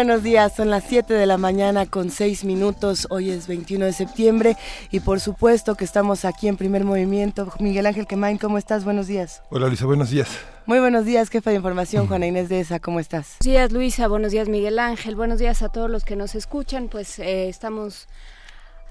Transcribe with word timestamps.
Buenos 0.00 0.22
días, 0.22 0.54
son 0.56 0.70
las 0.70 0.84
7 0.84 1.12
de 1.12 1.26
la 1.26 1.36
mañana 1.36 1.84
con 1.84 2.10
6 2.10 2.44
minutos, 2.44 3.06
hoy 3.10 3.28
es 3.28 3.46
21 3.46 3.84
de 3.84 3.92
septiembre 3.92 4.56
y 4.90 5.00
por 5.00 5.20
supuesto 5.20 5.74
que 5.74 5.84
estamos 5.84 6.24
aquí 6.24 6.48
en 6.48 6.56
primer 6.56 6.84
movimiento. 6.84 7.52
Miguel 7.58 7.84
Ángel 7.84 8.06
Quemain, 8.06 8.38
¿cómo 8.38 8.56
estás? 8.56 8.82
Buenos 8.82 9.08
días. 9.08 9.42
Hola 9.50 9.66
Luisa, 9.66 9.84
buenos 9.84 10.08
días. 10.08 10.30
Muy 10.64 10.78
buenos 10.78 11.04
días, 11.04 11.28
jefa 11.28 11.50
de 11.50 11.56
información, 11.56 12.06
Juana 12.06 12.26
Inés 12.26 12.48
de 12.48 12.60
ESA, 12.60 12.80
¿cómo 12.80 12.98
estás? 12.98 13.36
Buenos 13.40 13.54
días 13.54 13.72
Luisa, 13.72 14.08
buenos 14.08 14.32
días 14.32 14.48
Miguel 14.48 14.78
Ángel, 14.78 15.16
buenos 15.16 15.38
días 15.38 15.60
a 15.60 15.68
todos 15.68 15.90
los 15.90 16.02
que 16.04 16.16
nos 16.16 16.34
escuchan, 16.34 16.88
pues 16.88 17.18
eh, 17.18 17.50
estamos 17.50 18.08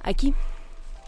aquí 0.03 0.35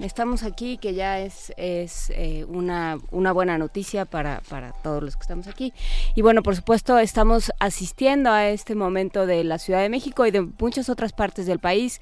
estamos 0.05 0.43
aquí, 0.43 0.77
que 0.77 0.93
ya 0.93 1.19
es, 1.19 1.53
es 1.57 2.11
eh, 2.11 2.45
una, 2.47 2.97
una 3.11 3.31
buena 3.31 3.57
noticia 3.57 4.05
para, 4.05 4.41
para 4.49 4.71
todos 4.71 5.03
los 5.03 5.15
que 5.15 5.21
estamos 5.21 5.47
aquí. 5.47 5.73
Y 6.15 6.21
bueno, 6.21 6.43
por 6.43 6.55
supuesto, 6.55 6.99
estamos 6.99 7.51
asistiendo 7.59 8.31
a 8.31 8.49
este 8.49 8.75
momento 8.75 9.25
de 9.25 9.43
la 9.43 9.57
Ciudad 9.57 9.81
de 9.81 9.89
México 9.89 10.25
y 10.25 10.31
de 10.31 10.41
muchas 10.41 10.89
otras 10.89 11.13
partes 11.13 11.45
del 11.45 11.59
país. 11.59 12.01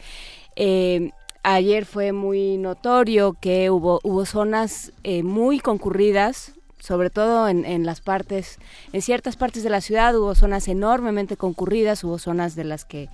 Eh, 0.56 1.12
ayer 1.44 1.86
fue 1.86 2.12
muy 2.12 2.58
notorio 2.58 3.34
que 3.34 3.70
hubo, 3.70 4.00
hubo 4.04 4.26
zonas 4.26 4.92
eh, 5.04 5.24
muy 5.24 5.60
concurridas, 5.60 6.54
sobre 6.80 7.10
todo 7.10 7.48
en, 7.50 7.66
en, 7.66 7.86
las 7.86 8.02
partes, 8.02 8.58
en 8.94 9.02
ciertas 9.02 9.36
partes 9.36 9.64
de 9.64 9.70
la 9.70 9.82
ciudad 9.82 10.18
hubo 10.18 10.34
zonas 10.34 10.68
enormemente 10.70 11.36
concurridas, 11.36 12.04
hubo 12.04 12.18
zonas 12.20 12.56
de 12.56 12.64
las 12.64 12.86
que 12.86 13.10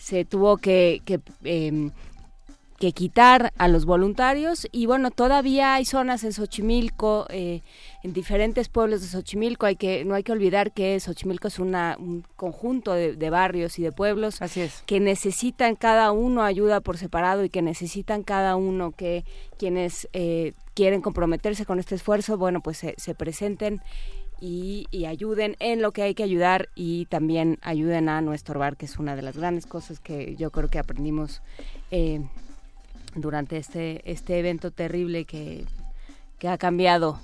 se 0.00 0.24
tuvo 0.24 0.56
que, 0.56 1.02
eh, 1.44 1.90
que 2.80 2.92
quitar 2.92 3.52
a 3.58 3.68
los 3.68 3.84
voluntarios 3.84 4.66
y 4.72 4.86
bueno 4.86 5.10
todavía 5.10 5.74
hay 5.74 5.84
zonas 5.84 6.24
en 6.24 6.32
Xochimilco 6.32 7.26
eh, 7.28 7.60
en 8.02 8.14
diferentes 8.14 8.70
pueblos 8.70 9.02
de 9.02 9.08
Xochimilco 9.08 9.66
hay 9.66 9.76
que 9.76 10.02
no 10.06 10.14
hay 10.14 10.22
que 10.22 10.32
olvidar 10.32 10.72
que 10.72 10.98
Xochimilco 10.98 11.48
es 11.48 11.58
una, 11.58 11.96
un 12.00 12.24
conjunto 12.36 12.94
de, 12.94 13.16
de, 13.16 13.30
barrios 13.30 13.78
y 13.78 13.82
de 13.82 13.92
pueblos 13.92 14.40
Así 14.40 14.62
es. 14.62 14.82
que 14.86 14.98
necesitan 14.98 15.76
cada 15.76 16.10
uno 16.10 16.42
ayuda 16.42 16.80
por 16.80 16.96
separado 16.96 17.44
y 17.44 17.50
que 17.50 17.60
necesitan 17.60 18.22
cada 18.22 18.56
uno 18.56 18.92
que 18.92 19.26
quienes 19.58 20.08
eh, 20.14 20.54
quieren 20.72 21.02
comprometerse 21.02 21.66
con 21.66 21.80
este 21.80 21.96
esfuerzo 21.96 22.38
bueno 22.38 22.62
pues 22.62 22.78
se, 22.78 22.94
se 22.96 23.14
presenten 23.14 23.82
y, 24.40 24.86
y, 24.90 25.04
ayuden 25.04 25.54
en 25.58 25.82
lo 25.82 25.92
que 25.92 26.00
hay 26.00 26.14
que 26.14 26.22
ayudar 26.22 26.70
y 26.74 27.04
también 27.10 27.58
ayuden 27.60 28.08
a 28.08 28.22
no 28.22 28.32
estorbar, 28.32 28.78
que 28.78 28.86
es 28.86 28.98
una 28.98 29.14
de 29.14 29.20
las 29.20 29.36
grandes 29.36 29.66
cosas 29.66 30.00
que 30.00 30.34
yo 30.36 30.50
creo 30.50 30.70
que 30.70 30.78
aprendimos 30.78 31.42
eh, 31.90 32.22
durante 33.14 33.56
este, 33.56 34.02
este 34.10 34.38
evento 34.38 34.70
terrible 34.70 35.24
que, 35.24 35.64
que 36.38 36.48
ha 36.48 36.58
cambiado 36.58 37.20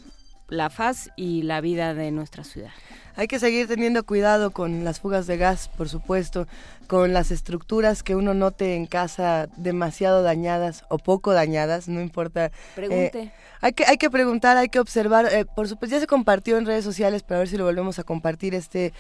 la 0.49 0.71
faz 0.71 1.11
y 1.17 1.43
la 1.43 1.61
vida 1.61 1.95
de 1.95 2.11
nuestra 2.11 2.45
ciudad. 2.45 2.71
Hay 3.17 3.29
que 3.29 3.39
seguir 3.39 3.67
teniendo 3.67 4.05
cuidado 4.05 4.51
con 4.51 4.85
las 4.85 5.01
fugas 5.01 5.27
de 5.27 5.39
gas, 5.39 5.69
por 5.69 5.89
supuesto, 5.89 6.47
con 6.87 7.13
las 7.13 7.31
estructuras 7.31 8.03
que 8.03 8.15
uno 8.15 8.35
note 8.35 8.77
en 8.77 8.87
casa 8.87 9.49
demasiado 9.57 10.23
dañadas 10.23 10.85
o 10.89 10.99
poco 10.99 11.33
dañadas, 11.33 11.89
no 11.89 12.01
importa. 12.01 12.53
Pregunte. 12.75 13.23
Eh, 13.23 13.33
hay 13.63 13.73
que 13.73 13.85
hay 13.87 13.97
que 13.97 14.11
preguntar, 14.11 14.59
hay 14.59 14.69
que 14.69 14.81
observar. 14.81 15.33
Eh, 15.33 15.47
por 15.47 15.67
supuesto, 15.67 15.97
ya 15.97 16.01
se 16.01 16.07
compartió 16.07 16.59
en 16.59 16.67
redes 16.67 16.85
sociales, 16.85 17.23
pero 17.23 17.37
a 17.37 17.39
ver 17.41 17.49
si 17.49 17.57
lo 17.57 17.65
volvemos 17.65 17.99
a 17.99 18.05
compartir 18.05 18.55
este 18.55 18.93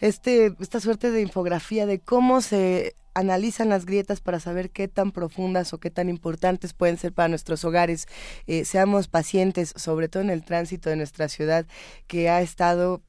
este 0.00 0.54
esta 0.60 0.80
suerte 0.80 1.10
de 1.10 1.20
infografía 1.20 1.86
de 1.86 2.00
cómo 2.00 2.40
se 2.40 2.94
analizan 3.14 3.70
las 3.70 3.86
grietas 3.86 4.20
para 4.20 4.40
saber 4.40 4.70
qué 4.70 4.88
tan 4.88 5.10
profundas 5.10 5.72
o 5.72 5.78
qué 5.78 5.90
tan 5.90 6.10
importantes 6.10 6.74
pueden 6.74 6.98
ser 6.98 7.14
para 7.14 7.28
nuestros 7.28 7.64
hogares. 7.64 8.06
Eh, 8.46 8.66
seamos 8.66 9.08
pacientes, 9.08 9.72
sobre 9.74 10.08
todo 10.08 10.22
en 10.22 10.30
el 10.30 10.44
tránsito 10.44 10.90
de 10.90 10.96
nuestra 10.96 11.28
ciudad, 11.28 11.66
que 12.06 12.28
ha 12.28 12.42
estado 12.42 13.00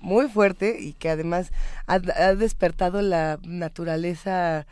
muy 0.00 0.28
fuerte 0.28 0.78
y 0.78 0.92
que 0.92 1.10
además 1.10 1.50
ha, 1.88 1.94
ha 1.94 2.34
despertado 2.36 3.02
la 3.02 3.40
naturaleza 3.42 4.66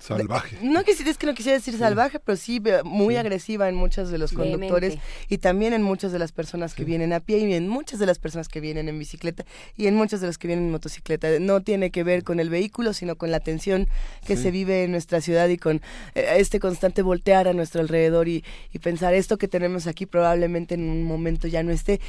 salvaje. 0.00 0.56
No 0.62 0.80
es 0.80 1.18
que 1.18 1.26
no 1.26 1.34
quisiera 1.34 1.58
decir 1.58 1.74
sí. 1.74 1.80
salvaje, 1.80 2.20
pero 2.20 2.36
sí 2.36 2.62
muy 2.84 3.14
sí. 3.14 3.18
agresiva 3.18 3.68
en 3.68 3.74
muchos 3.74 4.10
de 4.10 4.18
los 4.18 4.32
conductores 4.32 4.98
y 5.28 5.38
también 5.38 5.72
en 5.72 5.82
muchas 5.82 6.12
de 6.12 6.18
las 6.18 6.32
personas 6.32 6.74
que 6.74 6.82
sí. 6.82 6.86
vienen 6.86 7.12
a 7.12 7.20
pie 7.20 7.38
y 7.38 7.54
en 7.54 7.68
muchas 7.68 7.98
de 7.98 8.06
las 8.06 8.18
personas 8.18 8.48
que 8.48 8.60
vienen 8.60 8.88
en 8.88 8.98
bicicleta 8.98 9.44
y 9.76 9.86
en 9.86 9.94
muchos 9.94 10.20
de 10.20 10.26
los 10.26 10.38
que 10.38 10.46
vienen 10.46 10.66
en 10.66 10.72
motocicleta. 10.72 11.28
No 11.40 11.60
tiene 11.60 11.90
que 11.90 12.04
ver 12.04 12.22
con 12.22 12.40
el 12.40 12.50
vehículo, 12.50 12.92
sino 12.92 13.16
con 13.16 13.30
la 13.30 13.40
tensión 13.40 13.88
que 14.26 14.36
se 14.36 14.50
vive 14.50 14.84
en 14.84 14.92
nuestra 14.92 15.20
ciudad 15.20 15.48
y 15.48 15.56
con 15.56 15.80
eh, 16.14 16.34
este 16.36 16.60
constante 16.60 17.02
voltear 17.02 17.48
a 17.48 17.52
nuestro 17.52 17.80
alrededor 17.80 18.28
y, 18.28 18.44
y 18.72 18.78
pensar 18.78 19.14
esto 19.14 19.38
que 19.38 19.48
tenemos 19.48 19.86
aquí 19.86 20.06
probablemente 20.06 20.74
en 20.74 20.88
un 20.88 21.02
momento 21.02 21.48
ya 21.48 21.62
no 21.62 21.72
esté 21.72 22.00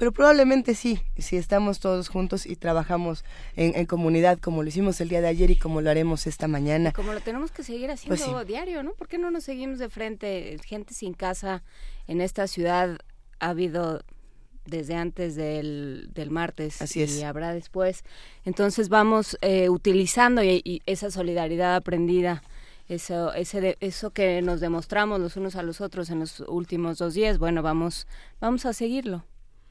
pero 0.00 0.12
probablemente 0.12 0.74
sí, 0.74 0.98
si 1.18 1.36
estamos 1.36 1.78
todos 1.78 2.08
juntos 2.08 2.46
y 2.46 2.56
trabajamos 2.56 3.22
en, 3.54 3.76
en, 3.76 3.84
comunidad 3.84 4.38
como 4.38 4.62
lo 4.62 4.68
hicimos 4.70 4.98
el 5.02 5.10
día 5.10 5.20
de 5.20 5.28
ayer 5.28 5.50
y 5.50 5.56
como 5.56 5.82
lo 5.82 5.90
haremos 5.90 6.26
esta 6.26 6.48
mañana. 6.48 6.92
Como 6.92 7.12
lo 7.12 7.20
tenemos 7.20 7.50
que 7.50 7.62
seguir 7.62 7.90
haciendo 7.90 8.16
pues 8.16 8.40
sí. 8.40 8.46
diario, 8.46 8.82
¿no? 8.82 8.94
¿Por 8.94 9.08
qué 9.08 9.18
no 9.18 9.30
nos 9.30 9.44
seguimos 9.44 9.78
de 9.78 9.90
frente? 9.90 10.56
Gente 10.64 10.94
sin 10.94 11.12
casa 11.12 11.62
en 12.06 12.22
esta 12.22 12.46
ciudad 12.46 12.96
ha 13.40 13.48
habido 13.50 14.02
desde 14.64 14.94
antes 14.94 15.34
del, 15.34 16.08
del 16.14 16.30
martes 16.30 16.80
Así 16.80 17.02
es. 17.02 17.18
y 17.18 17.24
habrá 17.24 17.52
después. 17.52 18.02
Entonces 18.46 18.88
vamos 18.88 19.36
eh, 19.42 19.68
utilizando 19.68 20.42
y, 20.42 20.62
y 20.64 20.80
esa 20.86 21.10
solidaridad 21.10 21.76
aprendida 21.76 22.42
eso, 22.88 23.34
ese 23.34 23.60
de, 23.60 23.76
eso 23.80 24.12
que 24.12 24.40
nos 24.40 24.60
demostramos 24.60 25.20
los 25.20 25.36
unos 25.36 25.56
a 25.56 25.62
los 25.62 25.82
otros 25.82 26.08
en 26.08 26.20
los 26.20 26.40
últimos 26.40 26.96
dos 26.96 27.12
días, 27.12 27.36
bueno, 27.36 27.60
vamos, 27.60 28.06
vamos 28.40 28.64
a 28.64 28.72
seguirlo. 28.72 29.26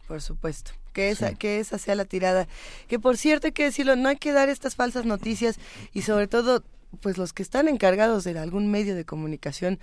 Por 0.10 0.24
supuesto. 0.24 0.72
Que 0.92 1.12
esa, 1.12 1.30
sí. 1.30 1.36
que 1.36 1.60
esa 1.60 1.78
sea 1.78 1.94
la 1.94 2.04
tirada. 2.04 2.48
Que 2.88 2.98
por 2.98 3.16
cierto 3.16 3.46
hay 3.46 3.54
que 3.54 3.66
decirlo, 3.66 3.96
no 3.96 4.10
hay 4.10 4.16
que 4.16 4.34
dar 4.34 4.50
estas 4.50 4.76
falsas 4.76 5.06
noticias 5.06 5.60
y 5.94 6.02
sobre 6.02 6.28
todo, 6.28 6.64
pues 7.02 7.18
los 7.18 7.34
que 7.34 7.44
están 7.44 7.68
encargados 7.68 8.24
de 8.24 8.38
algún 8.38 8.72
medio 8.72 8.96
de 8.96 9.06
comunicación 9.06 9.80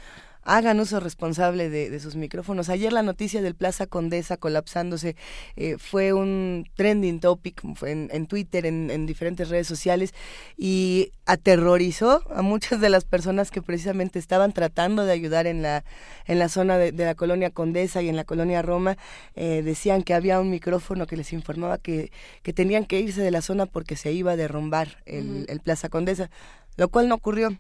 hagan 0.47 0.79
uso 0.79 1.01
responsable 1.01 1.69
de, 1.69 1.91
de, 1.91 2.01
sus 2.01 2.15
micrófonos. 2.15 2.69
Ayer 2.69 2.93
la 2.93 3.03
noticia 3.03 3.43
del 3.43 3.55
Plaza 3.55 3.87
Condesa 3.87 4.37
colapsándose 4.37 5.17
eh, 5.57 5.77
fue 5.79 6.13
un 6.13 6.69
trending 6.77 7.21
topic 7.21 7.63
fue 7.75 7.91
en, 7.91 8.09
en 8.13 8.27
Twitter, 8.27 8.65
en, 8.65 8.91
en, 8.91 9.07
diferentes 9.07 9.49
redes 9.49 9.67
sociales 9.67 10.15
y 10.57 11.11
aterrorizó 11.27 12.23
a 12.33 12.43
muchas 12.43 12.81
de 12.81 12.91
las 12.91 13.05
personas 13.05 13.51
que 13.51 13.61
precisamente 13.61 14.21
estaban 14.21 14.53
tratando 14.53 15.05
de 15.05 15.13
ayudar 15.13 15.49
en 15.49 15.63
la, 15.63 15.85
en 16.27 16.39
la 16.39 16.49
zona 16.49 16.79
de, 16.79 16.93
de 16.93 17.05
la 17.05 17.17
colonia 17.17 17.51
Condesa 17.51 18.01
y 18.01 18.09
en 18.09 18.17
la 18.17 18.25
colonia 18.25 18.63
Roma. 18.63 18.97
Eh, 19.35 19.63
decían 19.65 20.05
que 20.05 20.15
había 20.15 20.39
un 20.39 20.51
micrófono 20.51 21.09
que 21.09 21.17
les 21.17 21.33
informaba 21.33 21.79
que, 21.79 22.13
que, 22.45 22.53
tenían 22.53 22.85
que 22.85 23.01
irse 23.01 23.21
de 23.21 23.33
la 23.33 23.43
zona 23.43 23.67
porque 23.67 23.97
se 23.97 24.13
iba 24.13 24.33
a 24.33 24.37
derrumbar 24.37 25.03
el, 25.07 25.27
uh 25.27 25.35
-huh. 25.41 25.45
el 25.49 25.61
Plaza 25.61 25.89
Condesa, 25.89 26.31
lo 26.77 26.89
cual 26.89 27.09
no 27.09 27.15
ocurrió. 27.15 27.57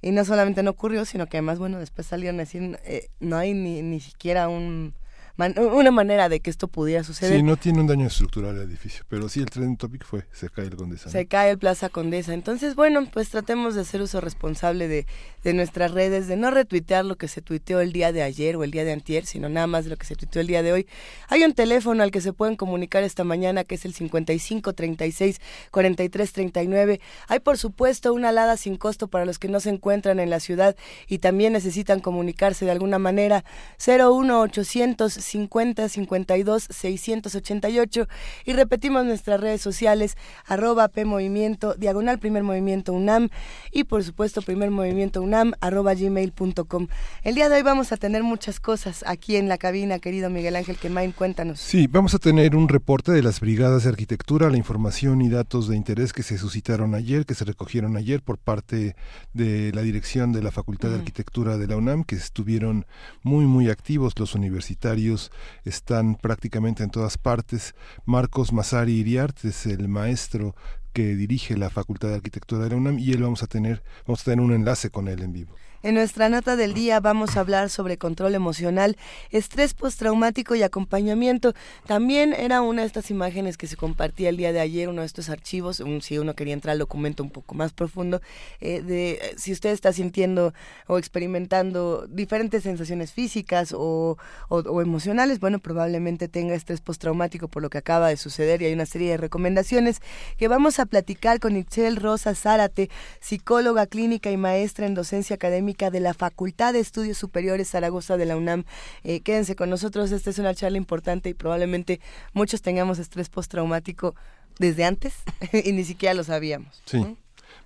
Y 0.00 0.12
no 0.12 0.24
solamente 0.24 0.62
no 0.62 0.70
ocurrió, 0.70 1.04
sino 1.04 1.26
que 1.26 1.38
además, 1.38 1.58
bueno, 1.58 1.78
después 1.78 2.06
salieron 2.06 2.36
a 2.36 2.44
decir, 2.44 2.78
eh, 2.84 3.08
no 3.18 3.36
hay 3.36 3.52
ni, 3.52 3.82
ni 3.82 3.98
siquiera 3.98 4.48
un, 4.48 4.94
man, 5.38 5.54
una 5.58 5.90
manera 5.90 6.28
de 6.28 6.40
que 6.40 6.50
esto 6.50 6.68
pudiera 6.68 7.04
suceder. 7.04 7.36
Sí, 7.36 7.42
no 7.42 7.56
tiene 7.56 7.80
un 7.80 7.86
daño 7.86 8.06
estructural 8.06 8.56
el 8.56 8.62
edificio, 8.62 9.04
pero 9.08 9.28
sí 9.28 9.40
el 9.40 9.46
trending 9.46 9.76
topic 9.76 10.04
fue, 10.04 10.24
se 10.32 10.50
cae 10.50 10.66
el 10.66 10.76
Condesa. 10.76 11.08
Se 11.08 11.26
cae 11.26 11.50
el 11.50 11.58
Plaza 11.58 11.88
Condesa. 11.88 12.34
Entonces, 12.34 12.74
bueno, 12.74 13.06
pues 13.10 13.30
tratemos 13.30 13.76
de 13.76 13.82
hacer 13.82 14.02
uso 14.02 14.20
responsable 14.20 14.88
de, 14.88 15.06
de 15.44 15.54
nuestras 15.54 15.92
redes, 15.92 16.26
de 16.26 16.36
no 16.36 16.50
retuitear 16.50 17.04
lo 17.04 17.16
que 17.16 17.28
se 17.28 17.40
tuiteó 17.40 17.80
el 17.80 17.92
día 17.92 18.12
de 18.12 18.22
ayer 18.22 18.56
o 18.56 18.64
el 18.64 18.72
día 18.72 18.84
de 18.84 18.92
antier, 18.92 19.26
sino 19.26 19.48
nada 19.48 19.68
más 19.68 19.84
de 19.84 19.90
lo 19.90 19.96
que 19.96 20.06
se 20.06 20.16
tuiteó 20.16 20.40
el 20.40 20.48
día 20.48 20.62
de 20.62 20.72
hoy. 20.72 20.86
Hay 21.28 21.44
un 21.44 21.54
teléfono 21.54 22.02
al 22.02 22.10
que 22.10 22.20
se 22.20 22.32
pueden 22.32 22.56
comunicar 22.56 23.04
esta 23.04 23.22
mañana, 23.22 23.62
que 23.62 23.76
es 23.76 23.84
el 23.84 23.94
55 23.94 24.72
36 24.72 25.40
43 25.70 26.32
39. 26.32 27.00
Hay, 27.28 27.38
por 27.38 27.58
supuesto, 27.58 28.12
una 28.12 28.30
alada 28.30 28.56
sin 28.56 28.76
costo 28.76 29.06
para 29.06 29.24
los 29.24 29.38
que 29.38 29.48
no 29.48 29.60
se 29.60 29.70
encuentran 29.70 30.18
en 30.18 30.30
la 30.30 30.40
ciudad 30.40 30.74
y 31.06 31.18
también 31.18 31.52
necesitan 31.52 32.00
comunicarse 32.00 32.64
de 32.64 32.72
alguna 32.72 32.98
manera. 32.98 33.44
01 33.86 34.40
800 34.40 35.27
50 35.28 35.88
52 35.88 36.68
688 36.70 38.08
y 38.44 38.52
repetimos 38.52 39.04
nuestras 39.04 39.40
redes 39.40 39.60
sociales 39.60 40.16
arroba 40.46 40.88
P 40.88 41.04
Movimiento, 41.04 41.74
diagonal 41.74 42.18
Primer 42.18 42.42
Movimiento 42.42 42.92
UNAM 42.92 43.28
y 43.70 43.84
por 43.84 44.02
supuesto 44.02 44.42
Primer 44.42 44.70
Movimiento 44.70 45.22
UNAM 45.22 45.52
arroba 45.60 45.94
gmail.com. 45.94 46.88
El 47.22 47.34
día 47.34 47.48
de 47.48 47.56
hoy 47.56 47.62
vamos 47.62 47.92
a 47.92 47.96
tener 47.96 48.22
muchas 48.22 48.60
cosas 48.60 49.04
aquí 49.06 49.36
en 49.36 49.48
la 49.48 49.58
cabina, 49.58 49.98
querido 49.98 50.30
Miguel 50.30 50.56
Ángel 50.56 50.76
Quemain, 50.76 51.12
cuéntanos. 51.12 51.60
Sí, 51.60 51.86
vamos 51.86 52.14
a 52.14 52.18
tener 52.18 52.56
un 52.56 52.68
reporte 52.68 53.12
de 53.12 53.22
las 53.22 53.40
brigadas 53.40 53.84
de 53.84 53.90
arquitectura, 53.90 54.50
la 54.50 54.56
información 54.56 55.20
y 55.22 55.28
datos 55.28 55.68
de 55.68 55.76
interés 55.76 56.12
que 56.12 56.22
se 56.22 56.38
suscitaron 56.38 56.94
ayer, 56.94 57.26
que 57.26 57.34
se 57.34 57.44
recogieron 57.44 57.96
ayer 57.96 58.22
por 58.22 58.38
parte 58.38 58.96
de 59.34 59.72
la 59.72 59.82
dirección 59.82 60.32
de 60.32 60.42
la 60.42 60.50
Facultad 60.50 60.90
de 60.90 60.96
Arquitectura 60.96 61.58
de 61.58 61.66
la 61.66 61.76
UNAM, 61.76 62.04
que 62.04 62.16
estuvieron 62.16 62.86
muy, 63.22 63.46
muy 63.46 63.70
activos. 63.70 64.18
Los 64.18 64.34
universitarios 64.34 65.17
están 65.64 66.16
prácticamente 66.16 66.82
en 66.82 66.90
todas 66.90 67.18
partes. 67.18 67.74
Marcos 68.04 68.52
Masari 68.52 68.92
Iriart 68.92 69.44
es 69.44 69.66
el 69.66 69.88
maestro 69.88 70.54
que 70.92 71.14
dirige 71.14 71.56
la 71.56 71.70
Facultad 71.70 72.08
de 72.08 72.16
Arquitectura 72.16 72.64
de 72.64 72.70
la 72.70 72.76
UNAM 72.76 72.98
y 72.98 73.12
él 73.12 73.22
vamos 73.22 73.42
a 73.42 73.46
tener, 73.46 73.82
vamos 74.06 74.22
a 74.22 74.24
tener 74.24 74.40
un 74.40 74.52
enlace 74.52 74.90
con 74.90 75.08
él 75.08 75.22
en 75.22 75.32
vivo. 75.32 75.54
En 75.84 75.94
nuestra 75.94 76.28
nota 76.28 76.56
del 76.56 76.74
día 76.74 76.98
vamos 76.98 77.36
a 77.36 77.40
hablar 77.40 77.70
sobre 77.70 77.98
control 77.98 78.34
emocional, 78.34 78.96
estrés 79.30 79.74
postraumático 79.74 80.56
y 80.56 80.64
acompañamiento. 80.64 81.54
También 81.86 82.32
era 82.32 82.62
una 82.62 82.82
de 82.82 82.88
estas 82.88 83.12
imágenes 83.12 83.56
que 83.56 83.68
se 83.68 83.76
compartía 83.76 84.30
el 84.30 84.36
día 84.36 84.52
de 84.52 84.58
ayer, 84.58 84.88
uno 84.88 85.02
de 85.02 85.06
estos 85.06 85.30
archivos, 85.30 85.80
si 86.00 86.18
uno 86.18 86.34
quería 86.34 86.54
entrar 86.54 86.72
al 86.72 86.80
documento 86.80 87.22
un 87.22 87.30
poco 87.30 87.54
más 87.54 87.72
profundo, 87.72 88.20
eh, 88.60 88.82
de 88.82 89.10
eh, 89.12 89.34
si 89.36 89.52
usted 89.52 89.70
está 89.70 89.92
sintiendo 89.92 90.52
o 90.88 90.98
experimentando 90.98 92.08
diferentes 92.08 92.64
sensaciones 92.64 93.12
físicas 93.12 93.72
o, 93.72 94.16
emocionales, 94.50 95.38
bueno, 95.38 95.60
probablemente 95.60 96.26
tenga 96.26 96.56
estrés 96.56 96.80
postraumático 96.80 97.46
por 97.46 97.62
lo 97.62 97.70
que 97.70 97.78
acaba 97.78 98.08
de 98.08 98.16
suceder 98.16 98.62
y 98.62 98.64
hay 98.64 98.72
una 98.72 98.86
serie 98.86 99.12
de 99.12 99.16
recomendaciones 99.16 100.02
que 100.38 100.48
vamos 100.48 100.80
a 100.80 100.86
platicar 100.86 101.38
con 101.38 101.56
Itzel 101.56 101.96
Rosa 101.96 102.34
Zárate, 102.34 102.90
psicóloga 103.20 103.86
clínica 103.86 104.32
y 104.32 104.36
maestra 104.36 104.84
en 104.84 104.94
docencia 104.94 105.36
académica 105.36 105.67
de 105.68 106.00
la 106.00 106.14
Facultad 106.14 106.72
de 106.72 106.80
Estudios 106.80 107.18
Superiores 107.18 107.68
Zaragoza 107.68 108.16
de 108.16 108.24
la 108.24 108.36
UNAM. 108.36 108.64
Eh, 109.04 109.20
quédense 109.20 109.54
con 109.54 109.68
nosotros, 109.68 110.10
esta 110.12 110.30
es 110.30 110.38
una 110.38 110.54
charla 110.54 110.78
importante 110.78 111.28
y 111.28 111.34
probablemente 111.34 112.00
muchos 112.32 112.62
tengamos 112.62 112.98
estrés 112.98 113.28
postraumático 113.28 114.14
desde 114.58 114.84
antes 114.84 115.14
y 115.52 115.72
ni 115.72 115.84
siquiera 115.84 116.14
lo 116.14 116.24
sabíamos. 116.24 116.82
Sí. 116.86 117.16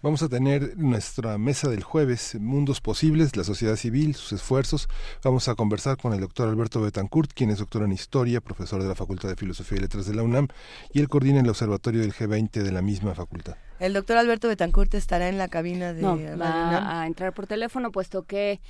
Vamos 0.02 0.20
a 0.24 0.28
tener 0.28 0.76
nuestra 0.76 1.38
mesa 1.38 1.68
del 1.68 1.84
jueves, 1.84 2.34
Mundos 2.40 2.80
Posibles, 2.80 3.36
la 3.36 3.44
sociedad 3.44 3.76
civil, 3.76 4.16
sus 4.16 4.32
esfuerzos. 4.32 4.88
Vamos 5.22 5.46
a 5.46 5.54
conversar 5.54 5.96
con 5.96 6.12
el 6.12 6.20
doctor 6.20 6.48
Alberto 6.48 6.80
Betancourt, 6.80 7.32
quien 7.32 7.50
es 7.50 7.60
doctor 7.60 7.84
en 7.84 7.92
Historia, 7.92 8.40
profesor 8.40 8.82
de 8.82 8.88
la 8.88 8.96
Facultad 8.96 9.28
de 9.28 9.36
Filosofía 9.36 9.78
y 9.78 9.82
Letras 9.82 10.06
de 10.06 10.16
la 10.16 10.24
UNAM, 10.24 10.48
y 10.92 10.98
él 10.98 11.08
coordina 11.08 11.38
el 11.38 11.48
observatorio 11.48 12.00
del 12.00 12.12
G20 12.12 12.50
de 12.50 12.72
la 12.72 12.82
misma 12.82 13.14
facultad. 13.14 13.54
El 13.78 13.92
doctor 13.92 14.16
Alberto 14.16 14.48
Betancourt 14.48 14.92
estará 14.94 15.28
en 15.28 15.38
la 15.38 15.46
cabina 15.46 15.92
de 15.92 16.02
no, 16.02 16.18
va 16.36 17.00
a 17.00 17.06
entrar 17.06 17.32
por 17.32 17.46
teléfono, 17.46 17.92
puesto 17.92 18.24
que 18.24 18.60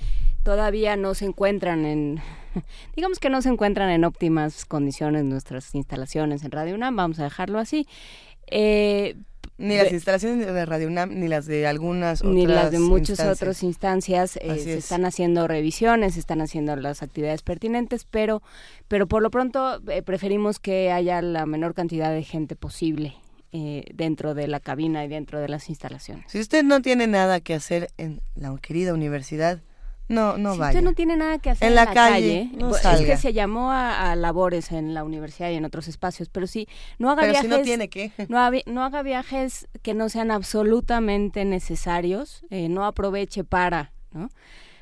todavía 0.43 0.97
no 0.97 1.15
se 1.15 1.25
encuentran 1.25 1.87
en, 1.87 2.21
digamos 2.95 3.17
que 3.17 3.31
no 3.31 3.41
se 3.41 3.49
encuentran 3.49 3.89
en 3.89 4.05
óptimas 4.05 4.65
condiciones 4.65 5.23
nuestras 5.23 5.73
instalaciones 5.73 6.43
en 6.43 6.51
Radio 6.51 6.75
UNAM, 6.75 6.95
vamos 6.95 7.17
a 7.17 7.23
dejarlo 7.23 7.57
así. 7.57 7.87
Eh, 8.45 9.15
ni 9.63 9.77
las 9.77 9.91
instalaciones 9.91 10.45
de 10.45 10.65
Radio 10.65 10.87
UNAM, 10.87 11.19
ni 11.19 11.27
las 11.27 11.45
de 11.45 11.65
algunas 11.65 12.21
otras 12.21 12.33
Ni 12.33 12.45
las 12.45 12.71
de 12.71 12.79
muchas 12.79 13.19
otras 13.19 13.63
instancias. 13.63 14.37
Eh, 14.37 14.59
se 14.59 14.77
están 14.77 15.05
haciendo 15.05 15.47
revisiones, 15.47 16.15
se 16.15 16.19
están 16.19 16.41
haciendo 16.41 16.75
las 16.75 17.01
actividades 17.01 17.41
pertinentes, 17.41 18.05
pero, 18.05 18.41
pero 18.87 19.07
por 19.07 19.21
lo 19.21 19.31
pronto 19.31 19.81
eh, 19.89 20.01
preferimos 20.01 20.59
que 20.59 20.91
haya 20.91 21.21
la 21.21 21.45
menor 21.45 21.73
cantidad 21.73 22.11
de 22.11 22.23
gente 22.23 22.55
posible 22.55 23.15
eh, 23.53 23.85
dentro 23.93 24.33
de 24.33 24.47
la 24.47 24.59
cabina 24.59 25.05
y 25.05 25.07
dentro 25.07 25.39
de 25.39 25.47
las 25.47 25.69
instalaciones. 25.69 26.25
Si 26.31 26.39
usted 26.39 26.63
no 26.63 26.81
tiene 26.81 27.07
nada 27.07 27.39
que 27.39 27.53
hacer 27.53 27.89
en 27.97 28.21
la 28.35 28.55
querida 28.57 28.93
universidad, 28.93 29.61
no, 30.07 30.37
no 30.37 30.53
si 30.53 30.59
vaya. 30.59 30.71
usted 30.71 30.83
no 30.83 30.93
tiene 30.93 31.15
nada 31.15 31.39
que 31.39 31.49
hacer 31.49 31.67
en, 31.67 31.75
la, 31.75 31.93
calle, 31.93 32.49
pues, 32.59 32.83
es 32.83 33.01
que 33.01 33.17
se 33.17 33.33
llamó 33.33 33.71
a, 33.71 34.15
labores 34.15 34.71
en 34.71 34.93
la 34.93 35.03
universidad 35.03 35.49
y 35.49 35.55
en 35.55 35.65
otros 35.65 35.87
espacios, 35.87 36.29
pero 36.29 36.47
sí, 36.47 36.67
no 36.99 37.09
haga 37.09 37.25
viajes. 37.25 37.49
no 37.49 37.61
tiene 37.61 37.89
que. 37.89 38.11
No, 38.65 38.83
haga 38.83 39.03
viajes 39.03 39.67
que 39.81 39.93
no 39.93 40.09
sean 40.09 40.31
absolutamente 40.31 41.45
necesarios, 41.45 42.45
eh, 42.49 42.69
no 42.69 42.85
aproveche 42.85 43.43
para, 43.43 43.91
¿no? 44.11 44.29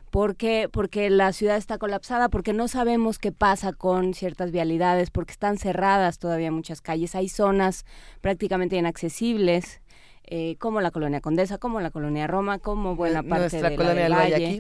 Porque, 0.10 0.68
porque 0.72 1.10
la 1.10 1.32
ciudad 1.32 1.56
está 1.56 1.78
colapsada, 1.78 2.28
porque 2.30 2.52
no 2.52 2.68
sabemos 2.68 3.18
qué 3.18 3.32
pasa 3.32 3.72
con 3.72 4.14
ciertas 4.14 4.52
vialidades, 4.52 5.10
porque 5.10 5.32
están 5.32 5.58
cerradas 5.58 6.20
todavía 6.20 6.52
muchas 6.52 6.82
calles, 6.82 7.16
hay 7.16 7.30
zonas 7.30 7.86
prácticamente 8.20 8.76
inaccesibles, 8.76 9.82
eh, 10.26 10.56
como 10.60 10.82
la 10.82 10.92
colonia 10.92 11.22
Condesa, 11.22 11.58
como 11.58 11.80
la 11.80 11.92
colonia 11.92 12.28
Roma, 12.28 12.60
como 12.60 12.96
buena 12.96 13.24
parte 13.24 13.62
de 13.62 13.78
la 13.78 13.94
del 13.94 14.14
Valle. 14.14 14.60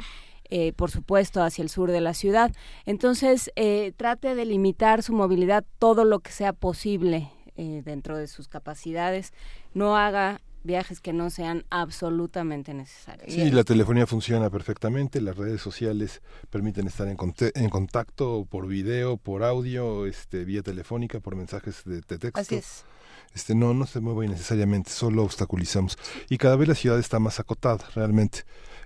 Eh, 0.53 0.74
por 0.74 0.92
supuesto, 0.92 1.42
hacia 1.42 1.63
el 1.63 1.69
sur 1.69 1.92
de 1.92 2.01
la 2.01 2.13
ciudad. 2.13 2.51
Entonces, 2.86 3.51
eh, 3.56 3.94
trate 3.95 4.36
de 4.36 4.44
limitar 4.44 5.01
su 5.01 5.13
movilidad 5.13 5.63
todo 5.80 6.03
lo 6.03 6.19
que 6.19 6.33
sea 6.33 6.51
posible 6.51 7.31
eh, 7.56 7.81
dentro 7.86 8.18
de 8.18 8.27
sus 8.27 8.50
capacidades. 8.50 9.31
No 9.74 9.95
haga 9.95 10.42
viajes 10.63 11.02
que 11.02 11.13
no 11.13 11.30
sean 11.30 11.66
absolutamente 11.69 12.74
necesarios. 12.74 13.34
Sí, 13.34 13.52
la 13.52 13.63
telefonía 13.63 14.08
funciona 14.08 14.50
perfectamente, 14.50 15.22
las 15.22 15.38
redes 15.38 15.62
sociales 15.62 16.22
permiten 16.50 16.88
estar 16.88 17.08
en, 17.08 17.18
en 17.56 17.69
contacto 17.69 18.46
por 18.50 18.68
video, 18.68 19.18
por 19.18 19.44
audio, 19.44 20.06
este, 20.06 20.46
vía 20.46 20.62
telefónica, 20.62 21.19
por 21.19 21.36
mensajes 21.36 21.84
de, 21.86 22.02
de 22.02 22.18
texto. 22.19 22.40
Así 22.40 22.56
es 22.56 22.86
este 23.34 23.56
no 23.56 23.74
no 23.74 23.86
se 23.86 24.02
mueve 24.02 24.25
innecesariamente, 24.25 24.92
solo 24.92 25.24
obstaculizamos. 25.24 25.98
Y 26.30 26.38
cada 26.38 26.56
vez 26.56 26.68
la 26.68 26.75
ciudad 26.75 27.00
está 27.00 27.19
más 27.19 27.40
acotada, 27.40 27.86
realmente. 27.96 28.44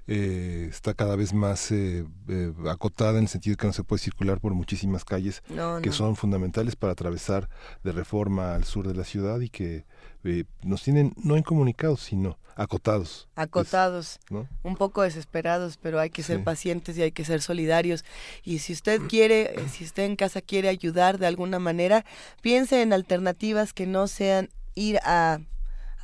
Eh, 0.08 0.68
está 0.70 0.94
cada 0.94 1.16
vez 1.16 1.34
más 1.34 1.72
eh, 1.72 2.06
eh, 2.28 2.54
acotada 2.70 3.18
en 3.18 3.24
el 3.24 3.28
sentido 3.28 3.54
de 3.54 3.58
que 3.58 3.66
no 3.66 3.74
se 3.74 3.84
puede 3.84 4.04
circular 4.04 4.40
por 4.40 4.54
muchísimas 4.54 5.04
calles 5.04 5.42
que 5.82 5.92
son 5.92 6.16
fundamentales 6.16 6.76
para 6.76 6.94
atravesar 6.94 7.50
de 7.84 7.92
reforma 7.92 8.54
al 8.54 8.66
sur 8.66 8.88
de 8.88 8.94
la 8.94 9.04
ciudad 9.04 9.40
y 9.40 9.50
que 9.50 9.86
nos 10.64 10.84
tienen 10.84 11.14
no 11.18 11.38
incomunicados 11.38 12.02
sino 12.02 12.38
acotados. 12.56 13.28
Acotados, 13.36 14.20
un 14.64 14.76
poco 14.78 15.02
desesperados, 15.02 15.78
pero 15.78 16.00
hay 16.00 16.10
que 16.10 16.24
ser 16.24 16.44
pacientes 16.44 16.98
y 16.98 17.02
hay 17.02 17.12
que 17.12 17.26
ser 17.26 17.42
solidarios. 17.42 18.06
Y 18.44 18.60
si 18.60 18.74
usted 18.74 19.02
quiere, 19.10 19.56
si 19.70 19.84
usted 19.84 20.04
en 20.04 20.16
casa 20.16 20.42
quiere 20.42 20.70
ayudar 20.70 21.18
de 21.18 21.28
alguna 21.28 21.60
manera, 21.60 22.06
piense 22.42 22.82
en 22.82 22.94
alternativas 22.94 23.74
que 23.74 23.86
no 23.86 24.08
sean 24.08 24.50
ir 24.74 25.00
a 25.04 25.40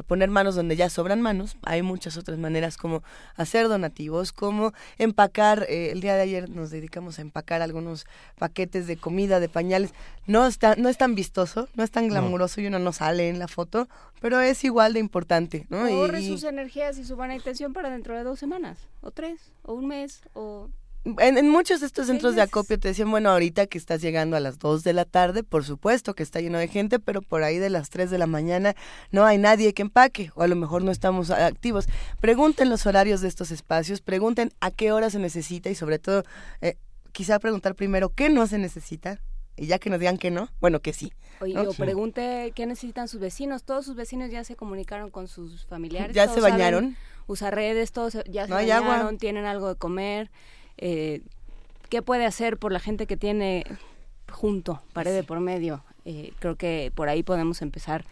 poner 0.03 0.29
manos 0.29 0.55
donde 0.55 0.75
ya 0.75 0.89
sobran 0.89 1.21
manos. 1.21 1.57
Hay 1.63 1.81
muchas 1.81 2.17
otras 2.17 2.37
maneras 2.37 2.77
como 2.77 3.03
hacer 3.35 3.67
donativos, 3.67 4.31
como 4.31 4.73
empacar. 4.97 5.65
Eh, 5.69 5.91
el 5.91 6.01
día 6.01 6.15
de 6.15 6.21
ayer 6.21 6.49
nos 6.49 6.69
dedicamos 6.69 7.19
a 7.19 7.21
empacar 7.21 7.61
algunos 7.61 8.05
paquetes 8.37 8.87
de 8.87 8.97
comida, 8.97 9.39
de 9.39 9.49
pañales. 9.49 9.93
No, 10.27 10.45
está, 10.47 10.75
no 10.75 10.89
es 10.89 10.97
tan 10.97 11.15
vistoso, 11.15 11.67
no 11.75 11.83
es 11.83 11.91
tan 11.91 12.07
glamuroso 12.07 12.61
y 12.61 12.67
uno 12.67 12.79
no 12.79 12.93
sale 12.93 13.29
en 13.29 13.39
la 13.39 13.47
foto, 13.47 13.87
pero 14.19 14.39
es 14.39 14.63
igual 14.63 14.93
de 14.93 14.99
importante. 14.99 15.65
¿no? 15.69 15.85
Ahorre 15.85 16.21
sus 16.21 16.43
energías 16.43 16.97
y 16.97 17.03
su 17.03 17.15
buena 17.15 17.35
intención 17.35 17.73
para 17.73 17.89
dentro 17.89 18.15
de 18.15 18.23
dos 18.23 18.39
semanas, 18.39 18.77
o 19.01 19.11
tres, 19.11 19.51
o 19.63 19.73
un 19.73 19.87
mes, 19.87 20.21
o 20.33 20.69
en, 21.03 21.49
muchos 21.49 21.79
de 21.79 21.87
estos 21.87 22.07
centros 22.07 22.35
de 22.35 22.41
acopio 22.41 22.79
te 22.79 22.89
decían, 22.89 23.09
bueno, 23.09 23.31
ahorita 23.31 23.65
que 23.65 23.77
estás 23.77 24.01
llegando 24.01 24.37
a 24.37 24.39
las 24.39 24.59
2 24.59 24.83
de 24.83 24.93
la 24.93 25.05
tarde, 25.05 25.43
por 25.43 25.63
supuesto 25.63 26.13
que 26.13 26.21
está 26.21 26.41
lleno 26.41 26.59
de 26.59 26.67
gente, 26.67 26.99
pero 26.99 27.21
por 27.21 27.43
ahí 27.43 27.57
de 27.57 27.69
las 27.69 27.89
3 27.89 28.11
de 28.11 28.17
la 28.19 28.27
mañana 28.27 28.75
no 29.11 29.25
hay 29.25 29.37
nadie 29.37 29.73
que 29.73 29.81
empaque, 29.81 30.31
o 30.35 30.43
a 30.43 30.47
lo 30.47 30.55
mejor 30.55 30.83
no 30.83 30.91
estamos 30.91 31.31
activos. 31.31 31.87
Pregunten 32.19 32.69
los 32.69 32.85
horarios 32.85 33.21
de 33.21 33.29
estos 33.29 33.51
espacios, 33.51 34.01
pregunten 34.01 34.51
a 34.59 34.69
qué 34.69 34.91
hora 34.91 35.09
se 35.09 35.17
necesita 35.17 35.69
y 35.69 35.75
sobre 35.75 35.97
todo, 35.97 36.23
eh, 36.61 36.77
quizá 37.11 37.39
preguntar 37.39 37.73
primero 37.75 38.09
qué 38.09 38.29
no 38.29 38.45
se 38.45 38.59
necesita, 38.59 39.19
y 39.57 39.65
ya 39.67 39.79
que 39.79 39.89
nos 39.89 39.99
digan 39.99 40.17
que 40.17 40.29
no, 40.29 40.49
bueno, 40.59 40.81
que 40.81 40.93
sí. 40.93 41.11
Oye, 41.39 41.57
o 41.57 41.73
pregunte 41.73 42.51
qué 42.55 42.67
necesitan 42.67 43.07
sus 43.07 43.19
vecinos. 43.19 43.63
Todos 43.63 43.85
sus 43.85 43.95
vecinos 43.95 44.29
ya 44.29 44.43
se 44.43 44.55
comunicaron 44.55 45.09
con 45.09 45.27
sus 45.27 45.65
familiares. 45.65 46.15
Ya 46.15 46.27
se 46.27 46.39
bañaron. 46.39 46.95
Usa 47.25 47.49
redes, 47.49 47.91
todos 47.91 48.17
ya 48.29 48.45
se 48.45 48.53
bañaron, 48.53 49.17
tienen 49.17 49.45
algo 49.45 49.69
de 49.69 49.75
comer 49.75 50.29
eh, 50.81 51.21
qué 51.89 52.01
puede 52.01 52.25
hacer 52.25 52.57
por 52.57 52.71
la 52.71 52.79
gente 52.79 53.07
que 53.07 53.17
tiene 53.17 53.63
junto, 54.29 54.81
pared 54.93 55.13
de 55.13 55.23
por 55.23 55.39
medio. 55.39 55.83
Eh, 56.03 56.33
creo 56.39 56.55
que 56.55 56.91
por 56.95 57.09
ahí 57.09 57.23
podemos 57.23 57.61
empezar 57.61 58.05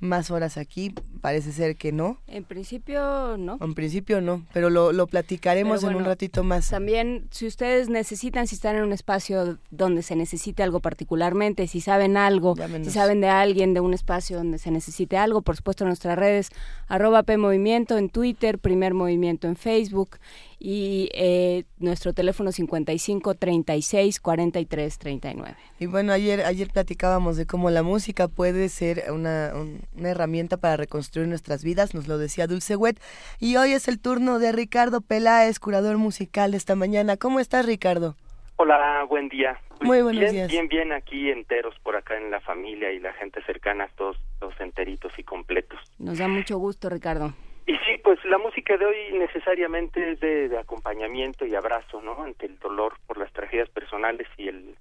más 0.00 0.30
horas 0.30 0.56
aquí? 0.56 0.94
Parece 1.20 1.52
ser 1.52 1.76
que 1.76 1.92
no. 1.92 2.18
En 2.26 2.44
principio 2.44 3.36
no. 3.36 3.58
En 3.60 3.74
principio 3.74 4.20
no, 4.20 4.44
pero 4.52 4.70
lo, 4.70 4.92
lo 4.92 5.06
platicaremos 5.06 5.84
en 5.84 5.94
un 5.94 6.04
ratito 6.04 6.42
más. 6.42 6.70
También, 6.70 7.28
si 7.30 7.46
ustedes 7.46 7.88
necesitan, 7.88 8.46
si 8.46 8.54
están 8.54 8.76
en 8.76 8.82
un 8.82 8.92
espacio 8.92 9.58
donde 9.70 10.02
se 10.02 10.16
necesite 10.16 10.62
algo 10.62 10.80
particularmente, 10.80 11.66
si 11.66 11.80
saben 11.80 12.16
algo, 12.16 12.54
si 12.82 12.90
saben 12.90 13.20
de 13.20 13.28
alguien, 13.28 13.74
de 13.74 13.80
un 13.80 13.94
espacio 13.94 14.38
donde 14.38 14.58
se 14.58 14.70
necesite 14.70 15.16
algo, 15.16 15.42
por 15.42 15.56
supuesto 15.56 15.84
en 15.84 15.88
nuestras 15.88 16.18
redes, 16.18 16.50
arroba 16.88 17.22
P 17.22 17.36
Movimiento 17.36 17.98
en 17.98 18.08
Twitter, 18.08 18.58
Primer 18.58 18.94
Movimiento 18.94 19.46
en 19.46 19.56
Facebook 19.56 20.16
y 20.62 21.08
eh, 21.14 21.64
nuestro 21.78 22.12
teléfono 22.12 22.52
55 22.52 23.34
36 23.34 24.20
43 24.20 24.98
39. 24.98 25.56
Y 25.78 25.86
bueno, 25.86 26.12
ayer 26.12 26.42
ayer 26.42 26.68
platicábamos 26.68 27.38
de 27.38 27.46
cómo 27.46 27.70
la 27.70 27.82
música 27.82 28.28
puede 28.28 28.68
ser 28.68 29.10
una, 29.10 29.52
una 29.96 30.08
herramienta 30.10 30.58
para 30.58 30.76
reconstruir 30.76 31.26
nuestras 31.26 31.64
vidas, 31.64 31.94
nos 31.94 32.06
lo 32.06 32.18
decía 32.18 32.46
Dulce 32.46 32.76
Wet, 32.76 33.00
y 33.40 33.56
hoy 33.56 33.72
es 33.72 33.88
el 33.88 33.98
turno 33.98 34.38
de 34.38 34.52
Ricardo 34.52 35.00
Peláez, 35.00 35.58
curador 35.58 35.96
musical 35.96 36.50
de 36.50 36.58
esta 36.58 36.76
mañana. 36.76 37.16
¿Cómo 37.16 37.40
estás, 37.40 37.64
Ricardo? 37.64 38.16
Hola, 38.56 39.04
buen 39.08 39.30
día. 39.30 39.58
Pues 39.78 39.88
Muy 39.88 40.02
buenos 40.02 40.20
bien, 40.20 40.34
días. 40.34 40.50
Bien, 40.50 40.68
bien, 40.68 40.92
aquí 40.92 41.30
enteros 41.30 41.74
por 41.82 41.96
acá 41.96 42.18
en 42.18 42.30
la 42.30 42.40
familia 42.40 42.92
y 42.92 42.98
la 42.98 43.14
gente 43.14 43.42
cercana, 43.46 43.88
todos, 43.96 44.18
todos 44.38 44.52
enteritos 44.60 45.10
y 45.16 45.24
completos. 45.24 45.80
Nos 45.98 46.18
da 46.18 46.28
mucho 46.28 46.58
gusto, 46.58 46.90
Ricardo. 46.90 47.32
Y 47.70 47.76
sí, 47.86 48.00
pues 48.02 48.18
la 48.24 48.36
música 48.36 48.76
de 48.76 48.84
hoy 48.84 48.96
necesariamente 49.12 50.10
es 50.10 50.18
de, 50.18 50.48
de, 50.48 50.58
acompañamiento 50.58 51.46
y 51.46 51.54
abrazo, 51.54 52.02
¿no? 52.02 52.20
Ante 52.20 52.46
el 52.46 52.58
dolor 52.58 52.94
por 53.06 53.16
las 53.16 53.32
tragedias 53.32 53.68
personales 53.68 54.26
y 54.36 54.48
el, 54.48 54.74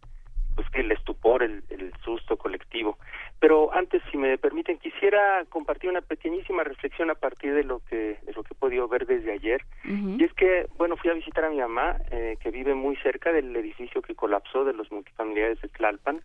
pues 0.55 0.67
que 0.71 0.79
el 0.79 0.91
estupor, 0.91 1.43
el, 1.43 1.61
el 1.69 1.93
susto 2.03 2.35
colectivo. 2.35 2.97
Pero 3.39 3.71
antes, 3.75 4.01
si 4.09 4.17
me 4.17 4.39
permiten, 4.39 4.79
quisiera 4.79 5.45
compartir 5.49 5.91
una 5.91 6.01
pequeñísima 6.01 6.63
reflexión 6.63 7.11
a 7.11 7.13
partir 7.13 7.53
de 7.53 7.63
lo 7.63 7.79
que 7.87 8.17
de 8.23 8.33
lo 8.33 8.41
que 8.41 8.55
he 8.55 8.57
podido 8.57 8.87
ver 8.87 9.05
desde 9.05 9.33
ayer. 9.33 9.61
Uh 9.85 9.89
-huh. 9.89 10.19
Y 10.19 10.23
es 10.23 10.33
que, 10.33 10.65
bueno, 10.79 10.97
fui 10.97 11.11
a 11.11 11.13
visitar 11.13 11.45
a 11.45 11.51
mi 11.51 11.59
mamá, 11.59 11.97
eh, 12.09 12.37
que 12.41 12.49
vive 12.49 12.73
muy 12.73 12.95
cerca 13.03 13.31
del 13.31 13.55
edificio 13.55 14.01
que 14.01 14.15
colapsó 14.15 14.65
de 14.65 14.73
los 14.73 14.91
multifamiliares 14.91 15.61
de 15.61 15.67
Tlalpan. 15.67 16.21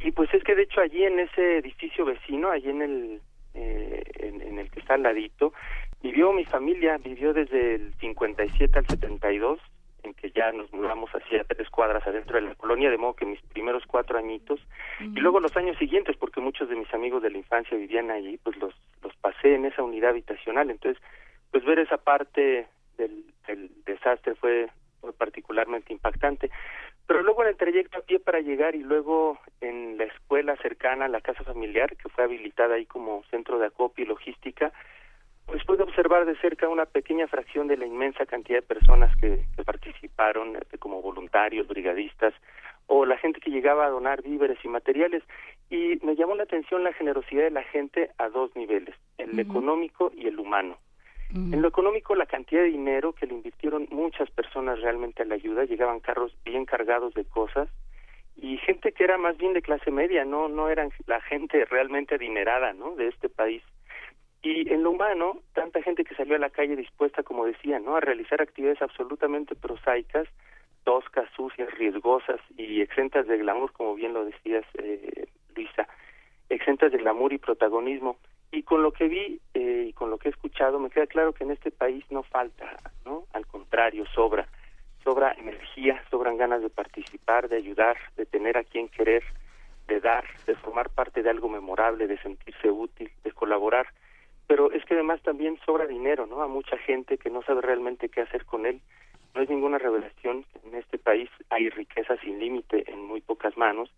Y 0.00 0.12
pues 0.12 0.32
es 0.32 0.42
que, 0.42 0.54
de 0.54 0.62
hecho, 0.62 0.80
allí 0.80 1.04
en 1.04 1.18
ese 1.18 1.58
edificio 1.58 2.06
vecino, 2.06 2.48
allí 2.48 2.70
en 2.70 2.80
el 2.80 3.20
eh, 3.54 4.02
en, 4.20 4.40
en, 4.40 4.58
el 4.58 4.70
que 4.70 4.80
está 4.80 4.94
al 4.94 5.02
ladito, 5.02 5.52
vivió 6.02 6.32
mi 6.32 6.44
familia, 6.44 6.98
vivió 6.98 7.32
desde 7.32 7.76
el 7.76 7.94
57 7.94 8.78
al 8.78 8.86
72, 8.86 9.60
en 10.04 10.14
que 10.14 10.30
ya 10.30 10.52
nos 10.52 10.72
mudamos 10.72 11.10
hacia 11.10 11.44
tres 11.44 11.68
cuadras 11.70 12.06
adentro 12.06 12.36
de 12.36 12.42
la 12.42 12.54
colonia, 12.54 12.90
de 12.90 12.98
modo 12.98 13.14
que 13.14 13.26
mis 13.26 13.40
primeros 13.42 13.84
cuatro 13.86 14.18
añitos, 14.18 14.60
uh 14.60 15.04
-huh. 15.04 15.16
y 15.16 15.20
luego 15.20 15.40
los 15.40 15.56
años 15.56 15.76
siguientes, 15.78 16.16
porque 16.16 16.40
muchos 16.40 16.68
de 16.68 16.76
mis 16.76 16.92
amigos 16.94 17.22
de 17.22 17.30
la 17.30 17.38
infancia 17.38 17.76
vivían 17.76 18.10
allí, 18.10 18.38
pues 18.38 18.56
los, 18.58 18.74
los 19.02 19.14
pasé 19.16 19.54
en 19.54 19.64
esa 19.64 19.82
unidad 19.82 20.10
habitacional, 20.10 20.70
entonces, 20.70 21.02
pues 21.50 21.64
ver 21.64 21.78
esa 21.80 21.96
parte 21.98 22.68
del, 22.96 23.24
del 23.46 23.70
desastre 23.84 24.34
fue, 24.36 24.68
fue 25.00 25.12
particularmente 25.12 25.92
impactante. 25.92 26.50
Pero 27.06 27.22
luego 27.22 27.42
en 27.42 27.48
el 27.48 27.56
trayecto 27.56 27.98
a 27.98 28.02
pie 28.02 28.20
para 28.20 28.40
llegar 28.40 28.74
y 28.74 28.82
luego 28.82 29.38
en 29.62 29.96
la 29.96 30.04
escuela 30.04 30.56
cercana 30.56 31.06
a 31.06 31.08
la 31.08 31.22
casa 31.22 31.42
familiar, 31.42 31.96
que 31.96 32.10
fue 32.10 32.24
habilitada 32.24 32.74
ahí 32.74 32.84
como 32.84 33.24
centro 33.30 33.58
de 33.58 33.66
acopio 33.66 34.04
y 34.04 34.08
logística, 34.08 34.72
pues 35.48 35.64
pude 35.64 35.82
observar 35.82 36.26
de 36.26 36.36
cerca 36.36 36.68
una 36.68 36.84
pequeña 36.84 37.26
fracción 37.26 37.68
de 37.68 37.78
la 37.78 37.86
inmensa 37.86 38.26
cantidad 38.26 38.58
de 38.58 38.66
personas 38.66 39.16
que, 39.16 39.46
que 39.56 39.64
participaron 39.64 40.54
este, 40.56 40.76
como 40.76 41.00
voluntarios, 41.00 41.66
brigadistas, 41.66 42.34
o 42.86 43.06
la 43.06 43.16
gente 43.16 43.40
que 43.40 43.50
llegaba 43.50 43.86
a 43.86 43.90
donar 43.90 44.22
víveres 44.22 44.58
y 44.62 44.68
materiales. 44.68 45.22
Y 45.70 45.98
me 46.04 46.16
llamó 46.16 46.34
la 46.34 46.42
atención 46.42 46.84
la 46.84 46.92
generosidad 46.92 47.44
de 47.44 47.50
la 47.50 47.62
gente 47.64 48.10
a 48.18 48.28
dos 48.28 48.54
niveles, 48.56 48.94
el 49.16 49.30
uh 49.30 49.32
-huh. 49.32 49.40
económico 49.40 50.12
y 50.14 50.26
el 50.26 50.38
humano. 50.38 50.76
Uh 51.30 51.38
-huh. 51.38 51.54
En 51.54 51.62
lo 51.62 51.68
económico, 51.68 52.14
la 52.14 52.26
cantidad 52.26 52.62
de 52.62 52.68
dinero 52.68 53.14
que 53.14 53.26
le 53.26 53.34
invirtieron 53.34 53.88
muchas 53.90 54.30
personas 54.30 54.80
realmente 54.80 55.22
a 55.22 55.26
la 55.26 55.34
ayuda, 55.36 55.64
llegaban 55.64 56.00
carros 56.00 56.36
bien 56.44 56.66
cargados 56.66 57.14
de 57.14 57.24
cosas, 57.24 57.68
y 58.36 58.58
gente 58.58 58.92
que 58.92 59.04
era 59.04 59.16
más 59.16 59.36
bien 59.38 59.54
de 59.54 59.62
clase 59.62 59.90
media, 59.90 60.24
no 60.24 60.48
no 60.48 60.68
eran 60.68 60.90
la 61.06 61.20
gente 61.22 61.64
realmente 61.64 62.14
adinerada, 62.14 62.72
¿no? 62.74 62.94
De 62.96 63.08
este 63.08 63.28
país. 63.28 63.62
Y 64.42 64.72
en 64.72 64.82
lo 64.82 64.90
humano, 64.90 65.42
tanta 65.52 65.82
gente 65.82 66.04
que 66.04 66.14
salió 66.14 66.36
a 66.36 66.38
la 66.38 66.50
calle 66.50 66.76
dispuesta, 66.76 67.22
como 67.22 67.44
decía, 67.44 67.80
¿no? 67.80 67.96
A 67.96 68.00
realizar 68.00 68.40
actividades 68.40 68.80
absolutamente 68.80 69.56
prosaicas, 69.56 70.28
toscas, 70.84 71.28
sucias, 71.34 71.70
riesgosas 71.72 72.40
y 72.56 72.80
exentas 72.80 73.26
de 73.26 73.38
glamour, 73.38 73.72
como 73.72 73.94
bien 73.94 74.14
lo 74.14 74.24
decías, 74.24 74.64
eh, 74.74 75.26
Luisa, 75.56 75.88
exentas 76.48 76.92
de 76.92 76.98
glamour 76.98 77.32
y 77.32 77.38
protagonismo. 77.38 78.16
Y 78.52 78.62
con 78.62 78.82
lo 78.82 78.92
que 78.92 79.08
vi 79.08 79.40
eh, 79.54 79.86
y 79.88 79.92
con 79.92 80.08
lo 80.08 80.18
que 80.18 80.28
he 80.28 80.30
escuchado, 80.30 80.78
me 80.78 80.88
queda 80.88 81.06
claro 81.06 81.32
que 81.32 81.44
en 81.44 81.50
este 81.50 81.70
país 81.70 82.04
no 82.10 82.22
falta, 82.22 82.78
¿no? 83.04 83.24
Al 83.32 83.46
contrario, 83.46 84.06
sobra. 84.14 84.46
Sobra 85.02 85.32
energía, 85.32 86.02
sobran 86.10 86.36
ganas 86.36 86.62
de 86.62 86.70
participar, 86.70 87.48
de 87.48 87.56
ayudar, 87.56 87.96
de 88.16 88.24
tener 88.24 88.56
a 88.56 88.64
quien 88.64 88.88
querer, 88.88 89.24
de 89.88 90.00
dar, 90.00 90.24
de 90.46 90.54
formar 90.54 90.90
parte 90.90 91.22
de 91.22 91.30
algo 91.30 91.48
memorable, 91.48 92.06
de 92.06 92.18
sentirse 92.18 92.70
útil, 92.70 93.10
de 93.24 93.32
colaborar 93.32 93.88
pero 94.48 94.72
es 94.72 94.84
que 94.86 94.94
además 94.94 95.22
también 95.22 95.60
sobra 95.64 95.86
dinero, 95.86 96.26
¿no? 96.26 96.42
A 96.42 96.48
mucha 96.48 96.76
gente 96.78 97.18
que 97.18 97.30
no 97.30 97.42
sabe 97.42 97.60
realmente 97.60 98.08
qué 98.08 98.22
hacer 98.22 98.46
con 98.46 98.66
él. 98.66 98.80
No 99.34 99.42
es 99.42 99.50
ninguna 99.50 99.78
revelación, 99.78 100.44
en 100.64 100.74
este 100.74 100.98
país 100.98 101.28
hay 101.50 101.68
riqueza 101.68 102.16
sin 102.16 102.40
límite 102.40 102.90
en 102.90 103.04
muy 103.04 103.20
pocas 103.20 103.56
manos, 103.58 103.90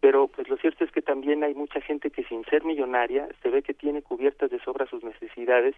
pero 0.00 0.28
pues 0.28 0.48
lo 0.48 0.58
cierto 0.58 0.84
es 0.84 0.92
que 0.92 1.00
también 1.00 1.42
hay 1.42 1.54
mucha 1.54 1.80
gente 1.80 2.10
que 2.10 2.24
sin 2.24 2.44
ser 2.44 2.62
millonaria 2.62 3.26
se 3.42 3.48
ve 3.48 3.62
que 3.62 3.72
tiene 3.72 4.02
cubiertas 4.02 4.50
de 4.50 4.60
sobra 4.60 4.86
sus 4.86 5.02
necesidades 5.02 5.74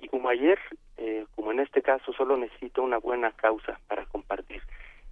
y 0.00 0.08
como 0.08 0.28
ayer, 0.28 0.58
eh, 0.96 1.26
como 1.34 1.50
en 1.50 1.58
este 1.58 1.82
caso, 1.82 2.12
solo 2.12 2.36
necesita 2.36 2.82
una 2.82 2.98
buena 2.98 3.32
causa 3.32 3.80
para 3.88 4.06
compartir. 4.06 4.62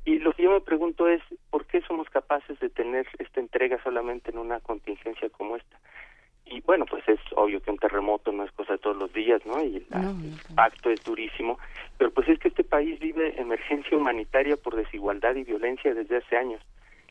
Y 0.05 0.19
lo 0.21 0.33
que 0.33 0.45
yo 0.45 0.53
me 0.53 0.61
pregunto 0.61 1.09
es, 1.09 1.23
¿por 1.51 1.67
qué 1.67 1.81
somos 1.83 2.09
capaces 2.11 2.61
de 2.61 2.69
tener 2.69 3.07
esta 3.19 3.41
entrega 3.41 3.83
solamente 3.83 4.31
en 4.31 4.39
una 4.39 4.61
contingencia 4.61 5.29
como 5.31 5.57
esta? 5.57 5.79
Y 6.47 6.61
bueno, 6.61 6.85
pues 6.85 7.09
es 7.09 7.19
obvio 7.37 7.61
que 7.61 7.71
un 7.71 7.79
terremoto 7.79 8.31
no 8.31 8.45
es 8.45 8.53
cosa 8.53 8.75
de 8.75 8.79
todos 8.79 8.97
los 8.97 9.13
días, 9.13 9.45
¿no? 9.47 9.63
Y 9.63 9.77
el 9.77 9.87
no, 9.91 10.13
no. 10.13 10.25
impacto 10.25 10.91
es 10.91 11.03
durísimo, 11.03 11.59
pero 11.97 12.11
pues 12.11 12.29
es 12.29 12.39
que 12.39 12.49
este 12.49 12.65
país 12.65 12.99
vive 13.01 13.41
emergencia 13.41 13.97
humanitaria 13.97 14.57
por 14.57 14.77
desigualdad 14.77 15.35
y 15.37 15.45
violencia 15.45 15.95
desde 15.95 16.19
hace 16.19 16.37
años. 16.37 16.61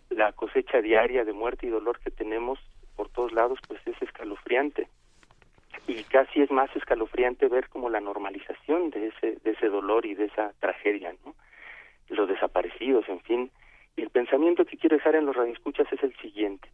La 0.10 0.32
cosecha 0.34 0.82
diaria 0.82 1.26
de 1.26 1.34
muerte 1.34 1.66
y 1.66 1.70
dolor 1.70 2.00
que 2.00 2.12
tenemos 2.12 2.60
por 2.96 3.10
todos 3.10 3.34
lados, 3.34 3.58
pues 3.68 3.82
es 3.88 4.00
escalofriante. 4.02 4.88
Y 5.88 6.04
casi 6.04 6.42
es 6.42 6.52
más 6.52 6.74
escalofriante 6.76 7.48
ver 7.48 7.68
como 7.70 7.90
la 7.90 8.00
normalización 8.00 8.92
de 8.92 9.08
ese, 9.08 9.38
de 9.44 9.52
ese 9.52 9.68
dolor 9.68 10.06
y 10.06 10.14
de 10.14 10.26
esa 10.26 10.54
tragedia, 10.60 11.14
¿no? 11.26 11.34
Los 12.10 12.30
desaparecidos, 12.30 13.10
en 13.10 13.20
fin. 13.22 13.52
Y 13.96 14.04
el 14.04 14.12
pensamiento 14.12 14.64
que 14.66 14.78
quiero 14.78 14.98
dejar 14.98 15.16
en 15.16 15.26
los 15.26 15.36
radioescuchas 15.36 15.92
es 15.92 16.04
el 16.04 16.16
siguiente 16.18 16.70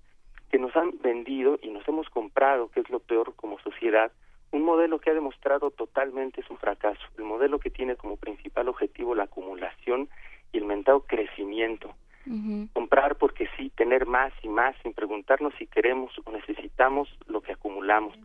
que 0.49 0.59
nos 0.59 0.75
han 0.75 0.99
vendido 1.01 1.59
y 1.61 1.69
nos 1.69 1.87
hemos 1.87 2.09
comprado, 2.09 2.69
que 2.71 2.79
es 2.79 2.89
lo 2.89 2.99
peor 2.99 3.33
como 3.35 3.59
sociedad, 3.59 4.11
un 4.51 4.63
modelo 4.63 4.99
que 4.99 5.11
ha 5.11 5.13
demostrado 5.13 5.69
totalmente 5.71 6.41
su 6.43 6.55
fracaso, 6.57 7.01
el 7.17 7.23
modelo 7.23 7.59
que 7.59 7.69
tiene 7.69 7.95
como 7.95 8.17
principal 8.17 8.67
objetivo 8.67 9.13
la 9.13 9.23
acumulación 9.25 10.09
y 10.51 10.57
el 10.57 10.65
mentado 10.65 11.01
crecimiento. 11.01 11.93
Uh 12.25 12.31
-huh. 12.31 12.73
Comprar 12.73 13.15
porque 13.15 13.47
sí, 13.55 13.69
tener 13.75 14.05
más 14.05 14.33
y 14.41 14.49
más 14.49 14.75
sin 14.81 14.93
preguntarnos 14.93 15.53
si 15.57 15.67
queremos 15.67 16.11
o 16.25 16.31
necesitamos 16.31 17.07
lo 17.27 17.41
que 17.41 17.53
acumulamos. 17.53 18.15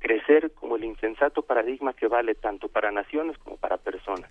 crecer 0.00 0.52
como 0.52 0.76
el 0.76 0.84
insensato 0.84 1.42
paradigma 1.42 1.92
que 1.92 2.06
vale 2.06 2.34
tanto 2.36 2.68
para 2.68 2.92
naciones 2.92 3.36
como 3.38 3.56
para 3.56 3.78
personas. 3.78 4.30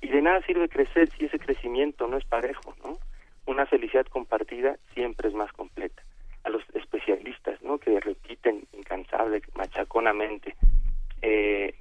Y 0.00 0.08
de 0.08 0.22
nada 0.22 0.40
sirve 0.46 0.68
crecer 0.68 1.10
si 1.10 1.26
ese 1.26 1.38
crecimiento 1.38 2.08
no 2.08 2.16
es 2.16 2.24
parejo, 2.24 2.74
¿no? 2.82 2.96
Una 3.46 3.66
felicidad 3.66 4.06
compartida 4.06 4.76
siempre 4.94 5.28
es 5.28 5.34
más 5.34 5.52
completa. 5.52 6.02
A 6.44 6.50
los 6.50 6.62
especialistas, 6.74 7.62
¿no? 7.62 7.78
Que 7.78 7.98
repiten 8.00 8.66
incansable, 8.72 9.42
machaconamente, 9.54 10.54
eh, 11.22 11.74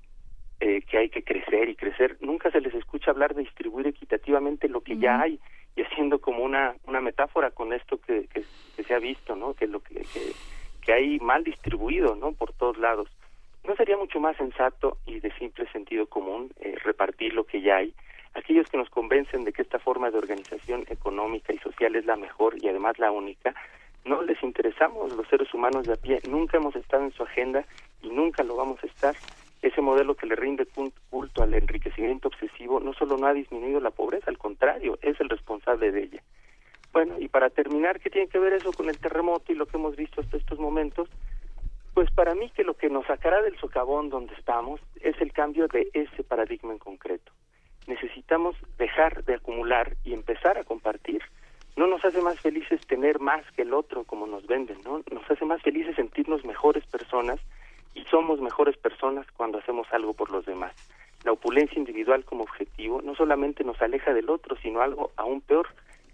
eh, 0.60 0.82
que 0.84 0.98
hay 0.98 1.10
que 1.10 1.24
crecer 1.24 1.70
y 1.70 1.75
crecer, 1.75 2.17
nunca 2.22 2.50
se 2.50 2.62
les 2.62 2.74
escucha 2.74 3.12
hablar 3.12 3.36
de 3.36 3.43
distribuir 3.43 3.88
equitativamente 3.88 4.70
lo 4.70 4.82
que 4.82 4.98
ya 4.98 5.20
hay 5.20 5.39
y 5.75 5.82
haciendo 5.82 6.20
como 6.20 6.43
una 6.43 6.75
una 6.86 7.01
metáfora 7.01 7.51
con 7.51 7.74
esto 7.74 8.00
que, 8.00 8.27
que, 8.27 8.43
se 8.84 8.93
ha 8.93 9.00
visto, 9.00 9.36
¿no? 9.36 9.53
Que 9.53 9.67
lo 9.67 9.82
que, 9.82 9.96
que, 9.96 10.32
que 10.82 10.93
hay 10.93 11.20
mal 11.20 11.43
distribuido, 11.43 12.15
¿no? 12.15 12.32
Por 12.32 12.53
todos 12.53 12.77
lados. 12.77 13.10
¿No 13.65 13.75
sería 13.75 13.98
mucho 13.98 14.20
más 14.20 14.36
sensato 14.36 14.98
y 15.05 15.22
de 15.22 15.32
simple 15.34 15.65
sentido 15.72 16.08
común 16.08 16.51
eh, 16.60 16.75
repartir 16.84 17.34
lo 17.34 17.46
que 17.46 17.62
ya 17.62 17.77
hay? 17.77 17.93
Aquellos 18.34 18.70
que 18.70 18.77
nos 18.77 18.89
convencen 18.89 19.46
de 19.46 19.53
que 19.53 19.62
esta 19.62 19.79
forma 19.79 20.12
de 20.12 20.17
organización 20.17 20.86
económica 20.89 21.53
y 21.53 21.60
social 21.60 21.96
es 21.96 22.05
la 22.05 22.17
mejor 22.17 22.55
y 22.62 22.67
además 22.67 23.00
la 23.00 23.12
única, 23.12 23.53
no 24.05 24.22
les 24.22 24.41
interesamos 24.43 25.15
los 25.15 25.27
seres 25.27 25.53
humanos 25.53 25.86
de 25.86 25.93
a 25.93 25.98
pie, 25.98 26.19
nunca 26.29 26.57
hemos 26.57 26.75
estado 26.75 27.03
en 27.03 27.12
su 27.12 27.24
agenda 27.24 27.65
y 28.01 28.10
nunca 28.10 28.43
lo 28.43 28.55
vamos 28.55 28.83
a 28.83 28.88
estar. 28.88 29.15
Ese 29.62 29.81
modelo 29.81 30.15
que 30.15 30.27
le 30.27 30.36
rinde 30.36 30.67
culto 31.10 31.41
al 31.41 31.53
enriquecimiento 31.53 32.27
obsesivo 32.27 32.81
no 32.81 32.93
solo 32.93 33.17
no 33.17 33.27
ha 33.27 33.33
disminuido 33.33 33.79
la 33.79 33.91
pobreza, 33.91 34.29
al 34.29 34.38
contrario, 34.38 35.00
es 35.01 35.19
el 35.22 35.29
responsable 35.29 35.91
de 35.91 36.03
ella. 36.03 36.24
Bueno, 36.91 37.15
y 37.19 37.27
para 37.27 37.50
terminar, 37.50 38.00
¿qué 38.00 38.10
tiene 38.10 38.27
que 38.27 38.39
ver 38.39 38.53
eso 38.53 38.72
con 38.72 38.89
el 38.89 39.00
terremoto 39.00 39.51
y 39.51 39.55
lo 39.55 39.65
que 39.65 39.77
hemos 39.77 39.95
visto 39.95 40.22
hasta 40.22 40.38
estos 40.38 40.60
momentos? 40.60 41.10
Pues 41.93 42.12
para 42.12 42.36
mí 42.36 42.50
que 42.50 42.63
lo 42.63 42.75
que 42.75 42.89
nos 42.89 43.05
sacará 43.07 43.41
del 43.41 43.57
socavón 43.57 44.10
donde 44.10 44.33
estamos 44.36 44.81
es 45.01 45.19
el 45.22 45.31
cambio 45.31 45.67
de 45.67 45.89
ese 45.93 46.24
paradigma 46.24 46.74
en 46.74 46.79
concreto. 46.79 47.31
Necesitamos 47.88 48.55
dejar 48.77 49.24
de 49.24 49.36
acumular 49.36 49.95
y 50.03 50.13
empezar 50.13 50.57
a 50.57 50.63
compartir. 50.63 51.22
No 51.75 51.88
nos 51.88 52.03
hace 52.06 52.22
más 52.22 52.39
felices 52.39 52.86
tener 52.88 53.20
más 53.20 53.44
que 53.56 53.63
el 53.63 53.74
otro 53.74 54.03
como 54.03 54.27
nos 54.27 54.46
venden, 54.46 54.77
¿no? 54.84 55.01
Nos 55.12 55.30
hace 55.30 55.46
más 55.46 55.62
felices 55.62 55.96
sentirnos 55.96 56.46
mejores 56.46 56.86
personas 56.86 57.39
y 57.96 58.03
somos 58.06 58.39
mejores 58.42 58.77
personas 58.77 59.25
cuando 59.36 59.58
hacemos 59.58 59.88
algo 59.92 60.13
por 60.13 60.32
los 60.32 60.46
demás. 60.46 60.74
La 61.24 61.32
opulencia 61.32 61.80
individual 61.80 62.25
como 62.25 62.44
objetivo 62.44 63.01
no 63.01 63.15
solamente 63.15 63.63
nos 63.63 63.82
aleja 63.82 64.13
del 64.13 64.30
otro, 64.30 64.56
sino 64.58 64.82
algo 64.82 65.12
aún 65.15 65.42
peor, 65.42 65.68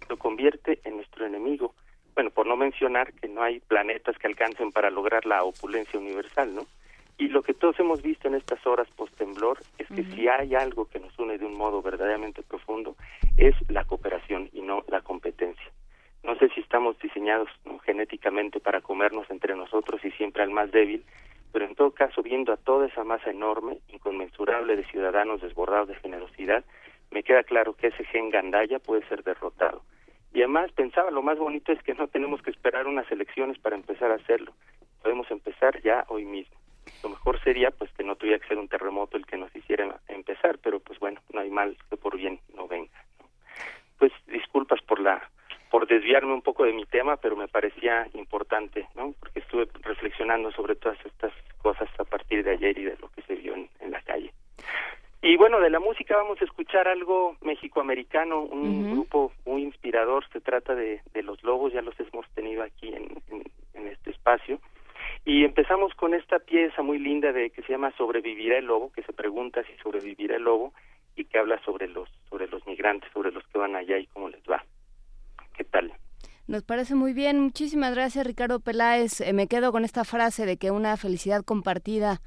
lo 0.08 0.16
convierte 0.16 0.80
en 0.84 0.96
nuestro 0.96 1.26
enemigo 1.26 1.74
bueno, 2.14 2.30
por 2.30 2.46
no 2.46 2.56
mencionar 2.56 3.12
que 3.14 3.28
no 3.28 3.42
hay 3.42 3.60
planetas 3.60 4.18
que 4.18 4.26
alcancen 4.26 4.72
para 4.72 4.90
lograr 4.90 5.26
la 5.26 5.42
opulencia 5.42 5.98
universal, 5.98 6.54
¿no? 6.54 6.66
Y 7.20 7.28
lo 7.28 7.42
que 7.42 7.52
todos 7.52 7.78
hemos 7.78 8.00
visto 8.00 8.28
en 8.28 8.34
estas 8.34 8.66
horas 8.66 8.88
post-temblor 8.96 9.58
es 9.76 9.86
que 9.88 10.04
si 10.04 10.26
hay 10.26 10.54
algo 10.54 10.86
que 10.86 10.98
nos 10.98 11.16
une 11.18 11.36
de 11.36 11.44
un 11.44 11.54
modo 11.54 11.82
verdaderamente 11.82 12.42
profundo, 12.42 12.96
es 13.36 13.54
la 13.68 13.84
cooperación 13.84 14.48
y 14.54 14.62
no 14.62 14.84
la 14.88 15.02
competencia. 15.02 15.70
No 16.24 16.34
sé 16.36 16.48
si 16.54 16.60
estamos 16.60 16.98
diseñados 16.98 17.50
genéticamente 17.84 18.58
para 18.58 18.80
comernos 18.80 19.30
entre 19.30 19.54
nosotros 19.54 20.02
y 20.02 20.10
siempre 20.12 20.42
al 20.42 20.50
más 20.50 20.72
débil, 20.72 21.04
pero 21.52 21.66
en 21.66 21.74
todo 21.74 21.90
caso, 21.90 22.22
viendo 22.22 22.54
a 22.54 22.56
toda 22.56 22.86
esa 22.86 23.04
masa 23.04 23.30
enorme, 23.30 23.80
inconmensurable 23.88 24.74
de 24.76 24.86
ciudadanos 24.86 25.42
desbordados 25.42 25.88
de 25.88 25.96
generosidad, 25.96 26.64
me 27.10 27.22
queda 27.22 27.42
claro 27.42 27.74
que 27.74 27.88
ese 27.88 28.04
gen 28.04 28.30
gandaya 28.30 28.78
puede 28.78 29.06
ser 29.08 29.22
derrotado 29.24 29.82
y 30.32 30.38
además 30.38 30.70
pensaba, 30.72 31.10
lo 31.10 31.22
más 31.22 31.38
bonito 31.38 31.72
es 31.72 31.82
que 31.82 31.94
no 31.94 32.08
tenemos 32.08 32.40
que 32.42 32.50
esperar 32.50 32.86
unas 32.86 33.10
elecciones 33.10 33.58
para 33.58 33.76
empezar 33.76 34.10
a 34.10 34.14
hacerlo. 34.14 34.52
Podemos 35.02 35.30
empezar 35.30 35.82
ya 35.82 36.04
hoy 36.08 36.24
mismo. 36.24 36.59
Lo 37.02 37.10
mejor 37.10 37.42
sería 37.42 37.70
pues 37.70 37.90
que 37.92 38.04
no 38.04 38.16
tuviera 38.16 38.38
que 38.38 38.48
ser 38.48 38.58
un 38.58 38.68
terremoto 38.68 39.16
el 39.16 39.26
que 39.26 39.36
nos 39.36 39.54
hiciera 39.54 40.00
empezar, 40.08 40.58
pero 40.58 40.80
pues 40.80 40.98
bueno, 40.98 41.20
no 41.32 41.40
hay 41.40 41.50
mal 41.50 41.76
que 41.88 41.96
por 41.96 42.16
bien 42.16 42.40
no 42.54 42.68
venga. 42.68 43.04
Pues 43.98 44.12
disculpas 44.26 44.80
por 44.82 45.00
la 45.00 45.28
por 45.70 45.86
desviarme 45.86 46.32
un 46.32 46.42
poco 46.42 46.64
de 46.64 46.72
mi 46.72 46.84
tema, 46.84 47.16
pero 47.16 47.36
me 47.36 47.46
parecía 47.46 48.08
importante, 48.14 48.88
¿no? 48.96 49.14
Porque 49.20 49.38
estuve 49.38 49.68
reflexionando 49.82 50.50
sobre 50.50 50.74
todas 50.74 50.98
estas 51.06 51.32
cosas 51.62 51.88
a 51.98 52.04
partir 52.04 52.42
de 52.42 52.50
ayer 52.50 52.76
y 52.76 52.84
de 52.84 52.96
lo 52.96 53.08
que 53.10 53.22
se 53.22 53.36
vio 53.36 53.54
en 53.54 53.90
la 53.90 54.02
calle. 54.02 54.32
Y 55.22 55.36
bueno, 55.36 55.60
de 55.60 55.68
la 55.68 55.80
música 55.80 56.16
vamos 56.16 56.40
a 56.40 56.44
escuchar 56.44 56.88
algo 56.88 57.36
mexicoamericano, 57.42 58.40
un 58.40 58.92
grupo 58.92 59.32
muy 59.44 59.62
inspirador, 59.62 60.26
se 60.32 60.40
trata 60.40 60.74
de, 60.74 61.02
de 61.12 61.22
Los 61.22 61.42
Lobos, 61.42 61.74
ya 61.74 61.82
los 61.82 61.94
hemos 62.00 62.26
tenido 62.30 62.62
aquí 62.62 62.88
en, 62.88 63.22
en, 63.74 63.86
este 63.86 64.12
espacio. 64.12 64.58
Y 65.24 65.44
empezamos 65.44 65.94
con 65.94 66.14
esta 66.14 66.38
pieza 66.38 66.82
muy 66.82 66.98
linda 66.98 67.32
de 67.32 67.50
que 67.50 67.62
se 67.62 67.72
llama 67.72 67.92
Sobrevivirá 67.96 68.58
el 68.58 68.66
lobo, 68.66 68.90
que 68.92 69.02
se 69.02 69.12
pregunta 69.12 69.62
si 69.64 69.72
sobrevivirá 69.82 70.36
el 70.36 70.42
lobo 70.42 70.72
y 71.14 71.24
que 71.24 71.38
habla 71.38 71.62
sobre 71.64 71.88
los 71.88 72.08
sobre 72.28 72.48
los 72.48 72.66
migrantes, 72.66 73.10
sobre 73.12 73.30
los 73.30 73.46
que 73.48 73.58
van 73.58 73.76
allá 73.76 73.98
y 73.98 74.06
cómo 74.06 74.28
les 74.28 74.42
va. 74.42 74.64
¿Qué 75.56 75.64
tal? 75.64 75.92
Nos 76.46 76.64
parece 76.64 76.96
muy 76.96 77.12
bien. 77.12 77.38
Muchísimas 77.38 77.94
gracias, 77.94 78.26
Ricardo 78.26 78.58
Peláez. 78.58 79.20
Eh, 79.20 79.32
me 79.32 79.46
quedo 79.46 79.70
con 79.70 79.84
esta 79.84 80.04
frase 80.04 80.46
de 80.46 80.56
que 80.56 80.72
una 80.72 80.96
felicidad 80.96 81.44
compartida 81.44 82.20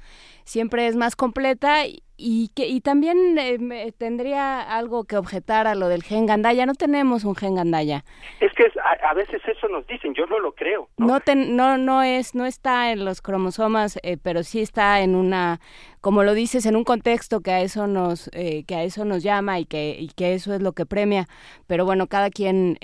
siempre 0.44 0.86
es 0.86 0.96
más 0.96 1.14
completa 1.14 1.86
y 1.86 2.02
que 2.16 2.68
y 2.68 2.80
también 2.80 3.36
eh, 3.38 3.92
tendría 3.96 4.60
algo 4.60 5.04
que 5.04 5.16
objetar 5.16 5.66
a 5.66 5.74
lo 5.74 5.88
del 5.88 6.02
gen 6.02 6.26
Gandaya. 6.26 6.64
No 6.66 6.74
tenemos 6.74 7.24
un 7.24 7.34
gen 7.34 7.56
Gandaya. 7.56 8.04
Es 8.40 8.52
que 8.52 8.70
a, 9.02 9.14
veces 9.14 9.42
eso 9.46 9.68
nos 9.68 9.86
dicen, 9.86 10.14
yo 10.14 10.26
no 10.26 10.38
lo 10.38 10.52
creo. 10.52 10.88
No 10.96 11.18
no, 11.34 11.78
no, 11.78 12.02
es 12.02 12.34
no 12.34 12.46
está 12.46 12.92
en 12.92 13.04
los 13.04 13.20
cromosomas, 13.20 13.98
eh, 14.02 14.16
pero 14.22 14.42
sí 14.42 14.60
está 14.60 15.00
en 15.00 15.14
una 15.14 15.60
como 16.00 16.22
lo 16.22 16.34
dices 16.34 16.66
en 16.66 16.76
un 16.76 16.84
contexto 16.84 17.40
que 17.40 17.50
a 17.50 17.60
eso 17.62 17.86
nos 17.86 18.28
eh, 18.32 18.64
que 18.66 18.74
a 18.74 18.82
eso 18.84 19.04
nos 19.04 19.22
llama 19.22 19.58
y 19.58 19.64
que 19.64 19.96
y 19.98 20.08
que 20.08 20.34
eso 20.34 20.54
es 20.54 20.62
lo 20.62 20.72
que 20.72 20.86
premia. 20.86 21.26
Pero 21.66 21.84
bueno, 21.84 22.06
cada 22.06 22.30
quien 22.30 22.78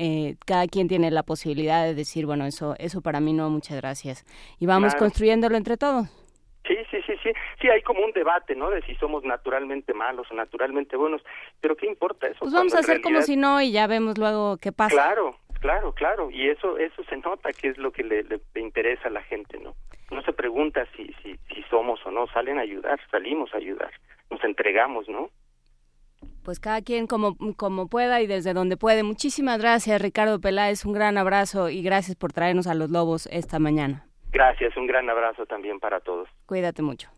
cada 0.44 0.66
quien 0.66 0.88
tiene 0.88 1.10
la 1.10 1.22
posibilidad 1.22 1.84
de 1.84 1.94
decir 1.94 2.26
bueno 2.26 2.46
eso 2.46 2.74
eso 2.78 3.00
para 3.00 3.20
mí 3.20 3.32
no 3.32 3.48
muchas 3.50 3.76
gracias 3.76 4.24
y 4.58 4.66
vamos 4.66 4.94
construyéndolo 4.96 5.56
entre 5.56 5.76
todos. 5.76 6.08
Sí, 6.66 6.76
sí, 6.90 6.99
sí, 7.60 7.68
hay 7.68 7.82
como 7.82 8.04
un 8.04 8.12
debate, 8.12 8.54
¿no? 8.54 8.70
De 8.70 8.82
si 8.82 8.94
somos 8.96 9.24
naturalmente 9.24 9.94
malos 9.94 10.26
o 10.30 10.34
naturalmente 10.34 10.96
buenos. 10.96 11.22
Pero 11.60 11.76
¿qué 11.76 11.86
importa 11.86 12.26
eso? 12.26 12.40
Pues 12.40 12.52
vamos 12.52 12.74
a 12.74 12.80
hacer 12.80 13.00
como 13.00 13.22
si 13.22 13.36
no 13.36 13.60
y 13.60 13.72
ya 13.72 13.86
vemos 13.86 14.18
luego 14.18 14.56
qué 14.56 14.72
pasa. 14.72 14.94
Claro, 14.94 15.36
claro, 15.60 15.92
claro. 15.92 16.30
Y 16.30 16.48
eso 16.48 16.78
eso 16.78 17.02
se 17.04 17.16
nota 17.18 17.52
que 17.52 17.68
es 17.68 17.78
lo 17.78 17.92
que 17.92 18.02
le, 18.02 18.24
le, 18.24 18.40
interesa 18.60 19.08
a 19.08 19.12
la 19.12 19.22
gente, 19.22 19.58
¿no? 19.58 19.74
No 20.10 20.22
se 20.22 20.32
pregunta 20.32 20.86
si, 20.96 21.14
si, 21.22 21.38
si 21.54 21.62
somos 21.70 22.04
o 22.04 22.10
no. 22.10 22.26
Salen 22.28 22.58
a 22.58 22.62
ayudar, 22.62 22.98
salimos 23.10 23.52
a 23.54 23.58
ayudar. 23.58 23.92
Nos 24.30 24.42
entregamos, 24.44 25.08
¿no? 25.08 25.30
Pues 26.44 26.58
cada 26.58 26.80
quien 26.82 27.06
como, 27.06 27.36
como 27.56 27.88
pueda 27.88 28.20
y 28.20 28.26
desde 28.26 28.54
donde 28.54 28.76
puede. 28.76 29.02
Muchísimas 29.02 29.60
gracias, 29.60 30.00
Ricardo 30.00 30.40
Peláez. 30.40 30.84
Un 30.84 30.92
gran 30.92 31.18
abrazo 31.18 31.68
y 31.68 31.82
gracias 31.82 32.16
por 32.16 32.32
traernos 32.32 32.66
a 32.66 32.74
los 32.74 32.90
lobos 32.90 33.26
esta 33.30 33.58
mañana. 33.58 34.06
Gracias, 34.32 34.76
un 34.76 34.86
gran 34.86 35.08
abrazo 35.10 35.44
también 35.46 35.80
para 35.80 36.00
todos. 36.00 36.28
Cuídate 36.46 36.82
mucho. 36.82 37.10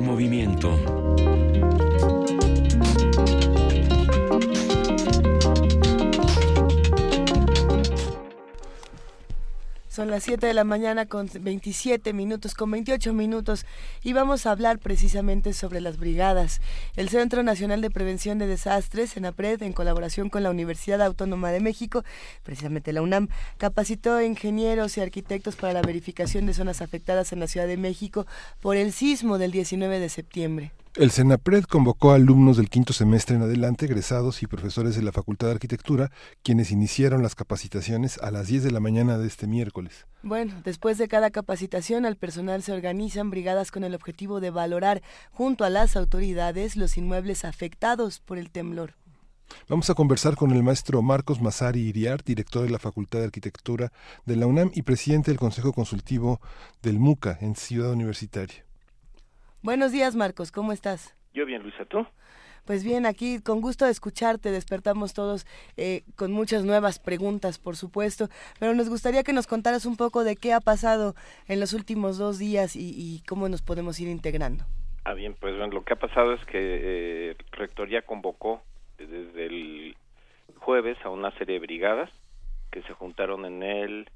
Movimiento. 0.00 0.78
Son 9.98 10.10
las 10.10 10.22
7 10.22 10.46
de 10.46 10.54
la 10.54 10.62
mañana 10.62 11.06
con 11.06 11.28
27 11.40 12.12
minutos, 12.12 12.54
con 12.54 12.70
28 12.70 13.12
minutos, 13.12 13.66
y 14.04 14.12
vamos 14.12 14.46
a 14.46 14.52
hablar 14.52 14.78
precisamente 14.78 15.52
sobre 15.52 15.80
las 15.80 15.98
brigadas. 15.98 16.60
El 16.98 17.10
Centro 17.10 17.44
Nacional 17.44 17.80
de 17.80 17.92
Prevención 17.92 18.40
de 18.40 18.48
Desastres, 18.48 19.14
CENAPRED, 19.14 19.62
en 19.62 19.72
colaboración 19.72 20.30
con 20.30 20.42
la 20.42 20.50
Universidad 20.50 21.00
Autónoma 21.00 21.52
de 21.52 21.60
México, 21.60 22.02
precisamente 22.42 22.92
la 22.92 23.02
UNAM, 23.02 23.28
capacitó 23.56 24.16
a 24.16 24.24
ingenieros 24.24 24.98
y 24.98 25.00
arquitectos 25.00 25.54
para 25.54 25.72
la 25.72 25.80
verificación 25.80 26.46
de 26.46 26.54
zonas 26.54 26.82
afectadas 26.82 27.32
en 27.32 27.38
la 27.38 27.46
Ciudad 27.46 27.68
de 27.68 27.76
México 27.76 28.26
por 28.60 28.76
el 28.76 28.92
sismo 28.92 29.38
del 29.38 29.52
19 29.52 30.00
de 30.00 30.08
septiembre. 30.08 30.72
El 30.98 31.12
CENAPRED 31.12 31.66
convocó 31.66 32.10
a 32.10 32.16
alumnos 32.16 32.56
del 32.56 32.70
quinto 32.70 32.92
semestre 32.92 33.36
en 33.36 33.42
adelante, 33.42 33.84
egresados 33.84 34.42
y 34.42 34.48
profesores 34.48 34.96
de 34.96 35.02
la 35.02 35.12
Facultad 35.12 35.46
de 35.46 35.52
Arquitectura, 35.52 36.10
quienes 36.42 36.72
iniciaron 36.72 37.22
las 37.22 37.36
capacitaciones 37.36 38.18
a 38.18 38.32
las 38.32 38.48
10 38.48 38.64
de 38.64 38.72
la 38.72 38.80
mañana 38.80 39.16
de 39.16 39.28
este 39.28 39.46
miércoles. 39.46 40.08
Bueno, 40.24 40.60
después 40.64 40.98
de 40.98 41.06
cada 41.06 41.30
capacitación, 41.30 42.04
al 42.04 42.16
personal 42.16 42.64
se 42.64 42.72
organizan 42.72 43.30
brigadas 43.30 43.70
con 43.70 43.84
el 43.84 43.94
objetivo 43.94 44.40
de 44.40 44.50
valorar 44.50 45.00
junto 45.30 45.62
a 45.62 45.70
las 45.70 45.94
autoridades 45.94 46.74
los 46.74 46.96
inmuebles 46.96 47.44
afectados 47.44 48.18
por 48.18 48.36
el 48.36 48.50
temblor. 48.50 48.94
Vamos 49.68 49.88
a 49.90 49.94
conversar 49.94 50.34
con 50.34 50.50
el 50.50 50.64
maestro 50.64 51.00
Marcos 51.00 51.40
Mazari 51.40 51.78
Iriar, 51.78 52.24
director 52.24 52.64
de 52.64 52.70
la 52.70 52.80
Facultad 52.80 53.20
de 53.20 53.26
Arquitectura 53.26 53.92
de 54.26 54.34
la 54.34 54.48
UNAM 54.48 54.72
y 54.74 54.82
presidente 54.82 55.30
del 55.30 55.38
Consejo 55.38 55.72
Consultivo 55.72 56.40
del 56.82 56.98
MUCA 56.98 57.38
en 57.40 57.54
Ciudad 57.54 57.92
Universitaria. 57.92 58.67
Buenos 59.60 59.90
días, 59.90 60.14
Marcos, 60.14 60.52
¿cómo 60.52 60.72
estás? 60.72 61.16
Yo 61.34 61.44
bien, 61.44 61.62
Luisa, 61.62 61.84
¿tú? 61.84 62.06
Pues 62.64 62.84
bien, 62.84 63.06
aquí 63.06 63.40
con 63.42 63.60
gusto 63.60 63.86
de 63.86 63.90
escucharte, 63.90 64.52
despertamos 64.52 65.14
todos 65.14 65.46
eh, 65.76 66.02
con 66.14 66.30
muchas 66.30 66.64
nuevas 66.64 67.00
preguntas, 67.00 67.58
por 67.58 67.74
supuesto, 67.74 68.28
pero 68.60 68.72
nos 68.74 68.88
gustaría 68.88 69.24
que 69.24 69.32
nos 69.32 69.48
contaras 69.48 69.84
un 69.84 69.96
poco 69.96 70.22
de 70.22 70.36
qué 70.36 70.52
ha 70.52 70.60
pasado 70.60 71.14
en 71.48 71.58
los 71.58 71.72
últimos 71.72 72.18
dos 72.18 72.38
días 72.38 72.76
y, 72.76 73.20
cómo 73.26 73.48
nos 73.48 73.62
podemos 73.62 73.98
ir 73.98 74.08
integrando. 74.08 74.64
Ah, 75.04 75.14
bien, 75.14 75.34
pues 75.34 75.56
bueno, 75.56 75.72
lo 75.72 75.84
que 75.84 75.94
ha 75.94 75.98
pasado 75.98 76.34
es 76.34 76.44
que 76.44 77.30
eh, 77.30 77.36
Rectoría 77.50 78.02
convocó 78.02 78.62
desde 78.96 79.46
el 79.46 79.96
jueves 80.56 80.98
a 81.04 81.08
una 81.08 81.32
serie 81.32 81.54
de 81.54 81.66
brigadas 81.66 82.10
que 82.70 82.82
se 82.82 82.92
juntaron 82.92 83.44
en 83.44 83.62
el 83.64 84.08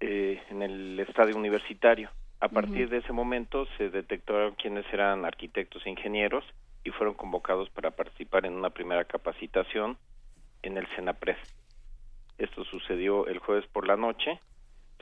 eh, 0.00 0.42
en 0.48 0.62
el 0.62 1.00
estadio 1.00 1.36
universitario 1.36 2.10
a 2.40 2.48
partir 2.48 2.88
de 2.88 2.98
ese 2.98 3.12
momento 3.12 3.66
se 3.76 3.90
detectaron 3.90 4.54
quiénes 4.54 4.86
eran 4.92 5.26
arquitectos 5.26 5.84
e 5.84 5.90
ingenieros 5.90 6.44
y 6.84 6.90
fueron 6.90 7.14
convocados 7.14 7.68
para 7.68 7.90
participar 7.90 8.46
en 8.46 8.54
una 8.54 8.70
primera 8.70 9.04
capacitación 9.04 9.98
en 10.62 10.78
el 10.78 10.86
Senapred. 10.96 11.36
Esto 12.38 12.64
sucedió 12.64 13.26
el 13.26 13.38
jueves 13.38 13.66
por 13.66 13.86
la 13.86 13.96
noche, 13.96 14.40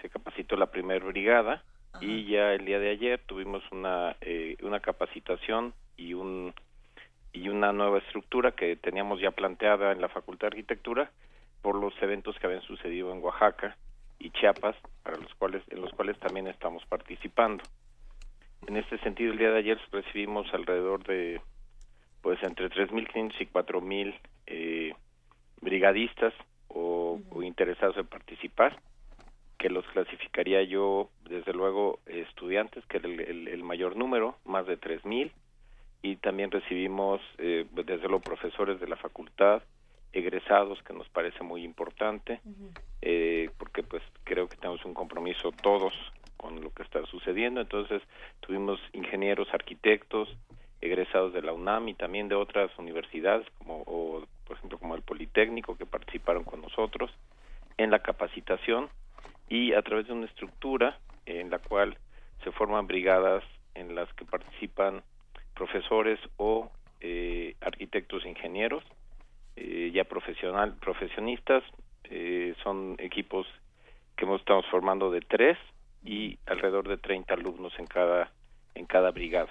se 0.02 0.10
capacitó 0.10 0.56
la 0.56 0.72
primera 0.72 1.04
brigada 1.04 1.62
y 2.00 2.26
ya 2.26 2.54
el 2.54 2.64
día 2.64 2.80
de 2.80 2.90
ayer 2.90 3.20
tuvimos 3.24 3.62
una, 3.70 4.16
eh, 4.20 4.56
una 4.62 4.80
capacitación 4.80 5.74
y 5.96 6.14
un 6.14 6.52
y 7.32 7.50
una 7.50 7.72
nueva 7.72 7.98
estructura 7.98 8.52
que 8.52 8.74
teníamos 8.76 9.20
ya 9.20 9.30
planteada 9.30 9.92
en 9.92 10.00
la 10.00 10.08
Facultad 10.08 10.48
de 10.48 10.56
Arquitectura 10.56 11.10
por 11.62 11.76
los 11.76 11.92
eventos 12.02 12.36
que 12.38 12.46
habían 12.46 12.62
sucedido 12.62 13.12
en 13.12 13.22
Oaxaca 13.22 13.76
y 14.18 14.30
Chiapas, 14.30 14.76
para 15.02 15.16
los 15.16 15.34
cuales, 15.34 15.62
en 15.70 15.80
los 15.80 15.92
cuales 15.92 16.18
también 16.18 16.46
estamos 16.46 16.84
participando. 16.86 17.62
En 18.66 18.76
este 18.76 18.98
sentido, 18.98 19.32
el 19.32 19.38
día 19.38 19.50
de 19.50 19.58
ayer 19.58 19.78
recibimos 19.92 20.52
alrededor 20.52 21.04
de, 21.04 21.40
pues, 22.22 22.42
entre 22.42 22.68
3.500 22.68 23.34
y 23.40 23.46
4.000 23.46 24.14
eh, 24.46 24.94
brigadistas 25.60 26.34
o, 26.68 27.20
interesados 27.42 27.96
en 27.96 28.06
participar, 28.06 28.78
que 29.58 29.70
los 29.70 29.86
clasificaría 29.86 30.62
yo, 30.62 31.10
desde 31.24 31.52
luego, 31.52 32.00
estudiantes, 32.06 32.84
que 32.86 32.98
era 32.98 33.08
el, 33.08 33.62
mayor 33.62 33.96
número, 33.96 34.36
más 34.44 34.66
de 34.66 34.78
3.000, 34.78 35.32
y 36.02 36.16
también 36.16 36.50
recibimos, 36.50 37.20
eh, 37.38 37.66
desde 37.72 38.06
luego, 38.08 38.20
profesores 38.20 38.78
de 38.80 38.88
la 38.88 38.96
facultad, 38.96 39.62
egresados 40.12 40.82
que 40.82 40.94
nos 40.94 41.08
parece 41.08 41.42
muy 41.42 41.64
importante 41.64 42.40
eh, 43.02 43.50
porque 43.58 43.82
pues 43.82 44.02
creo 44.24 44.48
que 44.48 44.56
tenemos 44.56 44.84
un 44.84 44.94
compromiso 44.94 45.52
todos 45.52 45.92
con 46.36 46.60
lo 46.60 46.72
que 46.72 46.82
está 46.82 47.04
sucediendo. 47.06 47.60
Entonces 47.60 48.02
tuvimos 48.40 48.80
ingenieros 48.92 49.48
arquitectos 49.52 50.28
egresados 50.80 51.32
de 51.32 51.42
la 51.42 51.52
UNAM 51.52 51.88
y 51.88 51.94
también 51.94 52.28
de 52.28 52.36
otras 52.36 52.70
universidades 52.78 53.46
como 53.58 53.82
o, 53.86 54.24
por 54.46 54.56
ejemplo 54.56 54.78
como 54.78 54.94
el 54.94 55.02
Politécnico 55.02 55.76
que 55.76 55.86
participaron 55.86 56.44
con 56.44 56.62
nosotros 56.62 57.10
en 57.76 57.90
la 57.90 57.98
capacitación 58.00 58.88
y 59.48 59.72
a 59.72 59.82
través 59.82 60.06
de 60.06 60.12
una 60.12 60.26
estructura 60.26 60.98
en 61.26 61.50
la 61.50 61.58
cual 61.58 61.98
se 62.44 62.52
forman 62.52 62.86
brigadas 62.86 63.42
en 63.74 63.94
las 63.94 64.12
que 64.14 64.24
participan 64.24 65.02
profesores 65.54 66.20
o 66.36 66.70
eh, 67.00 67.56
arquitectos 67.60 68.24
e 68.24 68.28
ingenieros 68.28 68.84
eh, 69.60 69.90
ya 69.92 70.04
profesional, 70.04 70.76
profesionistas, 70.80 71.64
eh, 72.04 72.54
son 72.62 72.94
equipos 72.98 73.46
que 74.16 74.24
hemos 74.24 74.40
estado 74.40 74.62
formando 74.70 75.10
de 75.10 75.20
tres 75.20 75.58
y 76.04 76.38
alrededor 76.46 76.88
de 76.88 76.96
30 76.96 77.34
alumnos 77.34 77.72
en 77.78 77.86
cada 77.86 78.30
en 78.74 78.86
cada 78.86 79.10
brigada. 79.10 79.50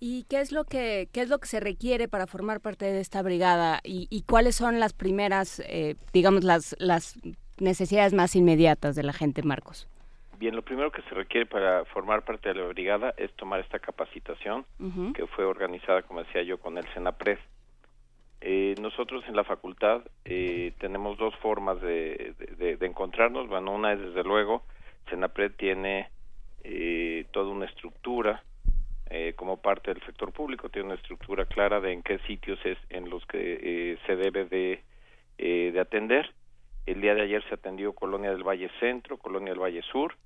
¿Y 0.00 0.24
qué 0.24 0.40
es 0.40 0.50
lo 0.50 0.64
que 0.64 1.08
qué 1.12 1.20
es 1.20 1.28
lo 1.28 1.38
que 1.38 1.46
se 1.46 1.60
requiere 1.60 2.08
para 2.08 2.26
formar 2.26 2.60
parte 2.60 2.86
de 2.86 3.00
esta 3.00 3.22
brigada 3.22 3.80
y, 3.84 4.22
cuáles 4.26 4.56
son 4.56 4.80
las 4.80 4.92
primeras, 4.92 5.60
eh, 5.68 5.94
digamos 6.12 6.42
las 6.42 6.74
las 6.80 7.18
necesidades 7.58 8.12
más 8.12 8.34
inmediatas 8.34 8.96
de 8.96 9.04
la 9.04 9.12
gente, 9.12 9.42
Marcos? 9.42 9.88
Bien, 10.38 10.54
lo 10.54 10.62
primero 10.62 10.90
que 10.90 11.00
se 11.02 11.14
requiere 11.14 11.46
para 11.46 11.84
formar 11.86 12.24
parte 12.24 12.48
de 12.48 12.56
la 12.56 12.66
brigada 12.66 13.14
es 13.16 13.32
tomar 13.36 13.60
esta 13.60 13.78
capacitación 13.78 14.66
que 15.14 15.26
fue 15.28 15.44
organizada, 15.44 16.02
como 16.02 16.24
decía 16.24 16.42
yo, 16.42 16.58
con 16.58 16.76
el 16.76 16.84
SENAPRED 16.92 17.38
Eh, 18.40 18.74
nosotros 18.80 19.24
en 19.28 19.36
la 19.36 19.44
facultad 19.44 20.02
eh, 20.24 20.72
tenemos 20.78 21.18
dos 21.18 21.34
formas 21.36 21.80
de, 21.80 22.34
de, 22.58 22.86
encontrarnos. 22.86 23.48
Bueno, 23.48 23.72
una 23.72 23.92
es 23.92 24.00
desde 24.00 24.22
luego, 24.22 24.62
Senapred 25.08 25.52
tiene 25.52 26.10
eh, 26.62 27.26
toda 27.32 27.50
una 27.50 27.66
estructura 27.66 28.42
eh, 29.08 29.34
como 29.36 29.58
parte 29.58 29.94
del 29.94 30.02
sector 30.02 30.32
público, 30.32 30.68
tiene 30.68 30.86
una 30.86 30.96
estructura 30.96 31.46
clara 31.46 31.80
de 31.80 31.92
en 31.92 32.02
qué 32.02 32.18
sitios 32.26 32.58
es 32.64 32.76
en 32.90 33.08
los 33.08 33.24
que 33.26 33.38
eh, 33.62 33.98
se 34.04 34.16
debe 34.16 34.46
de, 34.46 34.82
eh, 35.38 35.70
de 35.72 35.80
atender. 35.80 36.34
El 36.86 37.00
día 37.00 37.14
de 37.14 37.22
ayer 37.22 37.44
se 37.48 37.54
atendió 37.54 37.92
Colonia 37.92 38.30
del 38.30 38.42
Valle 38.42 38.68
Centro, 38.80 39.16
Colonia 39.16 39.50
del 39.52 39.62
Valle 39.62 39.82
Sur, 39.82 40.16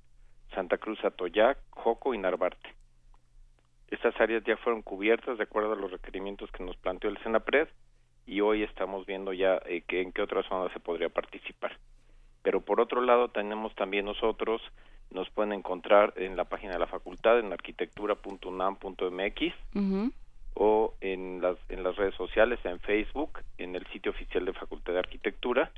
Santa 0.55 0.79
Cruz 0.79 1.03
Atoyac, 1.05 1.59
Joco 1.69 2.15
y 2.15 2.17
Narvarte. 2.17 2.69
Estas 3.89 4.19
áreas 4.19 4.43
ya 4.45 4.57
fueron 4.57 4.81
cubiertas 4.81 5.37
de 5.37 5.43
acuerdo 5.43 5.73
a 5.73 5.75
los 5.75 5.91
requerimientos 5.91 6.51
que 6.51 6.63
nos 6.63 6.75
planteó 6.77 7.11
el 7.11 7.21
Senapred 7.21 7.67
y 8.25 8.41
hoy 8.41 8.63
estamos 8.63 9.05
viendo 9.05 9.31
ya 9.33 9.61
eh, 9.65 9.83
que 9.87 10.01
en 10.01 10.11
qué 10.11 10.21
otras 10.21 10.45
zonas 10.47 10.71
se 10.73 10.79
podría 10.79 11.09
participar. 11.09 11.77
Pero 12.43 12.61
por 12.61 12.81
otro 12.81 13.01
lado 13.01 13.29
tenemos 13.29 13.73
también 13.75 14.05
nosotros, 14.05 14.61
nos 15.11 15.29
pueden 15.29 15.53
encontrar 15.53 16.13
en 16.15 16.35
la 16.35 16.45
página 16.45 16.73
de 16.73 16.79
la 16.79 16.87
facultad 16.87 17.37
en 17.39 17.53
arquitectura.unam.mx 17.53 19.53
Ujú. 19.75 20.11
o 20.55 20.95
en 21.01 21.41
las, 21.41 21.57
en 21.69 21.83
las 21.83 21.95
redes 21.97 22.15
sociales, 22.15 22.59
en 22.63 22.79
Facebook, 22.79 23.39
en 23.57 23.75
el 23.75 23.85
sitio 23.87 24.11
oficial 24.11 24.45
de 24.45 24.53
Facultad 24.53 24.93
de 24.93 24.99
Arquitectura. 24.99 25.71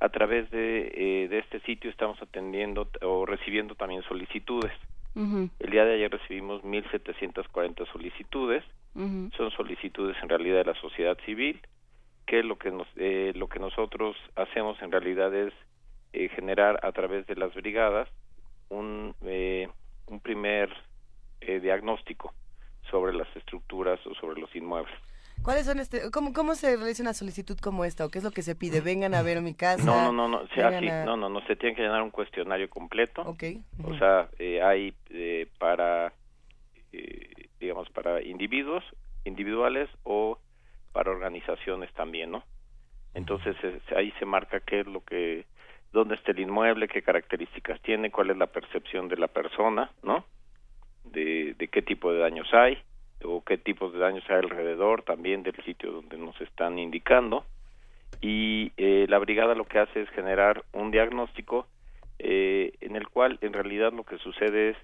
A 0.00 0.10
través 0.10 0.48
de, 0.52 0.92
eh, 0.94 1.26
de 1.28 1.38
este 1.38 1.58
sitio 1.60 1.90
estamos 1.90 2.22
atendiendo 2.22 2.88
o 3.02 3.26
recibiendo 3.26 3.74
también 3.74 4.02
solicitudes. 4.04 4.72
El 5.16 5.70
día 5.70 5.84
de 5.84 5.94
ayer 5.94 6.12
recibimos 6.12 6.62
1.740 6.62 7.90
solicitudes. 7.90 8.62
Ujú. 8.94 9.30
Son 9.36 9.50
solicitudes 9.50 10.16
en 10.22 10.28
realidad 10.28 10.58
de 10.58 10.66
la 10.72 10.80
sociedad 10.80 11.18
civil, 11.26 11.60
que 12.28 12.42
lo 12.42 12.56
que, 12.58 12.70
nos, 12.70 12.86
eh, 12.96 13.32
lo 13.34 13.48
que 13.48 13.58
nosotros 13.58 14.14
hacemos 14.36 14.80
en 14.82 14.92
realidad 14.92 15.34
es 15.34 15.52
eh, 16.12 16.28
generar 16.28 16.78
a 16.84 16.92
través 16.92 17.26
de 17.26 17.34
las 17.36 17.52
brigadas 17.54 18.06
un, 18.68 19.14
eh, 19.24 19.66
un 20.06 20.20
primer 20.20 20.68
eh, 21.40 21.58
diagnóstico 21.60 22.34
sobre 22.90 23.14
las 23.14 23.28
estructuras 23.34 23.98
o 24.06 24.14
sobre 24.14 24.40
los 24.40 24.54
inmuebles. 24.54 24.94
¿Cuáles 25.42 25.64
son 25.66 25.78
este, 25.78 26.10
cómo, 26.10 26.32
cómo 26.34 26.54
se 26.54 26.76
realiza 26.76 27.02
una 27.02 27.14
solicitud 27.14 27.56
como 27.62 27.84
esta 27.84 28.04
o 28.04 28.10
qué 28.10 28.18
es 28.18 28.24
lo 28.24 28.30
que 28.32 28.42
se 28.42 28.54
pide? 28.56 28.80
Vengan 28.82 29.14
a 29.14 29.22
ver 29.22 29.40
mi 29.40 29.54
casa. 29.54 29.84
No, 29.84 30.12
no, 30.12 30.12
no, 30.12 30.28
no, 30.28 30.48
sea 30.48 30.68
vengan 30.70 30.84
así, 30.84 30.88
a- 30.90 31.04
no, 31.04 31.16
no, 31.16 31.28
no, 31.30 31.40
se 31.46 31.56
tiene 31.56 31.74
que 31.76 31.82
llenar 31.82 32.02
un 32.02 32.10
cuestionario 32.10 32.68
completo. 32.68 33.22
Ok. 33.22 33.44
O 33.84 33.96
sea, 33.98 34.28
eh, 34.38 34.60
hay 34.62 34.92
eh, 35.10 35.46
para, 35.58 36.12
eh, 36.92 37.48
digamos, 37.60 37.88
para 37.90 38.20
individuos, 38.22 38.84
individuales 39.24 39.88
o 40.02 40.38
para 40.92 41.10
organizaciones 41.10 41.92
también, 41.94 42.30
¿no? 42.30 42.44
Entonces 43.14 43.56
eh, 43.62 43.80
ahí 43.96 44.12
se 44.18 44.24
marca 44.24 44.60
qué 44.60 44.80
es 44.80 44.86
lo 44.86 45.04
que, 45.04 45.46
dónde 45.92 46.14
está 46.14 46.32
el 46.32 46.40
inmueble, 46.40 46.88
qué 46.88 47.02
características 47.02 47.80
tiene, 47.82 48.10
cuál 48.10 48.30
es 48.30 48.36
la 48.36 48.46
percepción 48.46 49.08
de 49.08 49.16
la 49.16 49.28
persona, 49.28 49.90
¿no? 50.02 50.24
De, 51.04 51.54
de 51.54 51.68
qué 51.68 51.82
tipo 51.82 52.12
de 52.12 52.18
daños 52.18 52.52
hay 52.52 52.78
o 53.24 53.42
qué 53.42 53.58
tipos 53.58 53.92
de 53.92 53.98
daños 53.98 54.24
hay 54.28 54.36
alrededor 54.36 55.02
también 55.02 55.42
del 55.42 55.56
sitio 55.64 55.90
donde 55.90 56.18
nos 56.18 56.38
están 56.40 56.78
indicando 56.78 57.44
y 58.20 58.72
eh, 58.76 59.06
la 59.08 59.18
brigada 59.18 59.54
lo 59.54 59.64
que 59.64 59.78
hace 59.78 60.02
es 60.02 60.10
generar 60.10 60.64
un 60.72 60.90
diagnóstico 60.90 61.66
eh, 62.18 62.72
en 62.80 62.96
el 62.96 63.08
cual 63.08 63.38
en 63.42 63.52
realidad 63.52 63.92
lo 63.92 64.04
que 64.04 64.18
sucede 64.18 64.70
es 64.70 64.76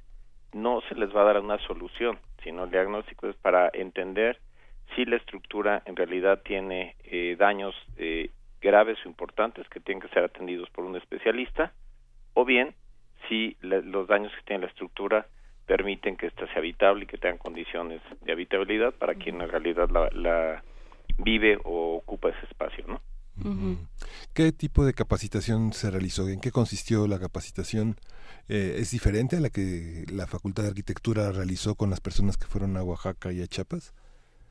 no 0.52 0.80
se 0.88 0.94
les 0.94 1.14
va 1.14 1.22
a 1.22 1.32
dar 1.32 1.40
una 1.40 1.58
solución, 1.66 2.18
sino 2.44 2.64
el 2.64 2.70
diagnóstico 2.70 3.28
es 3.28 3.34
para 3.36 3.70
entender 3.72 4.38
si 4.94 5.04
la 5.04 5.16
estructura 5.16 5.82
en 5.86 5.96
realidad 5.96 6.42
tiene 6.44 6.96
eh, 7.04 7.36
daños 7.38 7.74
eh, 7.96 8.30
graves 8.60 8.98
o 9.04 9.08
importantes 9.08 9.68
que 9.68 9.80
tienen 9.80 10.00
que 10.02 10.08
ser 10.08 10.24
atendidos 10.24 10.70
por 10.70 10.84
un 10.84 10.96
especialista, 10.96 11.72
o 12.34 12.44
bien 12.44 12.74
si 13.28 13.56
la- 13.62 13.80
los 13.80 14.06
daños 14.08 14.32
que 14.32 14.42
tiene 14.46 14.62
la 14.62 14.68
estructura 14.70 15.26
permiten 15.66 16.16
que 16.16 16.26
ésta 16.26 16.46
sea 16.48 16.58
habitable 16.58 17.04
y 17.04 17.06
que 17.06 17.16
tengan 17.18 17.38
condiciones 17.38 18.00
de 18.22 18.32
habitabilidad 18.32 18.92
para 18.94 19.14
quien 19.14 19.40
en 19.40 19.48
realidad 19.48 19.88
la, 19.90 20.10
la 20.12 20.62
vive 21.18 21.58
o 21.64 21.96
ocupa 21.96 22.28
ese 22.30 22.46
espacio, 22.50 22.84
¿no? 22.86 23.00
¿Qué 24.32 24.52
tipo 24.52 24.84
de 24.84 24.94
capacitación 24.94 25.72
se 25.72 25.90
realizó? 25.90 26.28
¿En 26.28 26.40
qué 26.40 26.50
consistió 26.52 27.06
la 27.08 27.18
capacitación? 27.18 27.96
Eh, 28.48 28.76
¿Es 28.78 28.90
diferente 28.92 29.36
a 29.36 29.40
la 29.40 29.50
que 29.50 30.04
la 30.12 30.26
Facultad 30.26 30.62
de 30.62 30.68
Arquitectura 30.70 31.32
realizó 31.32 31.74
con 31.74 31.90
las 31.90 32.00
personas 32.00 32.36
que 32.36 32.46
fueron 32.46 32.76
a 32.76 32.82
Oaxaca 32.84 33.32
y 33.32 33.42
a 33.42 33.46
Chiapas? 33.46 33.92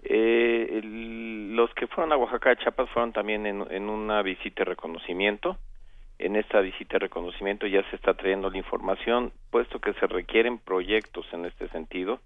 Eh, 0.05 0.79
el- 0.79 1.55
los 1.55 1.73
que 1.75 1.87
fueron 1.87 2.11
a 2.11 2.17
Oaxaca 2.17 2.49
de 2.49 2.57
Chiapas 2.57 2.89
fueron 2.89 3.13
también 3.13 3.45
en, 3.45 3.65
en 3.71 3.89
una 3.89 4.21
visita 4.21 4.61
de 4.63 4.65
reconocimiento. 4.71 5.57
En 6.19 6.35
esta 6.35 6.59
visita 6.61 6.93
de 6.93 6.99
reconocimiento 6.99 7.67
ya 7.67 7.83
se 7.89 7.95
está 7.95 8.13
trayendo 8.13 8.49
la 8.49 8.57
información, 8.57 9.31
puesto 9.49 9.79
que 9.79 9.93
se 9.93 10.07
requieren 10.07 10.57
proyectos 10.59 11.25
en 11.33 11.45
este 11.45 11.67
sentido 11.69 12.19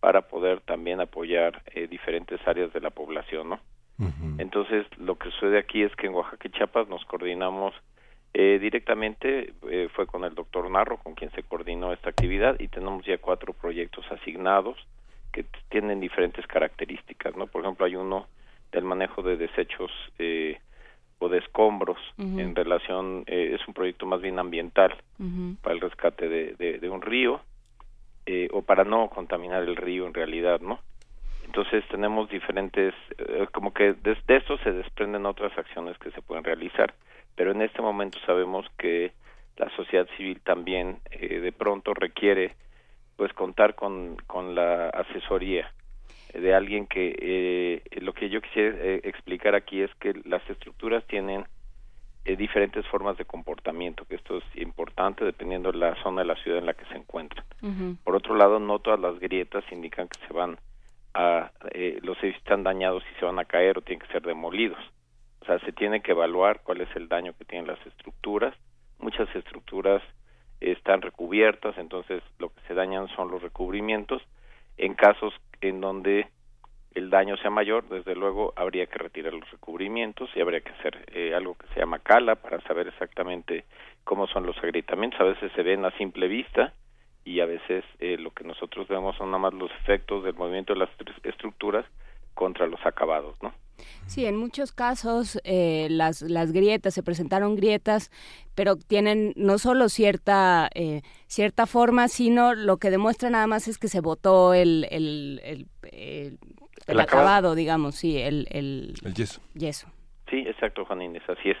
para 0.00 0.22
poder 0.22 0.60
también 0.60 1.00
apoyar 1.00 1.62
eh, 1.74 1.86
diferentes 1.88 2.40
áreas 2.46 2.72
de 2.72 2.80
la 2.80 2.90
población, 2.90 3.50
¿no? 3.50 3.60
Entonces, 4.40 4.86
lo 4.98 5.16
que 5.16 5.28
sucede 5.32 5.58
aquí 5.58 5.82
es 5.82 5.94
que 5.96 6.06
en 6.06 6.14
Oaxaca 6.14 6.46
y 6.46 6.52
Chiapas 6.52 6.88
nos 6.88 7.04
coordinamos 7.06 7.74
eh, 8.34 8.58
directamente, 8.60 9.54
eh, 9.68 9.88
fue 9.94 10.06
con 10.06 10.22
el 10.24 10.34
doctor 10.34 10.70
Narro, 10.70 10.98
con 10.98 11.14
quien 11.14 11.30
se 11.32 11.42
coordinó 11.42 11.92
esta 11.92 12.10
actividad, 12.10 12.60
y 12.60 12.68
tenemos 12.68 13.04
ya 13.04 13.18
cuatro 13.18 13.52
proyectos 13.54 14.04
asignados 14.12 14.76
que 15.32 15.44
tienen 15.68 16.00
diferentes 16.00 16.46
características, 16.46 17.36
¿no? 17.36 17.46
Por 17.46 17.62
ejemplo, 17.62 17.86
hay 17.86 17.96
uno 17.96 18.26
del 18.72 18.84
manejo 18.84 19.22
de 19.22 19.36
desechos 19.36 19.90
eh, 20.18 20.58
o 21.18 21.28
de 21.28 21.38
escombros 21.38 21.98
en 22.16 22.54
relación, 22.54 23.24
eh, 23.26 23.56
es 23.58 23.66
un 23.66 23.74
proyecto 23.74 24.06
más 24.06 24.20
bien 24.20 24.38
ambiental 24.38 24.94
para 25.62 25.74
el 25.74 25.80
rescate 25.80 26.28
de, 26.28 26.54
de, 26.54 26.78
de 26.78 26.88
un 26.88 27.02
río 27.02 27.40
eh, 28.26 28.48
o 28.52 28.62
para 28.62 28.84
no 28.84 29.08
contaminar 29.08 29.62
el 29.62 29.74
río 29.74 30.06
en 30.06 30.14
realidad, 30.14 30.60
¿no? 30.60 30.80
Entonces 31.44 31.82
tenemos 31.90 32.28
diferentes, 32.28 32.94
eh, 33.16 33.46
como 33.52 33.72
que 33.72 33.94
de, 33.94 34.16
de 34.26 34.36
esto 34.36 34.58
se 34.58 34.70
desprenden 34.70 35.24
otras 35.26 35.56
acciones 35.56 35.96
que 35.98 36.10
se 36.10 36.20
pueden 36.20 36.44
realizar, 36.44 36.94
pero 37.34 37.52
en 37.52 37.62
este 37.62 37.80
momento 37.80 38.18
sabemos 38.26 38.66
que 38.76 39.12
la 39.56 39.68
sociedad 39.76 40.06
civil 40.16 40.40
también 40.42 40.98
eh, 41.10 41.40
de 41.40 41.52
pronto 41.52 41.94
requiere 41.94 42.54
pues 43.18 43.32
contar 43.32 43.74
con, 43.74 44.16
con 44.28 44.54
la 44.54 44.90
asesoría 44.90 45.68
de 46.32 46.54
alguien 46.54 46.86
que 46.86 47.16
eh, 47.18 48.00
lo 48.00 48.12
que 48.12 48.30
yo 48.30 48.40
quisiera 48.40 48.76
eh, 48.80 49.00
explicar 49.02 49.56
aquí 49.56 49.82
es 49.82 49.92
que 49.96 50.14
las 50.24 50.48
estructuras 50.48 51.04
tienen 51.08 51.44
eh, 52.24 52.36
diferentes 52.36 52.86
formas 52.86 53.18
de 53.18 53.24
comportamiento, 53.24 54.04
que 54.04 54.14
esto 54.14 54.38
es 54.38 54.44
importante 54.54 55.24
dependiendo 55.24 55.72
de 55.72 55.78
la 55.78 56.00
zona 56.00 56.20
de 56.20 56.28
la 56.28 56.36
ciudad 56.36 56.60
en 56.60 56.66
la 56.66 56.74
que 56.74 56.84
se 56.84 56.94
encuentran. 56.94 57.44
Por 58.04 58.14
otro 58.14 58.36
lado, 58.36 58.60
no 58.60 58.78
todas 58.78 59.00
las 59.00 59.18
grietas 59.18 59.64
indican 59.72 60.06
que 60.06 60.24
se 60.24 60.32
van 60.32 60.56
a, 61.12 61.50
eh, 61.72 61.98
los 62.02 62.16
edificios 62.18 62.44
están 62.44 62.62
dañados 62.62 63.02
y 63.10 63.18
se 63.18 63.24
van 63.24 63.40
a 63.40 63.46
caer 63.46 63.78
o 63.78 63.80
tienen 63.80 64.06
que 64.06 64.12
ser 64.12 64.22
demolidos. 64.22 64.78
O 65.40 65.44
sea, 65.44 65.58
se 65.60 65.72
tiene 65.72 66.02
que 66.02 66.12
evaluar 66.12 66.60
cuál 66.62 66.82
es 66.82 66.94
el 66.94 67.08
daño 67.08 67.32
que 67.36 67.44
tienen 67.44 67.66
las 67.66 67.84
estructuras. 67.84 68.54
Muchas 69.00 69.34
estructuras 69.34 70.02
están 70.60 71.02
recubiertas, 71.02 71.76
entonces 71.78 72.22
lo 72.38 72.48
que 72.50 72.60
se 72.66 72.74
dañan 72.74 73.08
son 73.16 73.30
los 73.30 73.42
recubrimientos. 73.42 74.22
En 74.76 74.94
casos 74.94 75.34
en 75.60 75.80
donde 75.80 76.28
el 76.94 77.10
daño 77.10 77.36
sea 77.36 77.50
mayor, 77.50 77.88
desde 77.88 78.14
luego 78.14 78.52
habría 78.56 78.86
que 78.86 78.98
retirar 78.98 79.34
los 79.34 79.50
recubrimientos 79.50 80.30
y 80.34 80.40
habría 80.40 80.60
que 80.60 80.70
hacer 80.70 81.04
eh, 81.12 81.34
algo 81.34 81.54
que 81.56 81.66
se 81.74 81.80
llama 81.80 81.98
cala 81.98 82.36
para 82.36 82.60
saber 82.62 82.88
exactamente 82.88 83.64
cómo 84.04 84.26
son 84.26 84.46
los 84.46 84.56
agrietamientos. 84.58 85.20
A 85.20 85.24
veces 85.24 85.52
se 85.52 85.62
ven 85.62 85.84
a 85.84 85.90
simple 85.98 86.28
vista 86.28 86.72
y 87.24 87.40
a 87.40 87.46
veces 87.46 87.84
eh, 87.98 88.16
lo 88.18 88.30
que 88.30 88.44
nosotros 88.44 88.88
vemos 88.88 89.16
son 89.16 89.28
nada 89.30 89.38
más 89.38 89.54
los 89.54 89.70
efectos 89.82 90.24
del 90.24 90.34
movimiento 90.34 90.72
de 90.72 90.80
las 90.80 90.90
estru- 90.96 91.14
estructuras 91.24 91.84
contra 92.38 92.66
los 92.68 92.80
acabados, 92.86 93.34
¿no? 93.42 93.52
Sí, 94.06 94.24
en 94.26 94.36
muchos 94.36 94.72
casos 94.72 95.38
eh, 95.44 95.88
las, 95.90 96.22
las 96.22 96.52
grietas, 96.52 96.94
se 96.94 97.02
presentaron 97.02 97.56
grietas, 97.56 98.10
pero 98.54 98.76
tienen 98.76 99.32
no 99.36 99.58
solo 99.58 99.88
cierta, 99.88 100.68
eh, 100.74 101.02
cierta 101.26 101.66
forma, 101.66 102.08
sino 102.08 102.54
lo 102.54 102.78
que 102.78 102.90
demuestra 102.90 103.28
nada 103.30 103.46
más 103.46 103.68
es 103.68 103.76
que 103.78 103.88
se 103.88 104.00
botó 104.00 104.54
el, 104.54 104.86
el, 104.90 105.40
el, 105.44 105.66
el- 105.92 106.38
el 106.86 106.94
El 106.94 107.00
acabado. 107.00 107.02
acabado, 107.28 107.54
digamos, 107.54 107.96
sí, 107.96 108.16
el, 108.18 108.46
el 108.50 108.94
El 109.04 109.14
yeso. 109.14 109.40
yeso. 109.54 109.88
Sí, 110.30 110.38
exacto, 110.46 110.84
Juan 110.86 111.02
Inés, 111.02 111.22
así 111.28 111.50
es. 111.50 111.58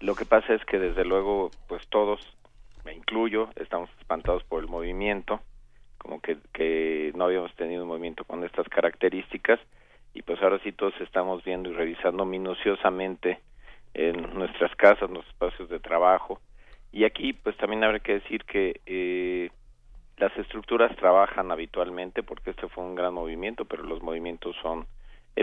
Lo 0.00 0.14
que 0.14 0.24
pasa 0.24 0.54
es 0.54 0.64
que 0.64 0.78
desde 0.78 1.04
luego, 1.04 1.50
pues 1.68 1.86
todos, 1.90 2.20
me 2.86 2.94
incluyo, 2.94 3.50
estamos 3.56 3.90
espantados 4.00 4.42
por 4.44 4.62
el 4.62 4.68
movimiento, 4.68 5.40
como 5.98 6.20
que, 6.22 6.38
que 6.54 7.12
no 7.14 7.24
habíamos 7.24 7.54
tenido 7.56 7.82
un 7.82 7.88
movimiento 7.88 8.24
con 8.24 8.44
estas 8.44 8.66
características 8.68 9.60
y 10.14 10.22
pues 10.22 10.40
ahora 10.42 10.58
sí 10.62 10.72
todos 10.72 10.94
estamos 11.00 11.44
viendo 11.44 11.70
y 11.70 11.74
revisando 11.74 12.24
minuciosamente 12.24 13.40
en 13.94 14.34
nuestras 14.34 14.74
casas, 14.76 15.10
nuestros 15.10 15.34
espacios 15.34 15.68
de 15.68 15.80
trabajo 15.80 16.40
y 16.92 17.04
aquí 17.04 17.32
pues 17.32 17.56
también 17.56 17.84
habrá 17.84 18.00
que 18.00 18.14
decir 18.14 18.44
que 18.44 18.80
eh, 18.86 19.50
las 20.16 20.36
estructuras 20.36 20.94
trabajan 20.96 21.50
habitualmente 21.50 22.22
porque 22.22 22.50
este 22.50 22.68
fue 22.68 22.84
un 22.84 22.94
gran 22.94 23.14
movimiento, 23.14 23.64
pero 23.64 23.82
los 23.84 24.02
movimientos 24.02 24.56
son 24.60 24.86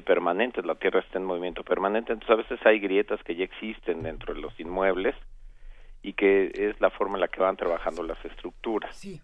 permanentes, 0.05 0.63
la 0.63 0.75
Tierra 0.75 0.99
está 0.99 1.17
en 1.17 1.25
movimiento 1.25 1.63
permanente, 1.63 2.13
entonces 2.13 2.31
a 2.31 2.35
veces 2.35 2.65
hay 2.67 2.79
grietas 2.79 3.21
que 3.23 3.35
ya 3.35 3.45
existen 3.45 4.03
dentro 4.03 4.35
de 4.35 4.41
los 4.41 4.57
inmuebles 4.59 5.15
y 6.03 6.13
que 6.13 6.51
es 6.53 6.79
la 6.79 6.91
forma 6.91 7.15
en 7.15 7.21
la 7.21 7.27
que 7.27 7.41
van 7.41 7.57
trabajando 7.57 8.03
las 8.03 8.23
estructuras. 8.23 8.95
Sí. 8.95 9.19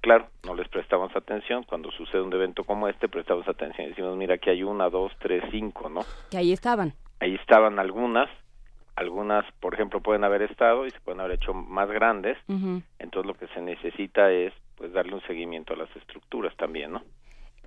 Claro, 0.00 0.28
no 0.44 0.54
les 0.54 0.68
prestamos 0.68 1.14
atención, 1.16 1.64
cuando 1.64 1.90
sucede 1.90 2.22
un 2.22 2.32
evento 2.32 2.64
como 2.64 2.86
este, 2.88 3.08
prestamos 3.08 3.48
atención 3.48 3.86
y 3.86 3.90
decimos, 3.90 4.16
mira, 4.16 4.34
aquí 4.34 4.50
hay 4.50 4.62
una, 4.62 4.88
dos, 4.88 5.12
tres, 5.18 5.42
cinco, 5.50 5.88
¿no? 5.88 6.02
Que 6.30 6.38
ahí 6.38 6.52
estaban. 6.52 6.92
Ahí 7.18 7.34
estaban 7.34 7.78
algunas, 7.78 8.28
algunas, 8.94 9.44
por 9.60 9.74
ejemplo, 9.74 10.00
pueden 10.00 10.22
haber 10.22 10.42
estado 10.42 10.86
y 10.86 10.90
se 10.90 11.00
pueden 11.00 11.20
haber 11.20 11.36
hecho 11.36 11.54
más 11.54 11.90
grandes, 11.90 12.38
entonces 12.98 13.26
lo 13.26 13.34
que 13.34 13.48
se 13.48 13.60
necesita 13.60 14.30
es 14.30 14.52
pues 14.76 14.92
darle 14.92 15.14
un 15.14 15.22
seguimiento 15.22 15.72
a 15.72 15.76
las 15.76 15.94
estructuras 15.96 16.54
también, 16.56 16.92
¿no? 16.92 17.02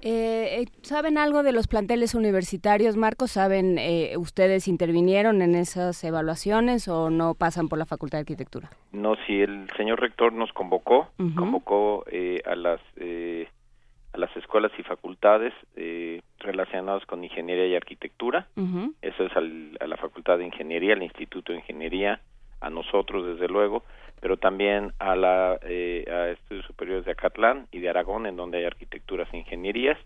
Eh, 0.01 0.61
eh, 0.61 0.65
¿Saben 0.81 1.17
algo 1.17 1.43
de 1.43 1.51
los 1.51 1.67
planteles 1.67 2.15
universitarios, 2.15 2.95
Marcos? 2.95 3.31
¿Saben, 3.31 3.77
eh, 3.77 4.15
ustedes 4.17 4.67
intervinieron 4.67 5.41
en 5.41 5.55
esas 5.55 6.01
evaluaciones 6.03 6.87
o 6.87 7.09
no 7.09 7.33
pasan 7.33 7.67
por 7.67 7.77
la 7.79 7.85
Facultad 7.85 8.19
de 8.19 8.21
Arquitectura? 8.21 8.69
No, 8.93 9.15
si 9.27 9.41
el 9.41 9.67
señor 9.75 9.99
rector 9.99 10.31
nos 10.33 10.53
convocó, 10.53 11.09
convocó 11.35 12.05
eh, 12.11 12.41
a 12.45 12.55
las 12.55 12.79
eh, 12.97 13.47
a 14.13 14.17
las 14.17 14.35
escuelas 14.37 14.71
y 14.79 14.83
facultades 14.83 15.53
eh, 15.75 16.21
relacionadas 16.39 17.05
con 17.05 17.23
ingeniería 17.23 17.67
y 17.67 17.75
arquitectura. 17.75 18.47
Eso 19.03 19.23
es 19.25 19.35
al- 19.37 19.77
a 19.79 19.85
la 19.85 19.97
Facultad 19.97 20.37
de 20.39 20.45
Ingeniería, 20.45 20.93
al 20.93 21.03
Instituto 21.03 21.51
de 21.51 21.59
Ingeniería, 21.59 22.19
a 22.61 22.69
nosotros 22.69 23.25
desde 23.25 23.47
luego, 23.47 23.83
pero 24.19 24.37
también 24.37 24.93
a 24.99 25.15
la 25.15 25.59
eh, 25.63 26.05
a 26.09 26.29
estudios 26.29 26.65
superiores 26.65 27.05
de 27.05 27.11
Acatlán 27.11 27.67
y 27.71 27.79
de 27.79 27.89
Aragón, 27.89 28.25
en 28.25 28.35
donde 28.35 28.59
hay 28.59 28.65
arquitecturas 28.65 29.27
e 29.33 29.37
ingenierías, 29.37 29.97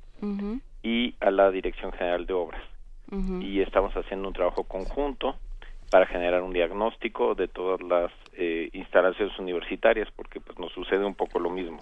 y 0.82 1.16
a 1.20 1.32
la 1.32 1.52
Dirección 1.52 1.92
General 1.94 2.26
de 2.26 2.34
Obras. 2.34 2.62
Y 3.42 3.62
estamos 3.62 3.94
haciendo 3.94 4.28
un 4.28 4.34
trabajo 4.34 4.64
conjunto 4.64 5.36
para 5.92 6.08
generar 6.08 6.42
un 6.42 6.54
diagnóstico 6.54 7.36
de 7.36 7.48
todas 7.48 7.80
las 7.84 8.12
eh, 8.36 8.70
instalaciones 8.74 9.38
universitarias 9.38 10.08
porque 10.16 10.40
pues 10.40 10.58
nos 10.58 10.72
sucede 10.72 11.06
un 11.06 11.14
poco 11.14 11.38
lo 11.38 11.52
mismo. 11.52 11.80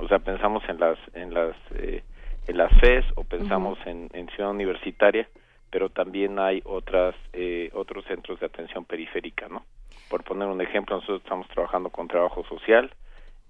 O 0.00 0.08
sea 0.08 0.18
pensamos 0.18 0.64
en 0.68 0.80
las 0.80 0.98
en 1.14 1.32
las 1.32 1.54
eh, 1.76 2.02
en 2.48 2.56
las 2.56 2.72
FES 2.80 3.04
o 3.14 3.22
pensamos 3.22 3.78
en, 3.86 4.08
en 4.14 4.28
ciudad 4.30 4.50
universitaria 4.50 5.28
pero 5.70 5.90
también 5.90 6.40
hay 6.40 6.60
otras 6.64 7.14
eh, 7.32 7.70
otros 7.74 8.04
centros 8.06 8.40
de 8.40 8.46
atención 8.46 8.84
periférica 8.84 9.46
no 9.48 9.64
por 10.08 10.24
poner 10.24 10.48
un 10.48 10.60
ejemplo 10.60 10.96
nosotros 10.96 11.22
estamos 11.22 11.48
trabajando 11.48 11.90
con 11.90 12.08
trabajo 12.08 12.44
social 12.44 12.92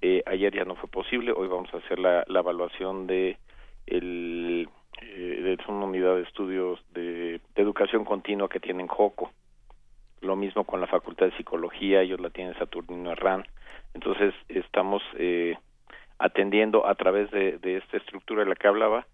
eh, 0.02 0.22
ayer 0.26 0.54
ya 0.54 0.64
no 0.64 0.76
fue 0.76 0.88
posible 0.88 1.32
hoy 1.32 1.48
vamos 1.48 1.72
a 1.72 1.78
hacer 1.78 1.98
la, 1.98 2.24
evaluación 2.28 3.06
de 3.06 3.38
el 3.86 4.68
eh, 5.02 5.56
una 5.68 5.86
unidad 5.86 6.16
de 6.16 6.22
estudios 6.22 6.80
de, 6.92 7.40
de 7.54 7.62
educación 7.62 8.04
continua 8.04 8.48
que 8.48 8.60
tienen 8.60 8.86
Joco. 8.86 9.30
Lo 10.20 10.36
mismo 10.36 10.64
con 10.64 10.80
la 10.80 10.86
Facultad 10.86 11.26
de 11.26 11.36
Psicología, 11.36 12.02
ellos 12.02 12.20
la 12.20 12.30
tienen 12.30 12.56
Saturnino 12.58 13.12
Herrán. 13.12 13.44
Entonces, 13.94 14.34
estamos 14.48 15.02
eh, 15.18 15.56
atendiendo 16.18 16.86
a 16.86 16.94
través 16.94 17.30
de, 17.30 17.58
de 17.58 17.76
esta 17.76 17.98
estructura 17.98 18.42
de 18.42 18.48
la 18.48 18.54
que 18.54 18.68
hablaba, 18.68 19.06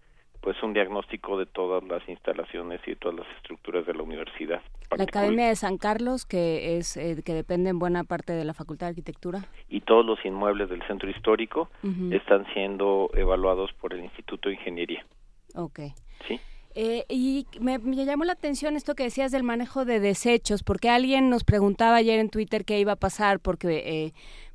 pues 0.43 0.61
un 0.61 0.73
diagnóstico 0.73 1.39
de 1.39 1.45
todas 1.45 1.81
las 1.85 2.07
instalaciones 2.09 2.81
y 2.85 2.91
de 2.91 2.95
todas 2.97 3.19
las 3.19 3.27
estructuras 3.37 3.85
de 3.85 3.93
la 3.93 4.03
universidad. 4.03 4.61
La 4.95 5.05
Academia 5.05 5.47
de 5.47 5.55
San 5.55 5.77
Carlos, 5.77 6.25
que 6.25 6.77
es 6.77 6.97
eh, 6.97 7.23
que 7.25 7.33
depende 7.33 7.69
en 7.69 7.79
buena 7.79 8.03
parte 8.03 8.33
de 8.33 8.43
la 8.43 8.53
Facultad 8.53 8.87
de 8.87 8.89
Arquitectura. 8.91 9.45
Y 9.69 9.79
todos 9.81 10.05
los 10.05 10.23
inmuebles 10.25 10.69
del 10.69 10.85
centro 10.85 11.09
histórico 11.09 11.69
Ujú. 11.81 12.13
están 12.13 12.45
siendo 12.53 13.09
evaluados 13.13 13.71
por 13.79 13.93
el 13.93 14.03
Instituto 14.03 14.49
de 14.49 14.55
Ingeniería. 14.55 15.05
Ok. 15.55 15.79
¿sí? 16.27 16.39
Eh, 16.75 17.05
y 17.07 17.47
me, 17.61 17.77
me 17.79 18.03
llamó 18.03 18.25
la 18.25 18.33
atención 18.33 18.75
esto 18.75 18.95
que 18.95 19.03
decías 19.03 19.31
del 19.31 19.43
manejo 19.43 19.85
de 19.85 20.01
desechos, 20.01 20.61
porque 20.63 20.89
alguien 20.89 21.29
nos 21.29 21.45
preguntaba 21.45 21.95
ayer 21.95 22.19
en 22.19 22.29
Twitter 22.29 22.65
qué 22.65 22.79
iba 22.79 22.93
a 22.93 22.97
pasar, 22.97 23.39
porque, 23.39 23.83
eh, 23.85 24.13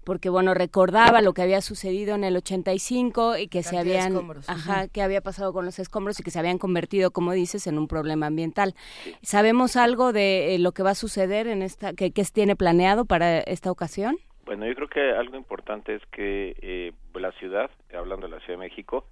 porque 0.09 0.31
bueno, 0.31 0.55
recordaba 0.55 1.21
lo 1.21 1.35
que 1.35 1.43
había 1.43 1.61
sucedido 1.61 2.15
en 2.15 2.25
el 2.25 2.35
85 2.35 3.37
y 3.37 3.47
que 3.47 3.63
se 3.63 3.77
habían, 3.77 4.13
escombros, 4.13 4.49
ajá, 4.49 4.89
qué 4.89 5.03
había 5.03 5.21
pasado 5.21 5.53
con 5.53 5.67
los 5.67 5.79
escombros 5.79 6.19
y 6.19 6.23
que 6.23 6.31
se 6.31 6.39
habían 6.39 6.57
convertido, 6.57 7.11
como 7.11 7.33
dices, 7.33 7.67
en 7.67 7.77
un 7.77 7.89
problema 7.89 8.25
ambiental. 8.25 8.73
¿Sabemos 9.21 9.77
algo 9.77 10.15
de 10.15 10.55
eh, 10.55 10.59
lo 10.61 10.73
que 10.73 10.83
va 10.83 10.93
a 10.93 10.95
suceder 10.95 11.47
en 11.47 11.61
esta, 11.61 11.93
que, 11.93 12.11
que 12.13 12.25
tiene 12.33 12.57
planeado 12.57 13.05
para 13.05 13.41
esta 13.41 13.71
ocasión? 13.71 14.17
Bueno, 14.47 14.67
yo 14.67 14.75
creo 14.77 14.89
que 14.89 15.11
algo 15.11 15.37
importante 15.37 15.97
es 15.97 16.03
que 16.07 16.57
eh, 16.63 16.93
la 17.13 17.33
ciudad, 17.33 17.71
hablando 17.93 18.29
de 18.29 18.33
la 18.33 18.41
Ciudad 18.41 18.59
de 18.59 18.65
México, 18.65 19.05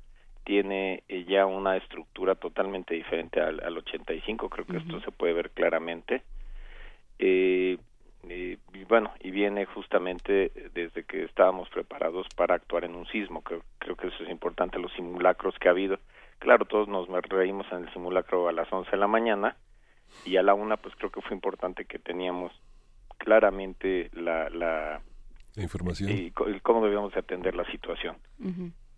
tiene 0.45 1.03
eh, 1.09 1.27
ya 1.29 1.45
una 1.45 1.77
estructura 1.77 2.37
totalmente 2.37 2.95
diferente 2.95 3.43
al, 3.43 3.63
al 3.63 3.77
85, 3.77 4.49
creo 4.49 4.65
que 4.65 4.79
esto 4.79 4.99
se 5.03 5.11
puede 5.11 5.35
ver 5.35 5.51
claramente. 5.51 6.23
Eh, 7.19 7.77
eh, 8.29 8.59
y 8.75 8.85
bueno, 8.85 9.13
y 9.21 9.31
viene 9.31 9.67
justamente 9.67 10.53
desde 10.75 11.05
que 11.05 11.25
estábamos 11.25 11.69
preparados 11.71 12.27
para 12.37 12.55
actuar 12.55 12.85
en 12.85 12.95
un 12.95 13.07
sismo, 13.07 13.43
creo, 13.43 13.63
creo 13.79 13.97
que 13.97 14.09
eso 14.09 14.23
es 14.25 14.31
importante, 14.31 14.79
los 14.79 14.93
simulacros 14.93 15.55
que 15.59 15.69
ha 15.69 15.73
habido. 15.73 15.99
Claro, 16.39 16.65
todos 16.67 16.89
nos 16.89 17.09
reímos 17.29 17.67
en 17.73 17.85
el 17.85 17.93
simulacro 17.93 18.49
a 18.49 18.53
las 18.53 18.71
11 18.73 18.91
de 18.91 18.97
la 18.97 19.07
mañana 19.07 19.57
y 20.25 20.37
a 20.37 20.43
la 20.43 20.55
una 20.55 20.77
pues 20.77 20.95
creo 20.97 21.11
que 21.11 21.23
fue 21.23 21.35
importante 21.35 21.85
que 21.85 21.99
teníamos 21.99 22.53
claramente 23.19 24.11
la, 24.13 24.49
la 24.51 25.01
La 25.55 25.63
información. 25.63 26.11
y 26.11 26.27
y 26.27 26.61
cómo 26.61 26.85
debíamos 26.85 27.13
de 27.13 27.21
atender 27.21 27.55
la 27.55 27.65
situación. 27.71 28.17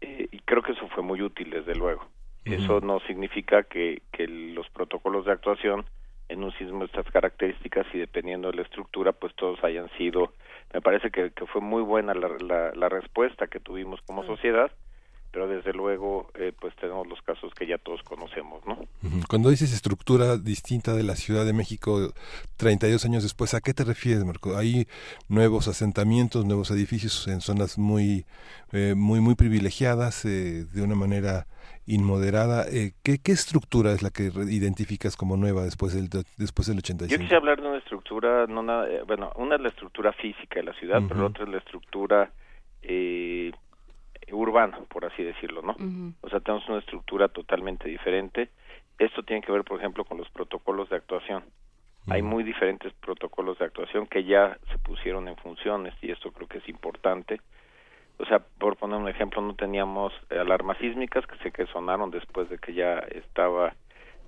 Eh, 0.01 0.29
y 0.31 0.39
creo 0.41 0.63
que 0.63 0.73
eso 0.73 0.89
fue 0.89 1.03
muy 1.03 1.23
útil, 1.23 1.51
desde 1.51 1.75
luego. 1.75 2.07
Eso 2.45 2.81
no 2.81 2.99
significa 3.01 3.65
que, 3.65 4.01
que 4.11 4.27
los 4.27 4.67
protocolos 4.71 5.27
de 5.27 5.33
actuación 5.33 5.85
en 6.29 6.45
un 6.45 6.53
sismo 6.53 6.81
de 6.81 6.87
estas 6.87 7.11
características 7.11 7.87
y 7.93 7.99
dependiendo 7.99 8.51
de 8.51 8.57
la 8.57 8.63
estructura, 8.63 9.13
pues 9.13 9.35
todos 9.35 9.63
hayan 9.65 9.89
sido, 9.97 10.33
me 10.73 10.81
parece 10.81 11.11
que, 11.11 11.31
que 11.31 11.47
fue 11.47 11.61
muy 11.61 11.83
buena 11.83 12.15
la, 12.15 12.29
la, 12.41 12.73
la 12.75 12.89
respuesta 12.89 13.47
que 13.47 13.61
tuvimos 13.61 14.01
como 14.03 14.25
sociedad, 14.25 14.71
pero 15.31 15.47
desde 15.47 15.73
luego 15.73 16.31
eh, 16.35 16.53
pues 16.59 16.75
tenemos 16.77 17.07
los 17.07 17.21
casos 17.23 17.53
que 17.55 17.67
ya 17.67 17.79
todos 17.79 18.03
conocemos, 18.03 18.65
¿no? 18.67 18.79
Cuando 19.29 19.51
dices 19.51 19.73
estructura 19.73 20.37
distinta 20.37 20.95
de 20.95 21.03
la 21.03 21.17
Ciudad 21.17 21.45
de 21.45 21.53
México 21.53 22.13
32 22.57 23.05
años 23.05 23.23
después, 23.23 23.55
¿a 23.55 23.61
qué 23.61 23.75
te 23.75 23.85
refieres, 23.85 24.25
Marco? 24.25 24.57
¿Hay 24.57 24.87
nuevos 25.29 25.69
asentamientos, 25.69 26.45
nuevos 26.45 26.71
edificios 26.71 27.29
en 27.29 27.41
zonas 27.41 27.79
muy, 27.79 28.25
eh, 28.73 28.95
muy, 28.97 29.21
muy 29.21 29.35
privilegiadas, 29.35 30.25
eh, 30.25 30.65
de 30.73 30.83
una 30.83 30.95
manera 30.95 31.47
inmoderada? 31.87 32.67
Eh, 32.69 32.93
¿qué, 33.03 33.19
¿Qué 33.19 33.33
estructura 33.33 33.93
es 33.93 34.03
la 34.03 34.11
que 34.11 34.25
identificas 34.49 35.17
como 35.17 35.37
nueva 35.37 35.65
después 35.65 35.95
del, 35.95 36.09
después 36.37 36.69
del 36.69 36.77
Yo 36.77 36.81
85? 36.81 37.21
quisiera 37.21 37.39
hablar 37.39 37.61
de 37.61 37.69
una 37.69 37.79
estructura, 37.79 38.47
no 38.47 38.63
nada, 38.63 38.89
eh, 38.89 39.03
bueno, 39.07 39.33
una 39.37 39.57
es 39.57 39.61
la 39.61 39.69
estructura 39.69 40.13
física 40.13 40.61
de 40.61 40.65
la 40.65 40.73
ciudad, 40.75 41.03
pero 41.09 41.21
la 41.21 41.27
Ujú. 41.27 41.31
otra 41.31 41.45
es 41.45 41.51
la 41.51 41.59
estructura 41.59 42.33
eh, 42.83 43.53
urbana, 44.33 44.79
por 44.89 45.05
así 45.05 45.23
decirlo, 45.23 45.63
¿no? 45.63 45.77
O 46.21 46.29
sea, 46.29 46.41
tenemos 46.41 46.69
una 46.69 46.79
estructura 46.79 47.29
totalmente 47.29 47.89
diferente. 47.89 48.51
Esto 48.99 49.23
tiene 49.23 49.43
que 49.43 49.53
ver, 49.53 49.65
por 49.65 49.79
ejemplo, 49.79 50.05
con 50.05 50.19
los 50.19 50.29
protocolos 50.31 50.89
de 50.91 50.97
actuación. 50.97 51.45
Hay 52.11 52.23
muy 52.23 52.43
diferentes 52.43 52.93
protocolos 52.95 53.59
de 53.59 53.67
actuación 53.67 54.07
que 54.07 54.25
ya 54.25 54.57
se 54.73 54.79
pusieron 54.79 55.29
en 55.29 55.37
funciones 55.37 55.93
y 56.01 56.11
esto 56.11 56.33
creo 56.33 56.49
que 56.49 56.59
es 56.59 56.69
importante. 56.69 57.41
O 58.19 58.25
sea, 58.25 58.39
por 58.41 58.77
poner 58.77 58.99
un 58.99 59.09
ejemplo, 59.09 59.43
no 59.43 59.55
teníamos 59.55 60.13
eh, 60.31 60.39
alarmas 60.39 60.79
sísmicas 60.79 61.27
que 61.27 61.37
sé 61.39 61.53
que 61.53 61.67
sonaron 61.67 62.11
después 62.11 62.49
de 62.49 62.59
que 62.59 62.73
ya 62.73 62.99
estaba 62.99 63.75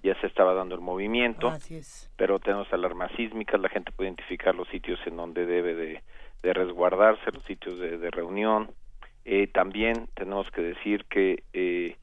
ya 0.02 0.18
se 0.20 0.26
estaba 0.28 0.54
dando 0.54 0.74
el 0.74 0.80
movimiento 0.80 1.48
Así 1.48 1.76
es. 1.76 2.10
pero 2.16 2.38
tenemos 2.38 2.72
alarmas 2.72 3.12
sísmicas, 3.16 3.60
la 3.60 3.68
gente 3.68 3.92
puede 3.92 4.08
identificar 4.08 4.54
los 4.54 4.66
sitios 4.68 4.98
en 5.06 5.16
donde 5.16 5.44
debe 5.44 5.74
de, 5.74 6.02
de 6.42 6.52
resguardarse, 6.54 7.30
los 7.32 7.44
sitios 7.44 7.78
de, 7.78 7.98
de 7.98 8.10
reunión. 8.10 8.70
Eh, 9.24 9.46
también 9.48 10.08
tenemos 10.14 10.50
que 10.50 10.62
decir 10.62 11.04
que, 11.06 11.42
eh, 11.52 11.96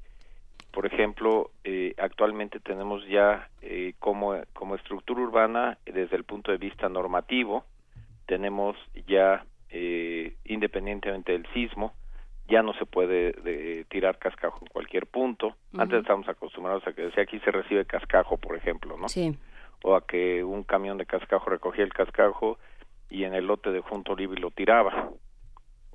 por 0.71 0.85
ejemplo, 0.85 1.49
eh, 1.63 1.93
actualmente 1.97 2.59
tenemos 2.59 3.05
ya 3.07 3.49
eh, 3.61 3.93
como, 3.99 4.35
como 4.53 4.75
estructura 4.75 5.21
urbana, 5.21 5.77
eh, 5.85 5.91
desde 5.93 6.15
el 6.15 6.23
punto 6.23 6.51
de 6.51 6.57
vista 6.57 6.87
normativo, 6.89 7.65
tenemos 8.25 8.75
ya, 9.07 9.45
eh, 9.69 10.35
independientemente 10.45 11.31
del 11.31 11.47
sismo, 11.53 11.93
ya 12.47 12.61
no 12.61 12.73
se 12.75 12.85
puede 12.85 13.33
de- 13.33 13.85
tirar 13.89 14.19
cascajo 14.19 14.59
en 14.61 14.67
cualquier 14.67 15.05
punto. 15.07 15.55
Antes 15.77 15.99
estábamos 15.99 16.29
acostumbrados 16.29 16.85
a 16.87 16.93
que 16.93 17.11
si 17.11 17.19
aquí 17.19 17.39
se 17.39 17.51
recibe 17.51 17.85
cascajo, 17.85 18.37
por 18.37 18.55
ejemplo, 18.55 18.95
¿no? 18.97 19.09
Sí. 19.09 19.35
o 19.83 19.95
a 19.95 20.07
que 20.07 20.43
un 20.43 20.63
camión 20.63 20.97
de 20.97 21.05
cascajo 21.05 21.51
recogía 21.51 21.83
el 21.83 21.93
cascajo 21.93 22.57
y 23.11 23.25
en 23.25 23.35
el 23.35 23.45
lote 23.45 23.71
de 23.71 23.79
junto 23.81 24.13
Olivi 24.13 24.35
lo 24.35 24.49
tiraba 24.49 25.11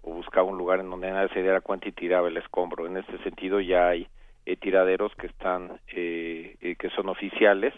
o 0.03 0.12
buscaba 0.14 0.48
un 0.48 0.59
lugar 0.59 0.80
en 0.80 0.90
donde 0.90 1.11
nadie 1.11 1.28
se 1.30 1.42
diera 1.42 1.61
cuenta 1.61 1.88
y 1.88 1.92
tiraba 1.92 2.28
el 2.28 2.36
escombro. 2.36 2.86
En 2.86 2.96
este 2.96 3.18
sentido 3.22 3.61
ya 3.61 3.88
hay 3.88 4.07
eh, 4.46 4.57
tiraderos 4.57 5.14
que 5.16 5.26
están 5.26 5.80
eh, 5.88 6.57
eh, 6.61 6.76
que 6.76 6.90
son 6.90 7.09
oficiales 7.09 7.74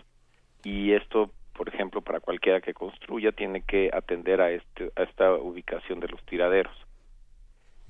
y 0.63 0.93
esto, 0.93 1.31
por 1.57 1.69
ejemplo, 1.69 2.01
para 2.01 2.21
cualquiera 2.21 2.61
que 2.61 2.75
construya 2.75 3.33
tiene 3.33 3.63
que 3.63 3.91
atender 3.93 4.41
a 4.41 4.51
este 4.51 4.91
a 4.97 5.03
esta 5.03 5.35
ubicación 5.35 6.01
de 6.01 6.09
los 6.09 6.23
tiraderos. 6.25 6.75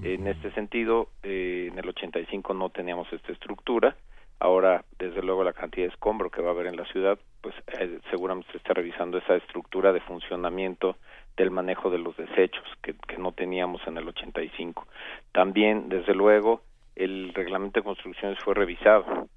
En 0.03 0.27
este 0.27 0.51
sentido, 0.51 1.09
eh, 1.23 1.69
en 1.71 1.79
el 1.79 1.89
85 1.89 2.53
no 2.53 2.69
teníamos 2.71 3.11
esta 3.13 3.31
estructura, 3.31 3.97
Ahora, 4.41 4.85
desde 4.99 5.23
luego, 5.23 5.45
la 5.45 5.53
cantidad 5.53 5.87
de 5.87 5.93
escombro 5.93 6.31
que 6.31 6.43
va 6.43 6.49
a 6.49 6.53
haber 6.53 6.67
en 6.67 6.77
la 6.77 6.85
ciudad, 6.87 7.19
pues 7.41 7.55
eh, 7.79 7.99
seguramente 8.11 8.51
se 8.53 8.59
está 8.59 8.75
revisando 8.75 9.19
esa 9.19 9.37
estructura 9.37 9.93
de 9.93 10.01
funcionamiento 10.01 10.97
del 11.37 11.51
manejo 11.51 11.91
de 11.91 11.99
los 11.99 12.17
desechos 12.17 12.65
que, 12.83 12.95
que 13.09 13.19
no 13.19 13.33
teníamos 13.33 13.81
en 13.87 13.99
el 13.99 14.09
85. 14.09 14.87
También, 15.33 15.89
desde 15.89 16.15
luego, 16.15 16.63
el 16.97 17.35
reglamento 17.35 17.81
de 17.81 17.85
construcciones 17.85 18.39
fue 18.45 18.55
revisado 18.55 19.29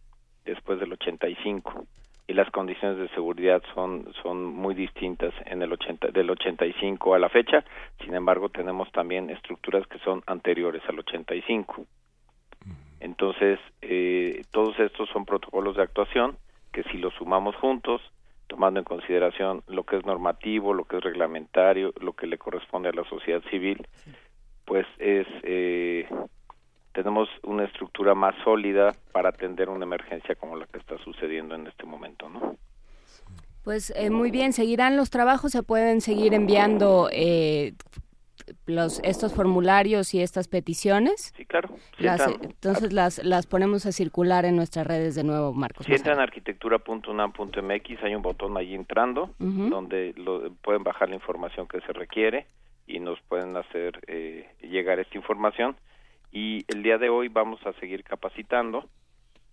después 0.46 0.80
del 0.80 0.94
85 0.94 1.86
y 2.28 2.34
las 2.34 2.50
condiciones 2.52 2.98
de 2.98 3.08
seguridad 3.10 3.64
son 3.74 4.14
son 4.22 4.44
muy 4.44 4.76
distintas 4.76 5.34
en 5.46 5.62
el 5.62 5.72
80 5.72 6.10
del 6.10 6.30
85 6.30 7.14
a 7.14 7.20
la 7.20 7.30
fecha. 7.30 7.64
Sin 8.04 8.14
embargo, 8.14 8.50
tenemos 8.50 8.92
también 8.92 9.30
estructuras 9.30 9.88
que 9.88 9.98
son 10.00 10.24
anteriores 10.28 10.84
al 10.90 11.00
85. 11.00 11.86
Entonces, 13.00 13.60
eh, 13.82 14.42
todos 14.52 14.78
estos 14.80 15.10
son 15.10 15.26
protocolos 15.26 15.78
de 15.78 15.84
actuación 15.84 16.38
que 16.74 16.84
si 16.84 16.98
los 16.98 17.14
sumamos 17.14 17.56
juntos, 17.56 18.02
tomando 18.48 18.80
en 18.80 18.84
consideración 18.86 19.64
lo 19.68 19.84
que 19.84 19.98
es 19.98 20.06
normativo, 20.06 20.74
lo 20.74 20.86
que 20.86 20.98
es 20.98 21.04
reglamentario, 21.04 21.94
lo 22.00 22.14
que 22.14 22.28
le 22.28 22.38
corresponde 22.38 22.90
a 22.90 22.94
la 22.94 23.04
sociedad 23.04 23.42
civil, 23.50 23.88
pues 24.66 24.86
es 25.00 25.28
eh, 25.44 26.08
tenemos 26.94 27.30
una 27.44 27.66
estructura 27.66 28.16
más 28.16 28.34
sólida 28.44 28.96
para 29.12 29.30
atender 29.30 29.70
una 29.70 29.86
emergencia 29.86 30.36
como 30.36 30.56
la 30.56 30.66
que 30.66 30.80
está 30.80 30.98
sucediendo 30.98 31.54
en 31.54 31.68
este 31.68 31.86
momento, 31.86 32.28
¿no? 32.28 32.58
Pues 33.64 33.94
eh, 33.96 34.10
muy 34.10 34.32
bien, 34.32 34.54
seguirán 34.54 34.98
los 34.98 35.10
trabajos, 35.10 35.52
se 35.52 35.62
pueden 35.62 36.02
seguir 36.02 36.34
enviando 36.34 37.10
eh, 37.12 37.74
los 38.66 39.00
estos 39.04 39.34
formularios 39.34 40.14
y 40.14 40.22
estas 40.22 40.48
peticiones. 40.48 41.34
Sí, 41.36 41.46
claro. 41.46 41.70
entonces 42.42 42.94
las 42.94 43.24
las 43.24 43.48
ponemos 43.48 43.86
a 43.86 43.92
circular 43.92 44.46
en 44.46 44.56
nuestras 44.56 44.86
redes 44.88 45.16
de 45.16 45.24
nuevo, 45.24 45.54
Marcos. 45.54 45.86
Si 45.86 45.94
entran 45.94 46.20
a 46.20 46.24
arquitectura.unam.mx 46.24 48.04
hay 48.04 48.16
un 48.16 48.22
botón 48.22 48.58
ahí 48.58 48.74
entrando 48.74 49.34
donde 49.40 50.14
lo, 50.18 50.52
pueden 50.62 50.84
bajar 50.84 51.10
la 51.10 51.16
información 51.16 51.68
que 51.68 51.82
se 51.82 51.94
requiere 51.94 52.48
y 52.86 53.00
nos 53.00 53.20
pueden 53.22 53.56
hacer 53.58 54.00
eh, 54.08 54.50
llegar 54.62 55.00
esta 55.00 55.18
información 55.18 55.76
y 56.32 56.66
el 56.68 56.84
día 56.84 56.98
de 56.98 57.10
hoy 57.10 57.28
vamos 57.30 57.60
a 57.66 57.74
seguir 57.80 58.04
capacitando. 58.04 58.90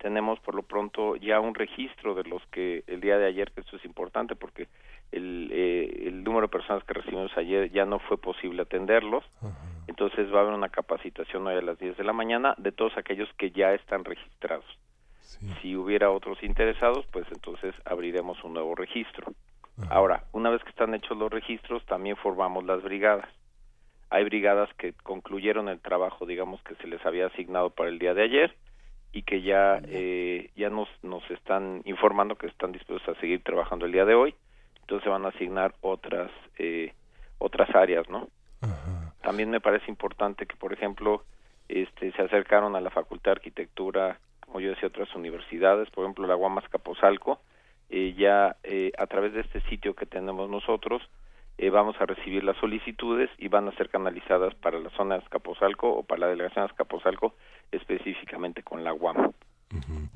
Tenemos 0.05 0.39
por 0.41 0.53
lo 0.53 0.61
pronto 0.61 1.15
ya 1.15 1.39
un 1.39 1.55
registro 1.55 2.13
de 2.13 2.25
los 2.25 2.45
que 2.51 2.83
el 2.85 3.01
día 3.01 3.17
de 3.17 3.25
ayer, 3.25 3.51
que 3.51 3.61
esto 3.61 3.77
es 3.77 3.85
importante 3.85 4.35
porque 4.35 4.67
el, 5.11 5.49
eh, 5.51 6.03
el 6.05 6.23
número 6.23 6.45
de 6.45 6.51
personas 6.51 6.83
que 6.83 6.93
recibimos 6.93 7.35
ayer 7.35 7.71
ya 7.71 7.85
no 7.85 7.97
fue 7.97 8.19
posible 8.19 8.61
atenderlos. 8.61 9.23
Entonces 9.87 10.31
va 10.31 10.37
a 10.37 10.41
haber 10.41 10.53
una 10.53 10.69
capacitación 10.69 11.47
hoy 11.47 11.55
a 11.55 11.61
las 11.61 11.79
10 11.79 11.97
de 11.97 12.03
la 12.03 12.13
mañana 12.13 12.53
de 12.59 12.71
todos 12.71 12.95
aquellos 12.99 13.27
que 13.39 13.49
ya 13.49 13.73
están 13.73 14.05
registrados. 14.05 14.65
Si 15.59 15.75
hubiera 15.75 16.11
otros 16.11 16.37
interesados, 16.43 17.03
pues 17.11 17.25
entonces 17.31 17.73
abriremos 17.83 18.43
un 18.43 18.53
nuevo 18.53 18.75
registro. 18.75 19.33
Ahora, 19.89 20.25
una 20.33 20.51
vez 20.51 20.63
que 20.63 20.69
están 20.69 20.93
hechos 20.93 21.17
los 21.17 21.31
registros, 21.31 21.83
también 21.87 22.15
formamos 22.15 22.63
las 22.63 22.83
brigadas 22.83 23.27
hay 24.11 24.23
brigadas 24.23 24.69
que 24.75 24.93
concluyeron 24.93 25.67
el 25.67 25.79
trabajo, 25.79 26.27
digamos, 26.27 26.61
que 26.61 26.75
se 26.75 26.85
les 26.85 27.03
había 27.07 27.25
asignado 27.25 27.71
para 27.71 27.89
el 27.89 27.97
día 27.97 28.13
de 28.13 28.21
ayer 28.21 28.55
y 29.15 29.23
que 29.23 29.41
ya 29.41 29.79
eh, 29.87 30.49
ya 30.57 30.69
nos 30.69 30.89
nos 31.01 31.23
están 31.31 31.81
informando 31.85 32.35
que 32.35 32.47
están 32.47 32.73
dispuestos 32.73 33.15
a 33.15 33.19
seguir 33.21 33.41
trabajando 33.43 33.85
el 33.85 33.93
día 33.93 34.03
de 34.03 34.13
hoy. 34.13 34.35
Entonces 34.81 35.09
van 35.09 35.25
a 35.25 35.29
asignar 35.29 35.73
otras 35.79 36.29
eh, 36.57 36.93
otras 37.37 37.73
áreas, 37.73 38.09
¿no? 38.09 38.27
También 39.21 39.49
me 39.49 39.61
parece 39.61 39.89
importante 39.89 40.45
que, 40.45 40.57
por 40.57 40.73
ejemplo, 40.73 41.23
este 41.69 42.11
se 42.11 42.21
acercaron 42.21 42.75
a 42.75 42.81
la 42.81 42.89
Facultad 42.89 43.31
de 43.31 43.37
Arquitectura, 43.37 44.19
como 44.41 44.59
yo 44.59 44.71
decía, 44.71 44.89
otras 44.89 45.13
universidades, 45.15 45.89
por 45.91 46.03
ejemplo, 46.03 46.27
la 46.27 46.35
Guamas 46.35 46.67
Capozalco, 46.67 47.39
eh, 47.89 48.13
ya 48.17 48.57
eh, 48.63 48.91
a 48.97 49.07
través 49.07 49.33
de 49.33 49.41
este 49.41 49.61
sitio 49.69 49.95
que 49.95 50.05
tenemos 50.05 50.49
nosotros, 50.49 51.01
eh, 51.57 51.69
vamos 51.69 51.95
a 51.99 52.05
recibir 52.05 52.43
las 52.43 52.57
solicitudes 52.57 53.29
y 53.37 53.47
van 53.47 53.67
a 53.67 53.71
ser 53.73 53.89
canalizadas 53.89 54.53
para 54.55 54.79
la 54.79 54.89
zona 54.91 55.15
de 55.15 55.23
Azcapotzalco 55.23 55.89
o 55.89 56.03
para 56.03 56.21
la 56.21 56.27
delegación 56.27 56.65
de 56.65 56.71
Azcapotzalco 56.71 57.33
específicamente 57.71 58.63
con 58.63 58.83
la 58.83 58.93
UAM. 58.93 59.31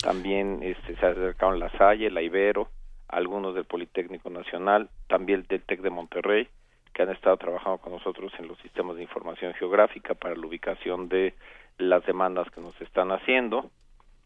También 0.01 0.59
este, 0.61 0.95
se 0.95 1.05
acercaron 1.05 1.59
la 1.59 1.69
Salle, 1.71 2.11
la 2.11 2.21
Ibero, 2.21 2.69
algunos 3.07 3.55
del 3.55 3.65
Politécnico 3.65 4.29
Nacional, 4.29 4.89
también 5.07 5.45
del 5.49 5.63
TEC 5.63 5.81
de 5.81 5.89
Monterrey, 5.89 6.47
que 6.93 7.03
han 7.03 7.09
estado 7.09 7.37
trabajando 7.37 7.79
con 7.79 7.93
nosotros 7.93 8.31
en 8.37 8.47
los 8.47 8.57
sistemas 8.59 8.95
de 8.95 9.03
información 9.03 9.53
geográfica 9.53 10.13
para 10.13 10.35
la 10.35 10.45
ubicación 10.45 11.09
de 11.09 11.33
las 11.77 12.05
demandas 12.05 12.49
que 12.51 12.61
nos 12.61 12.79
están 12.81 13.11
haciendo. 13.11 13.71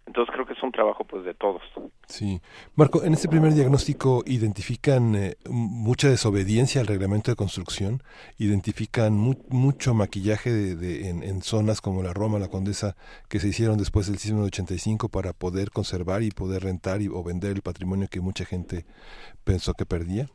Entonces 0.06 0.34
creo 0.34 0.45
que 0.45 0.54
es 0.54 0.62
un 0.62 0.72
trabajo 0.72 1.06
pues 1.06 1.24
de 1.24 1.34
todos. 1.34 1.62
Sí. 2.08 2.41
Marco, 2.76 3.04
en 3.04 3.14
este 3.14 3.30
primer 3.30 3.54
diagnóstico 3.54 4.22
identifican 4.26 5.16
eh, 5.16 5.36
mucha 5.49 6.10
desobediencia 6.10 6.82
al 6.82 6.88
reglamento 6.88 7.32
de 7.32 7.36
construcción, 7.36 8.01
identifican 8.38 9.14
mucho 9.14 9.93
maquillaje 9.93 10.51
de, 10.51 11.10
en, 11.10 11.41
zonas 11.41 11.80
como 11.80 12.04
la 12.04 12.14
Roma, 12.14 12.38
la 12.38 12.49
Condesa, 12.49 12.95
que 13.30 13.39
se 13.39 13.47
hicieron 13.47 13.78
después 13.78 14.08
del 14.08 14.18
sismo 14.18 14.41
de 14.41 14.47
85 14.47 15.10
para 15.10 15.32
poder 15.32 15.72
conservar 15.72 16.22
y 16.22 16.32
poder 16.32 16.64
rentar 16.64 17.01
y, 17.01 17.08
o 17.08 17.24
vender 17.24 17.51
el 17.56 17.62
patrimonio 17.62 18.08
que 18.12 18.20
mucha 18.20 18.45
gente 18.45 18.86
pensó 19.45 19.74
que 19.74 19.86
perdía. 19.86 20.28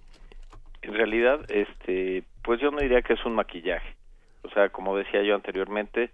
En 0.83 0.95
realidad, 0.95 1.41
este, 1.51 2.25
pues 2.43 2.61
yo 2.61 2.71
no 2.71 2.81
diría 2.81 3.03
que 3.03 3.13
es 3.13 3.25
un 3.27 3.35
maquillaje. 3.35 3.95
O 4.43 4.51
sea, 4.51 4.71
como 4.71 4.97
decía 4.97 5.23
yo 5.23 5.35
anteriormente, 5.35 6.11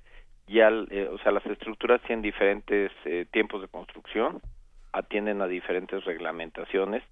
ya, 0.47 0.69
eh, 0.91 1.09
o 1.11 1.19
sea, 1.19 1.33
las 1.33 1.45
estructuras 1.47 2.01
tienen 2.03 2.23
diferentes 2.23 2.93
eh, 3.05 3.27
tiempos 3.31 3.63
de 3.63 3.69
construcción, 3.69 4.41
atienden 4.93 5.41
a 5.41 5.47
diferentes 5.47 6.05
reglamentaciones 6.05 7.03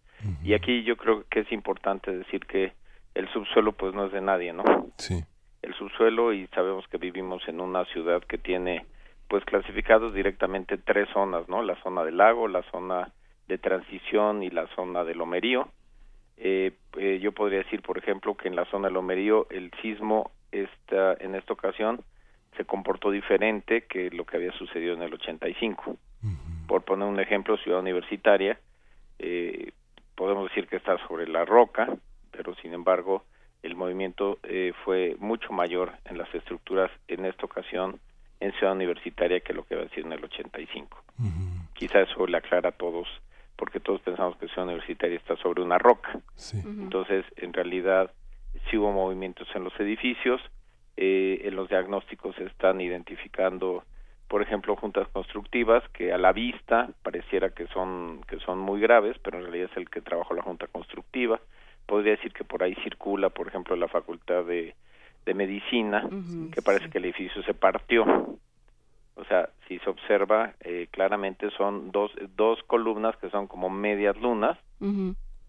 y 0.44 0.54
aquí 0.54 0.84
yo 0.84 0.96
creo 0.96 1.24
que 1.28 1.40
es 1.40 1.50
importante 1.50 2.16
decir 2.16 2.46
que 2.46 2.72
el 3.14 3.28
subsuelo 3.32 3.72
pues 3.72 3.92
no 3.94 4.06
es 4.06 4.12
de 4.12 4.20
nadie, 4.20 4.52
¿no? 4.52 4.62
Sí. 4.96 5.24
El 5.62 5.74
subsuelo 5.74 6.32
y 6.32 6.46
sabemos 6.48 6.86
que 6.88 6.98
vivimos 6.98 7.42
en 7.48 7.60
una 7.60 7.84
ciudad 7.86 8.22
que 8.22 8.38
tiene 8.38 8.86
pues 9.28 9.44
clasificados 9.44 10.14
directamente 10.14 10.78
tres 10.78 11.08
zonas, 11.12 11.48
¿no? 11.48 11.62
La 11.62 11.80
zona 11.82 12.04
del 12.04 12.18
lago, 12.18 12.48
la 12.48 12.62
zona 12.70 13.12
de 13.48 13.58
transición 13.58 14.42
y 14.42 14.50
la 14.50 14.66
zona 14.76 15.04
del 15.04 15.18
lomerío. 15.18 15.68
Eh, 16.36 16.72
eh, 16.98 17.18
yo 17.20 17.32
podría 17.32 17.58
decir, 17.58 17.82
por 17.82 17.98
ejemplo, 17.98 18.36
que 18.36 18.48
en 18.48 18.56
la 18.56 18.64
zona 18.66 18.88
del 18.88 18.94
lomerío 18.94 19.46
el 19.50 19.70
sismo 19.82 20.30
está 20.50 21.14
en 21.14 21.34
esta 21.34 21.52
ocasión 21.52 22.00
se 22.56 22.64
comportó 22.64 23.10
diferente 23.10 23.82
que 23.82 24.10
lo 24.10 24.24
que 24.24 24.36
había 24.36 24.52
sucedido 24.52 24.94
en 24.94 25.02
el 25.02 25.14
85. 25.14 25.96
Por 26.66 26.82
poner 26.82 27.08
un 27.08 27.20
ejemplo, 27.20 27.56
Ciudad 27.58 27.80
Universitaria, 27.80 28.58
eh, 29.18 29.72
podemos 30.14 30.48
decir 30.48 30.68
que 30.68 30.76
está 30.76 30.96
sobre 31.06 31.26
la 31.28 31.44
roca, 31.44 31.88
pero 32.30 32.54
sin 32.56 32.74
embargo 32.74 33.24
el 33.62 33.76
movimiento 33.76 34.38
eh, 34.42 34.72
fue 34.84 35.16
mucho 35.18 35.52
mayor 35.52 35.92
en 36.04 36.18
las 36.18 36.32
estructuras 36.34 36.90
en 37.08 37.24
esta 37.24 37.46
ocasión 37.46 38.00
en 38.40 38.52
Ciudad 38.54 38.74
Universitaria 38.74 39.40
que 39.40 39.52
lo 39.52 39.64
que 39.64 39.74
había 39.74 39.88
sido 39.90 40.06
en 40.06 40.12
el 40.14 40.24
85. 40.24 41.02
Quizá 41.74 42.00
eso 42.00 42.26
le 42.26 42.36
aclara 42.36 42.70
a 42.70 42.72
todos, 42.72 43.06
porque 43.56 43.78
todos 43.78 44.00
pensamos 44.00 44.36
que 44.36 44.48
Ciudad 44.48 44.64
Universitaria 44.64 45.16
está 45.16 45.36
sobre 45.36 45.62
una 45.62 45.78
roca. 45.78 46.18
Entonces, 46.52 47.24
en 47.36 47.52
realidad, 47.52 48.10
sí 48.68 48.76
hubo 48.76 48.92
movimientos 48.92 49.46
en 49.54 49.64
los 49.64 49.78
edificios, 49.78 50.40
eh, 50.96 51.40
en 51.44 51.56
los 51.56 51.68
diagnósticos 51.68 52.36
se 52.36 52.44
están 52.44 52.80
identificando 52.80 53.82
por 54.28 54.42
ejemplo 54.42 54.76
juntas 54.76 55.08
constructivas 55.08 55.82
que 55.90 56.12
a 56.12 56.18
la 56.18 56.32
vista 56.32 56.90
pareciera 57.02 57.50
que 57.50 57.66
son 57.68 58.20
que 58.28 58.38
son 58.40 58.58
muy 58.58 58.80
graves 58.80 59.16
pero 59.22 59.38
en 59.38 59.44
realidad 59.44 59.70
es 59.70 59.76
el 59.76 59.88
que 59.88 60.00
trabajó 60.02 60.34
la 60.34 60.42
junta 60.42 60.66
constructiva. 60.66 61.40
Podría 61.86 62.12
decir 62.12 62.32
que 62.32 62.44
por 62.44 62.62
ahí 62.62 62.74
circula 62.82 63.30
por 63.30 63.48
ejemplo 63.48 63.74
la 63.74 63.88
facultad 63.88 64.44
de, 64.44 64.74
de 65.24 65.34
medicina 65.34 66.08
que 66.52 66.62
parece 66.62 66.90
que 66.90 66.98
el 66.98 67.06
edificio 67.06 67.42
se 67.42 67.54
partió. 67.54 68.04
O 69.14 69.24
sea 69.24 69.48
si 69.68 69.78
se 69.78 69.88
observa 69.88 70.52
eh, 70.60 70.88
claramente 70.90 71.50
son 71.56 71.90
dos 71.90 72.12
dos 72.36 72.62
columnas 72.64 73.16
que 73.16 73.30
son 73.30 73.46
como 73.46 73.70
medias 73.70 74.16
lunas 74.18 74.58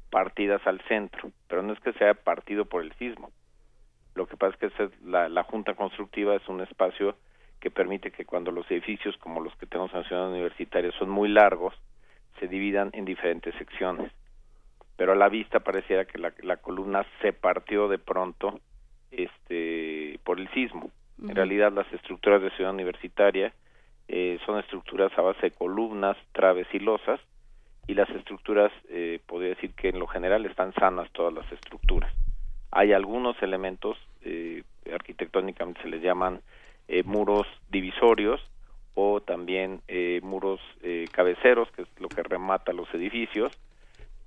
partidas 0.10 0.66
al 0.66 0.80
centro 0.88 1.32
pero 1.50 1.64
no 1.64 1.74
es 1.74 1.80
que 1.82 1.92
sea 1.94 2.14
partido 2.14 2.64
por 2.64 2.82
el 2.82 2.94
sismo 2.94 3.30
lo 4.16 4.28
que 4.28 4.38
pasa 4.38 4.58
es 4.60 4.74
que 4.74 4.90
la, 5.06 5.28
la 5.28 5.44
Junta 5.44 5.74
Constructiva 5.74 6.36
es 6.36 6.48
un 6.48 6.62
espacio 6.62 7.16
que 7.60 7.72
permite 7.72 8.12
que 8.12 8.26
cuando 8.26 8.52
los 8.52 8.70
edificios 8.70 9.18
como 9.18 9.42
los 9.42 9.56
que 9.56 9.66
tenemos 9.66 9.92
en 9.94 10.02
la 10.02 10.08
ciudad 10.08 10.30
universitaria 10.30 10.92
son 11.00 11.10
muy 11.10 11.30
largos, 11.30 11.74
se 12.40 12.48
dividan 12.48 12.90
en 12.94 13.06
diferentes 13.06 13.56
secciones. 13.56 14.12
Pero 14.98 15.14
a 15.14 15.16
la 15.16 15.30
vista 15.30 15.62
pareciera 15.62 16.06
que 16.06 16.20
la, 16.20 16.34
la 16.42 16.58
columna 16.58 17.06
se 17.22 17.34
partió 17.34 17.88
de 17.88 17.98
pronto 17.98 18.60
este, 19.12 20.20
por 20.24 20.40
el 20.40 20.50
sismo. 20.50 20.92
En 21.22 21.36
realidad 21.36 21.72
las 21.72 21.92
estructuras 21.94 22.42
de 22.42 22.52
ciudad 22.52 22.74
universitaria 22.74 23.54
eh, 24.08 24.40
son 24.46 24.60
estructuras 24.60 25.12
a 25.18 25.22
base 25.22 25.42
de 25.42 25.52
columnas, 25.52 26.18
traves 26.34 26.68
y 26.74 26.80
losas, 26.80 27.20
y 27.88 27.96
las 27.96 28.10
estructuras, 28.10 28.72
eh, 28.90 29.20
podría 29.26 29.50
decir 29.50 29.74
que 29.74 29.90
en 29.90 30.00
lo 30.00 30.08
general 30.08 30.46
están 30.46 30.74
sanas 30.74 31.10
todas 31.12 31.34
las 31.34 31.50
estructuras 31.52 32.14
hay 32.74 32.94
algunos 32.94 33.42
elementos 33.42 33.98
eh, 34.22 34.64
arquitectónicamente 34.94 35.82
se 35.82 35.90
les 35.90 36.02
llaman 36.02 36.42
eh, 36.88 37.04
muros 37.04 37.48
divisorios 37.70 38.42
o 38.96 39.22
también 39.22 39.82
eh, 39.88 40.20
muros 40.24 40.60
eh, 40.82 41.08
cabeceros, 41.12 41.70
que 41.72 41.84
es 41.84 41.88
lo 42.00 42.10
que 42.10 42.24
remata 42.24 42.74
los 42.74 42.92
edificios, 42.94 43.52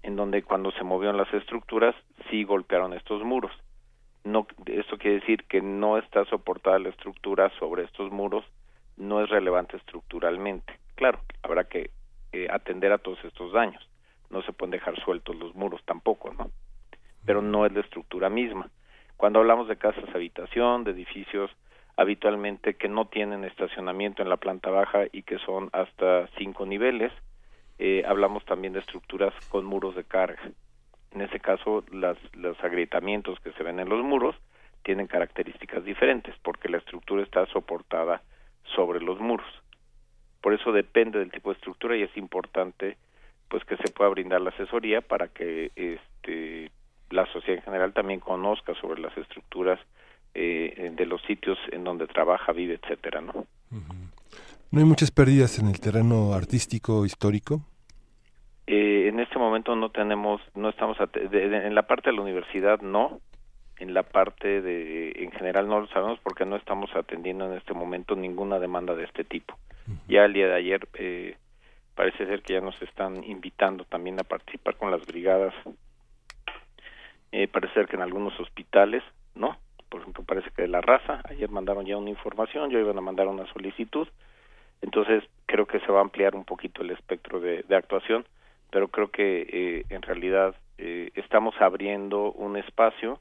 en 0.02 0.16
donde 0.16 0.42
cuando 0.42 0.72
se 0.72 0.84
movieron 0.84 1.16
las 1.16 1.32
estructuras 1.32 1.94
sí 2.30 2.44
golpearon 2.44 2.92
estos 2.92 3.22
muros. 3.22 3.52
No, 4.24 4.46
esto 4.66 4.98
quiere 4.98 5.20
decir 5.20 5.44
que 5.44 5.60
no 5.60 5.98
está 5.98 6.24
soportada 6.24 6.78
la 6.80 6.88
estructura 6.88 7.50
sobre 7.58 7.84
estos 7.84 8.10
muros, 8.10 8.44
no 8.96 9.22
es 9.22 9.30
relevante 9.30 9.76
estructuralmente. 9.76 10.78
Claro, 10.96 11.20
habrá 11.42 11.64
que 11.64 11.90
eh, 12.32 12.48
atender 12.50 12.92
a 12.92 12.98
todos 12.98 13.22
estos 13.24 13.52
daños. 13.52 13.88
No 14.30 14.42
se 14.42 14.52
pueden 14.52 14.72
dejar 14.72 14.98
sueltos 15.00 15.36
los 15.36 15.54
muros 15.54 15.80
tampoco, 15.84 16.32
¿no? 16.32 16.50
Pero 17.26 17.42
no 17.42 17.66
es 17.66 17.72
la 17.72 17.80
estructura 17.80 18.30
misma. 18.30 18.70
Cuando 19.16 19.40
hablamos 19.40 19.68
de 19.68 19.76
casas 19.76 20.04
habitación, 20.14 20.84
de 20.84 20.92
edificios 20.92 21.50
habitualmente 21.96 22.74
que 22.74 22.88
no 22.88 23.06
tienen 23.06 23.44
estacionamiento 23.44 24.22
en 24.22 24.28
la 24.28 24.36
planta 24.36 24.70
baja 24.70 25.04
y 25.12 25.22
que 25.22 25.38
son 25.38 25.70
hasta 25.72 26.28
cinco 26.38 26.66
niveles. 26.66 27.12
Eh, 27.78 28.04
hablamos 28.06 28.44
también 28.44 28.72
de 28.74 28.80
estructuras 28.80 29.34
con 29.48 29.64
muros 29.64 29.94
de 29.96 30.04
carga. 30.04 30.40
En 31.12 31.22
ese 31.22 31.40
caso, 31.40 31.84
las, 31.90 32.18
los 32.34 32.62
agrietamientos 32.62 33.40
que 33.40 33.52
se 33.52 33.62
ven 33.62 33.80
en 33.80 33.88
los 33.88 34.04
muros 34.04 34.36
tienen 34.82 35.06
características 35.06 35.84
diferentes 35.84 36.34
porque 36.42 36.68
la 36.68 36.78
estructura 36.78 37.22
está 37.22 37.46
soportada 37.46 38.22
sobre 38.74 39.00
los 39.00 39.18
muros. 39.18 39.48
Por 40.42 40.54
eso 40.54 40.72
depende 40.72 41.18
del 41.18 41.30
tipo 41.30 41.50
de 41.50 41.56
estructura 41.56 41.96
y 41.96 42.02
es 42.02 42.16
importante 42.16 42.96
pues 43.48 43.64
que 43.64 43.76
se 43.78 43.90
pueda 43.90 44.10
brindar 44.10 44.40
la 44.40 44.50
asesoría 44.50 45.00
para 45.00 45.28
que 45.28 45.70
este 45.74 46.70
la 47.10 47.26
sociedad 47.32 47.58
en 47.58 47.64
general 47.64 47.92
también 47.92 48.20
conozca 48.20 48.74
sobre 48.80 49.00
las 49.00 49.16
estructuras 49.16 49.78
eh, 50.34 50.92
de 50.94 51.06
los 51.06 51.22
sitios 51.22 51.58
en 51.72 51.84
donde 51.84 52.06
trabaja, 52.06 52.52
vive, 52.52 52.78
etcétera, 52.82 53.20
¿no? 53.20 53.46
¿No 54.70 54.80
hay 54.80 54.84
muchas 54.84 55.10
pérdidas 55.10 55.58
en 55.58 55.68
el 55.68 55.80
terreno 55.80 56.34
artístico 56.34 57.06
histórico? 57.06 57.62
Eh, 58.66 59.08
en 59.08 59.20
este 59.20 59.38
momento 59.38 59.76
no 59.76 59.90
tenemos, 59.90 60.40
no 60.54 60.68
estamos 60.68 60.96
en 61.14 61.74
la 61.74 61.86
parte 61.86 62.10
de 62.10 62.16
la 62.16 62.22
universidad 62.22 62.80
no, 62.80 63.20
en 63.78 63.94
la 63.94 64.02
parte 64.02 64.60
de, 64.60 65.12
en 65.16 65.30
general 65.32 65.68
no 65.68 65.80
lo 65.80 65.86
sabemos 65.88 66.18
porque 66.22 66.44
no 66.44 66.56
estamos 66.56 66.90
atendiendo 66.94 67.46
en 67.46 67.58
este 67.58 67.74
momento 67.74 68.16
ninguna 68.16 68.58
demanda 68.58 68.94
de 68.94 69.04
este 69.04 69.24
tipo. 69.24 69.56
Ya 70.08 70.24
el 70.24 70.32
día 70.32 70.48
de 70.48 70.54
ayer 70.54 70.88
eh, 70.94 71.36
parece 71.94 72.26
ser 72.26 72.42
que 72.42 72.54
ya 72.54 72.60
nos 72.60 72.80
están 72.82 73.22
invitando 73.22 73.84
también 73.84 74.18
a 74.18 74.24
participar 74.24 74.76
con 74.76 74.90
las 74.90 75.06
brigadas. 75.06 75.54
Eh, 77.36 77.48
parece 77.48 77.74
ser 77.74 77.86
que 77.86 77.96
en 77.96 78.02
algunos 78.02 78.40
hospitales, 78.40 79.02
¿no? 79.34 79.58
por 79.90 80.00
ejemplo, 80.00 80.24
parece 80.24 80.50
que 80.56 80.62
de 80.62 80.68
la 80.68 80.80
raza, 80.80 81.20
ayer 81.28 81.50
mandaron 81.50 81.84
ya 81.84 81.98
una 81.98 82.08
información, 82.08 82.70
yo 82.70 82.78
iban 82.78 82.96
a 82.96 83.02
mandar 83.02 83.28
una 83.28 83.44
solicitud, 83.52 84.08
entonces 84.80 85.22
creo 85.44 85.66
que 85.66 85.80
se 85.80 85.92
va 85.92 85.98
a 85.98 86.00
ampliar 86.00 86.34
un 86.34 86.46
poquito 86.46 86.80
el 86.80 86.92
espectro 86.92 87.38
de, 87.38 87.62
actuación, 87.76 88.24
pero 88.70 88.88
creo 88.88 89.10
que 89.10 89.46
eh, 89.52 89.84
en 89.90 90.00
realidad 90.00 90.54
eh, 90.78 91.10
estamos 91.14 91.54
abriendo 91.60 92.32
un 92.32 92.56
espacio 92.56 93.20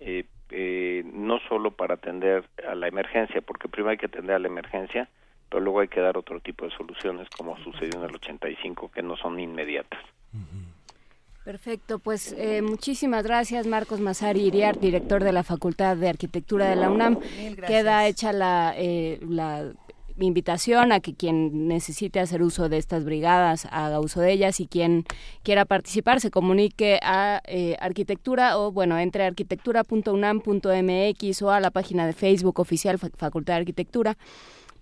eh, 0.00 1.04
no 1.14 1.38
solo 1.48 1.70
para 1.70 1.94
atender 1.94 2.48
a 2.68 2.74
la 2.74 2.88
emergencia, 2.88 3.40
porque 3.40 3.68
primero 3.68 3.92
hay 3.92 3.98
que 3.98 4.06
atender 4.06 4.34
a 4.34 4.40
la 4.40 4.48
emergencia, 4.48 5.08
pero 5.48 5.60
luego 5.60 5.78
hay 5.78 5.88
que 5.88 6.00
dar 6.00 6.18
otro 6.18 6.40
tipo 6.40 6.64
de 6.64 6.72
soluciones 6.72 7.28
como 7.30 7.56
sucedió 7.58 8.00
en 8.00 8.08
el 8.08 8.16
85 8.16 8.90
que 8.90 9.02
no 9.02 9.16
son 9.16 9.38
inmediatas. 9.38 10.00
Perfecto, 11.44 11.98
pues 11.98 12.34
eh, 12.38 12.62
muchísimas 12.62 13.22
gracias 13.22 13.66
Marcos 13.66 14.00
Mazari 14.00 14.46
Iriart, 14.46 14.80
director 14.80 15.22
de 15.22 15.30
la 15.30 15.42
Facultad 15.42 15.94
de 15.94 16.08
Arquitectura 16.08 16.70
de 16.70 16.76
la 16.76 16.88
UNAM. 16.88 17.18
Queda 17.66 18.06
hecha 18.06 18.32
la, 18.32 18.72
eh, 18.78 19.20
la 19.28 19.70
invitación 20.18 20.90
a 20.90 21.00
que 21.00 21.14
quien 21.14 21.68
necesite 21.68 22.18
hacer 22.18 22.42
uso 22.42 22.70
de 22.70 22.78
estas 22.78 23.04
brigadas 23.04 23.68
haga 23.70 24.00
uso 24.00 24.22
de 24.22 24.32
ellas 24.32 24.58
y 24.58 24.66
quien 24.66 25.04
quiera 25.42 25.66
participar 25.66 26.22
se 26.22 26.30
comunique 26.30 26.98
a 27.02 27.42
eh, 27.44 27.76
arquitectura 27.78 28.56
o 28.56 28.72
bueno 28.72 28.98
entre 28.98 29.24
arquitectura.unam.mx 29.24 31.42
o 31.42 31.50
a 31.50 31.60
la 31.60 31.70
página 31.70 32.06
de 32.06 32.14
Facebook 32.14 32.58
oficial 32.58 32.98
Facultad 32.98 33.52
de 33.52 33.60
Arquitectura 33.60 34.16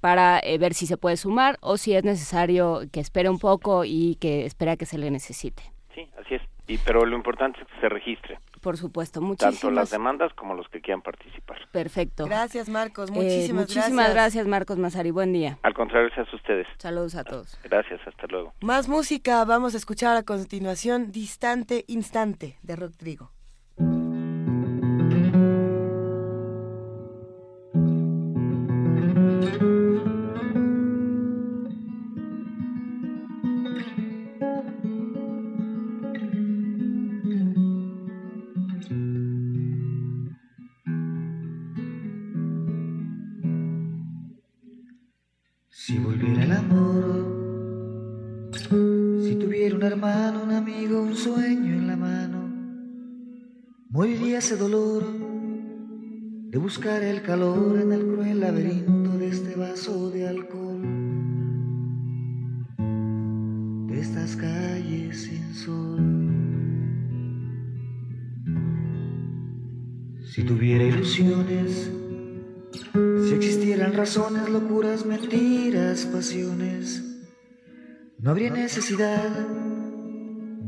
para 0.00 0.40
ver 0.60 0.74
si 0.74 0.86
se 0.86 0.96
puede 0.96 1.16
sumar 1.16 1.58
o 1.60 1.76
si 1.76 1.94
es 1.94 2.04
necesario 2.04 2.82
que 2.92 3.00
espere 3.00 3.28
un 3.28 3.40
poco 3.40 3.84
y 3.84 4.14
que 4.20 4.46
espera 4.46 4.76
que 4.76 4.86
se 4.86 4.98
le 4.98 5.10
necesite. 5.10 5.71
Sí, 5.94 6.08
así 6.18 6.36
es. 6.36 6.42
Y, 6.66 6.78
pero 6.78 7.04
lo 7.04 7.16
importante 7.16 7.60
es 7.60 7.66
que 7.66 7.80
se 7.80 7.88
registre. 7.88 8.38
Por 8.60 8.76
supuesto, 8.76 9.20
muchísimas. 9.20 9.60
Tanto 9.60 9.70
las 9.70 9.90
demandas 9.90 10.32
como 10.34 10.54
los 10.54 10.68
que 10.68 10.80
quieran 10.80 11.02
participar. 11.02 11.58
Perfecto. 11.72 12.24
Gracias, 12.24 12.68
Marcos. 12.68 13.10
Eh, 13.10 13.12
muchísimas, 13.12 13.68
muchísimas 13.68 14.10
gracias. 14.12 14.46
Marcos 14.46 14.78
Mazari. 14.78 15.10
Buen 15.10 15.32
día. 15.32 15.58
Al 15.62 15.74
contrario, 15.74 16.08
gracias 16.08 16.32
a 16.32 16.36
ustedes. 16.36 16.66
Saludos 16.78 17.14
a 17.16 17.24
todos. 17.24 17.58
Gracias, 17.64 18.00
hasta 18.06 18.26
luego. 18.28 18.54
Más 18.60 18.88
música. 18.88 19.44
Vamos 19.44 19.74
a 19.74 19.78
escuchar 19.78 20.16
a 20.16 20.22
continuación 20.22 21.10
Distante 21.10 21.84
Instante 21.88 22.56
de 22.62 22.76
Rodrigo. 22.76 23.30
Si 23.34 23.41
moriría 53.92 54.38
ese 54.38 54.56
dolor 54.56 55.04
de 55.04 56.58
buscar 56.58 57.02
el 57.02 57.20
calor 57.20 57.78
en 57.78 57.92
el 57.92 58.06
cruel 58.06 58.40
laberinto 58.40 59.18
de 59.18 59.28
este 59.28 59.54
vaso 59.54 60.10
de 60.10 60.28
alcohol, 60.28 60.80
de 63.88 64.00
estas 64.00 64.34
calles 64.36 65.22
sin 65.24 65.54
sol. 65.54 65.98
Si 70.22 70.42
tuviera 70.44 70.84
ilusiones, 70.84 71.90
si 73.28 73.34
existieran 73.34 73.92
razones, 73.92 74.48
locuras, 74.48 75.04
mentiras, 75.04 76.06
pasiones, 76.06 77.04
no 78.18 78.30
habría 78.30 78.50
necesidad 78.50 79.61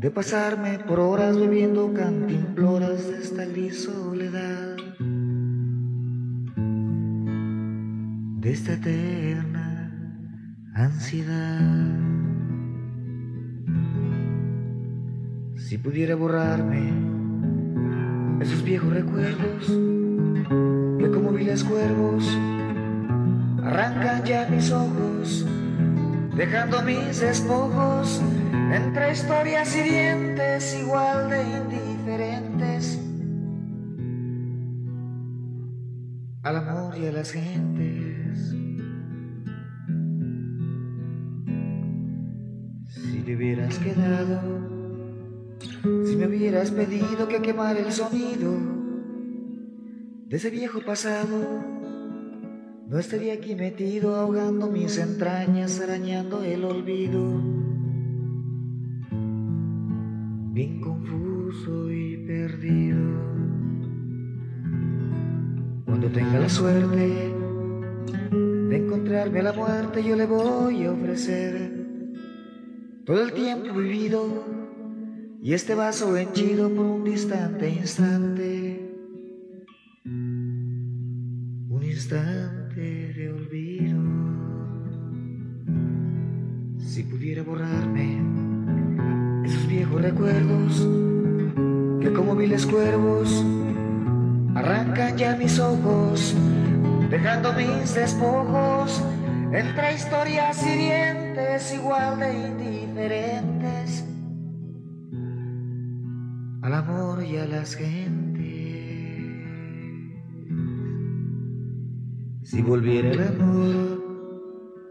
de 0.05 0.11
pasarme 0.11 0.79
por 0.81 1.01
horas 1.01 1.35
bebiendo 1.35 1.95
cantimploras 1.95 3.09
de 3.09 3.23
esta 3.23 3.47
gris 3.47 3.85
soledad, 3.85 4.77
de 8.37 8.53
esta 8.53 8.75
eterna 8.75 9.91
ansiedad. 10.75 11.89
Si 15.57 15.79
pudiera 15.79 16.17
borrarme 16.17 16.93
esos 18.43 18.63
viejos 18.63 18.93
recuerdos, 18.93 19.69
que 20.99 21.11
como 21.15 21.31
viles 21.31 21.65
cuervos 21.65 22.29
arrancan 23.63 24.23
ya 24.25 24.47
mis 24.51 24.71
ojos, 24.71 25.47
dejando 26.37 26.83
mis 26.83 27.21
despojos 27.21 28.21
entre 28.75 29.13
historias 29.13 29.77
y 29.77 29.83
dientes 29.83 30.77
igual 30.81 31.31
de 31.31 31.43
indiferentes 31.43 33.01
al 36.43 36.57
amor 36.57 36.99
y 36.99 37.07
a 37.07 37.13
las 37.13 37.31
gentes. 37.31 38.55
Si 42.89 43.23
te 43.25 43.37
hubieras 43.37 43.79
quedado, 43.79 44.41
si 46.05 46.17
me 46.17 46.27
hubieras 46.27 46.73
pedido 46.73 47.29
que 47.29 47.41
quemara 47.41 47.79
el 47.79 47.93
sonido, 47.93 48.53
de 50.27 50.37
ese 50.37 50.51
viejo 50.51 50.81
pasado. 50.85 51.65
No 52.87 52.99
estaría 52.99 53.33
aquí 53.35 53.55
metido 53.55 54.17
ahogando 54.17 54.67
mis 54.67 54.99
entrañas, 54.99 55.81
arañando 55.81 56.43
el 56.43 56.65
olvido. 56.65 57.64
Bien 60.55 60.81
confuso 60.81 61.91
y 61.93 62.17
perdido. 62.27 62.99
Cuando 65.85 66.09
tenga 66.09 66.39
la 66.39 66.49
suerte 66.49 67.35
de 68.31 68.77
encontrarme 68.77 69.41
a 69.41 69.43
la 69.43 69.53
muerte, 69.53 70.03
yo 70.03 70.15
le 70.17 70.27
voy 70.27 70.85
a 70.85 70.93
ofrecer 70.93 71.73
todo 73.05 73.23
el 73.23 73.33
tiempo 73.33 73.75
vivido 73.75 74.45
y 75.43 75.53
este 75.53 75.75
vaso 75.75 76.17
henchido 76.17 76.71
por 76.71 76.87
un 76.87 77.05
distante 77.05 77.69
instante 77.69 78.85
instante 81.95 82.81
de 83.15 83.31
olvido. 83.31 84.03
Si 86.79 87.03
pudiera 87.05 87.43
borrarme 87.43 88.14
esos 89.55 89.69
viejos 89.69 90.03
recuerdos 90.03 90.89
que 92.01 92.13
como 92.13 92.35
viles 92.35 92.67
cuervos 92.67 93.45
arrancan 94.55 95.17
ya 95.17 95.37
mis 95.37 95.59
ojos, 95.61 96.35
dejando 97.09 97.53
mis 97.53 97.95
despojos 97.95 99.03
entre 99.53 99.95
historias 99.95 100.61
hirientes 100.67 101.73
igual 101.73 102.19
de 102.19 102.35
indiferentes 102.35 104.05
al 106.63 106.75
amor 106.75 107.23
y 107.23 107.37
a 107.37 107.47
las 107.47 107.77
gentes. 107.77 108.35
Si 112.43 112.61
volviera 112.63 113.11
el 113.11 113.23
amor, 113.23 114.05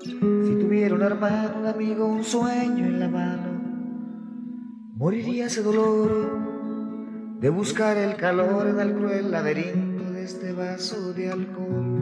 si 0.01 0.55
tuviera 0.55 0.95
un 0.95 1.01
hermano, 1.01 1.59
un 1.59 1.65
amigo, 1.65 2.05
un 2.05 2.23
sueño 2.23 2.85
en 2.85 2.99
la 2.99 3.09
mano, 3.09 3.52
moriría 5.03 5.47
ese 5.47 5.61
dolor 5.61 6.09
de 7.41 7.49
buscar 7.49 7.97
el 7.97 8.15
calor 8.15 8.69
en 8.69 8.79
el 8.79 8.93
cruel 8.93 9.31
laberinto 9.31 10.09
de 10.11 10.23
este 10.23 10.53
vaso 10.53 11.13
de 11.13 11.29
alcohol. 11.29 11.99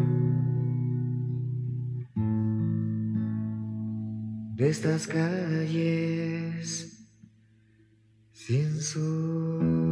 De 4.56 4.70
estas 4.70 5.08
calles 5.08 7.08
sin 8.34 8.80
sol. 8.80 9.91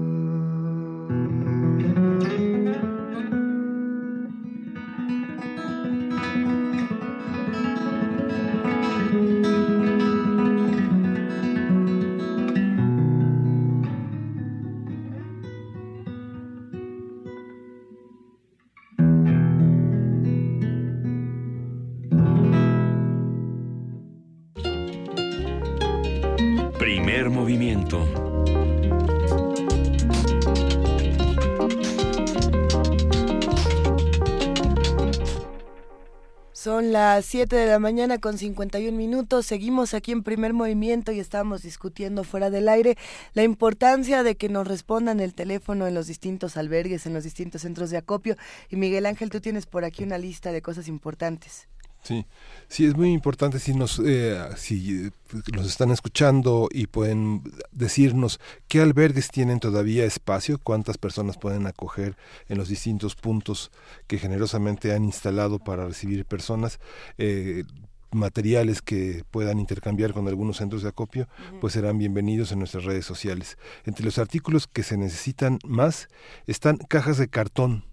7 37.29 37.55
de 37.55 37.67
la 37.67 37.77
mañana 37.77 38.17
con 38.17 38.39
51 38.39 38.97
minutos. 38.97 39.45
Seguimos 39.45 39.93
aquí 39.93 40.11
en 40.11 40.23
primer 40.23 40.53
movimiento 40.53 41.11
y 41.11 41.19
estamos 41.19 41.61
discutiendo 41.61 42.23
fuera 42.23 42.49
del 42.49 42.67
aire 42.67 42.97
la 43.35 43.43
importancia 43.43 44.23
de 44.23 44.33
que 44.33 44.49
nos 44.49 44.67
respondan 44.67 45.19
el 45.19 45.35
teléfono 45.35 45.85
en 45.85 45.93
los 45.93 46.07
distintos 46.07 46.57
albergues, 46.57 47.05
en 47.05 47.13
los 47.13 47.23
distintos 47.23 47.61
centros 47.61 47.91
de 47.91 47.97
acopio. 47.97 48.35
Y 48.71 48.77
Miguel 48.77 49.05
Ángel, 49.05 49.29
tú 49.29 49.41
tienes 49.41 49.67
por 49.67 49.85
aquí 49.85 50.03
una 50.03 50.17
lista 50.17 50.51
de 50.51 50.63
cosas 50.63 50.87
importantes. 50.87 51.67
Sí, 52.01 52.25
sí, 52.67 52.85
es 52.85 52.95
muy 52.95 53.11
importante 53.11 53.59
si 53.59 53.73
nos, 53.73 54.01
eh, 54.03 54.39
si 54.55 55.11
nos 55.53 55.67
están 55.67 55.91
escuchando 55.91 56.69
y 56.71 56.87
pueden 56.87 57.43
decirnos 57.71 58.39
qué 58.67 58.81
albergues 58.81 59.29
tienen 59.29 59.59
todavía 59.59 60.05
espacio, 60.05 60.59
cuántas 60.63 60.97
personas 60.97 61.37
pueden 61.37 61.67
acoger 61.67 62.15
en 62.47 62.57
los 62.57 62.69
distintos 62.69 63.15
puntos 63.15 63.71
que 64.07 64.17
generosamente 64.17 64.93
han 64.93 65.03
instalado 65.03 65.59
para 65.59 65.85
recibir 65.85 66.25
personas. 66.25 66.79
Eh, 67.17 67.63
materiales 68.11 68.81
que 68.81 69.23
puedan 69.29 69.59
intercambiar 69.59 70.13
con 70.13 70.27
algunos 70.27 70.57
centros 70.57 70.81
de 70.81 70.89
acopio, 70.89 71.27
pues 71.61 71.73
serán 71.73 71.97
bienvenidos 71.97 72.51
en 72.51 72.57
nuestras 72.57 72.83
redes 72.85 73.05
sociales. 73.05 73.57
Entre 73.85 74.03
los 74.03 74.17
artículos 74.17 74.65
que 74.67 74.81
se 74.81 74.97
necesitan 74.97 75.59
más 75.63 76.07
están 76.47 76.77
cajas 76.77 77.17
de 77.17 77.27
cartón, 77.27 77.83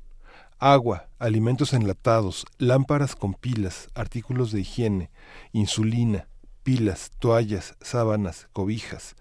agua, 0.58 1.08
alimentos 1.18 1.74
enlatados, 1.74 2.46
lámparas 2.58 3.14
con 3.14 3.34
pilas, 3.34 3.88
artículos 3.94 4.52
de 4.52 4.60
higiene, 4.60 5.10
insulina, 5.52 6.28
pilas, 6.62 7.10
toallas, 7.18 7.76
sábanas, 7.80 8.48
cobijas, 8.52 9.16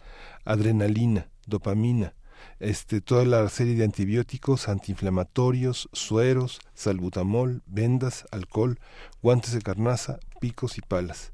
adrenalina, 0.45 1.29
dopamina, 1.45 2.13
este, 2.59 3.01
toda 3.01 3.25
la 3.25 3.47
serie 3.49 3.75
de 3.75 3.83
antibióticos, 3.83 4.69
antiinflamatorios, 4.69 5.89
sueros, 5.91 6.59
salbutamol, 6.73 7.63
vendas, 7.65 8.25
alcohol, 8.31 8.79
guantes 9.21 9.51
de 9.51 9.61
carnaza, 9.61 10.19
picos 10.39 10.77
y 10.77 10.81
palas. 10.81 11.33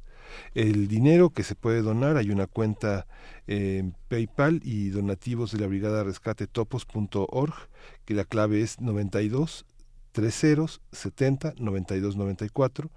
El 0.55 0.87
dinero 0.87 1.29
que 1.29 1.43
se 1.43 1.55
puede 1.55 1.81
donar, 1.81 2.15
hay 2.17 2.31
una 2.31 2.47
cuenta 2.47 3.05
en 3.47 3.95
PayPal 4.07 4.61
y 4.63 4.89
donativos 4.89 5.51
de 5.51 5.59
la 5.59 5.67
Brigada 5.67 6.03
Rescate 6.03 6.47
Topos.org, 6.47 7.53
que 8.05 8.13
la 8.13 8.23
clave 8.23 8.61
es 8.61 8.79
92 8.79 9.65
30 10.11 10.65
70 10.91 11.53
92 11.57 12.15
94. 12.15 12.89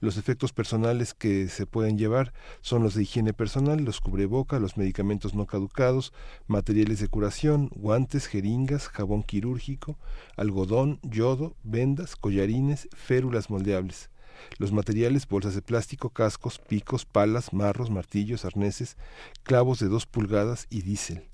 Los 0.00 0.16
efectos 0.16 0.52
personales 0.52 1.14
que 1.14 1.48
se 1.48 1.66
pueden 1.66 1.98
llevar 1.98 2.32
son 2.60 2.82
los 2.82 2.94
de 2.94 3.02
higiene 3.02 3.32
personal, 3.32 3.84
los 3.84 4.00
cubreboca, 4.00 4.58
los 4.58 4.76
medicamentos 4.76 5.34
no 5.34 5.46
caducados, 5.46 6.12
materiales 6.46 7.00
de 7.00 7.08
curación, 7.08 7.70
guantes, 7.74 8.26
jeringas, 8.26 8.88
jabón 8.88 9.22
quirúrgico, 9.22 9.98
algodón, 10.36 11.00
yodo, 11.02 11.56
vendas, 11.62 12.16
collarines, 12.16 12.88
férulas 12.94 13.50
moldeables. 13.50 14.10
Los 14.58 14.72
materiales, 14.72 15.28
bolsas 15.28 15.54
de 15.54 15.62
plástico, 15.62 16.10
cascos, 16.10 16.58
picos, 16.58 17.04
palas, 17.04 17.52
marros, 17.52 17.90
martillos, 17.90 18.44
arneses, 18.44 18.96
clavos 19.42 19.78
de 19.80 19.88
dos 19.88 20.06
pulgadas 20.06 20.66
y 20.70 20.82
diésel. 20.82 21.30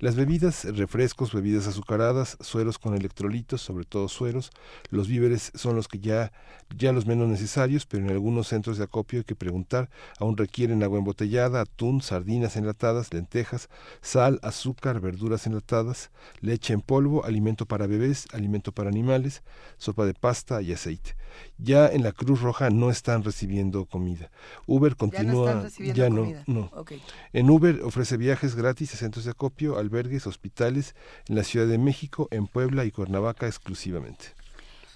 Las 0.00 0.16
bebidas, 0.16 0.64
refrescos, 0.64 1.34
bebidas 1.34 1.66
azucaradas, 1.66 2.38
sueros 2.40 2.78
con 2.78 2.94
electrolitos, 2.94 3.60
sobre 3.60 3.84
todo 3.84 4.08
sueros, 4.08 4.50
los 4.88 5.08
víveres 5.08 5.52
son 5.54 5.76
los 5.76 5.88
que 5.88 5.98
ya, 5.98 6.32
ya 6.74 6.92
los 6.92 7.04
menos 7.04 7.28
necesarios, 7.28 7.84
pero 7.84 8.04
en 8.04 8.10
algunos 8.10 8.48
centros 8.48 8.78
de 8.78 8.84
acopio 8.84 9.18
hay 9.18 9.24
que 9.24 9.36
preguntar, 9.36 9.90
aún 10.18 10.38
requieren 10.38 10.82
agua 10.82 11.00
embotellada, 11.00 11.60
atún, 11.60 12.00
sardinas 12.00 12.56
enlatadas, 12.56 13.12
lentejas, 13.12 13.68
sal, 14.00 14.40
azúcar, 14.42 15.00
verduras 15.00 15.46
enlatadas, 15.46 16.10
leche 16.40 16.72
en 16.72 16.80
polvo, 16.80 17.26
alimento 17.26 17.66
para 17.66 17.86
bebés, 17.86 18.26
alimento 18.32 18.72
para 18.72 18.88
animales, 18.88 19.42
sopa 19.76 20.06
de 20.06 20.14
pasta 20.14 20.62
y 20.62 20.72
aceite. 20.72 21.14
Ya 21.62 21.88
en 21.88 22.02
la 22.02 22.12
Cruz 22.12 22.40
Roja 22.40 22.70
no 22.70 22.90
están 22.90 23.22
recibiendo 23.22 23.84
comida. 23.84 24.30
Uber 24.66 24.96
continúa, 24.96 25.68
ya 25.78 26.08
no, 26.08 26.26
no, 26.46 26.70
no. 26.70 26.84
En 27.32 27.50
Uber 27.50 27.82
ofrece 27.82 28.16
viajes 28.16 28.54
gratis 28.54 28.94
a 28.94 28.96
centros 28.96 29.24
de 29.24 29.32
acopio, 29.32 29.78
albergues, 29.78 30.26
hospitales 30.26 30.94
en 31.28 31.36
la 31.36 31.44
Ciudad 31.44 31.66
de 31.66 31.78
México, 31.78 32.28
en 32.30 32.46
Puebla 32.46 32.84
y 32.84 32.90
Cuernavaca 32.90 33.46
exclusivamente. 33.46 34.39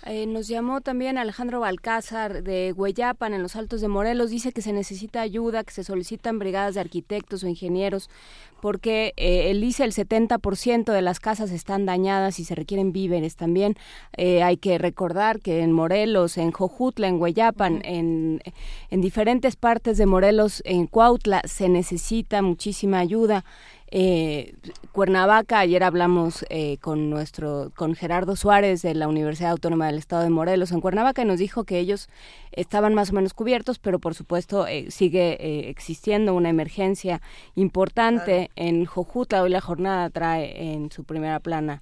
Eh, 0.07 0.27
nos 0.27 0.49
llamó 0.49 0.83
también 0.83 1.17
Alejandro 1.17 1.61
Balcázar 1.61 2.43
de 2.43 2.75
Hueyapan, 2.77 3.33
en 3.33 3.43
los 3.43 3.57
Altos 3.57 3.81
de 3.81 3.89
Morelos. 3.89 4.31
Dice 4.31 4.53
que 4.53 4.61
se 4.61 4.73
necesita 4.75 5.23
ayuda, 5.23 5.65
que 5.65 5.73
se 5.73 5.83
solicitan 5.83 6.39
brigadas 6.39 6.75
de 6.75 6.81
arquitectos 6.81 7.43
o 7.43 7.49
ingenieros, 7.49 8.11
porque 8.61 9.15
eh, 9.17 9.51
él 9.51 9.63
dice 9.63 9.83
el 9.85 9.93
70% 9.93 10.93
de 10.93 11.03
las 11.03 11.21
casas 11.21 11.51
están 11.51 11.87
dañadas 11.87 12.39
y 12.39 12.45
se 12.45 12.55
requieren 12.55 12.93
víveres 12.93 13.37
también. 13.37 13.77
Eh, 14.17 14.43
hay 14.43 14.59
que 14.59 14.77
recordar 14.77 15.41
que 15.41 15.61
en 15.61 15.73
Morelos, 15.73 16.37
en 16.37 16.53
Jojutla, 16.53 17.09
en 17.09 17.19
Hueyapan, 17.19 17.81
en, 17.85 18.43
en 18.91 19.01
diferentes 19.01 19.57
partes 19.57 19.97
de 19.97 20.05
Morelos, 20.05 20.63
en 20.67 20.87
Cuautla, 20.87 21.41
se 21.47 21.71
necesita 21.71 22.43
muchísima 22.43 22.99
ayuda. 22.99 23.45
Eh, 23.97 24.57
Cuernavaca, 24.91 25.61
ayer 25.61 25.85
hablamos 25.85 26.45
eh, 26.51 26.79
con 26.79 27.11
nuestro, 27.11 27.71
con 27.77 27.95
Gerardo 27.95 28.35
Suárez 28.35 28.83
de 28.83 28.93
la 28.93 29.07
Universidad 29.07 29.53
Autónoma 29.53 29.87
del 29.87 29.99
Estado 29.99 30.25
de 30.25 30.31
Morelos 30.31 30.73
en 30.73 30.81
Cuernavaca 30.81 31.23
y 31.23 31.27
nos 31.27 31.39
dijo 31.39 31.63
que 31.63 31.79
ellos 31.79 32.09
estaban 32.51 32.93
más 32.95 33.11
o 33.11 33.13
menos 33.13 33.35
cubiertos, 33.35 33.79
pero 33.79 34.01
por 34.01 34.17
supuesto 34.17 34.67
eh, 34.67 34.91
sigue 34.91 35.35
eh, 35.39 35.69
existiendo 35.71 36.35
una 36.35 36.49
emergencia 36.49 37.23
importante 37.55 38.51
en 38.57 38.85
Jojutla. 38.85 39.45
Hoy 39.45 39.51
la 39.51 39.61
jornada 39.61 40.11
trae 40.11 40.73
en 40.73 40.91
su 40.91 41.05
primera 41.05 41.39
plana 41.39 41.81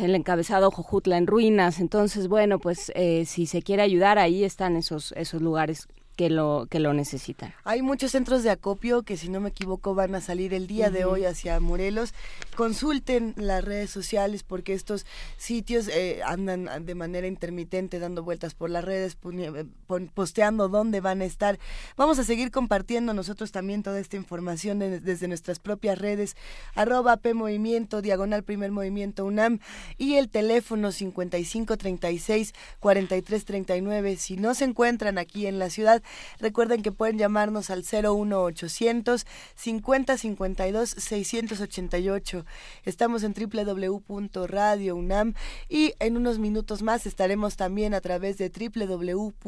el 0.00 0.14
encabezado 0.14 0.70
Jojutla 0.70 1.16
en 1.16 1.26
ruinas. 1.26 1.80
Entonces, 1.80 2.28
bueno, 2.28 2.58
pues 2.58 2.90
eh, 2.94 3.24
si 3.24 3.46
se 3.46 3.62
quiere 3.62 3.82
ayudar, 3.82 4.18
ahí 4.18 4.44
están 4.44 4.76
esos, 4.76 5.12
esos 5.12 5.40
lugares 5.42 5.88
que 6.16 6.30
lo, 6.30 6.66
que 6.70 6.80
lo 6.80 6.92
necesitan. 6.94 7.52
Hay 7.64 7.82
muchos 7.82 8.12
centros 8.12 8.42
de 8.42 8.50
acopio 8.50 9.02
que, 9.02 9.16
si 9.18 9.28
no 9.28 9.40
me 9.40 9.50
equivoco, 9.50 9.94
van 9.94 10.14
a 10.14 10.20
salir 10.20 10.54
el 10.54 10.66
día 10.66 10.90
de 10.90 11.04
hoy 11.04 11.24
hacia 11.26 11.60
Morelos. 11.60 12.14
Consulten 12.56 13.34
las 13.36 13.62
redes 13.62 13.90
sociales 13.90 14.42
porque 14.42 14.72
estos 14.72 15.04
sitios 15.36 15.88
eh, 15.88 16.20
andan 16.24 16.86
de 16.86 16.94
manera 16.94 17.26
intermitente 17.26 17.98
dando 17.98 18.22
vueltas 18.22 18.54
por 18.54 18.70
las 18.70 18.82
redes, 18.84 19.18
eh, 19.32 19.64
posteando 20.14 20.68
dónde 20.68 21.00
van 21.00 21.20
a 21.20 21.26
estar. 21.26 21.58
Vamos 21.96 22.18
a 22.18 22.24
seguir 22.24 22.50
compartiendo 22.50 23.12
nosotros 23.12 23.52
también 23.52 23.82
toda 23.82 24.00
esta 24.00 24.16
información 24.16 24.78
de- 24.78 25.00
desde 25.00 25.28
nuestras 25.28 25.58
propias 25.58 25.98
redes, 25.98 26.34
arroba 26.74 27.18
P 27.18 27.34
Movimiento, 27.34 28.00
diagonal 28.00 28.42
Primer 28.42 28.70
Movimiento 28.72 29.26
UNAM 29.26 29.58
y 29.98 30.14
el 30.14 30.30
teléfono 30.30 30.92
5536 30.92 32.54
4339. 32.80 34.16
Si 34.16 34.36
no 34.36 34.54
se 34.54 34.64
encuentran 34.64 35.18
aquí 35.18 35.46
en 35.46 35.58
la 35.58 35.68
ciudad, 35.70 36.02
Recuerden 36.38 36.82
que 36.82 36.92
pueden 36.92 37.18
llamarnos 37.18 37.70
al 37.70 37.84
01800 37.84 39.26
50 39.54 40.18
52 40.18 40.90
688. 40.90 42.44
Estamos 42.84 43.22
en 43.22 43.34
www.radio 43.34 44.96
UNAM 44.96 45.34
y 45.68 45.94
en 45.98 46.16
unos 46.16 46.38
minutos 46.38 46.82
más 46.82 47.06
estaremos 47.06 47.56
también 47.56 47.94
a 47.94 48.00
través 48.00 48.38
de 48.38 48.50
www.tv.unam. 48.50 49.40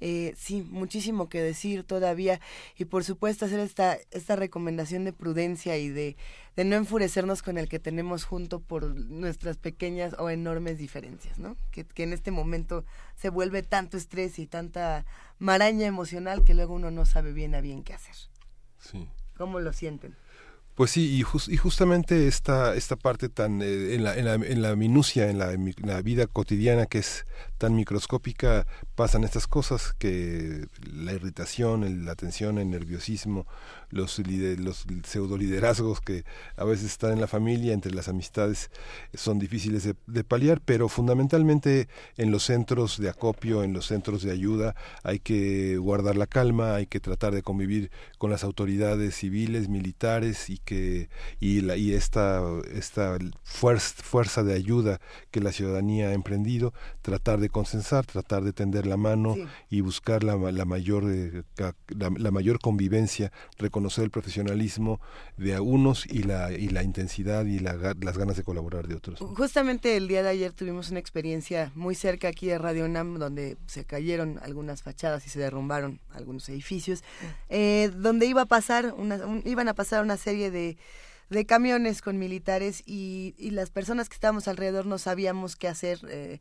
Eh, 0.00 0.34
sí, 0.36 0.66
muchísimo 0.70 1.28
que 1.28 1.42
decir 1.42 1.84
todavía 1.84 2.40
y 2.76 2.84
por 2.84 3.04
supuesto 3.04 3.44
hacer 3.46 3.60
esta, 3.60 3.98
esta 4.10 4.36
recomendación 4.36 5.04
de 5.04 5.12
prudencia 5.12 5.76
y 5.76 5.88
de, 5.88 6.16
de 6.58 6.64
no 6.64 6.74
enfurecernos 6.74 7.40
con 7.42 7.56
el 7.56 7.68
que 7.68 7.78
tenemos 7.78 8.24
junto 8.24 8.58
por 8.58 8.82
nuestras 8.96 9.58
pequeñas 9.58 10.16
o 10.18 10.28
enormes 10.28 10.76
diferencias, 10.76 11.38
¿no? 11.38 11.56
Que, 11.70 11.84
que 11.84 12.02
en 12.02 12.12
este 12.12 12.32
momento 12.32 12.84
se 13.14 13.28
vuelve 13.28 13.62
tanto 13.62 13.96
estrés 13.96 14.40
y 14.40 14.48
tanta 14.48 15.06
maraña 15.38 15.86
emocional 15.86 16.42
que 16.42 16.54
luego 16.54 16.74
uno 16.74 16.90
no 16.90 17.06
sabe 17.06 17.32
bien 17.32 17.54
a 17.54 17.60
bien 17.60 17.84
qué 17.84 17.94
hacer. 17.94 18.16
Sí. 18.80 19.08
¿Cómo 19.36 19.60
lo 19.60 19.72
sienten? 19.72 20.16
Pues 20.74 20.90
sí, 20.90 21.16
y, 21.16 21.22
jus- 21.22 21.48
y 21.48 21.56
justamente 21.56 22.26
esta, 22.26 22.74
esta 22.74 22.96
parte 22.96 23.28
tan 23.28 23.62
eh, 23.62 23.94
en, 23.94 24.02
la, 24.02 24.16
en, 24.16 24.24
la, 24.24 24.34
en 24.34 24.60
la 24.60 24.74
minucia, 24.74 25.30
en 25.30 25.38
la, 25.38 25.52
en 25.52 25.72
la 25.82 26.02
vida 26.02 26.26
cotidiana 26.26 26.86
que 26.86 26.98
es 26.98 27.24
tan 27.58 27.74
microscópica, 27.74 28.66
pasan 28.94 29.24
estas 29.24 29.46
cosas 29.46 29.94
que 29.98 30.66
la 30.92 31.12
irritación, 31.12 32.06
la 32.06 32.14
tensión, 32.14 32.58
el 32.58 32.70
nerviosismo, 32.70 33.46
los 33.90 34.20
pseudoliderazgos 35.04 36.00
que 36.00 36.24
a 36.56 36.64
veces 36.64 36.86
están 36.86 37.12
en 37.12 37.20
la 37.20 37.26
familia, 37.26 37.72
entre 37.72 37.92
las 37.92 38.08
amistades, 38.08 38.70
son 39.14 39.38
difíciles 39.38 39.84
de, 39.84 39.94
de 40.06 40.24
paliar, 40.24 40.60
pero 40.64 40.88
fundamentalmente 40.88 41.88
en 42.16 42.30
los 42.30 42.44
centros 42.44 42.98
de 42.98 43.08
acopio, 43.08 43.62
en 43.62 43.72
los 43.72 43.86
centros 43.86 44.22
de 44.22 44.30
ayuda, 44.30 44.74
hay 45.02 45.18
que 45.18 45.76
guardar 45.76 46.16
la 46.16 46.26
calma, 46.26 46.74
hay 46.74 46.86
que 46.86 47.00
tratar 47.00 47.34
de 47.34 47.42
convivir 47.42 47.90
con 48.18 48.30
las 48.30 48.44
autoridades 48.44 49.14
civiles, 49.16 49.68
militares 49.68 50.48
y 50.50 50.58
que 50.58 51.08
y, 51.40 51.60
la, 51.60 51.76
y 51.76 51.92
esta 51.92 52.42
esta 52.72 53.18
fuerza, 53.42 54.02
fuerza 54.02 54.42
de 54.42 54.54
ayuda 54.54 55.00
que 55.30 55.40
la 55.40 55.52
ciudadanía 55.52 56.08
ha 56.08 56.12
emprendido, 56.12 56.72
tratar 57.02 57.40
de 57.40 57.47
consensar, 57.48 58.04
tratar 58.06 58.42
de 58.44 58.52
tender 58.52 58.86
la 58.86 58.96
mano 58.96 59.34
Sí. 59.34 59.44
y 59.70 59.80
buscar 59.80 60.24
la, 60.24 60.36
la 60.36 60.64
mayor 60.64 61.04
eh, 61.08 61.42
la, 61.56 61.74
la 62.16 62.30
mayor 62.30 62.58
convivencia, 62.60 63.32
reconocer 63.58 64.04
el 64.04 64.10
profesionalismo 64.10 65.00
de 65.36 65.58
unos 65.60 66.06
y 66.06 66.22
la 66.22 66.52
y 66.52 66.68
la 66.68 66.82
intensidad 66.82 67.44
y 67.44 67.58
la 67.58 67.74
las 68.00 68.18
ganas 68.18 68.36
de 68.36 68.42
colaborar 68.42 68.86
de 68.88 68.94
otros. 68.96 69.20
¿no? 69.20 69.28
Justamente 69.34 69.96
el 69.96 70.08
día 70.08 70.22
de 70.22 70.30
ayer 70.30 70.52
tuvimos 70.52 70.90
una 70.90 71.00
experiencia 71.00 71.72
muy 71.74 71.94
cerca 71.94 72.28
aquí 72.28 72.46
de 72.46 72.58
Radio 72.58 72.84
UNAM 72.84 73.18
donde 73.18 73.56
se 73.66 73.84
cayeron 73.84 74.38
algunas 74.42 74.82
fachadas 74.82 75.26
y 75.26 75.30
se 75.30 75.38
derrumbaron 75.38 76.00
algunos 76.12 76.48
edificios, 76.48 77.02
eh, 77.48 77.90
donde 77.96 78.26
iba 78.26 78.42
a 78.42 78.46
pasar 78.46 78.94
una, 78.96 79.16
un- 79.26 79.42
iban 79.44 79.68
a 79.68 79.74
pasar 79.74 80.02
una 80.02 80.16
serie 80.16 80.50
de, 80.50 80.76
de 81.30 81.44
camiones 81.46 82.00
con 82.02 82.18
militares 82.18 82.82
y, 82.86 83.34
y 83.38 83.50
las 83.50 83.70
personas 83.70 84.08
que 84.08 84.14
estábamos 84.14 84.48
alrededor 84.48 84.86
no 84.86 84.98
sabíamos 84.98 85.56
qué 85.56 85.68
hacer. 85.68 86.00
eh, 86.10 86.40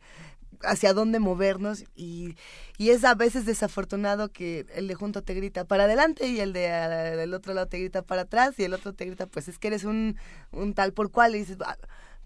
hacia 0.63 0.93
dónde 0.93 1.19
movernos 1.19 1.83
y, 1.95 2.35
y 2.77 2.89
es 2.89 3.03
a 3.03 3.15
veces 3.15 3.45
desafortunado 3.45 4.29
que 4.29 4.65
el 4.75 4.87
de 4.87 4.95
junto 4.95 5.21
te 5.21 5.33
grita 5.33 5.65
para 5.65 5.85
adelante 5.85 6.27
y 6.27 6.39
el 6.39 6.53
de 6.53 6.69
ah, 6.69 6.87
del 6.89 7.33
otro 7.33 7.53
lado 7.53 7.67
te 7.67 7.79
grita 7.79 8.01
para 8.01 8.23
atrás 8.23 8.57
y 8.59 8.63
el 8.63 8.73
otro 8.73 8.93
te 8.93 9.05
grita 9.05 9.25
pues 9.27 9.47
es 9.47 9.59
que 9.59 9.67
eres 9.67 9.83
un, 9.83 10.17
un 10.51 10.73
tal 10.73 10.93
por 10.93 11.11
cual 11.11 11.35
y 11.35 11.39
dices 11.39 11.57
"Ah, 11.65 11.77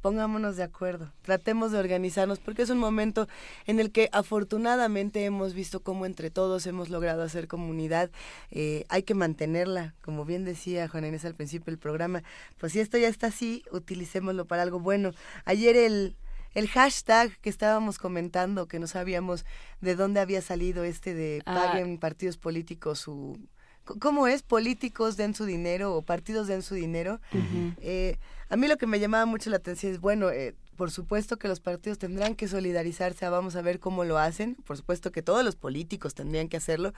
pongámonos 0.02 0.58
de 0.58 0.64
acuerdo, 0.64 1.14
tratemos 1.22 1.72
de 1.72 1.78
organizarnos, 1.78 2.40
porque 2.40 2.64
es 2.64 2.72
un 2.72 2.80
momento 2.80 3.28
en 3.68 3.80
el 3.80 3.92
que 3.92 4.10
afortunadamente 4.12 5.24
hemos 5.26 5.54
visto 5.54 5.82
cómo 5.82 6.06
entre 6.08 6.32
todos 6.32 6.66
hemos 6.66 6.90
logrado 6.90 7.22
hacer 7.22 7.48
comunidad, 7.48 8.10
eh, 8.50 8.84
hay 8.90 9.04
que 9.04 9.14
mantenerla, 9.14 9.94
como 10.02 10.26
bien 10.26 10.44
decía 10.44 10.88
Juan 10.88 11.06
Inés 11.06 11.24
al 11.26 11.36
principio 11.36 11.66
del 11.68 11.78
programa, 11.78 12.24
pues 12.58 12.74
si 12.74 12.80
esto 12.80 12.98
ya 12.98 13.08
está 13.08 13.28
así, 13.28 13.64
utilicémoslo 13.72 14.46
para 14.46 14.64
algo 14.64 14.80
bueno. 14.80 15.12
Ayer 15.46 15.76
el, 15.76 16.16
el 16.54 16.68
hashtag 16.68 17.38
que 17.40 17.50
estábamos 17.50 17.98
comentando, 17.98 18.68
que 18.68 18.80
no 18.80 18.88
sabíamos 18.88 19.46
de 19.80 19.96
dónde 19.96 20.20
había 20.20 20.42
salido 20.42 20.84
este 20.84 21.14
de 21.14 21.42
Ah. 21.46 21.54
paguen 21.56 21.98
partidos 21.98 22.38
políticos 22.38 23.00
su... 23.00 23.40
¿Cómo 24.00 24.28
es? 24.28 24.44
Políticos 24.44 25.18
den 25.18 25.34
su 25.34 25.46
dinero 25.46 25.96
o 25.96 26.02
partidos 26.04 26.48
den 26.48 26.62
su 26.62 26.76
dinero. 26.76 27.20
Eh, 27.82 28.18
a 28.52 28.58
mí 28.58 28.68
lo 28.68 28.78
que 28.78 28.86
me 28.86 29.00
llamaba 29.00 29.26
mucho 29.26 29.50
la 29.50 29.56
atención 29.58 29.94
es, 29.94 30.00
bueno, 30.00 30.30
eh, 30.30 30.56
por 30.76 30.92
supuesto 30.92 31.38
que 31.38 31.48
los 31.48 31.60
partidos 31.60 32.00
tendrán 32.00 32.36
que 32.36 32.48
solidarizarse, 32.48 33.28
vamos 33.30 33.56
a 33.56 33.62
ver 33.62 33.80
cómo 33.80 34.04
lo 34.04 34.18
hacen, 34.18 34.56
por 34.66 34.78
supuesto 34.78 35.12
que 35.12 35.22
todos 35.22 35.44
los 35.46 35.56
políticos 35.56 36.16
tendrían 36.16 36.48
que 36.50 36.58
hacerlo, 36.58 36.94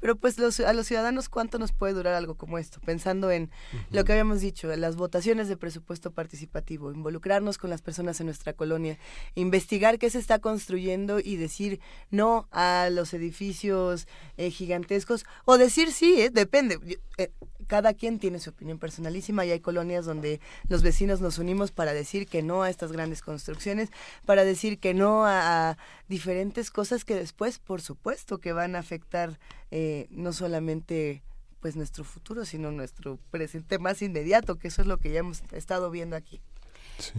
pero 0.00 0.16
pues 0.16 0.38
los, 0.38 0.58
a 0.60 0.72
los 0.72 0.86
ciudadanos 0.86 1.28
cuánto 1.28 1.58
nos 1.58 1.72
puede 1.72 1.92
durar 1.94 2.14
algo 2.14 2.34
como 2.34 2.58
esto, 2.58 2.80
pensando 2.84 3.30
en 3.30 3.50
lo 3.90 4.04
que 4.04 4.12
habíamos 4.12 4.40
dicho, 4.40 4.72
en 4.72 4.80
las 4.80 4.96
votaciones 4.96 5.48
de 5.48 5.56
presupuesto 5.56 6.10
participativo, 6.10 6.92
involucrarnos 6.92 7.58
con 7.58 7.70
las 7.70 7.80
personas 7.80 8.18
en 8.20 8.26
nuestra 8.26 8.52
colonia, 8.52 8.98
investigar 9.34 9.98
qué 9.98 10.10
se 10.10 10.18
está 10.18 10.40
construyendo 10.40 11.20
y 11.20 11.36
decir 11.36 11.80
no 12.10 12.48
a 12.50 12.88
los 12.90 13.14
edificios 13.14 14.08
eh, 14.36 14.50
gigantescos, 14.50 15.24
o 15.44 15.58
decir 15.58 15.92
sí, 15.92 16.20
eh, 16.22 16.30
depende. 16.30 16.78
Yo- 16.84 16.96
eh, 17.18 17.30
cada 17.68 17.94
quien 17.94 18.18
tiene 18.18 18.40
su 18.40 18.50
opinión 18.50 18.78
personalísima 18.78 19.44
y 19.44 19.52
hay 19.52 19.60
colonias 19.60 20.06
donde 20.06 20.40
los 20.68 20.82
vecinos 20.82 21.20
nos 21.20 21.38
unimos 21.38 21.70
para 21.70 21.92
decir 21.92 22.26
que 22.26 22.42
no 22.42 22.62
a 22.62 22.70
estas 22.70 22.90
grandes 22.90 23.22
construcciones, 23.22 23.90
para 24.26 24.44
decir 24.44 24.80
que 24.80 24.94
no 24.94 25.24
a, 25.26 25.78
diferentes 26.08 26.70
cosas 26.72 27.04
que 27.04 27.14
después, 27.14 27.58
por 27.60 27.80
supuesto, 27.80 28.38
que 28.38 28.52
van 28.52 28.74
a 28.74 28.80
afectar 28.80 29.38
eh, 29.70 30.08
no 30.10 30.32
solamente 30.32 31.22
pues 31.60 31.76
nuestro 31.76 32.04
futuro, 32.04 32.44
sino 32.44 32.70
nuestro 32.72 33.18
presente 33.30 33.78
más 33.78 34.00
inmediato, 34.02 34.56
que 34.56 34.68
eso 34.68 34.82
es 34.82 34.88
lo 34.88 34.98
que 34.98 35.12
ya 35.12 35.20
hemos 35.20 35.42
estado 35.52 35.90
viendo 35.90 36.16
aquí. 36.16 36.40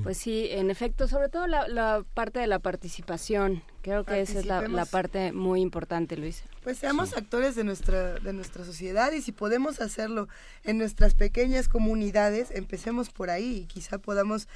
Pues 0.03 0.17
sí, 0.17 0.47
en 0.51 0.69
efecto, 0.71 1.07
sobre 1.07 1.30
todo 1.30 1.47
la, 1.47 1.67
la 1.67 2.03
parte 2.13 2.39
de 2.39 2.47
la 2.47 2.59
participación. 2.59 3.63
Creo 3.82 4.03
que 4.03 4.21
esa 4.21 4.39
es 4.39 4.45
la, 4.45 4.86
parte 4.86 5.32
muy 5.32 5.61
importante, 5.61 6.17
Luis. 6.17 6.43
Pues 6.63 6.77
seamos 6.77 7.15
actores 7.15 7.55
de 7.55 7.63
nuestra, 7.63 8.19
de 8.19 8.34
nuestra 8.34 8.65
sociedad 8.65 9.11
y 9.13 9.21
si 9.21 9.32
podemos 9.32 9.80
hacerlo 9.80 10.27
en 10.63 10.77
nuestras 10.77 11.13
pequeñas 11.13 11.69
comunidades, 11.69 12.51
empecemos 12.51 13.09
por 13.09 13.30
ahí 13.30 13.61
y 13.61 13.65
quizá 13.65 13.97
podamos 13.97 14.47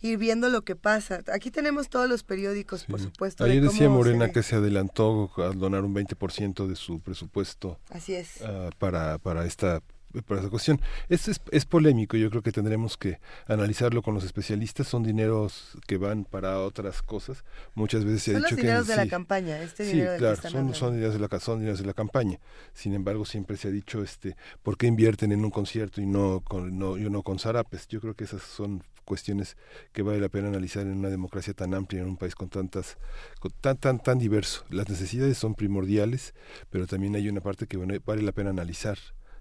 ir 0.00 0.16
viendo 0.16 0.48
lo 0.48 0.62
que 0.62 0.76
pasa. 0.76 1.22
Aquí 1.32 1.50
tenemos 1.50 1.90
todos 1.90 2.08
los 2.08 2.22
periódicos, 2.22 2.84
por 2.84 3.00
supuesto. 3.00 3.44
de 3.44 3.50
Ayer 3.50 3.62
decía 3.62 3.80
se 3.80 3.88
Morena 3.88 4.30
que 4.30 4.42
se 4.42 4.56
adelantó 4.56 5.30
a 5.36 5.50
donar 5.50 5.84
un 5.84 5.94
20% 5.94 6.66
de 6.66 6.76
su 6.76 7.00
presupuesto 7.00 7.78
Así 7.90 8.14
es. 8.14 8.40
ah, 8.42 8.70
para, 8.78 9.18
para 9.18 9.44
esta 9.44 9.82
para 10.26 10.40
esta 10.40 10.50
cuestión. 10.50 10.80
Es, 11.08 11.28
es, 11.28 11.40
es 11.50 11.64
polémico, 11.64 12.16
yo 12.16 12.30
creo 12.30 12.42
que 12.42 12.52
tendremos 12.52 12.96
que 12.96 13.18
analizarlo 13.46 14.02
con 14.02 14.14
los 14.14 14.24
especialistas. 14.24 14.88
Son 14.88 15.02
dineros 15.02 15.76
que 15.86 15.96
van 15.96 16.24
para 16.24 16.60
otras 16.60 17.02
cosas. 17.02 17.44
Muchas 17.74 18.04
veces 18.04 18.22
se 18.22 18.30
ha 18.32 18.34
Son 18.34 18.42
los 18.42 18.50
dicho 18.50 18.56
que... 18.56 18.62
dineros 18.62 18.86
de 18.86 18.96
la 18.96 19.04
sí, 19.04 19.08
campaña, 19.08 19.62
este 19.62 19.84
Sí, 19.84 19.92
dinero 19.92 20.12
del 20.12 20.20
que 20.20 20.40
claro, 20.40 20.50
son, 20.50 20.74
son, 20.74 20.94
dineros 20.94 21.14
de 21.14 21.20
la, 21.20 21.40
son 21.40 21.58
dineros 21.60 21.78
de 21.78 21.86
la 21.86 21.94
campaña. 21.94 22.38
Sin 22.74 22.94
embargo, 22.94 23.24
siempre 23.24 23.56
se 23.56 23.68
ha 23.68 23.70
dicho, 23.70 24.02
este, 24.02 24.36
¿por 24.62 24.76
qué 24.76 24.86
invierten 24.86 25.32
en 25.32 25.44
un 25.44 25.50
concierto 25.50 26.00
y 26.00 26.06
no 26.06 26.40
con, 26.40 26.78
no, 26.78 26.98
y 26.98 27.08
no 27.08 27.22
con 27.22 27.38
zarapes? 27.38 27.88
Yo 27.88 28.00
creo 28.00 28.14
que 28.14 28.24
esas 28.24 28.42
son 28.42 28.82
cuestiones 29.04 29.56
que 29.92 30.02
vale 30.02 30.20
la 30.20 30.28
pena 30.28 30.48
analizar 30.48 30.86
en 30.86 30.96
una 30.96 31.08
democracia 31.08 31.52
tan 31.52 31.74
amplia, 31.74 32.02
en 32.02 32.08
un 32.08 32.16
país 32.16 32.36
con 32.36 32.48
tantas, 32.48 32.96
con 33.40 33.50
tan, 33.60 33.76
tan, 33.76 33.98
tan 34.00 34.18
diverso. 34.18 34.64
Las 34.70 34.88
necesidades 34.88 35.36
son 35.36 35.56
primordiales, 35.56 36.32
pero 36.70 36.86
también 36.86 37.16
hay 37.16 37.28
una 37.28 37.40
parte 37.40 37.66
que 37.66 37.76
bueno, 37.76 37.94
vale 38.06 38.22
la 38.22 38.32
pena 38.32 38.50
analizar 38.50 38.98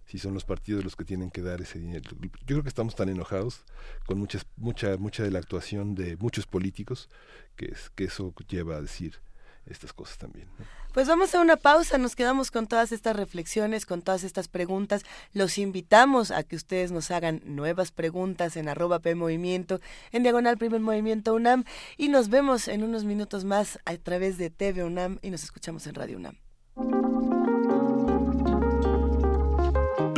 si 0.09 0.17
son 0.17 0.33
los 0.33 0.43
partidos 0.43 0.83
los 0.83 0.95
que 0.95 1.05
tienen 1.05 1.29
que 1.29 1.43
dar 1.43 1.61
ese 1.61 1.77
dinero. 1.77 2.09
Yo 2.09 2.29
creo 2.47 2.63
que 2.63 2.69
estamos 2.69 2.95
tan 2.95 3.09
enojados 3.09 3.63
con 4.07 4.17
muchas, 4.17 4.47
mucha, 4.57 4.97
mucha 4.97 5.21
de 5.21 5.29
la 5.29 5.37
actuación 5.37 5.93
de 5.93 6.17
muchos 6.17 6.47
políticos 6.47 7.09
que, 7.55 7.65
es, 7.65 7.91
que 7.91 8.05
eso 8.05 8.33
lleva 8.47 8.77
a 8.77 8.81
decir 8.81 9.19
estas 9.67 9.93
cosas 9.93 10.17
también. 10.17 10.47
¿no? 10.57 10.65
Pues 10.95 11.07
vamos 11.07 11.35
a 11.35 11.41
una 11.41 11.57
pausa, 11.57 11.99
nos 11.99 12.15
quedamos 12.15 12.49
con 12.49 12.65
todas 12.65 12.91
estas 12.91 13.15
reflexiones, 13.15 13.85
con 13.85 14.01
todas 14.01 14.23
estas 14.23 14.47
preguntas. 14.47 15.03
Los 15.31 15.59
invitamos 15.59 16.31
a 16.31 16.41
que 16.41 16.55
ustedes 16.55 16.91
nos 16.91 17.11
hagan 17.11 17.43
nuevas 17.45 17.91
preguntas 17.91 18.57
en 18.57 18.67
arroba 18.67 18.97
P 18.97 19.13
Movimiento, 19.13 19.79
en 20.11 20.23
diagonal 20.23 20.57
Primer 20.57 20.81
Movimiento 20.81 21.35
UNAM, 21.35 21.65
y 21.97 22.07
nos 22.07 22.29
vemos 22.29 22.67
en 22.67 22.83
unos 22.83 23.03
minutos 23.03 23.45
más 23.45 23.77
a 23.85 23.95
través 23.97 24.39
de 24.39 24.49
TV 24.49 24.83
UNAM 24.83 25.19
y 25.21 25.29
nos 25.29 25.43
escuchamos 25.43 25.85
en 25.85 25.93
Radio 25.93 26.17
UNAM. 26.17 26.48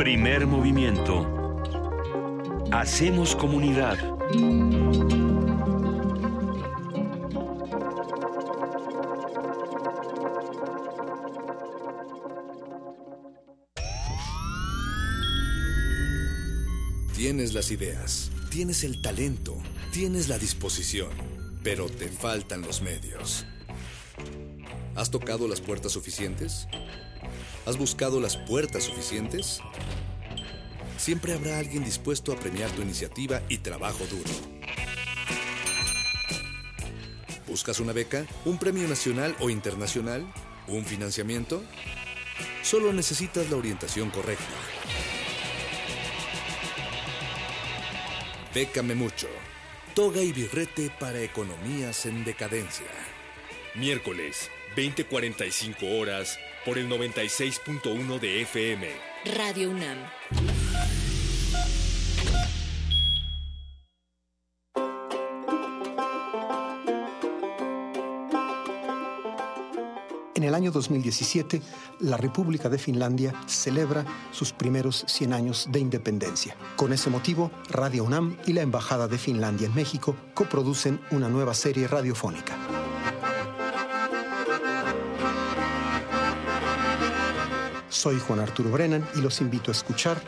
Primer 0.02 0.48
movimiento. 0.48 1.24
Hacemos 2.72 3.36
comunidad. 3.36 3.96
Tienes 17.14 17.54
las 17.54 17.70
ideas, 17.70 18.32
tienes 18.50 18.82
el 18.82 19.00
talento, 19.02 19.56
tienes 19.92 20.28
la 20.28 20.36
disposición, 20.38 21.10
pero 21.62 21.88
te 21.88 22.08
faltan 22.08 22.62
los 22.62 22.82
medios. 22.82 23.46
¿Has 24.96 25.12
tocado 25.12 25.46
las 25.46 25.60
puertas 25.60 25.92
suficientes? 25.92 26.66
¿Has 27.64 27.78
buscado 27.78 28.20
las 28.20 28.36
puertas 28.36 28.82
suficientes? 28.84 29.60
Siempre 30.96 31.32
habrá 31.32 31.58
alguien 31.58 31.84
dispuesto 31.84 32.32
a 32.32 32.36
premiar 32.36 32.68
tu 32.70 32.82
iniciativa 32.82 33.40
y 33.48 33.58
trabajo 33.58 34.04
duro. 34.06 34.30
¿Buscas 37.46 37.78
una 37.78 37.92
beca? 37.92 38.26
¿Un 38.44 38.58
premio 38.58 38.88
nacional 38.88 39.36
o 39.38 39.48
internacional? 39.48 40.26
¿Un 40.66 40.84
financiamiento? 40.84 41.62
Solo 42.62 42.92
necesitas 42.92 43.48
la 43.48 43.56
orientación 43.56 44.10
correcta. 44.10 44.44
Bécame 48.52 48.96
mucho. 48.96 49.28
Toga 49.94 50.20
y 50.20 50.32
birrete 50.32 50.90
para 50.98 51.20
economías 51.20 52.06
en 52.06 52.24
decadencia. 52.24 52.86
Miércoles, 53.74 54.50
20:45 54.74 56.00
horas, 56.00 56.38
por 56.64 56.78
el 56.78 56.88
96.1 56.88 58.20
de 58.20 58.42
FM. 58.42 58.88
Radio 59.36 59.70
UNAM. 59.70 59.98
En 70.34 70.48
el 70.48 70.56
año 70.56 70.72
2017, 70.72 71.62
la 72.00 72.16
República 72.16 72.68
de 72.68 72.76
Finlandia 72.76 73.32
celebra 73.46 74.04
sus 74.32 74.52
primeros 74.52 75.04
100 75.06 75.32
años 75.32 75.68
de 75.70 75.78
independencia. 75.78 76.56
Con 76.74 76.92
ese 76.92 77.10
motivo, 77.10 77.52
Radio 77.70 78.02
UNAM 78.02 78.36
y 78.44 78.52
la 78.52 78.62
Embajada 78.62 79.06
de 79.06 79.18
Finlandia 79.18 79.68
en 79.68 79.74
México 79.74 80.16
coproducen 80.34 81.00
una 81.12 81.28
nueva 81.28 81.54
serie 81.54 81.86
radiofónica. 81.86 82.81
Soy 88.02 88.18
Juan 88.18 88.40
Arturo 88.40 88.68
Brennan 88.72 89.06
y 89.14 89.20
los 89.20 89.40
invito 89.40 89.70
a 89.70 89.74
escuchar 89.74 90.20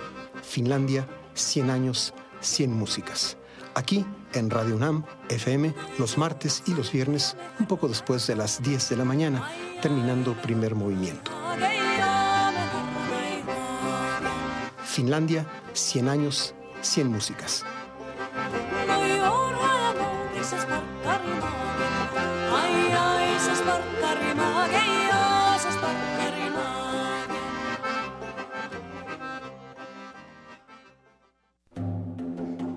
Finlandia, 0.44 1.08
100 1.34 1.70
años, 1.70 2.14
100 2.38 2.72
músicas. 2.72 3.36
Aquí 3.74 4.06
en 4.32 4.48
Radio 4.48 4.76
UNAM, 4.76 5.04
FM, 5.28 5.74
los 5.98 6.16
martes 6.16 6.62
y 6.68 6.74
los 6.74 6.92
viernes, 6.92 7.36
un 7.58 7.66
poco 7.66 7.88
después 7.88 8.28
de 8.28 8.36
las 8.36 8.62
10 8.62 8.90
de 8.90 8.96
la 8.96 9.04
mañana, 9.04 9.50
terminando 9.82 10.40
primer 10.40 10.76
movimiento. 10.76 11.32
Finlandia, 14.84 15.44
100 15.72 16.08
años, 16.08 16.54
100 16.80 17.08
músicas. 17.08 17.64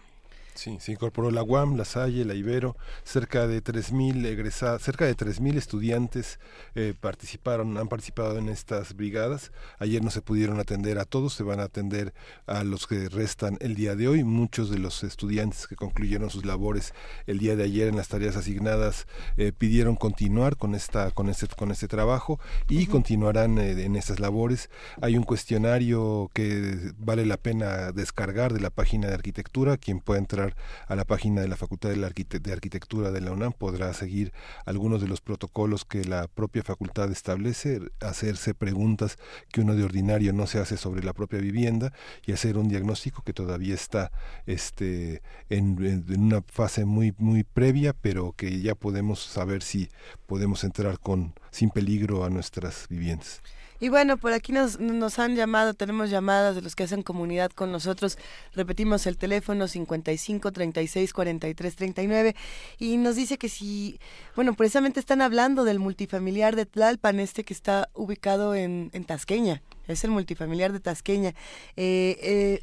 Sí, 0.59 0.75
se 0.81 0.91
incorporó 0.91 1.31
la 1.31 1.41
UAM, 1.41 1.77
la 1.77 1.85
Salle, 1.85 2.25
la 2.25 2.33
Ibero, 2.33 2.75
cerca 3.05 3.47
de 3.47 3.63
3.000 3.63 4.25
egresados, 4.25 4.81
cerca 4.81 5.05
de 5.05 5.15
3.000 5.15 5.55
estudiantes 5.55 6.37
eh, 6.75 6.93
participaron, 6.99 7.77
han 7.77 7.87
participado 7.87 8.37
en 8.37 8.49
estas 8.49 8.93
brigadas. 8.93 9.53
Ayer 9.77 10.03
no 10.03 10.11
se 10.11 10.21
pudieron 10.21 10.59
atender 10.59 10.99
a 10.99 11.05
todos, 11.05 11.31
se 11.31 11.43
van 11.43 11.61
a 11.61 11.63
atender 11.63 12.13
a 12.45 12.65
los 12.65 12.87
que 12.87 13.07
restan 13.07 13.57
el 13.61 13.75
día 13.75 13.95
de 13.95 14.09
hoy. 14.09 14.25
Muchos 14.25 14.69
de 14.69 14.79
los 14.79 15.01
estudiantes 15.05 15.65
que 15.65 15.77
concluyeron 15.77 16.29
sus 16.29 16.45
labores 16.45 16.93
el 17.25 17.39
día 17.39 17.55
de 17.55 17.63
ayer 17.63 17.87
en 17.87 17.95
las 17.95 18.09
tareas 18.09 18.35
asignadas 18.35 19.07
eh, 19.37 19.53
pidieron 19.57 19.95
continuar 19.95 20.57
con 20.57 20.75
esta 20.75 21.11
con 21.11 21.29
este 21.29 21.47
con 21.55 21.71
este 21.71 21.87
trabajo 21.87 22.37
y 22.67 22.87
continuarán 22.87 23.59
eh, 23.59 23.85
en 23.85 23.95
estas 23.95 24.19
labores. 24.19 24.69
Hay 25.01 25.15
un 25.15 25.23
cuestionario 25.23 26.29
que 26.33 26.91
vale 26.97 27.25
la 27.25 27.37
pena 27.37 27.93
descargar 27.93 28.51
de 28.51 28.59
la 28.59 28.71
página 28.71 29.07
de 29.07 29.13
arquitectura, 29.13 29.77
quien 29.77 30.01
pueda 30.01 30.19
entrar 30.19 30.48
a 30.87 30.95
la 30.95 31.05
página 31.05 31.41
de 31.41 31.47
la 31.47 31.55
Facultad 31.55 31.89
de 31.89 32.51
Arquitectura 32.51 33.11
de 33.11 33.21
la 33.21 33.31
UNAM 33.31 33.53
podrá 33.53 33.93
seguir 33.93 34.33
algunos 34.65 35.01
de 35.01 35.07
los 35.07 35.21
protocolos 35.21 35.85
que 35.85 36.05
la 36.05 36.27
propia 36.27 36.63
facultad 36.63 37.11
establece, 37.11 37.79
hacerse 37.99 38.53
preguntas 38.53 39.17
que 39.51 39.61
uno 39.61 39.75
de 39.75 39.83
ordinario 39.83 40.33
no 40.33 40.47
se 40.47 40.59
hace 40.59 40.77
sobre 40.77 41.03
la 41.03 41.13
propia 41.13 41.39
vivienda 41.39 41.93
y 42.25 42.31
hacer 42.31 42.57
un 42.57 42.69
diagnóstico 42.69 43.23
que 43.23 43.33
todavía 43.33 43.73
está 43.75 44.11
este, 44.45 45.21
en, 45.49 45.77
en 45.83 46.21
una 46.21 46.41
fase 46.41 46.85
muy, 46.85 47.13
muy 47.17 47.43
previa, 47.43 47.93
pero 47.93 48.33
que 48.33 48.61
ya 48.61 48.75
podemos 48.75 49.19
saber 49.23 49.63
si 49.63 49.89
podemos 50.25 50.63
entrar 50.63 50.99
con 50.99 51.33
sin 51.51 51.69
peligro 51.69 52.23
a 52.23 52.29
nuestras 52.29 52.87
viviendas. 52.89 53.41
Y 53.79 53.89
bueno, 53.89 54.17
por 54.17 54.33
aquí 54.33 54.51
nos, 54.51 54.79
nos 54.79 55.19
han 55.19 55.35
llamado, 55.35 55.73
tenemos 55.73 56.09
llamadas 56.09 56.55
de 56.55 56.61
los 56.61 56.75
que 56.75 56.83
hacen 56.83 57.03
comunidad 57.03 57.51
con 57.51 57.71
nosotros. 57.71 58.17
Repetimos 58.53 59.07
el 59.07 59.17
teléfono 59.17 59.67
55 59.67 60.51
36 60.51 61.13
43 61.13 61.75
39 61.75 62.35
y 62.77 62.97
nos 62.97 63.15
dice 63.15 63.37
que 63.37 63.49
si, 63.49 63.99
bueno, 64.35 64.53
precisamente 64.53 64.99
están 64.99 65.21
hablando 65.21 65.63
del 65.63 65.79
multifamiliar 65.79 66.55
de 66.55 66.65
Tlalpan, 66.65 67.19
este 67.19 67.43
que 67.43 67.53
está 67.53 67.89
ubicado 67.93 68.55
en, 68.55 68.89
en 68.93 69.05
Tasqueña. 69.05 69.61
Es 69.87 70.03
el 70.03 70.11
multifamiliar 70.11 70.71
de 70.71 70.79
Tasqueña. 70.79 71.29
Eh, 71.75 72.17
eh, 72.21 72.61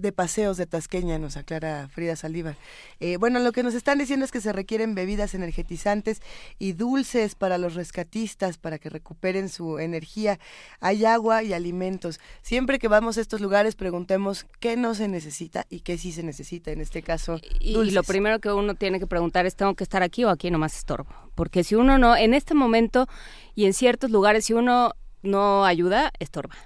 de 0.00 0.12
paseos 0.12 0.56
de 0.56 0.66
Tasqueña, 0.66 1.18
nos 1.18 1.36
aclara 1.36 1.88
Frida 1.88 2.16
Saldívar. 2.16 2.56
Eh, 3.00 3.16
bueno, 3.16 3.38
lo 3.38 3.52
que 3.52 3.62
nos 3.62 3.74
están 3.74 3.98
diciendo 3.98 4.24
es 4.24 4.32
que 4.32 4.40
se 4.40 4.52
requieren 4.52 4.94
bebidas 4.94 5.34
energetizantes 5.34 6.22
y 6.58 6.72
dulces 6.72 7.34
para 7.34 7.58
los 7.58 7.74
rescatistas, 7.74 8.58
para 8.58 8.78
que 8.78 8.88
recuperen 8.90 9.48
su 9.48 9.78
energía. 9.78 10.38
Hay 10.80 11.04
agua 11.04 11.42
y 11.42 11.52
alimentos. 11.52 12.20
Siempre 12.42 12.78
que 12.78 12.88
vamos 12.88 13.18
a 13.18 13.20
estos 13.20 13.40
lugares, 13.40 13.76
preguntemos 13.76 14.46
qué 14.60 14.76
no 14.76 14.94
se 14.94 15.08
necesita 15.08 15.66
y 15.70 15.80
qué 15.80 15.98
sí 15.98 16.12
se 16.12 16.22
necesita, 16.22 16.70
en 16.70 16.80
este 16.80 17.02
caso. 17.02 17.40
Y, 17.60 17.78
y 17.78 17.90
lo 17.90 18.02
primero 18.02 18.40
que 18.40 18.52
uno 18.52 18.74
tiene 18.74 18.98
que 18.98 19.06
preguntar 19.06 19.46
es, 19.46 19.56
¿tengo 19.56 19.74
que 19.74 19.84
estar 19.84 20.02
aquí 20.02 20.24
o 20.24 20.30
aquí 20.30 20.50
nomás 20.50 20.76
estorbo? 20.76 21.10
Porque 21.34 21.64
si 21.64 21.74
uno 21.74 21.98
no, 21.98 22.16
en 22.16 22.34
este 22.34 22.54
momento 22.54 23.06
y 23.54 23.66
en 23.66 23.74
ciertos 23.74 24.10
lugares, 24.10 24.46
si 24.46 24.54
uno 24.54 24.92
no 25.22 25.64
ayuda, 25.64 26.12
estorba. 26.18 26.56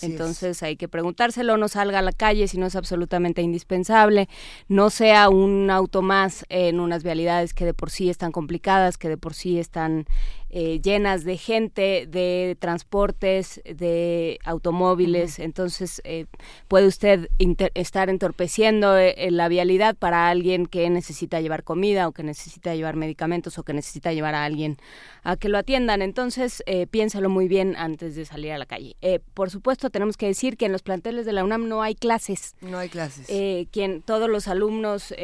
Entonces 0.00 0.62
hay 0.62 0.76
que 0.76 0.88
preguntárselo, 0.88 1.56
no 1.56 1.68
salga 1.68 1.98
a 1.98 2.02
la 2.02 2.12
calle 2.12 2.46
si 2.46 2.58
no 2.58 2.66
es 2.66 2.76
absolutamente 2.76 3.42
indispensable, 3.42 4.28
no 4.68 4.90
sea 4.90 5.28
un 5.28 5.70
auto 5.70 6.02
más 6.02 6.44
en 6.48 6.78
unas 6.78 7.02
vialidades 7.02 7.52
que 7.52 7.64
de 7.64 7.74
por 7.74 7.90
sí 7.90 8.08
están 8.08 8.32
complicadas, 8.32 8.96
que 8.96 9.08
de 9.08 9.16
por 9.16 9.34
sí 9.34 9.58
están 9.58 10.06
eh, 10.54 10.82
llenas 10.82 11.24
de 11.24 11.38
gente, 11.38 12.06
de 12.06 12.58
transportes, 12.60 13.62
de 13.64 14.38
automóviles. 14.44 15.38
Entonces, 15.38 16.02
eh, 16.04 16.26
puede 16.68 16.86
usted 16.86 17.30
estar 17.72 18.10
entorpeciendo 18.10 18.98
eh, 18.98 19.30
la 19.30 19.48
vialidad 19.48 19.96
para 19.96 20.28
alguien 20.28 20.66
que 20.66 20.90
necesita 20.90 21.40
llevar 21.40 21.64
comida 21.64 22.06
o 22.06 22.12
que 22.12 22.22
necesita 22.22 22.74
llevar 22.74 22.96
medicamentos 22.96 23.58
o 23.58 23.62
que 23.62 23.72
necesita 23.72 24.12
llevar 24.12 24.34
a 24.34 24.44
alguien 24.44 24.76
a 25.24 25.38
que 25.38 25.48
lo 25.48 25.56
atiendan. 25.56 26.02
Entonces, 26.02 26.62
piénsalo 26.90 27.30
muy 27.30 27.48
bien 27.48 27.74
antes 27.76 28.14
de 28.16 28.26
salir 28.26 28.52
a 28.52 28.58
la 28.58 28.66
calle. 28.66 28.96
por 29.32 29.50
supuesto, 29.50 29.88
tenemos 29.88 30.16
que 30.16 30.26
decir 30.26 30.56
que 30.56 30.66
en 30.66 30.72
los 30.72 30.82
planteles 30.82 31.24
de 31.24 31.32
la 31.32 31.44
UNAM 31.44 31.68
no 31.68 31.80
hay 31.80 31.94
clases. 31.94 32.56
No 32.60 32.76
hay 32.76 32.88
clases. 32.88 33.26
quien, 33.70 34.02
todos 34.02 34.28
los 34.28 34.48
alumnos 34.48 35.14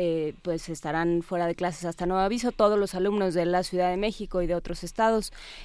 pues 0.42 0.68
estarán 0.68 1.22
fuera 1.22 1.48
de 1.48 1.56
clases 1.56 1.84
hasta 1.84 2.06
nuevo 2.06 2.22
aviso. 2.22 2.52
Todos 2.52 2.78
los 2.78 2.94
alumnos 2.94 3.34
de 3.34 3.44
la 3.44 3.64
Ciudad 3.64 3.90
de 3.90 3.96
México 3.96 4.40
y 4.40 4.46
de 4.46 4.54
otros 4.54 4.84
estados 4.84 5.17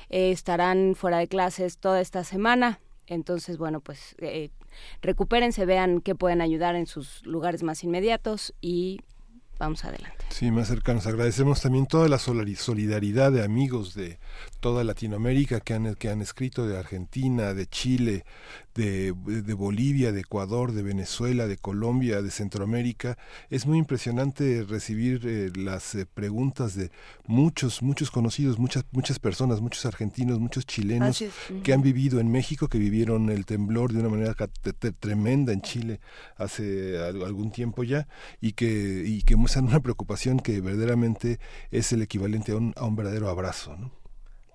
eh, 0.10 0.32
estarán 0.32 0.96
fuera 0.96 1.18
de 1.18 1.28
clases 1.28 1.78
toda 1.78 2.02
esta 2.02 2.24
semana. 2.24 2.80
Entonces, 3.08 3.58
bueno, 3.58 3.80
pues 3.80 4.16
eh, 4.20 4.50
recupérense, 5.02 5.66
vean 5.66 6.02
qué 6.02 6.16
pueden 6.16 6.42
ayudar 6.42 6.76
en 6.76 6.88
sus 6.88 7.26
lugares 7.26 7.64
más 7.64 7.84
inmediatos 7.84 8.54
y 8.62 9.02
vamos 9.60 9.86
adelante. 9.86 10.26
Sí, 10.30 10.52
más 10.52 10.68
cercanos. 10.68 11.06
Agradecemos 11.08 11.62
también 11.62 11.86
toda 11.86 12.08
la 12.08 12.20
solidaridad 12.20 13.32
de 13.32 13.44
amigos 13.44 13.94
de 13.94 14.20
toda 14.64 14.86
Latinoamérica 14.86 15.60
que 15.60 15.74
han, 15.74 15.94
que 15.96 16.10
han 16.10 16.22
escrito 16.22 16.66
de 16.66 16.78
Argentina, 16.78 17.54
de 17.54 17.68
Chile, 17.68 18.24
de, 18.76 19.14
de, 19.14 19.54
Bolivia, 19.54 20.14
de 20.14 20.22
Ecuador, 20.22 20.72
de 20.72 20.82
Venezuela, 20.82 21.48
de 21.48 21.58
Colombia, 21.58 22.22
de 22.22 22.32
Centroamérica. 22.32 23.18
Es 23.50 23.66
muy 23.66 23.78
impresionante 23.78 24.64
recibir 24.64 25.24
eh, 25.26 25.52
las 25.54 25.96
eh, 25.96 26.06
preguntas 26.06 26.76
de 26.76 26.92
muchos, 27.26 27.82
muchos 27.82 28.10
conocidos, 28.10 28.58
muchas, 28.58 28.86
muchas 28.94 29.20
personas, 29.20 29.60
muchos 29.60 29.86
argentinos, 29.86 30.40
muchos 30.40 30.66
chilenos 30.66 31.22
que 31.62 31.74
han 31.74 31.82
vivido 31.82 32.22
en 32.22 32.32
México, 32.32 32.70
que 32.70 32.78
vivieron 32.78 33.30
el 33.32 33.46
temblor 33.46 33.92
de 33.92 34.00
una 34.00 34.08
manera 34.08 34.34
tremenda 34.98 35.52
en 35.52 35.62
Chile 35.62 36.00
hace 36.38 37.00
algún 37.04 37.52
tiempo 37.52 37.84
ya 37.84 38.08
y 38.40 38.54
que, 38.54 39.04
y 39.06 39.24
que 39.24 39.36
muestran 39.36 39.66
una 39.66 39.82
preocupación 39.82 40.40
que 40.40 40.62
verdaderamente 40.62 41.38
es 41.70 41.92
el 41.92 42.02
equivalente 42.02 42.54
a 42.54 42.56
un, 42.56 42.74
a 42.78 42.86
un 42.86 42.96
verdadero 42.96 43.28
abrazo. 43.28 43.76
¿no? 43.76 44.03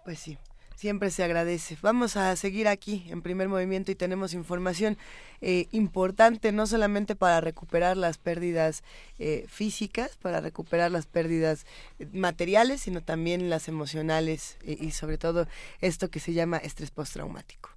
Pues 0.08 0.20
sí. 0.20 0.38
Siempre 0.74 1.10
se 1.10 1.22
agradece. 1.22 1.76
Vamos 1.82 2.16
a 2.16 2.34
seguir 2.34 2.66
aquí 2.66 3.04
en 3.10 3.20
primer 3.20 3.46
movimiento 3.46 3.92
y 3.92 3.94
tenemos 3.94 4.32
información 4.32 4.96
eh, 5.42 5.66
importante, 5.70 6.50
no 6.50 6.66
solamente 6.66 7.14
para 7.14 7.42
recuperar 7.42 7.98
las 7.98 8.16
pérdidas 8.16 8.82
eh, 9.18 9.44
físicas, 9.48 10.16
para 10.16 10.40
recuperar 10.40 10.90
las 10.90 11.04
pérdidas 11.04 11.66
eh, 11.98 12.06
materiales, 12.14 12.80
sino 12.80 13.02
también 13.02 13.50
las 13.50 13.68
emocionales 13.68 14.56
y 14.64 14.92
sobre 14.92 15.18
todo 15.18 15.46
esto 15.82 16.08
que 16.08 16.20
se 16.20 16.32
llama 16.32 16.56
estrés 16.56 16.90
postraumático. 16.90 17.68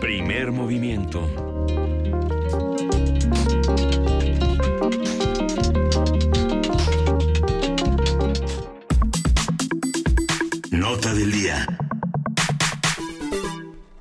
Primer 0.00 0.52
movimiento. 0.52 1.55
Del 11.16 11.32
día. 11.32 11.85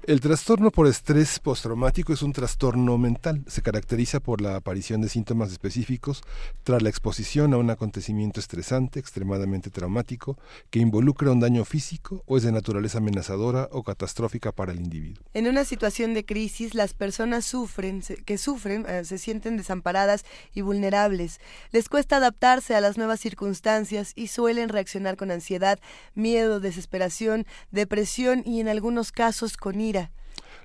El 0.07 0.21
trastorno 0.21 0.69
por 0.69 0.85
estrés 0.85 1.39
postraumático 1.39 2.13
es 2.13 2.21
un 2.21 2.31
trastorno 2.31 2.95
mental. 2.99 3.43
Se 3.47 3.63
caracteriza 3.63 4.19
por 4.19 4.39
la 4.39 4.55
aparición 4.55 5.01
de 5.01 5.09
síntomas 5.09 5.51
específicos 5.51 6.21
tras 6.63 6.83
la 6.83 6.89
exposición 6.89 7.55
a 7.55 7.57
un 7.57 7.71
acontecimiento 7.71 8.39
estresante, 8.39 8.99
extremadamente 8.99 9.71
traumático, 9.71 10.37
que 10.69 10.77
involucra 10.77 11.31
un 11.31 11.39
daño 11.39 11.65
físico 11.65 12.21
o 12.27 12.37
es 12.37 12.43
de 12.43 12.51
naturaleza 12.51 12.99
amenazadora 12.99 13.67
o 13.71 13.81
catastrófica 13.81 14.51
para 14.51 14.73
el 14.73 14.79
individuo. 14.79 15.23
En 15.33 15.47
una 15.47 15.65
situación 15.65 16.13
de 16.13 16.23
crisis, 16.23 16.75
las 16.75 16.93
personas 16.93 17.43
sufren, 17.43 18.03
que 18.25 18.37
sufren 18.37 18.85
eh, 18.87 19.05
se 19.05 19.17
sienten 19.17 19.57
desamparadas 19.57 20.23
y 20.53 20.61
vulnerables. 20.61 21.39
Les 21.71 21.89
cuesta 21.89 22.17
adaptarse 22.17 22.75
a 22.75 22.81
las 22.81 22.99
nuevas 22.99 23.19
circunstancias 23.21 24.11
y 24.15 24.27
suelen 24.27 24.69
reaccionar 24.69 25.17
con 25.17 25.31
ansiedad, 25.31 25.79
miedo, 26.13 26.59
desesperación, 26.59 27.47
depresión 27.71 28.43
y 28.45 28.59
en 28.59 28.67
algunos 28.67 29.11
casos 29.11 29.57
con 29.57 29.81
ira 29.81 29.94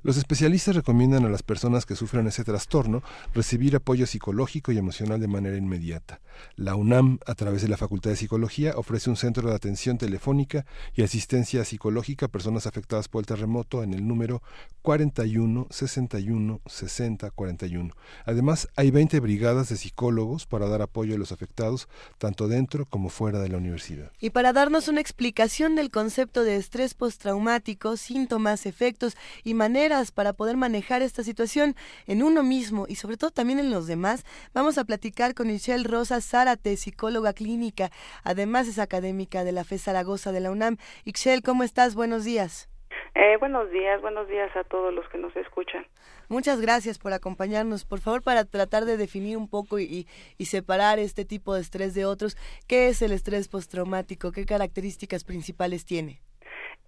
los 0.03 0.17
especialistas 0.17 0.75
recomiendan 0.75 1.27
a 1.27 1.29
las 1.29 1.43
personas 1.43 1.85
que 1.85 1.95
sufran 1.95 2.27
ese 2.27 2.43
trastorno 2.43 3.03
recibir 3.35 3.77
apoyo 3.77 4.07
psicológico 4.07 4.73
y 4.73 4.79
emocional 4.79 5.21
de 5.21 5.29
manera 5.29 5.59
inmediata. 5.59 6.21
La 6.57 6.75
UNAM, 6.75 7.19
a 7.27 7.35
través 7.35 7.61
de 7.61 7.69
la 7.69 7.77
Facultad 7.77 8.11
de 8.11 8.17
Psicología, 8.17 8.73
ofrece 8.77 9.11
un 9.11 9.17
centro 9.17 9.49
de 9.49 9.55
atención 9.55 9.99
telefónica 9.99 10.65
y 10.95 11.03
asistencia 11.03 11.65
psicológica 11.67 12.27
a 12.27 12.31
personas 12.31 12.67
afectadas 12.67 13.09
por 13.09 13.21
el 13.21 13.27
terremoto 13.27 13.83
en 13.83 13.93
el 13.93 14.09
número 14.09 14.43
41 14.83 15.67
61 15.69 16.61
60 16.65 17.31
41. 17.31 17.95
Además, 18.25 18.69
hay 18.77 18.91
20 18.91 19.21
brigadas 19.21 19.69
de 19.69 19.77
psicólogos 19.77 20.47
para 20.47 20.67
dar 20.67 20.81
apoyo 20.81 21.15
a 21.15 21.19
los 21.19 21.33
afectados, 21.33 21.89
tanto 22.17 22.49
dentro 22.49 22.87
como 22.87 23.11
fuera 23.11 23.39
de 23.41 23.51
la 23.51 23.59
universidad. 23.59 24.11
Y 24.19 24.31
para 24.31 24.55
darnos 24.55 24.89
una 24.89 25.03
explicación 25.03 25.75
del 25.75 25.91
concepto 25.91 26.43
de 26.43 26.57
estrés 26.57 26.95
postraumático, 26.95 27.99
síntomas, 27.99 28.65
efectos 28.65 29.17
y 29.45 29.53
maneras 29.53 29.90
para 30.13 30.33
poder 30.33 30.57
manejar 30.57 31.03
esta 31.03 31.25
situación 31.25 31.75
en 32.07 32.23
uno 32.23 32.45
mismo 32.45 32.87
y 32.89 32.95
sobre 32.95 33.17
todo 33.17 33.33
también 33.33 33.59
en 33.59 33.73
los 33.73 33.89
demás, 33.89 34.25
vamos 34.55 34.79
a 34.79 34.85
platicar 34.85 35.35
con 35.35 35.49
Michelle 35.49 35.83
Rosa 35.83 36.21
Zárate, 36.21 36.77
psicóloga 36.77 37.33
clínica, 37.33 37.91
además 38.23 38.69
es 38.69 38.79
académica 38.79 39.43
de 39.43 39.51
la 39.51 39.65
FE 39.65 39.79
Zaragoza 39.79 40.31
de 40.31 40.39
la 40.39 40.53
UNAM. 40.53 40.77
Ixchel, 41.05 41.43
¿cómo 41.43 41.65
estás? 41.65 41.97
Buenos 41.97 42.25
días. 42.25 42.69
Eh, 43.17 43.37
buenos 43.39 43.69
días, 43.73 44.01
buenos 44.01 44.29
días 44.29 44.55
a 44.55 44.63
todos 44.63 44.95
los 44.95 45.09
que 45.09 45.19
nos 45.19 45.35
escuchan. 45.35 45.85
Muchas 46.29 46.61
gracias 46.61 47.01
por 47.01 47.13
acompañarnos. 47.13 47.85
Por 47.85 47.99
favor, 47.99 48.23
para 48.23 48.45
tratar 48.45 48.85
de 48.85 48.97
definir 48.97 49.37
un 49.37 49.49
poco 49.49 49.81
y, 49.81 50.07
y, 50.39 50.45
separar 50.45 51.01
este 51.01 51.25
tipo 51.25 51.53
de 51.55 51.63
estrés 51.63 51.95
de 51.95 52.05
otros, 52.05 52.37
¿qué 52.69 52.87
es 52.87 53.03
el 53.03 53.11
estrés 53.11 53.49
postraumático? 53.49 54.31
¿Qué 54.31 54.47
características 54.47 55.25
principales 55.25 55.85
tiene? 55.85 56.21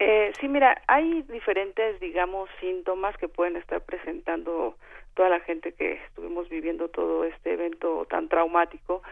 Eh, 0.05 0.33
sí, 0.41 0.49
mira, 0.49 0.83
hay 0.89 1.23
diferentes, 1.23 2.01
digamos, 2.01 2.51
síntomas 2.59 3.17
que 3.19 3.29
pueden 3.29 3.55
estar 3.57 3.81
presentando 3.83 4.75
toda 5.15 5.29
la 5.29 5.39
gente 5.41 5.73
que 5.75 5.93
estuvimos 5.93 6.49
viviendo 6.49 6.89
todo 6.89 7.23
este 7.23 7.53
evento 7.53 8.05
tan 8.11 8.29
traumático. 8.29 9.03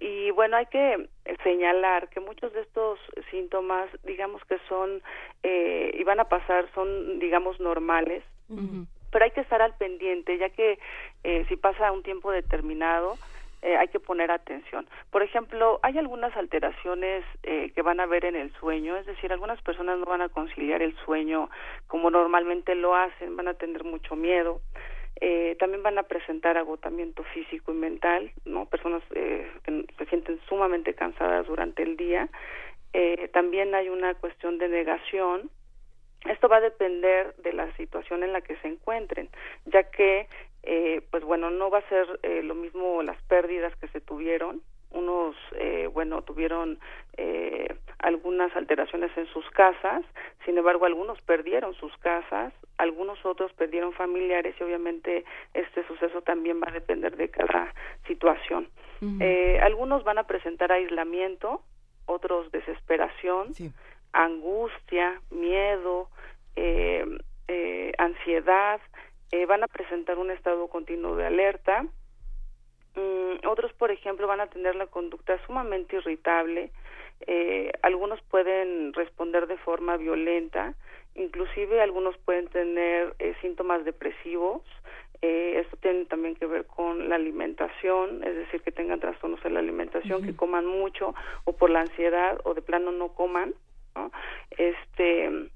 Y 0.00 0.32
bueno, 0.32 0.56
hay 0.56 0.66
que 0.66 1.08
señalar 1.44 2.08
que 2.08 2.18
muchos 2.18 2.52
de 2.52 2.62
estos 2.62 2.98
síntomas, 3.30 3.88
digamos 4.02 4.44
que 4.46 4.58
son, 4.68 5.02
eh, 5.44 5.92
y 5.94 6.02
van 6.02 6.18
a 6.18 6.24
pasar, 6.24 6.68
son, 6.74 7.20
digamos, 7.20 7.60
normales. 7.60 8.24
pero 9.12 9.24
hay 9.24 9.30
que 9.30 9.42
estar 9.42 9.62
al 9.62 9.76
pendiente, 9.76 10.36
ya 10.36 10.50
que 10.50 10.80
eh, 11.22 11.44
si 11.48 11.56
pasa 11.56 11.92
un 11.92 12.02
tiempo 12.02 12.32
determinado, 12.32 13.16
eh, 13.62 13.76
hay 13.76 13.88
que 13.88 14.00
poner 14.00 14.30
atención. 14.30 14.88
Por 15.10 15.22
ejemplo, 15.22 15.80
hay 15.82 15.98
algunas 15.98 16.36
alteraciones 16.36 17.24
eh, 17.42 17.70
que 17.74 17.82
van 17.82 18.00
a 18.00 18.06
ver 18.06 18.24
en 18.24 18.36
el 18.36 18.52
sueño, 18.54 18.96
es 18.96 19.06
decir, 19.06 19.32
algunas 19.32 19.60
personas 19.62 19.98
no 19.98 20.06
van 20.06 20.22
a 20.22 20.28
conciliar 20.28 20.82
el 20.82 20.96
sueño 21.04 21.50
como 21.86 22.10
normalmente 22.10 22.74
lo 22.74 22.94
hacen, 22.94 23.36
van 23.36 23.48
a 23.48 23.54
tener 23.54 23.84
mucho 23.84 24.16
miedo. 24.16 24.60
Eh, 25.22 25.56
también 25.58 25.82
van 25.82 25.98
a 25.98 26.04
presentar 26.04 26.56
agotamiento 26.56 27.24
físico 27.24 27.72
y 27.72 27.74
mental, 27.74 28.32
¿no? 28.46 28.64
Personas 28.66 29.02
eh, 29.14 29.50
que 29.64 29.86
se 29.98 30.06
sienten 30.06 30.40
sumamente 30.48 30.94
cansadas 30.94 31.46
durante 31.46 31.82
el 31.82 31.98
día. 31.98 32.28
Eh, 32.94 33.28
también 33.32 33.74
hay 33.74 33.90
una 33.90 34.14
cuestión 34.14 34.56
de 34.58 34.68
negación. 34.68 35.50
Esto 36.24 36.48
va 36.48 36.56
a 36.56 36.60
depender 36.62 37.34
de 37.36 37.52
la 37.52 37.70
situación 37.76 38.22
en 38.22 38.32
la 38.32 38.40
que 38.40 38.56
se 38.56 38.68
encuentren, 38.68 39.28
ya 39.66 39.84
que 39.84 40.26
eh, 40.62 41.02
pues 41.10 41.24
bueno, 41.24 41.50
no 41.50 41.70
va 41.70 41.78
a 41.78 41.88
ser 41.88 42.06
eh, 42.22 42.42
lo 42.42 42.54
mismo 42.54 43.02
las 43.02 43.20
pérdidas 43.22 43.74
que 43.76 43.88
se 43.88 44.00
tuvieron. 44.00 44.62
Unos, 44.92 45.36
eh, 45.56 45.88
bueno, 45.92 46.22
tuvieron 46.22 46.80
eh, 47.16 47.76
algunas 48.00 48.54
alteraciones 48.56 49.16
en 49.16 49.26
sus 49.26 49.48
casas, 49.50 50.02
sin 50.44 50.58
embargo, 50.58 50.84
algunos 50.84 51.20
perdieron 51.22 51.74
sus 51.74 51.96
casas, 51.98 52.52
algunos 52.76 53.24
otros 53.24 53.52
perdieron 53.52 53.92
familiares 53.92 54.56
y 54.58 54.64
obviamente 54.64 55.24
este 55.54 55.86
suceso 55.86 56.22
también 56.22 56.60
va 56.60 56.68
a 56.70 56.72
depender 56.72 57.16
de 57.16 57.28
cada 57.28 57.72
situación. 58.08 58.68
eh, 59.20 59.60
algunos 59.62 60.02
van 60.02 60.18
a 60.18 60.24
presentar 60.24 60.72
aislamiento, 60.72 61.62
otros 62.06 62.50
desesperación, 62.50 63.52
angustia, 64.12 65.20
miedo, 65.30 66.08
eh, 66.56 67.04
eh, 67.48 67.92
ansiedad, 67.98 68.80
eh, 69.30 69.46
van 69.46 69.62
a 69.62 69.68
presentar 69.68 70.18
un 70.18 70.30
estado 70.30 70.68
continuo 70.68 71.16
de 71.16 71.26
alerta. 71.26 71.86
Mm, 72.96 73.46
otros, 73.46 73.72
por 73.74 73.90
ejemplo, 73.90 74.26
van 74.26 74.40
a 74.40 74.48
tener 74.48 74.74
la 74.76 74.86
conducta 74.86 75.38
sumamente 75.46 75.96
irritable. 75.96 76.70
Eh, 77.26 77.72
algunos 77.82 78.20
pueden 78.22 78.92
responder 78.92 79.46
de 79.46 79.58
forma 79.58 79.96
violenta. 79.96 80.74
Inclusive 81.14 81.80
algunos 81.80 82.16
pueden 82.18 82.48
tener 82.48 83.14
eh, 83.18 83.34
síntomas 83.40 83.84
depresivos. 83.84 84.62
Eh, 85.22 85.60
esto 85.60 85.76
tiene 85.76 86.06
también 86.06 86.34
que 86.34 86.46
ver 86.46 86.66
con 86.66 87.10
la 87.10 87.16
alimentación, 87.16 88.24
es 88.24 88.34
decir, 88.34 88.62
que 88.62 88.72
tengan 88.72 89.00
trastornos 89.00 89.44
en 89.44 89.52
la 89.52 89.60
alimentación, 89.60 90.22
que 90.22 90.34
coman 90.34 90.64
mucho 90.64 91.14
o 91.44 91.52
por 91.52 91.68
la 91.68 91.82
ansiedad 91.82 92.40
o 92.44 92.54
de 92.54 92.62
plano 92.62 92.90
no 92.90 93.08
coman. 93.08 93.54
¿no? 93.94 94.10
Este 94.56 95.50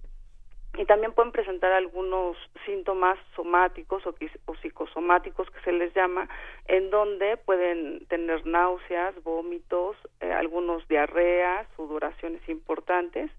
y 0.76 0.84
también 0.86 1.12
pueden 1.12 1.32
presentar 1.32 1.72
algunos 1.72 2.36
síntomas 2.66 3.18
somáticos 3.36 4.04
o, 4.06 4.14
o 4.46 4.54
psicosomáticos 4.56 5.50
que 5.50 5.60
se 5.60 5.72
les 5.72 5.94
llama, 5.94 6.28
en 6.66 6.90
donde 6.90 7.36
pueden 7.36 8.06
tener 8.06 8.44
náuseas, 8.46 9.14
vómitos, 9.22 9.96
eh, 10.20 10.32
algunos 10.32 10.86
diarreas, 10.88 11.66
sudoraciones 11.76 12.46
importantes. 12.48 13.30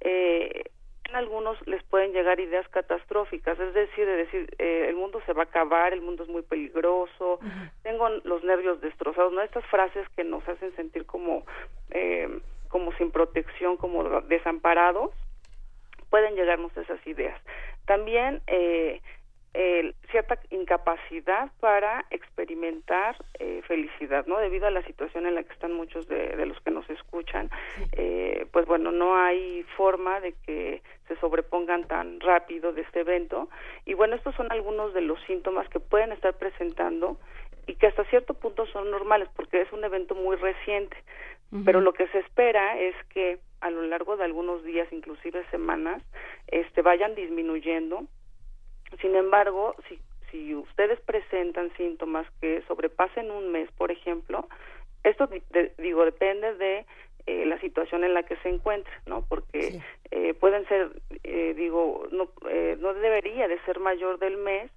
Eh, 0.00 0.64
en 1.08 1.16
algunos 1.16 1.56
les 1.66 1.82
pueden 1.84 2.12
llegar 2.12 2.38
ideas 2.38 2.68
catastróficas, 2.68 3.58
es 3.58 3.72
decir, 3.72 4.04
de 4.04 4.16
decir 4.16 4.54
eh, 4.58 4.86
el 4.88 4.96
mundo 4.96 5.20
se 5.24 5.32
va 5.32 5.42
a 5.42 5.46
acabar, 5.46 5.94
el 5.94 6.02
mundo 6.02 6.22
es 6.22 6.28
muy 6.28 6.42
peligroso, 6.42 7.40
tengo 7.82 8.10
los 8.24 8.44
nervios 8.44 8.80
destrozados, 8.82 9.32
no 9.32 9.40
estas 9.40 9.64
frases 9.66 10.06
que 10.10 10.24
nos 10.24 10.46
hacen 10.46 10.76
sentir 10.76 11.06
como 11.06 11.46
eh, 11.90 12.28
como 12.68 12.92
sin 12.92 13.10
protección, 13.10 13.78
como 13.78 14.20
desamparados 14.22 15.12
pueden 16.10 16.34
llegarnos 16.34 16.76
esas 16.76 17.04
ideas. 17.06 17.40
También 17.86 18.42
eh, 18.46 19.00
cierta 20.10 20.38
incapacidad 20.50 21.50
para 21.60 22.04
experimentar 22.10 23.16
eh, 23.38 23.62
felicidad, 23.66 24.26
¿no? 24.26 24.38
Debido 24.38 24.66
a 24.66 24.70
la 24.70 24.82
situación 24.82 25.26
en 25.26 25.34
la 25.34 25.42
que 25.42 25.52
están 25.52 25.72
muchos 25.72 26.06
de, 26.06 26.36
de 26.36 26.46
los 26.46 26.60
que 26.60 26.70
nos 26.70 26.88
escuchan, 26.90 27.50
eh, 27.92 28.46
pues 28.52 28.66
bueno, 28.66 28.92
no 28.92 29.16
hay 29.16 29.64
forma 29.76 30.20
de 30.20 30.34
que 30.46 30.82
se 31.08 31.16
sobrepongan 31.16 31.88
tan 31.88 32.20
rápido 32.20 32.72
de 32.72 32.82
este 32.82 33.00
evento. 33.00 33.48
Y 33.84 33.94
bueno, 33.94 34.16
estos 34.16 34.34
son 34.36 34.46
algunos 34.50 34.94
de 34.94 35.00
los 35.00 35.20
síntomas 35.26 35.68
que 35.68 35.80
pueden 35.80 36.12
estar 36.12 36.34
presentando 36.34 37.18
y 37.66 37.74
que 37.74 37.86
hasta 37.86 38.04
cierto 38.04 38.34
punto 38.34 38.66
son 38.66 38.90
normales 38.90 39.28
porque 39.34 39.60
es 39.60 39.72
un 39.72 39.82
evento 39.84 40.14
muy 40.14 40.36
reciente. 40.36 40.96
Pero 41.64 41.80
lo 41.80 41.94
que 41.94 42.06
se 42.08 42.18
espera 42.18 42.78
es 42.78 42.94
que 43.08 43.38
a 43.60 43.70
lo 43.70 43.82
largo 43.82 44.16
de 44.16 44.24
algunos 44.24 44.62
días, 44.64 44.88
inclusive 44.92 45.44
semanas, 45.50 46.02
este 46.48 46.82
vayan 46.82 47.14
disminuyendo. 47.14 48.02
Sin 49.00 49.14
embargo, 49.16 49.74
si 49.88 49.98
si 50.30 50.54
ustedes 50.54 51.00
presentan 51.00 51.72
síntomas 51.78 52.26
que 52.42 52.62
sobrepasen 52.68 53.30
un 53.30 53.50
mes, 53.50 53.70
por 53.78 53.90
ejemplo, 53.90 54.46
esto 55.02 55.26
de- 55.26 55.72
digo 55.78 56.04
depende 56.04 56.54
de 56.56 56.84
eh, 57.26 57.46
la 57.46 57.58
situación 57.60 58.04
en 58.04 58.12
la 58.12 58.22
que 58.24 58.36
se 58.36 58.50
encuentre, 58.50 58.92
¿no? 59.06 59.22
Porque 59.26 59.80
eh, 60.10 60.34
pueden 60.34 60.66
ser, 60.68 60.90
eh, 61.24 61.54
digo, 61.54 62.06
no, 62.10 62.28
eh, 62.50 62.76
no 62.78 62.92
debería 62.94 63.48
de 63.48 63.58
ser 63.60 63.80
mayor 63.80 64.18
del 64.18 64.36
mes. 64.36 64.70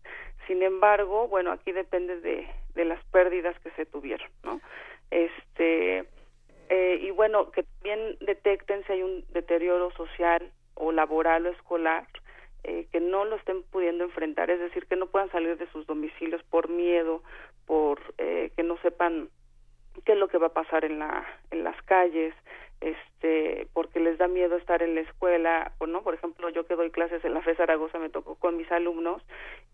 Sin 0.48 0.64
embargo, 0.64 1.28
bueno, 1.28 1.52
aquí 1.52 1.72
depende 1.74 2.20
de, 2.22 2.48
de 2.76 2.86
las 2.86 3.04
pérdidas 3.06 3.58
que 3.60 3.72
se 3.72 3.86
tuvieron, 3.86 4.30
¿no? 4.44 4.62
Este 5.12 6.06
eh, 6.74 7.00
y 7.02 7.12
bueno, 7.12 7.52
que 7.52 7.64
también 7.64 8.16
detecten 8.22 8.82
si 8.86 8.94
hay 8.94 9.04
un 9.04 9.26
deterioro 9.34 9.92
social 9.92 10.54
o 10.76 10.94
laboral 10.94 11.46
o 11.46 11.50
escolar 11.50 12.08
eh, 12.64 12.88
que 12.94 13.02
no 13.02 13.26
lo 13.26 13.36
estén 13.36 13.62
pudiendo 13.64 14.06
enfrentar, 14.06 14.50
es 14.50 14.62
decir, 14.62 14.86
que 14.86 14.96
no 14.96 15.08
puedan 15.08 15.30
salir 15.32 15.58
de 15.58 15.70
sus 15.72 15.86
domicilios 15.86 16.42
por 16.44 16.70
miedo, 16.70 17.24
por 17.66 18.00
eh, 18.20 18.52
que 18.56 18.64
no 18.64 18.78
sepan 18.78 19.28
qué 20.06 20.14
es 20.14 20.18
lo 20.18 20.30
que 20.30 20.38
va 20.38 20.48
a 20.48 20.54
pasar 20.54 20.86
en 20.86 21.00
la 21.00 21.26
en 21.52 21.66
las 21.66 21.76
calles, 21.82 22.34
este, 22.80 23.68
porque 23.74 24.00
les 24.00 24.18
da 24.18 24.30
miedo 24.30 24.56
estar 24.56 24.82
en 24.82 24.96
la 24.96 25.02
escuela, 25.02 25.74
o 25.80 25.88
no, 25.88 26.04
por 26.04 26.14
ejemplo, 26.14 26.48
yo 26.52 26.66
que 26.68 26.78
doy 26.78 26.90
clases 26.90 27.26
en 27.26 27.34
la 27.34 27.42
FE 27.42 27.56
Zaragoza 27.56 28.00
me 28.00 28.10
tocó 28.10 28.36
con 28.36 28.56
mis 28.56 28.72
alumnos 28.72 29.22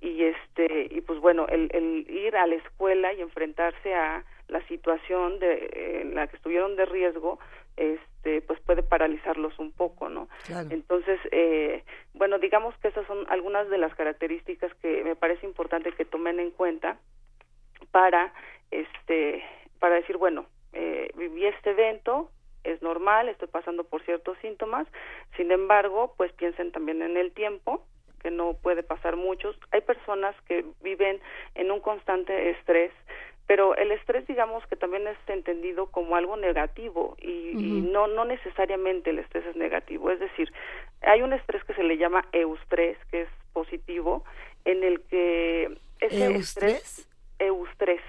y 0.02 0.24
este 0.24 0.88
y 0.90 1.02
pues 1.02 1.20
bueno, 1.20 1.46
el, 1.48 1.70
el 1.76 2.10
ir 2.10 2.36
a 2.38 2.48
la 2.48 2.56
escuela 2.56 3.14
y 3.14 3.22
enfrentarse 3.22 3.94
a 3.94 4.26
la 4.48 4.66
situación 4.68 5.40
de 5.40 6.02
en 6.02 6.16
la 6.16 6.28
que 6.28 6.38
estuvieron 6.38 6.76
de 6.76 6.86
riesgo, 6.86 7.40
este, 7.76 8.42
pues 8.42 8.60
puede 8.62 8.84
paralizarlos 8.84 9.58
un 9.60 9.72
poco, 9.72 10.10
¿no? 10.10 10.28
Claro. 10.46 10.68
Entonces, 10.72 11.20
eh, 11.32 11.84
bueno, 12.14 12.40
digamos 12.40 12.76
que 12.78 12.88
esas 12.90 13.06
son 13.08 13.26
algunas 13.30 13.70
de 13.70 13.78
las 13.78 13.94
características 13.96 14.74
que 14.76 15.04
me 15.04 15.16
parece 15.16 15.46
importante 15.46 15.92
que 15.92 16.06
tomen 16.06 16.40
en 16.40 16.52
cuenta 16.52 16.98
para, 17.92 18.34
este, 18.72 19.44
para 19.80 19.96
decir, 19.96 20.18
bueno, 20.18 20.46
eh, 20.74 21.10
viví 21.16 21.46
este 21.46 21.72
evento, 21.72 22.32
es 22.64 22.82
normal, 22.82 23.30
estoy 23.30 23.48
pasando 23.48 23.84
por 23.84 24.04
ciertos 24.04 24.38
síntomas, 24.40 24.88
sin 25.38 25.52
embargo, 25.52 26.14
pues 26.18 26.34
piensen 26.34 26.72
también 26.72 27.02
en 27.02 27.16
el 27.16 27.32
tiempo, 27.32 27.86
que 28.22 28.32
no 28.32 28.56
puede 28.56 28.84
pasar 28.84 29.16
muchos. 29.16 29.58
Hay 29.72 29.82
personas 29.82 30.36
que 30.48 30.66
viven 30.82 31.22
en 31.56 31.72
un 31.72 31.80
constante 31.80 32.50
estrés, 32.50 32.92
pero 33.48 33.76
el 33.76 33.92
estrés 33.94 34.28
digamos 34.28 34.66
que 34.68 34.76
también 34.76 35.08
es 35.08 35.18
entendido 35.28 35.88
como 35.88 36.16
algo 36.16 36.36
negativo 36.38 37.16
y, 37.22 37.52
y 37.52 37.82
no 37.82 38.08
no 38.08 38.26
necesariamente 38.26 39.10
el 39.10 39.20
estrés 39.20 39.46
es 39.46 39.56
negativo. 39.56 40.12
Es 40.12 40.20
decir 40.20 40.52
hay 41.02 41.22
un 41.22 41.34
estrés 41.34 41.64
que 41.64 41.74
se 41.74 41.84
le 41.84 41.98
llama 41.98 42.26
eustrés 42.34 42.98
que 43.10 43.22
es 43.22 43.30
positivo 43.54 44.24
en 44.66 44.84
el 44.84 45.02
que 45.02 45.78
ese 46.02 46.26
¿Eustrés? 46.26 46.76
estrés 46.76 47.10
eustrés. 47.40 48.02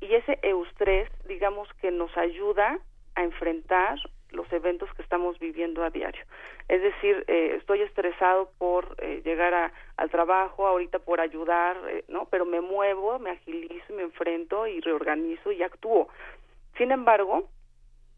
Y 0.00 0.14
ese 0.14 0.38
eustrés 0.42 1.08
digamos 1.26 1.68
que 1.80 1.90
nos 1.90 2.16
ayuda 2.16 2.78
a 3.14 3.22
enfrentar 3.22 3.98
los 4.30 4.50
eventos 4.52 4.92
que 4.94 5.02
estamos 5.02 5.38
viviendo 5.38 5.82
a 5.84 5.90
diario. 5.90 6.22
Es 6.68 6.82
decir, 6.82 7.24
eh, 7.28 7.54
estoy 7.56 7.82
estresado 7.82 8.50
por 8.58 8.94
eh, 8.98 9.22
llegar 9.24 9.54
a, 9.54 9.72
al 9.96 10.10
trabajo, 10.10 10.66
ahorita 10.66 10.98
por 10.98 11.20
ayudar, 11.20 11.78
eh, 11.88 12.04
¿no? 12.08 12.26
Pero 12.26 12.44
me 12.44 12.60
muevo, 12.60 13.18
me 13.18 13.30
agilizo, 13.30 13.94
me 13.94 14.02
enfrento 14.02 14.66
y 14.66 14.80
reorganizo 14.80 15.52
y 15.52 15.62
actúo. 15.62 16.08
Sin 16.76 16.92
embargo, 16.92 17.48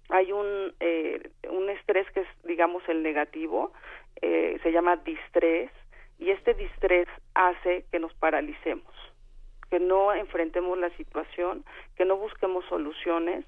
hay 0.08 0.32
un, 0.32 0.74
eh, 0.80 1.30
un 1.48 1.70
estrés 1.70 2.10
que 2.10 2.20
es, 2.20 2.28
digamos, 2.44 2.82
el 2.88 3.02
negativo, 3.02 3.72
se 4.20 4.70
llama 4.70 4.96
distrés, 4.96 5.70
y 6.18 6.30
este 6.30 6.52
distrés 6.52 7.08
hace 7.34 7.86
que 7.90 7.98
nos 7.98 8.12
paralicemos, 8.14 8.92
que 9.70 9.80
no 9.80 10.12
enfrentemos 10.12 10.76
la 10.76 10.90
situación, 10.90 11.64
que 11.96 12.04
no 12.04 12.18
busquemos 12.18 12.66
soluciones, 12.66 13.46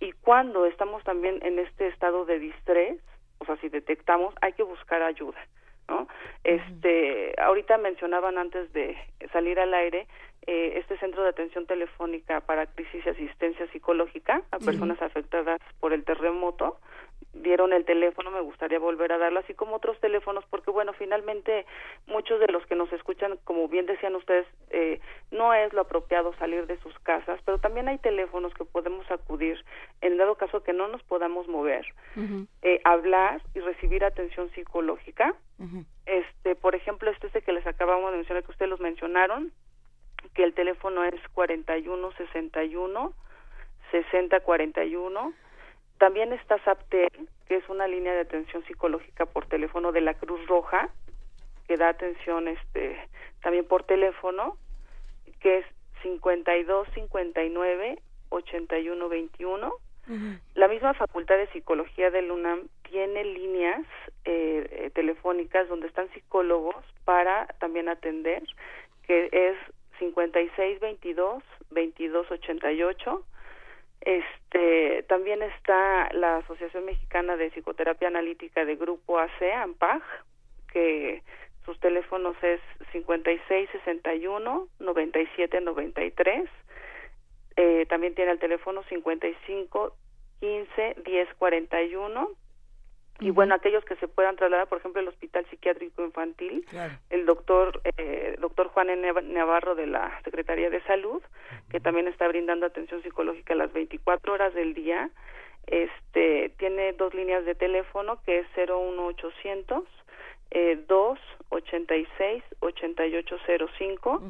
y 0.00 0.12
cuando 0.12 0.66
estamos 0.66 1.04
también 1.04 1.38
en 1.42 1.58
este 1.58 1.88
estado 1.88 2.24
de 2.24 2.38
distrés, 2.38 2.98
o 3.38 3.44
sea, 3.44 3.56
si 3.58 3.68
detectamos, 3.68 4.34
hay 4.40 4.54
que 4.54 4.62
buscar 4.62 5.02
ayuda, 5.02 5.38
¿no? 5.88 6.08
Este, 6.42 7.34
ahorita 7.40 7.78
mencionaban 7.78 8.38
antes 8.38 8.72
de 8.72 8.96
salir 9.32 9.60
al 9.60 9.74
aire 9.74 10.06
eh, 10.46 10.78
este 10.78 10.98
centro 10.98 11.22
de 11.22 11.28
atención 11.28 11.66
telefónica 11.66 12.40
para 12.40 12.66
crisis 12.66 13.04
y 13.04 13.08
asistencia 13.10 13.66
psicológica 13.72 14.42
a 14.50 14.58
personas 14.58 15.00
afectadas 15.02 15.60
por 15.80 15.92
el 15.92 16.04
terremoto 16.04 16.78
dieron 17.32 17.72
el 17.72 17.84
teléfono, 17.84 18.30
me 18.30 18.40
gustaría 18.40 18.78
volver 18.78 19.12
a 19.12 19.18
darlo, 19.18 19.40
así 19.40 19.54
como 19.54 19.76
otros 19.76 19.98
teléfonos, 20.00 20.44
porque 20.50 20.70
bueno, 20.70 20.92
finalmente 20.94 21.64
muchos 22.06 22.40
de 22.40 22.48
los 22.48 22.64
que 22.66 22.74
nos 22.74 22.92
escuchan, 22.92 23.38
como 23.44 23.68
bien 23.68 23.86
decían 23.86 24.14
ustedes, 24.16 24.46
eh, 24.70 25.00
no 25.30 25.54
es 25.54 25.72
lo 25.72 25.82
apropiado 25.82 26.34
salir 26.34 26.66
de 26.66 26.78
sus 26.78 26.98
casas, 27.00 27.40
pero 27.44 27.58
también 27.58 27.88
hay 27.88 27.98
teléfonos 27.98 28.52
que 28.54 28.64
podemos 28.64 29.08
acudir 29.10 29.64
en 30.00 30.16
dado 30.16 30.34
caso 30.34 30.62
que 30.62 30.72
no 30.72 30.88
nos 30.88 31.02
podamos 31.04 31.46
mover, 31.48 31.86
eh, 32.62 32.80
hablar 32.84 33.40
y 33.54 33.60
recibir 33.60 34.04
atención 34.04 34.50
psicológica. 34.50 35.34
Este, 36.06 36.54
por 36.54 36.74
ejemplo, 36.74 37.10
este 37.10 37.26
es 37.26 37.34
el 37.34 37.42
que 37.42 37.52
les 37.52 37.66
acabamos 37.66 38.10
de 38.10 38.16
mencionar, 38.18 38.42
que 38.42 38.50
ustedes 38.50 38.70
los 38.70 38.80
mencionaron, 38.80 39.52
que 40.34 40.42
el 40.42 40.54
teléfono 40.54 41.04
es 41.04 41.20
4161 41.34 43.12
6041 43.90 45.32
también 46.00 46.32
está 46.32 46.58
SAPTEL, 46.64 47.28
que 47.46 47.56
es 47.56 47.68
una 47.68 47.86
línea 47.86 48.14
de 48.14 48.20
atención 48.20 48.64
psicológica 48.64 49.26
por 49.26 49.44
teléfono 49.44 49.92
de 49.92 50.00
la 50.00 50.14
Cruz 50.14 50.44
Roja, 50.46 50.88
que 51.68 51.76
da 51.76 51.90
atención 51.90 52.48
este 52.48 52.98
también 53.42 53.66
por 53.66 53.84
teléfono, 53.84 54.56
que 55.40 55.58
es 55.58 55.66
52 56.02 56.88
59 56.94 57.98
81 58.30 59.08
21. 59.08 59.72
La 60.54 60.68
misma 60.68 60.94
Facultad 60.94 61.36
de 61.36 61.46
Psicología 61.48 62.10
del 62.10 62.32
UNAM 62.32 62.68
tiene 62.90 63.22
líneas 63.22 63.82
eh, 64.24 64.66
eh, 64.70 64.90
telefónicas 64.94 65.68
donde 65.68 65.86
están 65.86 66.10
psicólogos 66.14 66.82
para 67.04 67.46
también 67.60 67.90
atender, 67.90 68.42
que 69.06 69.28
es 69.30 69.56
56 69.98 70.80
22 70.80 71.44
22 71.70 72.30
88 72.30 73.24
este, 74.00 75.02
también 75.04 75.42
está 75.42 76.12
la 76.12 76.38
Asociación 76.38 76.86
Mexicana 76.86 77.36
de 77.36 77.50
Psicoterapia 77.50 78.08
Analítica 78.08 78.64
de 78.64 78.76
Grupo 78.76 79.18
AC, 79.18 79.42
AMPAG, 79.54 80.02
que 80.72 81.22
sus 81.64 81.78
teléfonos 81.80 82.36
es 82.42 82.60
5661 82.92 84.68
9793. 84.78 86.50
Eh, 87.56 87.86
también 87.88 88.14
tiene 88.14 88.32
el 88.32 88.38
teléfono 88.38 88.82
55 88.84 89.94
15 90.40 90.96
1041 91.04 92.30
y 93.20 93.30
bueno 93.30 93.54
aquellos 93.54 93.84
que 93.84 93.96
se 93.96 94.08
puedan 94.08 94.36
trasladar 94.36 94.66
por 94.68 94.78
ejemplo 94.78 95.00
el 95.00 95.08
hospital 95.08 95.46
psiquiátrico 95.50 96.04
infantil 96.04 96.66
el 97.10 97.26
doctor 97.26 97.80
eh, 97.96 98.36
doctor 98.40 98.68
Juan 98.68 98.88
Navarro 99.32 99.74
de 99.74 99.86
la 99.86 100.20
Secretaría 100.24 100.70
de 100.70 100.82
Salud 100.82 101.22
que 101.70 101.80
también 101.80 102.08
está 102.08 102.26
brindando 102.28 102.66
atención 102.66 103.02
psicológica 103.02 103.54
las 103.54 103.72
24 103.72 104.32
horas 104.32 104.54
del 104.54 104.74
día 104.74 105.10
este 105.66 106.52
tiene 106.58 106.92
dos 106.94 107.14
líneas 107.14 107.44
de 107.44 107.54
teléfono 107.54 108.20
que 108.24 108.40
es 108.40 108.46
01800 108.56 109.84
eh, 110.52 110.78
286 110.88 112.42
8805 112.60 114.22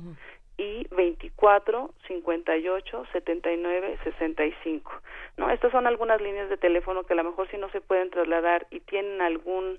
y 0.60 0.86
24 0.90 1.90
58 2.06 3.06
79 3.12 3.98
65. 4.04 4.92
¿No? 5.38 5.50
Estas 5.50 5.72
son 5.72 5.86
algunas 5.86 6.20
líneas 6.20 6.50
de 6.50 6.58
teléfono 6.58 7.04
que 7.04 7.14
a 7.14 7.16
lo 7.16 7.24
mejor 7.24 7.48
si 7.50 7.56
no 7.56 7.70
se 7.70 7.80
pueden 7.80 8.10
trasladar 8.10 8.66
y 8.70 8.80
tienen 8.80 9.22
algún 9.22 9.78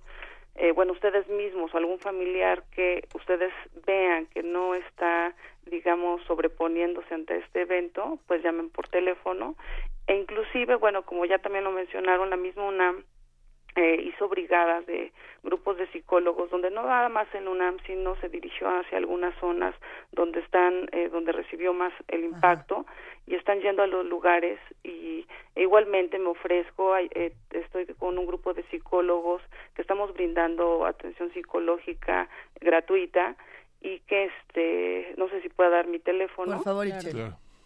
eh, 0.56 0.72
bueno, 0.74 0.92
ustedes 0.92 1.28
mismos 1.30 1.74
o 1.74 1.78
algún 1.78 2.00
familiar 2.00 2.64
que 2.76 3.08
ustedes 3.14 3.54
vean 3.86 4.26
que 4.26 4.44
no 4.44 4.76
está, 4.76 5.34
digamos, 5.66 6.22
sobreponiéndose 6.24 7.14
ante 7.14 7.38
este 7.38 7.62
evento, 7.62 8.20
pues 8.28 8.44
llamen 8.44 8.70
por 8.70 8.88
teléfono 8.90 9.56
e 10.08 10.16
inclusive, 10.16 10.76
bueno, 10.76 11.04
como 11.04 11.26
ya 11.26 11.38
también 11.38 11.64
lo 11.64 11.72
mencionaron, 11.72 12.32
la 12.32 12.38
misma 12.38 12.66
UNAM 12.66 13.04
eh, 13.76 14.02
hizo 14.02 14.28
brigadas 14.28 14.86
de 14.86 15.12
grupos 15.44 15.78
de 15.78 15.88
psicólogos 15.88 16.50
donde 16.50 16.70
no 16.70 16.84
nada 16.84 17.10
más 17.10 17.28
en 17.34 17.48
UNAM 17.48 17.78
sino 17.88 18.16
se 18.18 18.30
dirigió 18.30 18.68
hacia 18.68 18.98
algunas 18.98 19.34
zonas 19.40 19.74
donde 20.12 20.42
están 20.42 20.90
eh, 20.92 21.10
donde 21.10 21.32
recibió 21.32 21.74
más 21.74 21.94
el 22.10 22.24
impacto 22.26 22.86
y 23.28 23.36
están 23.36 23.62
yendo 23.62 23.82
a 23.82 23.88
los 23.88 24.06
lugares 24.06 24.60
y 24.84 25.26
e 25.56 25.64
igualmente 25.64 26.20
me 26.20 26.30
ofrezco 26.30 26.98
eh, 26.98 27.34
estoy 27.52 27.86
con 27.98 28.18
un 28.18 28.26
grupo 28.26 28.54
de 28.54 28.64
psicólogos 28.64 29.42
que 29.76 29.82
estamos 29.82 30.14
brindando 30.14 30.86
atención 30.86 31.32
psicológica 31.34 32.30
gratuita 32.60 33.36
y 33.82 34.00
que 34.02 34.26
este 34.26 35.14
no 35.18 35.28
sé 35.30 35.42
si 35.42 35.50
pueda 35.50 35.70
dar 35.70 35.88
mi 35.88 36.00
teléfono. 36.00 36.56
Por 36.58 36.64
favor 36.64 36.88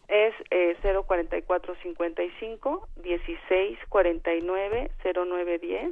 es 0.07 0.33
eh, 0.51 0.75
04455 0.81 2.87
1649 3.03 4.91
0910 5.03 5.91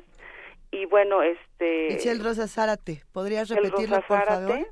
y 0.72 0.85
bueno 0.85 1.22
este 1.23 1.88
Michelle 1.91 2.23
Rosa 2.23 2.48
Zárate 2.48 3.03
podrías 3.11 3.49
repetirlo 3.49 3.98
Rosa 3.98 4.07
por 4.07 4.18
Zárate, 4.19 4.53
favor 4.53 4.68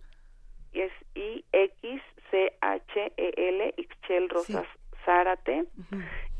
y 0.74 0.82
es 0.82 0.92
I 1.16 1.46
X 1.52 2.02
C 2.32 2.54
H 2.62 3.12
E 3.18 3.34
L 3.36 3.74
Ixchel 3.78 4.30
Rosa 4.30 4.64
Zárate. 5.06 5.66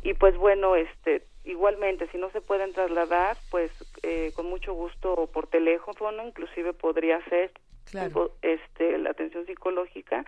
Y 0.04 0.14
pues 0.14 0.36
bueno 0.38 0.76
este 0.76 1.26
igualmente 1.44 2.08
si 2.12 2.18
no 2.18 2.30
se 2.32 2.42
pueden 2.42 2.72
trasladar 2.74 3.36
pues 3.50 3.72
eh, 4.04 4.32
con 4.36 4.46
mucho 4.48 4.74
gusto 4.74 5.28
por 5.34 5.48
teléfono 5.48 6.24
inclusive 6.26 6.74
podría 6.74 7.24
ser 7.26 7.52
Claro. 7.90 8.32
este 8.44 8.98
la 9.00 9.10
atención 9.10 9.46
psicológica 9.48 10.24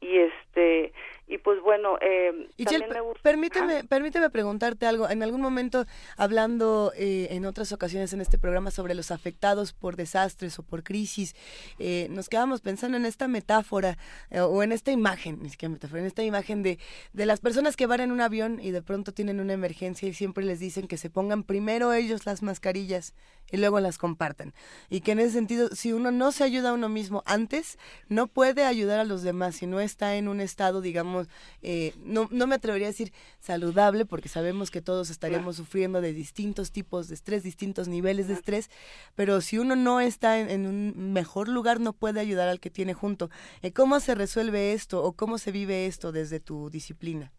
y 0.00 0.18
este 0.18 0.92
y 1.26 1.38
pues 1.38 1.60
bueno 1.60 1.96
eh, 2.00 2.48
también 2.64 2.90
me 2.90 3.00
gusta 3.00 3.20
permíteme, 3.22 3.84
permíteme 3.84 4.30
preguntarte 4.30 4.86
algo. 4.86 5.08
En 5.08 5.22
algún 5.22 5.40
momento, 5.40 5.86
hablando 6.16 6.92
eh, 6.96 7.28
en 7.30 7.44
otras 7.46 7.72
ocasiones 7.72 8.12
en 8.12 8.20
este 8.20 8.38
programa 8.38 8.70
sobre 8.70 8.94
los 8.94 9.10
afectados 9.10 9.72
por 9.72 9.96
desastres 9.96 10.58
o 10.58 10.62
por 10.62 10.82
crisis, 10.82 11.36
eh, 11.78 12.08
nos 12.10 12.28
quedamos 12.28 12.60
pensando 12.60 12.96
en 12.96 13.06
esta 13.06 13.28
metáfora 13.28 13.98
eh, 14.30 14.40
o 14.40 14.62
en 14.62 14.72
esta 14.72 14.90
imagen, 14.90 15.38
ni 15.42 15.50
siquiera 15.50 15.72
metáfora, 15.72 16.00
en 16.00 16.06
esta 16.06 16.24
imagen 16.24 16.62
de, 16.62 16.78
de 17.12 17.26
las 17.26 17.40
personas 17.40 17.76
que 17.76 17.86
van 17.86 18.00
en 18.00 18.12
un 18.12 18.20
avión 18.20 18.58
y 18.60 18.70
de 18.70 18.82
pronto 18.82 19.12
tienen 19.12 19.40
una 19.40 19.52
emergencia 19.52 20.08
y 20.08 20.14
siempre 20.14 20.44
les 20.44 20.58
dicen 20.58 20.88
que 20.88 20.96
se 20.96 21.10
pongan 21.10 21.44
primero 21.44 21.92
ellos 21.92 22.26
las 22.26 22.42
mascarillas 22.42 23.14
y 23.52 23.56
luego 23.56 23.80
las 23.80 23.98
compartan. 23.98 24.54
Y 24.88 25.00
que 25.00 25.12
en 25.12 25.20
ese 25.20 25.32
sentido, 25.32 25.68
si 25.70 25.92
uno 25.92 26.10
no 26.10 26.32
se 26.32 26.44
ayuda 26.44 26.70
a 26.70 26.72
uno 26.72 26.88
mismo 26.88 27.22
antes, 27.26 27.78
no 28.08 28.26
puede 28.26 28.64
ayudar 28.64 29.00
a 29.00 29.04
los 29.04 29.22
demás 29.22 29.56
si 29.56 29.66
no 29.66 29.80
está 29.90 30.16
en 30.16 30.28
un 30.28 30.40
estado, 30.40 30.80
digamos, 30.80 31.28
eh, 31.62 31.92
no, 32.04 32.28
no 32.30 32.46
me 32.46 32.54
atrevería 32.54 32.86
a 32.86 32.90
decir 32.90 33.12
saludable, 33.38 34.06
porque 34.06 34.28
sabemos 34.28 34.70
que 34.70 34.80
todos 34.80 35.10
estaríamos 35.10 35.56
sufriendo 35.56 36.00
de 36.00 36.12
distintos 36.12 36.72
tipos 36.72 37.08
de 37.08 37.14
estrés, 37.14 37.42
distintos 37.42 37.88
niveles 37.88 38.28
de 38.28 38.34
estrés, 38.34 38.70
pero 39.16 39.40
si 39.40 39.58
uno 39.58 39.76
no 39.76 40.00
está 40.00 40.38
en, 40.38 40.50
en 40.50 40.66
un 40.66 41.12
mejor 41.12 41.48
lugar, 41.48 41.80
no 41.80 41.92
puede 41.92 42.20
ayudar 42.20 42.48
al 42.48 42.60
que 42.60 42.70
tiene 42.70 42.94
junto. 42.94 43.30
Eh, 43.62 43.72
¿Cómo 43.72 44.00
se 44.00 44.14
resuelve 44.14 44.72
esto 44.72 45.02
o 45.02 45.12
cómo 45.12 45.38
se 45.38 45.52
vive 45.52 45.86
esto 45.86 46.12
desde 46.12 46.40
tu 46.40 46.70
disciplina? 46.70 47.32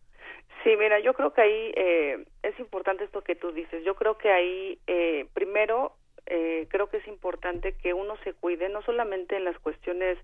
Sí, 0.63 0.75
mira, 0.77 0.99
yo 0.99 1.13
creo 1.13 1.33
que 1.33 1.41
ahí 1.41 1.71
eh, 1.75 2.25
es 2.43 2.59
importante 2.59 3.03
esto 3.03 3.23
que 3.23 3.35
tú 3.35 3.51
dices. 3.51 3.83
Yo 3.83 3.95
creo 3.95 4.17
que 4.17 4.29
ahí, 4.29 4.77
eh, 4.85 5.25
primero, 5.33 5.93
eh, 6.27 6.67
creo 6.69 6.87
que 6.87 6.97
es 6.97 7.07
importante 7.07 7.73
que 7.73 7.93
uno 7.93 8.15
se 8.23 8.33
cuide, 8.33 8.69
no 8.69 8.81
solamente 8.83 9.35
en 9.37 9.43
las 9.43 9.57
cuestiones 9.59 10.17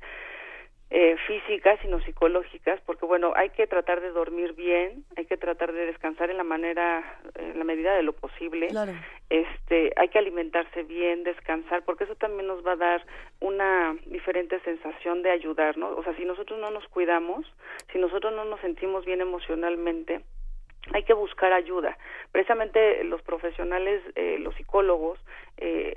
eh, 0.90 1.18
físicas, 1.28 1.78
sino 1.82 2.00
psicológicas, 2.02 2.80
porque 2.86 3.06
bueno, 3.06 3.34
hay 3.36 3.50
que 3.50 3.68
tratar 3.68 4.00
de 4.00 4.12
dormir 4.12 4.54
bien, 4.54 5.04
hay 5.18 5.26
que 5.26 5.36
tratar 5.36 5.74
de 5.74 5.86
descansar 5.86 6.30
en 6.30 6.38
la 6.38 6.46
manera, 6.46 7.20
en 7.36 7.58
la 7.58 7.66
medida 7.66 7.94
de 7.94 8.04
lo 8.04 8.14
posible. 8.14 8.70
Este, 9.30 9.92
hay 9.98 10.08
que 10.08 10.20
alimentarse 10.20 10.84
bien, 10.84 11.24
descansar, 11.24 11.84
porque 11.84 12.06
eso 12.06 12.16
también 12.16 12.48
nos 12.48 12.66
va 12.66 12.74
a 12.74 12.78
dar 12.78 13.06
una 13.42 13.98
diferente 14.06 14.60
sensación 14.62 15.24
de 15.24 15.32
ayudarnos. 15.32 15.98
O 15.98 16.04
sea, 16.04 16.16
si 16.16 16.24
nosotros 16.24 16.58
no 16.60 16.72
nos 16.72 16.88
cuidamos, 16.88 17.46
si 17.92 18.00
nosotros 18.00 18.34
no 18.34 18.46
nos 18.46 18.62
sentimos 18.62 19.06
bien 19.06 19.20
emocionalmente, 19.20 20.22
hay 20.94 21.04
que 21.04 21.14
buscar 21.14 21.54
ayuda. 21.54 21.98
Precisamente 22.32 23.04
los 23.04 23.22
profesionales, 23.22 24.02
eh, 24.16 24.38
los 24.40 24.56
psicólogos, 24.56 25.20
eh, 25.58 25.94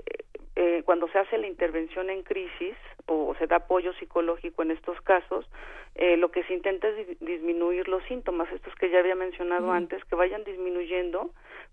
eh, 0.56 0.82
cuando 0.84 1.08
se 1.08 1.18
hace 1.18 1.38
la 1.38 1.46
intervención 1.46 2.10
en 2.10 2.22
crisis 2.22 2.74
o 3.06 3.34
se 3.38 3.46
da 3.46 3.56
apoyo 3.56 3.92
psicológico 3.94 4.62
en 4.62 4.70
estos 4.72 5.00
casos, 5.02 5.48
eh, 5.94 6.16
lo 6.16 6.30
que 6.30 6.42
se 6.44 6.54
intenta 6.54 6.88
es 6.88 6.96
di- 7.08 7.16
disminuir 7.20 7.88
los 7.88 8.02
síntomas, 8.04 8.50
estos 8.52 8.74
que 8.76 8.90
ya 8.90 8.98
había 9.00 9.14
mencionado 9.14 9.66
antes, 9.72 10.04
que 10.04 10.14
vayan 10.16 10.44
disminuyendo 10.44 11.30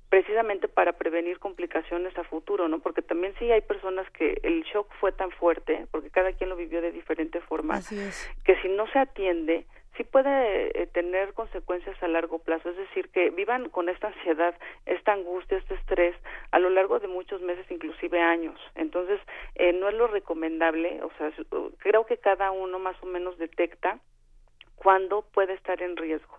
precisamente 0.10 0.68
para 0.70 0.94
prevenir 0.94 1.38
complicaciones 1.40 2.18
a 2.18 2.24
futuro, 2.24 2.68
¿no? 2.70 2.80
Porque 2.80 3.02
también 3.02 3.34
sí 3.40 3.52
hay 3.52 3.60
personas 3.62 4.10
que 4.12 4.40
el 4.44 4.64
shock 4.64 4.90
fue 5.02 5.12
tan 5.12 5.32
fuerte, 5.32 5.86
porque 5.92 6.10
cada 6.10 6.32
quien 6.32 6.50
lo 6.50 6.56
vivió 6.56 6.82
de 6.82 6.92
diferente 6.94 7.42
forma, 7.42 7.76
que 8.46 8.56
si 8.62 8.70
no 8.70 8.88
se 8.88 9.00
atiende, 9.00 9.66
sí 9.98 10.04
puede 10.04 10.82
eh, 10.82 10.88
tener 10.88 11.34
consecuencias 11.34 12.02
a 12.02 12.08
largo 12.08 12.40
plazo, 12.40 12.70
es 12.70 12.78
decir, 12.78 13.10
que 13.10 13.32
vivan 13.32 13.70
con 13.70 13.90
esta 13.90 14.08
ansiedad, 14.08 14.56
esta 14.86 15.14
angustia, 15.14 15.58
este 15.58 15.74
estrés 15.74 16.16
a 16.52 16.60
lo 16.60 16.70
largo 16.70 17.00
de 17.00 17.08
muchos 17.08 17.42
meses, 17.42 17.66
inclusive 17.70 18.22
años. 18.22 18.60
Entonces, 18.76 19.20
eh, 19.56 19.74
no 19.74 19.90
es 19.90 19.96
lo 19.96 20.08
recomendable, 20.08 21.02
o 21.04 21.12
sea, 21.18 21.32
su- 21.36 21.74
creo 21.80 22.06
que 22.06 22.18
cada 22.18 22.52
uno 22.52 22.80
más 22.80 22.96
o 23.02 23.06
menos 23.08 23.38
detecta 23.38 24.00
cuándo 24.76 25.24
puede 25.34 25.54
estar 25.54 25.82
en 25.82 25.98
riesgo. 25.98 26.38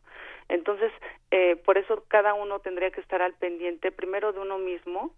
Entonces, 0.48 0.90
eh, 1.30 1.56
por 1.56 1.76
eso 1.76 2.04
cada 2.08 2.32
uno 2.34 2.60
tendría 2.60 2.90
que 2.90 3.00
estar 3.02 3.20
al 3.20 3.34
pendiente 3.34 3.92
primero 3.92 4.32
de 4.32 4.40
uno 4.40 4.58
mismo 4.58 5.12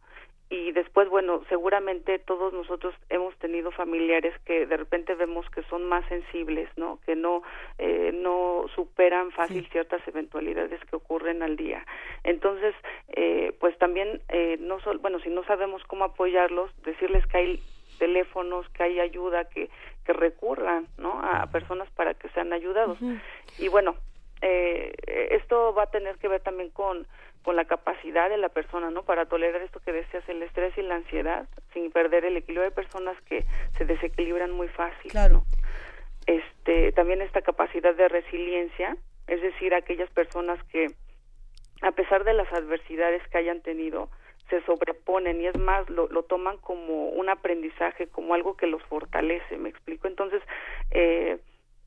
y 0.51 0.72
después, 0.72 1.09
bueno, 1.09 1.43
seguramente 1.48 2.18
todos 2.18 2.52
nosotros 2.52 2.93
hemos 3.09 3.36
tenido 3.36 3.70
familiares 3.70 4.35
que 4.44 4.66
de 4.66 4.77
repente 4.77 5.14
vemos 5.14 5.48
que 5.51 5.62
son 5.64 5.89
más 5.89 6.05
sensibles, 6.09 6.68
¿no? 6.77 6.98
Que 7.06 7.14
no 7.14 7.43
eh, 7.78 8.10
no 8.12 8.66
superan 8.74 9.31
fácil 9.31 9.66
ciertas 9.70 10.06
eventualidades 10.09 10.81
que 10.86 10.97
ocurren 10.97 11.44
al 11.44 11.56
día. 11.56 11.86
Entonces, 12.24 12.74
eh, 13.09 13.55
pues 13.60 13.78
también 13.78 14.20
eh, 14.28 14.56
no 14.60 14.81
sol, 14.81 14.98
bueno, 14.98 15.20
si 15.20 15.28
no 15.28 15.44
sabemos 15.44 15.85
cómo 15.85 16.05
apoyarlos, 16.05 16.70
decirles 16.82 17.24
que 17.28 17.39
hay 17.39 17.62
teléfonos, 18.01 18.68
que 18.70 18.82
hay 18.82 18.98
ayuda, 18.98 19.44
que 19.44 19.70
que 20.05 20.12
recurran, 20.12 20.89
¿no? 20.98 21.20
A 21.22 21.47
personas 21.47 21.89
para 21.90 22.14
que 22.14 22.28
sean 22.31 22.52
ayudados. 22.52 22.98
Y 23.59 23.68
bueno, 23.68 23.94
eh, 24.43 24.93
esto 25.31 25.74
va 25.74 25.85
a 25.85 25.90
tener 25.90 26.16
que 26.16 26.28
ver 26.28 26.40
también 26.40 26.70
con 26.70 27.06
con 27.42 27.56
la 27.56 27.64
capacidad 27.64 28.28
de 28.28 28.36
la 28.36 28.50
persona, 28.50 28.90
¿no? 28.90 29.02
Para 29.04 29.26
tolerar 29.26 29.62
esto 29.62 29.80
que 29.80 29.92
decías, 29.92 30.28
el 30.28 30.42
estrés 30.42 30.76
y 30.76 30.82
la 30.82 30.96
ansiedad, 30.96 31.48
sin 31.72 31.90
perder 31.90 32.24
el 32.24 32.36
equilibrio. 32.36 32.68
Hay 32.68 32.74
personas 32.74 33.20
que 33.22 33.44
se 33.78 33.84
desequilibran 33.84 34.50
muy 34.50 34.68
fácil, 34.68 35.10
Claro. 35.10 35.44
Este, 36.26 36.92
también 36.92 37.22
esta 37.22 37.40
capacidad 37.40 37.94
de 37.94 38.08
resiliencia, 38.08 38.96
es 39.26 39.40
decir, 39.40 39.74
aquellas 39.74 40.10
personas 40.10 40.62
que, 40.64 40.88
a 41.82 41.92
pesar 41.92 42.24
de 42.24 42.34
las 42.34 42.52
adversidades 42.52 43.26
que 43.28 43.38
hayan 43.38 43.62
tenido, 43.62 44.10
se 44.50 44.62
sobreponen 44.62 45.40
y 45.40 45.46
es 45.46 45.58
más, 45.58 45.88
lo, 45.88 46.08
lo 46.08 46.24
toman 46.24 46.58
como 46.58 47.08
un 47.08 47.28
aprendizaje, 47.28 48.08
como 48.08 48.34
algo 48.34 48.56
que 48.56 48.66
los 48.66 48.82
fortalece, 48.84 49.56
¿me 49.56 49.70
explico? 49.70 50.08
Entonces, 50.08 50.42
eh, 50.90 51.38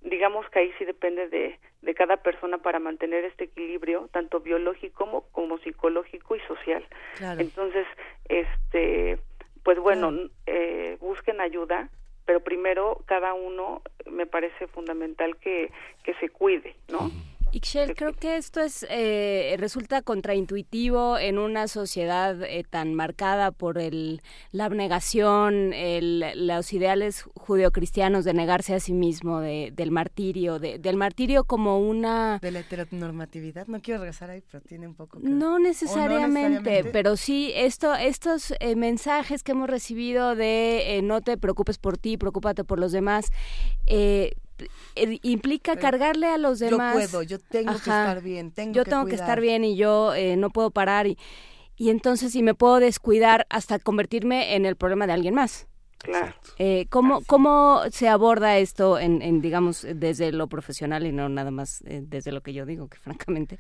digamos 0.04 0.50
que 0.50 0.60
ahí 0.60 0.74
sí 0.78 0.86
depende 0.86 1.28
de, 1.30 1.60
de 1.82 1.94
cada 1.94 2.18
persona 2.18 2.58
para 2.58 2.80
mantener 2.80 3.26
este 3.26 3.46
equilibrio, 3.46 4.10
tanto 4.12 4.40
biológico 4.40 5.06
como, 5.06 5.22
como 5.32 5.58
psicológico 5.60 6.36
y 6.36 6.40
social. 6.42 6.86
Claro. 7.18 7.42
Entonces, 7.42 7.88
este, 8.30 9.18
pues 9.64 9.80
bueno, 9.80 10.12
eh, 10.46 10.98
busquen 11.00 11.42
ayuda, 11.42 11.90
pero 12.26 12.42
primero 12.42 13.02
cada 13.06 13.34
uno 13.34 13.82
me 14.06 14.26
parece 14.26 14.68
fundamental 14.68 15.38
que, 15.38 15.72
que 16.04 16.14
se 16.16 16.30
cuide, 16.30 16.76
¿no? 16.90 17.10
Ixchel, 17.56 17.94
creo 17.96 18.14
que 18.14 18.36
esto 18.38 18.62
es 18.62 18.84
eh, 18.90 19.56
resulta 19.60 20.02
contraintuitivo 20.02 21.20
en 21.20 21.38
una 21.38 21.68
sociedad 21.68 22.42
eh, 22.42 22.64
tan 22.68 22.96
marcada 22.96 23.52
por 23.52 23.78
el, 23.78 24.22
la 24.52 24.66
abnegación, 24.66 25.72
el, 25.72 26.48
los 26.48 26.74
ideales 26.74 27.26
judeocristianos 27.36 28.26
de 28.26 28.34
negarse 28.34 28.74
a 28.74 28.80
sí 28.80 28.94
mismo, 28.94 29.40
de, 29.40 29.72
del 29.72 29.92
martirio, 29.92 30.58
de, 30.58 30.80
del 30.80 30.98
martirio 30.98 31.44
como 31.44 31.80
una... 31.80 32.40
De 32.42 32.50
la 32.50 32.62
heteronormatividad, 32.62 33.68
no 33.68 33.80
quiero 33.82 34.00
regresar 34.00 34.32
ahí, 34.32 34.42
pero 34.52 34.64
tiene 34.64 34.88
un 34.88 34.96
poco 34.96 35.20
que 35.20 35.30
No 35.30 35.56
¿O 35.56 35.60
necesariamente, 35.60 36.50
necesariamente? 36.50 36.90
pero 36.92 37.16
sí 37.18 37.52
esto, 37.54 37.94
estos 37.94 38.56
eh, 38.60 38.76
mensajes 38.76 39.44
que 39.44 39.52
hemos 39.52 39.70
recibido 39.70 40.36
de 40.36 40.98
eh, 40.98 41.02
no 41.04 41.22
te 41.22 41.38
preocupes 41.38 41.78
por 41.78 42.00
ti, 42.00 42.18
preocúpate 42.18 42.64
por 42.64 42.80
los 42.80 42.92
demás, 42.92 43.32
eh, 43.86 44.32
eh, 44.96 45.20
implica 45.24 45.76
cargarle 45.76 46.28
a 46.28 46.38
los 46.38 46.60
yo 46.60 46.68
demás. 46.70 46.94
puedo, 46.94 47.24
yo 47.24 47.40
tengo 47.40 47.72
que 47.74 47.90
Ajá. 47.90 48.10
estar 48.12 48.22
bien, 48.24 48.52
tengo 48.52 48.74
yo 48.74 48.84
que 48.84 48.90
tengo 48.92 49.04
que 49.06 49.12
cuidar. 49.12 49.24
estar 49.26 49.42
bien 49.42 49.64
y 49.64 49.76
yo 49.76 50.14
eh, 50.14 50.36
no 50.38 50.50
puedo 50.50 50.72
parar 50.72 51.08
y, 51.08 51.18
y 51.76 51.90
entonces 51.90 52.32
si 52.34 52.44
me 52.44 52.54
puedo 52.54 52.80
descuidar 52.80 53.46
hasta 53.50 53.80
convertirme 53.80 54.56
en 54.56 54.66
el 54.66 54.76
problema 54.76 55.08
de 55.08 55.14
alguien 55.14 55.34
más. 55.36 55.68
Claro. 56.00 56.34
Eh, 56.58 56.86
¿cómo, 56.90 57.22
¿Cómo 57.28 57.82
se 57.90 58.10
aborda 58.10 58.58
esto 58.58 59.00
en, 59.00 59.22
en, 59.22 59.40
digamos, 59.42 59.88
desde 59.90 60.34
lo 60.34 60.48
profesional 60.48 61.06
y 61.06 61.14
no 61.14 61.30
nada 61.30 61.50
más 61.50 61.82
eh, 61.88 62.02
desde 62.04 62.34
lo 62.34 62.42
que 62.42 62.52
yo 62.54 62.66
digo, 62.66 62.90
que 62.90 62.98
francamente... 63.00 63.60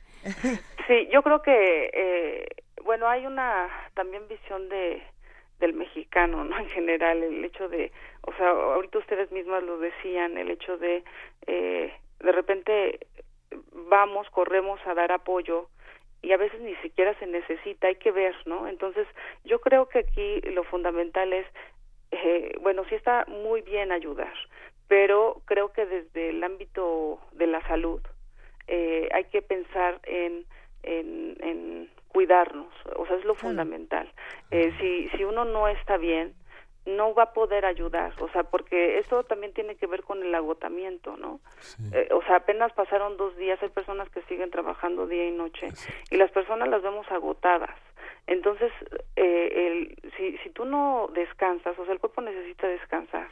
Sí, 0.87 1.07
yo 1.11 1.23
creo 1.23 1.41
que, 1.41 1.89
eh, 1.93 2.45
bueno, 2.83 3.07
hay 3.07 3.25
una 3.25 3.67
también 3.93 4.27
visión 4.27 4.67
de 4.67 5.01
del 5.64 5.73
mexicano, 5.73 6.44
¿no? 6.44 6.57
En 6.60 6.69
general, 6.69 7.23
el 7.23 7.44
hecho 7.45 7.69
de, 7.69 7.91
o 8.22 8.34
sea, 8.34 8.49
ahorita 8.49 8.99
ustedes 8.99 9.31
mismas 9.31 9.64
lo 9.64 9.77
decían, 9.77 10.38
el 10.38 10.52
hecho 10.52 10.77
de, 10.77 11.03
eh, 11.48 11.94
de 12.19 12.31
repente 12.31 12.99
vamos, 13.90 14.30
corremos 14.30 14.80
a 14.85 14.94
dar 14.94 15.11
apoyo 15.14 15.69
y 16.22 16.34
a 16.34 16.38
veces 16.38 16.60
ni 16.60 16.76
siquiera 16.77 17.18
se 17.19 17.27
necesita, 17.27 17.88
hay 17.88 17.95
que 17.95 18.11
ver, 18.11 18.35
¿no? 18.45 18.68
Entonces, 18.68 19.07
yo 19.45 19.60
creo 19.61 19.88
que 19.88 19.99
aquí 19.99 20.41
lo 20.52 20.64
fundamental 20.65 21.31
es, 21.31 21.48
eh, 22.11 22.56
bueno, 22.61 22.84
sí 22.90 22.95
está 22.95 23.26
muy 23.27 23.61
bien 23.61 23.94
ayudar, 23.94 24.34
pero 24.90 25.41
creo 25.45 25.72
que 25.72 25.85
desde 25.85 26.30
el 26.30 26.44
ámbito 26.44 27.19
de 27.31 27.48
la 27.48 27.65
salud 27.68 28.02
eh, 28.68 29.07
hay 29.14 29.26
que 29.26 29.41
pensar 29.41 30.02
en, 30.03 30.45
en, 30.84 31.38
en 31.40 31.90
cuidarnos, 32.14 32.72
o 32.95 33.06
sea, 33.06 33.18
es 33.18 33.26
lo 33.26 33.34
fundamental. 33.35 34.10
Eh, 34.52 34.72
si, 34.80 35.10
si 35.18 35.23
uno 35.23 35.44
no 35.45 35.68
está 35.68 35.98
bien, 35.98 36.34
no 36.85 37.14
va 37.14 37.23
a 37.23 37.34
poder 37.34 37.65
ayudar, 37.65 38.14
o 38.22 38.27
sea, 38.30 38.44
porque 38.44 38.99
esto 38.99 39.23
también 39.23 39.53
tiene 39.53 39.76
que 39.76 39.88
ver 39.88 40.03
con 40.03 40.22
el 40.22 40.35
agotamiento, 40.35 41.15
¿no? 41.18 41.40
Eh, 41.94 42.10
o 42.11 42.22
sea, 42.23 42.35
apenas 42.38 42.73
pasaron 42.73 43.15
dos 43.18 43.35
días, 43.38 43.57
hay 43.64 43.69
personas 43.69 44.10
que 44.10 44.22
siguen 44.23 44.52
trabajando 44.52 45.07
día 45.07 45.26
y 45.27 45.31
noche 45.31 45.69
y 46.11 46.18
las 46.18 46.30
personas 46.31 46.68
las 46.68 46.81
vemos 46.81 47.10
agotadas. 47.11 47.76
Entonces, 48.27 48.72
eh, 49.15 49.49
el, 49.68 50.11
si, 50.18 50.38
si 50.40 50.49
tú 50.49 50.65
no 50.65 51.10
descansas, 51.14 51.77
o 51.80 51.84
sea, 51.85 51.94
el 51.94 51.99
cuerpo 51.99 52.22
necesita 52.22 52.68
descansar. 52.68 53.27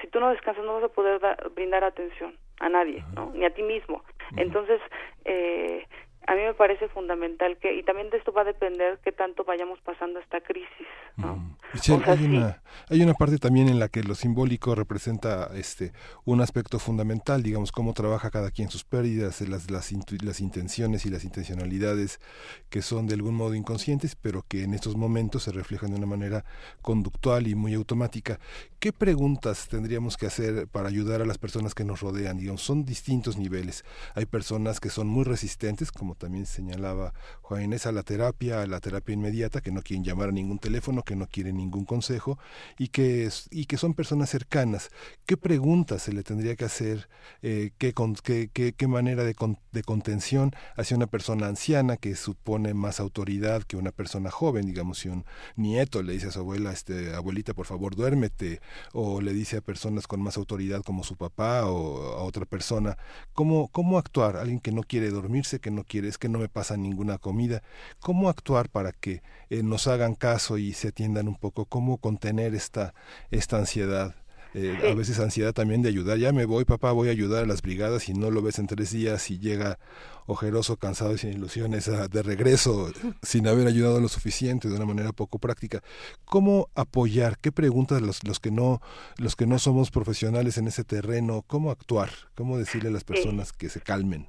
Si 0.00 0.06
tú 0.08 0.20
no 0.20 0.30
descansas, 0.30 0.64
no 0.64 0.74
vas 0.74 0.84
a 0.84 0.88
poder 0.88 1.18
da- 1.20 1.36
brindar 1.54 1.84
atención 1.84 2.36
a 2.60 2.68
nadie, 2.68 3.02
¿no? 3.14 3.30
Ni 3.34 3.44
a 3.44 3.50
ti 3.54 3.62
mismo. 3.62 4.04
Entonces, 4.36 4.80
eh, 5.24 5.86
a 6.26 6.34
mí 6.34 6.42
me 6.42 6.54
parece 6.54 6.88
fundamental 6.88 7.56
que, 7.58 7.74
y 7.74 7.82
también 7.82 8.10
de 8.10 8.18
esto 8.18 8.32
va 8.32 8.42
a 8.42 8.44
depender 8.44 8.98
qué 9.04 9.12
tanto 9.12 9.44
vayamos 9.44 9.80
pasando 9.80 10.20
esta 10.20 10.40
crisis, 10.40 10.86
¿no? 11.16 11.56
Michelle, 11.72 12.02
O 12.02 12.04
sea, 12.04 12.12
hay, 12.12 12.18
sí. 12.18 12.24
una, 12.26 12.62
hay 12.90 13.02
una 13.02 13.14
parte 13.14 13.38
también 13.38 13.68
en 13.68 13.78
la 13.78 13.88
que 13.88 14.02
lo 14.02 14.14
simbólico 14.14 14.74
representa 14.74 15.50
este 15.54 15.92
un 16.24 16.40
aspecto 16.40 16.78
fundamental, 16.78 17.42
digamos, 17.42 17.72
cómo 17.72 17.92
trabaja 17.94 18.30
cada 18.30 18.50
quien 18.50 18.70
sus 18.70 18.84
pérdidas, 18.84 19.40
las, 19.42 19.70
las, 19.70 19.92
las 20.22 20.40
intenciones 20.40 21.06
y 21.06 21.10
las 21.10 21.24
intencionalidades 21.24 22.20
que 22.68 22.82
son 22.82 23.06
de 23.06 23.14
algún 23.14 23.34
modo 23.34 23.54
inconscientes, 23.54 24.16
pero 24.16 24.44
que 24.46 24.62
en 24.64 24.74
estos 24.74 24.96
momentos 24.96 25.44
se 25.44 25.52
reflejan 25.52 25.90
de 25.90 25.96
una 25.96 26.06
manera 26.06 26.44
conductual 26.82 27.46
y 27.46 27.54
muy 27.54 27.74
automática. 27.74 28.38
¿Qué 28.78 28.92
preguntas 28.92 29.68
tendríamos 29.68 30.16
que 30.16 30.26
hacer 30.26 30.66
para 30.68 30.88
ayudar 30.88 31.22
a 31.22 31.24
las 31.26 31.38
personas 31.38 31.74
que 31.74 31.84
nos 31.84 32.00
rodean? 32.00 32.38
Digamos, 32.38 32.62
son 32.62 32.84
distintos 32.84 33.36
niveles. 33.36 33.84
Hay 34.14 34.26
personas 34.26 34.80
que 34.80 34.90
son 34.90 35.06
muy 35.06 35.24
resistentes, 35.24 35.92
como 35.92 36.11
también 36.14 36.46
señalaba 36.46 37.12
Juan 37.40 37.62
Inés, 37.64 37.86
a 37.86 37.92
la 37.92 38.02
terapia, 38.02 38.62
a 38.62 38.66
la 38.66 38.80
terapia 38.80 39.14
inmediata, 39.14 39.60
que 39.60 39.70
no 39.72 39.82
quieren 39.82 40.04
llamar 40.04 40.28
a 40.30 40.32
ningún 40.32 40.58
teléfono, 40.58 41.02
que 41.02 41.16
no 41.16 41.26
quieren 41.26 41.56
ningún 41.56 41.84
consejo 41.84 42.38
y 42.78 42.88
que, 42.88 43.28
y 43.50 43.66
que 43.66 43.76
son 43.76 43.94
personas 43.94 44.30
cercanas. 44.30 44.90
¿Qué 45.26 45.36
preguntas 45.36 46.02
se 46.02 46.12
le 46.12 46.22
tendría 46.22 46.56
que 46.56 46.64
hacer? 46.64 47.08
Eh, 47.42 47.70
¿qué, 47.78 47.92
con- 47.92 48.14
qué, 48.14 48.50
qué- 48.52 48.72
qué 48.72 48.86
manera 48.86 49.24
de, 49.24 49.34
con- 49.34 49.58
de 49.72 49.82
contención 49.82 50.52
hacia 50.76 50.96
una 50.96 51.06
persona 51.06 51.46
anciana 51.46 51.96
que 51.96 52.14
supone 52.16 52.74
más 52.74 53.00
autoridad 53.00 53.62
que 53.62 53.76
una 53.76 53.92
persona 53.92 54.30
joven? 54.30 54.66
Digamos, 54.66 54.98
si 54.98 55.08
un 55.08 55.24
nieto 55.56 56.02
le 56.02 56.12
dice 56.14 56.28
a 56.28 56.30
su 56.30 56.40
abuela, 56.40 56.72
este, 56.72 57.14
abuelita, 57.14 57.54
por 57.54 57.66
favor, 57.66 57.94
duérmete, 57.96 58.60
o 58.92 59.20
le 59.20 59.32
dice 59.32 59.58
a 59.58 59.60
personas 59.60 60.06
con 60.06 60.20
más 60.22 60.36
autoridad 60.36 60.82
como 60.82 61.04
su 61.04 61.16
papá 61.16 61.66
o 61.66 62.18
a 62.18 62.22
otra 62.24 62.44
persona, 62.46 62.96
¿cómo, 63.32 63.68
cómo 63.68 63.98
actuar? 63.98 64.36
Alguien 64.36 64.60
que 64.60 64.72
no 64.72 64.82
quiere 64.82 65.10
dormirse, 65.10 65.60
que 65.60 65.70
no 65.70 65.84
quiere, 65.84 66.01
es 66.08 66.18
que 66.18 66.28
no 66.28 66.38
me 66.38 66.48
pasa 66.48 66.76
ninguna 66.76 67.18
comida, 67.18 67.62
¿cómo 68.00 68.28
actuar 68.28 68.68
para 68.68 68.92
que 68.92 69.22
eh, 69.50 69.62
nos 69.62 69.86
hagan 69.86 70.14
caso 70.14 70.58
y 70.58 70.72
se 70.72 70.88
atiendan 70.88 71.28
un 71.28 71.36
poco? 71.36 71.64
¿Cómo 71.66 71.98
contener 71.98 72.54
esta, 72.54 72.94
esta 73.30 73.58
ansiedad? 73.58 74.14
Eh, 74.54 74.76
A 74.90 74.94
veces 74.94 75.18
ansiedad 75.18 75.54
también 75.54 75.80
de 75.80 75.88
ayudar. 75.88 76.18
Ya 76.18 76.30
me 76.30 76.44
voy, 76.44 76.66
papá, 76.66 76.92
voy 76.92 77.08
a 77.08 77.10
ayudar 77.10 77.44
a 77.44 77.46
las 77.46 77.62
brigadas 77.62 78.10
y 78.10 78.12
no 78.12 78.30
lo 78.30 78.42
ves 78.42 78.58
en 78.58 78.66
tres 78.66 78.90
días 78.92 79.30
y 79.30 79.38
llega 79.38 79.78
ojeroso, 80.26 80.76
cansado 80.76 81.14
y 81.14 81.18
sin 81.18 81.32
ilusiones 81.32 81.88
a- 81.88 82.06
de 82.06 82.22
regreso 82.22 82.90
sin 83.22 83.48
haber 83.48 83.66
ayudado 83.66 83.98
lo 83.98 84.08
suficiente 84.08 84.68
de 84.68 84.74
una 84.76 84.84
manera 84.84 85.12
poco 85.12 85.38
práctica. 85.38 85.82
¿Cómo 86.26 86.68
apoyar? 86.74 87.38
¿Qué 87.38 87.50
preguntas 87.50 88.02
los, 88.02 88.24
los 88.24 88.40
que 88.40 88.50
no 88.50 88.82
los 89.16 89.36
que 89.36 89.46
no 89.46 89.58
somos 89.58 89.90
profesionales 89.90 90.58
en 90.58 90.68
ese 90.68 90.84
terreno? 90.84 91.42
¿Cómo 91.46 91.70
actuar? 91.70 92.10
¿Cómo 92.34 92.58
decirle 92.58 92.90
a 92.90 92.92
las 92.92 93.04
personas 93.04 93.54
que 93.54 93.70
se 93.70 93.80
calmen? 93.80 94.28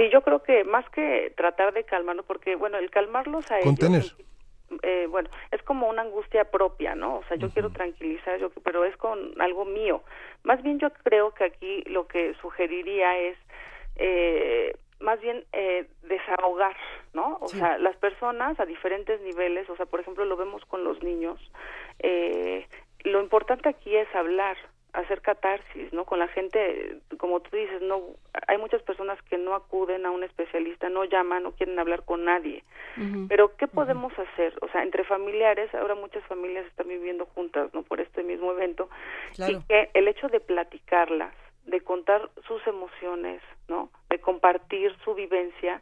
Sí, 0.00 0.08
yo 0.08 0.22
creo 0.22 0.42
que 0.42 0.64
más 0.64 0.88
que 0.88 1.30
tratar 1.36 1.74
de 1.74 1.84
calmarlos, 1.84 2.24
porque 2.24 2.56
bueno, 2.56 2.78
el 2.78 2.88
calmarlos 2.90 3.50
a 3.50 3.58
ellos, 3.58 4.16
eh, 4.82 5.06
bueno, 5.10 5.28
es 5.50 5.62
como 5.62 5.90
una 5.90 6.00
angustia 6.00 6.44
propia, 6.50 6.94
¿no? 6.94 7.18
O 7.18 7.24
sea, 7.24 7.36
yo 7.36 7.50
quiero 7.50 7.68
tranquilizar, 7.68 8.38
yo, 8.40 8.48
pero 8.64 8.86
es 8.86 8.96
con 8.96 9.38
algo 9.42 9.66
mío. 9.66 10.02
Más 10.42 10.62
bien 10.62 10.78
yo 10.78 10.90
creo 11.04 11.34
que 11.34 11.44
aquí 11.44 11.82
lo 11.82 12.06
que 12.06 12.32
sugeriría 12.40 13.18
es, 13.18 13.36
eh, 13.96 14.74
más 15.00 15.20
bien 15.20 15.44
eh, 15.52 15.86
desahogar, 16.04 16.76
¿no? 17.12 17.36
O 17.42 17.48
sea, 17.48 17.76
las 17.76 17.96
personas 17.96 18.58
a 18.58 18.64
diferentes 18.64 19.20
niveles, 19.20 19.68
o 19.68 19.76
sea, 19.76 19.84
por 19.84 20.00
ejemplo, 20.00 20.24
lo 20.24 20.38
vemos 20.38 20.64
con 20.64 20.82
los 20.82 21.02
niños, 21.02 21.38
eh, 21.98 22.66
lo 23.00 23.20
importante 23.20 23.68
aquí 23.68 23.94
es 23.94 24.08
hablar, 24.14 24.56
hacer 24.92 25.20
catarsis, 25.22 25.92
¿no? 25.92 26.04
Con 26.04 26.18
la 26.18 26.28
gente, 26.28 26.98
como 27.18 27.40
tú 27.40 27.56
dices, 27.56 27.82
no 27.82 28.00
hay 28.46 28.58
muchas 28.58 28.82
personas 28.82 29.20
que 29.22 29.38
no 29.38 29.54
acuden 29.54 30.06
a 30.06 30.10
un 30.10 30.24
especialista, 30.24 30.88
no 30.88 31.04
llaman, 31.04 31.42
no 31.42 31.52
quieren 31.52 31.78
hablar 31.78 32.04
con 32.04 32.24
nadie. 32.24 32.64
Pero 33.28 33.56
¿qué 33.56 33.66
podemos 33.66 34.12
hacer? 34.18 34.54
O 34.62 34.68
sea, 34.68 34.82
entre 34.82 35.04
familiares, 35.04 35.72
ahora 35.74 35.94
muchas 35.94 36.24
familias 36.24 36.66
están 36.66 36.88
viviendo 36.88 37.26
juntas, 37.26 37.72
¿no? 37.72 37.82
Por 37.82 38.00
este 38.00 38.22
mismo 38.22 38.52
evento. 38.52 38.88
Y 39.38 39.60
que 39.68 39.90
el 39.94 40.08
hecho 40.08 40.28
de 40.28 40.40
platicarlas, 40.40 41.34
de 41.66 41.80
contar 41.80 42.28
sus 42.46 42.66
emociones, 42.66 43.42
¿no? 43.68 43.90
De 44.08 44.18
compartir 44.18 44.94
su 45.04 45.14
vivencia, 45.14 45.80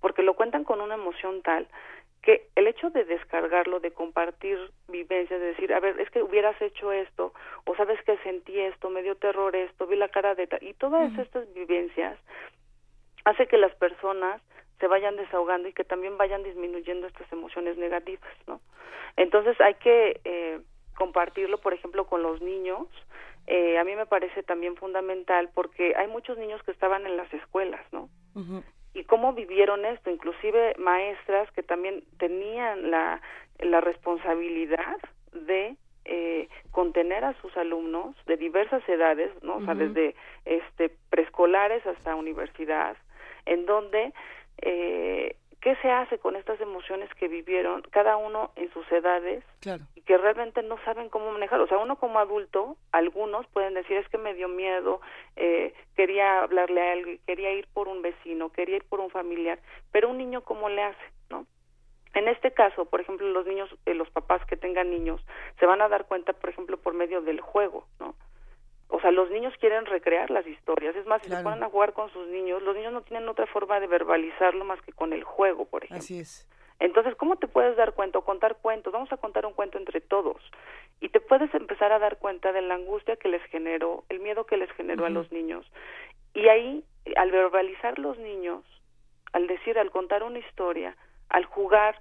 porque 0.00 0.22
lo 0.22 0.34
cuentan 0.34 0.64
con 0.64 0.80
una 0.80 0.94
emoción 0.94 1.42
tal 1.42 1.66
que 2.22 2.48
el 2.54 2.66
hecho 2.66 2.90
de 2.90 3.04
descargarlo, 3.04 3.80
de 3.80 3.92
compartir 3.92 4.58
vivencias, 4.88 5.40
de 5.40 5.46
decir, 5.46 5.72
a 5.72 5.80
ver, 5.80 5.98
es 6.00 6.10
que 6.10 6.22
hubieras 6.22 6.60
hecho 6.60 6.92
esto, 6.92 7.32
o 7.64 7.74
sabes 7.76 8.02
que 8.02 8.18
sentí 8.18 8.58
esto, 8.58 8.90
me 8.90 9.02
dio 9.02 9.16
terror 9.16 9.56
esto, 9.56 9.86
vi 9.86 9.96
la 9.96 10.08
cara 10.08 10.34
de... 10.34 10.48
y 10.60 10.74
todas 10.74 11.16
estas 11.18 11.52
vivencias 11.54 12.18
hace 13.24 13.46
que 13.46 13.56
las 13.56 13.74
personas 13.76 14.40
se 14.78 14.86
vayan 14.86 15.16
desahogando 15.16 15.68
y 15.68 15.72
que 15.72 15.84
también 15.84 16.16
vayan 16.18 16.42
disminuyendo 16.42 17.06
estas 17.06 17.30
emociones 17.32 17.76
negativas, 17.76 18.32
¿no? 18.46 18.60
Entonces 19.16 19.60
hay 19.60 19.74
que 19.74 20.20
eh, 20.24 20.60
compartirlo, 20.96 21.58
por 21.58 21.74
ejemplo, 21.74 22.06
con 22.06 22.22
los 22.22 22.40
niños. 22.40 22.86
Eh, 23.46 23.78
a 23.78 23.84
mí 23.84 23.94
me 23.94 24.06
parece 24.06 24.42
también 24.42 24.76
fundamental 24.76 25.50
porque 25.54 25.94
hay 25.96 26.08
muchos 26.08 26.38
niños 26.38 26.62
que 26.62 26.70
estaban 26.70 27.06
en 27.06 27.16
las 27.16 27.32
escuelas, 27.34 27.80
¿no? 27.92 28.08
Y 28.94 29.04
cómo 29.04 29.32
vivieron 29.32 29.84
esto, 29.84 30.10
inclusive 30.10 30.74
maestras 30.78 31.50
que 31.52 31.62
también 31.62 32.02
tenían 32.18 32.90
la, 32.90 33.20
la 33.58 33.80
responsabilidad 33.80 34.96
de 35.32 35.76
eh, 36.04 36.48
contener 36.72 37.24
a 37.24 37.34
sus 37.40 37.56
alumnos 37.56 38.16
de 38.26 38.36
diversas 38.36 38.86
edades, 38.88 39.30
¿no? 39.42 39.56
O 39.56 39.64
sea, 39.64 39.74
desde 39.74 40.14
este 40.44 40.90
preescolares 41.10 41.86
hasta 41.86 42.16
universidad, 42.16 42.96
en 43.46 43.66
donde 43.66 44.12
eh, 44.62 45.36
qué 45.60 45.76
se 45.76 45.90
hace 45.90 46.18
con 46.18 46.36
estas 46.36 46.60
emociones 46.60 47.12
que 47.14 47.28
vivieron 47.28 47.82
cada 47.90 48.16
uno 48.16 48.50
en 48.56 48.72
sus 48.72 48.90
edades 48.90 49.44
y 49.94 50.00
que 50.02 50.16
realmente 50.16 50.62
no 50.62 50.78
saben 50.84 51.08
cómo 51.10 51.30
manejar. 51.32 51.60
O 51.60 51.66
sea, 51.66 51.78
uno 51.78 51.96
como 51.96 52.18
adulto, 52.18 52.76
algunos 52.92 53.46
pueden 53.48 53.74
decir 53.74 53.96
es 53.98 54.08
que 54.08 54.18
me 54.18 54.34
dio 54.34 54.48
miedo, 54.48 55.00
eh, 55.36 55.74
quería 55.96 56.42
hablarle 56.42 56.80
a 56.80 56.92
alguien, 56.92 57.20
quería 57.26 57.52
ir 57.52 57.68
por 57.72 57.88
un 57.88 58.00
vecino, 58.00 58.50
quería 58.50 58.76
ir 58.76 58.84
por 58.84 59.00
un 59.00 59.10
familiar, 59.10 59.58
pero 59.92 60.08
un 60.08 60.18
niño 60.18 60.42
cómo 60.42 60.68
le 60.68 60.82
hace, 60.82 61.04
¿no? 61.28 61.46
En 62.14 62.26
este 62.28 62.52
caso, 62.52 62.86
por 62.86 63.00
ejemplo, 63.00 63.28
los 63.28 63.46
niños, 63.46 63.68
eh, 63.86 63.94
los 63.94 64.10
papás 64.10 64.44
que 64.46 64.56
tengan 64.56 64.90
niños, 64.90 65.24
se 65.58 65.66
van 65.66 65.82
a 65.82 65.88
dar 65.88 66.06
cuenta, 66.06 66.32
por 66.32 66.50
ejemplo, 66.50 66.78
por 66.78 66.94
medio 66.94 67.20
del 67.20 67.40
juego, 67.40 67.86
¿no? 68.00 68.14
O 68.90 69.00
sea, 69.00 69.10
los 69.10 69.30
niños 69.30 69.54
quieren 69.60 69.86
recrear 69.86 70.30
las 70.30 70.46
historias. 70.46 70.94
Es 70.96 71.06
más, 71.06 71.22
si 71.22 71.30
se 71.30 71.42
ponen 71.42 71.62
a 71.62 71.70
jugar 71.70 71.92
con 71.92 72.10
sus 72.10 72.26
niños, 72.28 72.62
los 72.62 72.74
niños 72.74 72.92
no 72.92 73.02
tienen 73.02 73.28
otra 73.28 73.46
forma 73.46 73.78
de 73.80 73.86
verbalizarlo 73.86 74.64
más 74.64 74.80
que 74.82 74.92
con 74.92 75.12
el 75.12 75.22
juego, 75.24 75.64
por 75.64 75.84
ejemplo. 75.84 76.02
Así 76.02 76.18
es. 76.18 76.48
Entonces, 76.80 77.14
¿cómo 77.14 77.36
te 77.36 77.46
puedes 77.46 77.76
dar 77.76 77.92
cuenta 77.92 78.18
o 78.18 78.24
contar 78.24 78.56
cuentos? 78.56 78.92
Vamos 78.92 79.12
a 79.12 79.18
contar 79.18 79.46
un 79.46 79.52
cuento 79.52 79.78
entre 79.78 80.00
todos. 80.00 80.42
Y 81.00 81.10
te 81.10 81.20
puedes 81.20 81.54
empezar 81.54 81.92
a 81.92 81.98
dar 81.98 82.18
cuenta 82.18 82.52
de 82.52 82.62
la 82.62 82.74
angustia 82.74 83.16
que 83.16 83.28
les 83.28 83.42
generó, 83.44 84.04
el 84.08 84.20
miedo 84.20 84.44
que 84.44 84.56
les 84.56 84.70
generó 84.72 85.04
a 85.04 85.10
los 85.10 85.30
niños. 85.30 85.70
Y 86.34 86.48
ahí, 86.48 86.84
al 87.16 87.30
verbalizar 87.30 87.98
los 87.98 88.18
niños, 88.18 88.64
al 89.32 89.46
decir, 89.46 89.78
al 89.78 89.90
contar 89.90 90.22
una 90.22 90.38
historia, 90.38 90.96
al 91.28 91.44
jugar, 91.44 92.00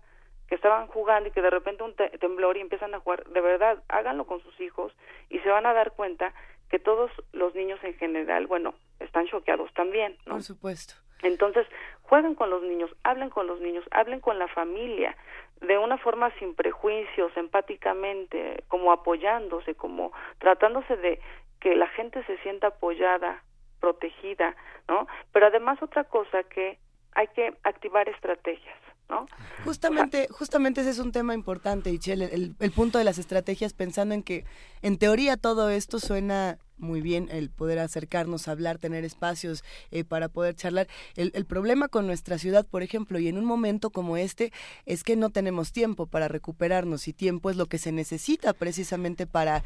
que 0.50 0.56
estaban 0.56 0.88
jugando 0.88 1.30
y 1.30 1.32
que 1.32 1.44
de 1.44 1.52
repente 1.52 1.84
un 1.84 1.94
temblor 1.94 2.58
y 2.58 2.62
empiezan 2.62 2.94
a 2.96 3.00
jugar, 3.00 3.24
de 3.26 3.40
verdad, 3.40 3.84
háganlo 3.88 4.26
con 4.26 4.42
sus 4.42 4.60
hijos 4.60 4.92
y 5.30 5.40
se 5.40 5.50
van 5.50 5.68
a 5.68 5.74
dar 5.74 5.92
cuenta 5.92 6.34
que 6.70 6.80
todos 6.80 7.12
los 7.34 7.56
niños 7.56 7.80
en 7.84 7.94
general, 7.96 8.48
bueno, 8.48 8.74
están 9.00 9.28
choqueados 9.28 9.74
también, 9.74 10.18
¿no? 10.26 10.34
Por 10.34 10.44
supuesto. 10.44 10.94
Entonces, 11.22 11.68
jueguen 12.04 12.36
con 12.36 12.50
los 12.50 12.64
niños, 12.64 12.90
hablen 13.04 13.30
con 13.30 13.48
los 13.48 13.60
niños, 13.60 13.84
hablen 13.92 14.20
con 14.20 14.40
la 14.40 14.48
familia, 14.48 15.16
de 15.62 15.78
una 15.78 15.98
forma 15.98 16.32
sin 16.40 16.56
prejuicios, 16.56 17.36
empáticamente, 17.36 18.64
como 18.68 18.92
apoyándose, 18.92 19.76
como 19.76 20.14
tratándose 20.38 20.96
de 20.96 21.20
que 21.60 21.76
la 21.76 21.88
gente 21.88 22.24
se 22.26 22.38
sienta 22.38 22.68
apoyada, 22.68 23.44
protegida, 23.82 24.56
¿no? 24.88 25.08
Pero 25.34 25.48
además 25.48 25.82
otra 25.82 26.06
cosa 26.06 26.44
que 26.44 26.78
hay 27.14 27.28
que 27.28 27.54
activar 27.64 28.08
estrategias. 28.08 28.78
¿No? 29.10 29.26
Justamente, 29.66 30.28
justamente 30.30 30.82
ese 30.82 30.92
es 30.92 31.00
un 31.00 31.12
tema 31.12 31.34
importante, 31.34 31.92
Ichel, 31.92 32.22
el, 32.22 32.56
el, 32.60 32.72
punto 32.72 33.00
de 33.00 33.04
las 33.04 33.18
estrategias, 33.18 33.74
pensando 33.74 34.14
en 34.14 34.22
que 34.22 34.46
en 34.84 34.98
teoría 34.98 35.36
todo 35.36 35.70
esto 35.72 36.00
suena 36.00 36.60
muy 36.80 37.02
bien 37.02 37.28
el 37.32 37.50
poder 37.50 37.80
acercarnos, 37.80 38.48
hablar, 38.48 38.78
tener 38.78 39.04
espacios 39.04 39.64
eh, 39.92 40.04
para 40.04 40.30
poder 40.30 40.56
charlar. 40.56 40.88
El, 41.16 41.32
el, 41.36 41.46
problema 41.46 41.88
con 41.88 42.08
nuestra 42.08 42.38
ciudad, 42.38 42.66
por 42.66 42.84
ejemplo, 42.84 43.20
y 43.20 43.28
en 43.28 43.38
un 43.38 43.46
momento 43.46 43.90
como 43.90 44.18
este, 44.18 44.52
es 44.86 45.04
que 45.04 45.16
no 45.16 45.30
tenemos 45.30 45.72
tiempo 45.72 46.08
para 46.08 46.28
recuperarnos 46.28 47.08
y 47.08 47.14
tiempo 47.14 47.50
es 47.50 47.58
lo 47.58 47.68
que 47.68 47.78
se 47.78 47.92
necesita 47.92 48.54
precisamente 48.54 49.28
para 49.28 49.64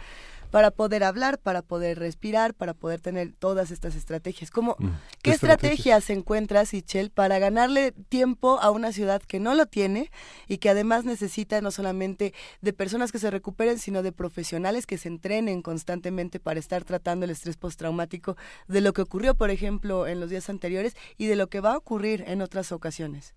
para 0.53 0.69
poder 0.69 1.03
hablar, 1.03 1.39
para 1.43 1.63
poder 1.63 1.97
respirar, 1.97 2.53
para 2.53 2.75
poder 2.75 3.01
tener 3.01 3.29
todas 3.33 3.71
estas 3.71 3.95
estrategias. 3.95 4.51
¿Cómo, 4.51 4.75
mm, 4.77 4.89
¿Qué 5.23 5.31
estrategias 5.31 6.11
encuentras, 6.11 6.75
Ichel, 6.75 7.09
para 7.09 7.39
ganarle 7.39 7.91
tiempo 8.07 8.59
a 8.61 8.69
una 8.69 8.91
ciudad 8.91 9.19
que 9.27 9.39
no 9.39 9.55
lo 9.55 9.65
tiene 9.65 10.11
y 10.47 10.59
que 10.59 10.69
además 10.69 11.05
necesita 11.05 11.59
no 11.61 11.71
solamente 11.71 12.33
de 12.61 12.71
personas 12.71 13.11
que 13.11 13.17
se 13.17 13.31
recuperen, 13.31 13.79
sino 13.79 14.03
de 14.03 14.11
profesionales 14.11 14.85
que 14.85 14.99
se 14.99 15.07
entrenen 15.07 15.63
constantemente 15.63 16.39
para 16.39 16.59
estar 16.59 16.83
tratando 16.83 17.25
el 17.25 17.31
estrés 17.31 17.57
postraumático 17.57 18.35
de 18.67 18.81
lo 18.81 18.93
que 18.93 19.01
ocurrió, 19.01 19.33
por 19.33 19.49
ejemplo, 19.49 20.05
en 20.05 20.19
los 20.19 20.29
días 20.29 20.51
anteriores 20.51 20.95
y 21.17 21.25
de 21.25 21.35
lo 21.35 21.47
que 21.47 21.61
va 21.61 21.73
a 21.73 21.77
ocurrir 21.77 22.25
en 22.27 22.43
otras 22.43 22.71
ocasiones? 22.71 23.33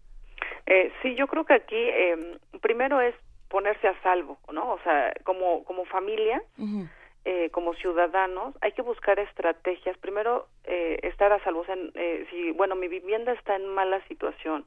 Eh, 0.66 0.92
sí, 1.00 1.14
yo 1.14 1.28
creo 1.28 1.46
que 1.46 1.54
aquí 1.54 1.76
eh, 1.76 2.38
primero 2.60 3.00
es 3.00 3.14
ponerse 3.48 3.88
a 3.88 3.98
salvo, 4.02 4.38
¿no? 4.52 4.72
O 4.72 4.78
sea, 4.80 5.14
como, 5.24 5.64
como 5.64 5.86
familia, 5.86 6.42
eh, 7.28 7.50
como 7.50 7.74
ciudadanos 7.74 8.54
hay 8.60 8.70
que 8.70 8.82
buscar 8.82 9.18
estrategias. 9.18 9.98
Primero, 9.98 10.46
eh, 10.62 11.00
estar 11.02 11.32
a 11.32 11.42
salvo. 11.42 11.64
Eh, 11.68 12.24
si, 12.30 12.52
bueno, 12.52 12.76
mi 12.76 12.86
vivienda 12.86 13.32
está 13.32 13.56
en 13.56 13.66
mala 13.66 14.00
situación, 14.06 14.64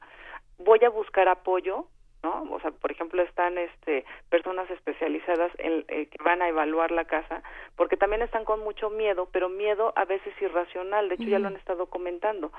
voy 0.57 0.83
a 0.83 0.89
buscar 0.89 1.29
apoyo, 1.29 1.85
¿no? 2.21 2.45
O 2.51 2.59
sea, 2.59 2.71
por 2.71 2.91
ejemplo, 2.91 3.23
están 3.23 3.57
este, 3.57 4.03
personas 4.29 4.69
especializadas 4.71 5.53
en, 5.57 5.85
que 5.85 6.17
van 6.21 6.41
a 6.41 6.49
evaluar 6.49 6.91
la 6.91 7.05
casa, 7.05 7.43
porque 7.77 7.95
también 7.95 8.23
están 8.23 8.43
con 8.43 8.59
mucho 8.59 8.89
miedo, 8.89 9.29
pero 9.31 9.47
miedo 9.47 9.93
a 9.95 10.03
veces 10.03 10.33
irracional. 10.41 11.07
De 11.07 11.15
hecho, 11.15 11.29
ya 11.29 11.39
lo 11.39 11.47
han 11.47 11.55
estado 11.55 11.85
comentando. 11.85 12.51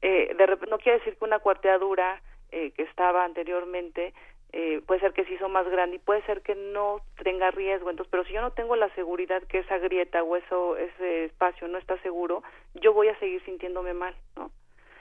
de 0.00 0.58
no 0.68 0.78
quiere 0.78 0.98
decir 1.00 1.16
que 1.16 1.24
una 1.24 1.40
cuarteadura 1.40 2.22
que 2.52 2.82
estaba 2.82 3.24
anteriormente 3.24 4.14
eh, 4.52 4.82
puede 4.86 5.00
ser 5.00 5.12
que 5.12 5.24
se 5.24 5.34
hizo 5.34 5.48
más 5.48 5.68
grande 5.68 5.96
y 5.96 5.98
puede 6.00 6.22
ser 6.22 6.42
que 6.42 6.54
no 6.54 7.00
tenga 7.22 7.50
riesgo. 7.50 7.90
Entonces, 7.90 8.10
pero 8.10 8.24
si 8.24 8.32
yo 8.32 8.40
no 8.40 8.50
tengo 8.52 8.76
la 8.76 8.92
seguridad 8.94 9.42
que 9.44 9.58
esa 9.58 9.78
grieta 9.78 10.22
o 10.22 10.36
eso, 10.36 10.76
ese 10.76 11.26
espacio 11.26 11.68
no 11.68 11.78
está 11.78 11.96
seguro, 12.02 12.42
yo 12.74 12.92
voy 12.92 13.08
a 13.08 13.18
seguir 13.18 13.44
sintiéndome 13.44 13.94
mal, 13.94 14.14
¿no? 14.36 14.50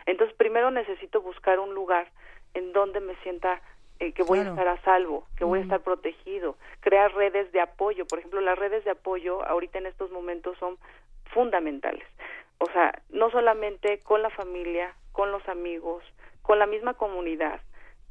Entonces, 0.06 0.36
primero 0.38 0.72
necesito 0.72 1.22
buscar 1.22 1.60
un 1.60 1.74
lugar 1.74 2.10
en 2.54 2.74
donde 2.74 3.00
me 3.00 3.16
sienta 3.18 3.62
eh, 4.00 4.14
que 4.14 4.24
voy 4.24 4.40
a 4.40 4.50
estar 4.50 4.68
a 4.68 4.82
salvo, 4.82 5.28
que 5.38 5.44
voy 5.44 5.60
a 5.60 5.64
estar 5.64 5.82
protegido, 5.82 6.56
crear 6.80 7.14
redes 7.14 7.52
de 7.52 7.62
apoyo. 7.62 8.06
Por 8.08 8.20
ejemplo, 8.20 8.42
las 8.42 8.58
redes 8.58 8.84
de 8.86 8.92
apoyo 8.92 9.46
ahorita 9.46 9.78
en 9.78 9.88
estos 9.88 10.10
momentos 10.12 10.58
son 10.58 10.78
fundamentales. 11.34 12.08
O 12.60 12.66
sea, 12.68 13.02
no 13.10 13.30
solamente 13.30 14.00
con 14.00 14.22
la 14.22 14.30
familia, 14.30 14.94
con 15.12 15.32
los 15.32 15.48
amigos, 15.50 16.04
con 16.42 16.60
la 16.60 16.66
misma 16.66 16.94
comunidad, 16.94 17.62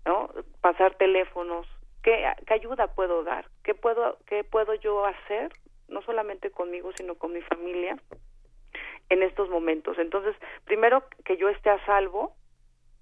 ¿no? 0.04 0.30
Pasar 0.60 0.94
teléfonos, 0.96 1.66
¿qué, 2.02 2.30
qué 2.46 2.54
ayuda 2.54 2.94
puedo 2.94 3.24
dar? 3.24 3.46
¿Qué 3.62 3.74
puedo, 3.74 4.18
¿Qué 4.26 4.44
puedo 4.44 4.74
yo 4.74 5.04
hacer? 5.04 5.52
No 5.88 6.02
solamente 6.02 6.50
conmigo, 6.50 6.90
sino 6.96 7.14
con 7.16 7.32
mi 7.32 7.40
familia 7.42 7.96
en 9.10 9.22
estos 9.22 9.48
momentos. 9.48 9.98
Entonces, 9.98 10.36
primero 10.64 11.02
que 11.24 11.36
yo 11.36 11.48
esté 11.48 11.70
a 11.70 11.84
salvo, 11.86 12.34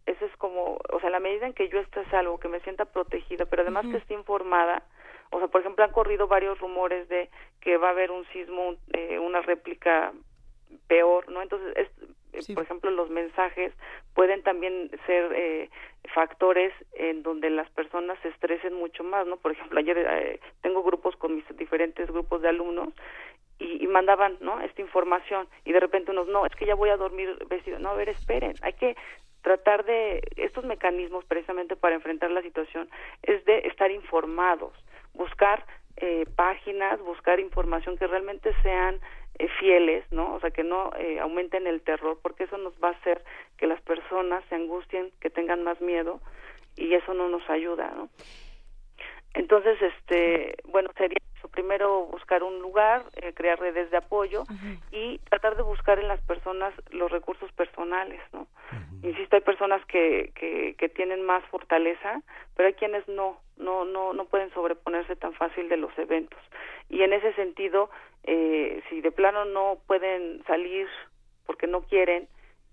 eso 0.06 0.24
es 0.24 0.36
como, 0.36 0.78
o 0.92 1.00
sea, 1.00 1.10
la 1.10 1.20
medida 1.20 1.46
en 1.46 1.52
que 1.52 1.68
yo 1.68 1.80
esté 1.80 2.00
a 2.00 2.10
salvo, 2.10 2.38
que 2.38 2.48
me 2.48 2.60
sienta 2.60 2.84
protegida, 2.84 3.44
pero 3.46 3.62
además 3.62 3.86
que 3.90 3.96
esté 3.96 4.14
informada, 4.14 4.84
o 5.30 5.38
sea, 5.38 5.48
por 5.48 5.60
ejemplo, 5.60 5.84
han 5.84 5.90
corrido 5.90 6.28
varios 6.28 6.58
rumores 6.60 7.08
de 7.08 7.28
que 7.60 7.76
va 7.76 7.88
a 7.88 7.90
haber 7.90 8.12
un 8.12 8.24
sismo, 8.28 8.76
eh, 8.92 9.18
una 9.18 9.42
réplica 9.42 10.12
peor, 10.86 11.28
¿no? 11.28 11.42
Entonces, 11.42 11.76
es, 11.76 11.88
por 12.54 12.64
ejemplo, 12.64 12.90
los 12.90 13.10
mensajes 13.10 13.72
pueden 14.14 14.42
también 14.42 14.90
ser 15.06 15.32
eh, 15.34 15.70
factores 16.14 16.72
en 16.94 17.22
donde 17.22 17.50
las 17.50 17.68
personas 17.70 18.18
se 18.22 18.28
estresen 18.28 18.74
mucho 18.74 19.04
más, 19.04 19.26
¿no? 19.26 19.36
Por 19.36 19.52
ejemplo, 19.52 19.78
ayer 19.78 19.98
eh, 19.98 20.40
tengo 20.62 20.82
grupos 20.82 21.16
con 21.16 21.34
mis 21.34 21.44
diferentes 21.56 22.10
grupos 22.10 22.42
de 22.42 22.48
alumnos 22.48 22.88
y, 23.58 23.82
y, 23.82 23.86
mandaban, 23.86 24.36
¿no? 24.40 24.60
Esta 24.60 24.82
información 24.82 25.48
y 25.64 25.72
de 25.72 25.80
repente 25.80 26.10
unos, 26.10 26.28
no, 26.28 26.46
es 26.46 26.54
que 26.56 26.66
ya 26.66 26.74
voy 26.74 26.90
a 26.90 26.96
dormir 26.96 27.36
vestido. 27.48 27.78
No, 27.78 27.90
a 27.90 27.94
ver, 27.94 28.08
esperen, 28.08 28.54
hay 28.62 28.74
que 28.74 28.96
tratar 29.46 29.84
de 29.84 30.22
estos 30.34 30.64
mecanismos 30.64 31.24
precisamente 31.24 31.76
para 31.76 31.94
enfrentar 31.94 32.32
la 32.32 32.42
situación 32.42 32.88
es 33.22 33.44
de 33.44 33.58
estar 33.68 33.92
informados, 33.92 34.72
buscar 35.14 35.64
eh, 35.96 36.26
páginas, 36.36 37.00
buscar 37.00 37.40
información 37.40 37.96
que 37.96 38.06
realmente 38.06 38.52
sean 38.62 39.00
eh, 39.38 39.48
fieles, 39.60 40.04
¿no? 40.10 40.34
O 40.34 40.40
sea, 40.40 40.50
que 40.50 40.64
no 40.64 40.90
eh, 40.98 41.20
aumenten 41.20 41.66
el 41.66 41.80
terror, 41.82 42.18
porque 42.22 42.44
eso 42.44 42.58
nos 42.58 42.74
va 42.82 42.88
a 42.88 42.92
hacer 42.92 43.22
que 43.56 43.66
las 43.66 43.80
personas 43.82 44.44
se 44.48 44.54
angustien, 44.54 45.10
que 45.20 45.30
tengan 45.30 45.62
más 45.62 45.80
miedo, 45.80 46.20
y 46.76 46.94
eso 46.94 47.14
no 47.14 47.28
nos 47.28 47.48
ayuda, 47.48 47.92
¿no? 47.96 48.08
Entonces, 49.36 49.80
este, 49.82 50.56
bueno, 50.64 50.90
sería 50.96 51.18
eso. 51.36 51.48
Primero 51.48 52.06
buscar 52.06 52.42
un 52.42 52.60
lugar, 52.60 53.04
eh, 53.16 53.34
crear 53.34 53.60
redes 53.60 53.90
de 53.90 53.98
apoyo 53.98 54.44
y 54.90 55.18
tratar 55.30 55.56
de 55.56 55.62
buscar 55.62 55.98
en 55.98 56.08
las 56.08 56.20
personas 56.22 56.72
los 56.90 57.10
recursos 57.10 57.52
personales, 57.52 58.20
¿no? 58.32 58.46
Insisto, 59.02 59.36
hay 59.36 59.42
personas 59.42 59.84
que, 59.86 60.32
que, 60.34 60.74
que 60.78 60.88
tienen 60.88 61.22
más 61.22 61.44
fortaleza, 61.44 62.22
pero 62.56 62.66
hay 62.66 62.74
quienes 62.74 63.06
no, 63.08 63.38
no, 63.58 63.84
no, 63.84 64.14
no 64.14 64.24
pueden 64.24 64.50
sobreponerse 64.54 65.16
tan 65.16 65.34
fácil 65.34 65.68
de 65.68 65.76
los 65.76 65.96
eventos. 65.98 66.40
Y 66.88 67.02
en 67.02 67.12
ese 67.12 67.34
sentido, 67.34 67.90
eh, 68.24 68.82
si 68.88 69.02
de 69.02 69.12
plano 69.12 69.44
no 69.44 69.78
pueden 69.86 70.42
salir 70.46 70.88
porque 71.44 71.66
no 71.66 71.82
quieren, 71.82 72.26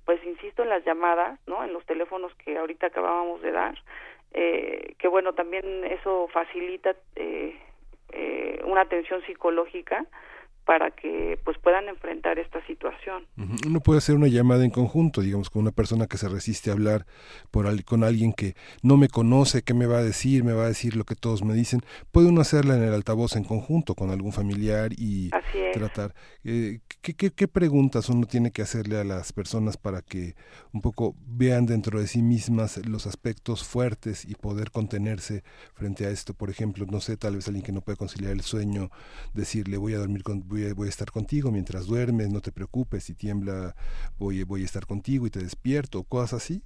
pues 0.05 0.23
insisto 0.23 0.63
en 0.63 0.69
las 0.69 0.83
llamadas, 0.85 1.39
¿no? 1.45 1.63
En 1.63 1.73
los 1.73 1.85
teléfonos 1.85 2.33
que 2.35 2.57
ahorita 2.57 2.87
acabábamos 2.87 3.41
de 3.41 3.51
dar, 3.51 3.75
eh, 4.33 4.95
que 4.97 5.07
bueno, 5.07 5.33
también 5.33 5.83
eso 5.85 6.27
facilita 6.31 6.95
eh, 7.15 7.55
eh, 8.11 8.61
una 8.65 8.81
atención 8.81 9.21
psicológica 9.25 10.05
para 10.65 10.91
que 10.91 11.37
pues 11.43 11.57
puedan 11.57 11.89
enfrentar 11.89 12.39
esta 12.39 12.65
situación. 12.65 13.25
Uno 13.67 13.81
puede 13.81 13.97
hacer 13.97 14.15
una 14.15 14.27
llamada 14.27 14.63
en 14.63 14.71
conjunto, 14.71 15.21
digamos, 15.21 15.49
con 15.49 15.61
una 15.61 15.71
persona 15.71 16.07
que 16.07 16.17
se 16.17 16.29
resiste 16.29 16.69
a 16.69 16.73
hablar 16.73 17.05
por 17.51 17.63
con 17.83 18.03
alguien 18.03 18.33
que 18.33 18.55
no 18.81 18.97
me 18.97 19.09
conoce, 19.09 19.61
qué 19.61 19.73
me 19.73 19.85
va 19.85 19.97
a 19.97 20.03
decir, 20.03 20.43
me 20.43 20.53
va 20.53 20.63
a 20.63 20.67
decir 20.67 20.95
lo 20.95 21.03
que 21.03 21.15
todos 21.15 21.43
me 21.43 21.53
dicen. 21.53 21.81
Puede 22.11 22.29
uno 22.29 22.41
hacerla 22.41 22.75
en 22.75 22.83
el 22.83 22.93
altavoz 22.93 23.35
en 23.35 23.43
conjunto 23.43 23.95
con 23.95 24.09
algún 24.09 24.31
familiar 24.31 24.91
y 24.97 25.31
tratar. 25.73 26.13
Eh, 26.43 26.79
¿qué, 27.01 27.13
qué, 27.13 27.31
qué 27.31 27.47
preguntas 27.47 28.09
uno 28.09 28.25
tiene 28.25 28.51
que 28.51 28.61
hacerle 28.61 28.97
a 28.99 29.03
las 29.03 29.33
personas 29.33 29.75
para 29.75 30.01
que 30.01 30.35
un 30.71 30.81
poco 30.81 31.15
vean 31.25 31.65
dentro 31.65 31.99
de 31.99 32.07
sí 32.07 32.21
mismas 32.21 32.77
los 32.87 33.05
aspectos 33.05 33.63
fuertes 33.65 34.25
y 34.25 34.35
poder 34.35 34.71
contenerse 34.71 35.43
frente 35.73 36.05
a 36.05 36.09
esto? 36.09 36.33
Por 36.33 36.49
ejemplo, 36.49 36.85
no 36.89 37.01
sé, 37.01 37.17
tal 37.17 37.35
vez 37.35 37.47
alguien 37.47 37.65
que 37.65 37.71
no 37.71 37.81
puede 37.81 37.97
conciliar 37.97 38.31
el 38.31 38.41
sueño, 38.41 38.89
decirle 39.33 39.77
voy 39.77 39.93
a 39.93 39.97
dormir 39.97 40.23
con 40.23 40.41
voy 40.75 40.87
a, 40.87 40.89
estar 40.89 41.11
contigo 41.11 41.51
mientras 41.51 41.87
duermes, 41.87 42.29
no 42.29 42.41
te 42.41 42.51
preocupes, 42.51 43.05
si 43.05 43.15
tiembla 43.15 43.73
voy, 44.19 44.43
voy 44.43 44.61
a 44.61 44.65
estar 44.65 44.85
contigo 44.85 45.25
y 45.25 45.29
te 45.29 45.39
despierto, 45.39 46.03
cosas 46.03 46.33
así. 46.33 46.61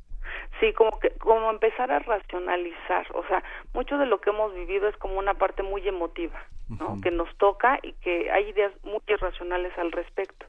Sí, 0.59 0.73
como 0.73 0.99
que 0.99 1.11
como 1.11 1.51
empezar 1.51 1.91
a 1.91 1.99
racionalizar, 1.99 3.05
o 3.13 3.25
sea, 3.27 3.43
mucho 3.73 3.97
de 3.97 4.05
lo 4.05 4.19
que 4.21 4.31
hemos 4.31 4.53
vivido 4.53 4.87
es 4.87 4.97
como 4.97 5.19
una 5.19 5.35
parte 5.35 5.61
muy 5.61 5.87
emotiva, 5.87 6.41
¿no? 6.69 6.99
Que 7.01 7.11
nos 7.11 7.33
toca 7.37 7.79
y 7.83 7.93
que 7.93 8.31
hay 8.31 8.49
ideas 8.49 8.73
muy 8.83 9.01
irracionales 9.07 9.77
al 9.77 9.91
respecto. 9.91 10.45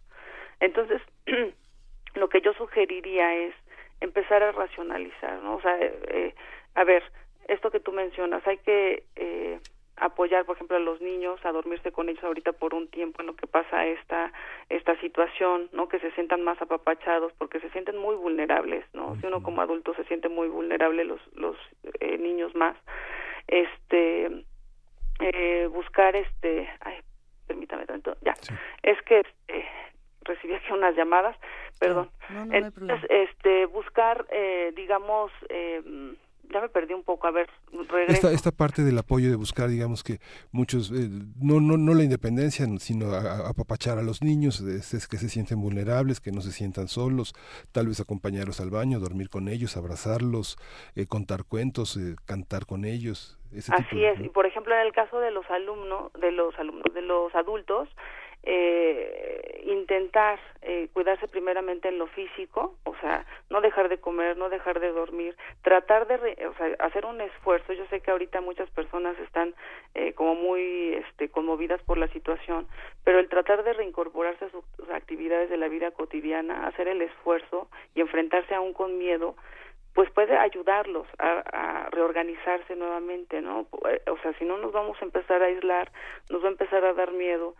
Entonces, 0.60 1.02
lo 2.14 2.28
que 2.28 2.40
yo 2.40 2.52
sugeriría 2.54 3.34
es 3.34 3.54
empezar 4.00 4.42
a 4.42 4.52
racionalizar, 4.52 5.42
¿no? 5.42 5.56
O 5.56 5.60
sea, 5.60 5.76
eh, 5.80 6.34
a 6.74 6.84
ver, 6.84 7.02
esto 7.48 7.70
que 7.70 7.80
tú 7.80 7.92
mencionas, 7.92 8.46
hay 8.46 8.58
que 8.58 9.04
eh, 9.16 9.58
apoyar, 10.00 10.44
por 10.44 10.56
ejemplo, 10.56 10.76
a 10.76 10.80
los 10.80 11.00
niños 11.00 11.38
a 11.44 11.52
dormirse 11.52 11.92
con 11.92 12.08
ellos 12.08 12.22
ahorita 12.24 12.52
por 12.52 12.74
un 12.74 12.88
tiempo 12.88 13.20
en 13.20 13.28
lo 13.28 13.36
que 13.36 13.46
pasa 13.46 13.86
esta 13.86 14.32
esta 14.68 14.98
situación, 15.00 15.68
¿no? 15.72 15.88
Que 15.88 15.98
se 16.00 16.10
sientan 16.12 16.42
más 16.42 16.60
apapachados 16.60 17.32
porque 17.38 17.60
se 17.60 17.70
sienten 17.70 17.98
muy 17.98 18.16
vulnerables, 18.16 18.84
¿no? 18.92 19.16
Si 19.20 19.26
uno 19.26 19.42
como 19.42 19.62
adulto 19.62 19.94
se 19.94 20.04
siente 20.04 20.28
muy 20.28 20.48
vulnerable, 20.48 21.04
los 21.04 21.20
los 21.34 21.56
eh, 22.00 22.18
niños 22.18 22.54
más. 22.54 22.76
Este 23.46 24.44
eh, 25.20 25.68
buscar 25.72 26.14
este, 26.14 26.68
ay, 26.80 26.96
permítame 27.46 27.86
tanto, 27.86 28.16
ya. 28.22 28.34
Es 28.82 29.00
que 29.02 29.20
este, 29.20 29.66
recibí 30.22 30.54
aquí 30.54 30.72
unas 30.72 30.94
llamadas, 30.94 31.36
perdón. 31.80 32.10
Entonces, 32.52 33.04
este 33.10 33.66
buscar 33.66 34.26
eh, 34.30 34.72
digamos 34.76 35.32
eh, 35.48 35.82
ya 36.52 36.60
me 36.60 36.68
perdí 36.68 36.94
un 36.94 37.04
poco, 37.04 37.26
a 37.26 37.30
ver, 37.30 37.48
Esta, 38.08 38.32
esta 38.32 38.50
parte 38.50 38.82
del 38.82 38.98
apoyo 38.98 39.30
de 39.30 39.36
buscar, 39.36 39.68
digamos 39.68 40.02
que 40.02 40.18
muchos, 40.50 40.90
eh, 40.90 41.08
no, 41.40 41.60
no, 41.60 41.76
no 41.76 41.94
la 41.94 42.04
independencia, 42.04 42.66
sino 42.78 43.12
apapachar 43.12 43.98
a, 43.98 44.02
los 44.02 44.22
niños, 44.22 44.60
es, 44.60 45.08
que 45.08 45.16
se 45.16 45.28
sienten 45.28 45.60
vulnerables, 45.60 46.20
que 46.20 46.32
no 46.32 46.40
se 46.40 46.52
sientan 46.52 46.88
solos, 46.88 47.34
tal 47.72 47.88
vez 47.88 48.00
acompañarlos 48.00 48.60
al 48.60 48.70
baño, 48.70 49.00
dormir 49.00 49.28
con 49.30 49.48
ellos, 49.48 49.76
abrazarlos, 49.76 50.56
eh, 50.94 51.06
contar 51.06 51.44
cuentos, 51.44 51.96
eh, 51.96 52.16
cantar 52.24 52.66
con 52.66 52.84
ellos. 52.84 53.38
Así 53.70 54.04
es, 54.04 54.20
y 54.20 54.28
por 54.28 54.44
ejemplo 54.44 54.74
en 54.74 54.86
el 54.86 54.92
caso 54.92 55.20
de 55.20 55.30
los 55.30 55.48
alumnos, 55.50 56.12
de 56.20 56.32
los 56.32 56.58
alumnos, 56.58 56.84
de 56.92 57.00
los 57.00 57.34
adultos, 57.34 57.88
eh, 58.50 59.60
intentar 59.66 60.40
eh, 60.62 60.88
cuidarse 60.94 61.28
primeramente 61.28 61.88
en 61.88 61.98
lo 61.98 62.06
físico, 62.06 62.76
o 62.84 62.96
sea, 62.96 63.26
no 63.50 63.60
dejar 63.60 63.90
de 63.90 63.98
comer, 63.98 64.38
no 64.38 64.48
dejar 64.48 64.80
de 64.80 64.90
dormir, 64.90 65.36
tratar 65.60 66.06
de 66.06 66.46
o 66.46 66.54
sea, 66.54 66.74
hacer 66.78 67.04
un 67.04 67.20
esfuerzo. 67.20 67.74
Yo 67.74 67.84
sé 67.90 68.00
que 68.00 68.10
ahorita 68.10 68.40
muchas 68.40 68.70
personas 68.70 69.18
están 69.18 69.54
eh, 69.94 70.14
como 70.14 70.34
muy 70.34 70.94
este, 70.94 71.28
conmovidas 71.28 71.82
por 71.82 71.98
la 71.98 72.08
situación, 72.08 72.66
pero 73.04 73.18
el 73.18 73.28
tratar 73.28 73.64
de 73.64 73.74
reincorporarse 73.74 74.46
a 74.46 74.50
sus, 74.50 74.64
actividades 74.94 75.50
de 75.50 75.58
la 75.58 75.68
vida 75.68 75.90
cotidiana, 75.90 76.66
hacer 76.66 76.88
el 76.88 77.02
esfuerzo 77.02 77.68
y 77.94 78.00
enfrentarse 78.00 78.54
aún 78.54 78.72
con 78.72 78.96
miedo, 78.96 79.36
pues 79.92 80.10
puede 80.12 80.38
ayudarlos 80.38 81.06
a, 81.18 81.42
a, 81.52 81.90
reorganizarse 81.90 82.76
nuevamente, 82.76 83.42
¿no? 83.42 83.66
O 83.72 84.18
sea, 84.22 84.32
si 84.38 84.46
no 84.46 84.56
nos 84.56 84.72
vamos 84.72 84.96
a 85.00 85.04
empezar 85.04 85.42
a 85.42 85.46
aislar, 85.46 85.92
nos 86.30 86.42
va 86.42 86.48
a 86.48 86.52
empezar 86.52 86.84
a 86.86 86.94
dar 86.94 87.12
miedo 87.12 87.54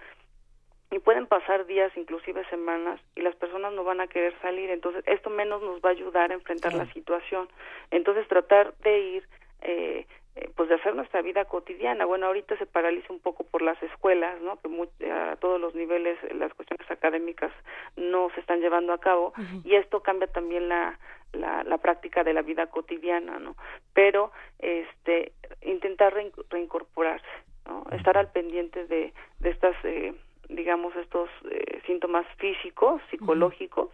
y 0.91 0.99
pueden 1.01 1.27
pasar 1.27 1.67
días, 1.67 1.93
inclusive 1.97 2.45
semanas, 2.49 3.01
y 3.15 3.21
las 3.21 3.35
personas 3.37 3.73
no 3.75 3.85
van 3.85 4.01
a 4.01 4.07
querer 4.07 4.35
salir. 4.41 4.71
Entonces, 4.71 5.05
esto 5.07 5.29
menos 5.29 5.63
nos 5.63 5.81
va 5.83 5.91
a 5.91 5.93
ayudar 5.93 6.31
a 6.31 6.35
enfrentar 6.35 6.73
la 6.73 6.91
situación. 6.93 7.49
Entonces, 7.91 8.27
tratar 8.27 8.75
de 8.79 8.99
ir, 8.99 9.29
eh, 9.61 10.07
eh, 10.37 10.51
pues 10.57 10.71
de 10.71 10.77
hacer 10.77 10.95
nuestra 10.95 11.21
vida 11.21 11.45
cotidiana. 11.45 12.07
Bueno, 12.07 12.27
ahorita 12.27 12.57
se 12.57 12.65
paraliza 12.65 13.13
un 13.13 13.21
poco 13.21 13.45
por 13.45 13.61
las 13.61 13.81
escuelas, 13.83 14.41
¿no? 14.41 14.59
Que 14.99 15.13
a 15.13 15.37
todos 15.37 15.61
los 15.61 15.75
niveles 15.75 16.17
las 16.35 16.55
cuestiones 16.55 16.91
académicas 16.91 17.53
no 17.97 18.31
se 18.35 18.41
están 18.41 18.61
llevando 18.61 18.95
a 18.95 19.01
cabo, 19.01 19.35
y 19.65 19.75
esto 19.75 20.03
cambia 20.03 20.29
también 20.29 20.71
la, 20.71 20.99
la, 21.33 21.65
la, 21.65 21.79
práctica 21.79 22.25
de 22.25 22.33
la 22.33 22.41
vida 22.41 22.69
cotidiana, 22.69 23.39
¿no? 23.39 23.57
Pero, 23.93 24.33
este, 24.59 25.33
intentar 25.61 26.15
reincorporarse, 26.15 27.27
¿no? 27.67 27.85
Estar 27.93 28.17
al 28.17 28.31
pendiente 28.31 28.87
de, 28.87 29.13
de 29.41 29.51
estas... 29.51 29.77
Eh, 29.85 30.15
digamos, 30.49 30.95
estos 30.97 31.29
eh, 31.51 31.81
síntomas 31.87 32.27
físicos, 32.37 33.01
psicológicos 33.11 33.91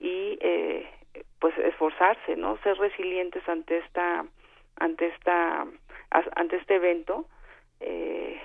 y 0.00 0.38
eh, 0.40 0.88
pues 1.38 1.56
esforzarse, 1.58 2.36
¿no? 2.36 2.58
Ser 2.58 2.76
resilientes 2.78 3.46
ante 3.48 3.78
esta, 3.78 4.24
ante 4.76 5.06
esta, 5.08 5.66
ante 6.10 6.56
este 6.56 6.76
evento. 6.76 7.26
Eh, 7.80 8.40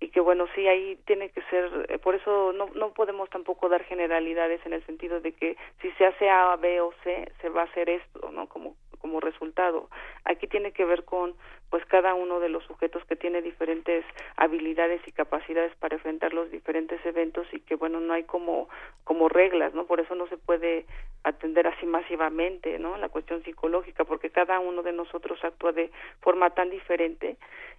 y 0.00 0.08
que 0.08 0.18
bueno 0.18 0.46
sí 0.56 0.66
ahí 0.66 0.98
tiene 1.06 1.28
que 1.30 1.42
ser 1.42 1.86
eh, 1.88 1.98
por 1.98 2.16
eso 2.16 2.52
no 2.52 2.66
no 2.74 2.92
podemos 2.92 3.30
tampoco 3.30 3.68
dar 3.68 3.84
generalidades 3.84 4.60
en 4.66 4.72
el 4.72 4.84
sentido 4.84 5.20
de 5.20 5.30
que 5.30 5.56
si 5.80 5.92
se 5.92 6.06
hace 6.06 6.28
A 6.28 6.56
B 6.56 6.80
o 6.80 6.92
C 7.04 7.30
se 7.40 7.48
va 7.48 7.60
a 7.60 7.66
hacer 7.66 7.88
esto 7.88 8.32
no 8.32 8.48
como 8.48 8.74
como 9.02 9.20
resultado. 9.20 9.88
Aquí 10.24 10.46
tiene 10.46 10.72
que 10.72 10.84
ver 10.84 11.04
con 11.04 11.34
pues 11.72 11.86
cada 11.86 12.12
uno 12.12 12.38
de 12.38 12.50
los 12.50 12.62
sujetos 12.64 13.02
que 13.06 13.16
tiene 13.16 13.40
diferentes 13.40 14.04
habilidades 14.36 15.00
y 15.06 15.12
capacidades 15.12 15.74
para 15.76 15.96
enfrentar 15.96 16.34
los 16.34 16.50
diferentes 16.50 17.00
eventos 17.06 17.46
y 17.50 17.60
que 17.60 17.76
bueno 17.76 17.98
no 17.98 18.12
hay 18.12 18.24
como 18.24 18.68
como 19.04 19.30
reglas 19.30 19.72
no 19.72 19.86
por 19.86 19.98
eso 19.98 20.14
no 20.14 20.26
se 20.26 20.36
puede 20.36 20.84
atender 21.24 21.66
así 21.66 21.86
masivamente 21.86 22.78
no 22.78 22.98
la 22.98 23.08
cuestión 23.08 23.42
psicológica 23.42 24.04
porque 24.04 24.28
cada 24.28 24.60
uno 24.60 24.82
de 24.82 24.92
nosotros 24.92 25.42
actúa 25.42 25.72
de 25.72 25.90
forma 26.20 26.50
tan 26.50 26.68
diferente 26.68 27.38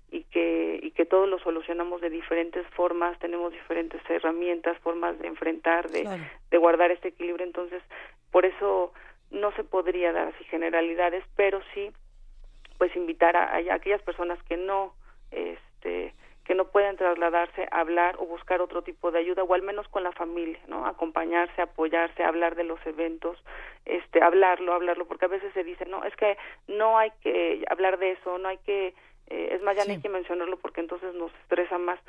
y 0.10 0.24
que 0.24 0.80
y 0.82 0.90
que 0.90 1.06
todos 1.06 1.30
lo 1.30 1.38
solucionamos 1.38 2.02
de 2.02 2.10
diferentes 2.10 2.66
formas 2.70 3.20
tenemos 3.20 3.54
diferentes 3.54 4.02
herramientas 4.10 4.76
formas 4.80 5.20
de 5.20 5.28
enfrentar 5.28 5.92
de, 5.92 6.10
de 6.50 6.58
guardar 6.58 6.90
este 6.90 7.10
equilibrio. 7.10 7.46
Entonces 7.46 7.84
por 8.32 8.44
eso 8.44 8.92
no 9.30 9.52
se 9.52 9.64
podría 9.64 10.12
dar 10.14 10.30
así 10.30 10.44
generalidades, 10.46 11.24
pero 11.36 11.62
sí 11.76 11.92
pues 12.78 12.96
invitar 12.96 13.36
a, 13.36 13.56
a, 13.56 13.74
aquellas 13.74 14.02
personas 14.02 14.42
que 14.44 14.58
no 14.58 14.94
este 15.32 16.14
que 16.46 16.56
no 16.56 16.66
pueden 16.66 16.98
trasladarse 16.98 17.68
a 17.72 17.80
hablar 17.80 18.18
o 18.20 18.26
buscar 18.26 18.62
otro 18.62 18.82
tipo 18.82 19.12
de 19.12 19.20
ayuda 19.20 19.44
o 19.44 19.54
al 19.54 19.62
menos 19.62 19.88
con 19.88 20.04
la 20.04 20.12
familia, 20.12 20.60
¿no? 20.68 20.86
Acompañarse, 20.86 21.62
apoyarse, 21.62 22.22
hablar 22.22 22.56
de 22.56 22.66
los 22.66 22.86
eventos, 22.86 23.42
este 23.86 24.22
hablarlo, 24.22 24.74
hablarlo 24.74 25.06
porque 25.06 25.26
a 25.26 25.30
veces 25.30 25.54
se 25.54 25.64
dice, 25.64 25.86
"No, 25.86 26.04
es 26.04 26.14
que 26.18 26.38
no 26.68 26.98
hay 26.98 27.12
que 27.22 27.64
hablar 27.70 27.98
de 27.98 28.12
eso, 28.12 28.38
no 28.38 28.50
hay 28.50 28.58
que 28.58 28.94
eh, 29.28 29.50
es 29.54 29.62
más 29.62 29.78
ya 29.78 29.86
no 29.86 29.92
hay 29.94 30.02
que 30.02 30.10
mencionarlo 30.10 30.58
porque 30.58 30.82
entonces 30.82 31.14
nos 31.14 31.34
estresa 31.44 31.78
más." 31.78 32.00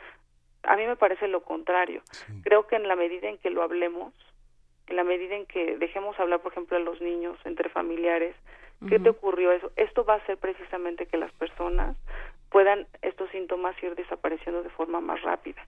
A 0.64 0.76
mí 0.76 0.86
me 0.86 0.96
parece 0.96 1.28
lo 1.28 1.42
contrario. 1.42 2.02
Creo 2.42 2.66
que 2.66 2.76
en 2.76 2.88
la 2.88 2.96
medida 2.96 3.28
en 3.28 3.38
que 3.38 3.50
lo 3.50 3.62
hablemos, 3.62 4.12
en 4.88 4.96
la 4.96 5.04
medida 5.04 5.36
en 5.36 5.46
que 5.46 5.76
dejemos 5.76 6.18
hablar, 6.18 6.40
por 6.40 6.52
ejemplo, 6.52 6.76
a 6.76 6.80
los 6.80 7.00
niños 7.00 7.38
entre 7.44 7.68
familiares, 7.68 8.34
¿qué 8.88 8.98
te 8.98 9.09
ocurrió 9.09 9.52
eso? 9.52 9.72
Esto 9.76 10.05
va 10.05 10.14
a 10.14 10.18
hacer 10.18 10.38
precisamente 10.38 11.06
que 11.06 11.16
las 11.16 11.32
personas 11.32 11.96
puedan 12.51 12.86
estos 13.02 13.30
síntomas 13.30 13.74
ir 13.82 13.94
desapareciendo 13.94 14.62
de 14.62 14.70
forma 14.70 15.01
más 15.01 15.20
rápida. 15.22 15.66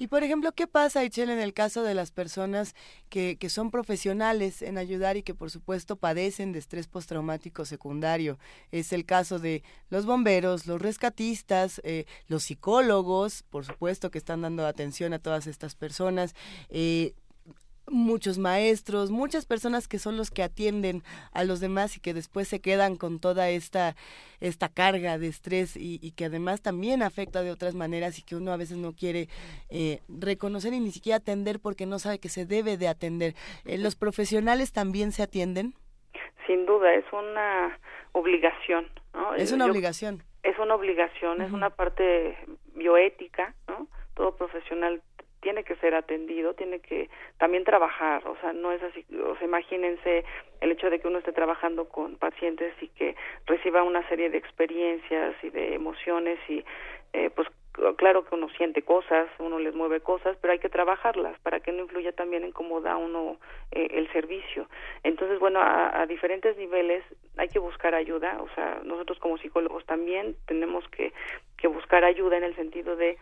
Y 0.00 0.06
por 0.06 0.22
ejemplo, 0.22 0.52
¿qué 0.52 0.68
pasa, 0.68 1.04
Ichel, 1.04 1.28
en 1.28 1.40
el 1.40 1.52
caso 1.52 1.82
de 1.82 1.92
las 1.92 2.12
personas 2.12 2.76
que, 3.08 3.36
que 3.36 3.48
son 3.48 3.72
profesionales 3.72 4.62
en 4.62 4.78
ayudar 4.78 5.16
y 5.16 5.24
que 5.24 5.34
por 5.34 5.50
supuesto 5.50 5.96
padecen 5.96 6.52
de 6.52 6.60
estrés 6.60 6.86
postraumático 6.86 7.64
secundario? 7.64 8.38
Es 8.70 8.92
el 8.92 9.04
caso 9.04 9.40
de 9.40 9.64
los 9.90 10.06
bomberos, 10.06 10.68
los 10.68 10.80
rescatistas, 10.80 11.80
eh, 11.82 12.04
los 12.28 12.44
psicólogos, 12.44 13.42
por 13.42 13.64
supuesto 13.64 14.12
que 14.12 14.18
están 14.18 14.42
dando 14.42 14.64
atención 14.66 15.12
a 15.14 15.18
todas 15.18 15.48
estas 15.48 15.74
personas. 15.74 16.36
Eh, 16.70 17.14
muchos 17.90 18.38
maestros, 18.38 19.10
muchas 19.10 19.46
personas 19.46 19.88
que 19.88 19.98
son 19.98 20.16
los 20.16 20.30
que 20.30 20.42
atienden 20.42 21.02
a 21.32 21.44
los 21.44 21.60
demás 21.60 21.96
y 21.96 22.00
que 22.00 22.14
después 22.14 22.48
se 22.48 22.60
quedan 22.60 22.96
con 22.96 23.20
toda 23.20 23.50
esta, 23.50 23.94
esta 24.40 24.68
carga 24.68 25.18
de 25.18 25.28
estrés 25.28 25.76
y, 25.76 26.12
que 26.12 26.26
además 26.26 26.62
también 26.62 27.02
afecta 27.02 27.42
de 27.42 27.50
otras 27.50 27.74
maneras 27.74 28.18
y 28.18 28.22
que 28.22 28.36
uno 28.36 28.52
a 28.52 28.56
veces 28.56 28.76
no 28.76 28.92
quiere 28.92 29.28
eh, 29.70 30.00
reconocer 30.08 30.72
y 30.72 30.80
ni 30.80 30.90
siquiera 30.90 31.18
atender 31.18 31.60
porque 31.60 31.86
no 31.86 31.98
sabe 31.98 32.18
que 32.18 32.28
se 32.28 32.46
debe 32.46 32.76
de 32.76 32.88
atender. 32.88 33.34
Eh, 33.64 33.78
¿Los 33.78 33.96
profesionales 33.96 34.72
también 34.72 35.12
se 35.12 35.22
atienden? 35.22 35.74
Sin 36.46 36.66
duda, 36.66 36.94
es 36.94 37.04
una 37.12 37.78
obligación. 38.12 38.88
¿no? 39.14 39.34
Es 39.34 39.52
una 39.52 39.66
obligación. 39.66 40.22
Es 40.42 40.58
una 40.58 40.74
obligación, 40.74 41.42
es 41.42 41.52
una 41.52 41.70
parte 41.70 42.38
bioética, 42.74 43.54
¿no? 43.68 43.86
Todo 44.14 44.36
profesional 44.36 45.02
tiene 45.40 45.64
que 45.64 45.76
ser 45.76 45.94
atendido, 45.94 46.54
tiene 46.54 46.80
que 46.80 47.08
también 47.38 47.64
trabajar, 47.64 48.26
o 48.26 48.36
sea, 48.40 48.52
no 48.52 48.72
es 48.72 48.82
así, 48.82 49.04
o 49.22 49.36
sea, 49.36 49.46
imagínense 49.46 50.24
el 50.60 50.72
hecho 50.72 50.90
de 50.90 50.98
que 50.98 51.08
uno 51.08 51.18
esté 51.18 51.32
trabajando 51.32 51.88
con 51.88 52.16
pacientes 52.16 52.74
y 52.80 52.88
que 52.88 53.14
reciba 53.46 53.82
una 53.82 54.06
serie 54.08 54.30
de 54.30 54.38
experiencias 54.38 55.36
y 55.42 55.50
de 55.50 55.74
emociones 55.74 56.38
y 56.48 56.64
eh, 57.12 57.30
pues 57.34 57.48
claro 57.96 58.24
que 58.24 58.34
uno 58.34 58.48
siente 58.50 58.82
cosas, 58.82 59.28
uno 59.38 59.58
les 59.58 59.74
mueve 59.74 60.00
cosas, 60.00 60.36
pero 60.40 60.52
hay 60.52 60.58
que 60.58 60.68
trabajarlas 60.68 61.38
para 61.40 61.60
que 61.60 61.72
no 61.72 61.82
influya 61.82 62.12
también 62.12 62.44
en 62.44 62.52
cómo 62.52 62.80
da 62.80 62.96
uno 62.96 63.38
eh, 63.70 63.88
el 63.92 64.10
servicio. 64.12 64.68
Entonces, 65.04 65.38
bueno, 65.38 65.60
a, 65.60 66.00
a, 66.00 66.06
diferentes 66.06 66.56
niveles 66.56 67.04
hay 67.36 67.48
que 67.48 67.58
buscar 67.58 67.94
ayuda, 67.94 68.38
o 68.40 68.48
sea, 68.54 68.80
nosotros 68.84 69.18
como 69.20 69.38
psicólogos 69.38 69.84
también 69.86 70.36
tenemos 70.46 70.86
que, 70.88 71.12
que 71.56 71.68
buscar 71.68 72.04
ayuda 72.04 72.36
en 72.36 72.44
el 72.44 72.56
sentido 72.56 72.96
de 72.96 73.16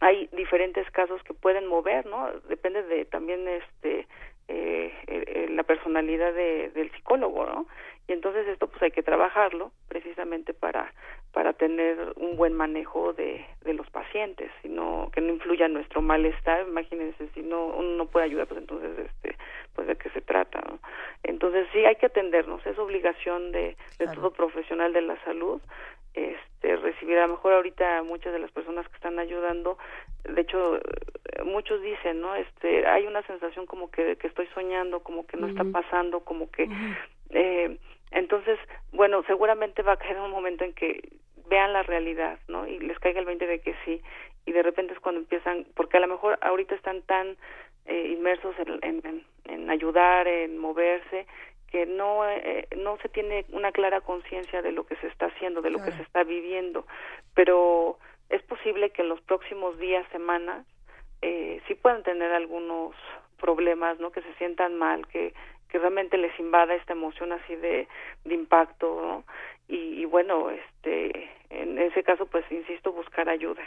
hay 0.00 0.28
diferentes 0.32 0.90
casos 0.90 1.22
que 1.22 1.34
pueden 1.34 1.66
mover, 1.66 2.06
¿no? 2.06 2.30
Depende 2.48 2.82
de 2.82 3.04
también 3.04 3.46
este 3.48 4.06
eh, 4.48 4.92
eh, 5.08 5.48
la 5.50 5.64
personalidad 5.64 6.32
de, 6.32 6.70
del 6.70 6.90
psicólogo, 6.92 7.46
¿no? 7.46 7.66
Y 8.08 8.12
entonces 8.12 8.46
esto 8.46 8.68
pues 8.68 8.80
hay 8.82 8.92
que 8.92 9.02
trabajarlo 9.02 9.72
precisamente 9.88 10.54
para 10.54 10.92
para 11.32 11.52
tener 11.52 11.98
un 12.16 12.36
buen 12.36 12.54
manejo 12.54 13.12
de, 13.12 13.44
de 13.62 13.74
los 13.74 13.90
pacientes, 13.90 14.50
sino 14.62 15.10
que 15.12 15.20
no 15.20 15.34
influya 15.34 15.68
nuestro 15.68 16.00
malestar, 16.00 16.66
imagínense 16.66 17.28
si 17.34 17.42
no 17.42 17.66
uno 17.66 17.90
no 17.90 18.06
puede 18.06 18.24
ayudar, 18.26 18.46
pues 18.46 18.60
entonces 18.60 18.90
este 18.98 19.36
pues 19.74 19.86
de 19.86 19.96
qué 19.96 20.08
se 20.10 20.22
trata, 20.22 20.62
¿no? 20.66 20.78
Entonces 21.24 21.66
sí 21.72 21.84
hay 21.84 21.96
que 21.96 22.06
atendernos, 22.06 22.64
es 22.66 22.78
obligación 22.78 23.52
de, 23.52 23.76
de 23.98 24.06
todo 24.14 24.30
profesional 24.30 24.92
de 24.92 25.02
la 25.02 25.22
salud 25.24 25.60
este 26.16 26.76
recibir 26.76 27.18
a 27.18 27.26
lo 27.26 27.34
mejor 27.34 27.52
ahorita 27.52 28.02
muchas 28.02 28.32
de 28.32 28.38
las 28.38 28.50
personas 28.50 28.88
que 28.88 28.96
están 28.96 29.18
ayudando 29.18 29.78
de 30.24 30.40
hecho 30.40 30.80
muchos 31.44 31.80
dicen 31.82 32.20
no 32.20 32.34
este 32.34 32.86
hay 32.86 33.06
una 33.06 33.22
sensación 33.22 33.66
como 33.66 33.90
que, 33.90 34.16
que 34.16 34.26
estoy 34.26 34.46
soñando 34.54 35.00
como 35.00 35.26
que 35.26 35.36
no 35.36 35.46
está 35.46 35.64
pasando 35.64 36.20
como 36.20 36.50
que 36.50 36.68
eh, 37.30 37.78
entonces 38.10 38.58
bueno 38.92 39.22
seguramente 39.26 39.82
va 39.82 39.92
a 39.92 39.98
caer 39.98 40.18
un 40.20 40.30
momento 40.30 40.64
en 40.64 40.72
que 40.72 41.08
vean 41.48 41.72
la 41.72 41.82
realidad 41.82 42.38
no 42.48 42.66
y 42.66 42.78
les 42.78 42.98
caiga 42.98 43.20
el 43.20 43.26
20 43.26 43.46
de 43.46 43.60
que 43.60 43.74
sí 43.84 44.02
y 44.46 44.52
de 44.52 44.62
repente 44.62 44.94
es 44.94 45.00
cuando 45.00 45.20
empiezan 45.20 45.66
porque 45.74 45.98
a 45.98 46.00
lo 46.00 46.08
mejor 46.08 46.38
ahorita 46.40 46.74
están 46.74 47.02
tan 47.02 47.36
eh, 47.84 48.08
inmersos 48.16 48.54
en, 48.58 49.04
en, 49.04 49.24
en 49.44 49.70
ayudar 49.70 50.26
en 50.26 50.58
moverse 50.58 51.26
que 51.70 51.86
no 51.86 52.28
eh, 52.28 52.68
no 52.76 52.96
se 52.98 53.08
tiene 53.08 53.44
una 53.50 53.72
clara 53.72 54.00
conciencia 54.00 54.62
de 54.62 54.72
lo 54.72 54.86
que 54.86 54.96
se 54.96 55.08
está 55.08 55.26
haciendo, 55.26 55.62
de 55.62 55.70
lo 55.70 55.82
que 55.82 55.92
se 55.92 56.02
está 56.02 56.24
viviendo, 56.24 56.86
pero 57.34 57.98
es 58.28 58.42
posible 58.42 58.90
que 58.90 59.02
en 59.02 59.08
los 59.08 59.20
próximos 59.20 59.78
días, 59.78 60.06
semanas, 60.10 60.66
eh, 61.22 61.60
sí 61.66 61.74
puedan 61.74 62.02
tener 62.02 62.32
algunos 62.32 62.94
problemas, 63.38 63.98
¿no? 63.98 64.10
Que 64.10 64.22
se 64.22 64.34
sientan 64.34 64.76
mal, 64.76 65.06
que 65.08 65.34
que 65.68 65.78
realmente 65.78 66.16
les 66.16 66.38
invada 66.38 66.74
esta 66.74 66.92
emoción 66.92 67.32
así 67.32 67.56
de, 67.56 67.88
de 68.24 68.34
impacto, 68.34 69.00
¿no? 69.02 69.24
Y, 69.68 70.00
y 70.00 70.04
bueno, 70.04 70.50
este, 70.50 71.28
en 71.50 71.78
ese 71.78 72.04
caso, 72.04 72.26
pues 72.26 72.44
insisto, 72.52 72.92
buscar 72.92 73.28
ayuda 73.28 73.62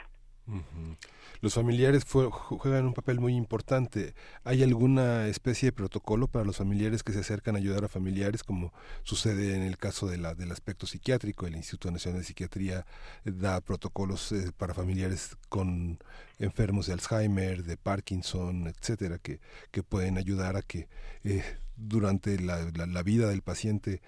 los 1.41 1.53
familiares 1.53 2.03
juegan 2.05 2.85
un 2.85 2.93
papel 2.93 3.19
muy 3.19 3.35
importante. 3.35 4.13
¿Hay 4.43 4.63
alguna 4.63 5.27
especie 5.27 5.67
de 5.67 5.73
protocolo 5.73 6.27
para 6.27 6.45
los 6.45 6.57
familiares 6.57 7.03
que 7.03 7.13
se 7.13 7.19
acercan 7.19 7.55
a 7.55 7.59
ayudar 7.59 7.83
a 7.85 7.87
familiares, 7.87 8.43
como 8.43 8.73
sucede 9.03 9.55
en 9.55 9.61
el 9.61 9.77
caso 9.77 10.07
de 10.07 10.17
la, 10.17 10.35
del 10.35 10.51
aspecto 10.51 10.85
psiquiátrico? 10.85 11.47
El 11.47 11.55
Instituto 11.55 11.91
Nacional 11.91 12.21
de 12.21 12.25
Psiquiatría 12.25 12.85
da 13.23 13.61
protocolos 13.61 14.31
eh, 14.31 14.51
para 14.57 14.73
familiares 14.73 15.37
con 15.47 15.99
enfermos 16.39 16.87
de 16.87 16.93
Alzheimer, 16.93 17.63
de 17.63 17.77
Parkinson, 17.77 18.67
etcétera, 18.67 19.17
que, 19.17 19.39
que 19.71 19.83
pueden 19.83 20.17
ayudar 20.17 20.57
a 20.57 20.61
que 20.61 20.87
eh, 21.23 21.43
durante 21.79 22.39
la, 22.39 22.69
la, 22.73 23.03
vida 23.03 23.29
del 23.29 23.41
paciente 23.41 24.01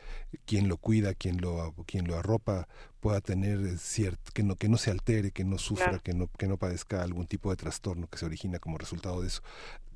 quien 0.46 0.68
lo 0.68 0.78
cuida, 0.78 1.14
quien 1.14 1.42
lo, 1.42 1.74
quien 1.86 2.08
lo 2.08 2.18
arropa, 2.18 2.68
pueda 3.00 3.22
tener 3.22 3.78
cierto, 3.78 4.32
que 4.34 4.44
no, 4.44 4.56
que 4.56 4.70
no 4.70 4.78
se 4.78 4.92
altere, 4.92 5.32
que 5.32 5.44
no 5.44 5.58
sufra, 5.58 6.00
que 6.04 6.14
no, 6.14 6.28
que 6.38 6.48
no 6.48 6.58
padezca 6.58 7.02
algún 7.02 7.26
tipo 7.26 7.50
de 7.50 7.56
trastorno 7.56 8.08
que 8.08 8.18
se 8.18 8.26
origina 8.26 8.60
como 8.60 8.78
resultado 8.78 9.22
de 9.22 9.28
eso. 9.28 9.42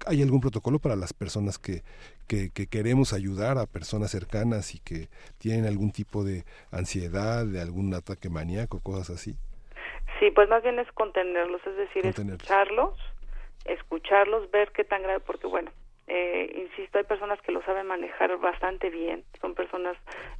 ¿Hay 0.07 0.21
algún 0.21 0.41
protocolo 0.41 0.79
para 0.79 0.95
las 0.95 1.13
personas 1.13 1.57
que, 1.57 1.83
que, 2.27 2.49
que 2.49 2.67
queremos 2.67 3.13
ayudar 3.13 3.57
a 3.57 3.65
personas 3.65 4.11
cercanas 4.11 4.73
y 4.73 4.79
que 4.79 5.09
tienen 5.37 5.65
algún 5.65 5.91
tipo 5.91 6.23
de 6.23 6.45
ansiedad, 6.71 7.45
de 7.45 7.61
algún 7.61 7.93
ataque 7.93 8.29
maníaco, 8.29 8.79
cosas 8.79 9.11
así? 9.11 9.35
Sí, 10.19 10.31
pues 10.31 10.49
más 10.49 10.63
bien 10.63 10.79
es 10.79 10.91
contenerlos, 10.93 11.61
es 11.67 11.75
decir, 11.75 12.05
escucharlos, 12.05 12.97
escucharlos, 13.65 14.49
ver 14.51 14.71
qué 14.71 14.83
tan 14.83 15.03
grave, 15.03 15.19
porque 15.19 15.47
bueno, 15.47 15.71
eh, 16.07 16.51
insisto, 16.55 16.99
hay 16.99 17.03
personas 17.03 17.41
que 17.41 17.51
lo 17.51 17.63
saben 17.63 17.87
manejar 17.87 18.37
bastante 18.37 18.89
bien, 18.89 19.23
son 19.41 19.55
personas 19.55 19.97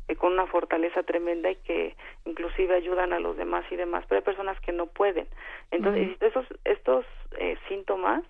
eh, 0.08 0.16
con 0.16 0.34
una 0.34 0.46
fortaleza 0.46 1.02
tremenda 1.04 1.50
y 1.50 1.56
que 1.56 1.96
inclusive 2.26 2.76
ayudan 2.76 3.14
a 3.14 3.20
los 3.20 3.36
demás 3.36 3.66
y 3.72 3.76
demás, 3.76 4.06
pero 4.08 4.20
hay 4.20 4.26
personas 4.26 4.60
que 4.60 4.72
no 4.72 4.86
pueden. 4.86 5.28
Entonces, 5.72 6.18
esos, 6.22 6.46
estos 6.66 7.06
eh, 7.40 7.58
síntomas 7.68 8.24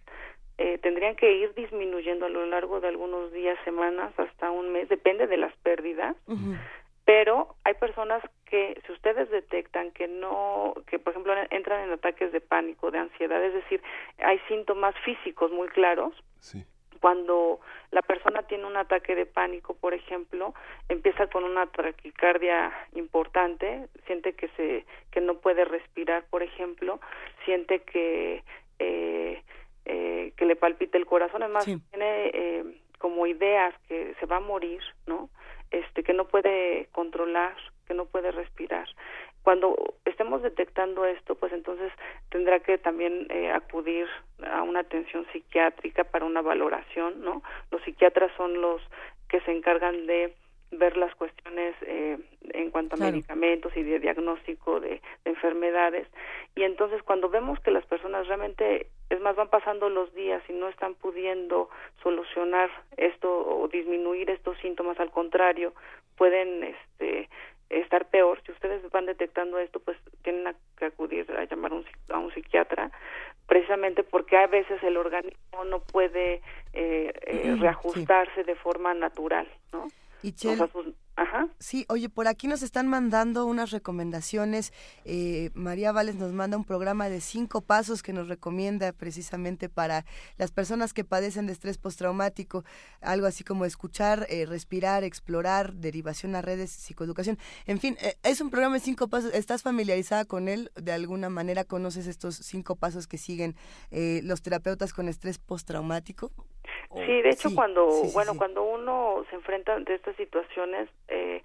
eh, 0.57 0.78
tendrían 0.78 1.18
que 1.18 1.34
ir 1.34 1.53
disminuyendo 1.56 2.26
a 2.26 2.30
lo 2.30 2.45
largo 2.45 2.80
de 2.80 2.88
algunos 2.88 3.34
días, 3.34 3.57
semanas, 3.66 4.18
hasta 4.18 4.52
un 4.52 4.72
mes, 4.72 4.88
depende 4.88 5.28
de 5.28 5.38
las 5.38 5.53
pérdidas. 5.57 6.16
Pero 7.03 7.56
hay 7.66 7.76
personas 7.76 8.24
que, 8.45 8.82
si 8.86 8.94
ustedes 8.94 9.30
detectan 9.30 9.91
que 9.91 10.07
no, 10.07 10.74
que 10.88 10.98
por 10.98 11.12
ejemplo 11.12 11.36
entran 11.52 11.84
en 11.84 11.91
ataques 11.91 12.32
de 12.32 12.41
pánico, 12.41 12.90
de 12.90 12.98
ansiedad, 12.98 13.44
es 13.44 13.53
decir, 13.53 13.80
hay 14.18 14.40
síntomas 14.48 14.95
físicos 15.03 15.52
muy 15.52 15.68
claros, 15.68 16.16
sí 16.40 16.66
cuando 16.99 17.59
la 17.91 18.01
persona 18.01 18.43
tiene 18.43 18.65
un 18.65 18.77
ataque 18.77 19.15
de 19.15 19.26
pánico, 19.26 19.73
por 19.76 19.93
ejemplo, 19.93 20.53
empieza 20.89 21.27
con 21.27 21.43
una 21.43 21.67
taquicardia 21.67 22.72
importante, 22.93 23.88
siente 24.05 24.34
que 24.34 24.47
se 24.49 24.85
que 25.11 25.22
no 25.22 25.35
puede 25.35 25.65
respirar, 25.65 26.26
por 26.30 26.43
ejemplo, 26.43 26.99
siente 27.45 27.80
que 27.80 28.43
eh, 28.80 29.41
eh, 29.85 30.34
que 30.35 30.45
le 30.45 30.55
palpita 30.55 30.97
el 30.97 31.05
corazón, 31.05 31.43
además 31.43 31.65
tiene 31.65 32.31
eh, 32.34 32.63
como 32.99 33.27
ideas 33.27 33.73
que 33.88 34.15
se 34.19 34.26
va 34.26 34.38
a 34.38 34.41
morir, 34.41 34.81
¿no? 35.05 35.30
Este 35.72 36.03
que 36.03 36.13
no 36.13 36.26
puede 36.26 36.88
controlar, 36.91 37.55
que 37.88 37.93
no 37.93 38.05
puede 38.05 38.31
respirar 38.31 38.88
cuando 39.45 39.76
estemos 40.05 40.41
detectando 40.41 41.05
esto, 41.05 41.35
pues 41.35 41.53
entonces 41.53 41.91
tendrá 42.30 42.61
que 42.61 42.80
también 42.80 43.27
eh, 43.30 43.51
acudir 43.51 44.07
a 44.43 44.63
una 44.63 44.80
atención 44.80 45.23
psiquiátrica 45.31 46.03
para 46.03 46.26
una 46.26 46.41
valoración, 46.41 47.23
¿no? 47.23 47.43
Los 47.69 47.84
psiquiatras 47.84 48.31
son 48.38 48.59
los 48.59 48.81
que 49.30 49.39
se 49.41 49.51
encargan 49.51 50.07
de 50.07 50.34
ver 50.72 50.97
las 50.97 51.13
cuestiones 51.13 51.76
eh, 51.84 52.17
en 52.53 52.72
cuanto 52.72 52.95
a 52.95 52.97
medicamentos 52.97 53.72
y 53.77 53.84
de 53.84 53.99
diagnóstico 53.99 54.80
de, 54.80 54.99
enfermedades 55.26 56.07
y 56.55 56.63
entonces 56.63 57.03
cuando 57.03 57.30
vemos 57.30 57.59
que 57.59 57.69
las 57.69 57.85
personas 57.85 58.27
realmente 58.27 58.88
es 59.09 59.22
más 59.22 59.35
van 59.35 59.49
pasando 59.49 59.89
los 59.89 60.13
días 60.15 60.41
y 60.49 60.53
no 60.53 60.69
están 60.69 60.95
pudiendo 60.95 61.69
solucionar 62.01 62.69
esto 62.97 63.30
o 63.30 63.67
disminuir 63.67 64.30
estos 64.30 64.57
síntomas 64.59 64.99
al 64.99 65.11
contrario 65.11 65.73
pueden 66.17 66.63
este 66.63 67.30
estar 67.70 68.06
peor. 68.06 68.42
Si 68.46 68.52
ustedes 68.52 68.90
van 68.92 69.06
detectando 69.06 69.58
esto, 69.60 69.80
pues 69.80 69.98
tienen 70.24 70.56
que 70.78 70.86
acudir 70.86 71.30
a 71.32 71.46
llamar 71.46 71.72
a 71.72 71.76
un, 71.76 71.86
a 72.10 72.20
un 72.20 72.34
psiquiatra, 72.34 72.92
precisamente 73.48 74.04
porque 74.04 74.38
a 74.38 74.48
veces 74.48 74.82
el 74.84 74.98
organismo 74.98 75.66
no 75.66 75.80
puede 75.80 76.42
eh, 76.74 77.14
eh, 77.22 77.56
reajustarse 77.60 78.44
de 78.44 78.56
forma 78.56 78.94
natural, 78.94 79.48
¿no? 79.72 79.88
Y 80.22 80.34
Ajá. 81.18 81.48
Sí, 81.60 81.86
oye, 81.88 82.10
por 82.10 82.28
aquí 82.28 82.48
nos 82.48 82.62
están 82.62 82.88
mandando 82.88 83.46
unas 83.46 83.72
recomendaciones. 83.72 84.74
Eh, 85.06 85.50
María 85.54 85.94
Vales 85.94 86.16
nos 86.16 86.34
manda 86.34 86.58
un 86.58 86.66
programa 86.66 87.08
de 87.08 87.22
cinco 87.22 87.62
pasos 87.62 88.04
que 88.04 88.12
nos 88.12 88.28
recomienda 88.28 88.92
precisamente 88.92 89.70
para 89.70 90.06
las 90.38 90.52
personas 90.52 90.94
que 90.94 91.06
padecen 91.06 91.48
de 91.48 91.54
estrés 91.54 91.78
postraumático. 91.78 92.66
Algo 93.02 93.28
así 93.28 93.46
como 93.46 93.64
escuchar, 93.64 94.26
eh, 94.30 94.46
respirar, 94.46 95.06
explorar, 95.06 95.74
derivación 95.74 96.36
a 96.36 96.42
redes, 96.42 96.72
psicoeducación. 96.72 97.38
En 97.66 97.80
fin, 97.80 97.96
eh, 98.02 98.18
es 98.24 98.42
un 98.42 98.50
programa 98.50 98.76
de 98.76 98.82
cinco 98.82 99.08
pasos. 99.08 99.34
¿Estás 99.34 99.64
familiarizada 99.64 100.26
con 100.26 100.50
él? 100.50 100.72
¿De 100.76 100.92
alguna 100.92 101.30
manera 101.30 101.64
conoces 101.64 102.08
estos 102.08 102.36
cinco 102.36 102.76
pasos 102.76 103.08
que 103.08 103.18
siguen 103.18 103.56
los 103.92 104.42
terapeutas 104.42 104.94
con 104.94 105.08
estrés 105.08 105.40
postraumático? 105.40 106.32
Sí, 106.94 107.22
de 107.22 107.30
hecho, 107.30 107.54
cuando, 107.54 107.88
bueno, 108.14 108.36
cuando 108.38 108.64
uno 108.64 109.24
se 109.30 109.36
enfrenta 109.36 109.74
a 109.74 109.80
estas 109.88 110.16
situaciones, 110.16 110.90
eh, 111.07 111.41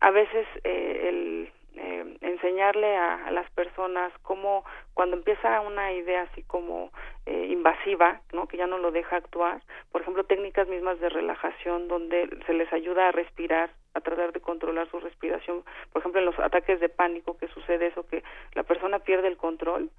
a 0.00 0.10
veces 0.10 0.46
eh, 0.64 1.08
el 1.08 1.52
eh, 1.78 2.16
enseñarle 2.22 2.96
a, 2.96 3.30
las 3.30 3.50
personas 3.50 4.12
cómo 4.22 4.64
cuando 4.94 5.16
empieza 5.16 5.60
una 5.60 5.92
idea 5.92 6.22
así 6.22 6.42
como 6.42 6.90
invasiva, 7.26 8.20
¿no? 8.32 8.46
que 8.46 8.56
ya 8.56 8.68
no 8.68 8.78
lo 8.78 8.92
deja 8.92 9.16
actuar, 9.16 9.60
por 9.90 10.00
ejemplo, 10.00 10.24
técnicas 10.24 10.68
mismas 10.68 11.00
de 11.00 11.08
relajación 11.08 11.88
donde 11.88 12.28
se 12.46 12.54
les 12.54 12.72
ayuda 12.72 13.08
a 13.08 13.12
respirar, 13.12 13.70
a 13.96 14.00
tratar 14.00 14.32
de 14.32 14.40
controlar 14.40 14.88
su 14.90 15.00
respiración, 15.00 15.64
por 15.92 16.00
ejemplo, 16.00 16.20
en 16.20 16.26
los 16.26 16.38
ataques 16.38 16.80
de 16.80 16.88
pánico 16.88 17.36
que 17.38 17.48
sucede 17.48 17.86
eso, 17.86 18.06
que 18.06 18.22
la 18.54 18.62
persona 18.62 18.98
pierde 18.98 19.28
el 19.28 19.36
control, 19.36 19.90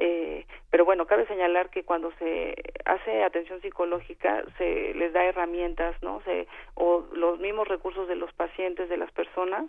eh, 0.00 0.46
pero 0.70 0.84
bueno, 0.84 1.06
cabe 1.06 1.26
señalar 1.26 1.70
que 1.70 1.82
cuando 1.82 2.12
se 2.20 2.54
hace 2.84 3.24
atención 3.24 3.60
psicológica 3.60 4.44
se 4.56 4.94
les 4.94 5.12
da 5.12 5.24
herramientas, 5.24 6.00
¿no? 6.02 6.20
Se, 6.22 6.46
o 6.74 7.04
los 7.12 7.40
mismos 7.40 7.66
recursos 7.66 8.06
de 8.06 8.14
los 8.14 8.32
pacientes, 8.34 8.88
de 8.88 8.96
las 8.96 9.10
personas, 9.10 9.64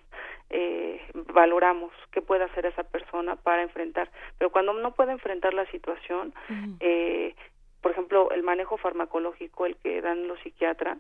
eh, 0.52 1.02
valoramos 1.34 1.92
qué 2.12 2.22
puede 2.22 2.44
hacer 2.44 2.68
esa 2.68 2.84
persona 2.84 3.38
para 3.38 3.64
enfrentar. 3.64 4.12
Pero 4.38 4.52
cuando 4.52 4.74
no 4.74 4.92
puede 4.92 5.14
enfrentar 5.14 5.56
la 5.56 5.66
situación, 5.72 6.32
eh, 6.80 7.34
por 7.82 7.92
ejemplo, 7.92 8.32
el 8.32 8.44
manejo 8.44 8.78
farmacológico, 8.78 9.66
el 9.66 9.76
que 9.78 10.02
dan 10.02 10.28
los 10.28 10.40
psiquiatras, 10.42 10.98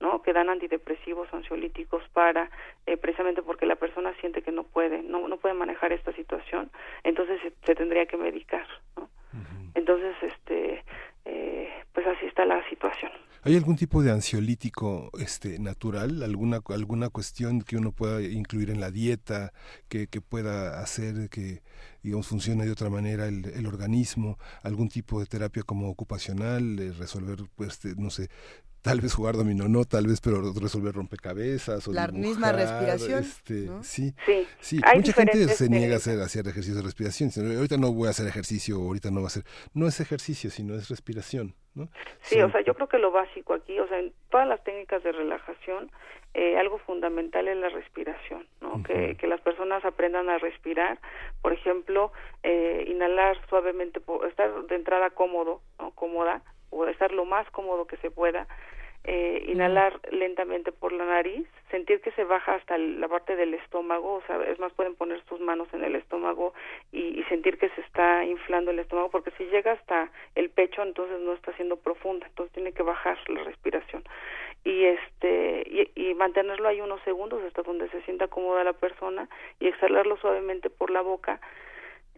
¿no? 0.00 0.22
que 0.22 0.32
dan 0.32 0.50
antidepresivos, 0.50 1.32
ansiolíticos 1.32 2.02
para 2.12 2.50
eh, 2.86 2.96
precisamente 2.96 3.42
porque 3.42 3.66
la 3.66 3.76
persona 3.76 4.12
siente 4.20 4.42
que 4.42 4.50
no 4.50 4.64
puede, 4.64 5.02
no, 5.02 5.28
no 5.28 5.36
puede 5.36 5.54
manejar 5.54 5.92
esta 5.92 6.12
situación, 6.12 6.70
entonces 7.04 7.40
se, 7.64 7.74
tendría 7.74 8.06
que 8.06 8.16
medicar, 8.16 8.66
¿no? 8.96 9.08
Entonces, 9.74 10.14
este, 10.22 10.84
eh, 11.24 11.72
pues 11.94 12.06
así 12.06 12.26
está 12.26 12.44
la 12.44 12.68
situación. 12.68 13.10
¿Hay 13.44 13.56
algún 13.56 13.76
tipo 13.76 14.02
de 14.02 14.12
ansiolítico 14.12 15.10
este, 15.18 15.58
natural? 15.58 16.22
¿Alguna, 16.22 16.60
¿Alguna 16.68 17.08
cuestión 17.08 17.62
que 17.62 17.76
uno 17.76 17.90
pueda 17.90 18.22
incluir 18.22 18.70
en 18.70 18.80
la 18.80 18.92
dieta 18.92 19.52
que, 19.88 20.06
que 20.06 20.20
pueda 20.20 20.80
hacer 20.80 21.28
que 21.28 21.62
digamos, 22.04 22.28
funcione 22.28 22.64
de 22.64 22.70
otra 22.70 22.88
manera 22.88 23.26
el, 23.26 23.46
el 23.46 23.66
organismo? 23.66 24.38
¿Algún 24.62 24.88
tipo 24.88 25.18
de 25.18 25.26
terapia 25.26 25.64
como 25.64 25.88
ocupacional? 25.88 26.78
Eh, 26.78 26.92
resolver, 26.92 27.38
pues, 27.56 27.80
no 27.96 28.10
sé, 28.10 28.28
tal 28.82 29.00
vez 29.00 29.14
jugar 29.14 29.36
dominó 29.36 29.68
no 29.68 29.84
tal 29.84 30.08
vez 30.08 30.20
pero 30.20 30.52
resolver 30.52 30.92
rompecabezas 30.94 31.86
o 31.86 31.92
la 31.92 32.08
misma 32.08 32.50
respiración 32.50 33.22
este, 33.22 33.70
sí 33.82 34.14
sí, 34.60 34.80
mucha 34.94 35.12
gente 35.12 35.48
se 35.48 35.68
niega 35.68 35.94
a 35.94 35.98
hacer, 35.98 36.20
hacer 36.20 36.48
ejercicio 36.48 36.74
de 36.74 36.82
respiración 36.82 37.30
ahorita 37.56 37.76
no 37.76 37.92
voy 37.92 38.08
a 38.08 38.10
hacer 38.10 38.26
ejercicio 38.26 38.76
ahorita 38.76 39.12
no 39.12 39.20
va 39.20 39.26
a 39.26 39.28
hacer 39.28 39.44
no 39.72 39.86
es 39.86 40.00
ejercicio 40.00 40.50
sino 40.50 40.74
es 40.74 40.88
respiración 40.88 41.54
¿no? 41.74 41.88
sí 42.20 42.40
o 42.40 42.50
sea 42.50 42.60
yo 42.60 42.74
creo 42.74 42.88
que 42.88 42.98
lo 42.98 43.10
básico 43.10 43.54
aquí 43.54 43.78
o 43.78 43.88
sea 43.88 43.98
en 43.98 44.12
todas 44.30 44.46
las 44.46 44.62
técnicas 44.64 45.02
de 45.02 45.12
relajación 45.12 45.90
eh, 46.34 46.56
algo 46.56 46.78
fundamental 46.78 47.46
es 47.46 47.58
la 47.58 47.68
respiración, 47.68 48.46
¿no? 48.62 48.82
que, 48.82 49.16
que 49.16 49.26
las 49.26 49.40
personas 49.42 49.84
aprendan 49.84 50.30
a 50.30 50.38
respirar, 50.38 50.98
por 51.42 51.52
ejemplo, 51.52 52.10
eh, 52.42 52.84
inhalar 52.88 53.36
suavemente, 53.50 54.00
estar 54.26 54.64
de 54.64 54.74
entrada 54.74 55.10
cómodo, 55.10 55.60
¿no? 55.78 55.90
cómoda, 55.90 56.42
o 56.70 56.86
estar 56.86 57.12
lo 57.12 57.26
más 57.26 57.48
cómodo 57.50 57.86
que 57.86 57.98
se 57.98 58.10
pueda, 58.10 58.46
eh, 59.04 59.44
inhalar 59.48 59.98
lentamente 60.12 60.70
por 60.70 60.92
la 60.92 61.04
nariz, 61.04 61.44
sentir 61.70 62.00
que 62.00 62.12
se 62.12 62.22
baja 62.22 62.54
hasta 62.54 62.78
la 62.78 63.08
parte 63.08 63.34
del 63.34 63.54
estómago, 63.54 64.14
o 64.14 64.22
sea, 64.28 64.40
es 64.44 64.60
más, 64.60 64.72
pueden 64.74 64.94
poner 64.94 65.20
sus 65.28 65.40
manos 65.40 65.66
en 65.72 65.82
el 65.82 65.96
estómago 65.96 66.54
y, 66.92 67.22
sentir 67.28 67.56
que 67.56 67.70
se 67.70 67.80
está 67.80 68.24
inflando 68.24 68.70
el 68.70 68.78
estómago, 68.78 69.10
porque 69.10 69.30
si 69.38 69.44
llega 69.46 69.72
hasta 69.72 70.10
el 70.34 70.50
pecho, 70.50 70.82
entonces 70.82 71.18
no 71.20 71.32
está 71.32 71.52
siendo 71.54 71.76
profunda, 71.76 72.26
entonces 72.26 72.52
tiene 72.52 72.72
que 72.72 72.82
bajar 72.82 73.18
la 73.28 73.42
respiración. 73.42 74.04
Y 74.64 74.84
este 74.84 75.64
y, 75.66 76.10
y 76.10 76.14
mantenerlo 76.14 76.68
ahí 76.68 76.80
unos 76.80 77.00
segundos 77.02 77.42
hasta 77.44 77.62
donde 77.62 77.88
se 77.88 78.02
sienta 78.02 78.28
cómoda 78.28 78.64
la 78.64 78.74
persona 78.74 79.28
y 79.58 79.68
exhalarlo 79.68 80.16
suavemente 80.18 80.68
por 80.68 80.90
la 80.90 81.00
boca 81.00 81.40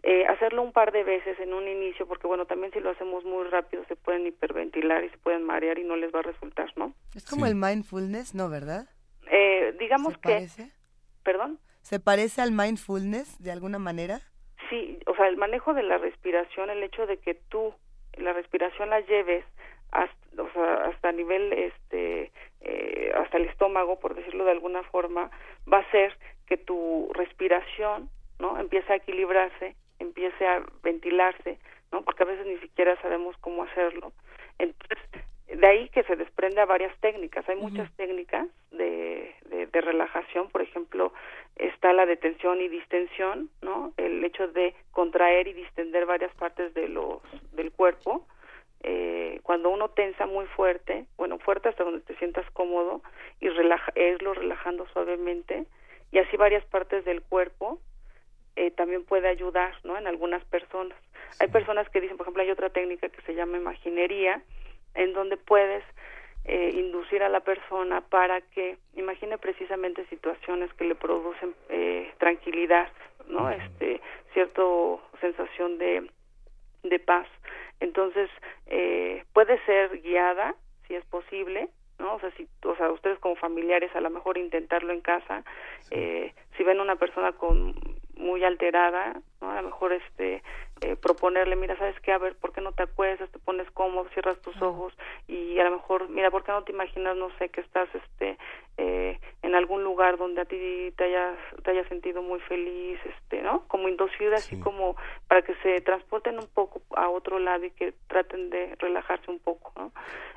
eh, 0.07 0.27
hacerlo 0.27 0.61
un 0.61 0.71
par 0.71 0.91
de 0.91 1.03
veces 1.03 1.39
en 1.39 1.51
un 1.51 1.67
inicio, 1.67 2.07
porque 2.07 2.27
bueno, 2.27 2.45
también 2.45 2.71
si 2.71 2.79
lo 2.79 2.91
hacemos 2.91 3.25
muy 3.25 3.43
rápido 3.47 3.83
se 3.87 3.95
pueden 3.95 4.27
hiperventilar 4.27 5.03
y 5.03 5.09
se 5.09 5.17
pueden 5.17 5.41
marear 5.41 5.79
y 5.79 5.83
no 5.83 5.95
les 5.95 6.13
va 6.13 6.19
a 6.19 6.21
resultar, 6.21 6.71
¿no? 6.75 6.93
Es 7.15 7.25
como 7.25 7.47
el 7.47 7.55
mindfulness, 7.55 8.35
¿no, 8.35 8.47
verdad? 8.47 8.87
Eh, 9.31 9.75
digamos 9.79 10.13
¿Se 10.13 10.19
que... 10.19 10.29
Parece? 10.29 10.71
¿Perdón? 11.23 11.59
¿Se 11.81 11.99
parece 11.99 12.43
al 12.43 12.51
mindfulness 12.51 13.41
de 13.41 13.51
alguna 13.51 13.79
manera? 13.79 14.21
Sí, 14.69 14.99
o 15.07 15.15
sea, 15.15 15.27
el 15.27 15.37
manejo 15.37 15.73
de 15.73 15.81
la 15.81 15.97
respiración, 15.97 16.69
el 16.69 16.83
hecho 16.83 17.07
de 17.07 17.17
que 17.17 17.33
tú 17.33 17.73
la 18.13 18.31
respiración 18.31 18.91
la 18.91 18.99
lleves 18.99 19.43
hasta, 19.91 20.43
o 20.43 20.51
sea, 20.53 20.85
hasta 20.85 21.11
nivel, 21.13 21.51
este, 21.51 22.31
eh, 22.61 23.11
hasta 23.17 23.37
el 23.37 23.45
estómago, 23.45 23.99
por 23.99 24.13
decirlo 24.13 24.45
de 24.45 24.51
alguna 24.51 24.83
forma, 24.83 25.31
va 25.71 25.79
a 25.79 25.81
hacer 25.81 26.15
que 26.45 26.57
tu 26.57 27.09
respiración, 27.15 28.07
¿no? 28.37 28.59
Empiece 28.59 28.93
a 28.93 28.97
equilibrarse 28.97 29.75
empiece 29.99 30.47
a 30.47 30.65
ventilarse, 30.83 31.57
¿no? 31.91 32.03
Porque 32.03 32.23
a 32.23 32.27
veces 32.27 32.45
ni 32.45 32.57
siquiera 32.57 32.99
sabemos 33.01 33.35
cómo 33.41 33.63
hacerlo. 33.63 34.11
Entonces, 34.59 34.97
de 35.47 35.67
ahí 35.67 35.89
que 35.89 36.03
se 36.03 36.15
desprende 36.15 36.61
a 36.61 36.65
varias 36.65 36.95
técnicas. 36.99 37.47
Hay 37.47 37.55
muchas 37.55 37.91
técnicas 37.95 38.47
de, 38.71 39.35
de, 39.71 39.81
relajación, 39.81 40.49
por 40.49 40.61
ejemplo, 40.61 41.13
está 41.55 41.93
la 41.93 42.05
detención 42.05 42.61
y 42.61 42.67
distensión, 42.67 43.49
¿no? 43.61 43.93
El 43.97 44.23
hecho 44.23 44.47
de 44.47 44.73
contraer 44.91 45.47
y 45.47 45.53
distender 45.53 46.05
varias 46.05 46.33
partes 46.35 46.73
de 46.73 46.87
los 46.87 47.21
del 47.53 47.71
cuerpo. 47.71 48.25
Eh, 48.81 49.39
cuando 49.43 49.69
uno 49.69 49.89
tensa 49.89 50.25
muy 50.25 50.45
fuerte, 50.47 51.05
bueno, 51.17 51.37
fuerte 51.39 51.69
hasta 51.69 51.83
donde 51.83 52.01
te 52.01 52.15
sientas 52.17 52.49
cómodo 52.51 53.01
y 53.39 53.49
relaja, 53.49 53.91
es 53.95 54.21
lo 54.21 54.33
relajando 54.33 54.87
suavemente 54.93 55.65
y 56.11 56.19
así 56.19 56.37
varias 56.37 56.65
partes 56.65 57.03
del 57.05 57.21
cuerpo 57.21 57.79
eh, 58.55 58.71
también 58.71 59.03
puede 59.03 59.27
ayudar, 59.27 59.73
¿no? 59.83 59.97
En 59.97 60.07
algunas 60.07 60.43
personas. 60.45 60.97
Hay 61.39 61.47
personas 61.47 61.89
que 61.89 62.01
dicen, 62.01 62.17
por 62.17 62.25
ejemplo, 62.25 62.43
hay 62.43 62.51
otra 62.51 62.69
técnica 62.69 63.09
que 63.09 63.21
se 63.23 63.35
llama 63.35 63.57
imaginería, 63.57 64.41
en 64.93 65.13
donde 65.13 65.37
puedes 65.37 65.83
eh, 66.45 66.71
inducir 66.73 67.23
a 67.23 67.29
la 67.29 67.41
persona 67.41 68.01
para 68.01 68.41
que 68.41 68.77
imagine 68.95 69.37
precisamente 69.37 70.05
situaciones 70.07 70.71
que 70.73 70.85
le 70.85 70.95
producen 70.95 71.55
eh, 71.69 72.13
tranquilidad, 72.19 72.89
¿no? 73.27 73.49
Este, 73.49 73.99
cierto 74.33 75.01
sensación 75.19 75.77
de, 75.77 76.09
de 76.83 76.99
paz. 76.99 77.27
Entonces, 77.79 78.29
eh, 78.67 79.23
puede 79.33 79.63
ser 79.65 80.01
guiada, 80.01 80.55
si 80.87 80.95
es 80.95 81.05
posible, 81.05 81.69
¿no? 81.99 82.15
O 82.15 82.19
sea, 82.19 82.31
si, 82.31 82.47
o 82.63 82.75
sea, 82.75 82.91
ustedes 82.91 83.19
como 83.19 83.35
familiares 83.35 83.93
a 83.95 84.01
lo 84.01 84.09
mejor 84.09 84.37
intentarlo 84.37 84.93
en 84.93 85.01
casa, 85.01 85.43
eh, 85.91 86.33
si 86.55 86.63
ven 86.63 86.79
una 86.79 86.95
persona 86.95 87.31
con 87.33 87.73
muy 88.17 88.43
alterada, 88.43 89.21
¿no? 89.41 89.51
A 89.51 89.61
lo 89.61 89.69
mejor 89.69 89.93
este 89.93 90.43
eh, 90.81 90.95
proponerle, 90.95 91.55
mira, 91.55 91.77
¿sabes 91.77 91.99
qué? 92.01 92.11
A 92.11 92.17
ver, 92.17 92.35
¿por 92.35 92.51
qué 92.51 92.61
no 92.61 92.71
te 92.73 92.83
acuestas? 92.83 93.29
Te 93.31 93.39
pones 93.39 93.69
cómodo, 93.71 94.09
cierras 94.13 94.39
tus 94.41 94.61
ojos 94.61 94.93
y 95.27 95.57
a 95.59 95.63
lo 95.63 95.71
mejor, 95.71 96.09
mira, 96.09 96.31
¿por 96.31 96.43
qué 96.43 96.51
no 96.51 96.63
te 96.63 96.73
imaginas, 96.73 97.15
no 97.15 97.29
sé, 97.37 97.49
que 97.49 97.61
estás 97.61 97.87
este 97.93 98.37
eh, 98.77 99.19
en 99.41 99.55
algún 99.55 99.83
lugar 99.83 100.17
donde 100.17 100.41
a 100.41 100.45
ti 100.45 100.93
te 100.97 101.03
hayas 101.05 101.37
te 101.63 101.71
hayas 101.71 101.87
sentido 101.87 102.21
muy 102.21 102.39
feliz, 102.41 102.99
este, 103.05 103.41
¿no? 103.41 103.65
Como 103.67 103.87
inducir 103.87 104.33
así 104.33 104.59
como 104.59 104.95
para 105.27 105.41
que 105.41 105.55
se 105.63 105.79
transporten 105.81 106.37
un 106.37 106.47
poco 106.47 106.81
a 106.95 107.09
otro 107.09 107.39
lado 107.39 107.63
y 107.65 107.71
que 107.71 107.93
traten 108.07 108.49
de 108.49 108.75
relajarse 108.79 109.31
un 109.31 109.39
poco, 109.39 109.71
¿no? 109.77 109.91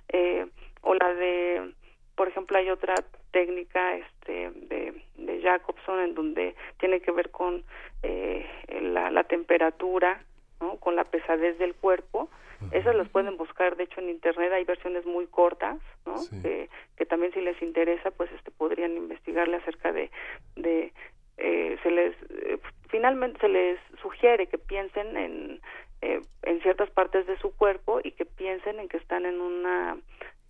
Eh, 0.09 0.47
o 0.83 0.95
la 0.95 1.15
de 1.15 1.75
por 2.19 2.27
ejemplo 2.27 2.59
hay 2.59 2.69
otra 2.69 2.97
técnica 3.31 3.97
este 3.97 4.51
de, 4.51 4.93
de 5.17 5.41
Jacobson 5.41 6.01
en 6.01 6.15
donde 6.17 6.57
tiene 6.81 7.01
que 7.01 7.13
ver 7.13 7.31
con 7.31 7.63
eh, 8.03 8.45
la, 8.83 9.13
la, 9.13 9.23
temperatura 9.23 10.21
¿no? 10.61 10.77
con 10.79 10.97
la 10.97 11.05
pesadez 11.05 11.57
del 11.59 11.77
cuerpo 11.77 12.29
esas 12.73 12.97
las 12.97 13.09
pueden 13.09 13.37
buscar 13.37 13.77
de 13.77 13.85
hecho 13.85 14.01
en 14.01 14.09
internet 14.09 14.53
hay 14.53 14.65
versiones 14.65 15.07
muy 15.07 15.29
cortas 15.29 15.79
¿no? 16.05 16.17
que, 16.43 16.69
que 16.97 17.07
también 17.07 17.33
si 17.33 17.41
les 17.41 17.63
interesa 17.63 18.11
pues 18.11 18.33
este 18.33 18.51
podrían 18.51 18.97
investigarle 18.97 19.59
acerca 19.59 19.93
de 19.93 20.11
de 20.57 20.93
eh, 21.37 21.79
se 21.85 21.91
les 21.93 22.17
eh, 22.31 22.59
finalmente 22.89 23.39
se 23.39 23.49
les 23.49 23.79
sugiere 24.03 24.49
que 24.49 24.59
piensen 24.59 25.17
en 25.17 25.61
eh, 26.03 26.21
en 26.43 26.61
ciertas 26.63 26.91
partes 26.91 27.29
de 27.29 27.39
su 27.39 27.55
cuerpo 27.55 28.01
y 28.03 28.11
que 28.11 28.25
piensen 28.25 28.81
en 28.81 28.89
que 28.89 28.97
están 28.97 29.25
en 29.25 29.41
una 29.41 29.97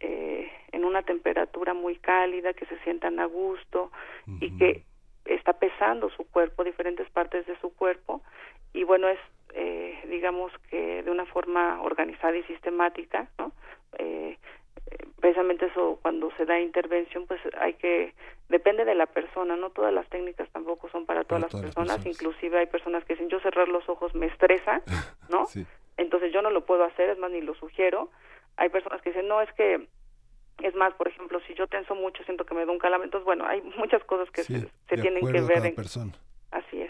eh, 0.01 0.51
en 0.73 0.85
una 0.85 1.03
temperatura 1.03 1.75
muy 1.75 1.97
cálida, 1.97 2.53
que 2.53 2.67
se 2.67 2.79
sientan 2.81 3.21
a 3.21 3.27
gusto 3.27 3.91
y 4.41 4.57
que 4.59 4.85
está 5.25 5.55
pesando 5.55 6.11
su 6.11 6.25
cuerpo, 6.25 6.65
diferentes 6.65 7.09
partes 7.11 7.47
de 7.47 7.59
su 7.61 7.75
cuerpo. 7.75 8.23
Y 8.73 8.85
bueno, 8.85 9.09
es 9.09 9.19
eh, 9.55 9.99
digamos 10.09 10.53
que 10.71 11.03
de 11.03 11.11
una 11.11 11.27
forma 11.27 11.81
organizada 11.83 12.37
y 12.37 12.43
sistemática, 12.45 13.29
¿no? 13.39 13.53
Eh, 13.99 14.37
precisamente 15.21 15.67
eso 15.67 15.99
cuando 16.03 16.31
se 16.37 16.45
da 16.45 16.61
intervención 16.61 17.27
pues 17.27 17.41
hay 17.61 17.75
que 17.75 18.15
depende 18.49 18.85
de 18.85 18.95
la 18.95 19.07
persona 19.07 19.57
no 19.57 19.71
todas 19.71 19.93
las 19.93 20.09
técnicas 20.09 20.49
tampoco 20.51 20.89
son 20.91 21.05
para 21.07 21.25
todas, 21.25 21.53
las, 21.53 21.61
personas. 21.61 22.07
inclusive 22.07 22.59
hay 22.59 22.67
personas 22.67 23.05
que 23.05 23.15
dicen 23.15 23.29
yo 23.29 23.41
cerrar 23.41 23.69
los 23.69 23.87
ojos 23.89 24.15
me 24.15 24.27
estresa 24.27 24.81
no 25.29 25.47
entonces 25.97 26.33
yo 26.33 26.41
no 26.41 26.51
lo 26.51 26.65
puedo 26.65 26.85
hacer 26.85 27.11
es 27.11 27.19
más 27.19 27.31
ni 27.31 27.41
lo 27.41 27.55
sugiero 27.55 28.11
hay 28.59 28.69
personas 28.69 29.01
que 29.03 29.11
dicen 29.11 29.29
no 29.29 29.41
es 29.41 29.51
que 29.55 29.89
es 30.63 30.75
más 30.75 30.93
por 30.95 31.09
ejemplo 31.09 31.41
si 31.47 31.55
yo 31.55 31.67
tenso 31.67 31.95
mucho 31.95 32.23
siento 32.25 32.45
que 32.45 32.55
me 32.55 32.67
da 32.67 32.73
un 32.73 32.79
calambre 32.79 33.07
entonces 33.07 33.25
bueno 33.25 33.47
hay 33.47 33.63
muchas 33.79 34.05
cosas 34.05 34.31
que 34.31 34.43
se, 34.43 34.69
tienen 34.89 35.27
que 35.27 35.41
ver 35.41 35.67
en 35.67 35.75
persona. 35.75 36.13
así 36.51 36.83
es 36.83 36.88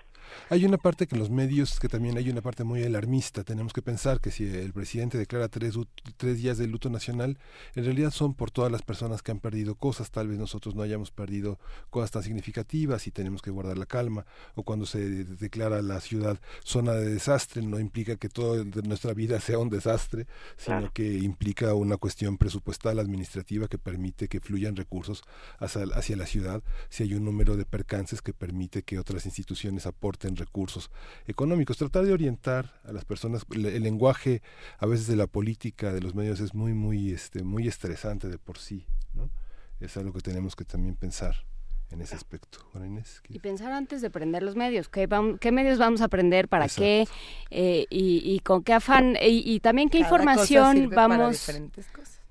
hay 0.50 0.64
una 0.64 0.78
parte 0.78 1.06
que 1.06 1.14
en 1.14 1.20
los 1.20 1.30
medios, 1.30 1.78
que 1.80 1.88
también 1.88 2.16
hay 2.16 2.30
una 2.30 2.40
parte 2.40 2.64
muy 2.64 2.82
alarmista. 2.82 3.44
Tenemos 3.44 3.72
que 3.72 3.82
pensar 3.82 4.20
que 4.20 4.30
si 4.30 4.44
el 4.44 4.72
presidente 4.72 5.18
declara 5.18 5.48
tres, 5.48 5.74
tres 6.16 6.38
días 6.38 6.58
de 6.58 6.66
luto 6.66 6.90
nacional, 6.90 7.38
en 7.74 7.84
realidad 7.84 8.10
son 8.10 8.34
por 8.34 8.50
todas 8.50 8.70
las 8.72 8.82
personas 8.82 9.22
que 9.22 9.30
han 9.30 9.40
perdido 9.40 9.74
cosas. 9.74 10.10
Tal 10.10 10.28
vez 10.28 10.38
nosotros 10.38 10.74
no 10.74 10.82
hayamos 10.82 11.10
perdido 11.10 11.58
cosas 11.90 12.10
tan 12.10 12.22
significativas 12.22 13.06
y 13.06 13.10
tenemos 13.10 13.42
que 13.42 13.50
guardar 13.50 13.78
la 13.78 13.86
calma. 13.86 14.26
O 14.54 14.62
cuando 14.62 14.86
se 14.86 15.24
declara 15.24 15.82
la 15.82 16.00
ciudad 16.00 16.38
zona 16.64 16.92
de 16.92 17.12
desastre, 17.12 17.62
no 17.62 17.78
implica 17.80 18.16
que 18.16 18.28
toda 18.28 18.64
nuestra 18.84 19.14
vida 19.14 19.40
sea 19.48 19.58
un 19.58 19.70
desastre, 19.70 20.26
sino 20.56 20.92
que 20.92 21.18
implica 21.18 21.74
una 21.74 21.96
cuestión 21.96 22.38
presupuestal, 22.38 22.98
administrativa, 22.98 23.68
que 23.68 23.78
permite 23.78 24.28
que 24.28 24.40
fluyan 24.40 24.76
recursos 24.76 25.22
hacia, 25.58 25.82
hacia 25.94 26.16
la 26.16 26.26
ciudad. 26.26 26.62
Si 26.88 27.02
hay 27.02 27.14
un 27.14 27.24
número 27.24 27.56
de 27.56 27.64
percances 27.64 28.22
que 28.22 28.32
permite 28.32 28.82
que 28.82 28.98
otras 28.98 29.26
instituciones 29.26 29.86
aporten 29.86 30.27
recursos 30.36 30.90
económicos. 31.26 31.78
Tratar 31.78 32.04
de 32.04 32.12
orientar 32.12 32.80
a 32.84 32.92
las 32.92 33.04
personas, 33.04 33.44
el, 33.50 33.82
lenguaje 33.82 34.42
a 34.78 34.86
veces 34.86 35.06
de 35.06 35.16
la 35.16 35.26
política, 35.26 35.92
de 35.92 36.00
los 36.00 36.14
medios, 36.14 36.40
es 36.40 36.54
muy, 36.54 36.72
muy, 36.72 37.12
este, 37.12 37.42
muy 37.42 37.68
estresante 37.68 38.28
de 38.28 38.38
por 38.38 38.58
sí. 38.58 38.86
¿no? 39.14 39.30
Es 39.80 39.96
algo 39.96 40.12
que 40.12 40.20
tenemos 40.20 40.56
que 40.56 40.64
también 40.64 40.96
pensar 40.96 41.36
en 41.90 42.02
ese 42.02 42.16
aspecto. 42.16 42.58
y 43.28 43.38
pensar 43.38 43.72
antes 43.72 44.02
de 44.02 44.10
prender 44.10 44.42
los 44.42 44.56
medios, 44.56 44.88
¿qué, 44.88 45.08
qué 45.40 45.52
medios 45.52 45.78
vamos 45.78 46.02
a 46.02 46.04
aprender, 46.04 46.48
para 46.48 46.68
qué 46.68 47.06
eh, 47.50 47.86
y, 47.88 48.40
con 48.40 48.62
qué 48.62 48.74
afán 48.74 49.16
y, 49.20 49.60
también 49.60 49.88
qué 49.88 49.98
información 49.98 50.90
vamos 50.90 51.50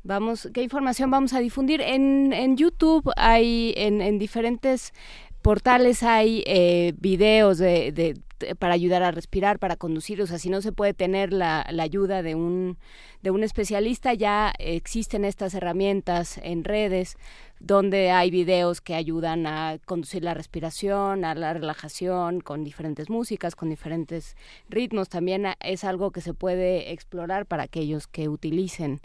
vamos 0.03 0.47
qué 0.53 0.61
información 0.61 1.11
vamos 1.11 1.33
a 1.33 1.39
difundir 1.39 1.81
en, 1.81 2.31
en 2.31 2.55
YouTube 2.55 3.11
hay 3.17 3.73
en, 3.75 4.01
en 4.01 4.19
diferentes 4.19 4.93
portales 5.41 6.03
hay 6.03 6.43
eh, 6.45 6.93
videos 6.97 7.57
de, 7.57 8.19
para 8.59 8.73
ayudar 8.73 9.03
a 9.03 9.11
respirar, 9.11 9.59
para 9.59 9.75
conducir, 9.75 10.21
o 10.21 10.27
sea, 10.27 10.39
si 10.39 10.49
no 10.49 10.61
se 10.61 10.71
puede 10.71 10.93
tener 10.93 11.33
la, 11.33 11.65
ayuda 11.79 12.21
de 12.21 12.35
un, 12.35 12.77
de 13.21 13.31
un 13.31 13.43
especialista, 13.43 14.13
ya 14.13 14.53
existen 14.59 15.25
estas 15.25 15.53
herramientas 15.53 16.37
en 16.43 16.63
redes 16.63 17.17
donde 17.59 18.11
hay 18.11 18.29
videos 18.29 18.81
que 18.81 18.93
ayudan 18.93 19.47
a 19.47 19.79
conducir 19.85 20.23
la 20.23 20.35
respiración, 20.35 21.25
a 21.25 21.33
la 21.33 21.53
relajación, 21.53 22.41
con 22.41 22.63
diferentes 22.63 23.09
músicas, 23.09 23.55
con 23.55 23.69
diferentes 23.69 24.35
ritmos. 24.69 25.09
También 25.09 25.47
es 25.59 25.83
algo 25.83 26.11
que 26.11 26.21
se 26.21 26.35
puede 26.35 26.91
explorar 26.91 27.47
para 27.47 27.63
aquellos 27.63 28.05
que 28.05 28.29
utilicen 28.29 29.01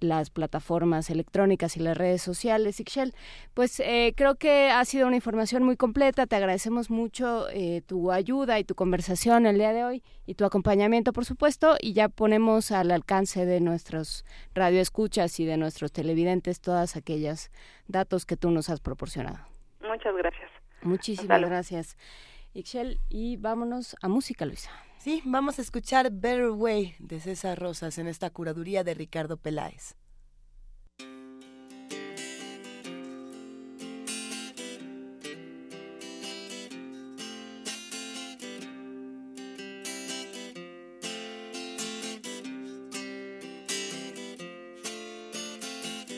las 0.00 0.30
plataformas 0.30 1.10
electrónicas 1.10 1.76
y 1.76 1.80
las 1.80 1.96
redes 1.96 2.22
sociales. 2.22 2.80
Ixchel, 2.80 3.14
pues 3.54 3.80
eh, 3.80 4.14
creo 4.16 4.36
que 4.36 4.70
ha 4.70 4.84
sido 4.84 5.06
una 5.06 5.16
información 5.16 5.62
muy 5.62 5.76
completa. 5.76 6.26
Te 6.26 6.36
agradecemos 6.36 6.90
mucho 6.90 7.48
eh, 7.50 7.82
tu 7.86 8.10
ayuda 8.10 8.58
y 8.58 8.64
tu 8.64 8.74
conversación 8.74 9.46
el 9.46 9.58
día 9.58 9.72
de 9.72 9.84
hoy 9.84 10.02
y 10.26 10.34
tu 10.34 10.44
acompañamiento, 10.44 11.12
por 11.12 11.24
supuesto. 11.24 11.76
Y 11.80 11.92
ya 11.92 12.08
ponemos 12.08 12.70
al 12.70 12.90
alcance 12.90 13.46
de 13.46 13.60
nuestros 13.60 14.24
radioescuchas 14.54 15.38
y 15.40 15.44
de 15.44 15.56
nuestros 15.56 15.92
televidentes 15.92 16.60
todas 16.60 16.96
aquellas 16.96 17.50
datos 17.86 18.26
que 18.26 18.36
tú 18.36 18.50
nos 18.50 18.70
has 18.70 18.80
proporcionado. 18.80 19.38
Muchas 19.80 20.14
gracias. 20.16 20.50
Muchísimas 20.82 21.40
gracias. 21.40 21.96
Ixchel, 22.54 23.00
y 23.08 23.36
vámonos 23.36 23.96
a 24.00 24.08
música, 24.08 24.46
Luisa. 24.46 24.70
Sí, 24.98 25.22
vamos 25.24 25.60
a 25.60 25.62
escuchar 25.62 26.10
Better 26.10 26.50
Way 26.50 26.96
de 26.98 27.20
César 27.20 27.56
Rosas 27.56 27.98
en 27.98 28.08
esta 28.08 28.30
curaduría 28.30 28.82
de 28.82 28.94
Ricardo 28.94 29.36
Peláez. 29.36 29.94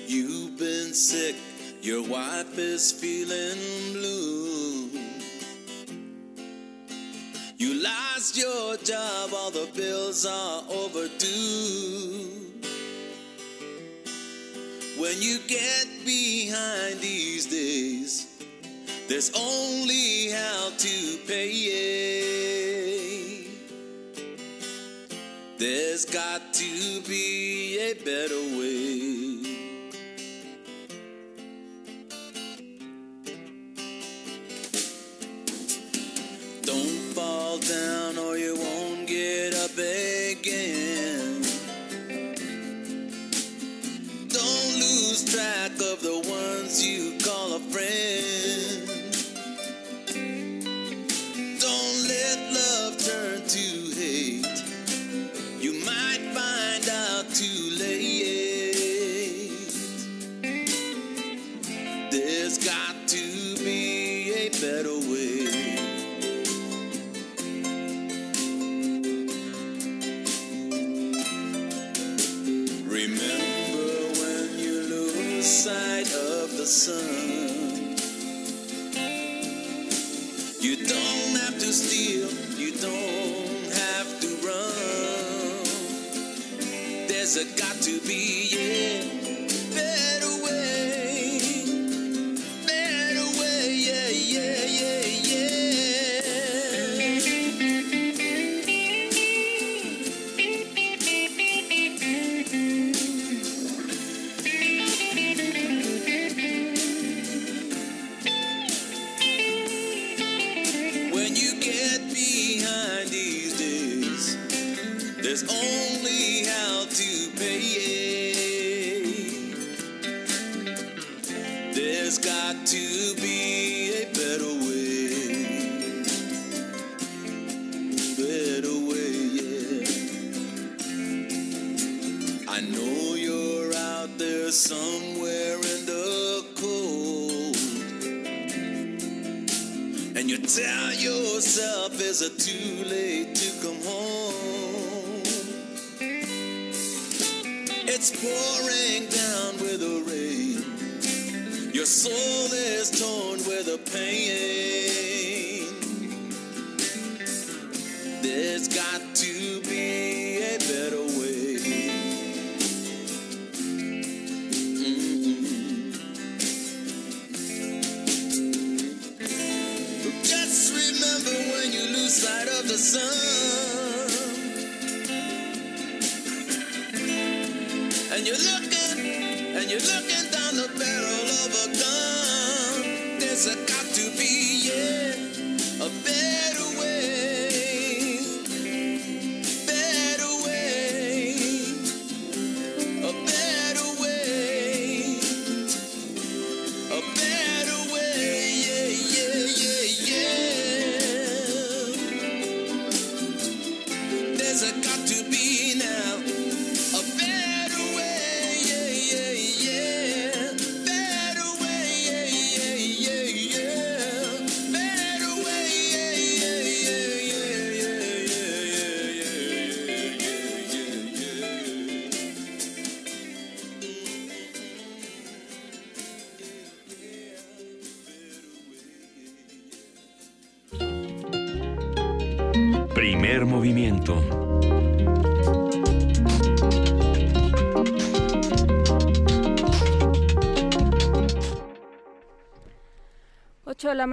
You've 0.08 0.56
been 0.56 0.94
sick, 0.94 1.36
your 1.82 2.00
wife 2.00 2.58
is 2.58 2.90
feeling 2.92 3.92
blue. 3.92 4.49
Lost 8.30 8.36
your 8.38 8.76
job, 8.78 9.30
all 9.34 9.50
the 9.50 9.68
bills 9.74 10.26
are 10.26 10.62
overdue. 10.70 12.28
When 14.98 15.20
you 15.20 15.38
get 15.46 15.86
behind 16.04 17.00
these 17.00 17.46
days, 17.46 18.26
there's 19.08 19.32
only 19.34 20.30
how 20.30 20.70
to 20.76 21.18
pay 21.26 21.50
it. 21.50 23.46
There's 25.58 26.04
got 26.04 26.54
to 26.54 27.00
be 27.08 27.78
a 27.78 27.94
better 27.94 28.58
way. 28.58 29.19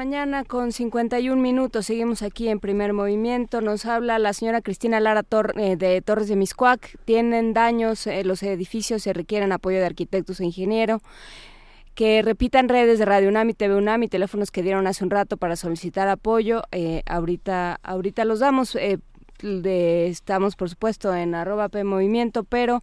Mañana 0.07 0.45
con 0.45 0.71
51 0.71 1.41
minutos. 1.41 1.87
Seguimos 1.87 2.21
aquí 2.21 2.47
en 2.47 2.61
primer 2.61 2.93
movimiento. 2.93 3.59
Nos 3.59 3.85
habla 3.85 4.19
la 4.19 4.31
señora 4.31 4.61
Cristina 4.61 5.01
Lara 5.01 5.21
Tor- 5.21 5.53
eh, 5.59 5.75
de 5.75 6.01
Torres 6.01 6.29
de 6.29 6.37
Miscuac. 6.37 6.97
Tienen 7.03 7.53
daños 7.53 8.07
eh, 8.07 8.23
los 8.23 8.41
edificios, 8.41 9.03
se 9.03 9.11
requieren 9.11 9.51
apoyo 9.51 9.79
de 9.79 9.85
arquitectos 9.85 10.39
e 10.39 10.45
ingenieros. 10.45 11.01
Que 11.93 12.21
repitan 12.21 12.69
redes 12.69 12.99
de 12.99 13.05
Radio 13.05 13.27
UNAM 13.27 13.49
y 13.49 13.53
TV 13.53 13.75
UNAM 13.75 14.01
y 14.03 14.07
teléfonos 14.07 14.49
que 14.49 14.63
dieron 14.63 14.87
hace 14.87 15.03
un 15.03 15.09
rato 15.09 15.35
para 15.35 15.57
solicitar 15.57 16.07
apoyo. 16.07 16.61
Eh, 16.71 17.01
ahorita, 17.05 17.77
ahorita 17.83 18.23
los 18.23 18.39
damos. 18.39 18.75
eh, 18.75 18.99
estamos, 19.43 20.55
por 20.55 20.69
supuesto, 20.69 21.13
en 21.13 21.35
arroba 21.35 21.67
P 21.67 21.83
Movimiento, 21.83 22.45
pero 22.45 22.81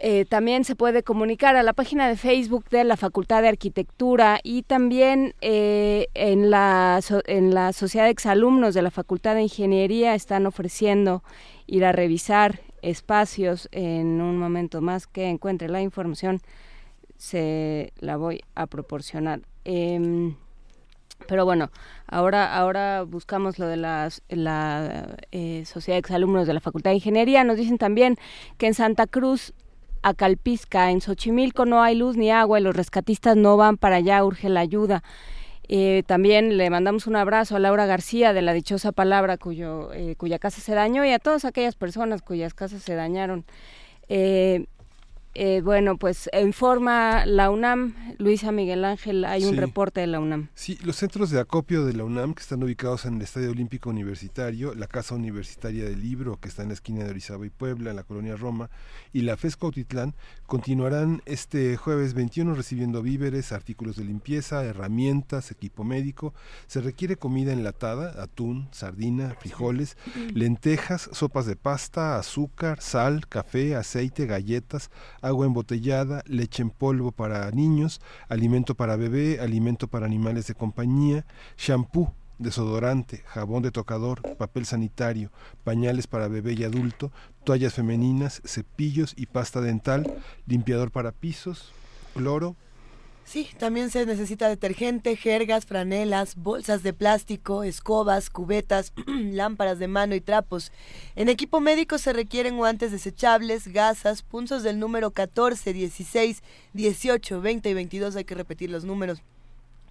eh, 0.00 0.24
también 0.24 0.64
se 0.64 0.76
puede 0.76 1.02
comunicar 1.02 1.56
a 1.56 1.62
la 1.62 1.72
página 1.72 2.08
de 2.08 2.16
Facebook 2.16 2.68
de 2.70 2.84
la 2.84 2.96
Facultad 2.96 3.42
de 3.42 3.48
Arquitectura 3.48 4.38
y 4.42 4.62
también 4.62 5.34
eh, 5.40 6.06
en, 6.14 6.50
la, 6.50 7.00
en 7.26 7.54
la 7.54 7.72
Sociedad 7.72 8.06
de 8.06 8.12
Exalumnos 8.12 8.74
de 8.74 8.82
la 8.82 8.90
Facultad 8.90 9.34
de 9.34 9.42
Ingeniería 9.42 10.14
están 10.14 10.46
ofreciendo 10.46 11.22
ir 11.66 11.84
a 11.84 11.92
revisar 11.92 12.60
espacios 12.80 13.68
en 13.72 14.20
un 14.20 14.38
momento 14.38 14.80
más 14.80 15.06
que 15.06 15.28
encuentre 15.28 15.68
la 15.68 15.82
información 15.82 16.40
se 17.16 17.92
la 17.98 18.16
voy 18.16 18.42
a 18.54 18.66
proporcionar. 18.66 19.40
Em, 19.64 20.36
pero 21.26 21.44
bueno, 21.44 21.70
ahora, 22.06 22.54
ahora 22.56 23.02
buscamos 23.02 23.58
lo 23.58 23.66
de 23.66 23.76
la 23.76 24.08
eh, 25.32 25.64
Sociedad 25.66 25.96
de 25.96 26.00
Exalumnos 26.00 26.46
de 26.46 26.54
la 26.54 26.60
Facultad 26.60 26.90
de 26.90 26.96
Ingeniería. 26.96 27.44
Nos 27.44 27.56
dicen 27.56 27.76
también 27.76 28.16
que 28.56 28.68
en 28.68 28.74
Santa 28.74 29.06
Cruz, 29.06 29.52
Acalpizca, 30.02 30.90
en 30.90 31.00
Xochimilco 31.00 31.64
no 31.64 31.82
hay 31.82 31.94
luz 31.94 32.16
ni 32.16 32.30
agua 32.30 32.60
y 32.60 32.62
los 32.62 32.76
rescatistas 32.76 33.36
no 33.36 33.56
van 33.56 33.76
para 33.76 33.96
allá, 33.96 34.24
urge 34.24 34.48
la 34.48 34.60
ayuda. 34.60 35.02
Eh, 35.68 36.02
también 36.06 36.56
le 36.56 36.70
mandamos 36.70 37.06
un 37.06 37.16
abrazo 37.16 37.56
a 37.56 37.58
Laura 37.58 37.84
García 37.84 38.32
de 38.32 38.40
la 38.40 38.54
dichosa 38.54 38.90
palabra 38.90 39.36
cuyo, 39.36 39.92
eh, 39.92 40.14
cuya 40.16 40.38
casa 40.38 40.62
se 40.62 40.74
dañó 40.74 41.04
y 41.04 41.10
a 41.10 41.18
todas 41.18 41.44
aquellas 41.44 41.76
personas 41.76 42.22
cuyas 42.22 42.54
casas 42.54 42.82
se 42.82 42.94
dañaron. 42.94 43.44
Eh, 44.08 44.66
eh, 45.40 45.60
bueno, 45.60 45.98
pues 45.98 46.28
informa 46.36 47.24
la 47.24 47.48
UNAM, 47.48 47.94
Luisa 48.18 48.50
Miguel 48.50 48.84
Ángel, 48.84 49.24
hay 49.24 49.44
un 49.44 49.56
reporte 49.56 50.00
de 50.00 50.08
la 50.08 50.18
UNAM. 50.18 50.48
Sí, 50.56 50.76
los 50.82 50.96
centros 50.96 51.30
de 51.30 51.38
acopio 51.38 51.86
de 51.86 51.92
la 51.92 52.02
UNAM, 52.02 52.34
que 52.34 52.42
están 52.42 52.60
ubicados 52.64 53.04
en 53.04 53.14
el 53.14 53.22
Estadio 53.22 53.52
Olímpico 53.52 53.88
Universitario, 53.88 54.74
la 54.74 54.88
Casa 54.88 55.14
Universitaria 55.14 55.84
del 55.84 56.02
Libro, 56.02 56.40
que 56.40 56.48
está 56.48 56.62
en 56.62 56.70
la 56.70 56.74
esquina 56.74 57.04
de 57.04 57.10
Orizaba 57.10 57.46
y 57.46 57.50
Puebla, 57.50 57.90
en 57.90 57.96
la 57.96 58.02
colonia 58.02 58.34
Roma, 58.34 58.68
y 59.12 59.20
la 59.22 59.36
FES 59.36 59.56
Cuautitlán, 59.56 60.16
continuarán 60.46 61.22
este 61.24 61.76
jueves 61.76 62.14
21 62.14 62.54
recibiendo 62.54 63.00
víveres, 63.00 63.52
artículos 63.52 63.94
de 63.94 64.06
limpieza, 64.06 64.64
herramientas, 64.64 65.52
equipo 65.52 65.84
médico. 65.84 66.34
Se 66.66 66.80
requiere 66.80 67.14
comida 67.14 67.52
enlatada, 67.52 68.20
atún, 68.20 68.66
sardina, 68.72 69.36
frijoles, 69.38 69.96
lentejas, 70.34 71.08
sopas 71.12 71.46
de 71.46 71.54
pasta, 71.54 72.18
azúcar, 72.18 72.80
sal, 72.80 73.28
café, 73.28 73.76
aceite, 73.76 74.26
galletas, 74.26 74.90
agua 75.28 75.46
embotellada, 75.46 76.22
leche 76.26 76.62
en 76.62 76.70
polvo 76.70 77.12
para 77.12 77.50
niños, 77.50 78.00
alimento 78.28 78.74
para 78.74 78.96
bebé, 78.96 79.40
alimento 79.40 79.88
para 79.88 80.06
animales 80.06 80.46
de 80.46 80.54
compañía, 80.54 81.24
shampoo, 81.56 82.12
desodorante, 82.38 83.22
jabón 83.26 83.62
de 83.62 83.70
tocador, 83.70 84.22
papel 84.36 84.64
sanitario, 84.64 85.30
pañales 85.64 86.06
para 86.06 86.28
bebé 86.28 86.54
y 86.54 86.64
adulto, 86.64 87.12
toallas 87.44 87.74
femeninas, 87.74 88.40
cepillos 88.44 89.14
y 89.16 89.26
pasta 89.26 89.60
dental, 89.60 90.12
limpiador 90.46 90.90
para 90.90 91.12
pisos, 91.12 91.72
cloro, 92.14 92.56
Sí, 93.28 93.46
también 93.58 93.90
se 93.90 94.06
necesita 94.06 94.48
detergente, 94.48 95.14
jergas, 95.14 95.66
franelas, 95.66 96.34
bolsas 96.34 96.82
de 96.82 96.94
plástico, 96.94 97.62
escobas, 97.62 98.30
cubetas, 98.30 98.94
lámparas 99.06 99.78
de 99.78 99.86
mano 99.86 100.14
y 100.14 100.22
trapos. 100.22 100.72
En 101.14 101.28
equipo 101.28 101.60
médico 101.60 101.98
se 101.98 102.14
requieren 102.14 102.56
guantes 102.56 102.90
desechables, 102.90 103.68
gasas, 103.68 104.22
punzos 104.22 104.62
del 104.62 104.78
número 104.78 105.10
14, 105.10 105.74
16, 105.74 106.42
18, 106.72 107.42
20 107.42 107.68
y 107.68 107.74
22. 107.74 108.16
Hay 108.16 108.24
que 108.24 108.34
repetir 108.34 108.70
los 108.70 108.84
números. 108.84 109.20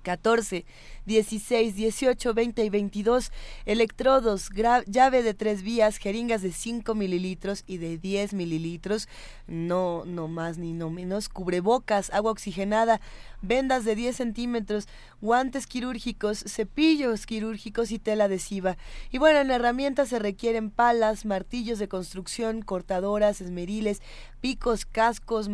14, 0.08 0.66
16, 1.06 1.76
18, 1.76 2.34
20 2.34 2.64
y 2.64 2.70
22, 2.70 3.32
electrodos, 3.66 4.50
llave 4.86 5.22
de 5.22 5.34
tres 5.34 5.64
vías, 5.64 5.98
jeringas 5.98 6.42
de 6.42 6.54
5 6.54 6.96
mililitros 6.96 7.66
y 7.68 7.78
de 7.78 7.98
10 7.98 8.32
mililitros, 8.34 9.10
no, 9.48 10.06
no 10.06 10.30
más 10.30 10.60
ni 10.60 10.72
no 10.72 10.90
menos, 10.90 11.28
cubrebocas, 11.28 12.10
agua 12.14 12.32
oxigenada, 12.32 13.02
vendas 13.42 13.84
de 13.84 13.96
10 13.96 14.16
centímetros, 14.16 14.88
guantes 15.20 15.68
quirúrgicos, 15.68 16.40
cepillos 16.40 17.26
quirúrgicos 17.26 17.92
y 17.92 18.00
tela 18.00 18.26
adhesiva. 18.26 18.78
Y 19.12 19.18
bueno, 19.18 19.40
en 19.40 19.52
herramientas 19.52 20.08
se 20.08 20.20
requieren 20.20 20.72
palas, 20.72 21.26
martillos 21.26 21.80
de 21.80 21.90
construcción, 21.90 22.62
cortadoras, 22.62 23.42
esmeriles, 23.42 24.02
picos, 24.40 24.86
cascos, 24.86 25.50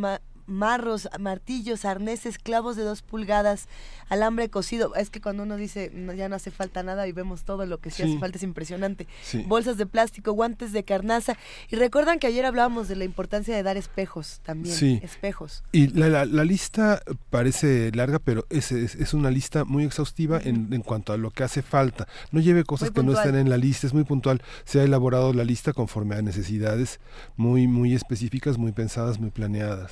marros, 0.45 1.09
martillos, 1.19 1.85
arneses, 1.85 2.37
clavos 2.37 2.75
de 2.75 2.83
dos 2.83 3.01
pulgadas, 3.01 3.67
alambre 4.09 4.49
cosido. 4.49 4.93
Es 4.95 5.09
que 5.09 5.21
cuando 5.21 5.43
uno 5.43 5.55
dice 5.55 5.91
"No, 5.93 6.13
ya 6.13 6.29
no 6.29 6.35
hace 6.35 6.51
falta 6.51 6.83
nada 6.83 7.07
y 7.07 7.11
vemos 7.11 7.43
todo 7.43 7.65
lo 7.65 7.79
que 7.79 7.89
sí, 7.91 7.97
Sí. 7.97 8.03
hace 8.09 8.19
falta 8.19 8.37
es 8.37 8.43
impresionante. 8.43 9.07
Sí. 9.23 9.43
Bolsas 9.47 9.77
de 9.77 9.85
plástico, 9.85 10.31
guantes 10.33 10.71
de 10.73 10.83
carnaza. 10.83 11.37
Y 11.69 11.75
recuerdan 11.75 12.19
que 12.19 12.27
ayer 12.27 12.45
hablábamos 12.45 12.87
de 12.87 12.95
la 12.95 13.03
importancia 13.05 13.55
de 13.55 13.63
dar 13.63 13.77
espejos 13.77 14.41
también. 14.43 14.75
Sí. 14.75 14.99
Espejos. 15.03 15.63
Y 15.71 15.87
la, 15.87 16.09
la, 16.09 16.25
la 16.25 16.43
lista 16.43 17.01
parece 17.29 17.91
larga, 17.93 18.19
pero 18.19 18.45
es, 18.49 18.71
es, 18.71 18.95
es 18.95 19.13
una 19.13 19.31
lista 19.31 19.63
muy 19.65 19.83
exhaustiva 19.85 20.39
en, 20.43 20.73
en 20.73 20.81
cuanto 20.81 21.13
a 21.13 21.17
lo 21.17 21.31
que 21.31 21.43
hace 21.43 21.61
falta. 21.61 22.07
No 22.31 22.39
lleve 22.39 22.63
cosas 22.63 22.89
Muy 22.89 22.95
que 22.95 23.03
no 23.03 23.13
estén 23.17 23.35
en 23.35 23.49
la 23.49 23.57
lista, 23.57 23.87
es 23.87 23.93
muy 23.93 24.03
puntual. 24.03 24.41
Se 24.65 24.79
ha 24.79 24.83
elaborado 24.83 25.33
la 25.33 25.43
lista 25.43 25.73
conforme 25.73 26.15
a 26.15 26.21
necesidades 26.21 26.99
muy, 27.37 27.67
muy 27.67 27.93
específicas, 27.93 28.57
muy 28.57 28.71
pensadas, 28.71 29.19
muy 29.19 29.29
planeadas. 29.31 29.91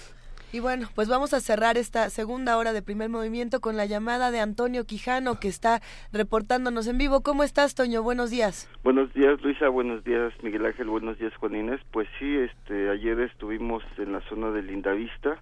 Y 0.54 0.60
bueno, 0.60 0.90
pues 0.96 1.08
vamos 1.08 1.34
a 1.34 1.40
cerrar 1.40 1.78
esta 1.78 2.10
segunda 2.10 2.58
hora 2.58 2.74
de 2.74 2.82
primer 2.82 3.10
movimiento 3.10 3.62
con 3.62 3.78
la 3.78 3.86
llamada 3.86 4.32
de 4.32 4.42
Antonio 4.42 4.86
Quijano 4.86 5.40
que 5.40 5.48
está 5.48 5.82
reportándonos 6.12 6.88
en 6.88 6.98
vivo. 6.98 7.22
¿Cómo 7.22 7.44
estás, 7.44 7.74
Toño? 7.74 8.04
Buenos 8.04 8.32
días. 8.32 8.70
Buenos 8.84 9.14
días, 9.14 9.42
Luisa. 9.42 9.70
Buenos 9.70 10.04
días, 10.04 10.34
Miguel 10.44 10.66
Ángel. 10.66 10.88
Buenos 10.88 11.18
días, 11.20 11.34
Juan 11.38 11.56
Inés. 11.56 11.80
Pues 11.92 12.10
sí, 12.20 12.36
este, 12.36 12.90
ayer 12.90 13.18
estuvimos 13.22 13.82
en 13.98 14.12
la 14.12 14.20
zona 14.28 14.52
de 14.52 14.62
Lindavista, 14.62 15.42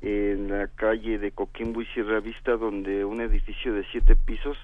en 0.00 0.48
la 0.48 0.68
calle 0.68 1.18
de 1.18 1.32
Coquimbo 1.32 1.82
y 1.82 1.86
Sierra 1.86 2.20
Vista, 2.20 2.56
donde 2.56 3.04
un 3.04 3.20
edificio 3.20 3.74
de 3.74 3.84
siete 3.92 4.16
pisos, 4.16 4.56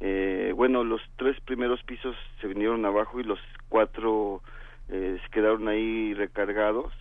eh, 0.00 0.52
bueno, 0.54 0.84
los 0.84 1.00
tres 1.16 1.40
primeros 1.40 1.82
pisos 1.84 2.14
se 2.42 2.48
vinieron 2.48 2.84
abajo 2.84 3.18
y 3.18 3.24
los 3.24 3.38
cuatro 3.70 4.42
eh, 4.90 5.18
se 5.24 5.30
quedaron 5.30 5.68
ahí 5.68 6.12
recargados 6.12 6.92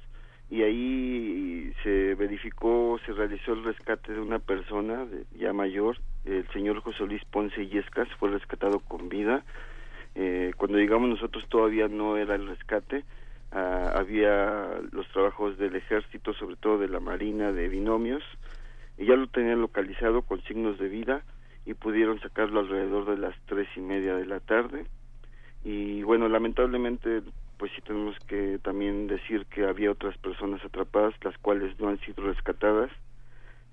y 0.50 0.62
ahí 0.62 1.74
se 1.84 2.16
verificó, 2.16 3.00
se 3.06 3.14
realizó 3.14 3.54
el 3.54 3.64
rescate 3.64 4.14
de 4.14 4.20
una 4.20 4.40
persona 4.40 5.06
ya 5.38 5.54
mayor, 5.54 5.98
el 6.26 6.48
señor 6.50 6.82
José 6.82 7.06
Luis 7.06 7.24
Ponce 7.26 7.68
Yescas, 7.68 8.08
fue 8.20 8.30
rescatado 8.30 8.80
con 8.80 9.10
vida. 9.10 9.44
Eh, 10.14 10.54
cuando 10.58 10.78
llegamos 10.78 11.10
nosotros 11.10 11.46
todavía 11.50 11.88
no 11.88 12.18
era 12.18 12.36
el 12.36 12.48
rescate, 12.48 13.04
ah, 13.52 13.94
había 13.96 14.80
los 14.92 15.08
trabajos 15.10 15.58
del 15.58 15.76
ejército, 15.76 16.34
sobre 16.34 16.56
todo 16.56 16.78
de 16.78 16.88
la 16.88 17.00
marina, 17.00 17.52
de 17.52 17.68
binomios, 17.68 18.24
y 18.98 19.06
ya 19.06 19.16
lo 19.16 19.28
tenían 19.28 19.62
localizado 19.62 20.22
con 20.22 20.42
signos 20.44 20.78
de 20.80 20.88
vida 20.88 21.24
y 21.66 21.74
pudieron 21.74 22.20
sacarlo 22.22 22.60
alrededor 22.60 23.06
de 23.06 23.18
las 23.18 23.36
tres 23.48 23.68
y 23.76 23.82
media 23.82 24.16
de 24.16 24.26
la 24.26 24.40
tarde 24.40 24.86
y 25.64 26.04
bueno 26.04 26.30
lamentablemente 26.30 27.24
pues 27.58 27.72
sí 27.76 27.82
tenemos 27.82 28.18
que 28.28 28.60
también 28.60 29.08
decir 29.08 29.46
que 29.48 29.66
había 29.66 29.92
otras 29.92 30.18
personas 30.18 30.64
atrapadas 30.64 31.14
las 31.24 31.38
cuales 31.38 31.80
no 31.80 31.90
han 31.90 32.00
sido 32.00 32.24
rescatadas. 32.26 32.92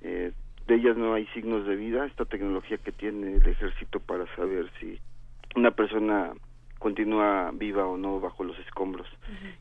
Eh, 0.00 0.32
de 0.66 0.74
ellas 0.74 0.96
no 0.96 1.14
hay 1.14 1.26
signos 1.28 1.66
de 1.66 1.76
vida 1.76 2.06
esta 2.06 2.24
tecnología 2.24 2.78
que 2.78 2.92
tiene 2.92 3.36
el 3.36 3.46
ejército 3.46 4.00
para 4.00 4.26
saber 4.36 4.70
si 4.78 4.98
una 5.56 5.72
persona 5.72 6.32
continúa 6.78 7.50
viva 7.52 7.86
o 7.86 7.96
no 7.96 8.20
bajo 8.20 8.44
los 8.44 8.58
escombros. 8.60 9.06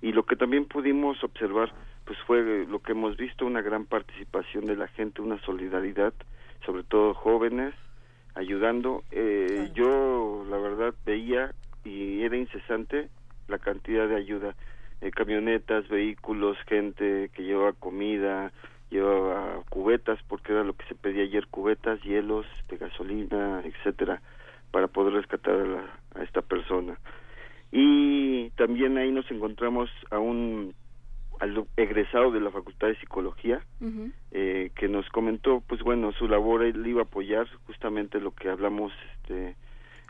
Y 0.02 0.12
lo 0.12 0.26
que 0.26 0.36
también 0.36 0.66
pudimos 0.66 1.24
observar 1.24 1.72
pues 2.06 2.18
fue 2.26 2.66
lo 2.66 2.80
que 2.80 2.94
hemos 2.94 3.16
visto 3.18 3.46
una 3.46 3.62
gran 3.62 3.86
participación 3.86 4.66
de 4.66 4.76
la 4.76 4.88
gente 4.88 5.22
una 5.22 5.40
solidaridad 5.42 6.14
sobre 6.66 6.84
todo 6.84 7.14
jóvenes 7.14 7.74
ayudando. 8.36 9.04
Eh, 9.12 9.72
yo 9.74 10.46
la 10.50 10.58
verdad 10.58 10.94
veía 11.06 11.54
y 11.84 12.22
era 12.24 12.38
incesante 12.38 13.10
la 13.52 13.60
cantidad 13.60 14.08
de 14.08 14.16
ayuda 14.16 14.56
eh, 15.02 15.12
camionetas 15.12 15.88
vehículos 15.90 16.58
gente 16.68 17.30
que 17.34 17.44
llevaba 17.44 17.74
comida 17.74 18.52
llevaba 18.90 19.64
cubetas 19.70 20.20
porque 20.28 20.52
era 20.52 20.64
lo 20.64 20.74
que 20.74 20.86
se 20.88 20.96
pedía 20.96 21.24
ayer 21.24 21.48
cubetas 21.48 22.02
hielos 22.04 22.46
de 22.70 22.78
gasolina 22.78 23.62
etcétera 23.64 24.22
para 24.72 24.88
poder 24.88 25.14
rescatar 25.14 25.56
a, 25.56 25.66
la- 25.66 26.00
a 26.16 26.24
esta 26.24 26.42
persona. 26.42 26.98
Y 27.72 28.50
también 28.52 28.98
ahí 28.98 29.12
nos 29.12 29.30
encontramos 29.32 29.90
a 30.10 30.20
un 30.20 30.74
al 31.40 31.66
egresado 31.76 32.30
de 32.32 32.40
la 32.40 32.52
Facultad 32.52 32.88
de 32.90 32.96
Psicología 32.98 33.62
eh, 34.32 34.70
que 34.76 34.88
nos 34.88 35.10
comentó, 35.10 35.64
pues 35.68 35.82
bueno, 35.82 36.12
su 36.14 36.28
labor 36.28 36.64
él 36.64 36.86
iba 36.86 37.02
a 37.02 37.06
apoyar 37.06 37.48
justamente 37.66 38.20
lo 38.22 38.32
que 38.32 38.48
hablamos 38.50 38.94
este, 39.16 39.56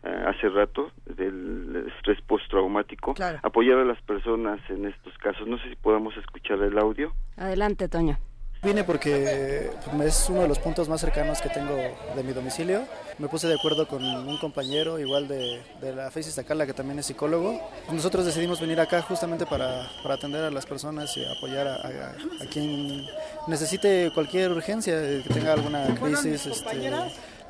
hace 0.03 0.49
rato 0.49 0.91
del 1.05 1.85
estrés 1.95 2.19
postraumático, 2.27 3.13
apoyar 3.43 3.77
a 3.79 3.85
las 3.85 4.01
personas 4.01 4.59
en 4.69 4.85
estos 4.87 5.17
casos. 5.19 5.47
No 5.47 5.57
sé 5.59 5.69
si 5.69 5.75
podamos 5.75 6.15
escuchar 6.17 6.59
el 6.61 6.77
audio. 6.77 7.13
Adelante, 7.37 7.87
Toño. 7.87 8.17
Vine 8.63 8.83
porque 8.83 9.71
es 10.03 10.29
uno 10.29 10.41
de 10.43 10.47
los 10.47 10.59
puntos 10.59 10.87
más 10.87 11.01
cercanos 11.01 11.41
que 11.41 11.49
tengo 11.49 11.75
de 12.15 12.23
mi 12.23 12.31
domicilio. 12.31 12.83
Me 13.17 13.27
puse 13.27 13.47
de 13.47 13.55
acuerdo 13.55 13.87
con 13.87 14.03
un 14.03 14.37
compañero 14.37 14.99
igual 14.99 15.27
de, 15.27 15.63
de 15.81 15.95
la 15.95 16.11
FES 16.11 16.27
Iztacala 16.27 16.67
que 16.67 16.73
también 16.73 16.99
es 16.99 17.07
psicólogo. 17.07 17.59
Nosotros 17.91 18.23
decidimos 18.23 18.61
venir 18.61 18.79
acá 18.79 19.01
justamente 19.01 19.47
para, 19.47 19.87
para 20.03 20.13
atender 20.13 20.43
a 20.43 20.51
las 20.51 20.67
personas 20.67 21.17
y 21.17 21.25
apoyar 21.25 21.67
a, 21.67 21.73
a- 21.75 22.43
a 22.43 22.45
quien 22.51 23.03
necesite 23.47 24.11
cualquier 24.13 24.51
urgencia, 24.51 24.93
eh, 24.95 25.23
que 25.27 25.33
tenga 25.33 25.53
alguna 25.53 25.83
crisis, 25.99 26.45
este, 26.45 26.91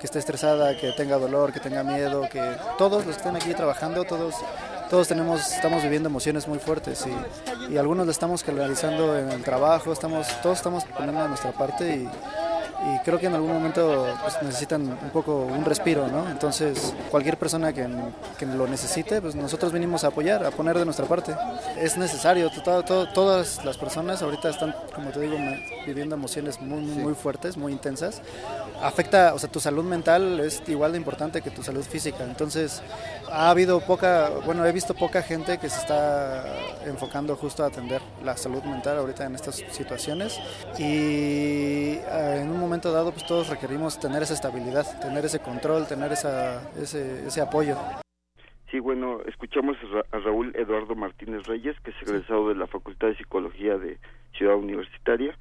que 0.01 0.07
esté 0.07 0.17
estresada, 0.17 0.75
que 0.75 0.91
tenga 0.93 1.19
dolor, 1.19 1.53
que 1.53 1.59
tenga 1.59 1.83
miedo, 1.83 2.27
que 2.27 2.41
todos 2.79 3.05
los 3.05 3.15
que 3.15 3.21
estén 3.21 3.35
aquí 3.35 3.53
trabajando, 3.53 4.03
todos 4.03 4.33
todos 4.89 5.07
tenemos, 5.07 5.53
estamos 5.53 5.83
viviendo 5.83 6.09
emociones 6.09 6.49
muy 6.49 6.59
fuertes 6.59 7.05
y, 7.07 7.73
y 7.73 7.77
algunos 7.77 8.05
lo 8.05 8.11
estamos 8.11 8.43
canalizando 8.43 9.17
en 9.17 9.31
el 9.31 9.41
trabajo, 9.41 9.93
estamos, 9.93 10.27
todos 10.41 10.57
estamos 10.57 10.83
poniendo 10.83 11.25
nuestra 11.29 11.53
parte 11.53 11.95
y, 11.95 12.09
y 12.83 12.97
creo 13.03 13.19
que 13.19 13.27
en 13.27 13.35
algún 13.35 13.51
momento 13.53 14.07
pues, 14.23 14.41
necesitan 14.41 14.81
un 14.81 15.09
poco 15.11 15.35
un 15.45 15.63
respiro, 15.65 16.07
¿no? 16.07 16.29
Entonces, 16.29 16.93
cualquier 17.11 17.37
persona 17.37 17.71
que, 17.73 17.87
que 18.39 18.45
lo 18.45 18.67
necesite, 18.67 19.21
pues 19.21 19.35
nosotros 19.35 19.71
venimos 19.71 20.03
a 20.03 20.07
apoyar, 20.07 20.43
a 20.45 20.51
poner 20.51 20.77
de 20.77 20.85
nuestra 20.85 21.05
parte. 21.05 21.35
Es 21.79 21.97
necesario, 21.97 22.49
to- 22.49 22.83
to- 22.83 23.07
todas 23.13 23.63
las 23.65 23.77
personas 23.77 24.21
ahorita 24.21 24.49
están, 24.49 24.75
como 24.95 25.11
te 25.11 25.19
digo, 25.19 25.37
viviendo 25.85 26.15
emociones 26.15 26.59
muy, 26.61 26.81
muy, 26.81 27.03
muy 27.03 27.13
fuertes, 27.13 27.55
muy 27.57 27.71
intensas. 27.71 28.21
Afecta, 28.81 29.33
o 29.35 29.39
sea, 29.39 29.49
tu 29.51 29.59
salud 29.59 29.83
mental 29.83 30.39
es 30.39 30.61
igual 30.67 30.93
de 30.93 30.97
importante 30.97 31.41
que 31.41 31.51
tu 31.51 31.61
salud 31.63 31.83
física. 31.83 32.23
Entonces, 32.23 32.81
ha 33.31 33.49
habido 33.49 33.79
poca, 33.81 34.29
bueno, 34.45 34.65
he 34.65 34.71
visto 34.71 34.93
poca 34.93 35.21
gente 35.21 35.57
que 35.57 35.69
se 35.69 35.79
está 35.79 36.43
enfocando 36.85 37.35
justo 37.35 37.63
a 37.63 37.67
atender 37.67 38.01
la 38.23 38.35
salud 38.35 38.63
mental 38.63 38.97
ahorita 38.97 39.25
en 39.25 39.35
estas 39.35 39.55
situaciones 39.55 40.39
y 40.77 41.93
eh, 41.97 42.39
en 42.41 42.49
un 42.49 42.59
momento 42.59 42.91
dado 42.91 43.11
pues 43.11 43.25
todos 43.25 43.49
requerimos 43.49 43.99
tener 43.99 44.21
esa 44.23 44.33
estabilidad, 44.33 44.85
tener 44.99 45.23
ese 45.25 45.39
control, 45.39 45.87
tener 45.87 46.11
esa, 46.11 46.69
ese, 46.79 47.25
ese 47.27 47.41
apoyo. 47.41 47.77
Sí, 48.69 48.79
bueno, 48.79 49.19
escuchamos 49.27 49.77
a 49.83 49.95
Ra- 49.95 50.05
a 50.11 50.19
Raúl 50.19 50.53
Eduardo 50.55 50.95
Martínez 50.95 51.43
Reyes, 51.45 51.75
que 51.81 51.91
es 51.91 52.01
egresado 52.01 52.49
de 52.49 52.55
la 52.55 52.67
Facultad 52.67 53.07
de 53.07 53.17
Psicología 53.17 53.77
de 53.77 53.97
Ciudad 54.37 54.55
Universitaria. 54.55 55.37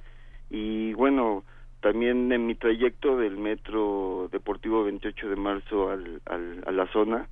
Y 0.49 0.93
bueno, 0.93 1.43
también 1.81 2.31
en 2.33 2.45
mi 2.45 2.55
trayecto 2.55 3.15
del 3.17 3.37
Metro 3.37 4.27
Deportivo 4.33 4.83
28 4.83 5.29
de 5.29 5.35
marzo 5.37 5.89
al, 5.89 6.21
al- 6.25 6.63
a 6.67 6.71
la 6.71 6.87
zona, 6.91 7.29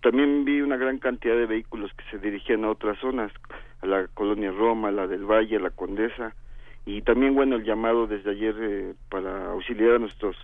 también 0.00 0.44
vi 0.44 0.60
una 0.60 0.76
gran 0.76 0.98
cantidad 0.98 1.36
de 1.36 1.46
vehículos 1.46 1.92
que 1.94 2.04
se 2.10 2.18
dirigían 2.18 2.64
a 2.64 2.70
otras 2.70 2.98
zonas, 2.98 3.32
a 3.80 3.86
la 3.86 4.08
colonia 4.08 4.50
Roma, 4.50 4.88
a 4.88 4.92
la 4.92 5.06
del 5.06 5.24
Valle, 5.24 5.56
a 5.56 5.60
la 5.60 5.70
Condesa. 5.70 6.34
Y 6.84 7.02
también, 7.02 7.34
bueno, 7.34 7.56
el 7.56 7.64
llamado 7.64 8.06
desde 8.06 8.30
ayer 8.30 8.54
eh, 8.60 8.94
para 9.08 9.52
auxiliar 9.52 9.92
a 9.92 9.98
nuestros 9.98 10.36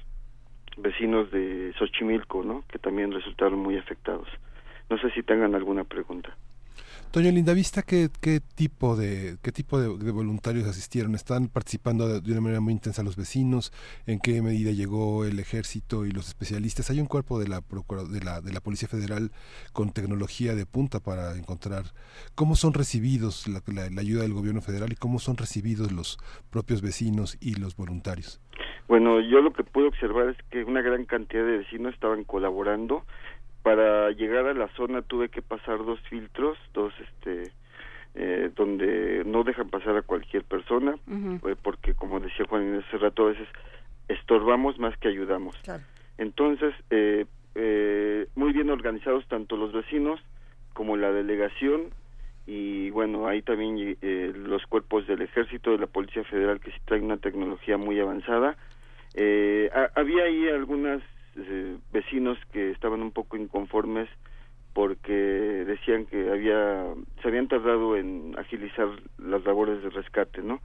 vecinos 0.77 1.31
de 1.31 1.73
Xochimilco, 1.79 2.45
¿no? 2.45 2.63
Que 2.69 2.79
también 2.79 3.11
resultaron 3.11 3.59
muy 3.59 3.77
afectados. 3.77 4.29
No 4.89 4.99
sé 4.99 5.11
si 5.11 5.23
tengan 5.23 5.55
alguna 5.55 5.85
pregunta. 5.85 6.37
Toño 7.11 7.31
Lindavista, 7.31 7.83
¿qué, 7.83 8.11
qué 8.21 8.41
tipo 8.41 8.95
de 8.95 9.39
qué 9.43 9.51
tipo 9.51 9.81
de, 9.81 10.11
voluntarios 10.11 10.67
asistieron? 10.69 11.15
¿Están 11.15 11.49
participando 11.49 12.21
de, 12.21 12.31
una 12.33 12.43
manera 12.43 12.61
muy 12.61 12.75
intensa 12.75 13.03
los 13.03 13.17
vecinos? 13.17 13.73
¿En 14.07 14.21
qué 14.21 14.43
medida 14.43 14.71
llegó 14.71 15.25
el 15.25 15.39
ejército 15.41 16.05
y 16.05 16.11
los 16.11 16.29
especialistas? 16.29 16.91
Hay 16.91 17.01
un 17.01 17.07
cuerpo 17.07 17.39
de 17.41 17.49
la 17.49 17.63
de 18.11 18.21
la 18.23 18.43
de 18.43 18.53
la 18.53 18.61
Policía 18.61 18.89
Federal 18.89 19.31
con 19.73 19.93
tecnología 19.93 20.55
de 20.55 20.67
punta 20.67 21.01
para 21.01 21.35
encontrar 21.39 21.85
cómo 22.35 22.55
son 22.55 22.75
recibidos 22.75 23.49
la, 23.49 23.63
la- 23.73 23.89
la 23.89 24.01
ayuda 24.03 24.23
del 24.23 24.35
gobierno 24.35 24.61
federal 24.61 24.93
y 24.93 24.97
cómo 24.97 25.19
son 25.19 25.39
recibidos 25.39 25.93
los 25.93 26.19
propios 26.51 26.83
vecinos 26.83 27.39
y 27.41 27.55
los 27.55 27.77
voluntarios. 27.77 28.43
Bueno, 28.89 29.21
yo 29.21 29.41
lo 29.41 29.53
que 29.53 29.65
pude 29.65 29.89
observar 29.89 30.29
es 30.29 30.37
que 30.51 30.63
una 30.65 30.81
gran 30.81 31.07
cantidad 31.07 31.45
de 31.45 31.59
vecinos 31.59 31.95
estaban 31.95 32.25
colaborando. 32.25 33.05
Para 33.67 34.13
llegar 34.13 34.47
a 34.47 34.55
la 34.55 34.69
zona 34.77 35.03
tuve 35.03 35.29
que 35.29 35.43
pasar 35.43 35.79
dos 35.85 35.99
filtros, 36.03 36.57
dos, 36.73 36.95
este, 37.01 37.51
eh, 38.15 38.49
donde 38.55 39.25
no 39.27 39.43
dejan 39.43 39.71
pasar 39.71 39.97
a 39.97 40.03
cualquier 40.03 40.45
persona, 40.45 40.95
eh, 41.45 41.57
porque 41.61 41.93
como 41.95 42.21
decía 42.21 42.47
Juan 42.49 42.63
Inés 42.63 42.85
hace 42.87 42.99
rato, 42.99 43.25
a 43.27 43.31
veces 43.31 43.49
estorbamos 44.07 44.79
más 44.79 44.97
que 44.99 45.09
ayudamos. 45.09 45.57
Entonces, 46.17 46.75
eh, 46.91 47.27
eh, 47.57 48.29
muy 48.37 48.53
bien 48.53 48.71
organizados 48.71 49.27
tanto 49.27 49.57
los 49.57 49.73
vecinos 49.73 50.21
como 50.73 50.97
la 50.97 51.11
delegación 51.11 51.91
y 52.47 52.91
bueno, 52.91 53.27
hay 53.27 53.43
también 53.43 53.97
eh, 54.01 54.33
los 54.33 54.65
cuerpos 54.69 55.09
del 55.09 55.23
ejército, 55.23 55.73
de 55.73 55.79
la 55.79 55.89
Policía 55.89 56.23
Federal 56.23 56.61
que 56.61 56.71
sí 56.71 56.79
traen 56.85 57.03
una 57.07 57.17
tecnología 57.17 57.77
muy 57.79 57.99
avanzada. 57.99 58.57
Eh, 59.15 59.69
ha- 59.75 59.91
había 59.97 60.23
ahí 60.23 60.47
algunos 61.37 61.81
vecinos 61.93 62.39
que 62.53 62.71
estaban 62.71 63.03
un 63.03 63.13
poco 63.13 63.37
inconformes 63.37 64.09
porque 64.73 65.13
decían 65.13 66.07
que 66.07 66.31
había 66.31 66.85
se 67.23 67.29
habían 67.29 67.49
tardado 67.49 67.97
en 67.97 68.35
agilizar 68.39 68.89
las 69.19 69.45
labores 69.45 69.83
de 69.83 69.91
rescate, 69.91 70.43
¿no? 70.43 70.61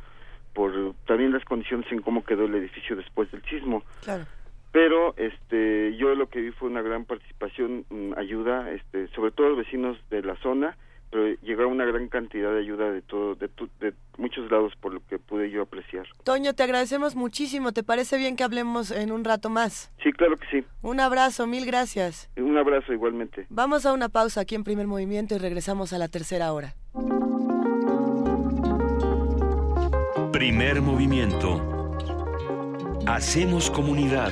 Por 0.53 0.95
también 1.06 1.31
las 1.31 1.45
condiciones 1.45 1.89
en 1.91 2.02
cómo 2.02 2.23
quedó 2.26 2.45
el 2.45 2.56
edificio 2.56 2.95
después 2.95 3.31
del 3.31 3.41
sismo 3.43 3.84
Claro. 4.03 4.26
pero 4.73 5.15
este 5.15 5.95
yo 5.95 6.14
lo 6.15 6.27
que 6.27 6.41
vi 6.41 6.52
fue 6.52 6.69
una 6.69 6.81
gran 6.81 7.06
participación 7.06 7.85
mm, 7.89 8.14
ayuda 8.18 8.69
este 8.72 9.07
sobre 9.10 9.31
todo 9.31 9.49
los 9.49 9.60
vecinos 9.60 9.98
de 10.10 10.22
la 10.23 10.35
zona 10.38 10.76
pero 11.11 11.27
llegaron 11.43 11.73
una 11.73 11.85
gran 11.85 12.07
cantidad 12.07 12.51
de 12.51 12.59
ayuda 12.59 12.89
de 12.91 13.01
todo, 13.01 13.35
de, 13.35 13.47
tu- 13.49 13.69
de 13.79 13.93
muchos 14.17 14.49
lados 14.49 14.73
por 14.79 14.93
lo 14.93 15.01
que 15.07 15.19
pude 15.19 15.51
yo 15.51 15.61
apreciar. 15.61 16.07
Toño, 16.23 16.53
te 16.53 16.63
agradecemos 16.63 17.15
muchísimo. 17.15 17.73
¿Te 17.73 17.83
parece 17.83 18.17
bien 18.17 18.35
que 18.38 18.43
hablemos 18.43 18.91
en 18.91 19.11
un 19.11 19.23
rato 19.23 19.49
más? 19.49 19.91
Sí, 20.01 20.11
claro 20.13 20.38
que 20.38 20.47
sí. 20.49 20.65
Un 20.81 20.99
abrazo, 21.01 21.45
mil 21.47 21.65
gracias. 21.65 22.29
Un 22.38 22.57
abrazo 22.57 22.93
igualmente. 22.93 23.45
Vamos 23.49 23.85
a 23.85 23.93
una 23.93 24.09
pausa 24.09 24.41
aquí 24.41 24.55
en 24.55 24.63
primer 24.63 24.88
movimiento 24.88 25.35
y 25.35 25.38
regresamos 25.38 25.91
a 25.93 25.97
la 25.97 26.07
tercera 26.07 26.53
hora. 26.53 26.73
Primer 30.31 30.81
movimiento. 30.81 31.61
Hacemos 33.05 33.69
comunidad. 33.69 34.31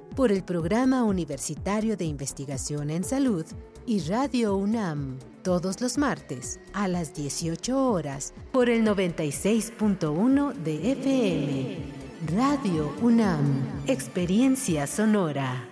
por 0.15 0.31
el 0.31 0.43
Programa 0.43 1.03
Universitario 1.03 1.97
de 1.97 2.05
Investigación 2.05 2.89
en 2.89 3.03
Salud 3.03 3.45
y 3.85 3.99
Radio 4.01 4.55
UNAM 4.55 5.17
todos 5.43 5.81
los 5.81 5.97
martes 5.97 6.59
a 6.73 6.87
las 6.87 7.13
18 7.13 7.91
horas 7.91 8.33
por 8.51 8.69
el 8.69 8.83
96.1 8.83 10.53
de 10.53 10.91
FM. 10.91 11.77
Radio 12.35 12.93
UNAM, 13.01 13.83
Experiencia 13.87 14.85
Sonora. 14.85 15.67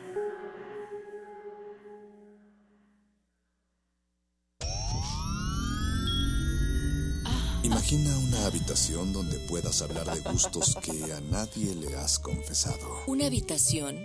Imagina 7.62 8.18
una 8.18 8.46
habitación 8.48 9.14
donde 9.14 9.38
puedas 9.48 9.82
hablar 9.82 10.06
de 10.06 10.22
gustos 10.22 10.76
que 10.82 11.14
a 11.14 11.22
nadie 11.30 11.76
le 11.76 11.96
has 11.96 12.18
confesado. 12.18 13.04
Una 13.06 13.28
habitación 13.28 13.98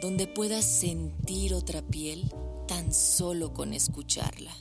donde 0.00 0.26
puedas 0.26 0.64
sentir 0.64 1.54
otra 1.54 1.82
piel 1.82 2.32
tan 2.66 2.92
solo 2.92 3.52
con 3.52 3.74
escucharla. 3.74 4.52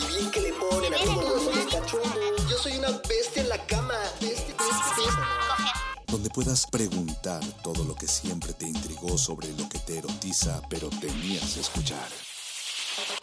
Y 0.00 0.14
bien 0.14 0.30
que 0.30 0.40
le 0.40 0.52
ponen 0.52 0.94
a 0.94 0.98
cachondos. 1.70 2.50
Yo 2.50 2.58
soy 2.58 2.76
una 2.78 2.90
bestia 2.90 3.42
en 3.42 3.48
la 3.48 3.66
cama. 3.66 3.94
Bestia, 4.20 4.54
bestia, 4.58 4.94
bestia. 4.96 5.76
Donde 6.06 6.30
puedas 6.30 6.66
preguntar 6.66 7.44
todo 7.62 7.84
lo 7.84 7.94
que 7.94 8.06
siempre 8.06 8.52
te 8.52 8.66
intrigó 8.66 9.18
sobre 9.18 9.48
lo 9.54 9.68
que 9.68 9.78
te 9.80 9.98
erotiza, 9.98 10.62
pero 10.70 10.88
temías 10.88 11.56
escuchar. 11.56 12.08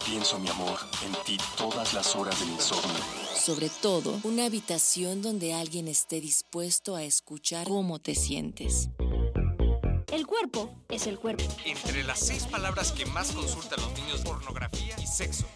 Pienso, 0.06 0.38
mi 0.38 0.50
amor, 0.50 0.78
en 1.06 1.14
ti 1.26 1.38
todas 1.58 1.94
las 1.94 2.16
horas 2.16 2.40
del 2.40 2.50
insomnio. 2.50 3.00
Sobre 3.36 3.70
todo, 3.70 4.20
una 4.24 4.46
habitación 4.46 5.22
donde 5.22 5.54
alguien 5.54 5.88
esté 5.88 6.22
dispuesto 6.22 6.96
a 6.96 7.04
escuchar 7.04 7.68
cómo 7.68 8.00
te 8.00 8.14
sientes. 8.14 8.90
El 10.14 10.27
cuerpo 10.27 10.72
es 10.90 11.07
el 11.07 11.18
cuerpo. 11.18 11.44
Entre 11.65 12.03
las 12.03 12.19
seis 12.19 12.45
palabras 12.45 12.91
que 12.91 13.03
más 13.07 13.31
consultan 13.31 13.81
los 13.81 13.94
niños, 13.94 14.22
pornografía 14.22 14.95
y 15.02 15.07
sexo. 15.07 15.48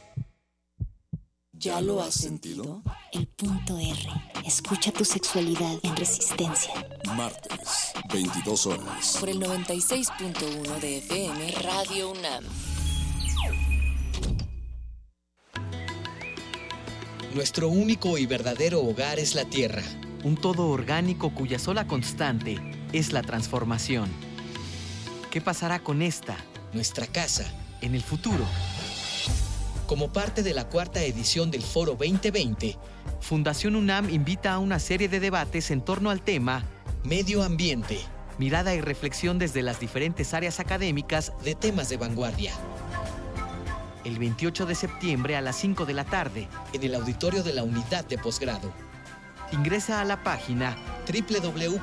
¿Ya 1.52 1.80
lo 1.80 2.02
has 2.02 2.16
sentido? 2.16 2.82
El 3.12 3.28
punto 3.28 3.78
R. 3.78 4.10
Escucha 4.48 4.92
tu 4.92 5.06
sexualidad 5.06 5.78
en 5.84 5.96
resistencia. 5.96 6.74
Martes, 7.16 7.94
22 8.12 8.66
horas. 8.66 9.18
Por 9.20 9.30
el 9.30 9.40
96.1 9.40 10.80
de 10.80 10.98
FM 10.98 11.52
Radio 11.62 12.10
UNAM. 12.14 12.44
Nuestro 17.36 17.68
único 17.70 18.18
y 18.18 18.26
verdadero 18.26 18.82
hogar 18.82 19.20
es 19.20 19.36
la 19.36 19.46
tierra. 19.46 19.84
Un 20.24 20.36
todo 20.36 20.70
orgánico 20.70 21.32
cuya 21.36 21.60
sola 21.60 21.86
constante 21.86 22.58
es 22.92 23.12
la 23.12 23.22
transformación. 23.22 24.27
¿Qué 25.38 25.42
pasará 25.42 25.78
con 25.78 26.02
esta, 26.02 26.36
nuestra 26.74 27.06
casa, 27.06 27.46
en 27.82 27.94
el 27.94 28.02
futuro? 28.02 28.44
Como 29.86 30.12
parte 30.12 30.42
de 30.42 30.56
la 30.56 30.68
cuarta 30.68 31.04
edición 31.04 31.52
del 31.52 31.62
Foro 31.62 31.92
2020, 31.92 32.76
Fundación 33.22 33.76
UNAM 33.76 34.10
invita 34.10 34.54
a 34.54 34.58
una 34.58 34.80
serie 34.80 35.08
de 35.08 35.20
debates 35.20 35.70
en 35.70 35.82
torno 35.82 36.10
al 36.10 36.24
tema 36.24 36.64
Medio 37.04 37.44
Ambiente, 37.44 38.00
mirada 38.40 38.74
y 38.74 38.82
reflexión 38.82 39.38
desde 39.38 39.62
las 39.62 39.80
diferentes 39.80 40.34
áreas 40.34 40.60
académicas 40.60 41.34
de 41.44 41.54
temas 41.54 41.88
de 41.90 41.98
vanguardia. 41.98 42.54
El 44.06 44.18
28 44.18 44.66
de 44.66 44.74
septiembre 44.74 45.38
a 45.38 45.42
las 45.42 45.56
5 45.58 45.86
de 45.86 45.94
la 45.94 46.06
tarde, 46.06 46.48
en 46.74 46.82
el 46.82 46.96
auditorio 46.96 47.44
de 47.44 47.54
la 47.54 47.62
unidad 47.62 48.06
de 48.06 48.18
posgrado. 48.18 48.74
Ingresa 49.52 50.02
a 50.02 50.04
la 50.04 50.24
página 50.24 50.76
www.funam.mx. 51.08 51.78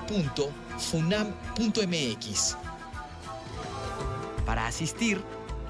Para 4.46 4.66
asistir, 4.66 5.20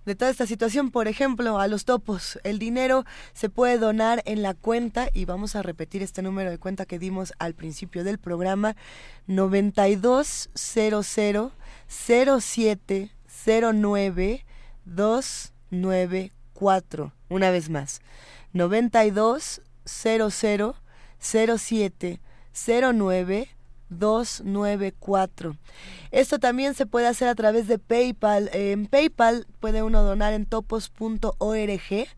de 0.08 0.14
toda 0.14 0.30
esta 0.30 0.46
situación, 0.46 0.90
por 0.90 1.06
ejemplo, 1.06 1.60
a 1.60 1.68
los 1.68 1.84
topos. 1.84 2.38
El 2.42 2.58
dinero 2.58 3.04
se 3.34 3.50
puede 3.50 3.76
donar 3.76 4.22
en 4.24 4.40
la 4.42 4.54
cuenta 4.54 5.10
y 5.12 5.26
vamos 5.26 5.54
a 5.54 5.60
repetir 5.62 6.02
este 6.02 6.22
número 6.22 6.50
de 6.50 6.56
cuenta 6.56 6.86
que 6.86 6.98
dimos 6.98 7.34
al 7.38 7.52
principio 7.52 8.04
del 8.04 8.16
programa 8.16 8.74
9200 9.26 11.52
0709 11.86 14.46
294. 14.86 17.12
Una 17.28 17.50
vez 17.50 17.68
más. 17.68 18.00
9200 18.54 19.60
0709 21.20 23.57
294. 23.90 25.56
Esto 26.10 26.38
también 26.38 26.74
se 26.74 26.86
puede 26.86 27.06
hacer 27.06 27.28
a 27.28 27.34
través 27.34 27.68
de 27.68 27.78
PayPal. 27.78 28.50
En 28.52 28.86
PayPal 28.86 29.46
puede 29.60 29.82
uno 29.82 30.02
donar 30.02 30.32
en 30.32 30.46
topos.org. 30.46 32.08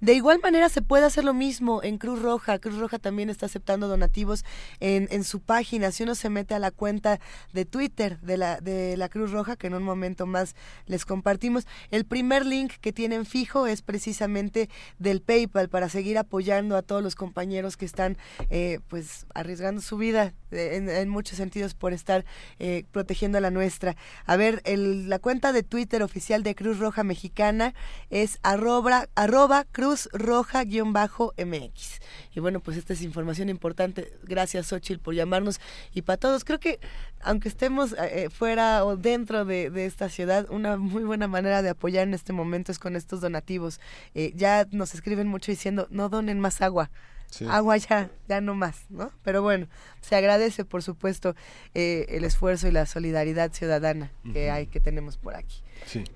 De 0.00 0.14
igual 0.14 0.40
manera 0.42 0.68
se 0.68 0.82
puede 0.82 1.04
hacer 1.04 1.24
lo 1.24 1.34
mismo 1.34 1.82
en 1.82 1.98
Cruz 1.98 2.22
Roja. 2.22 2.58
Cruz 2.58 2.78
Roja 2.78 2.98
también 2.98 3.30
está 3.30 3.46
aceptando 3.46 3.88
donativos 3.88 4.44
en, 4.80 5.06
en 5.10 5.24
su 5.24 5.40
página. 5.40 5.92
Si 5.92 6.02
uno 6.02 6.14
se 6.14 6.28
mete 6.28 6.54
a 6.54 6.58
la 6.58 6.70
cuenta 6.70 7.20
de 7.52 7.64
Twitter 7.64 8.20
de 8.20 8.36
la, 8.36 8.60
de 8.60 8.96
la 8.96 9.08
Cruz 9.08 9.30
Roja, 9.30 9.56
que 9.56 9.68
en 9.68 9.74
un 9.74 9.82
momento 9.82 10.26
más 10.26 10.56
les 10.86 11.04
compartimos, 11.04 11.66
el 11.90 12.04
primer 12.04 12.44
link 12.44 12.72
que 12.80 12.92
tienen 12.92 13.26
fijo 13.26 13.66
es 13.66 13.82
precisamente 13.82 14.68
del 14.98 15.22
PayPal 15.22 15.68
para 15.68 15.88
seguir 15.88 16.18
apoyando 16.18 16.76
a 16.76 16.82
todos 16.82 17.02
los 17.02 17.14
compañeros 17.14 17.76
que 17.76 17.84
están 17.84 18.16
eh, 18.50 18.80
pues 18.88 19.26
arriesgando 19.34 19.80
su 19.80 19.96
vida 19.96 20.34
eh, 20.50 20.76
en, 20.76 20.88
en 20.88 21.08
muchos 21.16 21.36
sentidos 21.38 21.74
por 21.74 21.92
estar 21.92 22.24
eh, 22.58 22.84
protegiendo 22.92 23.38
a 23.38 23.40
la 23.40 23.50
nuestra. 23.50 23.96
A 24.26 24.36
ver, 24.36 24.60
el- 24.64 25.08
la 25.08 25.18
cuenta 25.18 25.52
de 25.52 25.62
Twitter 25.62 26.02
oficial 26.02 26.42
de 26.42 26.54
Cruz 26.54 26.78
Roja 26.78 27.02
Mexicana 27.04 27.74
es 28.10 28.38
arroba, 28.42 29.08
arroba 29.14 29.64
Cruz 29.72 30.08
Roja 30.12 30.62
guion 30.64 30.92
bajo 30.92 31.32
MX. 31.38 32.00
Y 32.34 32.40
bueno, 32.40 32.60
pues 32.60 32.76
esta 32.76 32.92
es 32.92 33.02
información 33.02 33.48
importante. 33.48 34.12
Gracias, 34.24 34.66
Xochitl, 34.66 35.00
por 35.00 35.14
llamarnos. 35.14 35.58
Y 35.94 36.02
para 36.02 36.18
todos, 36.18 36.44
creo 36.44 36.60
que 36.60 36.78
aunque 37.22 37.48
estemos 37.48 37.92
eh, 37.94 37.96
eh, 38.24 38.30
fuera 38.30 38.84
o 38.84 38.96
dentro 38.96 39.44
de, 39.44 39.70
de 39.70 39.86
esta 39.86 40.08
ciudad, 40.08 40.46
una 40.50 40.76
muy 40.76 41.02
buena 41.04 41.26
manera 41.28 41.62
de 41.62 41.70
apoyar 41.70 42.06
en 42.06 42.14
este 42.14 42.32
momento 42.32 42.70
es 42.72 42.78
con 42.78 42.94
estos 42.94 43.20
donativos. 43.20 43.80
Eh, 44.14 44.32
ya 44.36 44.66
nos 44.70 44.94
escriben 44.94 45.26
mucho 45.26 45.50
diciendo, 45.50 45.86
no 45.90 46.08
donen 46.08 46.38
más 46.40 46.60
agua. 46.60 46.90
Sí. 47.30 47.46
Agua 47.50 47.76
ya, 47.76 48.10
ya 48.28 48.40
no 48.40 48.54
más, 48.54 48.84
¿no? 48.88 49.10
Pero 49.22 49.42
bueno, 49.42 49.66
se 50.00 50.16
agradece, 50.16 50.64
por 50.64 50.82
supuesto, 50.82 51.34
eh, 51.74 52.06
el 52.08 52.24
esfuerzo 52.24 52.68
y 52.68 52.72
la 52.72 52.86
solidaridad 52.86 53.52
ciudadana 53.52 54.12
que 54.32 54.50
hay, 54.50 54.66
que 54.66 54.80
tenemos 54.80 55.16
por 55.16 55.34
aquí. 55.34 55.62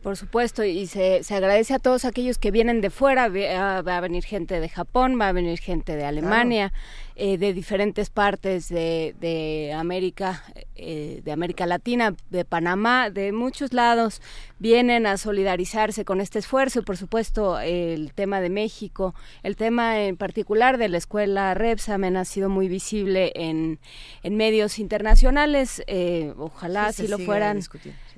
Por 0.02 0.16
supuesto, 0.16 0.64
y 0.64 0.86
se, 0.86 1.22
se 1.22 1.34
agradece 1.34 1.74
a 1.74 1.78
todos 1.78 2.04
aquellos 2.04 2.38
que 2.38 2.50
vienen 2.50 2.80
de 2.80 2.90
fuera. 2.90 3.30
Ah, 3.56 3.82
Va 3.82 3.96
a 3.96 4.00
venir 4.00 4.24
gente 4.24 4.58
de 4.60 4.68
Japón, 4.68 5.18
va 5.20 5.28
a 5.28 5.32
venir 5.32 5.58
gente 5.58 5.96
de 5.96 6.04
Alemania, 6.04 6.72
eh, 7.22 7.36
de 7.36 7.52
diferentes 7.52 8.08
partes 8.08 8.68
de, 8.70 9.14
de 9.20 9.74
América, 9.74 10.42
eh, 10.74 11.20
de 11.22 11.32
América 11.32 11.66
Latina, 11.66 12.14
de 12.30 12.46
Panamá, 12.46 13.10
de 13.10 13.30
muchos 13.32 13.74
lados. 13.74 14.22
Vienen 14.58 15.06
a 15.06 15.16
solidarizarse 15.18 16.04
con 16.06 16.20
este 16.22 16.38
esfuerzo. 16.38 16.82
Por 16.82 16.96
supuesto, 16.96 17.60
el 17.60 18.12
tema 18.14 18.40
de 18.40 18.48
México, 18.48 19.14
el 19.42 19.56
tema 19.56 20.00
en 20.00 20.16
particular 20.16 20.78
de 20.78 20.88
la 20.88 20.96
escuela 20.96 21.52
Repsamen 21.54 22.16
ha 22.16 22.24
sido 22.24 22.48
muy 22.48 22.68
visible 22.68 23.32
en, 23.34 23.78
en 24.22 24.36
medios 24.36 24.78
internacionales. 24.78 25.82
Eh, 25.86 26.32
ojalá 26.38 26.92
Sí, 26.92 27.02
si 27.02 27.08
lo 27.08 27.18
fueran. 27.18 27.60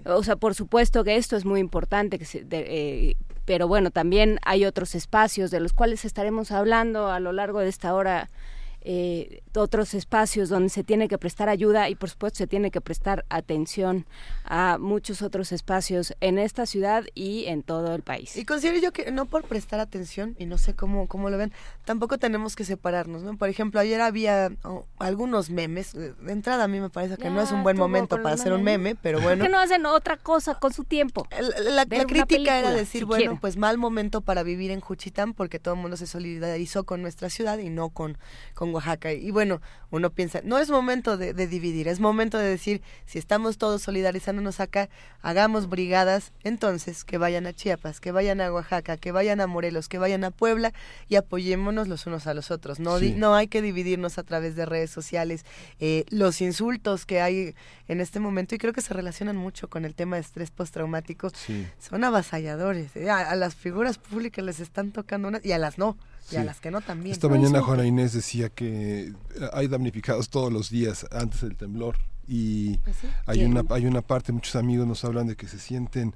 O 0.04 0.22
sea, 0.22 0.36
por 0.36 0.54
supuesto 0.54 1.02
que 1.04 1.16
esto 1.16 1.36
es 1.36 1.44
muy 1.44 1.58
importante, 1.60 2.18
que 2.18 2.24
se- 2.24 2.44
de- 2.44 2.66
eh, 3.10 3.16
pero 3.44 3.66
bueno, 3.66 3.90
también 3.90 4.38
hay 4.44 4.64
otros 4.64 4.94
espacios 4.94 5.50
de 5.50 5.58
los 5.58 5.72
cuales 5.72 6.04
estaremos 6.04 6.52
hablando 6.52 7.08
a 7.10 7.18
lo 7.18 7.32
largo 7.32 7.58
de 7.58 7.68
esta 7.68 7.92
hora. 7.94 8.30
Eh, 8.84 9.42
otros 9.54 9.94
espacios 9.94 10.48
donde 10.48 10.68
se 10.68 10.82
tiene 10.82 11.08
que 11.08 11.18
prestar 11.18 11.48
ayuda 11.48 11.88
y 11.88 11.94
por 11.94 12.10
supuesto 12.10 12.38
se 12.38 12.46
tiene 12.46 12.70
que 12.70 12.80
prestar 12.80 13.24
atención 13.28 14.06
a 14.44 14.78
muchos 14.80 15.22
otros 15.22 15.52
espacios 15.52 16.14
en 16.20 16.38
esta 16.38 16.66
ciudad 16.66 17.04
y 17.14 17.46
en 17.46 17.62
todo 17.62 17.94
el 17.94 18.02
país. 18.02 18.36
Y 18.36 18.44
considero 18.44 18.78
yo 18.80 18.92
que 18.92 19.10
no 19.12 19.26
por 19.26 19.44
prestar 19.44 19.78
atención, 19.80 20.34
y 20.38 20.46
no 20.46 20.58
sé 20.58 20.74
cómo, 20.74 21.06
cómo 21.06 21.30
lo 21.30 21.38
ven, 21.38 21.52
tampoco 21.84 22.18
tenemos 22.18 22.56
que 22.56 22.64
separarnos, 22.64 23.22
¿no? 23.22 23.36
Por 23.36 23.48
ejemplo, 23.48 23.80
ayer 23.80 24.00
había 24.00 24.50
oh, 24.64 24.84
algunos 24.98 25.50
memes, 25.50 25.94
eh, 25.94 26.14
de 26.20 26.32
entrada 26.32 26.64
a 26.64 26.68
mí 26.68 26.80
me 26.80 26.90
parece 26.90 27.16
que 27.16 27.24
Ya 27.24 27.30
no 27.30 27.40
es 27.40 27.52
un 27.52 27.62
buen 27.62 27.76
momento 27.76 28.20
para 28.20 28.34
hacer 28.34 28.52
un 28.52 28.62
meme, 28.64 28.96
pero 28.96 29.18
¿Por 29.18 29.28
bueno. 29.28 29.44
qué 29.44 29.50
no 29.50 29.58
hacen 29.58 29.86
otra 29.86 30.16
cosa 30.16 30.56
con 30.56 30.72
su 30.72 30.84
tiempo? 30.84 31.26
La, 31.58 31.86
crítica 31.86 32.58
era 32.58 32.72
decir, 32.72 33.00
si 33.00 33.04
bueno, 33.04 33.20
quieren. 33.20 33.38
pues 33.38 33.56
mal 33.56 33.78
momento 33.78 34.22
para 34.22 34.42
vivir 34.42 34.70
en 34.70 34.80
Juchitán 34.80 35.34
porque 35.34 35.58
todo 35.58 35.74
el 35.74 35.80
mundo 35.80 35.96
se 35.96 36.06
solidarizó 36.06 36.84
con 36.84 37.02
nuestra 37.02 37.30
ciudad 37.30 37.58
y 37.58 37.70
no 37.70 37.90
con, 37.90 38.18
con 38.54 38.71
Oaxaca. 38.74 39.12
Y 39.12 39.30
bueno, 39.30 39.60
uno 39.90 40.10
piensa, 40.10 40.40
no 40.44 40.58
es 40.58 40.70
momento 40.70 41.16
de, 41.16 41.34
de 41.34 41.46
dividir, 41.46 41.88
es 41.88 42.00
momento 42.00 42.38
de 42.38 42.48
decir, 42.48 42.82
si 43.06 43.18
estamos 43.18 43.58
todos 43.58 43.82
solidarizándonos 43.82 44.60
acá, 44.60 44.88
hagamos 45.20 45.68
brigadas, 45.68 46.32
entonces 46.44 47.04
que 47.04 47.18
vayan 47.18 47.46
a 47.46 47.52
Chiapas, 47.52 48.00
que 48.00 48.10
vayan 48.12 48.40
a 48.40 48.52
Oaxaca, 48.52 48.96
que 48.96 49.12
vayan 49.12 49.40
a 49.40 49.46
Morelos, 49.46 49.88
que 49.88 49.98
vayan 49.98 50.24
a 50.24 50.30
Puebla 50.30 50.72
y 51.08 51.16
apoyémonos 51.16 51.88
los 51.88 52.06
unos 52.06 52.26
a 52.26 52.34
los 52.34 52.50
otros. 52.50 52.80
No, 52.80 52.98
Sí. 52.98 53.12
no 53.16 53.34
hay 53.34 53.48
que 53.48 53.60
dividirnos 53.62 54.18
a 54.18 54.22
través 54.22 54.56
de 54.56 54.64
redes 54.66 54.90
sociales. 54.90 55.44
Eh, 55.80 56.04
los 56.10 56.40
insultos 56.40 57.04
que 57.06 57.20
hay 57.20 57.54
en 57.88 58.00
este 58.00 58.20
momento, 58.20 58.54
y 58.54 58.58
creo 58.58 58.72
que 58.72 58.80
se 58.80 58.94
relacionan 58.94 59.36
mucho 59.36 59.68
con 59.68 59.84
el 59.84 59.94
tema 59.94 60.16
de 60.16 60.22
estrés 60.22 60.50
postraumático, 60.50 61.30
Sí. 61.30 61.66
son 61.78 62.04
avasalladores. 62.04 62.96
eh. 62.96 63.10
A, 63.10 63.30
a 63.30 63.36
las 63.36 63.54
figuras 63.54 63.98
públicas 63.98 64.44
les 64.44 64.60
están 64.60 64.92
tocando 64.92 65.28
unas, 65.28 65.44
y 65.44 65.52
a 65.52 65.58
las 65.58 65.76
no, 65.78 65.96
y 66.30 66.36
a 66.36 66.44
las 66.44 66.60
que 66.60 66.70
no 66.70 66.80
también. 66.80 67.12
Esta 67.12 67.28
mañana 67.28 67.60
Juana 67.60 67.84
Inés 67.86 68.12
decía 68.12 68.48
que 68.48 69.08
eh, 69.08 69.14
hay 69.52 69.68
damnificados 69.68 70.28
todos 70.28 70.52
los 70.52 70.70
días 70.70 71.06
antes 71.10 71.40
del 71.42 71.56
temblor 71.56 71.96
y 72.28 72.78
¿Ah, 72.86 72.90
sí? 73.00 73.08
hay 73.26 73.38
¿Quién? 73.38 73.50
una 73.50 73.64
hay 73.74 73.86
una 73.86 74.00
parte 74.02 74.32
muchos 74.32 74.54
amigos 74.56 74.86
nos 74.86 75.04
hablan 75.04 75.26
de 75.26 75.36
que 75.36 75.48
se 75.48 75.58
sienten 75.58 76.14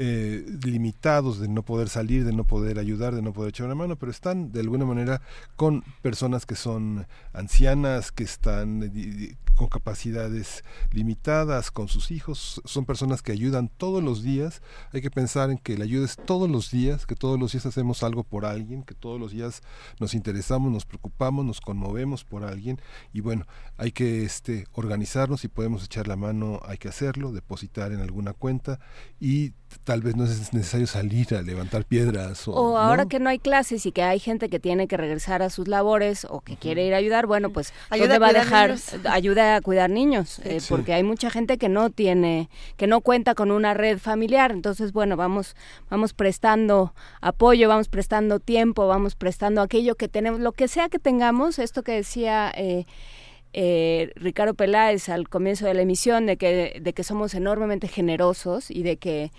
eh, 0.00 0.46
limitados 0.64 1.40
de 1.40 1.48
no 1.48 1.64
poder 1.64 1.88
salir 1.88 2.24
de 2.24 2.32
no 2.32 2.44
poder 2.44 2.78
ayudar 2.78 3.16
de 3.16 3.22
no 3.22 3.32
poder 3.32 3.50
echar 3.50 3.66
una 3.66 3.74
mano 3.74 3.96
pero 3.96 4.12
están 4.12 4.52
de 4.52 4.60
alguna 4.60 4.84
manera 4.84 5.20
con 5.56 5.82
personas 6.02 6.46
que 6.46 6.54
son 6.54 7.08
ancianas 7.32 8.12
que 8.12 8.22
están 8.22 8.92
eh, 8.94 9.36
con 9.58 9.68
capacidades 9.68 10.62
limitadas 10.92 11.72
con 11.72 11.88
sus 11.88 12.12
hijos. 12.12 12.62
Son 12.64 12.84
personas 12.84 13.22
que 13.22 13.32
ayudan 13.32 13.68
todos 13.68 14.02
los 14.04 14.22
días. 14.22 14.62
Hay 14.92 15.02
que 15.02 15.10
pensar 15.10 15.50
en 15.50 15.58
que 15.58 15.76
la 15.76 15.82
ayuda 15.82 16.04
es 16.04 16.16
todos 16.16 16.48
los 16.48 16.70
días 16.70 17.06
que 17.06 17.16
todos 17.16 17.40
los 17.40 17.52
días 17.52 17.66
hacemos 17.66 18.04
algo 18.04 18.22
por 18.22 18.46
alguien 18.46 18.84
que 18.84 18.94
todos 18.94 19.18
los 19.18 19.32
días 19.32 19.62
nos 19.98 20.14
interesamos 20.14 20.70
nos 20.70 20.86
preocupamos 20.86 21.44
nos 21.44 21.60
conmovemos 21.60 22.24
por 22.24 22.44
alguien. 22.44 22.80
Y 23.12 23.20
bueno 23.20 23.46
hay 23.76 23.90
que 23.90 24.22
este 24.22 24.66
organizarnos 24.72 25.40
si 25.40 25.48
podemos 25.48 25.84
echar 25.84 26.06
la 26.06 26.16
mano 26.16 26.60
hay 26.64 26.78
que 26.78 26.88
hacerlo 26.88 27.32
depositar 27.32 27.90
en 27.90 28.00
alguna 28.00 28.34
cuenta 28.34 28.78
y 29.20 29.54
tal 29.84 30.02
vez 30.02 30.16
no 30.16 30.24
es 30.24 30.52
necesario 30.52 30.86
salir 30.86 31.34
a 31.34 31.42
levantar 31.42 31.84
piedras 31.84 32.46
o, 32.48 32.52
O 32.52 32.78
ahora 32.78 33.04
¿no? 33.04 33.08
que 33.08 33.18
no 33.20 33.28
hay 33.30 33.38
clases 33.38 33.84
y 33.86 33.92
que 33.92 34.02
hay 34.02 34.18
gente 34.18 34.48
que 34.48 34.58
tiene 34.58 34.88
que 34.88 34.96
regresar 34.96 35.42
a 35.42 35.50
sus 35.50 35.68
labores 35.68 36.26
o 36.28 36.40
que 36.40 36.56
quiere 36.56 36.86
ir 36.86 36.94
a 36.94 36.96
ayudar, 36.98 37.26
bueno, 37.26 37.50
pues 37.50 37.72
Ayuda 37.90 38.08
¿dónde 38.08 38.16
a 38.16 38.18
va 38.18 38.26
a 38.26 38.30
cuidar 38.30 38.44
dejar 38.44 38.70
niños. 38.70 38.94
ayuda 39.06 39.56
a 39.56 39.60
cuidar 39.60 39.90
niños? 39.90 40.38
Eh, 40.40 40.60
Sí. 40.60 40.66
Porque 40.70 40.92
hay 40.92 41.02
mucha 41.02 41.30
gente 41.30 41.56
que 41.58 41.68
no 41.68 41.90
tiene, 41.90 42.48
que 42.76 42.86
no 42.86 43.00
cuenta 43.00 43.34
con 43.34 43.50
una 43.50 43.74
red 43.74 43.98
familiar. 43.98 44.52
Entonces, 44.52 44.92
bueno, 44.92 45.16
vamos, 45.16 45.54
vamos 45.90 46.12
prestando 46.12 46.94
apoyo, 47.20 47.68
vamos 47.68 47.88
prestando 47.88 48.40
tiempo, 48.40 48.86
vamos 48.88 49.14
prestando 49.14 49.62
aquello 49.62 49.94
que 49.94 50.08
tenemos, 50.08 50.40
lo 50.40 50.52
que 50.52 50.68
sea 50.68 50.88
que 50.88 50.98
tengamos. 50.98 51.58
Esto 51.58 51.82
que 51.82 51.92
decía 51.92 52.52
eh, 52.56 52.86
eh, 53.52 54.12
Ricardo 54.16 54.54
Peláez 54.54 55.08
al 55.08 55.28
comienzo 55.28 55.66
de 55.66 55.74
la 55.74 55.82
emisión 55.82 56.26
de 56.26 56.36
que, 56.36 56.80
de 56.82 56.92
que 56.92 57.02
somos 57.04 57.34
enormemente 57.34 57.88
generosos 57.88 58.70
y 58.70 58.82
de 58.82 58.96
que 58.98 59.32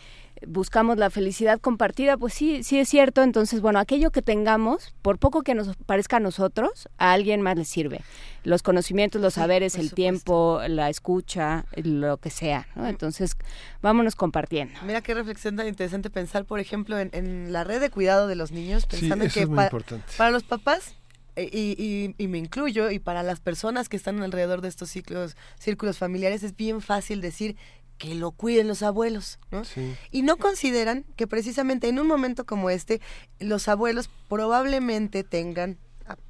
buscamos 0.47 0.97
la 0.97 1.09
felicidad 1.09 1.59
compartida, 1.59 2.17
pues 2.17 2.33
sí, 2.33 2.63
sí 2.63 2.79
es 2.79 2.89
cierto. 2.89 3.21
Entonces, 3.23 3.61
bueno, 3.61 3.79
aquello 3.79 4.11
que 4.11 4.21
tengamos, 4.21 4.93
por 5.01 5.17
poco 5.19 5.41
que 5.43 5.55
nos 5.55 5.75
parezca 5.85 6.17
a 6.17 6.19
nosotros, 6.19 6.87
a 6.97 7.11
alguien 7.13 7.41
más 7.41 7.57
le 7.57 7.65
sirve. 7.65 8.01
Los 8.43 8.63
conocimientos, 8.63 9.21
los 9.21 9.33
saberes, 9.35 9.75
el 9.75 9.93
tiempo, 9.93 10.61
la 10.67 10.89
escucha, 10.89 11.65
lo 11.75 12.17
que 12.17 12.29
sea, 12.29 12.67
¿no? 12.75 12.87
Entonces, 12.87 13.35
vámonos 13.81 14.15
compartiendo. 14.15 14.79
Mira 14.85 15.01
qué 15.01 15.13
reflexión 15.13 15.55
tan 15.55 15.67
interesante 15.67 16.09
pensar, 16.09 16.45
por 16.45 16.59
ejemplo, 16.59 16.97
en, 16.99 17.09
en 17.13 17.51
la 17.53 17.63
red 17.63 17.79
de 17.81 17.89
cuidado 17.89 18.27
de 18.27 18.35
los 18.35 18.51
niños, 18.51 18.83
Sí, 18.83 18.87
pensando 19.01 19.25
eso 19.25 19.33
que 19.33 19.41
es 19.41 19.47
muy 19.49 19.57
pa- 19.57 19.63
importante. 19.65 20.05
para 20.17 20.31
los 20.31 20.43
papás 20.43 20.95
eh, 21.35 21.49
y, 21.53 21.75
y- 21.81 22.15
y 22.17 22.27
me 22.27 22.37
incluyo, 22.37 22.89
y 22.91 22.99
para 22.99 23.23
las 23.23 23.39
personas 23.39 23.87
que 23.87 23.95
están 23.97 24.21
alrededor 24.23 24.61
de 24.61 24.67
estos 24.67 24.89
ciclos, 24.89 25.37
círculos 25.59 25.97
familiares, 25.97 26.43
es 26.43 26.55
bien 26.55 26.81
fácil 26.81 27.21
decir 27.21 27.55
que 27.99 28.15
lo 28.15 28.31
cuiden 28.31 28.67
los 28.67 28.81
abuelos, 28.81 29.37
¿no? 29.51 29.65
Sí. 29.65 29.95
Y 30.09 30.23
no 30.23 30.37
consideran 30.37 31.05
que 31.15 31.27
precisamente 31.27 31.89
en 31.89 31.99
un 31.99 32.07
momento 32.07 32.45
como 32.45 32.71
este, 32.71 33.01
los 33.39 33.67
abuelos 33.67 34.09
probablemente 34.27 35.23
tengan, 35.23 35.77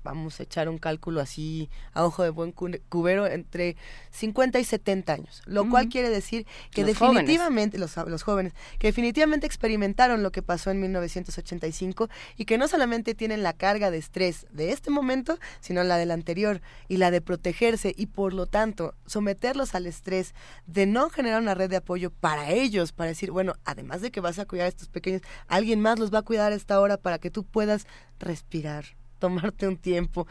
vamos 0.03 0.39
a 0.39 0.43
echar 0.43 0.67
un 0.69 0.77
cálculo 0.77 1.21
así 1.21 1.69
a 1.93 2.03
ojo 2.05 2.23
de 2.23 2.29
buen 2.29 2.51
cu- 2.51 2.79
cubero, 2.89 3.27
entre 3.27 3.77
50 4.11 4.59
y 4.59 4.63
70 4.63 5.13
años, 5.13 5.41
lo 5.45 5.69
cual 5.69 5.87
quiere 5.89 6.09
decir 6.09 6.45
que 6.71 6.83
Los 6.83 6.97
jóvenes. 6.97 7.21
definitivamente, 7.23 7.77
los, 7.77 7.95
los 8.07 8.23
jóvenes, 8.23 8.53
que 8.79 8.87
definitivamente 8.87 9.45
experimentaron 9.45 10.23
lo 10.23 10.31
que 10.31 10.41
pasó 10.41 10.71
en 10.71 10.79
1985 10.81 12.09
y 12.37 12.45
que 12.45 12.57
no 12.57 12.67
solamente 12.67 13.15
tienen 13.15 13.43
la 13.43 13.53
carga 13.53 13.91
de 13.91 13.97
estrés 13.97 14.47
de 14.51 14.71
este 14.71 14.89
momento, 14.89 15.37
sino 15.59 15.83
la 15.83 15.97
del 15.97 16.11
anterior 16.11 16.61
y 16.87 16.97
la 16.97 17.11
de 17.11 17.21
protegerse 17.21 17.93
y 17.95 18.07
por 18.07 18.33
lo 18.33 18.45
tanto 18.47 18.95
someterlos 19.05 19.75
al 19.75 19.85
estrés 19.87 20.33
de 20.65 20.85
no 20.85 21.09
generar 21.09 21.41
una 21.41 21.53
red 21.53 21.69
de 21.69 21.77
apoyo 21.77 22.11
para 22.11 22.49
ellos, 22.51 22.91
para 22.91 23.09
decir, 23.09 23.31
bueno, 23.31 23.53
además 23.65 24.01
de 24.01 24.11
que 24.11 24.21
vas 24.21 24.39
a 24.39 24.45
cuidar 24.45 24.65
a 24.65 24.69
estos 24.69 24.89
pequeños, 24.89 25.21
alguien 25.47 25.79
más 25.81 25.99
los 25.99 26.13
va 26.13 26.19
a 26.19 26.23
cuidar 26.23 26.51
a 26.51 26.55
esta 26.55 26.79
hora 26.79 26.97
para 26.97 27.19
que 27.19 27.29
tú 27.31 27.43
puedas 27.43 27.85
respirar 28.19 28.85
tomarte 29.19 29.67
un 29.67 29.77
tiempo. 29.77 30.27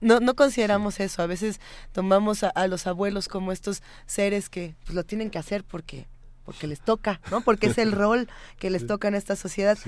No, 0.00 0.20
no 0.20 0.34
consideramos 0.34 1.00
eso. 1.00 1.22
A 1.22 1.26
veces 1.26 1.60
tomamos 1.92 2.42
a, 2.42 2.48
a 2.48 2.66
los 2.66 2.86
abuelos 2.86 3.28
como 3.28 3.52
estos 3.52 3.82
seres 4.06 4.48
que 4.48 4.74
pues, 4.84 4.94
lo 4.94 5.04
tienen 5.04 5.30
que 5.30 5.38
hacer 5.38 5.64
porque 5.64 6.06
porque 6.50 6.66
les 6.66 6.80
toca, 6.80 7.20
¿no? 7.30 7.42
Porque 7.42 7.68
es 7.68 7.78
el 7.78 7.92
rol 7.92 8.28
que 8.58 8.70
les 8.70 8.84
toca 8.84 9.06
en 9.06 9.14
esta 9.14 9.36
sociedad. 9.36 9.78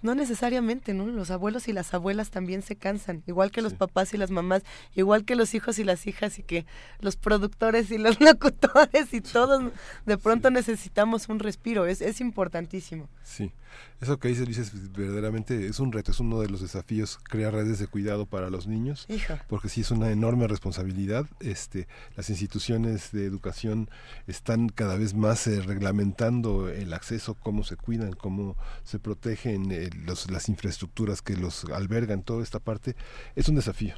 No 0.00 0.14
necesariamente, 0.14 0.94
¿no? 0.94 1.06
Los 1.06 1.30
abuelos 1.30 1.68
y 1.68 1.74
las 1.74 1.92
abuelas 1.92 2.30
también 2.30 2.62
se 2.62 2.74
cansan, 2.74 3.22
igual 3.26 3.50
que 3.50 3.60
los 3.60 3.74
papás 3.74 4.14
y 4.14 4.16
las 4.16 4.30
mamás, 4.30 4.62
igual 4.94 5.26
que 5.26 5.36
los 5.36 5.54
hijos 5.54 5.78
y 5.78 5.84
las 5.84 6.06
hijas 6.06 6.38
y 6.38 6.42
que 6.42 6.64
los 7.00 7.16
productores 7.16 7.90
y 7.90 7.98
los 7.98 8.18
locutores 8.20 9.12
y 9.12 9.20
todos 9.20 9.72
de 10.06 10.16
pronto 10.16 10.50
necesitamos 10.50 11.28
un 11.28 11.38
respiro, 11.38 11.84
es, 11.84 12.00
es 12.00 12.22
importantísimo. 12.22 13.10
Sí, 13.22 13.52
eso 14.00 14.18
que 14.18 14.28
dices, 14.28 14.44
Luis, 14.46 14.58
es 14.58 14.92
verdaderamente 14.92 15.66
es 15.66 15.80
un 15.80 15.92
reto, 15.92 16.10
es 16.12 16.20
uno 16.20 16.40
de 16.40 16.48
los 16.48 16.60
desafíos 16.60 17.18
crear 17.24 17.52
redes 17.54 17.78
de 17.78 17.86
cuidado 17.86 18.26
para 18.26 18.50
los 18.50 18.66
niños, 18.66 19.06
porque 19.48 19.68
sí 19.68 19.80
es 19.80 19.90
una 19.90 20.10
enorme 20.10 20.46
responsabilidad. 20.48 21.26
Este, 21.40 21.88
las 22.16 22.28
instituciones 22.30 23.12
de 23.12 23.24
educación 23.24 23.88
están 24.26 24.68
cada 24.68 24.96
vez 24.96 25.14
más 25.14 25.46
eh, 25.46 25.60
reglamentando 25.62 26.68
el 26.68 26.92
acceso, 26.92 27.34
cómo 27.34 27.64
se 27.64 27.76
cuidan, 27.76 28.12
cómo 28.12 28.56
se 28.84 28.98
protegen 28.98 29.70
eh, 29.72 29.90
los, 30.04 30.30
las 30.30 30.48
infraestructuras 30.48 31.22
que 31.22 31.36
los 31.36 31.64
albergan, 31.66 32.22
toda 32.22 32.42
esta 32.42 32.58
parte 32.58 32.96
es 33.34 33.48
un 33.48 33.54
desafío. 33.56 33.94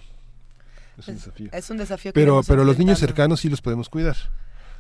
Es 0.96 1.08
un 1.08 1.14
Es- 1.14 1.24
desafío. 1.24 1.48
es 1.52 1.70
un 1.70 1.76
desafío 1.76 2.12
que 2.12 2.20
Pero, 2.20 2.42
pero 2.46 2.64
los 2.64 2.78
niños 2.78 2.98
cercanos 2.98 3.40
sí 3.40 3.48
los 3.48 3.60
podemos 3.62 3.88
cuidar. 3.88 4.16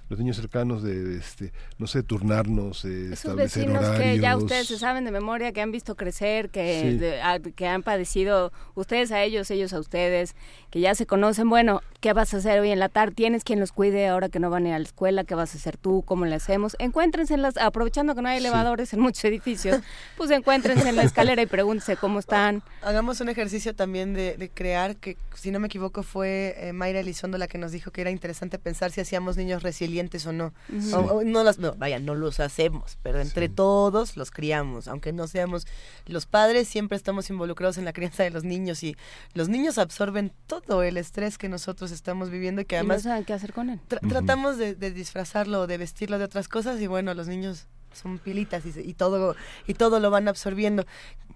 Los 0.08 0.18
niños 0.18 0.36
cercanos 0.36 0.82
de, 0.82 1.02
de, 1.04 1.18
este, 1.18 1.52
no 1.78 1.86
sé, 1.86 2.02
turnarnos, 2.02 2.84
eh, 2.86 3.06
Esos 3.06 3.12
establecer 3.26 3.64
vecinos 3.66 3.84
horarios. 3.84 4.14
que 4.14 4.20
ya 4.20 4.36
ustedes 4.38 4.66
se 4.66 4.78
saben 4.78 5.04
de 5.04 5.10
memoria, 5.10 5.52
que 5.52 5.60
han 5.60 5.70
visto 5.70 5.96
crecer, 5.96 6.48
que, 6.48 6.80
Sí. 6.92 6.96
de- 6.98 7.20
a- 7.20 7.38
que 7.40 7.66
han 7.66 7.82
padecido 7.82 8.50
ustedes 8.74 9.12
a 9.12 9.22
ellos, 9.22 9.50
ellos 9.50 9.72
a 9.74 9.78
ustedes, 9.80 10.34
que 10.70 10.80
ya 10.80 10.94
se 10.94 11.04
conocen. 11.06 11.50
Bueno, 11.50 11.82
¿qué 12.00 12.14
vas 12.14 12.32
a 12.32 12.38
hacer 12.38 12.58
hoy 12.60 12.70
en 12.70 12.78
la 12.78 12.88
tarde? 12.88 13.14
¿Tienes 13.16 13.44
quien 13.44 13.60
los 13.60 13.70
cuide 13.72 14.08
ahora 14.08 14.30
que 14.30 14.38
no 14.40 14.48
van 14.48 14.64
a 14.64 14.68
ir 14.70 14.74
a 14.74 14.78
la 14.78 14.84
escuela? 14.84 15.24
¿Qué 15.24 15.34
vas 15.34 15.54
a 15.54 15.58
hacer 15.58 15.76
tú? 15.76 16.02
¿Cómo 16.06 16.24
le 16.24 16.36
hacemos? 16.36 16.74
Encuéntrense 16.78 17.34
en 17.34 17.42
las, 17.42 17.58
aprovechando 17.58 18.14
que 18.14 18.22
no 18.22 18.28
hay 18.30 18.38
Sí. 18.40 18.46
elevadores 18.46 18.94
en 18.94 19.00
muchos 19.00 19.22
edificios, 19.26 19.80
pues 20.16 20.30
encuéntrense 20.30 20.88
en 20.88 20.96
la 20.96 21.02
escalera 21.02 21.42
y 21.42 21.46
pregúntense 21.46 21.96
cómo 21.96 22.18
están. 22.18 22.62
Hagamos 22.80 23.20
un 23.20 23.28
ejercicio 23.28 23.74
también 23.74 24.14
de, 24.14 24.36
de 24.38 24.48
crear, 24.48 24.96
que 24.96 25.18
si 25.34 25.50
no 25.50 25.60
me 25.60 25.66
equivoco 25.66 26.02
fue 26.02 26.54
eh, 26.56 26.72
Mayra 26.72 27.00
Elizondo 27.00 27.36
la 27.36 27.46
que 27.46 27.58
nos 27.58 27.72
dijo 27.72 27.90
que 27.90 28.00
era 28.00 28.10
interesante 28.10 28.58
pensar 28.58 28.90
si 28.90 29.02
hacíamos 29.02 29.36
niños 29.36 29.62
resilientes 29.62 29.97
o 30.26 30.32
no. 30.32 30.52
Ujú. 30.72 30.96
O- 30.96 31.12
o 31.18 31.24
no 31.24 31.42
las, 31.44 31.58
no, 31.58 31.74
vaya, 31.74 31.98
no 31.98 32.14
los 32.14 32.40
hacemos, 32.40 32.98
pero 33.02 33.20
entre 33.20 33.48
todos 33.48 34.16
los 34.16 34.30
criamos, 34.30 34.88
aunque 34.88 35.12
no 35.12 35.26
seamos 35.26 35.66
los 36.06 36.26
padres, 36.26 36.68
siempre 36.68 36.96
estamos 36.96 37.28
involucrados 37.30 37.78
en 37.78 37.84
la 37.84 37.92
crianza 37.92 38.22
de 38.22 38.30
los 38.30 38.44
niños 38.44 38.82
y 38.82 38.96
los 39.34 39.48
niños 39.48 39.78
absorben 39.78 40.32
todo 40.46 40.82
el 40.82 40.96
estrés 40.96 41.38
que 41.38 41.48
nosotros 41.48 41.90
estamos 41.90 42.30
viviendo 42.30 42.60
y 42.62 42.64
que 42.64 42.76
Y 42.76 42.78
no 42.78 42.80
además 42.84 43.02
saben 43.02 43.24
qué 43.24 43.32
hacer 43.32 43.52
con 43.52 43.70
él. 43.70 43.80
tra- 43.88 44.06
tratamos 44.08 44.56
de, 44.58 44.74
de 44.74 44.90
disfrazarlo, 44.92 45.66
de 45.66 45.78
vestirlo 45.78 46.18
de 46.18 46.24
otras 46.24 46.48
cosas 46.48 46.80
y 46.80 46.86
bueno, 46.86 47.12
los 47.14 47.26
niños 47.28 47.66
son 47.92 48.18
pilitas 48.18 48.64
y, 48.66 48.78
y 48.80 48.94
todo 48.94 49.34
y 49.66 49.74
todo 49.74 49.98
lo 49.98 50.10
van 50.10 50.28
absorbiendo. 50.28 50.84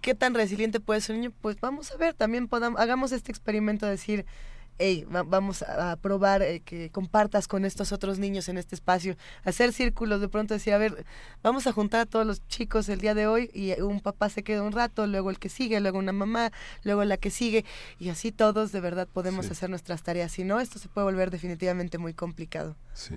¿Qué 0.00 0.14
tan 0.14 0.34
resiliente 0.34 0.80
puede 0.80 1.00
ser 1.00 1.14
un 1.16 1.22
niño? 1.22 1.32
Pues 1.40 1.58
vamos 1.60 1.90
a 1.92 1.96
ver, 1.96 2.14
también 2.14 2.48
podamos, 2.48 2.80
hagamos 2.80 3.12
este 3.12 3.30
experimento 3.32 3.86
de 3.86 3.92
decir, 3.92 4.26
hey, 4.78 5.04
va- 5.14 5.22
vamos 5.22 5.62
a, 5.62 5.92
a 5.92 5.96
probar 5.96 6.42
eh, 6.42 6.60
que 6.64 6.90
compartas 6.90 7.46
con 7.48 7.64
estos 7.64 7.92
otros 7.92 8.18
niños 8.18 8.48
en 8.48 8.58
este 8.58 8.74
espacio, 8.74 9.16
hacer 9.44 9.72
círculos, 9.72 10.20
de 10.20 10.28
pronto 10.28 10.54
decir, 10.54 10.72
a 10.74 10.78
ver, 10.78 11.04
vamos 11.42 11.66
a 11.66 11.72
juntar 11.72 12.00
a 12.00 12.06
todos 12.06 12.26
los 12.26 12.46
chicos 12.48 12.88
el 12.88 13.00
día 13.00 13.14
de 13.14 13.26
hoy 13.26 13.50
y 13.54 13.78
un 13.80 14.00
papá 14.00 14.28
se 14.28 14.42
queda 14.42 14.62
un 14.62 14.72
rato, 14.72 15.06
luego 15.06 15.30
el 15.30 15.38
que 15.38 15.48
sigue, 15.48 15.80
luego 15.80 15.98
una 15.98 16.12
mamá, 16.12 16.50
luego 16.84 17.04
la 17.04 17.16
que 17.16 17.30
sigue 17.30 17.64
y 17.98 18.08
así 18.08 18.32
todos 18.32 18.72
de 18.72 18.80
verdad 18.80 19.08
podemos 19.12 19.50
hacer 19.50 19.70
nuestras 19.70 20.02
tareas. 20.02 20.32
Si 20.32 20.44
no, 20.44 20.60
esto 20.60 20.78
se 20.78 20.88
puede 20.88 21.04
volver 21.04 21.30
definitivamente 21.30 21.98
muy 21.98 22.14
complicado. 22.14 22.76
Sí. 22.94 23.14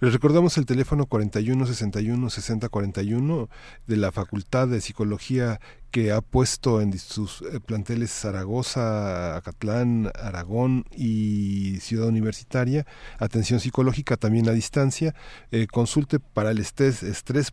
Les 0.00 0.12
recordamos 0.12 0.56
el 0.58 0.66
teléfono 0.66 1.06
41 1.06 1.66
61 1.66 2.30
60 2.30 2.68
41 2.68 3.48
de 3.86 3.96
la 3.96 4.12
Facultad 4.12 4.68
de 4.68 4.80
Psicología 4.80 5.60
que 5.90 6.12
ha 6.12 6.20
puesto 6.20 6.80
en 6.80 6.98
sus 6.98 7.42
eh, 7.42 7.60
planteles 7.60 8.10
Zaragoza, 8.10 9.36
Acatlán, 9.36 10.10
Aragón 10.14 10.84
y 10.94 11.78
Ciudad 11.80 12.08
Universitaria 12.08 12.86
atención 13.18 13.60
psicológica 13.60 14.16
también 14.16 14.48
a 14.48 14.52
distancia. 14.52 15.14
Eh, 15.50 15.66
consulte 15.66 16.20
para 16.20 16.50
el 16.50 16.58
estrés, 16.58 17.02
estrés 17.02 17.50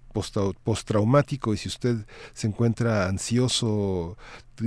postraumático 0.63 1.53
y 1.53 1.57
si 1.57 1.69
usted 1.69 2.05
se 2.33 2.47
encuentra 2.47 3.07
ansioso, 3.07 4.17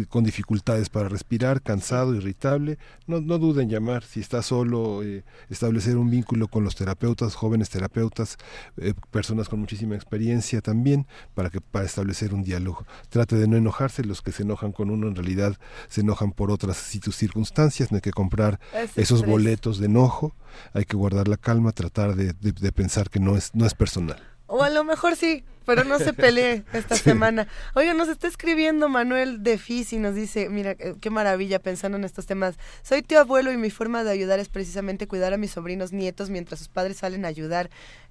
con 0.09 0.24
dificultades 0.24 0.89
para 0.89 1.09
respirar, 1.09 1.62
cansado, 1.62 2.15
irritable, 2.15 2.78
no, 3.06 3.20
no 3.20 3.39
dude 3.39 3.62
en 3.62 3.70
llamar. 3.70 4.05
Si 4.05 4.20
está 4.20 4.43
solo, 4.43 5.02
eh, 5.02 5.24
establecer 5.51 5.97
un 5.97 6.10
vínculo 6.10 6.48
con 6.48 6.65
los 6.65 6.74
terapeutas, 6.77 7.35
jóvenes 7.35 7.70
terapeutas, 7.70 8.36
eh, 8.77 8.94
personas 9.10 9.48
con 9.48 9.60
muchísima 9.60 9.94
experiencia 9.94 10.60
también, 10.60 11.06
para 11.35 11.51
que 11.51 11.60
para 11.60 11.85
establecer 11.86 12.35
un 12.35 12.43
diálogo. 12.43 12.86
Trate 13.09 13.36
de 13.36 13.48
no 13.48 13.56
enojarse. 13.56 14.05
Los 14.05 14.23
que 14.23 14.32
se 14.32 14.43
enojan 14.43 14.73
con 14.73 14.90
uno 14.90 15.09
en 15.09 15.15
realidad 15.15 15.56
se 15.89 16.02
enojan 16.02 16.32
por 16.32 16.51
otras 16.51 16.77
circunstancias. 16.77 17.90
No 17.90 17.97
hay 17.97 18.01
que 18.02 18.12
comprar 18.12 18.60
Es 18.74 18.90
esos 18.97 19.19
estrés. 19.20 19.31
boletos 19.31 19.78
de 19.78 19.86
enojo. 19.86 20.35
Hay 20.73 20.85
que 20.85 20.97
guardar 20.97 21.28
la 21.28 21.36
calma, 21.36 21.73
tratar 21.73 22.15
de, 22.16 22.32
de- 22.35 22.52
de 22.52 22.73
pensar 22.73 23.10
que 23.10 23.20
no 23.20 23.36
es 23.36 23.55
no 23.55 23.66
es 23.66 23.74
personal. 23.74 24.20
O 24.47 24.62
a 24.62 24.70
lo 24.70 24.82
mejor 24.85 25.15
sí, 25.16 25.44
pero 25.68 25.84
no 25.84 25.98
se 25.98 26.14
pelee 26.14 26.64
esta 26.72 26.96
Sí. 26.96 27.02
semana. 27.02 27.46
Oiga, 27.74 27.92
nos 27.92 28.08
está 28.08 28.26
escribiendo 28.26 28.88
Manuel 28.88 29.42
de 29.42 29.58
Fis 29.58 29.92
y 29.92 29.98
nos 29.98 30.14
dice, 30.14 30.48
mira, 30.48 30.70
eh, 30.78 30.94
qué 30.98 31.10
maravilla 31.10 31.58
pensando 31.58 31.98
en 31.98 32.04
estos 32.04 32.24
temas. 32.24 32.54
Soy 32.82 33.02
tío 33.02 33.20
abuelo 33.20 33.52
y 33.52 33.58
mi 33.58 33.68
forma 33.68 34.02
de 34.02 34.10
ayudar 34.10 34.38
es 34.38 34.48
precisamente 34.48 35.06
cuidar 35.06 35.34
a 35.34 35.36
mis 35.36 35.50
sobrinos 35.50 35.92
nietos 35.92 36.30
mientras 36.30 36.58
sus 36.58 36.68
padres 36.68 36.96
salen 36.96 37.26
a 37.26 37.28
ayudar. 37.28 37.68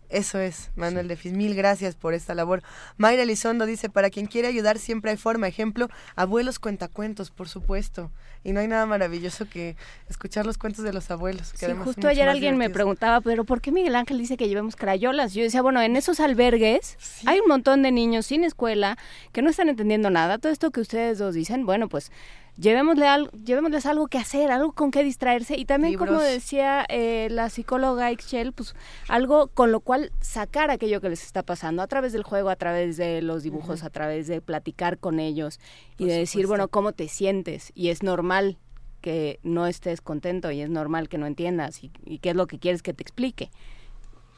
Eso 0.09 0.39
es, 0.39 0.71
Manuel 0.75 1.07
de 1.07 1.17
Fis. 1.17 1.33
Mil 1.33 1.53
gracias 1.53 1.95
por 1.95 2.13
esta 2.13 2.33
labor. 2.33 2.63
Mayra 2.97 3.23
Elizondo 3.23 3.65
dice, 3.65 3.89
para 3.89 4.09
quien 4.09 4.25
quiere 4.25 4.47
ayudar 4.47 4.79
siempre 4.79 5.11
hay 5.11 5.17
forma. 5.17 5.47
Ejemplo, 5.47 5.89
abuelos 6.15 6.59
cuentacuentos, 6.59 7.29
por 7.29 7.49
supuesto. 7.49 8.09
Y 8.43 8.53
no 8.53 8.61
hay 8.61 8.67
nada 8.67 8.85
maravilloso 8.85 9.49
que 9.49 9.75
escuchar 10.09 10.45
los 10.45 10.57
cuentos 10.57 10.85
de 10.85 10.93
los 10.93 11.11
abuelos. 11.11 11.51
Que 11.51 11.65
Sí, 11.65 11.71
justo 11.83 12.07
ayer 12.07 12.29
alguien 12.29 12.57
me 12.57 12.69
preguntaba, 12.69 13.19
pero 13.19 13.43
¿por 13.43 13.59
qué 13.59 13.71
Miguel 13.73 13.95
Ángel 13.95 14.17
dice 14.17 14.37
que 14.37 14.47
llevemos 14.47 14.77
crayolas? 14.77 15.33
Yo 15.33 15.43
decía, 15.43 15.61
bueno, 15.61 15.81
en 15.81 15.97
esos 15.97 16.21
albergues 16.21 16.97
hay 17.25 17.39
un 17.39 17.47
montón 17.47 17.83
de 17.83 17.91
niños 17.91 18.27
sin 18.27 18.45
escuela 18.45 18.97
que 19.33 19.41
no 19.41 19.49
están 19.49 19.67
entendiendo 19.67 20.09
nada. 20.09 20.37
Todo 20.37 20.53
esto 20.53 20.71
que 20.71 20.79
ustedes 20.79 21.17
dos 21.17 21.33
dicen, 21.33 21.65
bueno, 21.65 21.89
pues 21.89 22.11
llevémosle 22.57 23.07
al- 23.07 23.29
llevémosles 23.43 23.85
algo 23.85 24.07
que 24.07 24.17
hacer, 24.17 24.51
algo 24.51 24.71
con 24.73 24.91
que 24.91 25.03
distraerse 25.03 25.57
y 25.57 25.65
también, 25.65 25.93
como 25.95 26.19
decía 26.19 26.85
eh, 26.89 27.27
la 27.31 27.49
psicóloga 27.49 28.11
Ixchel, 28.11 28.53
pues 28.53 28.75
algo 29.07 29.47
con 29.47 29.71
lo 29.71 29.79
cual 29.79 30.11
sacar 30.21 30.71
aquello 30.71 30.99
que 31.01 31.09
les 31.09 31.23
está 31.23 31.43
pasando 31.43 31.81
a 31.81 31.87
través 31.87 32.13
del 32.13 32.23
juego, 32.23 32.49
a 32.49 32.55
través 32.55 32.97
de 32.97 33.21
los 33.21 33.43
dibujos, 33.43 33.83
a 33.83 33.89
través 33.89 34.27
de 34.27 34.41
platicar 34.41 34.97
con 34.97 35.19
ellos 35.19 35.59
y 35.93 36.03
Por 36.03 36.07
de 36.07 36.13
decir, 36.13 36.27
supuesto. 36.43 36.47
bueno, 36.49 36.67
¿cómo 36.69 36.91
te 36.93 37.07
sientes? 37.07 37.71
Y 37.75 37.89
es 37.89 38.03
normal 38.03 38.57
que 39.01 39.39
no 39.43 39.67
estés 39.67 40.01
contento 40.01 40.51
y 40.51 40.61
es 40.61 40.69
normal 40.69 41.07
que 41.07 41.17
no 41.19 41.27
entiendas 41.27 41.83
y, 41.83 41.91
y 42.05 42.17
qué 42.19 42.31
es 42.31 42.35
lo 42.35 42.47
que 42.47 42.57
quieres 42.59 42.81
que 42.81 42.93
te 42.93 43.03
explique. 43.03 43.51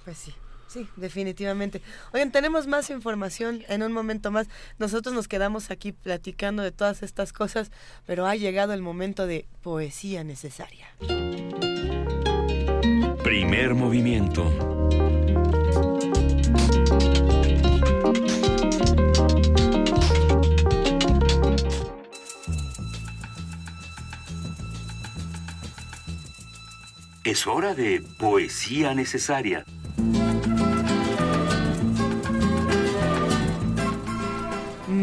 Pues 0.04 0.18
sí. 0.18 0.34
Sí, 0.70 0.88
definitivamente. 0.98 1.82
Oigan, 2.14 2.32
tenemos 2.32 2.68
más 2.68 2.92
información 2.92 3.64
en 3.70 3.82
un 3.82 3.92
momento 3.92 4.30
más. 4.30 4.48
Nosotros 4.78 5.16
nos 5.16 5.28
quedamos 5.28 5.72
aquí 5.72 5.94
platicando 5.94 6.62
de 6.62 6.72
todas 6.72 7.02
estas 7.02 7.34
cosas, 7.34 7.72
pero 8.06 8.28
ha 8.28 8.36
llegado 8.36 8.74
el 8.74 8.84
momento 8.84 9.26
de 9.26 9.48
poesía 9.64 10.24
necesaria. 10.24 10.86
Primer 13.24 13.74
movimiento. 13.74 14.46
Es 27.24 27.48
hora 27.48 27.74
de 27.74 28.04
poesía 28.20 28.94
necesaria. 28.94 29.66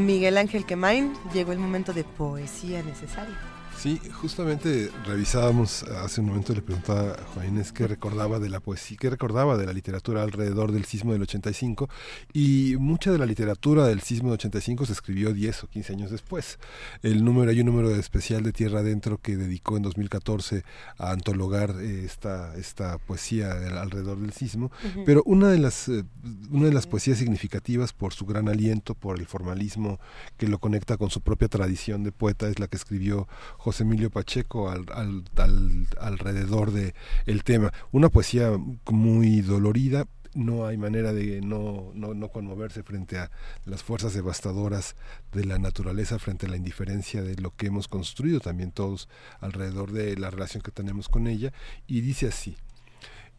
Miguel 0.06 0.38
Ángel 0.38 0.64
Quemain, 0.64 1.12
llegó 1.34 1.50
el 1.50 1.58
momento 1.58 1.92
de 1.92 2.04
poesía 2.04 2.80
necesaria. 2.84 3.55
Sí, 3.78 4.00
justamente 4.10 4.90
revisábamos 5.04 5.82
hace 5.82 6.22
un 6.22 6.28
momento 6.28 6.54
le 6.54 6.62
preguntaba 6.62 7.12
a 7.12 7.24
Juan 7.34 7.48
Inés 7.48 7.72
qué 7.72 7.86
recordaba 7.86 8.38
de 8.38 8.48
la 8.48 8.58
poesía, 8.58 8.96
qué 8.98 9.10
recordaba 9.10 9.58
de 9.58 9.66
la 9.66 9.74
literatura 9.74 10.22
alrededor 10.22 10.72
del 10.72 10.86
sismo 10.86 11.12
del 11.12 11.22
85 11.22 11.88
y 12.32 12.76
mucha 12.78 13.12
de 13.12 13.18
la 13.18 13.26
literatura 13.26 13.86
del 13.86 14.00
sismo 14.00 14.30
del 14.30 14.36
85 14.36 14.86
se 14.86 14.92
escribió 14.92 15.34
10 15.34 15.64
o 15.64 15.68
15 15.68 15.92
años 15.92 16.10
después. 16.10 16.58
El 17.02 17.22
número 17.22 17.50
hay 17.50 17.60
un 17.60 17.66
número 17.66 17.94
especial 17.94 18.42
de 18.42 18.52
Tierra 18.52 18.80
Adentro 18.80 19.18
que 19.18 19.36
dedicó 19.36 19.76
en 19.76 19.82
2014 19.82 20.64
a 20.96 21.10
antologar 21.10 21.76
eh, 21.78 22.04
esta 22.06 22.56
esta 22.56 22.96
poesía 22.96 23.52
alrededor 23.52 24.18
del 24.18 24.32
sismo, 24.32 24.72
pero 25.04 25.22
una 25.26 25.48
de 25.48 25.58
las 25.58 25.88
eh, 25.88 26.04
una 26.50 26.66
de 26.66 26.72
las 26.72 26.86
poesías 26.86 27.18
significativas 27.18 27.92
por 27.92 28.14
su 28.14 28.24
gran 28.24 28.48
aliento, 28.48 28.94
por 28.94 29.18
el 29.18 29.26
formalismo 29.26 30.00
que 30.38 30.48
lo 30.48 30.58
conecta 30.58 30.96
con 30.96 31.10
su 31.10 31.20
propia 31.20 31.48
tradición 31.48 32.04
de 32.04 32.10
poeta 32.10 32.48
es 32.48 32.58
la 32.58 32.68
que 32.68 32.76
escribió 32.76 33.28
José 33.66 33.82
Emilio 33.82 34.10
Pacheco 34.10 34.70
al, 34.70 34.84
al- 34.94 35.24
al- 35.38 35.88
alrededor 35.98 36.70
de 36.70 36.94
el 37.26 37.42
tema. 37.42 37.72
Una 37.90 38.10
poesía 38.10 38.52
muy 38.92 39.40
dolorida, 39.40 40.06
no 40.34 40.66
hay 40.68 40.76
manera 40.76 41.12
de 41.12 41.40
no, 41.40 41.90
no, 41.92 42.14
no 42.14 42.28
conmoverse 42.28 42.84
frente 42.84 43.18
a 43.18 43.28
las 43.64 43.82
fuerzas 43.82 44.14
devastadoras 44.14 44.94
de 45.32 45.44
la 45.44 45.58
naturaleza, 45.58 46.20
frente 46.20 46.46
a 46.46 46.48
la 46.48 46.56
indiferencia 46.56 47.22
de 47.22 47.34
lo 47.42 47.50
que 47.56 47.66
hemos 47.66 47.88
construido 47.88 48.38
también 48.38 48.70
todos 48.70 49.08
alrededor 49.40 49.90
de 49.90 50.16
la 50.16 50.30
relación 50.30 50.62
que 50.62 50.70
tenemos 50.70 51.08
con 51.08 51.26
ella. 51.26 51.52
Y 51.88 52.02
dice 52.02 52.28
así, 52.28 52.56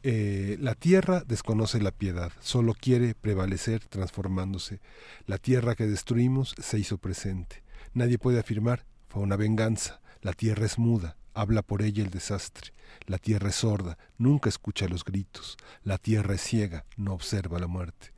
eh, 0.04 0.58
la 0.60 0.76
tierra 0.76 1.24
desconoce 1.26 1.80
la 1.80 1.92
piedad, 1.92 2.34
solo 2.42 2.74
quiere 2.74 3.16
prevalecer 3.16 3.86
transformándose. 3.88 4.82
La 5.26 5.38
tierra 5.38 5.74
que 5.74 5.88
destruimos 5.88 6.54
se 6.62 6.80
hizo 6.80 6.98
presente. 6.98 7.64
Nadie 7.94 8.18
puede 8.18 8.40
afirmar, 8.42 8.84
fue 9.08 9.22
una 9.22 9.38
venganza. 9.38 10.02
La 10.28 10.34
tierra 10.34 10.66
es 10.66 10.78
muda, 10.78 11.16
habla 11.34 11.62
por 11.62 11.82
ella 11.82 12.04
el 12.04 12.10
desastre. 12.10 12.74
La 13.06 13.18
tierra 13.18 13.48
es 13.48 13.56
sorda, 13.56 13.98
nunca 14.18 14.50
escucha 14.50 14.90
los 14.90 15.06
gritos. 15.06 15.56
La 15.86 15.98
tierra 15.98 16.34
es 16.34 16.42
ciega, 16.42 16.84
no 16.98 17.14
observa 17.14 17.60
la 17.60 17.68
muerte. 17.68 18.12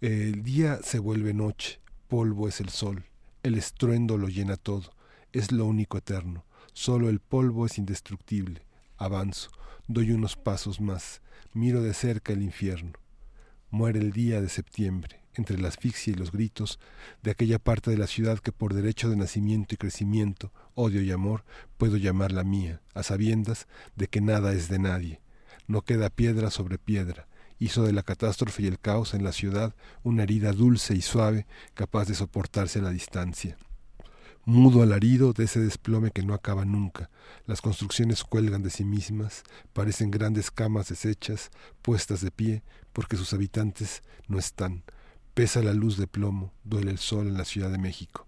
El 0.00 0.42
día 0.42 0.80
se 0.82 0.98
vuelve 0.98 1.34
noche, 1.34 1.78
polvo 2.08 2.48
es 2.48 2.60
el 2.60 2.70
sol, 2.70 3.04
el 3.44 3.54
estruendo 3.54 4.18
lo 4.18 4.26
llena 4.26 4.56
todo, 4.56 4.90
es 5.32 5.52
lo 5.52 5.66
único 5.66 5.98
eterno, 5.98 6.44
solo 6.72 7.08
el 7.08 7.20
polvo 7.20 7.64
es 7.66 7.78
indestructible. 7.78 8.66
Avanzo, 8.96 9.50
doy 9.86 10.10
unos 10.10 10.34
pasos 10.34 10.80
más, 10.80 11.22
miro 11.52 11.80
de 11.80 11.94
cerca 11.94 12.32
el 12.32 12.42
infierno. 12.42 12.94
Muere 13.70 14.00
el 14.00 14.10
día 14.10 14.40
de 14.40 14.48
septiembre, 14.48 15.20
entre 15.34 15.58
la 15.58 15.68
asfixia 15.68 16.12
y 16.12 16.16
los 16.16 16.32
gritos 16.32 16.80
de 17.22 17.30
aquella 17.30 17.60
parte 17.60 17.92
de 17.92 17.98
la 17.98 18.08
ciudad 18.08 18.40
que 18.40 18.50
por 18.50 18.74
derecho 18.74 19.10
de 19.10 19.16
nacimiento 19.16 19.76
y 19.76 19.78
crecimiento, 19.78 20.52
odio 20.76 21.02
y 21.02 21.10
amor, 21.10 21.44
puedo 21.76 21.96
llamar 21.96 22.30
la 22.30 22.44
mía, 22.44 22.80
a 22.94 23.02
sabiendas 23.02 23.66
de 23.96 24.06
que 24.06 24.20
nada 24.20 24.52
es 24.52 24.68
de 24.68 24.78
nadie. 24.78 25.20
No 25.66 25.82
queda 25.82 26.10
piedra 26.10 26.50
sobre 26.50 26.78
piedra, 26.78 27.26
hizo 27.58 27.82
de 27.82 27.92
la 27.92 28.02
catástrofe 28.02 28.62
y 28.62 28.66
el 28.66 28.78
caos 28.78 29.14
en 29.14 29.24
la 29.24 29.32
ciudad 29.32 29.74
una 30.04 30.22
herida 30.22 30.52
dulce 30.52 30.94
y 30.94 31.02
suave 31.02 31.46
capaz 31.74 32.06
de 32.06 32.14
soportarse 32.14 32.78
a 32.78 32.82
la 32.82 32.90
distancia. 32.90 33.56
Mudo 34.44 34.82
alarido 34.82 35.32
de 35.32 35.44
ese 35.44 35.58
desplome 35.58 36.12
que 36.12 36.22
no 36.22 36.32
acaba 36.32 36.64
nunca. 36.64 37.10
Las 37.46 37.60
construcciones 37.60 38.22
cuelgan 38.22 38.62
de 38.62 38.70
sí 38.70 38.84
mismas, 38.84 39.42
parecen 39.72 40.12
grandes 40.12 40.52
camas 40.52 40.88
deshechas, 40.88 41.50
puestas 41.82 42.20
de 42.20 42.30
pie, 42.30 42.62
porque 42.92 43.16
sus 43.16 43.32
habitantes 43.32 44.04
no 44.28 44.38
están. 44.38 44.84
Pesa 45.34 45.62
la 45.62 45.72
luz 45.72 45.96
de 45.96 46.06
plomo, 46.06 46.52
duele 46.62 46.92
el 46.92 46.98
sol 46.98 47.26
en 47.26 47.36
la 47.36 47.44
Ciudad 47.44 47.72
de 47.72 47.78
México. 47.78 48.25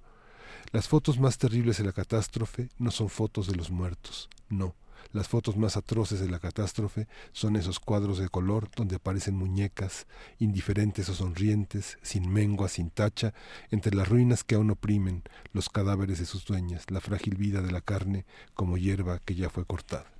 Las 0.70 0.86
fotos 0.86 1.18
más 1.18 1.38
terribles 1.38 1.78
de 1.78 1.84
la 1.84 1.92
catástrofe 1.92 2.68
no 2.78 2.90
son 2.90 3.08
fotos 3.08 3.46
de 3.46 3.56
los 3.56 3.70
muertos, 3.70 4.28
no. 4.50 4.74
Las 5.12 5.26
fotos 5.26 5.56
más 5.56 5.78
atroces 5.78 6.20
de 6.20 6.28
la 6.28 6.38
catástrofe 6.38 7.08
son 7.32 7.56
esos 7.56 7.80
cuadros 7.80 8.18
de 8.18 8.28
color 8.28 8.68
donde 8.76 8.96
aparecen 8.96 9.34
muñecas, 9.34 10.06
indiferentes 10.38 11.08
o 11.08 11.14
sonrientes, 11.14 11.96
sin 12.02 12.30
mengua, 12.30 12.68
sin 12.68 12.90
tacha, 12.90 13.32
entre 13.70 13.96
las 13.96 14.06
ruinas 14.06 14.44
que 14.44 14.56
aún 14.56 14.70
oprimen, 14.70 15.22
los 15.54 15.70
cadáveres 15.70 16.18
de 16.18 16.26
sus 16.26 16.44
dueñas, 16.44 16.84
la 16.90 17.00
frágil 17.00 17.36
vida 17.36 17.62
de 17.62 17.72
la 17.72 17.80
carne 17.80 18.26
como 18.52 18.76
hierba 18.76 19.20
que 19.20 19.34
ya 19.34 19.48
fue 19.48 19.64
cortada. 19.64 20.12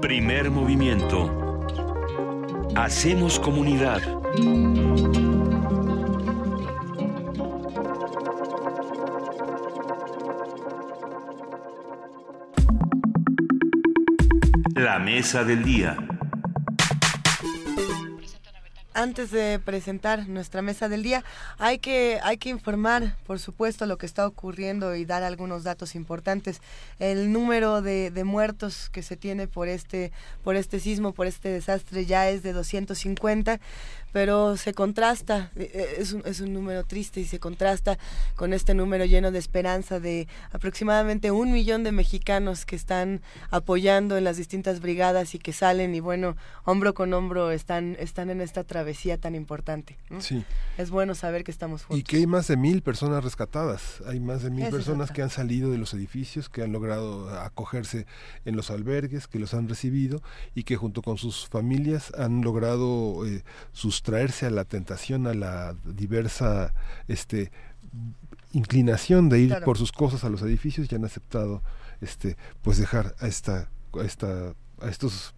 Primer 0.00 0.50
movimiento. 0.50 1.60
Hacemos 2.74 3.38
comunidad. 3.38 4.00
La 14.90 14.98
mesa 14.98 15.44
del 15.44 15.62
día. 15.62 15.96
Antes 18.92 19.30
de 19.30 19.60
presentar 19.60 20.28
nuestra 20.28 20.62
mesa 20.62 20.88
del 20.88 21.04
día, 21.04 21.22
hay 21.58 21.78
que, 21.78 22.18
hay 22.24 22.38
que 22.38 22.48
informar, 22.48 23.14
por 23.24 23.38
supuesto, 23.38 23.86
lo 23.86 23.98
que 23.98 24.06
está 24.06 24.26
ocurriendo 24.26 24.96
y 24.96 25.04
dar 25.04 25.22
algunos 25.22 25.62
datos 25.62 25.94
importantes. 25.94 26.60
El 26.98 27.32
número 27.32 27.82
de, 27.82 28.10
de 28.10 28.24
muertos 28.24 28.90
que 28.90 29.04
se 29.04 29.16
tiene 29.16 29.46
por 29.46 29.68
este, 29.68 30.10
por 30.42 30.56
este 30.56 30.80
sismo, 30.80 31.12
por 31.12 31.28
este 31.28 31.50
desastre, 31.50 32.04
ya 32.04 32.28
es 32.28 32.42
de 32.42 32.52
250, 32.52 33.60
pero 34.12 34.56
se 34.56 34.74
contrasta, 34.74 35.50
eh, 35.56 35.70
eh, 35.72 35.94
es 35.98 36.12
un, 36.12 36.22
es 36.24 36.40
un 36.40 36.52
número 36.52 36.84
triste 36.84 37.20
y 37.20 37.24
se 37.24 37.38
contrasta 37.38 37.98
con 38.36 38.52
este 38.52 38.74
número 38.74 39.04
lleno 39.04 39.30
de 39.30 39.38
esperanza 39.38 40.00
de 40.00 40.28
aproximadamente 40.50 41.30
un 41.30 41.52
millón 41.52 41.84
de 41.84 41.92
mexicanos 41.92 42.64
que 42.64 42.76
están 42.76 43.22
apoyando 43.50 44.16
en 44.16 44.24
las 44.24 44.36
distintas 44.36 44.80
brigadas 44.80 45.34
y 45.34 45.38
que 45.38 45.52
salen 45.52 45.94
y 45.94 46.00
bueno, 46.00 46.36
hombro 46.64 46.94
con 46.94 47.12
hombro 47.12 47.50
están, 47.50 47.96
están 47.98 48.30
en 48.30 48.40
esta 48.40 48.64
travesía 48.64 49.18
tan 49.18 49.34
importante. 49.34 49.98
¿no? 50.08 50.20
Sí. 50.20 50.44
Es 50.78 50.90
bueno 50.90 51.14
saber 51.14 51.44
que 51.44 51.50
estamos 51.50 51.84
juntos. 51.84 52.00
Y 52.00 52.02
que 52.02 52.16
hay 52.16 52.26
más 52.26 52.48
de 52.48 52.56
mil 52.56 52.82
personas 52.82 53.22
rescatadas, 53.22 54.02
hay 54.06 54.20
más 54.20 54.42
de 54.42 54.50
mil 54.50 54.64
Eso 54.64 54.76
personas 54.76 55.10
que 55.10 55.22
han 55.22 55.30
salido 55.30 55.70
de 55.70 55.78
los 55.78 55.94
edificios, 55.94 56.48
que 56.48 56.62
han 56.62 56.72
logrado 56.72 57.30
acogerse 57.40 58.06
en 58.44 58.56
los 58.56 58.70
albergues, 58.70 59.26
que 59.26 59.38
los 59.38 59.54
han 59.54 59.68
recibido 59.68 60.22
y 60.54 60.64
que 60.64 60.76
junto 60.76 61.02
con 61.02 61.18
sus 61.18 61.48
familias 61.48 62.12
han 62.16 62.42
logrado 62.42 63.26
eh, 63.26 63.44
sustraerse 64.04 64.46
a 64.46 64.50
la 64.50 64.64
tentación, 64.64 65.26
a 65.26 65.34
la 65.34 65.76
diversa 65.84 66.72
este 67.06 67.52
inclinación 68.52 69.28
de 69.28 69.40
ir 69.40 69.48
Claro. 69.48 69.64
por 69.66 69.76
sus 69.78 69.92
cosas 69.92 70.24
a 70.24 70.28
los 70.30 70.40
edificios 70.42 70.90
y 70.90 70.94
han 70.94 71.04
aceptado 71.04 71.62
este 72.00 72.36
pues 72.62 72.78
dejar 72.78 73.14
a 73.20 73.26
esta 73.26 73.68
a 74.00 74.04
esta 74.04 74.54
a 74.80 74.88
estos 74.88 75.34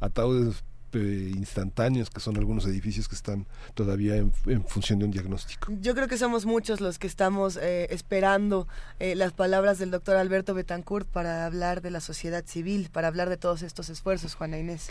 ataúdes 0.00 0.64
eh, 0.94 1.30
instantáneos 1.36 2.08
que 2.10 2.20
son 2.20 2.36
algunos 2.38 2.64
edificios 2.66 3.06
que 3.08 3.14
están 3.14 3.46
todavía 3.74 4.16
en, 4.16 4.32
en 4.46 4.64
función 4.64 4.98
de 4.98 5.04
un 5.04 5.10
diagnóstico. 5.12 5.70
Yo 5.80 5.94
creo 5.94 6.08
que 6.08 6.16
somos 6.18 6.46
muchos 6.46 6.80
los 6.80 6.98
que 6.98 7.06
estamos 7.06 7.56
eh, 7.56 7.86
esperando 7.90 8.66
eh, 8.98 9.14
las 9.14 9.32
palabras 9.32 9.78
del 9.78 9.90
doctor 9.92 10.16
Alberto 10.16 10.54
Betancourt 10.54 11.06
para 11.06 11.44
hablar 11.46 11.82
de 11.82 11.90
la 11.92 12.00
sociedad 12.00 12.44
civil, 12.46 12.88
para 12.90 13.06
hablar 13.08 13.28
de 13.28 13.36
todos 13.36 13.62
estos 13.62 13.88
esfuerzos, 13.90 14.34
Juana 14.34 14.58
Inés. 14.58 14.88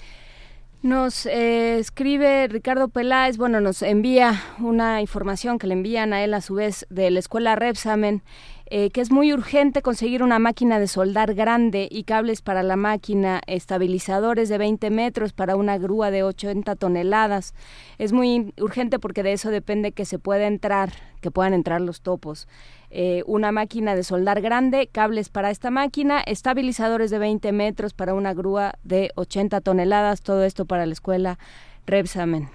Nos 0.81 1.25
eh, 1.25 1.77
escribe 1.77 2.47
Ricardo 2.47 2.87
Peláez, 2.87 3.35
bueno, 3.35 3.59
nos 3.59 3.81
envía 3.81 4.41
una 4.59 5.01
información 5.01 5.59
que 5.59 5.67
le 5.67 5.73
envían 5.73 6.13
a 6.13 6.23
él 6.23 6.33
a 6.33 6.39
su 6.39 6.53
vez 6.53 6.87
de 6.89 7.11
la 7.11 7.19
escuela 7.19 7.57
Repsamen. 7.57 8.23
Eh, 8.71 8.91
que 8.91 9.01
es 9.01 9.11
muy 9.11 9.33
urgente 9.33 9.81
conseguir 9.81 10.21
una 10.21 10.37
máquina 10.37 10.79
de 10.79 10.87
soldar 10.87 11.33
grande 11.33 11.87
y 11.89 12.03
cables 12.03 12.41
para 12.41 12.61
la 12.61 12.75
máquina, 12.75 13.41
estabilizadores 13.47 14.47
de 14.47 14.57
20 14.57 14.89
metros 14.91 15.33
para 15.33 15.55
una 15.55 15.77
grúa 15.77 16.11
de 16.11 16.23
80 16.23 16.75
toneladas. 16.75 17.53
Es 17.97 18.13
muy 18.13 18.53
urgente 18.59 18.99
porque 18.99 19.23
de 19.23 19.33
eso 19.33 19.49
depende 19.49 19.91
que 19.91 20.05
se 20.05 20.19
pueda 20.19 20.45
entrar, 20.45 20.91
que 21.19 21.31
puedan 21.31 21.53
entrar 21.53 21.81
los 21.81 22.01
topos. 22.01 22.47
Eh, 22.91 23.23
una 23.25 23.51
máquina 23.51 23.95
de 23.95 24.03
soldar 24.03 24.41
grande, 24.41 24.87
cables 24.91 25.29
para 25.29 25.49
esta 25.49 25.71
máquina, 25.71 26.21
estabilizadores 26.21 27.09
de 27.09 27.19
20 27.19 27.51
metros 27.51 27.93
para 27.93 28.13
una 28.13 28.33
grúa 28.33 28.75
de 28.83 29.11
80 29.15 29.61
toneladas, 29.61 30.21
todo 30.21 30.43
esto 30.43 30.65
para 30.65 30.85
la 30.85 30.93
escuela 30.93 31.39
Repsamen. 31.85 32.49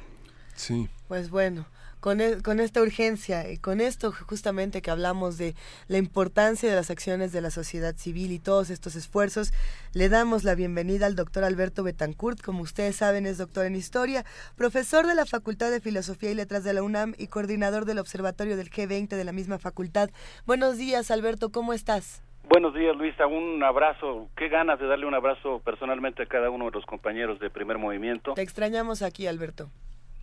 Sí. 0.55 0.89
Pues 1.09 1.31
bueno, 1.31 1.67
con, 2.05 2.21
e- 2.21 2.43
con 2.43 2.61
esta 2.61 2.83
urgencia 2.83 3.51
y 3.51 3.57
con 3.57 3.81
esto 3.81 4.13
justamente 4.13 4.83
que 4.83 4.91
hablamos 4.91 5.39
de 5.39 5.55
la 5.89 5.97
importancia 5.97 6.69
de 6.69 6.77
las 6.77 6.91
acciones 6.91 7.33
de 7.33 7.41
la 7.41 7.49
sociedad 7.49 7.97
civil 7.97 8.31
y 8.31 8.39
todos 8.39 8.69
estos 8.69 8.95
esfuerzos, 8.95 9.55
le 9.95 10.11
damos 10.11 10.45
la 10.45 10.55
bienvenida 10.55 11.07
al 11.07 11.17
doctor 11.17 11.45
Alberto 11.45 11.83
Betancourt. 11.83 12.43
Como 12.43 12.61
ustedes 12.61 12.97
saben, 12.97 13.25
es 13.25 13.39
doctor 13.39 13.65
en 13.65 13.75
historia, 13.75 14.27
profesor 14.55 15.07
de 15.07 15.15
la 15.15 15.25
Facultad 15.25 15.71
de 15.71 15.81
Filosofía 15.81 16.31
y 16.31 16.35
Letras 16.35 16.63
de 16.63 16.75
la 16.75 16.83
UNAM 16.83 17.15
y 17.17 17.29
coordinador 17.29 17.87
del 17.87 18.01
Observatorio 18.01 18.59
del 18.59 18.69
G20 18.69 19.09
de 19.09 19.25
la 19.25 19.33
misma 19.33 19.59
facultad. 19.59 20.11
Buenos 20.45 20.77
días, 20.77 21.11
Alberto, 21.11 21.53
¿cómo 21.53 21.73
estás? 21.73 22.23
Buenos 22.51 22.75
días, 22.75 22.95
Luisa. 22.97 23.27
Un 23.27 23.63
abrazo. 23.63 24.29
Qué 24.37 24.51
ganas 24.51 24.79
de 24.79 24.87
darle 24.87 25.07
un 25.07 25.15
abrazo 25.15 25.63
personalmente 25.65 26.25
a 26.25 26.27
cada 26.27 26.51
uno 26.51 26.67
de 26.67 26.73
los 26.73 26.85
compañeros 26.85 27.41
de 27.41 27.49
Primer 27.49 27.79
Movimiento. 27.79 28.35
Te 28.35 28.43
extrañamos 28.43 29.01
aquí, 29.01 29.27
Alberto. 29.27 29.71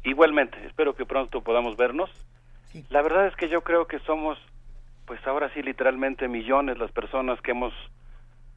Igualmente, 0.03 0.57
espero 0.65 0.95
que 0.95 1.05
pronto 1.05 1.41
podamos 1.41 1.77
vernos. 1.77 2.09
La 2.89 3.01
verdad 3.01 3.27
es 3.27 3.35
que 3.35 3.49
yo 3.49 3.61
creo 3.61 3.85
que 3.85 3.99
somos, 3.99 4.37
pues 5.05 5.25
ahora 5.27 5.53
sí, 5.53 5.61
literalmente 5.61 6.27
millones 6.27 6.77
las 6.77 6.91
personas 6.91 7.39
que 7.41 7.51
hemos 7.51 7.73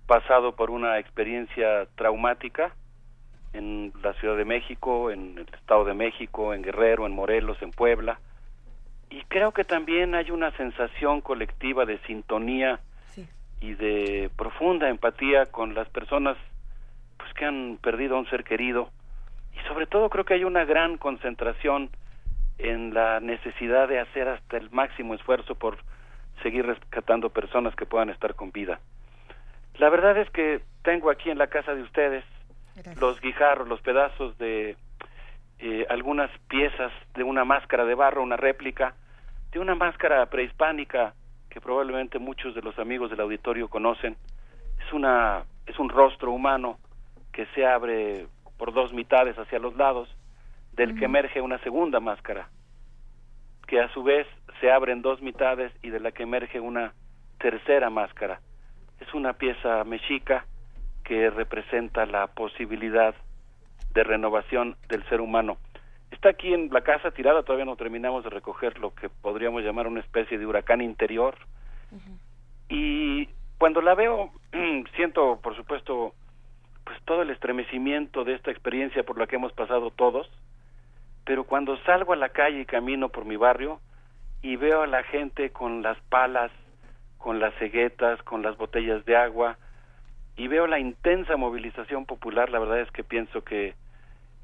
pasado 0.07 0.55
por 0.55 0.71
una 0.71 0.99
experiencia 0.99 1.87
traumática 1.97 2.75
en 3.53 3.93
la 4.03 4.13
Ciudad 4.15 4.37
de 4.37 4.45
México, 4.45 5.11
en 5.11 5.39
el 5.39 5.49
Estado 5.55 5.85
de 5.85 5.95
México, 5.95 6.55
en 6.55 6.63
Guerrero, 6.63 7.07
en 7.07 7.13
Morelos, 7.13 7.61
en 7.63 7.71
Puebla. 7.71 8.19
Y 9.11 9.23
creo 9.25 9.53
que 9.53 9.65
también 9.65 10.15
hay 10.15 10.31
una 10.31 10.51
sensación 10.57 11.21
colectiva 11.21 11.85
de 11.85 11.99
sintonía 12.07 12.81
y 13.61 13.75
de 13.75 14.31
profunda 14.37 14.89
empatía 14.89 15.47
con 15.47 15.75
las 15.75 15.89
personas 15.89 16.37
pues 17.17 17.33
que 17.35 17.45
han 17.47 17.79
perdido 17.81 18.17
a 18.17 18.19
un 18.19 18.29
ser 18.29 18.45
querido 18.45 18.91
y 19.55 19.69
sobre 19.69 19.87
todo 19.87 20.11
creo 20.11 20.25
que 20.25 20.35
hay 20.35 20.45
una 20.45 20.65
gran 20.65 20.99
concentración 20.99 21.91
en 22.59 22.95
la 22.95 23.21
necesidad 23.21 23.89
de 23.89 24.01
hacer 24.01 24.29
hasta 24.29 24.57
el 24.57 24.71
máximo 24.71 25.15
esfuerzo 25.15 25.55
por 25.55 25.79
seguir 26.43 26.67
rescatando 26.67 27.31
personas 27.31 27.75
que 27.75 27.87
puedan 27.87 28.11
estar 28.11 28.35
con 28.35 28.53
vida. 28.53 28.81
La 29.79 29.89
verdad 29.89 30.17
es 30.19 30.31
que 30.31 30.61
tengo 30.83 31.11
aquí 31.11 31.31
en 31.31 31.39
la 31.39 31.49
casa 31.49 31.75
de 31.75 31.83
ustedes 31.83 32.25
los 33.01 33.21
guijarros, 33.21 33.69
los 33.69 33.81
pedazos 33.81 34.37
de 34.39 34.77
eh, 35.59 35.87
algunas 35.89 36.31
piezas 36.49 36.93
de 37.15 37.23
una 37.23 37.45
máscara 37.45 37.85
de 37.85 37.95
barro, 37.95 38.23
una 38.23 38.37
réplica 38.37 38.95
de 39.53 39.61
una 39.61 39.75
máscara 39.75 40.27
prehispánica 40.27 41.15
que 41.49 41.61
probablemente 41.61 42.19
muchos 42.19 42.55
de 42.55 42.63
los 42.63 42.79
amigos 42.79 43.11
del 43.11 43.21
auditorio 43.21 43.69
conocen. 43.69 44.17
Es 44.85 44.93
una 44.93 45.45
es 45.67 45.79
un 45.79 45.89
rostro 45.89 46.33
humano 46.33 46.79
que 47.33 47.47
se 47.55 47.67
abre 47.67 48.27
por 48.65 48.73
dos 48.73 48.95
mitades 48.95 49.39
hacia 49.39 49.59
los 49.59 49.77
lados, 49.77 50.09
del 50.73 50.99
que 50.99 51.05
emerge 51.05 51.43
una 51.43 51.59
segunda 51.59 52.01
máscara, 52.01 52.49
que 53.67 53.79
a 53.79 53.93
su 53.93 54.03
vez 54.03 54.27
se 54.59 54.73
abre 54.73 54.93
en 54.93 55.03
dos 55.03 55.21
mitades 55.21 55.71
y 55.83 55.91
de 55.91 56.01
la 56.01 56.13
que 56.13 56.23
emerge 56.23 56.61
una 56.61 56.95
tercera 57.39 57.91
máscara. 57.91 58.41
Es 59.01 59.13
una 59.13 59.35
pieza 59.35 59.85
mexica 59.85 60.47
que 61.05 61.29
representa 61.29 62.07
la 62.07 62.29
posibilidad 62.29 63.15
de 63.93 64.03
renovación 64.03 64.77
del 64.89 65.07
ser 65.11 65.21
humano. 65.21 65.59
Está 66.11 66.31
aquí 66.31 66.55
en 66.55 66.71
la 66.73 66.81
casa 66.81 67.11
tirada, 67.11 67.43
todavía 67.43 67.67
no 67.67 67.77
terminamos 67.77 68.25
de 68.25 68.31
recoger 68.31 68.79
lo 68.79 68.95
que 68.95 69.11
podríamos 69.11 69.63
llamar 69.63 69.89
una 69.89 70.01
especie 70.01 70.39
de 70.39 70.47
huracán 70.47 70.81
interior. 70.81 71.37
Y 72.71 73.29
cuando 73.59 73.83
la 73.83 73.95
veo, 73.95 74.31
siento, 74.97 75.39
por 75.43 75.55
supuesto, 75.55 76.15
pues 76.85 77.01
todo 77.05 77.23
el 77.23 77.31
estremecimiento 77.31 78.25
de 78.25 78.35
esta 78.35 78.51
experiencia 78.51 79.03
por 79.03 79.19
la 79.19 79.27
que 79.27 79.37
hemos 79.37 79.53
pasado 79.53 79.91
todos, 79.91 80.31
pero 81.25 81.45
cuando 81.45 81.77
salgo 81.79 82.13
a 82.13 82.17
la 82.17 82.29
calle 82.29 82.61
y 82.61 82.67
camino 82.67 83.09
por 83.09 83.25
mi 83.25 83.37
barrio 83.37 83.81
y 84.43 84.57
veo 84.57 84.83
a 84.83 84.87
la 84.87 85.03
gente 85.05 85.51
con 85.51 85.83
las 85.83 85.99
palas, 86.11 86.53
con 87.19 87.41
las 87.41 87.55
ceguetas, 87.55 88.23
con 88.23 88.43
las 88.43 88.57
botellas 88.59 89.05
de 89.07 89.17
agua, 89.17 89.57
y 90.37 90.49
veo 90.49 90.67
la 90.67 90.79
intensa 90.79 91.37
movilización 91.37 92.07
popular, 92.07 92.51
la 92.51 92.59
verdad 92.59 92.81
es 92.81 92.91
que 92.91 93.05
pienso 93.05 93.43
que 93.45 93.75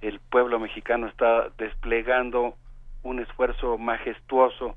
el 0.00 0.20
pueblo 0.20 0.58
mexicano 0.58 1.06
está 1.08 1.50
desplegando 1.58 2.54
un 3.02 3.18
esfuerzo 3.18 3.76
majestuoso 3.76 4.76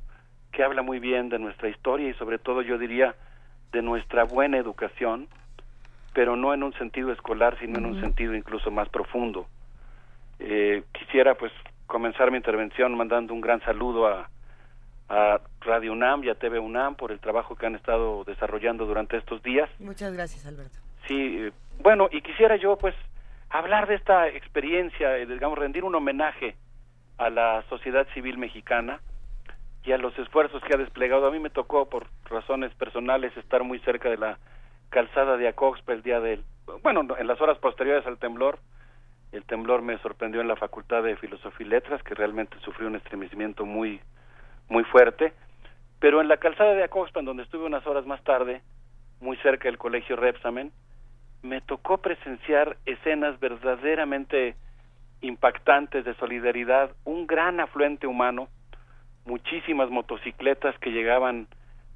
que 0.51 0.63
habla 0.63 0.81
muy 0.81 0.99
bien 0.99 1.29
de 1.29 1.39
nuestra 1.39 1.69
historia 1.69 2.09
y 2.09 2.13
sobre 2.15 2.39
todo 2.39 2.61
yo 2.61 2.77
diría 2.77 3.15
de 3.71 3.81
nuestra 3.81 4.23
buena 4.23 4.57
educación, 4.57 5.27
pero 6.13 6.35
no 6.35 6.53
en 6.53 6.63
un 6.63 6.73
sentido 6.73 7.11
escolar, 7.11 7.57
sino 7.59 7.79
en 7.79 7.85
un 7.85 8.01
sentido 8.01 8.35
incluso 8.35 8.71
más 8.71 8.89
profundo. 8.89 9.47
Eh, 10.39 10.83
quisiera 10.91 11.35
pues 11.35 11.51
comenzar 11.87 12.31
mi 12.31 12.37
intervención 12.37 12.95
mandando 12.95 13.33
un 13.33 13.41
gran 13.41 13.61
saludo 13.61 14.07
a, 14.07 14.29
a 15.09 15.41
Radio 15.61 15.91
UNAM 15.91 16.23
y 16.23 16.29
a 16.29 16.35
TV 16.35 16.59
UNAM 16.59 16.95
por 16.95 17.11
el 17.11 17.19
trabajo 17.19 17.55
que 17.55 17.65
han 17.65 17.75
estado 17.75 18.23
desarrollando 18.25 18.85
durante 18.85 19.17
estos 19.17 19.41
días. 19.43 19.69
Muchas 19.79 20.13
gracias, 20.13 20.45
Alberto. 20.45 20.77
Sí, 21.07 21.37
eh, 21.39 21.51
bueno, 21.81 22.07
y 22.11 22.21
quisiera 22.21 22.55
yo 22.55 22.77
pues 22.77 22.95
hablar 23.49 23.87
de 23.87 23.95
esta 23.95 24.27
experiencia, 24.27 25.17
eh, 25.17 25.25
digamos, 25.25 25.57
rendir 25.57 25.83
un 25.83 25.95
homenaje 25.95 26.55
a 27.17 27.29
la 27.29 27.63
sociedad 27.69 28.07
civil 28.13 28.37
mexicana 28.37 28.99
y 29.83 29.91
a 29.91 29.97
los 29.97 30.17
esfuerzos 30.17 30.63
que 30.63 30.73
ha 30.73 30.77
desplegado. 30.77 31.27
A 31.27 31.31
mí 31.31 31.39
me 31.39 31.49
tocó, 31.49 31.89
por 31.89 32.07
razones 32.25 32.73
personales, 32.75 33.35
estar 33.37 33.63
muy 33.63 33.79
cerca 33.79 34.09
de 34.09 34.17
la 34.17 34.37
calzada 34.93 35.37
de 35.37 35.47
Acoxpa 35.47 35.91
el 35.91 36.03
día 36.03 36.19
del, 36.19 36.43
bueno, 36.83 37.01
en 37.17 37.27
las 37.27 37.41
horas 37.41 37.57
posteriores 37.57 38.05
al 38.05 38.19
temblor. 38.19 38.59
El 39.31 39.43
temblor 39.43 39.81
me 39.81 39.97
sorprendió 39.97 40.39
en 40.39 40.47
la 40.47 40.55
Facultad 40.55 41.01
de 41.01 41.17
Filosofía 41.17 41.65
y 41.65 41.69
Letras, 41.71 42.03
que 42.03 42.13
realmente 42.13 42.55
sufrió 42.59 42.87
un 42.87 42.95
estremecimiento 42.95 43.65
muy, 43.65 43.99
muy 44.69 44.83
fuerte. 44.83 45.33
Pero 45.99 46.21
en 46.21 46.27
la 46.27 46.37
calzada 46.37 46.75
de 46.75 46.83
Acoxpa, 46.83 47.21
en 47.21 47.25
donde 47.25 47.41
estuve 47.41 47.65
unas 47.65 47.85
horas 47.87 48.05
más 48.05 48.23
tarde, 48.23 48.61
muy 49.19 49.35
cerca 49.37 49.67
del 49.67 49.79
colegio 49.79 50.15
Repsamen, 50.15 50.71
me 51.41 51.59
tocó 51.61 51.97
presenciar 51.97 52.77
escenas 52.85 53.39
verdaderamente 53.39 54.55
impactantes 55.21 56.05
de 56.05 56.13
solidaridad, 56.15 56.91
un 57.03 57.25
gran 57.25 57.59
afluente 57.59 58.05
humano, 58.05 58.47
muchísimas 59.25 59.89
motocicletas 59.89 60.77
que 60.77 60.91
llegaban 60.91 61.47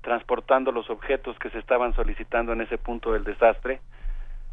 transportando 0.07 0.71
los 0.71 0.89
objetos 0.89 1.37
que 1.37 1.49
se 1.49 1.59
estaban 1.59 1.93
solicitando 1.93 2.53
en 2.53 2.61
ese 2.61 2.77
punto 2.77 3.11
del 3.11 3.25
desastre. 3.25 3.81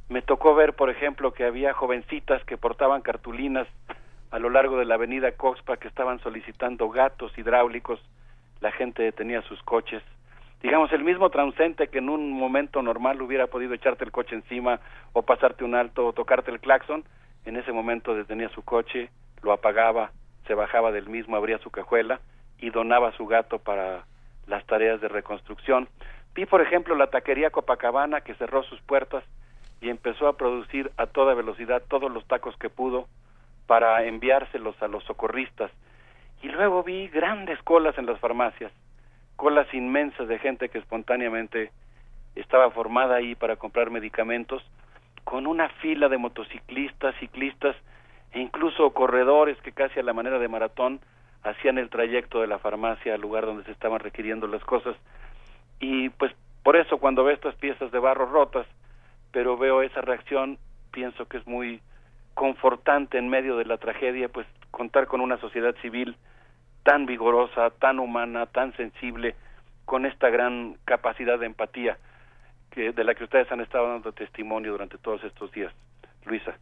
Me 0.08 0.20
tocó 0.20 0.52
ver, 0.56 0.72
por 0.72 0.90
ejemplo, 0.90 1.32
que 1.32 1.44
había 1.44 1.72
jovencitas 1.72 2.44
que 2.44 2.56
portaban 2.56 3.02
cartulinas 3.02 3.68
a 4.32 4.40
lo 4.40 4.50
largo 4.50 4.76
de 4.76 4.84
la 4.84 4.96
avenida 4.96 5.30
Coxpa 5.30 5.76
que 5.76 5.86
estaban 5.86 6.18
solicitando 6.18 6.88
gatos 6.88 7.38
hidráulicos. 7.38 8.00
La 8.58 8.72
gente 8.72 9.04
detenía 9.04 9.42
sus 9.42 9.62
coches. 9.62 10.02
Digamos, 10.60 10.92
el 10.92 11.04
mismo 11.04 11.30
transeúnte 11.30 11.86
que 11.86 11.98
en 11.98 12.08
un 12.08 12.32
momento 12.32 12.82
normal 12.82 13.22
hubiera 13.22 13.46
podido 13.46 13.74
echarte 13.74 14.02
el 14.02 14.10
coche 14.10 14.34
encima 14.34 14.80
o 15.12 15.22
pasarte 15.22 15.62
un 15.62 15.76
alto 15.76 16.04
o 16.04 16.12
tocarte 16.12 16.50
el 16.50 16.58
claxon, 16.58 17.04
en 17.44 17.54
ese 17.54 17.70
momento 17.70 18.16
detenía 18.16 18.48
su 18.48 18.64
coche, 18.64 19.08
lo 19.44 19.52
apagaba, 19.52 20.10
se 20.48 20.54
bajaba 20.54 20.90
del 20.90 21.08
mismo, 21.08 21.36
abría 21.36 21.58
su 21.58 21.70
cajuela 21.70 22.18
y 22.58 22.70
donaba 22.70 23.12
su 23.12 23.28
gato 23.28 23.60
para 23.60 24.02
las 24.46 24.64
tareas 24.66 25.00
de 25.00 25.08
reconstrucción. 25.08 25.88
Vi, 26.34 26.46
por 26.46 26.60
ejemplo, 26.60 26.94
la 26.94 27.08
taquería 27.08 27.50
Copacabana 27.50 28.22
que 28.22 28.34
cerró 28.34 28.62
sus 28.64 28.80
puertas 28.82 29.24
y 29.80 29.90
empezó 29.90 30.28
a 30.28 30.36
producir 30.36 30.90
a 30.96 31.06
toda 31.06 31.34
velocidad 31.34 31.82
todos 31.88 32.10
los 32.10 32.26
tacos 32.26 32.56
que 32.56 32.70
pudo 32.70 33.06
para 33.66 34.04
enviárselos 34.04 34.80
a 34.82 34.88
los 34.88 35.04
socorristas. 35.04 35.70
Y 36.42 36.48
luego 36.48 36.82
vi 36.82 37.08
grandes 37.08 37.62
colas 37.62 37.96
en 37.98 38.06
las 38.06 38.18
farmacias, 38.18 38.72
colas 39.36 39.72
inmensas 39.72 40.28
de 40.28 40.38
gente 40.38 40.68
que 40.68 40.78
espontáneamente 40.78 41.70
estaba 42.34 42.70
formada 42.70 43.16
ahí 43.16 43.34
para 43.34 43.56
comprar 43.56 43.90
medicamentos, 43.90 44.62
con 45.24 45.46
una 45.46 45.68
fila 45.68 46.08
de 46.08 46.18
motociclistas, 46.18 47.14
ciclistas 47.18 47.76
e 48.32 48.40
incluso 48.40 48.92
corredores 48.92 49.56
que 49.62 49.72
casi 49.72 50.00
a 50.00 50.02
la 50.02 50.12
manera 50.12 50.38
de 50.38 50.48
maratón 50.48 51.00
hacían 51.44 51.78
el 51.78 51.90
trayecto 51.90 52.40
de 52.40 52.46
la 52.46 52.58
farmacia 52.58 53.14
al 53.14 53.20
lugar 53.20 53.46
donde 53.46 53.64
se 53.64 53.72
estaban 53.72 54.00
requiriendo 54.00 54.46
las 54.46 54.64
cosas. 54.64 54.96
Y 55.78 56.08
pues 56.08 56.32
por 56.62 56.76
eso 56.76 56.98
cuando 56.98 57.22
veo 57.22 57.34
estas 57.34 57.54
piezas 57.56 57.92
de 57.92 57.98
barro 57.98 58.26
rotas, 58.26 58.66
pero 59.30 59.56
veo 59.56 59.82
esa 59.82 60.00
reacción, 60.00 60.58
pienso 60.90 61.26
que 61.26 61.36
es 61.36 61.46
muy 61.46 61.80
confortante 62.32 63.18
en 63.18 63.28
medio 63.28 63.56
de 63.56 63.66
la 63.66 63.76
tragedia, 63.76 64.28
pues 64.28 64.46
contar 64.70 65.06
con 65.06 65.20
una 65.20 65.38
sociedad 65.38 65.74
civil 65.82 66.16
tan 66.82 67.06
vigorosa, 67.06 67.70
tan 67.70 67.98
humana, 67.98 68.46
tan 68.46 68.74
sensible, 68.76 69.34
con 69.84 70.06
esta 70.06 70.30
gran 70.30 70.76
capacidad 70.84 71.38
de 71.38 71.46
empatía 71.46 71.98
que 72.70 72.92
de 72.92 73.04
la 73.04 73.14
que 73.14 73.24
ustedes 73.24 73.50
han 73.52 73.60
estado 73.60 73.88
dando 73.88 74.12
testimonio 74.12 74.72
durante 74.72 74.98
todos 74.98 75.22
estos 75.24 75.52
días. 75.52 75.72
Luisa. 76.24 76.56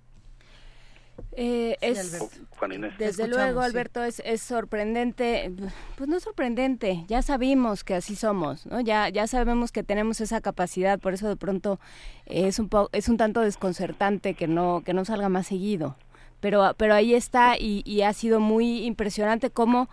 Eh, 1.34 1.76
Sí, 1.80 1.86
es. 1.88 2.18
Juan 2.58 2.72
Inés. 2.72 2.92
Desde 2.98 3.26
luego, 3.26 3.60
sí. 3.60 3.66
Alberto, 3.66 4.02
es, 4.04 4.20
es 4.24 4.42
sorprendente, 4.42 5.50
pues 5.96 6.08
no 6.08 6.20
sorprendente, 6.20 7.04
ya 7.08 7.22
sabimos 7.22 7.84
que 7.84 7.94
así 7.94 8.16
somos, 8.16 8.66
¿no? 8.66 8.80
Ya, 8.80 9.08
ya 9.08 9.26
sabemos 9.26 9.72
que 9.72 9.82
tenemos 9.82 10.20
esa 10.20 10.40
capacidad, 10.40 10.98
por 10.98 11.14
eso 11.14 11.28
de 11.28 11.36
pronto 11.36 11.80
es 12.26 12.58
un 12.58 12.68
po- 12.68 12.88
es 12.92 13.08
un 13.08 13.16
tanto 13.16 13.40
desconcertante 13.40 14.34
que 14.34 14.46
no, 14.46 14.82
que 14.84 14.94
no 14.94 15.04
salga 15.04 15.28
más 15.28 15.46
seguido. 15.46 15.96
Pero, 16.40 16.74
pero 16.76 16.94
ahí 16.94 17.14
está 17.14 17.56
y, 17.58 17.82
y 17.86 18.02
ha 18.02 18.12
sido 18.12 18.40
muy 18.40 18.84
impresionante 18.84 19.50
cómo 19.50 19.88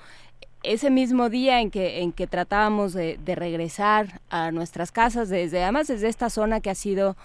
ese 0.64 0.90
mismo 0.90 1.30
día 1.30 1.62
en 1.62 1.70
que, 1.72 2.02
en 2.02 2.12
que 2.12 2.28
tratábamos 2.28 2.92
de, 2.94 3.18
de 3.24 3.36
regresar 3.36 4.20
a 4.30 4.52
nuestras 4.52 4.92
casas, 4.92 5.30
desde, 5.30 5.62
además 5.64 5.88
desde 5.88 6.10
esta 6.10 6.30
zona 6.30 6.60
que 6.60 6.70
ha 6.70 6.76
sido, 6.76 7.16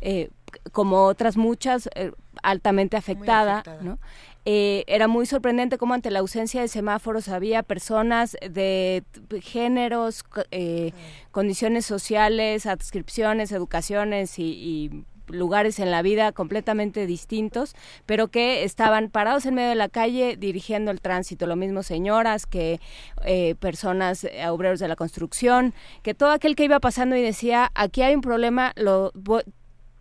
eh, 0.00 0.30
como 0.72 1.04
otras 1.04 1.36
muchas, 1.36 1.88
eh, 1.94 2.12
altamente 2.42 2.96
afectada, 2.96 3.58
afectada. 3.58 3.82
¿no? 3.82 3.98
Eh, 4.44 4.84
era 4.86 5.06
muy 5.06 5.26
sorprendente 5.26 5.76
cómo 5.76 5.94
ante 5.94 6.10
la 6.10 6.20
ausencia 6.20 6.62
de 6.62 6.68
semáforos 6.68 7.28
había 7.28 7.62
personas 7.62 8.36
de 8.40 9.04
géneros, 9.42 10.24
eh, 10.50 10.92
condiciones 11.30 11.84
sociales, 11.84 12.66
adscripciones, 12.66 13.52
educaciones 13.52 14.38
y, 14.38 14.44
y 14.44 15.04
lugares 15.32 15.78
en 15.78 15.90
la 15.90 16.02
vida 16.02 16.32
completamente 16.32 17.06
distintos, 17.06 17.74
pero 18.06 18.28
que 18.28 18.64
estaban 18.64 19.10
parados 19.10 19.46
en 19.46 19.54
medio 19.54 19.70
de 19.70 19.74
la 19.74 19.88
calle 19.88 20.36
dirigiendo 20.36 20.90
el 20.90 21.00
tránsito. 21.00 21.46
Lo 21.46 21.56
mismo 21.56 21.82
señoras 21.82 22.46
que 22.46 22.80
eh, 23.24 23.54
personas, 23.56 24.24
eh, 24.24 24.48
obreros 24.48 24.80
de 24.80 24.88
la 24.88 24.96
construcción, 24.96 25.74
que 26.02 26.14
todo 26.14 26.30
aquel 26.30 26.56
que 26.56 26.64
iba 26.64 26.80
pasando 26.80 27.16
y 27.16 27.22
decía, 27.22 27.70
aquí 27.74 28.02
hay 28.02 28.14
un 28.14 28.20
problema, 28.20 28.72
lo, 28.76 29.12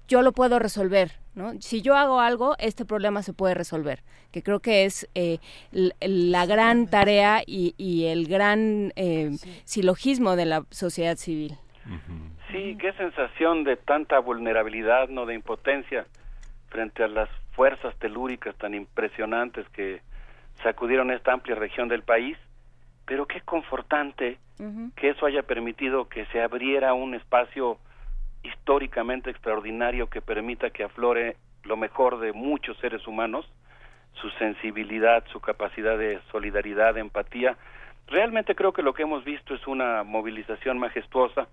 yo 0.10 0.22
lo 0.22 0.34
puedo 0.34 0.60
resolver. 0.60 1.12
¿no? 1.36 1.54
Si 1.62 1.82
yo 1.82 1.96
hago 1.96 2.20
algo, 2.20 2.56
este 2.60 2.84
problema 2.84 3.24
se 3.24 3.32
puede 3.32 3.54
resolver, 3.54 4.02
que 4.32 4.44
creo 4.44 4.60
que 4.60 4.84
es 4.84 5.08
eh, 5.16 5.38
la 5.72 6.46
gran 6.46 6.88
tarea 6.88 7.42
y, 7.46 7.76
y 7.78 8.08
el 8.08 8.28
gran 8.28 8.92
eh, 8.98 9.30
silogismo 9.64 10.36
de 10.36 10.46
la 10.46 10.66
sociedad 10.72 11.16
civil. 11.16 11.58
Sí, 12.52 12.78
qué 12.80 12.92
sensación 12.94 13.64
de 13.64 13.78
tanta 13.78 14.20
vulnerabilidad, 14.20 15.08
no 15.08 15.26
de 15.26 15.36
impotencia 15.36 16.06
frente 16.70 17.04
a 17.04 17.08
las 17.08 17.30
fuerzas 17.54 17.96
telúricas 18.00 18.56
tan 18.56 18.74
impresionantes 18.74 19.68
que 19.70 20.02
sacudieron 20.64 21.12
esta 21.12 21.32
amplia 21.32 21.56
región 21.56 21.88
del 21.88 22.04
país, 22.04 22.38
pero 23.06 23.26
qué 23.26 23.42
confortante 23.42 24.38
que 24.98 25.10
eso 25.10 25.26
haya 25.26 25.44
permitido 25.44 26.10
que 26.10 26.26
se 26.28 26.42
abriera 26.42 26.94
un 26.94 27.16
espacio 27.16 27.78
históricamente 28.43 29.30
extraordinario 29.30 30.09
que 30.09 30.22
permita 30.22 30.69
que 30.69 30.84
aflore 30.84 31.38
lo 31.64 31.77
mejor 31.77 32.19
de 32.19 32.34
muchos 32.34 32.77
seres 32.77 33.06
humanos, 33.08 33.51
su 34.14 34.30
sensibilidad, 34.32 35.24
su 35.32 35.40
capacidad 35.40 35.98
de 35.98 36.19
solidaridad, 36.32 36.93
de 36.93 37.01
empatía. 37.01 37.58
Realmente 38.08 38.56
creo 38.56 38.74
que 38.74 38.82
lo 38.82 38.93
que 38.93 39.03
hemos 39.03 39.24
visto 39.24 39.53
es 39.53 39.68
una 39.68 40.03
movilización 40.03 40.80
majestuosa 40.80 41.48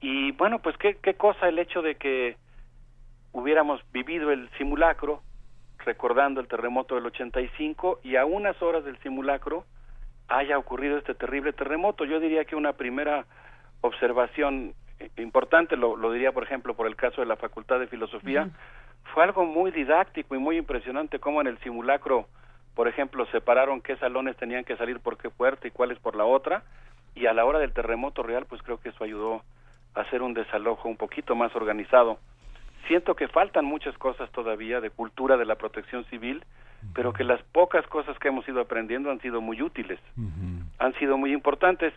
y 0.00 0.32
bueno, 0.32 0.58
pues 0.60 0.76
qué, 0.76 0.96
qué 0.96 1.14
cosa 1.14 1.48
el 1.48 1.58
hecho 1.58 1.82
de 1.82 1.96
que 1.96 2.36
hubiéramos 3.32 3.80
vivido 3.92 4.30
el 4.32 4.48
simulacro, 4.58 5.22
recordando 5.78 6.40
el 6.40 6.48
terremoto 6.48 6.94
del 6.94 7.06
85 7.06 8.00
y 8.02 8.16
a 8.16 8.24
unas 8.24 8.60
horas 8.62 8.84
del 8.84 8.98
simulacro 8.98 9.64
haya 10.28 10.58
ocurrido 10.58 10.98
este 10.98 11.14
terrible 11.14 11.52
terremoto. 11.52 12.04
Yo 12.04 12.20
diría 12.20 12.44
que 12.44 12.56
una 12.56 12.74
primera 12.74 13.26
observación 13.80 14.74
importante, 15.16 15.76
lo, 15.76 15.96
lo 15.96 16.12
diría 16.12 16.32
por 16.32 16.44
ejemplo 16.44 16.74
por 16.74 16.86
el 16.86 16.96
caso 16.96 17.20
de 17.20 17.26
la 17.26 17.36
Facultad 17.36 17.80
de 17.80 17.86
Filosofía, 17.86 18.48
fue 19.12 19.24
algo 19.24 19.44
muy 19.44 19.70
didáctico 19.70 20.34
y 20.34 20.38
muy 20.38 20.56
impresionante 20.56 21.18
cómo 21.18 21.40
en 21.40 21.46
el 21.46 21.58
simulacro, 21.58 22.26
por 22.74 22.88
ejemplo, 22.88 23.26
separaron 23.26 23.80
qué 23.80 23.96
salones 23.96 24.36
tenían 24.36 24.64
que 24.64 24.76
salir 24.76 25.00
por 25.00 25.16
qué 25.16 25.30
puerta 25.30 25.68
y 25.68 25.70
cuáles 25.70 25.98
por 25.98 26.16
la 26.16 26.24
otra, 26.24 26.64
y 27.14 27.26
a 27.26 27.32
la 27.32 27.44
hora 27.44 27.58
del 27.58 27.72
terremoto 27.72 28.22
real, 28.22 28.46
pues 28.46 28.62
creo 28.62 28.80
que 28.80 28.88
eso 28.88 29.04
ayudó 29.04 29.42
a 29.94 30.00
hacer 30.00 30.22
un 30.22 30.34
desalojo 30.34 30.88
un 30.88 30.96
poquito 30.96 31.36
más 31.36 31.54
organizado. 31.54 32.18
Siento 32.88 33.14
que 33.14 33.28
faltan 33.28 33.64
muchas 33.64 33.96
cosas 33.98 34.30
todavía 34.32 34.80
de 34.80 34.90
cultura 34.90 35.36
de 35.36 35.44
la 35.44 35.54
protección 35.54 36.04
civil, 36.06 36.44
pero 36.92 37.14
que 37.14 37.24
las 37.24 37.42
pocas 37.44 37.86
cosas 37.86 38.18
que 38.18 38.28
hemos 38.28 38.46
ido 38.46 38.60
aprendiendo 38.60 39.10
han 39.10 39.20
sido 39.20 39.40
muy 39.40 39.62
útiles, 39.62 39.98
han 40.78 40.94
sido 40.94 41.16
muy 41.16 41.32
importantes. 41.32 41.94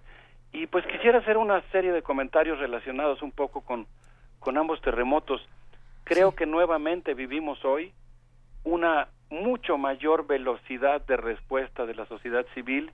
Y 0.58 0.66
pues 0.66 0.84
quisiera 0.88 1.20
hacer 1.20 1.38
una 1.38 1.62
serie 1.72 1.92
de 1.92 2.02
comentarios 2.02 2.58
relacionados 2.58 3.22
un 3.22 3.32
poco 3.32 3.62
con, 3.62 3.86
con 4.40 4.58
ambos 4.58 4.82
terremotos. 4.82 5.40
Creo 6.04 6.32
que 6.32 6.48
nuevamente 6.48 7.14
vivimos 7.14 7.64
hoy 7.64 7.94
una 8.64 9.08
mucho 9.30 9.78
mayor 9.78 10.26
velocidad 10.26 11.06
de 11.06 11.16
respuesta 11.16 11.86
de 11.86 11.94
la 11.94 12.08
sociedad 12.08 12.44
civil 12.56 12.92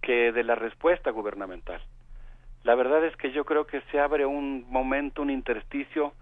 que 0.00 0.32
de 0.32 0.44
la 0.44 0.54
respuesta 0.54 1.10
gubernamental. 1.10 1.82
La 2.62 2.74
verdad 2.74 3.04
es 3.04 3.14
que 3.18 3.32
yo 3.32 3.44
creo 3.44 3.66
que 3.66 3.82
se 3.92 4.00
abre 4.00 4.24
un 4.24 4.64
momento, 4.70 5.20
un 5.20 5.28
intersticio 5.28 6.14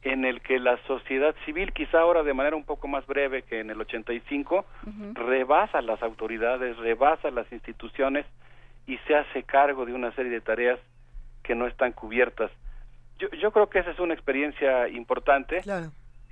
en 0.00 0.24
el 0.24 0.40
que 0.40 0.58
la 0.58 0.78
sociedad 0.86 1.34
civil, 1.44 1.74
quizá 1.74 2.00
ahora 2.00 2.22
de 2.22 2.32
manera 2.32 2.56
un 2.56 2.64
poco 2.64 2.88
más 2.88 3.06
breve 3.06 3.42
que 3.42 3.60
en 3.60 3.68
el 3.68 3.78
85, 3.78 4.64
rebasa 5.12 5.82
las 5.82 6.02
autoridades, 6.02 6.78
rebasa 6.78 7.30
las 7.30 7.52
instituciones 7.52 8.24
y 8.86 8.98
se 9.06 9.14
hace 9.14 9.42
cargo 9.44 9.86
de 9.86 9.92
una 9.94 10.14
serie 10.14 10.32
de 10.32 10.40
tareas 10.40 10.78
que 11.42 11.54
no 11.54 11.66
están 11.66 11.92
cubiertas. 11.92 12.50
Yo, 13.18 13.28
yo 13.40 13.52
creo 13.52 13.68
que 13.70 13.78
esa 13.80 13.90
es 13.90 13.98
una 13.98 14.14
experiencia 14.14 14.88
importante, 14.88 15.60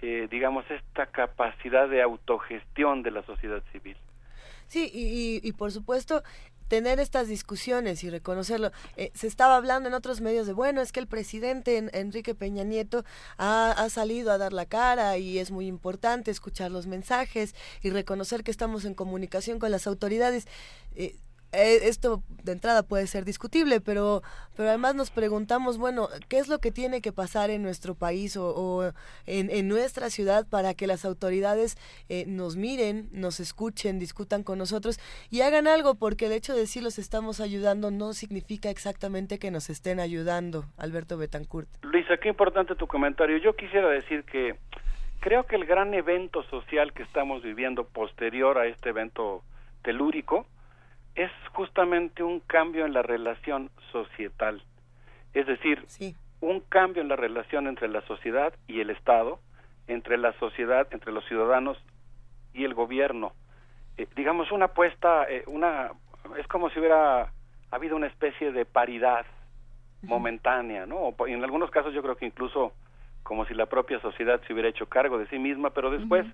eh, 0.02 0.28
digamos, 0.30 0.64
esta 0.70 1.06
capacidad 1.06 1.88
de 1.88 2.02
autogestión 2.02 3.02
de 3.02 3.10
la 3.10 3.22
sociedad 3.24 3.62
civil. 3.72 3.96
Sí, 4.66 4.90
y, 4.92 5.00
y- 5.06 5.40
y 5.48 5.52
por 5.52 5.72
supuesto 5.72 6.22
tener 6.68 7.00
estas 7.00 7.26
discusiones 7.26 8.04
y 8.04 8.10
reconocerlo. 8.10 8.70
Eh, 8.96 9.10
se 9.14 9.26
estaba 9.26 9.56
hablando 9.56 9.88
en 9.88 9.94
otros 9.94 10.20
medios 10.20 10.46
de, 10.46 10.52
bueno, 10.52 10.80
es 10.80 10.92
que 10.92 11.00
el 11.00 11.08
presidente 11.08 11.76
En- 11.78 11.90
Enrique 11.92 12.36
Peña 12.36 12.62
Nieto 12.62 13.02
ha, 13.38 13.72
ha 13.72 13.88
salido 13.90 14.30
a 14.30 14.38
dar 14.38 14.52
la 14.52 14.66
cara 14.66 15.18
y 15.18 15.40
es 15.40 15.50
muy 15.50 15.66
importante 15.66 16.30
escuchar 16.30 16.70
los 16.70 16.86
mensajes 16.86 17.56
y 17.82 17.90
reconocer 17.90 18.44
que 18.44 18.52
estamos 18.52 18.84
en 18.84 18.94
comunicación 18.94 19.58
con 19.58 19.72
las 19.72 19.88
autoridades. 19.88 20.46
Eh, 20.94 21.16
esto 21.52 22.22
de 22.44 22.52
entrada 22.52 22.82
puede 22.82 23.06
ser 23.06 23.24
discutible, 23.24 23.80
pero, 23.80 24.22
pero 24.56 24.68
además 24.68 24.94
nos 24.94 25.10
preguntamos, 25.10 25.78
bueno, 25.78 26.08
¿qué 26.28 26.38
es 26.38 26.48
lo 26.48 26.58
que 26.58 26.70
tiene 26.70 27.00
que 27.00 27.12
pasar 27.12 27.50
en 27.50 27.62
nuestro 27.62 27.94
país 27.94 28.36
o, 28.36 28.54
o 28.54 28.92
en, 29.26 29.50
en 29.50 29.68
nuestra 29.68 30.10
ciudad 30.10 30.46
para 30.48 30.74
que 30.74 30.86
las 30.86 31.04
autoridades 31.04 31.76
eh, 32.08 32.24
nos 32.26 32.56
miren, 32.56 33.08
nos 33.12 33.40
escuchen, 33.40 33.98
discutan 33.98 34.42
con 34.42 34.58
nosotros 34.58 34.98
y 35.30 35.42
hagan 35.42 35.66
algo? 35.66 35.96
Porque 35.96 36.26
el 36.26 36.32
hecho 36.32 36.54
de 36.54 36.60
decir 36.60 36.82
los 36.82 36.98
estamos 36.98 37.40
ayudando 37.40 37.90
no 37.90 38.12
significa 38.12 38.70
exactamente 38.70 39.38
que 39.38 39.50
nos 39.50 39.70
estén 39.70 40.00
ayudando, 40.00 40.64
Alberto 40.76 41.16
Betancourt. 41.18 41.68
Luisa, 41.82 42.16
qué 42.16 42.28
importante 42.28 42.74
tu 42.74 42.86
comentario. 42.86 43.36
Yo 43.38 43.54
quisiera 43.54 43.88
decir 43.88 44.24
que 44.24 44.56
creo 45.20 45.44
que 45.46 45.56
el 45.56 45.66
gran 45.66 45.94
evento 45.94 46.42
social 46.44 46.92
que 46.92 47.02
estamos 47.02 47.42
viviendo 47.42 47.84
posterior 47.84 48.58
a 48.58 48.66
este 48.66 48.90
evento 48.90 49.42
telúrico 49.82 50.46
es 51.14 51.30
justamente 51.52 52.22
un 52.22 52.40
cambio 52.40 52.86
en 52.86 52.92
la 52.92 53.02
relación 53.02 53.70
societal. 53.92 54.62
Es 55.34 55.46
decir, 55.46 55.86
un 56.40 56.60
cambio 56.60 57.02
en 57.02 57.08
la 57.08 57.16
relación 57.16 57.66
entre 57.66 57.88
la 57.88 58.00
sociedad 58.02 58.52
y 58.66 58.80
el 58.80 58.90
Estado, 58.90 59.40
entre 59.86 60.16
la 60.18 60.32
sociedad, 60.34 60.88
entre 60.90 61.12
los 61.12 61.24
ciudadanos 61.26 61.78
y 62.54 62.64
el 62.64 62.74
gobierno. 62.74 63.32
Eh, 63.96 64.06
digamos, 64.16 64.50
una 64.52 64.66
apuesta, 64.66 65.28
eh, 65.28 65.44
una, 65.46 65.92
es 66.38 66.46
como 66.46 66.70
si 66.70 66.78
hubiera 66.78 67.32
habido 67.70 67.96
una 67.96 68.06
especie 68.06 68.52
de 68.52 68.64
paridad 68.64 69.26
momentánea, 70.02 70.86
¿no? 70.86 70.96
O 70.96 71.26
en 71.26 71.44
algunos 71.44 71.70
casos 71.70 71.92
yo 71.92 72.02
creo 72.02 72.16
que 72.16 72.26
incluso 72.26 72.72
como 73.22 73.44
si 73.44 73.54
la 73.54 73.66
propia 73.66 74.00
sociedad 74.00 74.40
se 74.46 74.52
hubiera 74.52 74.68
hecho 74.68 74.86
cargo 74.86 75.18
de 75.18 75.28
sí 75.28 75.38
misma, 75.38 75.70
pero 75.70 75.90
después 75.90 76.26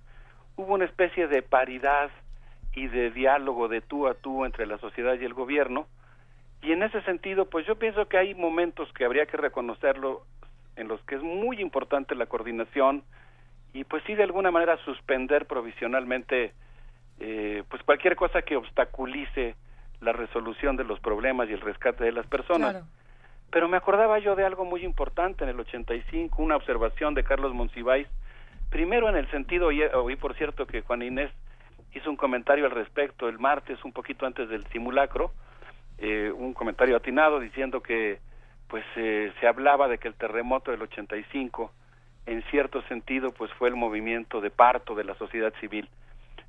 hubo 0.56 0.74
una 0.74 0.84
especie 0.84 1.26
de 1.26 1.42
paridad 1.42 2.10
y 2.76 2.86
de 2.88 3.10
diálogo 3.10 3.68
de 3.68 3.80
tú 3.80 4.06
a 4.06 4.14
tú 4.14 4.44
entre 4.44 4.66
la 4.66 4.78
sociedad 4.78 5.18
y 5.18 5.24
el 5.24 5.34
gobierno. 5.34 5.86
Y 6.62 6.72
en 6.72 6.82
ese 6.82 7.00
sentido, 7.02 7.46
pues 7.46 7.66
yo 7.66 7.76
pienso 7.76 8.06
que 8.06 8.18
hay 8.18 8.34
momentos 8.34 8.92
que 8.92 9.04
habría 9.04 9.26
que 9.26 9.38
reconocerlo 9.38 10.22
en 10.76 10.86
los 10.86 11.00
que 11.02 11.16
es 11.16 11.22
muy 11.22 11.60
importante 11.60 12.14
la 12.14 12.26
coordinación 12.26 13.02
y 13.72 13.84
pues 13.84 14.04
sí 14.06 14.14
de 14.14 14.22
alguna 14.22 14.50
manera 14.50 14.76
suspender 14.84 15.46
provisionalmente 15.46 16.52
eh, 17.18 17.62
pues 17.70 17.82
cualquier 17.82 18.14
cosa 18.14 18.42
que 18.42 18.56
obstaculice 18.56 19.54
la 20.02 20.12
resolución 20.12 20.76
de 20.76 20.84
los 20.84 21.00
problemas 21.00 21.48
y 21.48 21.54
el 21.54 21.62
rescate 21.62 22.04
de 22.04 22.12
las 22.12 22.26
personas. 22.26 22.84
Pero 23.50 23.68
me 23.68 23.78
acordaba 23.78 24.18
yo 24.18 24.36
de 24.36 24.44
algo 24.44 24.66
muy 24.66 24.84
importante 24.84 25.44
en 25.44 25.50
el 25.50 25.58
85, 25.58 26.42
una 26.42 26.56
observación 26.56 27.14
de 27.14 27.24
Carlos 27.24 27.54
Monsiváis, 27.54 28.06
primero 28.68 29.08
en 29.08 29.16
el 29.16 29.30
sentido, 29.30 29.72
y 29.72 29.82
oí 29.82 30.16
por 30.16 30.34
cierto 30.34 30.66
que 30.66 30.82
Juan 30.82 31.00
Inés 31.00 31.30
hizo 31.96 32.10
un 32.10 32.16
comentario 32.16 32.66
al 32.66 32.70
respecto 32.70 33.28
el 33.28 33.38
martes, 33.38 33.82
un 33.84 33.92
poquito 33.92 34.26
antes 34.26 34.48
del 34.48 34.66
simulacro, 34.68 35.32
eh, 35.98 36.30
un 36.34 36.52
comentario 36.52 36.96
atinado 36.96 37.40
diciendo 37.40 37.82
que 37.82 38.18
pues 38.68 38.84
eh, 38.96 39.32
se 39.40 39.46
hablaba 39.46 39.88
de 39.88 39.98
que 39.98 40.08
el 40.08 40.14
terremoto 40.14 40.70
del 40.70 40.82
85 40.82 41.72
en 42.26 42.42
cierto 42.50 42.82
sentido 42.82 43.32
pues 43.32 43.50
fue 43.52 43.68
el 43.68 43.76
movimiento 43.76 44.40
de 44.40 44.50
parto 44.50 44.94
de 44.94 45.04
la 45.04 45.14
sociedad 45.14 45.52
civil. 45.60 45.88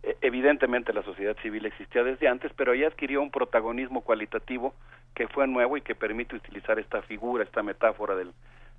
Eh, 0.03 0.17
evidentemente 0.21 0.91
la 0.91 1.03
sociedad 1.03 1.37
civil 1.41 1.65
existía 1.65 2.03
desde 2.03 2.27
antes, 2.27 2.51
pero 2.55 2.73
ella 2.73 2.87
adquirió 2.87 3.21
un 3.21 3.31
protagonismo 3.31 4.01
cualitativo 4.01 4.73
que 5.13 5.27
fue 5.27 5.47
nuevo 5.47 5.77
y 5.77 5.81
que 5.81 5.95
permite 5.95 6.35
utilizar 6.35 6.77
esta 6.79 7.01
figura, 7.03 7.43
esta 7.43 7.63
metáfora 7.63 8.15
del 8.15 8.33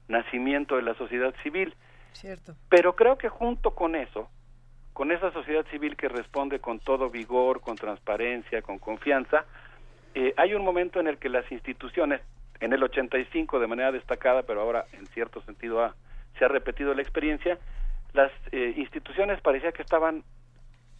nacimiento 0.09 0.77
de 0.77 0.83
la 0.83 0.95
sociedad 0.95 1.35
civil. 1.43 1.75
Cierto. 2.13 2.55
Pero 2.69 2.95
creo 2.97 3.17
que 3.17 3.29
junto 3.29 3.75
con 3.75 3.95
eso, 3.95 4.29
con 4.99 5.13
esa 5.13 5.31
sociedad 5.31 5.65
civil 5.71 5.95
que 5.95 6.09
responde 6.09 6.59
con 6.59 6.81
todo 6.81 7.09
vigor, 7.09 7.61
con 7.61 7.77
transparencia, 7.77 8.63
con 8.63 8.81
confianza, 8.81 9.45
eh, 10.17 10.35
hay 10.37 10.55
un 10.55 10.65
momento 10.65 10.99
en 10.99 11.07
el 11.07 11.19
que 11.19 11.29
las 11.29 11.49
instituciones, 11.53 12.21
en 12.59 12.73
el 12.73 12.83
85 12.83 13.61
de 13.61 13.69
manera 13.69 13.93
destacada, 13.93 14.43
pero 14.43 14.61
ahora 14.61 14.87
en 14.95 15.07
cierto 15.07 15.41
sentido 15.43 15.85
ha- 15.85 15.95
se 16.37 16.45
ha 16.45 16.49
repetido 16.49 16.95
la 16.95 17.03
experiencia, 17.03 17.59
las 18.13 18.33
eh, 18.51 18.75
instituciones 18.77 19.41
parecía 19.41 19.71
que 19.71 19.83
estaban 19.83 20.25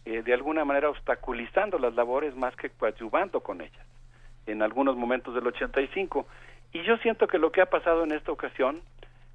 eh, 0.05 0.21
de 0.21 0.33
alguna 0.33 0.63
manera 0.63 0.89
obstaculizando 0.89 1.77
las 1.77 1.93
labores 1.93 2.33
más 2.37 2.55
que 2.55 2.69
coadyuvando 2.69 3.41
con 3.41 3.59
ellas 3.59 3.85
en 4.45 4.61
algunos 4.61 4.95
momentos 4.95 5.35
del 5.35 5.45
85. 5.45 6.25
Y 6.71 6.83
yo 6.83 6.95
siento 6.99 7.27
que 7.27 7.37
lo 7.37 7.51
que 7.51 7.59
ha 7.59 7.65
pasado 7.65 8.05
en 8.05 8.13
esta 8.13 8.31
ocasión 8.31 8.81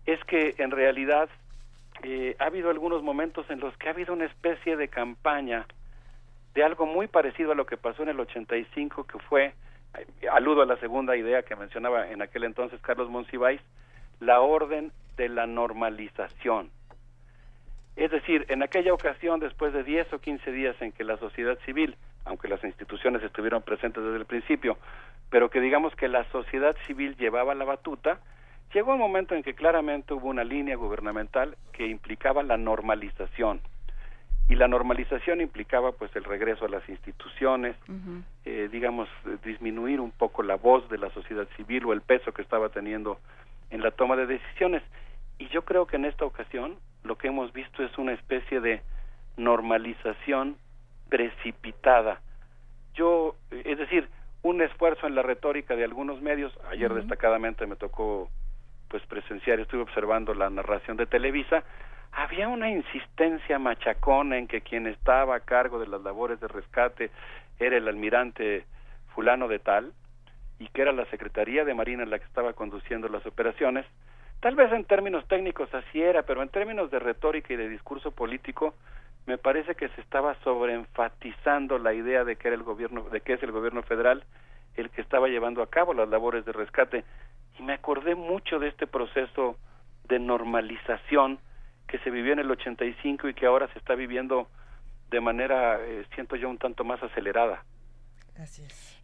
es 0.06 0.24
que 0.24 0.54
en 0.56 0.70
realidad 0.70 1.28
eh, 2.04 2.36
ha 2.38 2.44
habido 2.44 2.68
algunos 2.68 3.02
momentos 3.02 3.48
en 3.48 3.60
los 3.60 3.74
que 3.78 3.88
ha 3.88 3.92
habido 3.92 4.12
una 4.12 4.26
especie 4.26 4.76
de 4.76 4.88
campaña 4.88 5.66
de 6.54 6.62
algo 6.62 6.84
muy 6.84 7.08
parecido 7.08 7.52
a 7.52 7.54
lo 7.54 7.64
que 7.64 7.78
pasó 7.78 8.02
en 8.02 8.10
el 8.10 8.20
85, 8.20 9.04
que 9.04 9.18
fue, 9.20 9.54
eh, 9.96 10.28
aludo 10.30 10.60
a 10.60 10.66
la 10.66 10.76
segunda 10.76 11.16
idea 11.16 11.42
que 11.42 11.56
mencionaba 11.56 12.10
en 12.10 12.20
aquel 12.20 12.44
entonces 12.44 12.78
Carlos 12.82 13.08
Monsiváis, 13.08 13.60
la 14.20 14.40
orden 14.40 14.92
de 15.16 15.30
la 15.30 15.46
normalización. 15.46 16.70
Es 17.96 18.10
decir, 18.10 18.44
en 18.48 18.62
aquella 18.62 18.92
ocasión, 18.92 19.40
después 19.40 19.72
de 19.72 19.82
10 19.82 20.12
o 20.12 20.18
15 20.18 20.52
días 20.52 20.76
en 20.82 20.92
que 20.92 21.04
la 21.04 21.16
sociedad 21.16 21.58
civil, 21.64 21.96
aunque 22.26 22.48
las 22.48 22.62
instituciones 22.64 23.22
estuvieron 23.22 23.62
presentes 23.62 24.04
desde 24.04 24.18
el 24.18 24.26
principio, 24.26 24.76
pero 25.30 25.48
que 25.48 25.60
digamos 25.60 25.94
que 25.96 26.08
la 26.08 26.24
sociedad 26.30 26.76
civil 26.86 27.16
llevaba 27.16 27.54
la 27.54 27.64
batuta, 27.64 28.20
llegó 28.74 28.92
un 28.92 28.98
momento 28.98 29.34
en 29.34 29.42
que 29.42 29.54
claramente 29.54 30.12
hubo 30.12 30.28
una 30.28 30.44
línea 30.44 30.76
gubernamental 30.76 31.56
que 31.72 31.86
implicaba 31.86 32.42
la 32.42 32.56
normalización. 32.56 33.60
Y 34.48 34.56
la 34.56 34.68
normalización 34.68 35.40
implicaba 35.40 35.92
pues 35.92 36.14
el 36.16 36.24
regreso 36.24 36.66
a 36.66 36.68
las 36.68 36.86
instituciones, 36.88 37.76
eh, 38.44 38.68
digamos, 38.70 39.08
disminuir 39.42 40.00
un 40.00 40.10
poco 40.10 40.42
la 40.42 40.56
voz 40.56 40.86
de 40.90 40.98
la 40.98 41.08
sociedad 41.10 41.48
civil 41.56 41.86
o 41.86 41.92
el 41.94 42.02
peso 42.02 42.32
que 42.32 42.42
estaba 42.42 42.68
teniendo 42.68 43.18
en 43.70 43.82
la 43.82 43.90
toma 43.92 44.16
de 44.16 44.26
decisiones. 44.26 44.82
Y 45.38 45.48
yo 45.48 45.64
creo 45.64 45.86
que 45.86 45.96
en 45.96 46.04
esta 46.04 46.26
ocasión 46.26 46.76
lo 47.04 47.16
que 47.16 47.28
hemos 47.28 47.54
visto 47.54 47.82
es 47.82 47.96
una 47.96 48.12
especie 48.12 48.60
de 48.60 48.82
normalización 49.38 50.56
precipitada. 51.08 52.20
Yo, 52.92 53.36
eh, 53.50 53.62
es 53.64 53.78
decir, 53.78 54.08
un 54.42 54.60
esfuerzo 54.60 55.06
en 55.06 55.14
la 55.14 55.22
retórica 55.22 55.74
de 55.74 55.84
algunos 55.84 56.20
medios, 56.20 56.52
ayer 56.70 56.92
destacadamente 56.92 57.66
me 57.66 57.76
tocó 57.76 58.28
pues 58.88 59.04
presenciar, 59.06 59.60
estuve 59.60 59.82
observando 59.82 60.34
la 60.34 60.50
narración 60.50 60.96
de 60.96 61.06
Televisa, 61.06 61.64
había 62.12 62.48
una 62.48 62.70
insistencia 62.70 63.58
machacona 63.58 64.38
en 64.38 64.46
que 64.46 64.60
quien 64.60 64.86
estaba 64.86 65.36
a 65.36 65.40
cargo 65.40 65.80
de 65.80 65.88
las 65.88 66.00
labores 66.02 66.40
de 66.40 66.48
rescate 66.48 67.10
era 67.58 67.76
el 67.76 67.88
almirante 67.88 68.64
fulano 69.14 69.48
de 69.48 69.58
tal 69.58 69.92
y 70.58 70.68
que 70.68 70.82
era 70.82 70.92
la 70.92 71.06
Secretaría 71.06 71.64
de 71.64 71.74
Marina 71.74 72.04
la 72.04 72.18
que 72.18 72.24
estaba 72.24 72.52
conduciendo 72.52 73.08
las 73.08 73.26
operaciones. 73.26 73.84
Tal 74.40 74.54
vez 74.54 74.70
en 74.72 74.84
términos 74.84 75.26
técnicos 75.26 75.72
así 75.74 76.00
era, 76.02 76.22
pero 76.22 76.42
en 76.42 76.48
términos 76.50 76.90
de 76.90 76.98
retórica 76.98 77.52
y 77.52 77.56
de 77.56 77.68
discurso 77.68 78.12
político 78.12 78.74
me 79.26 79.38
parece 79.38 79.74
que 79.74 79.88
se 79.88 80.00
estaba 80.00 80.34
sobreenfatizando 80.44 81.78
la 81.78 81.94
idea 81.94 82.24
de 82.24 82.36
que 82.36 82.48
era 82.48 82.56
el 82.56 82.62
gobierno 82.62 83.08
de 83.10 83.20
que 83.22 83.34
es 83.34 83.42
el 83.42 83.52
gobierno 83.52 83.82
federal 83.82 84.22
el 84.76 84.90
que 84.90 85.00
estaba 85.00 85.28
llevando 85.28 85.62
a 85.62 85.70
cabo 85.70 85.94
las 85.94 86.08
labores 86.08 86.44
de 86.44 86.52
rescate 86.52 87.04
y 87.58 87.62
me 87.62 87.74
acordé 87.74 88.14
mucho 88.14 88.58
de 88.58 88.68
este 88.68 88.86
proceso 88.86 89.56
de 90.08 90.18
normalización 90.18 91.38
que 91.86 91.98
se 91.98 92.10
vivió 92.10 92.32
en 92.32 92.40
el 92.40 92.50
85 92.50 93.28
y 93.28 93.34
que 93.34 93.46
ahora 93.46 93.68
se 93.72 93.78
está 93.78 93.94
viviendo 93.94 94.48
de 95.10 95.20
manera, 95.20 95.78
eh, 95.80 96.04
siento 96.14 96.36
yo, 96.36 96.48
un 96.48 96.58
tanto 96.58 96.84
más 96.84 97.02
acelerada. 97.02 97.64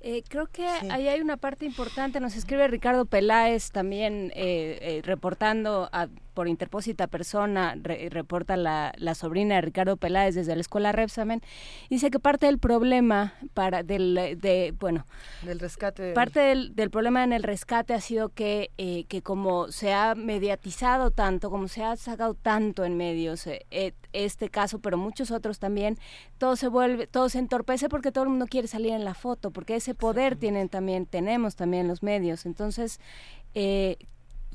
Eh, 0.02 0.22
creo 0.28 0.46
que 0.46 0.66
ahí 0.66 1.08
hay 1.08 1.20
una 1.20 1.36
parte 1.36 1.66
importante. 1.66 2.20
Nos 2.20 2.34
escribe 2.36 2.66
Ricardo 2.68 3.04
Peláez 3.04 3.70
también 3.70 4.32
eh, 4.34 4.78
eh, 4.80 5.02
reportando 5.04 5.88
a- 5.92 6.08
por 6.32 6.46
interpósita 6.48 7.06
persona, 7.08 7.74
re- 7.82 8.08
reporta 8.08 8.56
la, 8.56 8.92
la 8.96 9.14
sobrina 9.14 9.56
de 9.56 9.60
Ricardo 9.62 9.96
Peláez 9.98 10.36
desde 10.36 10.54
la 10.54 10.60
escuela 10.62 10.92
Repsamen. 10.92 11.42
Dice 11.90 12.10
que 12.10 12.18
parte 12.20 12.46
del 12.46 12.58
problema 12.58 13.34
para 13.52 13.82
del, 13.82 14.38
de, 14.40 14.72
bueno, 14.78 15.06
Del 15.42 15.58
rescate. 15.58 16.12
Parte 16.12 16.40
del, 16.40 16.74
del 16.76 16.88
problema 16.88 17.24
en 17.24 17.32
el 17.34 17.42
rescate 17.42 17.92
ha 17.94 18.00
sido 18.00 18.30
que, 18.30 18.70
eh, 18.78 19.04
que 19.08 19.20
como 19.22 19.68
se 19.72 19.92
ha 19.92 20.14
mediatizado 20.14 21.10
tanto, 21.10 21.50
como 21.50 21.68
se 21.68 21.82
ha 21.84 21.96
sacado 21.96 22.32
tanto 22.34 22.84
en 22.84 22.96
medios 22.96 23.46
este 24.12 24.48
caso, 24.48 24.78
pero 24.78 24.96
muchos 24.96 25.30
otros 25.32 25.58
también, 25.58 25.98
todo 26.38 26.56
se 26.56 26.68
vuelve, 26.68 27.06
todo 27.06 27.28
se 27.28 27.38
entorpece 27.38 27.88
porque 27.88 28.12
todo 28.12 28.24
el 28.24 28.30
mundo 28.30 28.46
quiere 28.46 28.66
salir 28.68 28.92
en 28.92 29.04
la 29.04 29.14
foto, 29.14 29.50
porque 29.50 29.74
ese 29.90 29.94
poder 29.96 30.36
tienen 30.36 30.68
también, 30.68 31.04
tenemos 31.04 31.56
también 31.56 31.88
los 31.88 32.02
medios. 32.02 32.46
Entonces, 32.46 33.00
eh, 33.54 33.96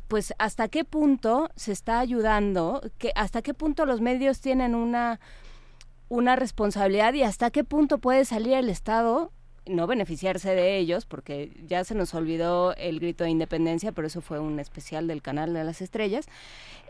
pues 0.07 0.33
hasta 0.37 0.69
qué 0.69 0.85
punto 0.85 1.49
se 1.57 1.73
está 1.73 1.99
ayudando, 1.99 2.81
que 2.97 3.11
hasta 3.15 3.41
qué 3.41 3.53
punto 3.53 3.85
los 3.85 3.99
medios 3.99 4.39
tienen 4.39 4.75
una 4.75 5.19
una 6.07 6.35
responsabilidad 6.35 7.15
y 7.15 7.23
hasta 7.23 7.49
qué 7.49 7.63
punto 7.63 7.97
puede 7.97 8.25
salir 8.25 8.53
el 8.53 8.69
Estado 8.69 9.31
no 9.67 9.87
beneficiarse 9.87 10.53
de 10.55 10.77
ellos, 10.77 11.05
porque 11.05 11.51
ya 11.67 11.83
se 11.83 11.95
nos 11.95 12.13
olvidó 12.13 12.75
el 12.75 12.99
grito 12.99 13.23
de 13.23 13.31
independencia, 13.31 13.91
pero 13.91 14.07
eso 14.07 14.21
fue 14.21 14.39
un 14.39 14.59
especial 14.59 15.07
del 15.07 15.21
canal 15.21 15.53
de 15.53 15.63
las 15.63 15.81
estrellas. 15.81 16.27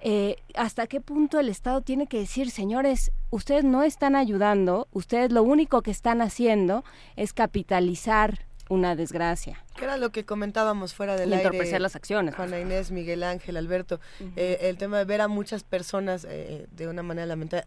Eh, 0.01 0.35
¿Hasta 0.55 0.85
qué 0.87 1.01
punto 1.01 1.39
el 1.39 1.49
Estado 1.49 1.81
tiene 1.81 2.07
que 2.07 2.19
decir, 2.19 2.51
señores, 2.51 3.11
ustedes 3.31 3.63
no 3.63 3.83
están 3.83 4.15
ayudando, 4.15 4.87
ustedes 4.91 5.31
lo 5.31 5.43
único 5.43 5.81
que 5.81 5.91
están 5.91 6.21
haciendo 6.21 6.83
es 7.15 7.33
capitalizar 7.33 8.45
una 8.69 8.95
desgracia? 8.95 9.63
Que 9.75 9.85
era 9.85 9.97
lo 9.97 10.11
que 10.11 10.25
comentábamos 10.25 10.93
fuera 10.93 11.15
del 11.15 11.29
Y 11.29 11.33
aire. 11.33 11.45
entorpecer 11.45 11.81
las 11.81 11.95
acciones. 11.95 12.35
Juana 12.35 12.59
Inés, 12.59 12.91
Miguel 12.91 13.23
Ángel, 13.23 13.57
Alberto. 13.57 13.99
eh, 14.35 14.57
el 14.61 14.77
tema 14.77 14.97
de 14.99 15.05
ver 15.05 15.21
a 15.21 15.27
muchas 15.27 15.63
personas 15.63 16.25
eh, 16.29 16.67
de 16.71 16.87
una 16.87 17.03
manera 17.03 17.25
lamentable. 17.27 17.65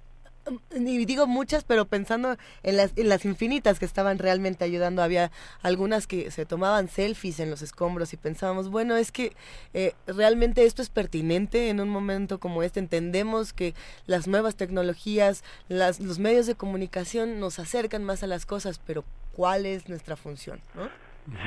Y 0.75 1.05
digo 1.05 1.27
muchas, 1.27 1.65
pero 1.65 1.85
pensando 1.87 2.37
en 2.63 2.77
las, 2.77 2.97
en 2.97 3.09
las 3.09 3.25
infinitas 3.25 3.79
que 3.79 3.85
estaban 3.85 4.19
realmente 4.19 4.65
ayudando. 4.65 5.03
Había 5.03 5.31
algunas 5.63 6.07
que 6.07 6.31
se 6.31 6.47
tomaban 6.47 6.89
selfies 6.89 7.41
en 7.41 7.51
los 7.51 7.63
escombros 7.63 8.13
y 8.13 8.17
pensábamos, 8.17 8.71
bueno, 8.71 8.97
es 8.97 9.13
que 9.13 9.33
eh, 9.75 9.95
realmente 10.07 10.65
esto 10.65 10.83
es 10.83 10.91
pertinente 10.91 11.69
en 11.71 11.81
un 11.81 11.89
momento 11.89 12.39
como 12.39 12.63
este. 12.63 12.81
Entendemos 12.81 13.53
que 13.53 13.75
las 14.07 14.27
nuevas 14.29 14.57
tecnologías, 14.57 15.45
las, 15.69 16.01
los 16.01 16.19
medios 16.19 16.47
de 16.47 16.55
comunicación 16.55 17.41
nos 17.41 17.59
acercan 17.59 18.05
más 18.05 18.23
a 18.23 18.27
las 18.27 18.47
cosas, 18.47 18.79
pero 18.87 19.05
¿cuál 19.35 19.67
es 19.67 19.89
nuestra 19.89 20.17
función? 20.17 20.61
¿no? 20.75 20.89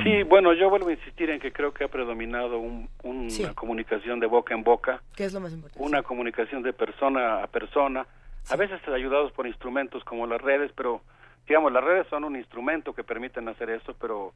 Sí, 0.03 0.21
bueno, 0.23 0.53
yo 0.53 0.69
vuelvo 0.69 0.89
a 0.89 0.93
insistir 0.93 1.31
en 1.31 1.39
que 1.39 1.51
creo 1.51 1.73
que 1.73 1.83
ha 1.83 1.87
predominado 1.87 2.59
un- 2.59 2.87
una 3.03 3.29
Sí. 3.31 3.43
comunicación 3.55 4.19
de 4.19 4.27
boca 4.27 4.53
en 4.53 4.63
boca, 4.63 5.01
¿Qué 5.15 5.25
es 5.25 5.33
lo 5.33 5.39
más 5.39 5.53
importante? 5.53 5.83
una 5.83 6.03
comunicación 6.03 6.61
de 6.61 6.71
persona 6.71 7.41
a 7.43 7.47
persona, 7.47 8.05
a 8.49 8.55
veces 8.55 8.79
ayudados 8.87 9.31
por 9.31 9.47
instrumentos 9.47 10.03
como 10.03 10.27
las 10.27 10.41
redes, 10.41 10.71
pero 10.75 11.01
digamos, 11.47 11.71
las 11.71 11.83
redes 11.83 12.07
son 12.07 12.23
un 12.23 12.35
instrumento 12.35 12.93
que 12.93 13.03
permiten 13.03 13.47
hacer 13.47 13.69
eso, 13.69 13.95
pero 13.99 14.33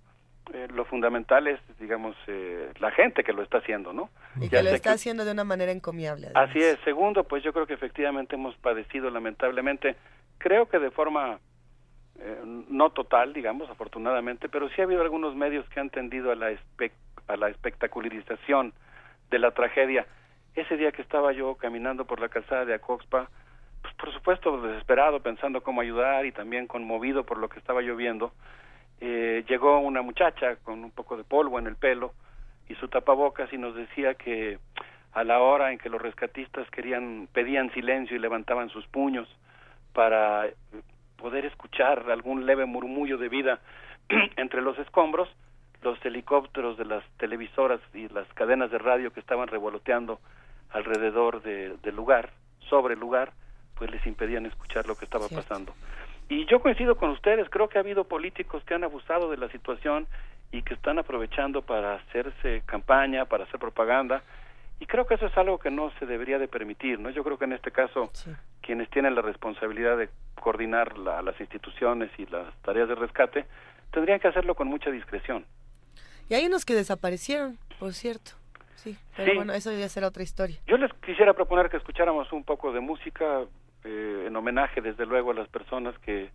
eh, 0.54 0.68
lo 0.74 0.86
fundamental 0.86 1.48
es, 1.48 1.60
digamos, 1.80 2.16
eh, 2.28 2.72
la 2.80 2.92
gente 2.92 3.24
que 3.24 3.34
lo 3.34 3.42
está 3.42 3.58
haciendo, 3.60 3.94
¿no? 3.94 4.10
Y 4.38 4.50
Ya 4.50 4.60
que 4.60 4.64
lo 4.64 4.70
está 4.72 4.92
haciendo 4.92 5.26
de 5.26 5.32
una 5.32 5.44
manera 5.44 5.72
encomiable. 5.72 6.30
Así 6.36 6.60
es. 6.60 6.78
Segundo, 6.84 7.24
pues 7.24 7.44
yo 7.44 7.52
creo 7.54 7.66
que 7.66 7.74
efectivamente 7.74 8.36
hemos 8.36 8.56
padecido 8.58 9.10
lamentablemente, 9.10 9.96
creo 10.38 10.68
que 10.68 10.80
de 10.80 10.92
forma 10.92 11.40
eh, 12.20 12.40
no 12.46 12.92
total, 12.92 13.34
digamos, 13.34 13.70
afortunadamente, 13.70 14.48
pero 14.50 14.70
sí 14.70 14.82
ha 14.82 14.86
habido 14.86 15.02
algunos 15.02 15.36
medios 15.36 15.68
que 15.70 15.80
han 15.80 15.90
tendido 15.90 16.32
a 16.32 16.36
la, 16.36 16.52
espe- 16.52 16.92
a 17.28 17.36
la 17.38 17.50
espectacularización 17.50 18.74
de 19.32 19.40
la 19.40 19.52
tragedia. 19.52 20.06
Ese 20.56 20.78
día 20.78 20.92
que 20.92 21.02
estaba 21.02 21.34
yo 21.34 21.56
caminando 21.56 22.06
por 22.06 22.20
la 22.20 22.30
calzada 22.30 22.66
de 22.66 22.74
Acoxpa, 22.76 23.30
pues 23.86 23.94
por 23.98 24.14
supuesto 24.14 24.62
desesperado, 24.62 25.20
pensando 25.22 25.62
cómo 25.62 25.82
ayudar 25.82 26.26
y 26.26 26.32
también 26.32 26.66
conmovido 26.68 27.24
por 27.24 27.38
lo 27.38 27.50
que 27.50 27.60
estaba 27.60 27.82
lloviendo, 27.82 28.32
eh, 29.00 29.44
llegó 29.48 29.80
una 29.80 30.02
muchacha 30.02 30.56
con 30.64 30.84
un 30.84 30.92
poco 30.92 31.18
de 31.18 31.24
polvo 31.24 31.60
en 31.60 31.68
el 31.68 31.76
pelo 31.76 32.14
y 32.68 32.76
su 32.76 32.88
tapabocas 32.88 33.52
y 33.54 33.58
nos 33.58 33.76
decía 33.76 34.16
que 34.16 34.58
a 35.14 35.24
la 35.24 35.40
hora 35.40 35.72
en 35.72 35.78
que 35.78 35.90
los 35.90 36.02
rescatistas 36.02 36.70
querían 36.72 37.28
pedían 37.32 37.72
silencio 37.74 38.16
y 38.16 38.20
levantaban 38.20 38.70
sus 38.70 38.88
puños 38.88 39.28
para 39.94 40.48
poder 41.18 41.46
escuchar 41.46 42.10
algún 42.10 42.46
leve 42.46 42.66
murmullo 42.66 43.18
de 43.18 43.30
vida 43.30 43.60
entre 44.38 44.62
los 44.62 44.78
escombros, 44.80 45.30
los 45.84 46.04
helicópteros 46.04 46.78
de 46.78 46.86
las 46.86 47.04
televisoras 47.18 47.80
y 47.94 48.08
las 48.10 48.28
cadenas 48.34 48.72
de 48.72 48.80
radio 48.80 49.14
que 49.14 49.20
estaban 49.20 49.48
revoloteando 49.48 50.20
alrededor 50.72 51.42
de- 51.44 51.78
del 51.84 51.96
lugar, 51.96 52.32
sobre 52.70 52.96
el 52.96 53.00
lugar, 53.00 53.32
pues 53.78 53.92
les 53.92 54.06
impedían 54.06 54.46
escuchar 54.46 54.88
lo 54.88 54.96
que 54.96 55.06
estaba 55.06 55.28
Cierto. 55.28 55.48
pasando. 55.48 55.74
Y 56.30 56.46
yo 56.46 56.60
coincido 56.60 56.96
con 56.98 57.12
ustedes, 57.12 57.48
creo 57.50 57.70
que 57.70 57.78
ha 57.78 57.82
habido 57.82 58.04
políticos 58.06 58.64
que 58.66 58.74
han 58.74 58.84
abusado 58.84 59.30
de 59.30 59.38
la 59.38 59.50
situación 59.50 60.08
y 60.52 60.64
que 60.64 60.74
están 60.74 60.98
aprovechando 60.98 61.62
para 61.62 61.96
hacerse 61.96 62.64
campaña, 62.66 63.26
para 63.26 63.44
hacer 63.44 63.60
propaganda, 63.60 64.24
y 64.80 64.86
creo 64.88 65.06
que 65.06 65.14
eso 65.16 65.26
es 65.28 65.38
algo 65.38 65.58
que 65.60 65.70
no 65.72 65.92
se 66.00 66.06
debería 66.06 66.38
de 66.40 66.48
permitir, 66.48 67.00
¿no? 67.00 67.10
Yo 67.10 67.24
creo 67.24 67.38
que 67.38 67.46
en 67.46 67.54
este 67.54 67.72
caso 67.72 68.12
quienes 68.62 68.90
tienen 68.90 69.16
la 69.16 69.22
responsabilidad 69.22 69.98
de 69.98 70.10
coordinar 70.42 70.98
la- 70.98 71.22
las 71.22 71.40
instituciones 71.40 72.10
y 72.18 72.26
las 72.26 72.54
tareas 72.62 72.90
de 72.90 72.96
rescate 72.96 73.46
tendrían 73.92 74.20
que 74.20 74.28
hacerlo 74.28 74.56
con 74.56 74.68
mucha 74.68 74.90
discreción. 74.92 75.46
Y 76.28 76.34
hay 76.34 76.46
unos 76.48 76.66
que 76.66 76.74
desaparecieron, 76.74 77.58
por 77.80 77.94
cierto. 77.94 78.32
Sí, 78.76 78.98
pero 79.16 79.32
Sí. 79.32 79.38
bueno, 79.38 79.54
eso 79.54 79.72
ya 79.72 79.88
será 79.90 80.08
otra 80.08 80.24
historia. 80.24 80.58
Yo 80.68 80.78
les 80.78 80.92
quisiera 81.06 81.34
proponer 81.34 81.70
que 81.70 81.78
escucháramos 81.78 82.32
un 82.34 82.44
poco 82.44 82.72
de 82.74 82.80
música 82.82 83.46
eh, 83.86 84.26
en 84.28 84.36
homenaje, 84.36 84.82
desde 84.82 85.06
luego, 85.06 85.32
a 85.32 85.34
las 85.36 85.48
personas 85.48 85.98
que, 86.00 86.30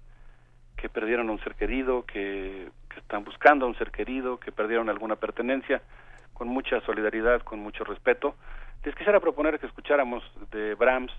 que 0.77 0.89
perdieron 0.89 1.29
a 1.29 1.33
un 1.33 1.41
ser 1.41 1.55
querido, 1.55 2.05
que, 2.07 2.71
que 2.89 3.01
están 3.01 3.25
buscando 3.25 3.67
a 3.67 3.69
un 3.69 3.77
ser 3.77 3.91
querido, 3.91 4.39
que 4.39 4.53
perdieron 4.53 4.89
alguna 4.89 5.17
pertenencia, 5.17 5.83
con 6.33 6.49
mucha 6.49 6.81
solidaridad, 6.83 7.43
con 7.43 7.61
mucho 7.61 7.85
respeto. 7.85 8.35
Les 8.85 8.95
quisiera 8.95 9.21
proponer 9.21 9.59
que 9.59 9.67
escucháramos 9.67 10.23
de 10.51 10.75
Brahms 10.75 11.13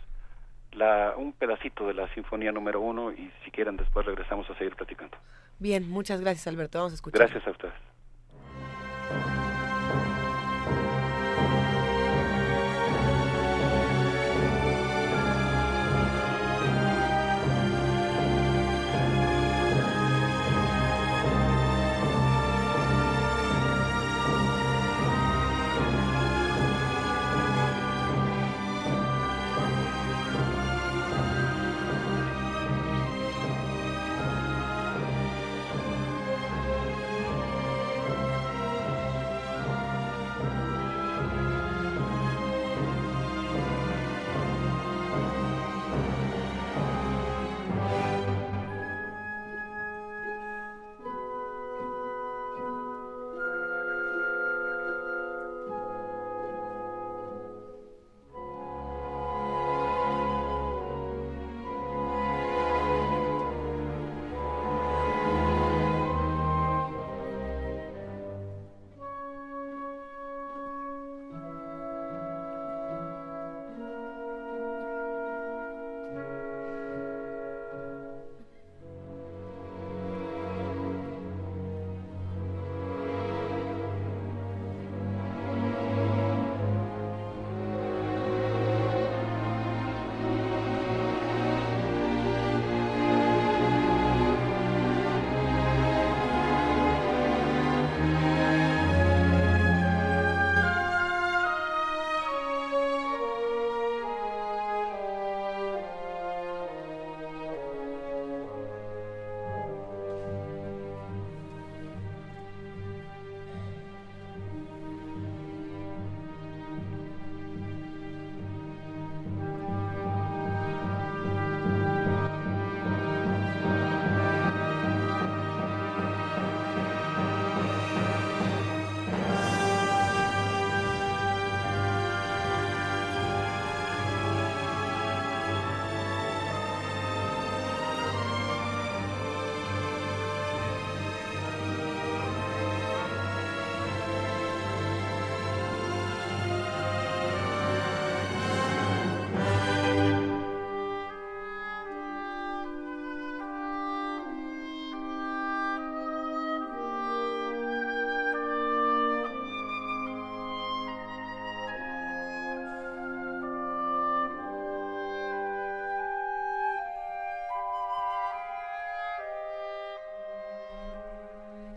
la, 0.74 1.14
un 1.18 1.34
pedacito 1.34 1.86
de 1.86 1.94
la 1.94 2.12
Sinfonía 2.14 2.52
número 2.52 2.80
uno 2.82 3.12
y 3.12 3.32
si 3.44 3.52
quieren 3.52 3.78
después 3.78 4.06
regresamos 4.06 4.50
a 4.50 4.58
seguir 4.58 4.76
platicando. 4.76 5.18
Bien, 5.60 5.88
muchas 5.88 6.22
gracias, 6.22 6.48
Alberto. 6.48 6.80
Vamos 6.80 6.94
a 6.94 6.96
escuchar. 6.96 7.20
Gracias 7.20 7.46
a 7.46 7.52
ustedes. 7.52 7.74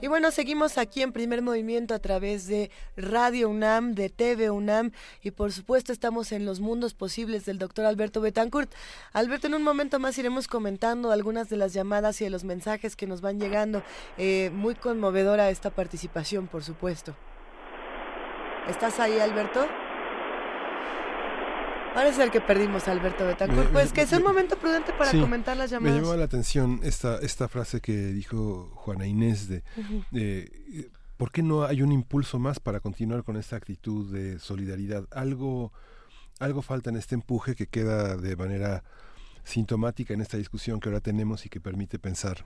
Y 0.04 0.06
bueno, 0.06 0.30
seguimos 0.30 0.76
aquí 0.76 1.00
en 1.00 1.12
primer 1.12 1.40
movimiento 1.40 1.94
a 1.94 1.98
través 1.98 2.46
de 2.46 2.70
Radio 2.94 3.48
UNAM, 3.48 3.94
de 3.94 4.10
TV 4.10 4.50
UNAM 4.50 4.90
y 5.22 5.30
por 5.30 5.50
supuesto 5.50 5.94
estamos 5.94 6.30
en 6.32 6.44
los 6.44 6.60
mundos 6.60 6.92
posibles 6.92 7.46
del 7.46 7.58
doctor 7.58 7.86
Alberto 7.86 8.20
Betancourt. 8.20 8.70
Alberto, 9.14 9.46
en 9.46 9.54
un 9.54 9.62
momento 9.62 9.98
más 9.98 10.18
iremos 10.18 10.46
comentando 10.46 11.10
algunas 11.10 11.48
de 11.48 11.56
las 11.56 11.72
llamadas 11.72 12.20
y 12.20 12.24
de 12.24 12.28
los 12.28 12.44
mensajes 12.44 12.96
que 12.96 13.06
nos 13.06 13.22
van 13.22 13.40
llegando. 13.40 13.82
Eh, 14.18 14.50
muy 14.52 14.74
conmovedora 14.74 15.48
esta 15.48 15.70
participación, 15.70 16.48
por 16.48 16.62
supuesto. 16.62 17.16
¿Estás 18.68 19.00
ahí, 19.00 19.18
Alberto? 19.18 19.66
Parece 21.94 22.16
ser 22.16 22.30
que 22.30 22.40
perdimos 22.40 22.88
a 22.88 22.92
Alberto 22.92 23.24
Betancourt. 23.24 23.66
Me- 23.68 23.72
Pues 23.72 23.88
me- 23.90 23.92
que 23.94 24.00
es 24.02 24.12
un 24.12 24.18
me- 24.18 24.24
momento 24.24 24.58
prudente 24.58 24.92
para 24.92 25.10
Sí, 25.12 25.20
comentar 25.20 25.56
las 25.56 25.70
Me 25.70 25.76
llamadas. 25.76 26.00
llamó 26.02 26.14
la 26.16 26.24
atención 26.24 26.80
esta, 26.82 27.18
esta 27.18 27.48
frase 27.48 27.80
que 27.80 27.92
dijo 28.08 28.70
Juana 28.74 29.06
Inés 29.06 29.48
de, 29.48 29.62
eh, 30.12 30.90
¿por 31.16 31.30
qué 31.30 31.42
no 31.42 31.64
hay 31.64 31.82
un 31.82 31.92
impulso 31.92 32.38
más 32.40 32.58
para 32.58 32.80
continuar 32.80 33.22
con 33.22 33.36
esta 33.36 33.54
actitud 33.56 34.12
de 34.12 34.40
solidaridad? 34.40 35.06
Algo, 35.12 35.72
algo 36.40 36.62
falta 36.62 36.90
en 36.90 36.96
este 36.96 37.14
empuje 37.14 37.54
que 37.54 37.68
queda 37.68 38.16
de 38.16 38.34
manera 38.34 38.82
sintomática 39.44 40.14
en 40.14 40.20
esta 40.20 40.36
discusión 40.36 40.80
que 40.80 40.88
ahora 40.88 41.00
tenemos 41.00 41.46
y 41.46 41.48
que 41.48 41.60
permite 41.60 41.98
pensar 42.00 42.44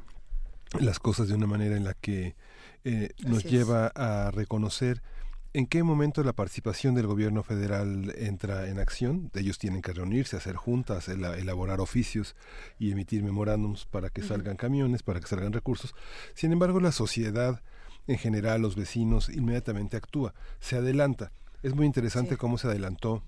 las 0.78 0.98
cosas 0.98 1.28
de 1.28 1.34
una 1.34 1.46
manera 1.46 1.76
en 1.76 1.84
la 1.84 1.94
que 1.94 2.36
eh, 2.84 3.10
nos 3.24 3.38
Así 3.38 3.46
es. 3.46 3.52
lleva 3.52 3.86
a 3.94 4.30
reconocer 4.30 5.02
en 5.54 5.66
qué 5.66 5.82
momento 5.82 6.22
la 6.22 6.34
participación 6.34 6.94
del 6.94 7.06
gobierno 7.06 7.42
federal 7.42 8.12
entra 8.16 8.68
en 8.68 8.78
acción. 8.78 9.30
Ellos 9.34 9.58
tienen 9.58 9.82
que 9.82 9.92
reunirse, 9.92 10.36
hacer 10.36 10.56
juntas, 10.56 11.08
ela- 11.08 11.38
elaborar 11.38 11.80
oficios 11.80 12.36
y 12.78 12.90
emitir 12.92 13.22
memorándums 13.22 13.86
para 13.86 14.10
que 14.10 14.22
salgan 14.22 14.56
camiones, 14.56 15.02
para 15.02 15.20
que 15.20 15.26
salgan 15.26 15.52
recursos. 15.52 15.94
Sin 16.34 16.52
embargo, 16.52 16.80
la 16.80 16.92
sociedad 16.92 17.62
en 18.06 18.18
general, 18.18 18.62
los 18.62 18.76
vecinos, 18.76 19.28
inmediatamente 19.28 19.96
actúa, 19.96 20.34
se 20.60 20.76
adelanta. 20.76 21.32
Es 21.62 21.74
muy 21.74 21.86
interesante 21.86 22.36
cómo 22.36 22.56
se 22.58 22.68
adelantó 22.68 23.22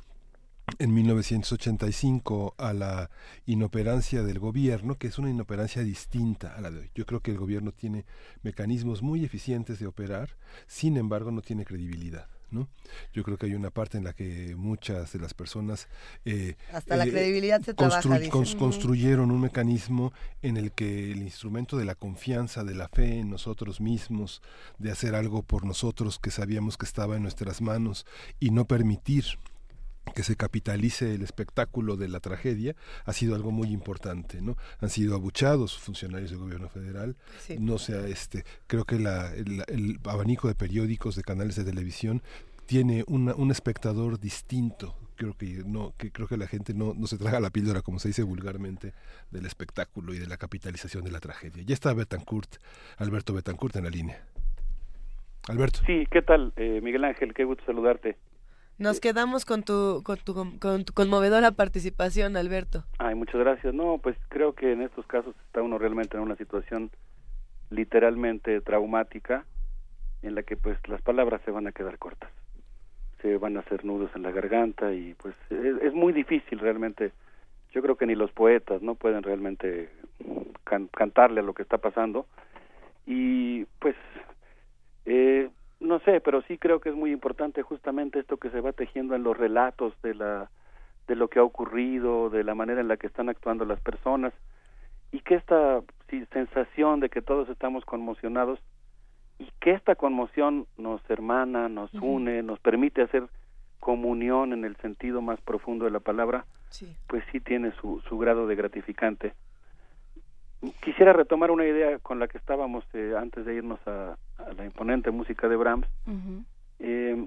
en 0.79 0.93
1985 0.95 2.55
a 2.59 2.73
la 2.73 3.11
inoperancia 3.47 4.23
del 4.23 4.39
gobierno, 4.39 4.97
que 4.97 5.09
es 5.09 5.19
una 5.19 5.31
inoperancia 5.31 5.83
distinta 5.83 6.55
a 6.55 6.61
la 6.61 6.71
de 6.71 6.81
hoy. 6.81 6.91
Yo 6.95 7.07
creo 7.07 7.21
que 7.21 7.31
el 7.33 7.39
gobierno 7.39 7.73
tiene 7.73 8.05
mecanismos 8.43 9.03
muy 9.03 9.25
eficientes 9.25 9.79
de 9.79 9.87
operar, 9.87 10.37
sin 10.67 10.97
embargo 10.97 11.31
no 11.31 11.43
tiene 11.43 11.65
credibilidad. 11.65 12.27
¿No? 12.53 12.69
Yo 13.13 13.23
creo 13.23 13.39
que 13.39 13.47
hay 13.47 13.55
una 13.55 13.71
parte 13.71 13.97
en 13.97 14.03
la 14.03 14.13
que 14.13 14.57
muchas 14.57 15.13
de 15.13 15.21
las 15.21 15.35
personas 15.35 15.87
eh, 16.25 16.57
Hasta 16.73 16.97
la 16.97 17.07
eh, 17.07 17.11
credibilidad 17.13 17.63
se 17.63 17.77
constru- 17.77 18.01
trabaja, 18.03 18.25
cons- 18.29 18.59
construyeron 18.59 19.31
un 19.31 19.41
mecanismo 19.41 20.13
en 20.43 20.57
el 20.57 20.73
que 20.73 21.13
el 21.13 21.23
instrumento 21.23 21.77
de 21.79 21.85
la 21.85 21.95
confianza, 21.95 22.65
de 22.65 22.75
la 22.75 22.89
fe 22.89 23.21
en 23.21 23.31
nosotros 23.31 23.81
mismos, 23.81 24.43
de 24.81 24.91
hacer 24.91 25.15
algo 25.15 25.45
por 25.45 25.65
nosotros 25.65 26.19
que 26.19 26.33
sabíamos 26.33 26.77
que 26.77 26.87
estaba 26.87 27.15
en 27.15 27.23
nuestras 27.23 27.61
manos 27.61 28.05
y 28.41 28.51
no 28.51 28.65
permitir 28.65 29.27
que 30.15 30.23
se 30.23 30.37
capitalice 30.37 31.15
el 31.15 31.23
espectáculo 31.23 31.97
de 31.97 32.09
la 32.09 32.21
tragedia 32.21 32.75
ha 33.05 33.13
sido 33.13 33.35
algo 33.35 33.51
muy 33.51 33.69
importante, 33.69 34.41
¿no? 34.43 34.57
Han 34.81 34.91
sido 34.91 35.15
abuchados 35.15 35.79
funcionarios 35.79 36.31
del 36.31 36.39
gobierno 36.41 36.69
federal, 36.69 37.17
Sí. 37.41 37.57
no 37.59 37.79
sea 37.79 38.07
este, 38.07 38.45
creo 38.67 38.85
que 38.85 38.99
la- 38.99 39.33
el, 39.35 39.63
el 39.69 39.99
abanico 40.05 40.49
de 40.49 40.55
periódicos, 40.55 41.17
de 41.17 41.23
canales 41.23 41.57
de 41.57 41.65
televisión 41.65 42.23
tiene 42.67 43.05
una- 43.09 43.35
un 43.35 43.51
espectador 43.51 44.19
distinto. 44.21 44.97
Creo 45.17 45.35
que 45.37 45.63
no, 45.67 45.93
que 45.99 46.11
creo 46.11 46.27
que 46.29 46.37
la 46.39 46.47
gente 46.47 46.73
no, 46.73 46.95
no 46.95 47.07
se 47.07 47.19
traga 47.19 47.41
la 47.41 47.51
píldora, 47.51 47.83
como 47.83 47.99
se 47.99 48.09
dice 48.09 48.23
vulgarmente, 48.23 48.95
del 49.31 49.45
espectáculo 49.45 50.15
y 50.15 50.19
de 50.19 50.27
la 50.27 50.39
capitalización 50.39 51.05
de 51.05 51.11
la 51.11 51.21
tragedia. 51.21 51.63
Ya 51.63 51.75
está 51.75 51.93
Betancourt, 51.93 52.57
Alberto 52.97 53.35
Betancourt 53.35 53.77
en 53.77 53.85
la 53.85 53.91
línea. 53.91 54.25
Alberto. 55.49 55.81
Sí, 55.87 56.05
¿qué 56.11 56.23
tal, 56.23 56.53
eh, 56.57 56.81
Miguel 56.83 57.05
Ángel? 57.05 57.35
Qué 57.35 57.45
gusto 57.45 57.65
saludarte. 57.67 58.17
Nos 58.81 58.99
quedamos 58.99 59.45
con 59.45 59.63
tu, 59.63 60.03
con 60.03 60.17
tu, 60.17 60.33
con 60.59 60.85
tu 60.87 60.93
conmovedora 60.95 61.51
participación, 61.53 62.35
Alberto. 62.39 62.83
Ay, 62.99 63.15
muchas 63.15 63.39
gracias. 63.39 63.75
No, 63.75 63.99
pues 63.99 64.17
creo 64.31 64.55
que 64.55 64.73
en 64.73 64.81
estos 64.81 65.07
casos 65.07 65.35
está 65.47 65.61
uno 65.61 65.77
realmente 65.77 66.17
en 66.17 66.23
una 66.23 66.35
situación 66.37 66.91
literalmente 67.69 68.61
traumática 68.63 69.45
en 70.23 70.35
la 70.35 70.43
que 70.43 70.57
pues 70.57 70.79
las 70.89 71.03
palabras 71.03 71.43
se 71.45 71.51
van 71.51 71.67
a 71.67 71.73
quedar 71.73 71.99
cortas. 71.99 72.31
Se 73.21 73.37
van 73.37 73.59
a 73.59 73.61
hacer 73.61 73.85
nudos 73.85 74.11
en 74.15 74.23
la 74.23 74.31
garganta 74.31 74.95
y 74.95 75.13
pues 75.15 75.35
es, 75.51 75.93
muy 75.93 76.15
difícil 76.15 76.59
realmente. 76.59 77.13
Yo 77.73 77.83
creo 77.83 77.97
que 77.97 78.07
ni 78.07 78.15
los 78.15 78.33
poetas 78.33 78.81
no 78.81 78.95
pueden 78.95 79.23
realmente 79.23 79.91
can- 80.65 80.89
cantarle 80.89 81.41
a 81.41 81.45
lo 81.45 81.53
que 81.53 81.63
está 81.63 81.77
pasando 81.77 82.27
y 83.07 83.67
pues 83.79 83.95
eh, 85.05 85.51
no 85.81 85.99
sé, 86.01 86.21
pero 86.21 86.43
sí 86.43 86.59
creo 86.59 86.81
que 86.81 86.91
es 86.91 86.95
muy 86.95 87.11
importante 87.13 87.63
justamente 87.63 88.19
esto 88.21 88.37
que 88.37 88.51
se 88.51 88.61
va 88.61 88.73
tejiendo 88.73 89.15
en 89.15 89.23
los 89.23 89.37
relatos 89.37 89.95
de 90.03 90.15
la 90.15 90.51
de 91.09 91.17
lo 91.17 91.27
que 91.29 91.41
ha 91.41 91.43
ocurrido, 91.43 92.31
de 92.31 92.45
la 92.45 92.55
manera 92.55 92.81
en 92.81 92.87
la 92.87 92.97
que 92.97 93.09
están 93.09 93.29
actuando 93.29 93.65
las 93.65 93.81
personas 93.81 94.33
y 95.11 95.21
que 95.21 95.35
esta 95.35 95.81
sí, 96.09 96.25
sensación 96.33 97.01
de 97.01 97.09
que 97.09 97.21
todos 97.21 97.49
estamos 97.49 97.85
conmocionados 97.85 98.61
y 99.41 99.49
que 99.59 99.73
esta 99.73 99.97
conmoción 99.97 100.67
nos 100.77 101.01
hermana, 101.11 101.69
nos 101.69 101.93
une, 101.95 102.43
nos 102.45 102.61
permite 102.61 103.03
hacer 103.03 103.25
comunión 103.81 104.53
en 104.53 104.65
el 104.65 104.77
sentido 104.77 105.21
más 105.23 105.41
profundo 105.41 105.85
de 105.87 105.91
la 105.91 106.01
palabra, 106.01 106.45
Sí. 106.69 106.95
pues 107.09 107.25
sí 107.33 107.41
tiene 107.41 107.73
su, 107.81 108.01
su 108.09 108.17
grado 108.19 108.47
de 108.47 108.55
gratificante. 108.55 109.33
Quisiera 110.83 111.13
retomar 111.15 111.51
una 111.51 111.65
idea 111.65 111.99
con 112.01 112.19
la 112.19 112.29
que 112.29 112.37
estábamos 112.37 112.85
eh, 112.93 113.15
antes 113.17 113.47
de 113.47 113.55
irnos 113.55 113.81
a, 113.87 114.17
a 114.39 114.53
la 114.53 114.65
imponente 114.65 115.11
música 115.11 115.49
de 115.49 115.57
Brahms. 115.57 115.87
Eh, 116.79 117.27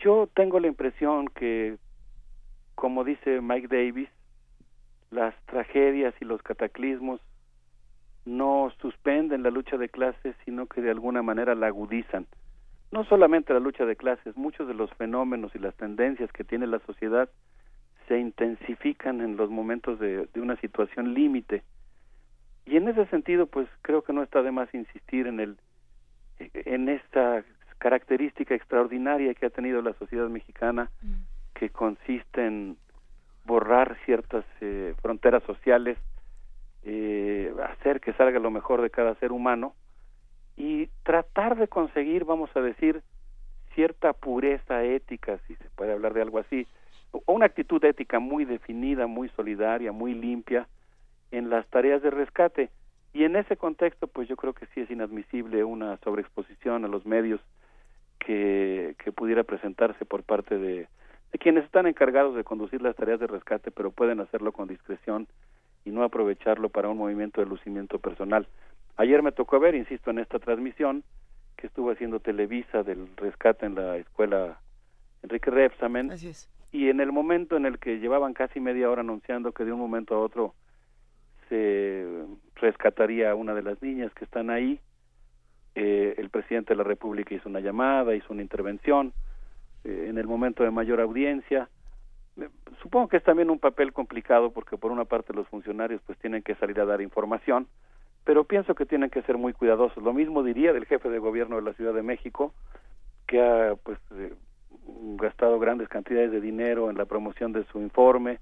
yo 0.00 0.28
tengo 0.34 0.60
la 0.60 0.66
impresión 0.66 1.28
que, 1.28 1.76
como 2.74 3.04
dice 3.04 3.40
Mike 3.40 3.68
Davis, 3.68 4.08
las 5.10 5.34
tragedias 5.46 6.14
y 6.20 6.26
los 6.26 6.42
cataclismos 6.42 7.20
no 8.26 8.70
suspenden 8.82 9.42
la 9.42 9.50
lucha 9.50 9.78
de 9.78 9.88
clases, 9.88 10.36
sino 10.44 10.66
que 10.66 10.82
de 10.82 10.90
alguna 10.90 11.22
manera 11.22 11.54
la 11.54 11.68
agudizan. 11.68 12.26
No 12.92 13.04
solamente 13.04 13.54
la 13.54 13.60
lucha 13.60 13.86
de 13.86 13.96
clases, 13.96 14.36
muchos 14.36 14.68
de 14.68 14.74
los 14.74 14.92
fenómenos 14.94 15.54
y 15.54 15.58
las 15.58 15.74
tendencias 15.76 16.30
que 16.32 16.44
tiene 16.44 16.66
la 16.66 16.80
sociedad 16.80 17.30
se 18.06 18.18
intensifican 18.18 19.22
en 19.22 19.36
los 19.36 19.48
momentos 19.48 19.98
de, 19.98 20.26
de 20.26 20.40
una 20.40 20.56
situación 20.56 21.14
límite. 21.14 21.62
Y 22.68 22.76
en 22.76 22.86
ese 22.88 23.06
sentido, 23.06 23.46
pues 23.46 23.66
creo 23.80 24.02
que 24.02 24.12
no 24.12 24.22
está 24.22 24.42
de 24.42 24.52
más 24.52 24.72
insistir 24.74 25.26
en 25.26 25.40
el 25.40 25.56
en 26.38 26.88
esta 26.88 27.42
característica 27.78 28.54
extraordinaria 28.54 29.34
que 29.34 29.46
ha 29.46 29.50
tenido 29.50 29.82
la 29.82 29.94
sociedad 29.94 30.28
mexicana, 30.28 30.90
que 31.54 31.70
consiste 31.70 32.46
en 32.46 32.76
borrar 33.44 33.96
ciertas 34.04 34.44
eh, 34.60 34.94
fronteras 35.00 35.42
sociales, 35.44 35.98
eh, 36.84 37.52
hacer 37.70 38.00
que 38.00 38.12
salga 38.12 38.38
lo 38.38 38.50
mejor 38.50 38.82
de 38.82 38.90
cada 38.90 39.14
ser 39.16 39.32
humano 39.32 39.74
y 40.56 40.88
tratar 41.02 41.56
de 41.56 41.68
conseguir, 41.68 42.24
vamos 42.24 42.50
a 42.54 42.60
decir, 42.60 43.02
cierta 43.74 44.12
pureza 44.12 44.84
ética, 44.84 45.38
si 45.46 45.56
se 45.56 45.70
puede 45.74 45.92
hablar 45.92 46.14
de 46.14 46.22
algo 46.22 46.38
así, 46.38 46.66
o 47.12 47.22
una 47.32 47.46
actitud 47.46 47.82
ética 47.84 48.18
muy 48.18 48.44
definida, 48.44 49.06
muy 49.06 49.28
solidaria, 49.30 49.90
muy 49.90 50.14
limpia 50.14 50.68
en 51.30 51.50
las 51.50 51.66
tareas 51.68 52.02
de 52.02 52.10
rescate. 52.10 52.70
Y 53.12 53.24
en 53.24 53.36
ese 53.36 53.56
contexto, 53.56 54.06
pues 54.06 54.28
yo 54.28 54.36
creo 54.36 54.52
que 54.52 54.66
sí 54.66 54.80
es 54.80 54.90
inadmisible 54.90 55.64
una 55.64 55.96
sobreexposición 55.98 56.84
a 56.84 56.88
los 56.88 57.06
medios 57.06 57.40
que, 58.18 58.94
que 59.02 59.12
pudiera 59.12 59.44
presentarse 59.44 60.04
por 60.04 60.22
parte 60.22 60.58
de, 60.58 60.88
de 61.32 61.38
quienes 61.38 61.64
están 61.64 61.86
encargados 61.86 62.34
de 62.34 62.44
conducir 62.44 62.82
las 62.82 62.96
tareas 62.96 63.20
de 63.20 63.26
rescate, 63.26 63.70
pero 63.70 63.90
pueden 63.90 64.20
hacerlo 64.20 64.52
con 64.52 64.68
discreción 64.68 65.26
y 65.84 65.90
no 65.90 66.02
aprovecharlo 66.02 66.68
para 66.68 66.88
un 66.88 66.98
movimiento 66.98 67.40
de 67.40 67.46
lucimiento 67.46 67.98
personal. 67.98 68.46
Ayer 68.96 69.22
me 69.22 69.32
tocó 69.32 69.60
ver, 69.60 69.74
insisto, 69.74 70.10
en 70.10 70.18
esta 70.18 70.38
transmisión 70.38 71.04
que 71.56 71.66
estuvo 71.66 71.90
haciendo 71.90 72.20
Televisa 72.20 72.82
del 72.82 73.08
rescate 73.16 73.66
en 73.66 73.74
la 73.74 73.96
escuela 73.96 74.60
Enrique 75.22 75.50
Repsamen. 75.50 76.12
Así 76.12 76.28
es. 76.28 76.48
Y 76.70 76.88
en 76.88 77.00
el 77.00 77.12
momento 77.12 77.56
en 77.56 77.66
el 77.66 77.78
que 77.78 77.98
llevaban 77.98 78.34
casi 78.34 78.60
media 78.60 78.90
hora 78.90 79.00
anunciando 79.00 79.52
que 79.52 79.64
de 79.64 79.72
un 79.72 79.78
momento 79.78 80.14
a 80.14 80.20
otro 80.20 80.54
se 81.48 82.06
rescataría 82.56 83.30
a 83.30 83.34
una 83.34 83.54
de 83.54 83.62
las 83.62 83.80
niñas 83.82 84.12
que 84.14 84.24
están 84.24 84.50
ahí, 84.50 84.80
eh, 85.74 86.14
el 86.18 86.30
presidente 86.30 86.72
de 86.72 86.76
la 86.76 86.84
República 86.84 87.34
hizo 87.34 87.48
una 87.48 87.60
llamada, 87.60 88.14
hizo 88.14 88.32
una 88.32 88.42
intervención 88.42 89.12
eh, 89.84 90.06
en 90.08 90.18
el 90.18 90.26
momento 90.26 90.64
de 90.64 90.70
mayor 90.70 91.00
audiencia. 91.00 91.68
Eh, 92.40 92.48
Supongo 92.82 93.08
que 93.08 93.18
es 93.18 93.24
también 93.24 93.50
un 93.50 93.58
papel 93.58 93.92
complicado 93.92 94.50
porque 94.50 94.76
por 94.76 94.90
una 94.90 95.04
parte 95.04 95.32
los 95.32 95.48
funcionarios 95.48 96.00
pues 96.06 96.18
tienen 96.18 96.42
que 96.42 96.54
salir 96.56 96.80
a 96.80 96.84
dar 96.84 97.00
información, 97.00 97.68
pero 98.24 98.44
pienso 98.44 98.74
que 98.74 98.86
tienen 98.86 99.10
que 99.10 99.22
ser 99.22 99.38
muy 99.38 99.52
cuidadosos. 99.52 100.02
Lo 100.02 100.12
mismo 100.12 100.42
diría 100.42 100.72
del 100.72 100.86
jefe 100.86 101.08
de 101.08 101.18
gobierno 101.18 101.56
de 101.56 101.62
la 101.62 101.72
Ciudad 101.74 101.94
de 101.94 102.02
México, 102.02 102.52
que 103.26 103.40
ha 103.40 103.74
pues 103.76 103.98
eh, 104.12 104.32
gastado 105.16 105.58
grandes 105.58 105.88
cantidades 105.88 106.30
de 106.30 106.40
dinero 106.40 106.90
en 106.90 106.96
la 106.96 107.04
promoción 107.04 107.52
de 107.52 107.64
su 107.66 107.80
informe, 107.80 108.38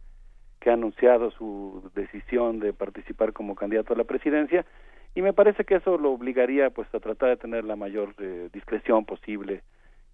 que 0.67 0.71
ha 0.71 0.75
anunciado 0.75 1.31
su 1.31 1.93
decisión 1.95 2.59
de 2.59 2.73
participar 2.73 3.33
como 3.33 3.55
candidato 3.55 3.95
a 3.95 3.97
la 3.97 4.03
presidencia 4.03 4.67
y 5.15 5.23
me 5.23 5.33
parece 5.33 5.63
que 5.63 5.77
eso 5.77 5.97
lo 5.97 6.11
obligaría 6.11 6.71
pues 6.71 6.93
a 6.93 6.99
tratar 6.99 7.29
de 7.29 7.37
tener 7.37 7.63
la 7.63 7.77
mayor 7.77 8.17
eh, 8.19 8.49
discreción 8.53 9.05
posible 9.05 9.63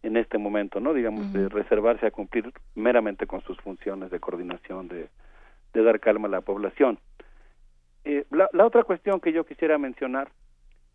en 0.02 0.18
este 0.18 0.36
momento, 0.36 0.78
¿no? 0.78 0.92
Digamos, 0.92 1.32
de 1.32 1.48
reservarse 1.48 2.05
a 2.05 2.10
cumplir 2.10 2.52
meramente 2.74 3.26
con 3.26 3.40
sus 3.40 3.56
funciones 3.62 4.10
de 4.10 4.20
coordinación, 4.20 4.89
de, 4.89 5.08
de 5.72 5.82
dar 5.82 6.00
calma 6.00 6.28
a 6.28 6.32
la 6.32 6.42
población. 6.42 6.98
Eh, 8.05 8.26
la, 8.31 8.47
la 8.52 8.66
otra 8.66 8.84
cuestión 8.84 9.20
que 9.20 9.32
yo 9.32 9.47
quisiera 9.47 9.78
mencionar 9.78 10.28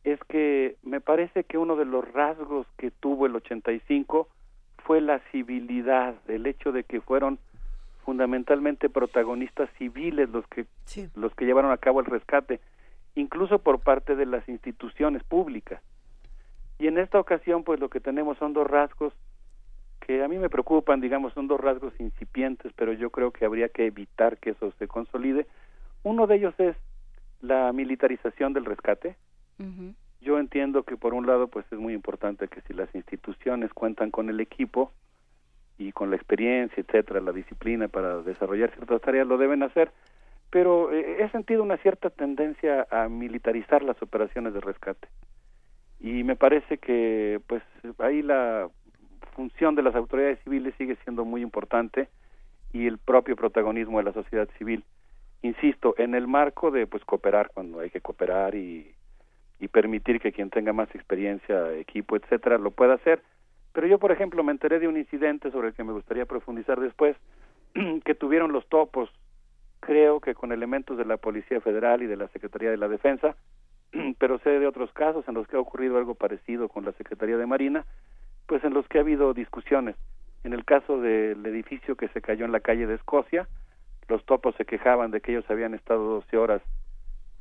es 0.03 0.19
que 0.29 0.75
me 0.83 1.01
parece 1.01 1.45
que 1.45 1.57
uno 1.57 1.77
de 1.77 1.85
los 1.85 2.07
rasgos 2.13 2.67
que 2.77 2.91
tuvo 2.91 3.25
el 3.25 3.35
85 3.35 4.29
fue 4.83 5.01
la 5.01 5.17
civilidad, 5.31 6.13
el 6.27 6.45
hecho 6.45 6.71
de 6.71 6.83
que 6.83 7.01
fueron 7.01 7.39
fundamentalmente 8.07 8.87
protagonistas 8.87 9.69
civiles 9.77 10.29
los 10.29 10.47
que 10.47 10.65
los 11.15 11.35
que 11.35 11.43
llevaron 11.43 11.71
a 11.71 11.77
cabo 11.77 11.99
el 11.99 12.05
rescate, 12.05 12.61
incluso 13.15 13.59
por 13.59 13.81
parte 13.81 14.15
de 14.15 14.25
las 14.25 14.47
instituciones 14.47 15.25
públicas. 15.25 15.81
Y 16.79 16.87
en 16.87 16.99
esta 16.99 17.19
ocasión, 17.19 17.65
pues 17.65 17.81
lo 17.81 17.89
que 17.89 17.99
tenemos 17.99 18.37
son 18.37 18.53
dos 18.53 18.65
rasgos 18.65 19.11
que 19.99 20.23
a 20.23 20.29
mí 20.29 20.37
me 20.37 20.49
preocupan, 20.49 21.01
digamos, 21.01 21.33
son 21.33 21.49
dos 21.49 21.59
rasgos 21.59 21.91
incipientes, 21.99 22.71
pero 22.77 22.93
yo 22.93 23.09
creo 23.09 23.31
que 23.31 23.43
habría 23.43 23.67
que 23.67 23.87
evitar 23.87 24.37
que 24.37 24.51
eso 24.51 24.71
se 24.79 24.87
consolide. 24.87 25.45
Uno 26.03 26.27
de 26.27 26.37
ellos 26.37 26.57
es 26.59 26.77
la 27.41 27.73
militarización 27.73 28.53
del 28.53 28.63
rescate. 28.63 29.17
Yo 30.21 30.39
entiendo 30.39 30.83
que 30.83 30.95
por 30.95 31.13
un 31.13 31.27
lado, 31.27 31.49
pues 31.49 31.65
es 31.73 31.77
muy 31.77 31.93
importante 31.93 32.47
que 32.47 32.61
si 32.61 32.73
las 32.73 32.95
instituciones 32.95 33.73
cuentan 33.73 34.11
con 34.11 34.29
el 34.29 34.39
equipo 34.39 34.93
y 35.77 35.91
con 35.91 36.09
la 36.09 36.15
experiencia, 36.15 36.81
etcétera, 36.81 37.21
la 37.21 37.31
disciplina 37.31 37.87
para 37.87 38.21
desarrollar 38.21 38.71
ciertas 38.71 39.01
tareas, 39.01 39.27
lo 39.27 39.37
deben 39.37 39.63
hacer, 39.63 39.91
pero 40.49 40.91
eh, 40.91 41.23
he 41.23 41.29
sentido 41.29 41.63
una 41.63 41.77
cierta 41.77 42.09
tendencia 42.09 42.87
a 42.89 43.09
militarizar 43.09 43.83
las 43.83 44.01
operaciones 44.01 44.53
de 44.53 44.61
rescate 44.61 45.07
y 45.99 46.23
me 46.23 46.35
parece 46.35 46.77
que 46.77 47.41
pues 47.47 47.63
ahí 47.99 48.21
la 48.21 48.69
función 49.35 49.75
de 49.75 49.83
las 49.83 49.95
autoridades 49.95 50.39
civiles 50.43 50.73
sigue 50.77 50.97
siendo 51.03 51.25
muy 51.25 51.41
importante 51.41 52.07
y 52.73 52.87
el 52.87 52.97
propio 52.97 53.35
protagonismo 53.35 53.97
de 53.97 54.03
la 54.05 54.13
sociedad 54.13 54.47
civil. 54.57 54.83
Insisto, 55.41 55.95
en 55.97 56.15
el 56.15 56.27
marco 56.27 56.71
de 56.71 56.87
pues 56.87 57.03
cooperar 57.05 57.51
cuando 57.53 57.79
hay 57.79 57.89
que 57.89 58.01
cooperar 58.01 58.55
y, 58.55 58.93
y 59.59 59.67
permitir 59.67 60.19
que 60.19 60.31
quien 60.31 60.49
tenga 60.49 60.73
más 60.73 60.93
experiencia, 60.93 61.73
equipo, 61.73 62.15
etcétera, 62.15 62.57
lo 62.57 62.71
pueda 62.71 62.95
hacer. 62.95 63.21
Pero 63.77 63.85
yo, 63.85 63.99
por 63.99 64.11
ejemplo, 64.11 64.43
me 64.43 64.51
enteré 64.51 64.79
de 64.79 64.87
un 64.87 64.97
incidente 64.97 65.51
sobre 65.51 65.67
el 65.67 65.75
que 65.75 65.83
me 65.83 65.93
gustaría 65.93 66.25
profundizar 66.25 66.79
después, 66.79 67.15
que 68.05 68.15
tuvieron 68.15 68.51
los 68.51 68.67
topos, 68.69 69.07
creo 69.81 70.19
que 70.19 70.33
con 70.33 70.51
elementos 70.51 70.97
de 70.97 71.05
la 71.05 71.17
Policía 71.17 71.61
Federal 71.61 72.01
y 72.01 72.07
de 72.07 72.17
la 72.17 72.27
Secretaría 72.29 72.71
de 72.71 72.77
la 72.77 72.87
Defensa, 72.87 73.35
pero 74.17 74.39
sé 74.39 74.49
de 74.49 74.65
otros 74.65 74.91
casos 74.93 75.27
en 75.27 75.35
los 75.35 75.47
que 75.47 75.57
ha 75.57 75.59
ocurrido 75.59 75.99
algo 75.99 76.15
parecido 76.15 76.69
con 76.69 76.85
la 76.85 76.91
Secretaría 76.93 77.37
de 77.37 77.45
Marina, 77.45 77.85
pues 78.47 78.63
en 78.63 78.73
los 78.73 78.87
que 78.87 78.97
ha 78.97 79.01
habido 79.01 79.35
discusiones. 79.35 79.95
En 80.43 80.53
el 80.53 80.65
caso 80.65 80.99
del 80.99 81.45
edificio 81.45 81.95
que 81.95 82.07
se 82.07 82.19
cayó 82.19 82.45
en 82.45 82.53
la 82.53 82.61
calle 82.61 82.87
de 82.87 82.95
Escocia, 82.95 83.47
los 84.07 84.25
topos 84.25 84.55
se 84.55 84.65
quejaban 84.65 85.11
de 85.11 85.21
que 85.21 85.33
ellos 85.33 85.45
habían 85.51 85.75
estado 85.75 86.03
12 86.03 86.35
horas 86.35 86.63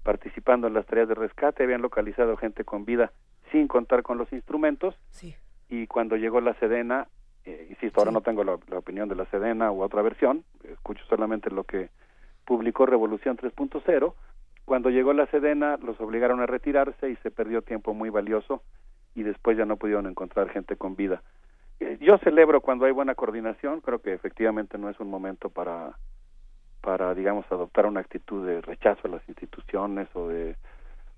participando 0.03 0.67
en 0.67 0.75
las 0.75 0.85
tareas 0.85 1.09
de 1.09 1.15
rescate, 1.15 1.63
habían 1.63 1.81
localizado 1.81 2.37
gente 2.37 2.63
con 2.65 2.85
vida 2.85 3.11
sin 3.53 3.69
contar 3.69 4.03
con 4.03 4.19
los 4.19 4.31
instrumentos. 4.35 4.95
Sí. 5.09 5.35
Y 5.69 5.87
cuando 5.87 6.17
llegó 6.17 6.41
la 6.41 6.55
Sedena, 6.55 7.09
eh, 7.45 7.67
insisto, 7.71 8.01
ahora 8.01 8.13
no 8.13 8.21
tengo 8.21 8.45
la, 8.45 8.59
la 8.69 8.79
opinión 8.79 9.09
de 9.09 9.17
la 9.17 9.27
Sedena 9.27 9.73
u 9.73 9.83
otra 9.83 10.03
versión, 10.03 10.45
escucho 10.65 11.05
solamente 11.09 11.51
lo 11.51 11.65
que 11.65 11.91
publicó 12.45 12.87
Revolución 12.87 13.37
3.0. 13.37 14.15
Cuando 14.65 14.91
llegó 14.91 15.13
la 15.13 15.27
Sedena, 15.27 15.77
los 15.77 16.01
obligaron 16.01 16.41
a 16.41 16.47
retirarse 16.47 17.11
y 17.11 17.17
se 17.17 17.31
perdió 17.31 17.63
tiempo 17.63 17.95
muy 17.95 18.11
valioso 18.11 18.63
y 19.15 19.23
después 19.23 19.57
ya 19.57 19.65
no 19.65 19.77
pudieron 19.77 20.07
encontrar 20.07 20.51
gente 20.51 20.77
con 20.77 20.97
vida. 20.97 21.23
Eh, 21.81 21.99
Yo 22.01 22.19
celebro 22.19 22.61
cuando 22.61 22.85
hay 22.87 22.93
buena 22.93 23.15
coordinación, 23.15 23.81
creo 23.81 24.01
que 24.01 24.13
efectivamente 24.13 24.79
no 24.79 24.89
es 24.89 24.99
un 25.01 25.11
momento 25.11 25.51
para 25.51 25.97
para 26.87 27.15
digamos 27.15 27.45
adoptar 27.51 27.85
una 27.87 27.99
actitud 27.99 28.47
de 28.47 28.61
rechazo 28.61 29.09
a 29.09 29.11
las 29.11 29.29
instituciones 29.29 30.09
o 30.15 30.29
de 30.29 30.55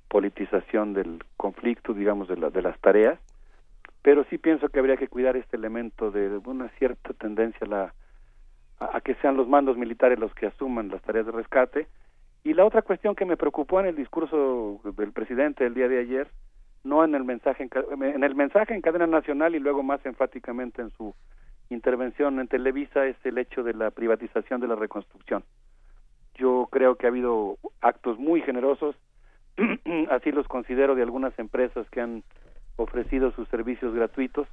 politización 0.08 0.94
del 0.94 1.22
conflicto, 1.36 1.92
digamos 1.92 2.26
de, 2.26 2.38
la, 2.38 2.48
de 2.48 2.62
las 2.62 2.80
tareas, 2.80 3.18
pero 4.08 4.24
sí 4.30 4.38
pienso 4.38 4.70
que 4.70 4.78
habría 4.78 4.96
que 4.96 5.08
cuidar 5.08 5.36
este 5.36 5.58
elemento 5.58 6.10
de 6.10 6.40
una 6.46 6.70
cierta 6.78 7.12
tendencia 7.12 7.66
a 7.66 7.68
la 7.68 7.94
a, 8.80 9.02
que 9.02 9.14
sean 9.16 9.36
los 9.36 9.46
mandos 9.46 9.76
militares 9.76 10.18
los 10.18 10.32
que 10.32 10.46
asuman 10.46 10.88
las 10.88 11.02
tareas 11.02 11.26
de 11.26 11.32
rescate. 11.32 11.88
Y 12.42 12.54
la 12.54 12.64
otra 12.64 12.80
cuestión 12.80 13.14
que 13.14 13.26
me 13.26 13.36
preocupó 13.36 13.80
en 13.80 13.84
el 13.84 13.96
discurso 13.96 14.80
del 14.96 15.12
presidente 15.12 15.66
el 15.66 15.74
día 15.74 15.88
de 15.88 15.98
ayer, 15.98 16.26
no 16.84 17.04
en 17.04 17.14
el 17.14 17.24
mensaje 17.24 17.68
en, 17.70 18.02
en 18.02 18.24
el 18.24 18.34
mensaje 18.34 18.72
en 18.72 18.80
cadena 18.80 19.06
nacional 19.06 19.54
y 19.54 19.58
luego 19.58 19.82
más 19.82 20.00
enfáticamente 20.06 20.80
en 20.80 20.88
su 20.92 21.14
intervención 21.68 22.40
en 22.40 22.48
Televisa 22.48 23.04
es 23.04 23.16
el 23.24 23.36
hecho 23.36 23.62
de 23.62 23.74
la 23.74 23.90
privatización 23.90 24.62
de 24.62 24.68
la 24.68 24.76
reconstrucción. 24.76 25.44
Yo 26.36 26.66
creo 26.72 26.94
que 26.94 27.04
ha 27.04 27.10
habido 27.10 27.58
actos 27.82 28.18
muy 28.18 28.40
generosos, 28.40 28.96
así 30.10 30.32
los 30.32 30.48
considero 30.48 30.94
de 30.94 31.02
algunas 31.02 31.38
empresas 31.38 31.86
que 31.90 32.00
han 32.00 32.22
ofrecido 32.78 33.32
sus 33.32 33.48
servicios 33.48 33.92
gratuitos 33.94 34.46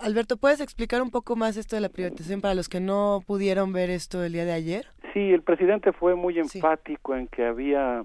Alberto, 0.00 0.36
¿puedes 0.36 0.60
explicar 0.60 1.02
un 1.02 1.10
poco 1.10 1.36
más 1.36 1.56
esto 1.56 1.76
de 1.76 1.82
la 1.82 1.88
privatización 1.88 2.40
para 2.40 2.54
los 2.54 2.68
que 2.68 2.80
no 2.80 3.22
pudieron 3.26 3.72
ver 3.72 3.90
esto 3.90 4.22
el 4.24 4.32
día 4.32 4.44
de 4.44 4.52
ayer? 4.52 4.86
Sí, 5.12 5.32
el 5.32 5.42
presidente 5.42 5.92
fue 5.92 6.14
muy 6.14 6.38
enfático 6.38 7.14
en 7.16 7.26
que 7.28 7.44
había, 7.44 8.04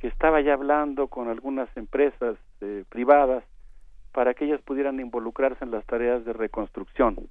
que 0.00 0.08
estaba 0.08 0.40
ya 0.40 0.54
hablando 0.54 1.08
con 1.08 1.28
algunas 1.28 1.68
empresas 1.76 2.36
eh, 2.60 2.84
privadas 2.88 3.44
para 4.12 4.32
que 4.34 4.46
ellas 4.46 4.60
pudieran 4.62 4.98
involucrarse 4.98 5.62
en 5.64 5.70
las 5.70 5.84
tareas 5.86 6.24
de 6.24 6.32
reconstrucción. 6.32 7.28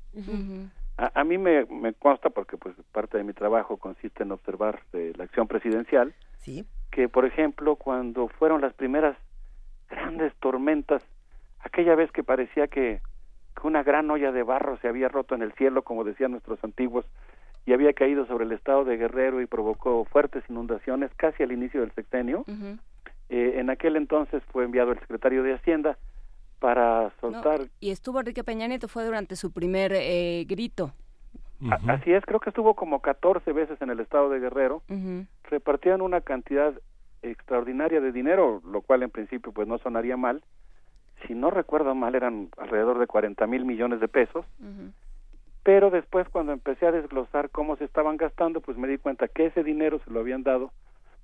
A, 0.98 1.12
a 1.20 1.24
mí 1.24 1.38
me, 1.38 1.66
me 1.66 1.94
consta, 1.94 2.30
porque 2.30 2.58
pues 2.58 2.76
parte 2.92 3.18
de 3.18 3.24
mi 3.24 3.34
trabajo 3.34 3.78
consiste 3.78 4.24
en 4.24 4.32
observar 4.32 4.82
eh, 4.94 5.12
la 5.18 5.24
acción 5.26 5.48
presidencial, 5.48 6.14
Sí. 6.38 6.64
que 6.92 7.10
por 7.10 7.26
ejemplo 7.26 7.76
cuando 7.76 8.28
fueron 8.30 8.62
las 8.62 8.74
primeras 8.76 9.18
grandes 9.90 10.34
tormentas, 10.40 11.04
aquella 11.66 11.96
vez 11.96 12.12
que 12.12 12.24
parecía 12.24 12.68
que, 12.68 13.02
que 13.60 13.68
una 13.68 13.84
gran 13.84 14.10
olla 14.10 14.32
de 14.32 14.44
barro 14.44 14.78
se 14.78 14.88
había 14.88 15.10
roto 15.10 15.36
en 15.36 15.42
el 15.42 15.52
cielo, 15.54 15.84
como 15.84 16.04
decían 16.04 16.32
nuestros 16.32 16.64
antiguos, 16.64 17.06
y 17.66 17.74
había 17.74 17.94
caído 17.94 18.26
sobre 18.28 18.46
el 18.46 18.52
estado 18.52 18.86
de 18.86 18.98
Guerrero 18.98 19.42
y 19.42 19.48
provocó 19.48 20.06
fuertes 20.06 20.44
inundaciones 20.50 21.12
casi 21.16 21.44
al 21.44 21.52
inicio 21.52 21.82
del 21.82 21.92
sexenio. 21.94 22.46
Eh, 23.30 23.56
en 23.58 23.72
aquel 23.72 23.96
entonces 23.96 24.44
fue 24.52 24.66
enviado 24.66 24.92
el 24.92 25.00
secretario 25.00 25.42
de 25.42 25.56
Hacienda 25.56 25.98
para 26.60 27.12
soltar 27.20 27.62
No, 27.62 27.66
y 27.80 27.90
estuvo 27.90 28.20
Enrique 28.20 28.44
Peña 28.44 28.68
Nieto, 28.68 28.88
fue 28.88 29.04
durante 29.04 29.36
su 29.36 29.52
primer 29.52 29.94
eh, 29.94 30.46
grito. 30.48 30.94
Así 31.88 32.12
es, 32.12 32.24
creo 32.26 32.40
que 32.40 32.50
estuvo 32.50 32.76
como 32.76 33.02
14 33.02 33.52
veces 33.52 33.82
en 33.82 33.90
el 33.90 34.00
estado 34.00 34.30
de 34.30 34.40
Guerrero. 34.40 34.84
Ujú. 34.90 35.26
Repartían 35.46 36.02
una 36.02 36.22
cantidad 36.22 36.74
extraordinaria 37.24 38.00
de 38.00 38.12
dinero, 38.12 38.62
lo 38.64 38.82
cual 38.82 39.02
en 39.02 39.10
principio 39.10 39.52
pues 39.52 39.68
no 39.68 39.80
sonaría 39.80 40.18
mal. 40.18 40.44
Si 41.28 41.34
no 41.34 41.50
recuerdo 41.50 41.96
mal 41.96 42.16
eran 42.16 42.50
alrededor 42.58 43.00
de 43.00 43.08
40 43.08 43.48
mil 43.48 43.66
millones 43.66 44.00
de 44.00 44.08
pesos. 44.08 44.46
Pero 45.64 45.90
después 45.90 46.30
cuando 46.30 46.52
empecé 46.52 46.86
a 46.86 46.92
desglosar 46.92 47.50
cómo 47.50 47.76
se 47.78 47.86
estaban 47.86 48.18
gastando, 48.18 48.62
pues 48.62 48.78
me 48.78 48.88
di 48.88 48.98
cuenta 48.98 49.28
que 49.28 49.48
ese 49.48 49.64
dinero 49.64 50.00
se 50.06 50.12
lo 50.12 50.20
habían 50.20 50.44
dado 50.44 50.72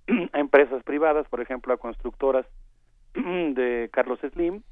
a 0.33 0.39
empresas 0.39 0.83
privadas, 0.83 1.27
por 1.29 1.41
ejemplo 1.41 1.73
a 1.73 1.77
constructoras 1.77 2.45
de 3.13 3.89
Carlos 3.93 4.19
Slim, 4.33 4.63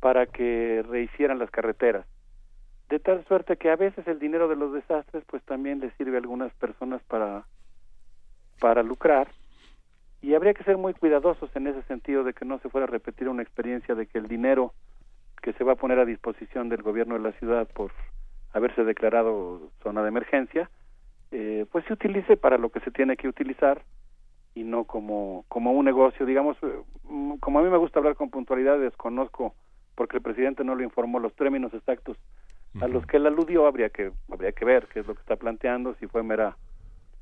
para 0.00 0.26
que 0.26 0.82
rehicieran 0.88 1.38
las 1.38 1.50
carreteras. 1.50 2.06
De 2.88 2.98
tal 2.98 3.22
suerte 3.26 3.58
que 3.58 3.70
a 3.70 3.76
veces 3.76 4.06
el 4.08 4.18
dinero 4.18 4.48
de 4.48 4.56
los 4.56 4.72
desastres 4.72 5.22
pues 5.26 5.42
también 5.44 5.80
les 5.80 5.92
sirve 5.94 6.16
a 6.16 6.20
algunas 6.20 6.52
personas 6.54 7.02
para, 7.02 7.44
para 8.60 8.82
lucrar 8.82 9.28
y 10.20 10.34
habría 10.34 10.54
que 10.54 10.64
ser 10.64 10.76
muy 10.76 10.94
cuidadosos 10.94 11.54
en 11.54 11.66
ese 11.66 11.82
sentido 11.82 12.24
de 12.24 12.34
que 12.34 12.44
no 12.44 12.58
se 12.58 12.68
fuera 12.68 12.86
a 12.86 12.90
repetir 12.90 13.28
una 13.28 13.42
experiencia 13.42 13.94
de 13.94 14.06
que 14.06 14.18
el 14.18 14.28
dinero 14.28 14.72
que 15.42 15.52
se 15.52 15.64
va 15.64 15.72
a 15.72 15.76
poner 15.76 15.98
a 15.98 16.04
disposición 16.04 16.68
del 16.68 16.82
gobierno 16.82 17.14
de 17.14 17.20
la 17.20 17.32
ciudad 17.32 17.68
por 17.68 17.92
haberse 18.52 18.84
declarado 18.84 19.70
zona 19.82 20.02
de 20.02 20.08
emergencia, 20.08 20.70
eh, 21.30 21.66
pues 21.70 21.84
se 21.84 21.92
utilice 21.92 22.36
para 22.36 22.58
lo 22.58 22.70
que 22.70 22.80
se 22.80 22.90
tiene 22.90 23.16
que 23.16 23.28
utilizar 23.28 23.82
y 24.54 24.64
no 24.64 24.84
como, 24.84 25.44
como 25.48 25.72
un 25.72 25.84
negocio. 25.84 26.26
Digamos, 26.26 26.56
eh, 26.62 26.80
mm, 27.04 27.36
como 27.36 27.60
a 27.60 27.62
mí 27.62 27.70
me 27.70 27.76
gusta 27.76 28.00
hablar 28.00 28.16
con 28.16 28.30
puntualidad, 28.30 28.78
desconozco, 28.78 29.54
porque 29.94 30.16
el 30.16 30.22
presidente 30.22 30.64
no 30.64 30.74
le 30.74 30.84
informó 30.84 31.20
los 31.20 31.34
términos 31.34 31.72
exactos 31.74 32.16
a 32.80 32.86
los 32.86 33.04
que 33.06 33.16
él 33.16 33.26
aludió, 33.26 33.66
habría 33.66 33.88
que, 33.88 34.12
habría 34.30 34.52
que 34.52 34.64
ver 34.64 34.86
qué 34.92 35.00
es 35.00 35.06
lo 35.06 35.14
que 35.14 35.20
está 35.20 35.36
planteando, 35.36 35.94
si 35.94 36.06
fue 36.06 36.22
mera 36.22 36.56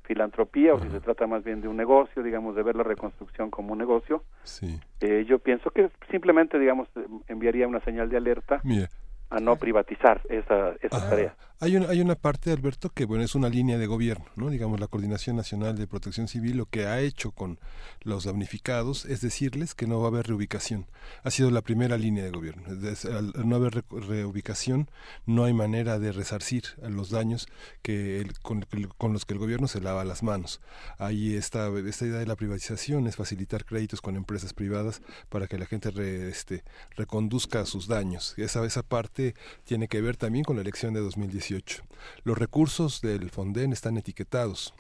filantropía 0.07 0.75
o 0.75 0.81
si 0.81 0.89
se 0.89 1.01
trata 1.01 1.27
más 1.27 1.45
bien 1.45 1.61
de 1.61 1.69
un 1.69 1.77
negocio, 1.77 2.23
digamos, 2.23 2.55
de 2.57 2.63
ver 2.63 2.77
la 2.77 2.83
reconstrucción 2.83 3.51
como 3.51 3.73
un 3.73 3.79
negocio. 3.79 4.25
Sí. 4.45 4.81
Eh, 5.01 5.25
yo 5.29 5.39
pienso 5.39 5.71
que 5.71 5.91
simplemente, 6.11 6.59
digamos, 6.59 6.89
enviaría 7.29 7.67
una 7.69 7.81
señal 7.81 8.09
de 8.09 8.17
alerta 8.17 8.61
Mira. 8.65 8.89
A 9.31 9.41
no 9.41 9.57
privatizar 9.57 10.23
esa, 10.29 10.73
esa 10.83 11.11
tarea. 11.11 11.37
Hay 11.59 11.75
una, 11.75 11.89
hay 11.89 12.03
una 12.03 12.17
parte, 12.17 12.53
Alberto, 12.53 12.91
que 12.91 13.07
bueno, 13.07 13.25
es 13.25 13.35
una 13.35 13.49
línea 13.49 13.79
de 13.79 13.87
gobierno, 13.87 14.27
¿no? 14.37 14.51
Digamos, 14.51 14.79
la 14.79 14.89
Coordinación 14.89 15.37
Nacional 15.37 15.77
de 15.79 15.87
Protección 15.87 16.29
Civil 16.29 16.59
lo 16.59 16.67
que 16.67 16.85
ha 16.87 17.01
hecho 17.01 17.31
con 17.33 17.59
los 18.03 18.25
damnificados 18.25 19.07
es 19.07 19.23
decirles 19.23 19.75
que 19.75 19.87
no 19.87 19.99
va 19.99 20.05
a 20.07 20.09
haber 20.11 20.27
reubicación. 20.27 20.87
Ha 21.25 21.31
sido 21.31 21.51
la 21.51 21.63
primera 21.63 21.97
línea 21.97 22.25
de 22.25 22.31
gobierno. 22.31 22.63
Al 22.69 23.33
al 23.37 23.49
no 23.49 23.57
haber 23.57 23.75
re- 23.77 23.85
reubicación, 23.91 24.91
no 25.25 25.45
hay 25.45 25.55
manera 25.55 25.99
de 25.99 26.13
resarcir 26.13 26.65
a 26.85 26.91
los 26.91 27.09
daños 27.09 27.49
que 27.83 28.21
el- 28.21 28.39
con, 28.41 28.67
con 28.99 29.15
los 29.15 29.25
que 29.25 29.33
el 29.33 29.41
gobierno 29.41 29.67
se 29.67 29.81
lava 29.81 30.05
las 30.05 30.23
manos. 30.23 30.61
Ahí 30.99 31.37
está 31.37 31.69
esta 31.87 32.05
idea 32.05 32.19
de 32.19 32.27
la 32.27 32.37
privatización, 32.37 33.07
es 33.07 33.17
facilitar 33.17 33.65
créditos 33.65 34.03
con 34.03 34.17
empresas 34.17 34.53
privadas 34.53 35.01
para 35.31 35.47
que 35.47 35.57
la 35.59 35.65
gente 35.65 35.91
re- 35.91 36.29
este, 36.29 36.65
reconduzca 36.97 37.65
sus 37.65 37.89
daños. 37.89 38.35
Esa, 38.37 38.63
esa 38.67 38.83
parte 38.83 39.16
tiene 39.65 39.89
que 39.89 40.01
ver 40.01 40.17
también 40.17 40.45
con 40.45 40.57
la 40.57 40.63
elección 40.63 40.95
de 40.95 41.01
2018. 41.01 41.83
Los 42.25 42.39
recursos 42.39 43.01
del 43.01 43.31
Fonden 43.31 43.73
están 43.73 43.97
etiquetados. 43.97 44.75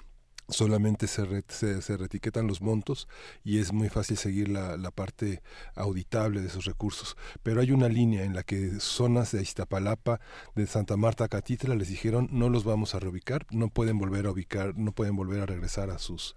Solamente 0.48 1.08
se, 1.08 1.24
re- 1.24 1.44
se, 1.48 1.82
se 1.82 1.96
retiquetan 1.96 2.46
los 2.46 2.60
montos 2.62 3.08
y 3.42 3.58
es 3.58 3.72
muy 3.72 3.88
fácil 3.88 4.16
seguir 4.16 4.48
la, 4.48 4.76
la 4.76 4.92
parte 4.92 5.42
auditable 5.74 6.40
de 6.40 6.46
esos 6.46 6.66
recursos. 6.66 7.16
Pero 7.42 7.60
hay 7.60 7.72
una 7.72 7.88
línea 7.88 8.22
en 8.24 8.34
la 8.34 8.44
que 8.44 8.78
zonas 8.78 9.32
de 9.32 9.42
Iztapalapa, 9.42 10.20
de 10.54 10.66
Santa 10.68 10.96
Marta, 10.96 11.26
Catitla, 11.26 11.74
les 11.74 11.88
dijeron 11.88 12.28
no 12.30 12.48
los 12.48 12.62
vamos 12.62 12.94
a 12.94 13.00
reubicar, 13.00 13.44
no 13.50 13.70
pueden 13.70 13.98
volver 13.98 14.26
a 14.26 14.30
ubicar, 14.30 14.76
no 14.78 14.92
pueden 14.92 15.16
volver 15.16 15.40
a 15.40 15.46
regresar 15.46 15.90
a 15.90 15.98
sus, 15.98 16.36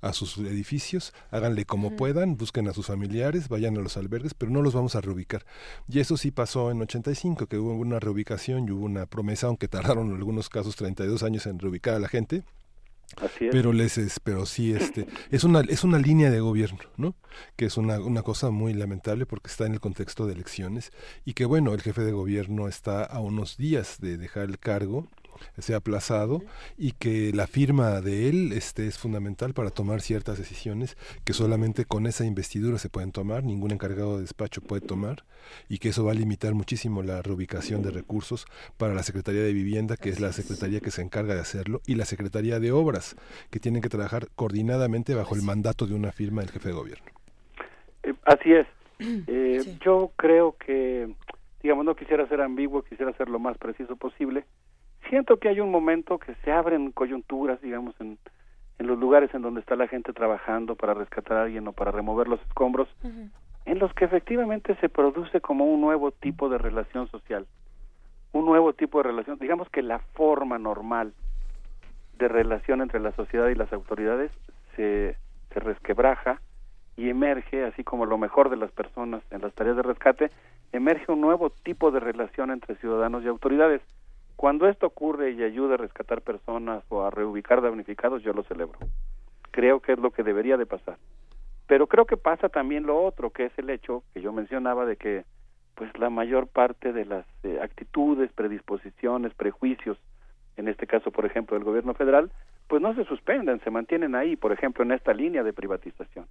a 0.00 0.14
sus 0.14 0.38
edificios, 0.38 1.12
háganle 1.30 1.66
como 1.66 1.96
puedan, 1.96 2.38
busquen 2.38 2.66
a 2.68 2.72
sus 2.72 2.86
familiares, 2.86 3.48
vayan 3.48 3.76
a 3.76 3.80
los 3.80 3.98
albergues, 3.98 4.32
pero 4.32 4.50
no 4.50 4.62
los 4.62 4.72
vamos 4.72 4.94
a 4.96 5.02
reubicar. 5.02 5.44
Y 5.86 6.00
eso 6.00 6.16
sí 6.16 6.30
pasó 6.30 6.70
en 6.70 6.80
85, 6.80 7.46
que 7.46 7.58
hubo 7.58 7.74
una 7.74 8.00
reubicación 8.00 8.66
y 8.66 8.70
hubo 8.70 8.86
una 8.86 9.04
promesa, 9.04 9.48
aunque 9.48 9.68
tardaron 9.68 10.08
en 10.08 10.16
algunos 10.16 10.48
casos 10.48 10.76
32 10.76 11.22
años 11.22 11.44
en 11.46 11.58
reubicar 11.58 11.94
a 11.94 11.98
la 11.98 12.08
gente. 12.08 12.42
Pero 13.50 13.72
les 13.72 13.98
es, 13.98 14.20
pero 14.20 14.46
sí 14.46 14.72
este 14.72 15.06
es 15.30 15.44
una 15.44 15.60
es 15.60 15.84
una 15.84 15.98
línea 15.98 16.30
de 16.30 16.40
gobierno, 16.40 16.78
¿no? 16.96 17.14
Que 17.56 17.66
es 17.66 17.76
una 17.76 18.00
una 18.00 18.22
cosa 18.22 18.50
muy 18.50 18.72
lamentable 18.72 19.26
porque 19.26 19.48
está 19.50 19.66
en 19.66 19.72
el 19.72 19.80
contexto 19.80 20.26
de 20.26 20.34
elecciones 20.34 20.92
y 21.24 21.34
que 21.34 21.44
bueno, 21.44 21.74
el 21.74 21.82
jefe 21.82 22.02
de 22.02 22.12
gobierno 22.12 22.68
está 22.68 23.04
a 23.04 23.20
unos 23.20 23.56
días 23.56 24.00
de 24.00 24.16
dejar 24.16 24.44
el 24.44 24.58
cargo 24.58 25.08
se 25.58 25.74
ha 25.74 25.78
aplazado 25.78 26.42
y 26.76 26.92
que 26.92 27.32
la 27.32 27.46
firma 27.46 28.00
de 28.00 28.28
él 28.28 28.52
este, 28.52 28.86
es 28.86 28.98
fundamental 28.98 29.54
para 29.54 29.70
tomar 29.70 30.00
ciertas 30.00 30.38
decisiones 30.38 30.96
que 31.24 31.32
solamente 31.32 31.84
con 31.84 32.06
esa 32.06 32.24
investidura 32.24 32.78
se 32.78 32.88
pueden 32.88 33.12
tomar, 33.12 33.44
ningún 33.44 33.70
encargado 33.70 34.16
de 34.16 34.22
despacho 34.22 34.60
puede 34.60 34.86
tomar 34.86 35.24
y 35.68 35.78
que 35.78 35.90
eso 35.90 36.04
va 36.04 36.12
a 36.12 36.14
limitar 36.14 36.54
muchísimo 36.54 37.02
la 37.02 37.22
reubicación 37.22 37.82
de 37.82 37.90
recursos 37.90 38.46
para 38.76 38.94
la 38.94 39.02
Secretaría 39.02 39.42
de 39.42 39.52
Vivienda, 39.52 39.96
que 39.96 40.10
es 40.10 40.20
la 40.20 40.32
Secretaría 40.32 40.80
que 40.80 40.90
se 40.90 41.02
encarga 41.02 41.34
de 41.34 41.40
hacerlo, 41.40 41.80
y 41.86 41.94
la 41.94 42.04
Secretaría 42.04 42.60
de 42.60 42.72
Obras, 42.72 43.16
que 43.50 43.60
tienen 43.60 43.82
que 43.82 43.88
trabajar 43.88 44.28
coordinadamente 44.34 45.14
bajo 45.14 45.34
el 45.34 45.42
mandato 45.42 45.86
de 45.86 45.94
una 45.94 46.12
firma 46.12 46.42
del 46.42 46.50
jefe 46.50 46.68
de 46.68 46.74
gobierno. 46.74 47.06
Eh, 48.02 48.14
así 48.24 48.52
es. 48.52 48.66
Eh, 49.26 49.78
Yo 49.82 50.12
creo 50.16 50.56
que, 50.58 51.14
digamos, 51.62 51.86
no 51.86 51.94
quisiera 51.94 52.28
ser 52.28 52.42
ambiguo, 52.42 52.82
quisiera 52.82 53.12
ser 53.14 53.30
lo 53.30 53.38
más 53.38 53.56
preciso 53.56 53.96
posible. 53.96 54.44
Siento 55.10 55.38
que 55.38 55.48
hay 55.48 55.58
un 55.58 55.72
momento 55.72 56.18
que 56.18 56.36
se 56.36 56.52
abren 56.52 56.92
coyunturas, 56.92 57.60
digamos, 57.60 58.00
en, 58.00 58.16
en 58.78 58.86
los 58.86 58.96
lugares 58.96 59.34
en 59.34 59.42
donde 59.42 59.60
está 59.60 59.74
la 59.74 59.88
gente 59.88 60.12
trabajando 60.12 60.76
para 60.76 60.94
rescatar 60.94 61.36
a 61.36 61.42
alguien 61.42 61.66
o 61.66 61.72
para 61.72 61.90
remover 61.90 62.28
los 62.28 62.40
escombros, 62.42 62.88
en 63.64 63.78
los 63.80 63.92
que 63.92 64.04
efectivamente 64.04 64.76
se 64.76 64.88
produce 64.88 65.40
como 65.40 65.64
un 65.64 65.80
nuevo 65.80 66.12
tipo 66.12 66.48
de 66.48 66.58
relación 66.58 67.08
social, 67.08 67.48
un 68.32 68.46
nuevo 68.46 68.72
tipo 68.72 68.98
de 68.98 69.08
relación, 69.08 69.36
digamos 69.40 69.68
que 69.68 69.82
la 69.82 69.98
forma 69.98 70.60
normal 70.60 71.12
de 72.16 72.28
relación 72.28 72.80
entre 72.80 73.00
la 73.00 73.10
sociedad 73.10 73.48
y 73.48 73.56
las 73.56 73.72
autoridades 73.72 74.30
se, 74.76 75.16
se 75.52 75.58
resquebraja 75.58 76.40
y 76.96 77.08
emerge, 77.08 77.64
así 77.64 77.82
como 77.82 78.06
lo 78.06 78.16
mejor 78.16 78.48
de 78.48 78.56
las 78.56 78.70
personas 78.70 79.24
en 79.32 79.40
las 79.42 79.52
tareas 79.54 79.74
de 79.74 79.82
rescate, 79.82 80.30
emerge 80.70 81.10
un 81.10 81.20
nuevo 81.20 81.50
tipo 81.50 81.90
de 81.90 81.98
relación 81.98 82.52
entre 82.52 82.76
ciudadanos 82.76 83.24
y 83.24 83.26
autoridades. 83.26 83.82
Cuando 84.40 84.70
esto 84.70 84.86
ocurre 84.86 85.32
y 85.32 85.42
ayuda 85.42 85.74
a 85.74 85.76
rescatar 85.76 86.22
personas 86.22 86.82
o 86.88 87.02
a 87.02 87.10
reubicar 87.10 87.60
damnificados, 87.60 88.22
yo 88.22 88.32
lo 88.32 88.42
celebro. 88.44 88.78
Creo 89.50 89.80
que 89.80 89.92
es 89.92 89.98
lo 89.98 90.12
que 90.12 90.22
debería 90.22 90.56
de 90.56 90.64
pasar. 90.64 90.96
Pero 91.66 91.88
creo 91.88 92.06
que 92.06 92.16
pasa 92.16 92.48
también 92.48 92.86
lo 92.86 93.04
otro, 93.04 93.28
que 93.28 93.44
es 93.44 93.52
el 93.58 93.68
hecho 93.68 94.02
que 94.14 94.22
yo 94.22 94.32
mencionaba 94.32 94.86
de 94.86 94.96
que 94.96 95.26
pues 95.74 95.90
la 95.98 96.08
mayor 96.08 96.46
parte 96.46 96.94
de 96.94 97.04
las 97.04 97.26
eh, 97.42 97.58
actitudes, 97.60 98.32
predisposiciones, 98.32 99.34
prejuicios, 99.34 99.98
en 100.56 100.68
este 100.68 100.86
caso, 100.86 101.10
por 101.10 101.26
ejemplo, 101.26 101.58
del 101.58 101.64
gobierno 101.64 101.92
federal, 101.92 102.32
pues 102.66 102.80
no 102.80 102.94
se 102.94 103.04
suspenden, 103.04 103.60
se 103.60 103.70
mantienen 103.70 104.14
ahí, 104.14 104.36
por 104.36 104.52
ejemplo, 104.52 104.84
en 104.84 104.92
esta 104.92 105.12
línea 105.12 105.42
de 105.42 105.52
privatización. 105.52 106.24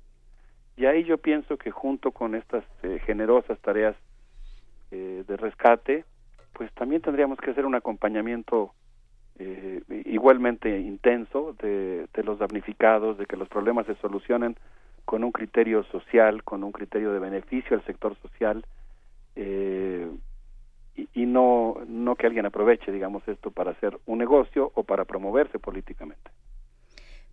Y 0.77 0.87
ahí 0.87 1.03
yo 1.03 1.19
pienso 1.19 1.57
que 1.57 1.69
junto 1.69 2.09
con 2.09 2.33
estas 2.33 2.63
eh, 2.81 2.99
generosas 3.05 3.59
tareas 3.59 3.95
eh, 4.89 5.23
de 5.27 5.37
rescate, 5.37 6.05
pues 6.59 6.73
también 6.73 7.01
tendríamos 7.01 7.39
que 7.39 7.51
hacer 7.51 7.65
un 7.65 7.75
acompañamiento 7.75 8.73
eh, 9.39 9.81
igualmente 10.03 10.77
intenso 10.77 11.55
de, 11.61 12.05
los 12.21 12.37
damnificados, 12.37 13.17
de 13.17 13.25
que 13.25 13.37
los 13.37 13.47
problemas 13.47 13.85
se 13.85 13.95
solucionen 13.95 14.57
con 15.05 15.23
un 15.23 15.31
criterio 15.31 15.83
social, 15.85 16.43
con 16.43 16.65
un 16.65 16.73
criterio 16.73 17.13
de 17.13 17.19
beneficio 17.19 17.77
al 17.77 17.85
sector 17.85 18.13
social, 18.17 18.65
eh, 19.37 20.11
y, 20.97 21.07
y 21.13 21.25
no, 21.25 21.77
no 21.87 22.15
que 22.15 22.27
alguien 22.27 22.45
aproveche, 22.45 22.91
digamos, 22.91 23.25
esto 23.29 23.51
para 23.51 23.71
hacer 23.71 23.97
un 24.05 24.17
negocio 24.17 24.69
o 24.75 24.83
para 24.83 25.05
promoverse 25.05 25.59
políticamente. 25.59 26.29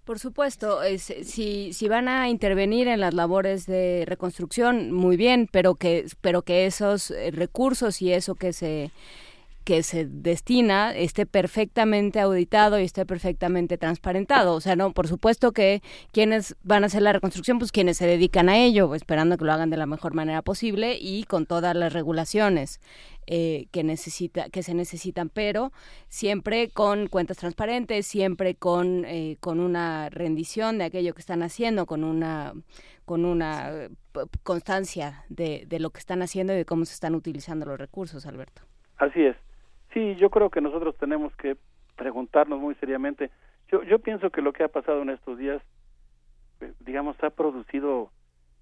Por 0.07 0.21
supuesto, 0.21 0.85
es, 0.85 1.03
si, 1.03 1.73
si 1.73 1.89
van 1.89 2.07
a 2.07 2.29
intervenir 2.29 2.87
en 2.87 3.01
las 3.01 3.13
labores 3.13 3.67
de 3.67 4.05
reconstrucción, 4.07 4.93
muy 4.93 5.17
bien, 5.17 5.49
pero 5.51 5.75
que, 5.75 6.07
pero 6.21 6.43
que 6.43 6.67
esos 6.67 7.11
eh, 7.11 7.33
recursos 7.33 8.01
y 8.01 8.13
eso 8.13 8.37
que 8.37 8.53
se 8.53 8.93
que 9.67 9.83
se 9.83 10.07
destina 10.07 10.95
esté 10.95 11.27
perfectamente 11.27 12.21
auditado 12.21 12.79
y 12.79 12.85
esté 12.85 13.05
perfectamente 13.05 13.77
transparentado. 13.77 14.55
O 14.55 14.61
sea, 14.61 14.77
no, 14.77 14.93
por 14.93 15.09
supuesto 15.09 15.51
que 15.51 15.83
quienes 16.13 16.55
van 16.63 16.85
a 16.85 16.87
hacer 16.87 17.03
la 17.03 17.13
reconstrucción, 17.13 17.59
pues 17.59 17.73
quienes 17.73 17.97
se 17.97 18.07
dedican 18.07 18.49
a 18.49 18.59
ello, 18.59 18.95
esperando 18.95 19.37
que 19.37 19.45
lo 19.45 19.53
hagan 19.53 19.69
de 19.69 19.77
la 19.77 19.87
mejor 19.87 20.15
manera 20.15 20.41
posible 20.43 20.97
y 21.01 21.25
con 21.25 21.47
todas 21.47 21.75
las 21.75 21.93
regulaciones 21.93 22.81
eh, 23.27 23.67
que 23.73 23.83
necesita, 23.83 24.51
que 24.51 24.63
se 24.63 24.73
necesitan, 24.73 25.31
pero 25.31 25.73
siempre 26.09 26.71
con 26.71 27.09
cuentas 27.09 27.39
transparentes, 27.39 28.07
siempre 28.07 28.55
con, 28.55 29.05
eh, 29.05 29.37
con 29.41 29.59
una 29.59 30.11
rendición 30.11 30.79
de 30.79 30.85
aquello 30.85 31.13
que 31.13 31.21
están 31.21 31.43
haciendo, 31.43 31.87
con 31.87 32.05
una 32.05 32.55
con 33.05 33.25
una 33.25 33.73
eh, 33.73 33.89
constancia 34.45 35.25
de, 35.29 35.65
de 35.67 35.81
lo 35.81 35.91
que 35.91 35.99
están 35.99 36.23
haciendo 36.23 36.53
y 36.53 36.57
de 36.57 36.65
cómo 36.65 36.85
se 36.85 36.95
están 36.95 37.17
utilizando 37.17 37.67
los 37.67 37.79
recursos, 37.79 38.27
Alberto. 38.27 38.63
Así 38.99 39.23
es. 39.23 39.37
Sí, 39.97 40.15
yo 40.17 40.29
creo 40.29 40.51
que 40.51 40.61
nosotros 40.61 40.95
tenemos 40.99 41.35
que 41.37 41.57
preguntarnos 41.97 42.61
muy 42.61 42.75
seriamente. 42.75 43.31
Yo, 43.69 43.83
yo 43.83 43.99
pienso 43.99 44.29
que 44.29 44.43
lo 44.43 44.53
que 44.53 44.63
ha 44.63 44.69
pasado 44.69 45.01
en 45.01 45.09
estos 45.09 45.39
días, 45.39 45.63
eh, 46.61 46.71
digamos, 46.81 47.17
ha 47.25 47.31
producido 47.31 48.11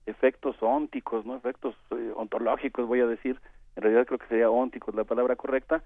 efectos 0.06 0.54
ónticos, 0.60 1.26
¿no? 1.26 1.34
Efectos 1.34 1.74
eh, 1.90 2.12
ontológicos, 2.14 2.86
voy 2.86 3.00
a 3.00 3.08
decir. 3.08 3.40
En 3.74 3.82
realidad 3.82 4.06
creo 4.06 4.20
que 4.20 4.28
sería 4.28 4.48
ónticos 4.48 4.94
la 4.94 5.02
palabra 5.02 5.34
correcta, 5.34 5.82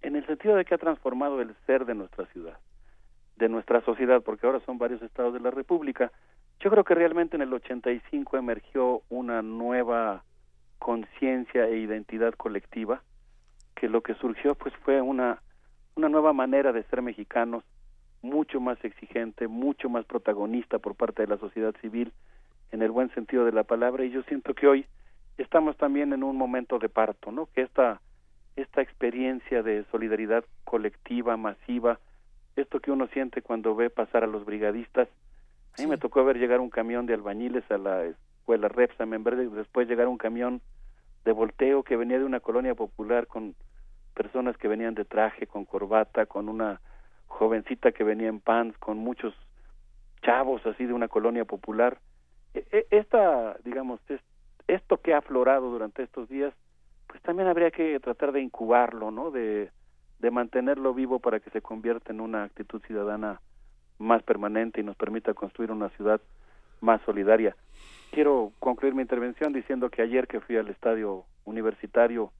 en 0.00 0.16
el 0.16 0.24
sentido 0.24 0.56
de 0.56 0.64
que 0.64 0.74
ha 0.74 0.78
transformado 0.78 1.42
el 1.42 1.54
ser 1.66 1.84
de 1.84 1.94
nuestra 1.94 2.24
ciudad, 2.32 2.58
de 3.36 3.50
nuestra 3.50 3.82
sociedad, 3.82 4.22
porque 4.22 4.46
ahora 4.46 4.60
son 4.60 4.78
varios 4.78 5.02
estados 5.02 5.34
de 5.34 5.40
la 5.40 5.50
República. 5.50 6.10
Yo 6.60 6.70
creo 6.70 6.84
que 6.84 6.94
realmente 6.94 7.36
en 7.36 7.42
el 7.42 7.52
85 7.52 8.38
emergió 8.38 9.02
una 9.10 9.42
nueva 9.42 10.24
conciencia 10.78 11.66
e 11.68 11.76
identidad 11.76 12.32
colectiva 12.32 13.02
que 13.80 13.88
lo 13.88 14.02
que 14.02 14.14
surgió 14.16 14.54
pues 14.54 14.74
fue 14.84 15.00
una 15.00 15.40
una 15.96 16.10
nueva 16.10 16.34
manera 16.34 16.70
de 16.70 16.82
ser 16.84 17.00
mexicanos 17.00 17.64
mucho 18.20 18.60
más 18.60 18.82
exigente, 18.84 19.48
mucho 19.48 19.88
más 19.88 20.04
protagonista 20.04 20.78
por 20.78 20.94
parte 20.94 21.22
de 21.22 21.28
la 21.28 21.38
sociedad 21.38 21.74
civil 21.80 22.12
en 22.72 22.82
el 22.82 22.90
buen 22.90 23.08
sentido 23.14 23.46
de 23.46 23.52
la 23.52 23.64
palabra 23.64 24.04
y 24.04 24.10
yo 24.10 24.22
siento 24.24 24.52
que 24.52 24.66
hoy 24.66 24.86
estamos 25.38 25.78
también 25.78 26.12
en 26.12 26.22
un 26.22 26.36
momento 26.36 26.78
de 26.78 26.90
parto, 26.90 27.32
¿no? 27.32 27.46
Que 27.54 27.62
esta 27.62 28.02
esta 28.54 28.82
experiencia 28.82 29.62
de 29.62 29.84
solidaridad 29.90 30.44
colectiva, 30.64 31.38
masiva, 31.38 31.98
esto 32.56 32.80
que 32.80 32.90
uno 32.90 33.06
siente 33.06 33.40
cuando 33.40 33.74
ve 33.74 33.88
pasar 33.88 34.24
a 34.24 34.26
los 34.26 34.44
brigadistas. 34.44 35.08
A 35.78 35.80
mí 35.80 35.88
me 35.88 35.96
tocó 35.96 36.22
ver 36.22 36.36
llegar 36.36 36.60
un 36.60 36.68
camión 36.68 37.06
de 37.06 37.14
albañiles 37.14 37.64
a 37.70 37.78
la 37.78 38.04
escuela 38.04 38.68
Repsam, 38.68 39.14
en 39.14 39.24
vez 39.24 39.38
de 39.38 39.48
después 39.48 39.88
llegar 39.88 40.08
un 40.08 40.18
camión 40.18 40.60
de 41.24 41.32
volteo 41.32 41.82
que 41.82 41.96
venía 41.96 42.18
de 42.18 42.24
una 42.24 42.40
colonia 42.40 42.74
popular 42.74 43.26
con 43.26 43.54
personas 44.14 44.56
que 44.56 44.68
venían 44.68 44.94
de 44.94 45.04
traje, 45.04 45.46
con 45.46 45.64
corbata, 45.64 46.26
con 46.26 46.48
una 46.48 46.80
jovencita 47.26 47.92
que 47.92 48.04
venía 48.04 48.28
en 48.28 48.40
pants, 48.40 48.76
con 48.78 48.98
muchos 48.98 49.34
chavos 50.22 50.64
así 50.66 50.84
de 50.84 50.92
una 50.92 51.08
colonia 51.08 51.44
popular. 51.44 51.98
E- 52.54 52.66
e- 52.72 52.86
Esta, 52.90 53.56
digamos, 53.64 54.00
es- 54.08 54.20
esto 54.66 54.98
que 54.98 55.14
ha 55.14 55.18
aflorado 55.18 55.70
durante 55.70 56.02
estos 56.02 56.28
días, 56.28 56.52
pues 57.06 57.22
también 57.22 57.48
habría 57.48 57.70
que 57.70 57.98
tratar 58.00 58.32
de 58.32 58.40
incubarlo, 58.40 59.10
¿no? 59.10 59.30
De 59.30 59.70
mantenerlo 60.30 60.92
vivo 60.94 61.18
para 61.18 61.40
que 61.40 61.50
se 61.50 61.62
convierta 61.62 62.12
en 62.12 62.20
una 62.20 62.44
actitud 62.44 62.82
ciudadana 62.86 63.40
más 63.98 64.22
permanente 64.22 64.80
y 64.80 64.84
nos 64.84 64.96
permita 64.96 65.34
construir 65.34 65.72
una 65.72 65.88
ciudad 65.90 66.20
más 66.80 67.00
solidaria. 67.02 67.56
Quiero 68.10 68.52
concluir 68.58 68.94
mi 68.94 69.02
intervención 69.02 69.52
diciendo 69.52 69.88
que 69.88 70.02
ayer 70.02 70.26
que 70.26 70.40
fui 70.40 70.56
al 70.56 70.68
estadio 70.68 71.24
universitario 71.44 72.32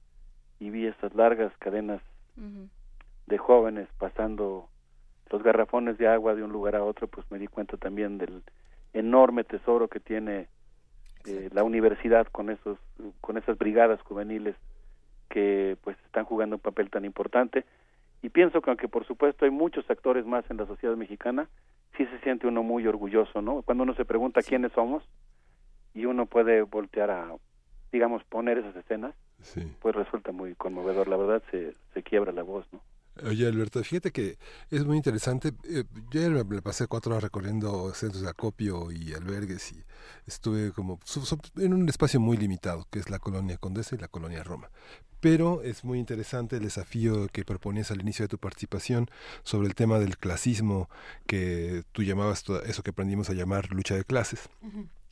y 0.61 0.69
vi 0.69 0.85
estas 0.85 1.15
largas 1.15 1.51
cadenas 1.57 2.01
de 3.25 3.37
jóvenes 3.39 3.89
pasando 3.97 4.69
los 5.31 5.41
garrafones 5.41 5.97
de 5.97 6.07
agua 6.07 6.35
de 6.35 6.43
un 6.43 6.51
lugar 6.51 6.75
a 6.75 6.83
otro, 6.83 7.07
pues 7.07 7.25
me 7.31 7.39
di 7.39 7.47
cuenta 7.47 7.77
también 7.77 8.19
del 8.19 8.43
enorme 8.93 9.43
tesoro 9.43 9.87
que 9.87 9.99
tiene 9.99 10.47
eh, 11.25 11.49
la 11.51 11.63
universidad 11.63 12.27
con 12.27 12.51
esos 12.51 12.77
con 13.21 13.37
esas 13.37 13.57
brigadas 13.57 14.01
juveniles 14.03 14.55
que 15.29 15.77
pues 15.83 15.97
están 16.05 16.25
jugando 16.25 16.57
un 16.57 16.61
papel 16.61 16.91
tan 16.91 17.05
importante. 17.05 17.65
Y 18.21 18.29
pienso 18.29 18.61
que 18.61 18.69
aunque 18.69 18.87
por 18.87 19.07
supuesto 19.07 19.45
hay 19.45 19.51
muchos 19.51 19.89
actores 19.89 20.27
más 20.27 20.45
en 20.51 20.57
la 20.57 20.67
sociedad 20.67 20.95
mexicana, 20.95 21.49
sí 21.97 22.05
se 22.05 22.19
siente 22.19 22.45
uno 22.45 22.61
muy 22.61 22.85
orgulloso, 22.85 23.41
¿no? 23.41 23.63
Cuando 23.63 23.83
uno 23.83 23.95
se 23.95 24.05
pregunta 24.05 24.43
quiénes 24.43 24.73
somos 24.73 25.03
y 25.95 26.05
uno 26.05 26.27
puede 26.27 26.61
voltear 26.61 27.09
a 27.09 27.35
digamos 27.91 28.23
poner 28.25 28.57
esas 28.59 28.75
escenas, 28.75 29.13
pues 29.81 29.95
resulta 29.95 30.31
muy 30.31 30.55
conmovedor, 30.55 31.07
la 31.07 31.17
verdad 31.17 31.43
se 31.51 31.73
se 31.93 32.03
quiebra 32.03 32.31
la 32.31 32.43
voz, 32.43 32.65
¿no? 32.71 32.81
Oye, 33.27 33.45
Alberto, 33.45 33.83
fíjate 33.83 34.11
que 34.11 34.37
es 34.69 34.85
muy 34.85 34.95
interesante. 34.95 35.51
Eh, 35.65 35.83
yo 36.11 36.45
me 36.45 36.61
pasé 36.61 36.87
cuatro 36.87 37.11
horas 37.11 37.23
recorriendo 37.23 37.93
centros 37.93 38.23
de 38.23 38.29
acopio 38.29 38.89
y 38.89 39.13
albergues 39.13 39.73
y 39.73 39.83
estuve 40.25 40.71
como 40.71 40.97
su- 41.03 41.25
su- 41.25 41.37
en 41.57 41.73
un 41.73 41.89
espacio 41.89 42.21
muy 42.21 42.37
limitado, 42.37 42.87
que 42.89 42.99
es 42.99 43.09
la 43.09 43.19
colonia 43.19 43.57
Condesa 43.57 43.95
y 43.95 43.99
la 43.99 44.07
colonia 44.07 44.43
Roma. 44.43 44.71
Pero 45.19 45.61
es 45.61 45.83
muy 45.83 45.99
interesante 45.99 46.55
el 46.55 46.63
desafío 46.63 47.27
que 47.27 47.43
proponías 47.43 47.91
al 47.91 47.99
inicio 48.01 48.23
de 48.23 48.29
tu 48.29 48.37
participación 48.37 49.07
sobre 49.43 49.67
el 49.67 49.75
tema 49.75 49.99
del 49.99 50.17
clasismo, 50.17 50.89
que 51.27 51.83
tú 51.91 52.03
llamabas 52.03 52.45
eso 52.65 52.81
que 52.81 52.91
aprendimos 52.91 53.29
a 53.29 53.33
llamar 53.33 53.71
lucha 53.73 53.93
de 53.95 54.05
clases 54.05 54.49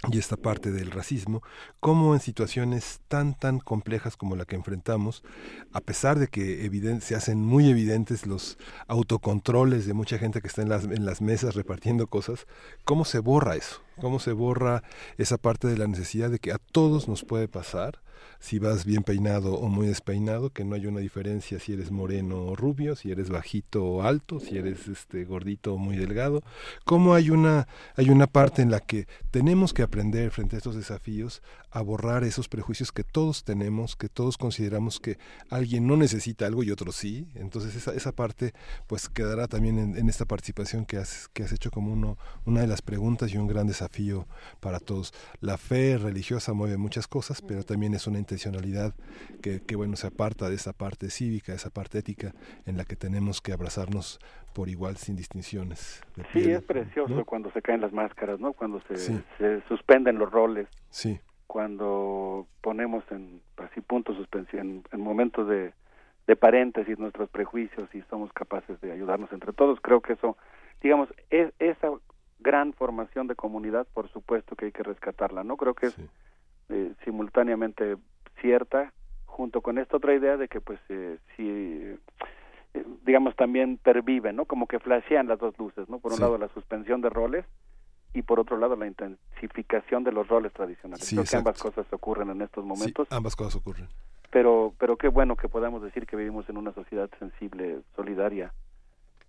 y 0.08 0.18
esta 0.18 0.38
parte 0.38 0.72
del 0.72 0.92
racismo, 0.92 1.44
cómo 1.82 2.14
en 2.14 2.22
situaciones 2.22 3.02
tan 3.10 3.38
tan 3.38 3.60
complejas 3.60 4.16
como 4.16 4.38
la 4.38 4.46
que 4.46 4.56
enfrentamos, 4.56 5.24
a 5.74 5.82
pesar 5.82 6.18
de 6.20 6.28
que 6.28 7.00
se 7.02 7.16
hacen 7.16 7.44
muy 7.44 7.70
evidentes 7.70 8.26
los 8.26 8.58
autocontroles 8.88 9.86
de 9.86 9.94
mucha 9.94 10.18
gente 10.18 10.40
que 10.40 10.48
está 10.48 10.62
en 10.62 10.70
las, 10.70 10.86
en 10.86 11.06
las 11.06 11.22
mesas 11.22 11.56
repartiendo 11.56 12.08
cosas, 12.08 12.48
cómo 12.86 13.04
se 13.04 13.20
borra 13.20 13.58
eso, 13.58 13.82
cómo 14.00 14.20
se 14.20 14.32
borra 14.32 14.84
esa 15.18 15.38
parte 15.38 15.68
de 15.68 15.78
la 15.78 15.88
necesidad 15.88 16.30
de 16.30 16.40
que 16.40 16.54
a 16.54 16.60
todos 16.60 17.10
nos 17.10 17.26
puede 17.26 17.50
pasar, 17.50 18.00
si 18.40 18.60
vas 18.60 18.86
bien 18.86 19.04
peinado 19.04 19.54
o 19.54 19.68
muy 19.68 19.88
despeinado, 19.88 20.52
que 20.52 20.64
no 20.64 20.76
hay 20.76 20.86
una 20.86 21.00
diferencia 21.00 21.60
si 21.60 21.74
eres 21.74 21.92
moreno 21.92 22.46
o 22.46 22.56
rubio, 22.56 22.96
si 22.96 23.12
eres 23.12 23.30
bajito 23.30 23.84
o 23.86 24.02
alto, 24.04 24.40
si 24.40 24.58
eres 24.58 24.88
este 24.88 25.26
gordito 25.26 25.74
o 25.74 25.78
muy 25.78 25.98
delgado, 25.98 26.44
cómo 26.86 27.14
hay 27.14 27.30
una 27.30 27.68
hay 27.96 28.10
una 28.10 28.28
parte 28.28 28.62
en 28.62 28.72
la 28.72 28.80
que 28.80 29.08
tenemos 29.32 29.74
que 29.74 29.84
aprender 29.84 30.32
frente 30.32 30.56
a 30.56 30.58
estos 30.58 30.76
desafíos 30.76 31.42
a 31.72 31.82
borrar 31.82 32.24
esos 32.24 32.48
prejuicios 32.48 32.92
que 32.92 33.04
todos 33.04 33.44
tenemos, 33.44 33.96
que 33.96 34.10
todos 34.10 34.38
consideramos 34.38 35.00
que 35.00 35.18
alguien 35.50 35.86
no 35.86 35.98
necesita 35.98 36.48
algo 36.48 36.64
y 36.64 36.72
otro 36.72 36.92
sí, 36.92 37.28
entonces 37.36 37.76
esa, 37.76 37.94
esa 37.94 38.12
parte 38.12 38.54
pues 38.88 39.08
quedará 39.10 39.48
también 39.48 39.78
en, 39.78 39.98
en 39.98 40.10
esta 40.10 40.26
participación 40.26 40.86
que 40.86 40.98
has, 40.98 41.30
que 41.34 41.44
has 41.44 41.52
hecho 41.52 41.72
como 41.72 41.94
uno, 41.94 42.18
una 42.46 42.62
de 42.62 42.68
las 42.68 42.82
preguntas 42.82 43.32
y 43.34 43.38
un 43.38 43.48
gran 43.48 43.68
desafío 43.68 44.28
para 44.60 44.80
todos. 44.80 45.14
La 45.42 45.58
fe 45.58 45.98
religiosa 45.98 46.54
mueve 46.54 46.78
muchas 46.78 47.08
cosas, 47.08 47.42
pero 47.42 47.64
también 47.64 47.94
es 47.94 48.08
una 48.10 48.20
intencionalidad 48.20 48.94
que, 49.42 49.62
que 49.62 49.76
bueno 49.76 49.96
se 49.96 50.08
aparta 50.08 50.50
de 50.50 50.56
esa 50.56 50.74
parte 50.74 51.10
cívica, 51.10 51.52
de 51.54 51.58
esa 51.58 51.70
parte 51.70 52.00
ética 52.00 52.34
en 52.66 52.78
la 52.78 52.86
que 52.86 52.96
tenemos 52.96 53.42
que 53.42 53.54
abrazarnos 53.54 54.20
por 54.54 54.68
igual 54.70 54.98
sin 54.98 55.16
distinciones. 55.16 56.02
de 56.16 56.24
Sí, 56.24 56.30
piel, 56.40 56.50
es 56.52 56.64
precioso 56.64 57.14
¿no? 57.14 57.26
cuando 57.26 57.52
se 57.52 57.62
caen 57.62 57.82
las 57.82 57.94
máscaras, 57.94 58.40
¿no? 58.40 58.54
Cuando 58.54 58.82
se, 58.88 58.98
Sí. 58.98 59.22
se 59.38 59.62
suspenden 59.68 60.18
los 60.20 60.32
roles, 60.32 60.68
Sí. 60.90 61.20
cuando 61.48 62.48
ponemos 62.62 63.04
en 63.12 63.42
así 63.58 63.82
puntos 63.82 64.16
suspensión, 64.18 64.60
en, 64.70 64.84
en 64.92 65.02
momentos 65.02 65.48
de, 65.48 65.74
de 66.28 66.36
paréntesis 66.36 66.98
nuestros 67.00 67.30
prejuicios 67.30 67.90
y 67.94 68.02
somos 68.10 68.32
capaces 68.34 68.80
de 68.82 68.92
ayudarnos 68.92 69.32
entre 69.32 69.54
todos. 69.54 69.80
Creo 69.82 70.02
que 70.02 70.14
eso, 70.14 70.38
digamos, 70.82 71.10
es 71.30 71.52
esa 71.60 71.90
gran 72.40 72.74
formación 72.74 73.28
de 73.28 73.36
comunidad, 73.36 73.86
por 73.94 74.10
supuesto 74.12 74.56
que 74.56 74.66
hay 74.66 74.72
que 74.72 74.84
rescatarla, 74.84 75.44
¿no? 75.44 75.58
Creo 75.58 75.74
que 75.74 75.88
es 75.88 75.96
eh, 76.70 76.94
simultáneamente 77.04 77.98
cierta 78.42 78.94
junto 79.26 79.62
con 79.62 79.78
esta 79.78 79.98
otra 79.98 80.14
idea 80.14 80.38
de 80.38 80.48
que 80.48 80.62
pues 80.62 80.80
eh, 80.90 81.18
si 81.36 81.48
eh, 81.48 81.98
digamos 83.06 83.36
también 83.36 83.78
perviven, 83.78 84.36
¿no? 84.36 84.46
Como 84.46 84.68
que 84.68 84.80
flashean 84.80 85.28
las 85.28 85.40
dos 85.40 85.58
luces, 85.58 85.88
¿no? 85.90 86.00
Por 86.00 86.12
un 86.12 86.18
Sí. 86.18 86.24
lado 86.24 86.38
la 86.38 86.50
suspensión 86.50 87.02
de 87.02 87.10
roles 87.10 87.46
y 88.14 88.22
por 88.24 88.40
otro 88.40 88.58
lado 88.58 88.76
la 88.76 88.88
intensificación 88.88 90.04
de 90.04 90.12
los 90.12 90.28
roles 90.28 90.52
tradicionales. 90.54 91.06
Sí, 91.06 91.16
Creo 91.16 91.26
que 91.26 91.36
ambas 91.38 91.60
cosas 91.62 91.86
ocurren 91.92 92.30
en 92.32 92.42
estos 92.42 92.64
Sí, 92.64 92.68
momentos, 92.68 93.08
ambas 93.12 93.36
cosas 93.36 93.56
ocurren. 93.56 93.88
pero 94.32 94.74
pero 94.78 94.98
qué 94.98 95.08
bueno 95.08 95.36
que 95.36 95.48
podamos 95.50 95.82
decir 95.84 96.06
que 96.06 96.16
vivimos 96.16 96.48
en 96.50 96.58
una 96.58 96.74
sociedad 96.74 97.10
sensible, 97.20 97.80
solidaria, 97.96 98.54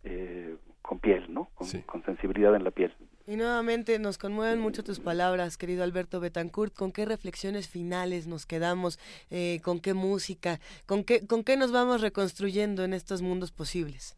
eh, 0.04 0.56
con 0.82 0.98
piel, 0.98 1.32
¿no? 1.32 1.48
Con, 1.54 1.68
con 1.82 2.04
sensibilidad 2.04 2.54
en 2.54 2.64
la 2.64 2.70
piel. 2.70 2.94
Y 3.26 3.36
nuevamente 3.36 3.98
nos 3.98 4.18
conmueven 4.18 4.58
mucho 4.58 4.82
tus 4.82 4.98
palabras, 4.98 5.56
querido 5.56 5.84
Alberto 5.84 6.18
Betancourt. 6.18 6.74
¿Con 6.74 6.90
qué 6.90 7.04
reflexiones 7.04 7.68
finales 7.68 8.26
nos 8.26 8.44
quedamos? 8.44 8.98
Eh, 9.30 9.60
¿Con 9.62 9.78
qué 9.78 9.94
música? 9.94 10.58
¿Con 10.86 11.04
qué, 11.04 11.26
¿Con 11.26 11.44
qué 11.44 11.56
nos 11.56 11.70
vamos 11.70 12.00
reconstruyendo 12.00 12.82
en 12.82 12.92
estos 12.92 13.22
mundos 13.22 13.52
posibles? 13.52 14.16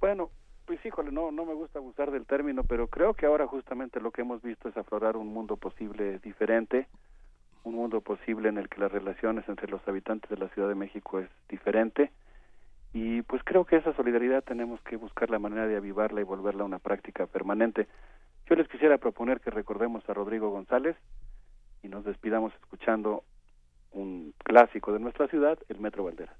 Bueno, 0.00 0.30
pues 0.64 0.84
híjole, 0.86 1.12
no, 1.12 1.30
no 1.30 1.44
me 1.44 1.52
gusta 1.52 1.78
abusar 1.78 2.10
del 2.10 2.24
término, 2.24 2.64
pero 2.64 2.88
creo 2.88 3.12
que 3.12 3.26
ahora 3.26 3.46
justamente 3.46 4.00
lo 4.00 4.12
que 4.12 4.22
hemos 4.22 4.40
visto 4.40 4.68
es 4.68 4.76
aflorar 4.78 5.16
un 5.18 5.28
mundo 5.28 5.56
posible 5.56 6.18
diferente, 6.20 6.86
un 7.64 7.74
mundo 7.74 8.00
posible 8.00 8.48
en 8.48 8.56
el 8.56 8.68
que 8.68 8.80
las 8.80 8.90
relaciones 8.90 9.46
entre 9.48 9.68
los 9.68 9.86
habitantes 9.86 10.30
de 10.30 10.38
la 10.38 10.48
Ciudad 10.48 10.68
de 10.68 10.74
México 10.74 11.20
es 11.20 11.28
diferente 11.50 12.10
y 12.94 13.22
pues 13.22 13.42
creo 13.44 13.64
que 13.64 13.76
esa 13.76 13.92
solidaridad 13.94 14.44
tenemos 14.44 14.80
que 14.82 14.96
buscar 14.96 15.28
la 15.28 15.40
manera 15.40 15.66
de 15.66 15.76
avivarla 15.76 16.20
y 16.20 16.24
volverla 16.24 16.62
una 16.62 16.78
práctica 16.78 17.26
permanente. 17.26 17.88
Yo 18.48 18.54
les 18.54 18.68
quisiera 18.68 18.98
proponer 18.98 19.40
que 19.40 19.50
recordemos 19.50 20.08
a 20.08 20.14
Rodrigo 20.14 20.50
González 20.50 20.96
y 21.82 21.88
nos 21.88 22.04
despidamos 22.04 22.54
escuchando 22.54 23.24
un 23.90 24.32
clásico 24.38 24.92
de 24.92 25.00
nuestra 25.00 25.26
ciudad, 25.26 25.58
el 25.68 25.80
Metro 25.80 26.04
Valderas. 26.04 26.36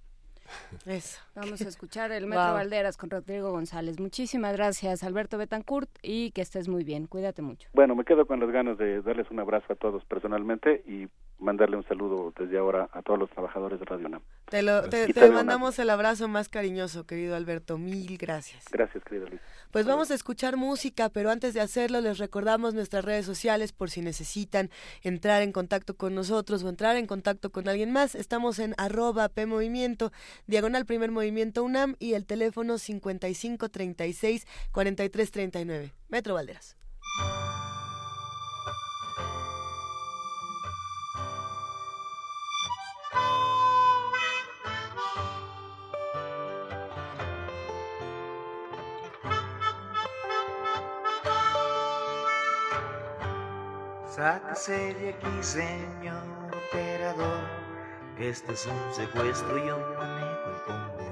Eso. 0.87 1.21
Vamos 1.35 1.61
a 1.63 1.69
escuchar 1.69 2.13
el 2.13 2.27
Metro 2.27 2.45
Wow. 2.45 2.55
Valderas 2.55 2.97
con 2.97 3.11
Rodrigo 3.11 3.51
González. 3.51 3.99
Muchísimas 3.99 4.55
gracias, 4.55 5.03
Alberto 5.03 5.39
Betancourt, 5.39 5.91
y 6.03 6.31
que 6.33 6.43
estés 6.43 6.69
muy 6.69 6.85
bien. 6.85 7.07
Cuídate 7.07 7.43
mucho. 7.43 7.69
Bueno, 7.73 7.95
me 7.95 8.05
quedo 8.05 8.27
con 8.27 8.41
las 8.41 8.51
ganas 8.51 8.79
de 8.79 9.03
darles 9.03 9.31
un 9.31 9.41
abrazo 9.41 9.73
a 9.73 9.77
todos 9.77 10.05
personalmente 10.05 10.83
y 10.87 11.09
mandarle 11.39 11.77
un 11.77 11.85
saludo 11.85 12.33
desde 12.39 12.59
ahora 12.59 12.89
a 12.93 13.03
todos 13.03 13.19
los 13.19 13.31
trabajadores 13.31 13.79
de 13.79 13.85
Radio 13.87 14.07
UNAM. 14.07 14.23
Te, 14.47 14.63
lo, 14.63 14.89
te, 14.89 15.31
mandamos 15.31 15.79
el 15.79 15.91
abrazo 15.91 16.29
más 16.29 16.49
cariñoso, 16.49 17.07
querido 17.07 17.37
Alberto. 17.37 17.79
Mil 17.79 18.17
gracias. 18.19 18.65
Gracias, 18.71 19.03
querida 19.05 19.27
Luis. 19.29 19.41
Pues 19.75 19.87
vamos 19.87 20.13
a 20.13 20.15
escuchar 20.15 20.57
música, 20.57 21.09
pero 21.09 21.33
antes 21.33 21.53
de 21.53 21.61
hacerlo 21.61 22.01
les 22.01 22.19
recordamos 22.19 22.75
nuestras 22.75 23.05
redes 23.05 23.27
sociales 23.27 23.73
por 23.73 23.91
si 23.91 24.03
necesitan 24.03 24.71
entrar 25.03 25.43
en 25.43 25.51
contacto 25.51 25.97
con 25.97 26.15
nosotros 26.15 26.63
o 26.63 26.69
entrar 26.69 26.97
en 26.97 27.09
contacto 27.09 27.51
con 27.51 27.69
alguien 27.69 27.91
más. 27.91 28.15
Estamos 28.15 28.61
en 28.61 28.75
arroba 28.79 29.29
PMovimiento, 29.29 30.13
diagonal 30.47 30.87
primer 30.87 31.11
movimiento 31.11 31.65
UNAM 31.65 31.97
y 31.99 32.13
el 32.13 32.25
teléfono 32.25 32.79
5536 32.79 34.47
4339. 34.71 35.93
Metro 36.09 36.35
Valderas. 36.35 36.77
Sáquese 54.25 54.95
de 54.95 55.11
aquí, 55.11 55.43
señor 55.43 56.49
operador, 56.71 57.45
que 58.17 58.31
este 58.31 58.55
es 58.55 58.65
un 58.65 58.95
secuestro 58.95 59.59
y 59.59 59.67
yo 59.67 59.77
manejo 59.99 60.51
el 60.51 60.63
convoy. 60.65 61.05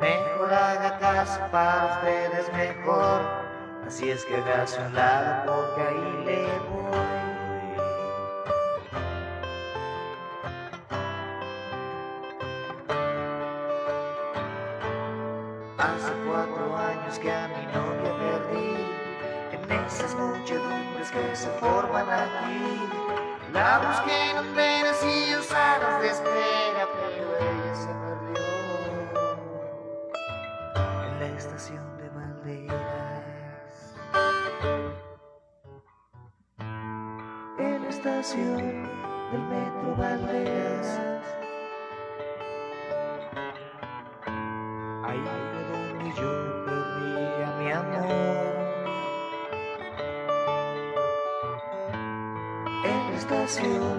Mejor 0.00 0.54
haga 0.54 0.98
caso 0.98 1.40
para 1.52 1.94
ustedes 1.94 2.52
mejor, 2.52 3.22
así 3.86 4.10
es 4.10 4.24
que 4.24 4.34
hágase 4.34 4.80
un 4.86 4.92
lado 4.92 5.54
porque 5.54 5.82
ahí 5.82 6.24
le 6.24 6.58
voy. 6.68 7.09
Que 17.18 17.30
a 17.30 17.48
mi 17.48 17.66
novia 17.66 18.12
perdí. 18.18 18.86
En 19.52 19.72
esas 19.86 20.14
muchedumbres 20.14 21.10
que 21.10 21.34
se 21.34 21.48
forman 21.58 22.08
aquí. 22.08 22.88
La 23.52 23.78
busqué 23.78 24.30
en 24.30 24.36
andenes 24.36 25.02
y 25.02 25.42
salas 25.42 26.00
de 26.00 26.08
espera 26.08 26.86
Pero 26.94 27.36
ella 27.36 27.74
se 27.74 27.88
perdió. 27.88 28.44
En 31.08 31.20
la 31.20 31.26
estación 31.36 31.96
de 31.98 32.08
Valderas 32.10 33.74
En 37.58 37.82
la 37.82 37.88
estación 37.88 38.88
del 39.32 39.42
metro 39.48 39.96
Valderas 39.96 41.00
estación 53.50 53.98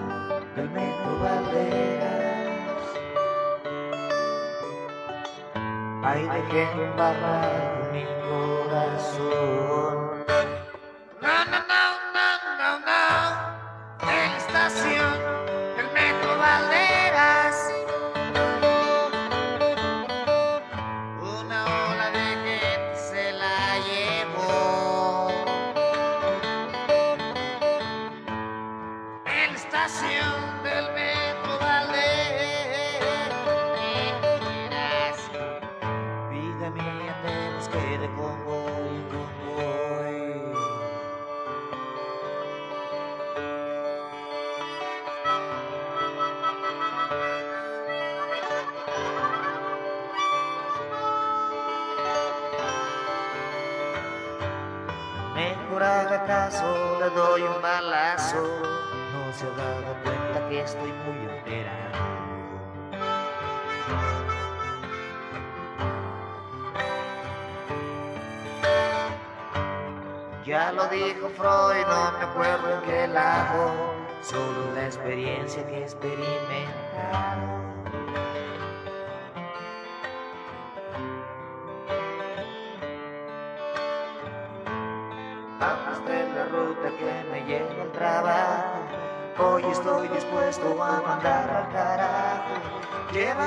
del 0.56 0.70
metro 0.70 1.18
Valderas. 1.20 2.86
Ahí 6.02 6.26
dejé 6.26 6.62
embarrado 6.82 7.92
mi 7.92 8.04
corazón. 8.28 10.21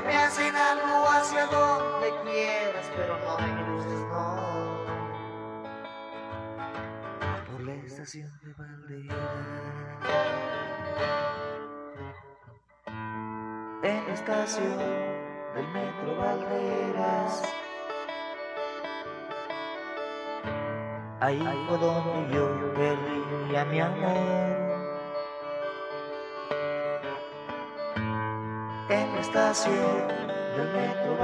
Llévame 0.05 0.23
hacia 0.23 0.71
algo, 0.71 1.07
hacia 1.09 1.45
donde 1.47 2.13
quieras, 2.23 2.91
pero 2.95 3.17
no 3.17 3.37
me 3.39 3.63
cruces, 3.63 4.01
no. 4.01 4.85
Por 7.51 7.61
la 7.61 7.73
estación 7.73 8.31
de 8.43 8.53
Valderas. 8.53 9.17
En 13.81 14.07
la 14.07 14.13
estación 14.13 14.77
del 15.55 15.67
metro 15.69 16.17
Valderas. 16.17 17.43
Ahí 21.19 21.65
fue 21.67 21.77
donde 21.79 22.35
yo 22.35 22.73
perdí 22.75 23.55
a 23.55 23.65
mi 23.65 23.79
amor. 23.79 24.64
Estación 29.35 30.07
del 30.55 30.69
metro 30.69 31.17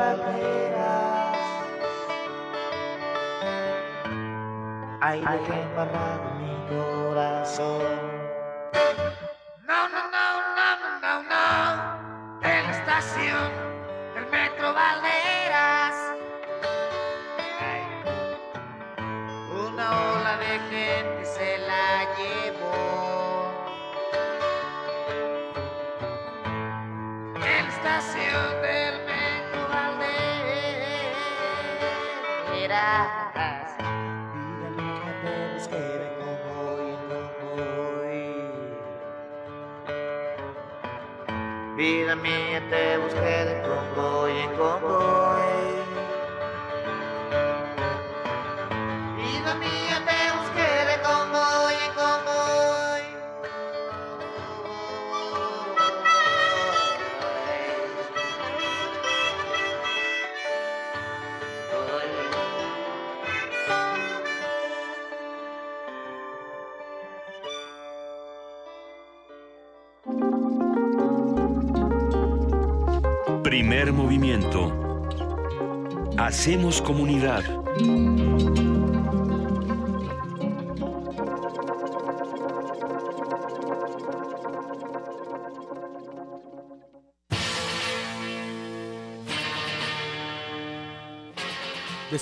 dejé 5.22 5.62
embarrado 5.62 6.36
mi 6.38 6.54
corazón. 6.68 8.11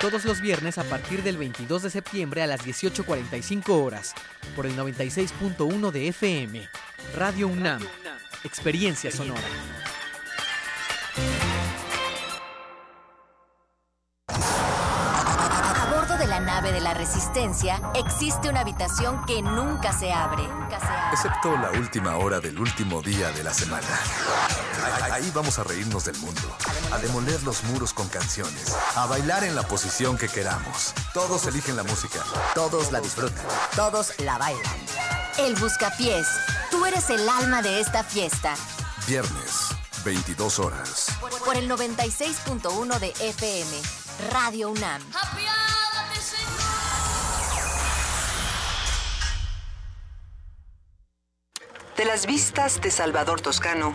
Todos 0.00 0.24
los 0.24 0.40
viernes 0.40 0.78
a 0.78 0.84
partir 0.84 1.22
del 1.22 1.36
22 1.36 1.82
de 1.82 1.90
septiembre 1.90 2.42
a 2.42 2.46
las 2.46 2.64
18.45 2.64 3.68
horas, 3.84 4.14
por 4.56 4.64
el 4.64 4.74
96.1 4.74 5.90
de 5.90 6.08
FM, 6.08 6.66
Radio 7.18 7.48
UNAM, 7.48 7.82
Experiencia 8.42 9.12
Sonora. 9.12 9.42
A 14.28 15.94
bordo 15.94 16.16
de 16.16 16.26
la 16.26 16.40
nave 16.40 16.72
de 16.72 16.80
la 16.80 16.94
Resistencia 16.94 17.82
existe 17.94 18.48
una 18.48 18.60
habitación 18.60 19.26
que 19.26 19.42
nunca 19.42 19.92
se 19.92 20.10
abre. 20.10 20.44
Excepto 21.12 21.58
la 21.58 21.72
última 21.72 22.16
hora 22.16 22.40
del 22.40 22.58
último 22.58 23.02
día 23.02 23.32
de 23.32 23.44
la 23.44 23.52
semana. 23.52 23.86
Ahí- 24.84 25.10
Ahí 25.24 25.30
vamos 25.34 25.58
a 25.58 25.64
reírnos 25.64 26.04
del 26.04 26.16
mundo, 26.18 26.56
a 26.92 26.98
demoler 26.98 27.42
los 27.42 27.62
muros 27.64 27.92
con 27.92 28.08
canciones, 28.08 28.74
a 28.96 29.06
bailar 29.06 29.44
en 29.44 29.54
la 29.54 29.62
posición 29.62 30.16
que 30.16 30.28
queramos. 30.28 30.94
Todos 31.12 31.46
eligen 31.46 31.76
la 31.76 31.82
música, 31.82 32.20
todos 32.54 32.90
la 32.92 33.00
disfrutan. 33.00 33.44
Todos 33.76 34.12
la 34.20 34.38
bailan. 34.38 34.62
El 35.38 35.54
Buscapiés. 35.56 36.26
Tú 36.70 36.86
eres 36.86 37.10
el 37.10 37.28
alma 37.28 37.62
de 37.62 37.80
esta 37.80 38.04
fiesta. 38.04 38.54
Viernes, 39.06 39.68
22 40.04 40.58
horas. 40.58 41.06
Por 41.44 41.56
el 41.56 41.68
96.1 41.68 42.98
de 42.98 43.08
FM. 43.20 43.82
Radio 44.32 44.70
UNAM. 44.70 45.02
De 51.96 52.04
las 52.04 52.26
vistas 52.26 52.80
de 52.80 52.90
Salvador 52.90 53.40
Toscano 53.40 53.94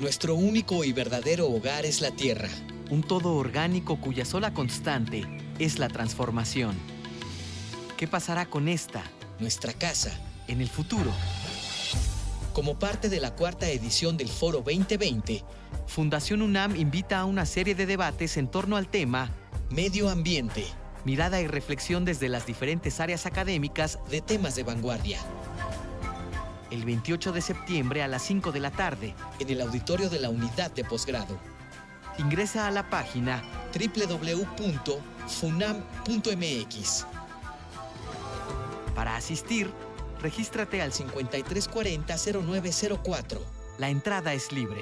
Nuestro 0.00 0.34
único 0.34 0.84
y 0.84 0.92
verdadero 0.92 1.48
hogar 1.48 1.86
es 1.86 2.02
la 2.02 2.10
tierra. 2.10 2.50
Un 2.90 3.02
todo 3.02 3.36
orgánico 3.36 3.98
cuya 3.98 4.26
sola 4.26 4.52
constante 4.52 5.24
es 5.58 5.78
la 5.78 5.88
transformación. 5.88 6.76
¿Qué 7.96 8.06
pasará 8.06 8.44
con 8.44 8.68
esta, 8.68 9.02
nuestra 9.40 9.72
casa, 9.72 10.12
en 10.48 10.60
el 10.60 10.68
futuro? 10.68 11.10
Como 12.52 12.78
parte 12.78 13.08
de 13.08 13.20
la 13.20 13.34
cuarta 13.34 13.68
edición 13.68 14.16
del 14.16 14.28
Foro 14.28 14.58
2020, 14.58 15.44
Fundación 15.86 16.40
UNAM 16.42 16.76
invita 16.76 17.18
a 17.18 17.24
una 17.24 17.46
serie 17.46 17.74
de 17.74 17.86
debates 17.86 18.36
en 18.36 18.48
torno 18.48 18.76
al 18.76 18.88
tema 18.88 19.30
Medio 19.70 20.08
Ambiente. 20.08 20.64
Mirada 21.04 21.40
y 21.40 21.46
reflexión 21.46 22.04
desde 22.04 22.28
las 22.28 22.46
diferentes 22.46 23.00
áreas 23.00 23.26
académicas 23.26 23.98
de 24.08 24.20
temas 24.20 24.54
de 24.54 24.62
vanguardia. 24.62 25.18
El 26.70 26.84
28 26.84 27.32
de 27.32 27.42
septiembre 27.42 28.02
a 28.02 28.08
las 28.08 28.22
5 28.22 28.52
de 28.52 28.60
la 28.60 28.70
tarde, 28.70 29.14
en 29.38 29.50
el 29.50 29.60
auditorio 29.60 30.08
de 30.08 30.20
la 30.20 30.30
unidad 30.30 30.70
de 30.70 30.84
posgrado. 30.84 31.38
Ingresa 32.18 32.66
a 32.66 32.70
la 32.70 32.88
página 32.88 33.42
www.funam.mx. 33.74 34.56
Para 38.94 39.16
asistir, 39.16 39.70
regístrate 40.24 40.82
al 40.82 40.90
5340-0904. 40.90 43.38
La 43.78 43.90
entrada 43.90 44.32
es 44.32 44.50
libre. 44.50 44.80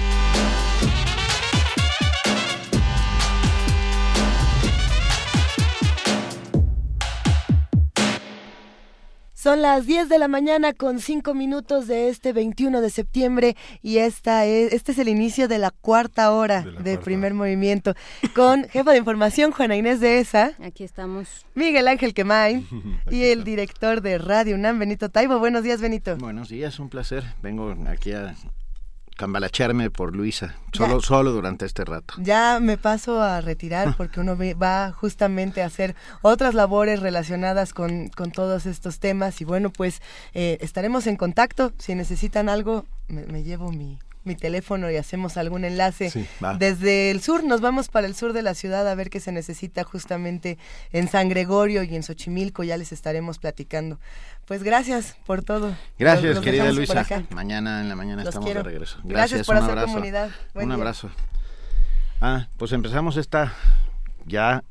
Son 9.43 9.61
las 9.61 9.87
10 9.87 10.09
de 10.09 10.21
la 10.21 10.29
mañana 10.29 10.73
con 10.73 11.01
5 11.01 11.35
minutos 11.35 11.89
de 11.89 12.09
este 12.09 12.33
21 12.33 12.81
de 12.81 12.91
septiembre 12.91 13.57
y 13.83 13.99
esta 13.99 14.47
es, 14.47 14.73
este 14.73 14.93
es 14.93 14.99
el 14.99 15.09
inicio 15.09 15.49
de 15.49 15.59
la 15.59 15.73
cuarta 15.73 16.31
hora 16.31 16.63
de, 16.63 16.97
primer 16.97 17.35
movimiento 17.35 17.95
con 18.37 18.63
jefa 18.69 18.93
de 18.93 18.99
información 18.99 19.51
Juana 19.51 19.75
Inés 19.75 19.99
de 19.99 20.21
ESA. 20.21 20.53
Aquí 20.63 20.85
estamos. 20.85 21.45
Miguel 21.57 21.89
Ángel 21.89 22.15
Quemay 22.15 22.65
y 23.11 23.25
el 23.25 23.43
director 23.43 24.01
de 24.01 24.19
Radio 24.19 24.55
UNAM, 24.55 24.79
Benito 24.79 25.09
Taibo. 25.09 25.41
Buenos 25.41 25.65
días, 25.65 25.81
Benito. 25.81 26.17
Buenos 26.19 26.49
días, 26.49 26.79
un 26.79 26.89
placer. 26.89 27.25
Vengo 27.43 27.75
aquí 27.89 28.13
a 28.13 28.37
cambalacharme 29.17 29.91
por 29.91 30.15
Luisa, 30.15 30.55
solo, 30.73 31.01
solo 31.01 31.33
durante 31.33 31.67
este 31.67 31.85
rato. 31.85 32.15
Ya 32.19 32.59
me 32.61 32.79
paso 32.79 33.21
a 33.23 33.41
retirar 33.41 33.95
porque 33.97 34.21
uno 34.21 34.37
va 34.61 34.93
justamente 34.93 35.63
a 35.63 35.67
hacer 35.67 35.95
otras 36.23 36.55
labores 36.55 37.01
relacionadas 37.01 37.73
con, 37.75 38.09
con 38.09 38.33
todos 38.33 38.67
estos 38.67 38.99
temas 38.99 39.41
y 39.41 39.45
bueno, 39.45 39.71
pues 39.71 40.03
eh, 40.35 40.59
estaremos 40.61 41.07
en 41.07 41.17
contacto. 41.17 41.73
Si 41.79 41.95
necesitan 41.95 42.49
algo, 42.49 42.87
me 43.09 43.43
llevo 43.43 43.71
mi, 43.71 43.99
mi 44.25 44.37
teléfono 44.37 44.91
y 44.91 44.97
hacemos 44.97 45.37
algún 45.37 45.65
enlace. 45.65 46.29
Desde 46.59 47.11
el 47.11 47.21
sur 47.21 47.45
nos 47.45 47.61
vamos 47.61 47.89
para 47.89 48.07
el 48.07 48.15
sur 48.15 48.33
de 48.33 48.43
la 48.43 48.55
ciudad 48.55 48.89
a 48.89 48.95
ver 48.95 49.11
qué 49.11 49.21
se 49.21 49.33
necesita 49.33 49.85
justamente 49.85 50.59
en 50.93 51.09
San 51.09 51.29
Gregorio 51.29 51.83
y 51.83 51.95
en 51.95 52.03
Xochimilco, 52.03 52.63
ya 52.63 52.77
les 52.77 52.93
estaremos 52.93 53.39
platicando. 53.39 53.99
Pues 54.47 54.63
gracias 54.63 55.17
por 55.25 55.43
todo. 55.43 55.75
Gracias, 55.99 56.41
querida 56.41 56.71
Luisa. 56.73 57.07
Mañana 57.31 57.81
en 57.81 57.89
la 57.89 57.97
mañana 57.97 58.23
estamos 58.23 58.53
de 58.53 58.63
regreso. 58.63 58.99
Gracias, 59.05 59.47
por 59.47 59.57
hacer 59.57 59.81
comunidad. 59.83 60.31
un 60.55 60.73
abrazo. 60.73 61.11
Ah, 62.21 62.47
pues 62.57 62.73
empezamos 62.73 63.17
esta 63.17 63.53
ya 64.27 64.63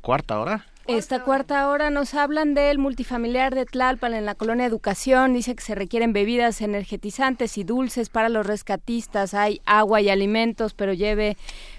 cuarta 0.00 0.38
hora. 0.38 0.66
Esta 0.86 1.22
cuarta 1.22 1.68
hora 1.68 1.90
nos 1.90 2.14
hablan 2.14 2.54
del 2.54 2.78
multifamiliar 2.78 3.54
de 3.54 3.64
Tlalpan 3.64 4.14
en 4.14 4.24
la 4.24 4.34
colonia 4.34 4.66
Educación. 4.66 5.34
Dice 5.34 5.54
que 5.54 5.62
se 5.62 5.74
requieren 5.74 6.12
bebidas 6.12 6.60
energetizantes 6.62 7.58
y 7.58 7.64
dulces 7.64 8.08
para 8.08 8.28
los 8.28 8.46
rescatistas. 8.46 9.34
Hay 9.34 9.60
agua 9.66 10.00
y 10.00 10.08
alimentos, 10.08 10.74
pero 10.74 10.92
lleve, 10.92 11.36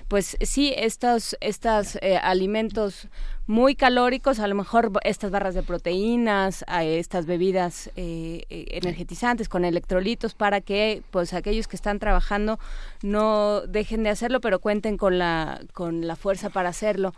pues 0.08 0.38
sí, 0.42 0.74
estos, 0.78 1.36
estos 1.42 1.98
eh, 2.02 2.18
alimentos 2.22 3.10
muy 3.48 3.76
calóricos, 3.76 4.40
a 4.40 4.48
lo 4.48 4.56
mejor 4.56 4.92
estas 5.04 5.30
barras 5.30 5.56
de 5.56 5.64
proteínas, 5.64 6.64
estas 6.82 7.26
bebidas 7.26 7.88
eh, 7.98 8.44
eh, 8.50 8.66
energetizantes 8.70 9.50
con 9.50 9.66
electrolitos 9.66 10.36
para 10.36 10.62
que 10.62 11.02
pues 11.12 11.34
aquellos 11.34 11.68
que 11.68 11.76
están 11.76 12.00
trabajando 12.00 12.60
no 13.02 13.62
dejen 13.62 14.04
de 14.04 14.10
hacerlo, 14.10 14.40
pero 14.40 14.60
cuenten 14.60 14.98
con 14.98 15.18
la, 15.18 15.60
con 15.74 16.08
la 16.08 16.16
fuerza 16.16 16.50
para 16.50 16.70
hacerlo. 16.70 17.14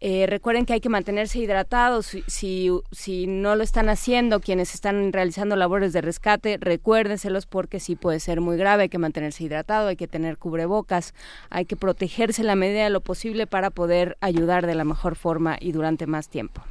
Eh, 0.00 0.26
recuerden 0.26 0.66
que 0.66 0.74
hay 0.74 0.80
que 0.80 0.88
mantenerse 0.88 1.38
hidratados. 1.38 2.06
Si, 2.26 2.70
si, 2.90 3.26
no 3.26 3.56
lo 3.56 3.62
están 3.62 3.88
haciendo, 3.88 4.40
quienes 4.40 4.74
están 4.74 5.12
realizando 5.12 5.56
labores 5.56 5.92
de 5.92 6.00
rescate, 6.00 6.58
recuérdenselos 6.60 7.46
porque 7.46 7.80
sí 7.80 7.96
puede 7.96 8.20
ser 8.20 8.40
muy 8.40 8.56
grave. 8.56 8.84
Hay 8.84 8.88
que 8.88 8.98
mantenerse 8.98 9.44
hidratado, 9.44 9.88
hay 9.88 9.96
que 9.96 10.08
tener 10.08 10.38
cubrebocas, 10.38 11.14
hay 11.50 11.64
que 11.64 11.76
protegerse 11.76 12.42
la 12.44 12.56
medida 12.56 12.84
de 12.84 12.90
lo 12.90 13.00
posible 13.00 13.46
para 13.46 13.70
poder 13.70 14.16
ayudar 14.20 14.66
de 14.66 14.74
la 14.74 14.84
mejor 14.84 15.16
forma 15.16 15.56
y 15.60 15.72
durante 15.72 16.06
más 16.06 16.28
tiempo. 16.28 16.62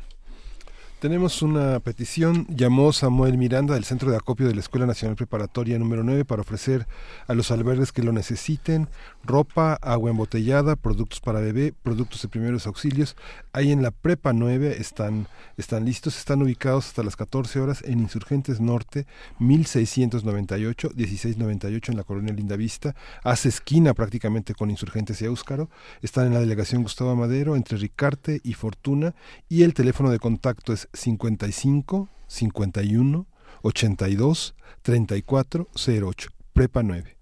Tenemos 0.99 1.41
una 1.41 1.81
petición. 1.81 2.47
Llamó 2.47 2.93
Samuel 2.93 3.37
Miranda 3.37 3.73
del 3.73 3.83
Centro 3.83 4.09
de 4.09 4.17
Acopio 4.17 4.47
de 4.47 4.55
la 4.55 4.61
Escuela 4.61 4.85
Nacional 4.85 5.17
Preparatoria 5.17 5.77
número 5.77 6.03
9 6.03 6.23
para 6.23 6.41
ofrecer 6.41 6.87
a 7.27 7.33
los 7.33 7.51
albergues 7.51 7.91
que 7.91 8.01
lo 8.01 8.13
necesiten 8.13 8.87
ropa, 9.23 9.77
agua 9.81 10.11
embotellada, 10.11 10.77
productos 10.77 11.19
para 11.19 11.41
bebé, 11.41 11.73
productos 11.83 12.21
de 12.21 12.29
primeros 12.29 12.65
auxilios. 12.65 13.17
Ahí 13.55 13.71
en 13.71 13.81
la 13.81 13.91
Prepa 13.91 14.33
9 14.33 14.75
están, 14.81 15.29
están 15.55 15.85
listos, 15.85 16.17
están 16.17 16.41
ubicados 16.41 16.87
hasta 16.87 17.03
las 17.03 17.15
14 17.15 17.61
horas 17.61 17.83
en 17.85 18.01
Insurgentes 18.01 18.59
Norte, 18.59 19.07
1698, 19.39 20.89
1698 20.93 21.91
en 21.93 21.97
la 21.97 22.03
colonia 22.03 22.33
Lindavista. 22.33 22.95
Hace 23.23 23.47
esquina 23.47 23.93
prácticamente 23.93 24.55
con 24.55 24.71
Insurgentes 24.71 25.21
y 25.21 25.25
Éuscaro. 25.25 25.69
Están 26.01 26.27
en 26.27 26.33
la 26.33 26.41
delegación 26.41 26.83
Gustavo 26.83 27.15
Madero, 27.15 27.55
entre 27.55 27.77
Ricarte 27.77 28.41
y 28.43 28.55
Fortuna. 28.55 29.15
Y 29.47 29.63
el 29.63 29.73
teléfono 29.73 30.09
de 30.09 30.19
contacto 30.19 30.73
es 30.73 30.89
55 30.91 32.09
51 32.27 33.25
82 33.61 34.55
34 34.81 35.69
08. 35.87 36.29
Prepa 36.51 36.83
9. 36.83 37.15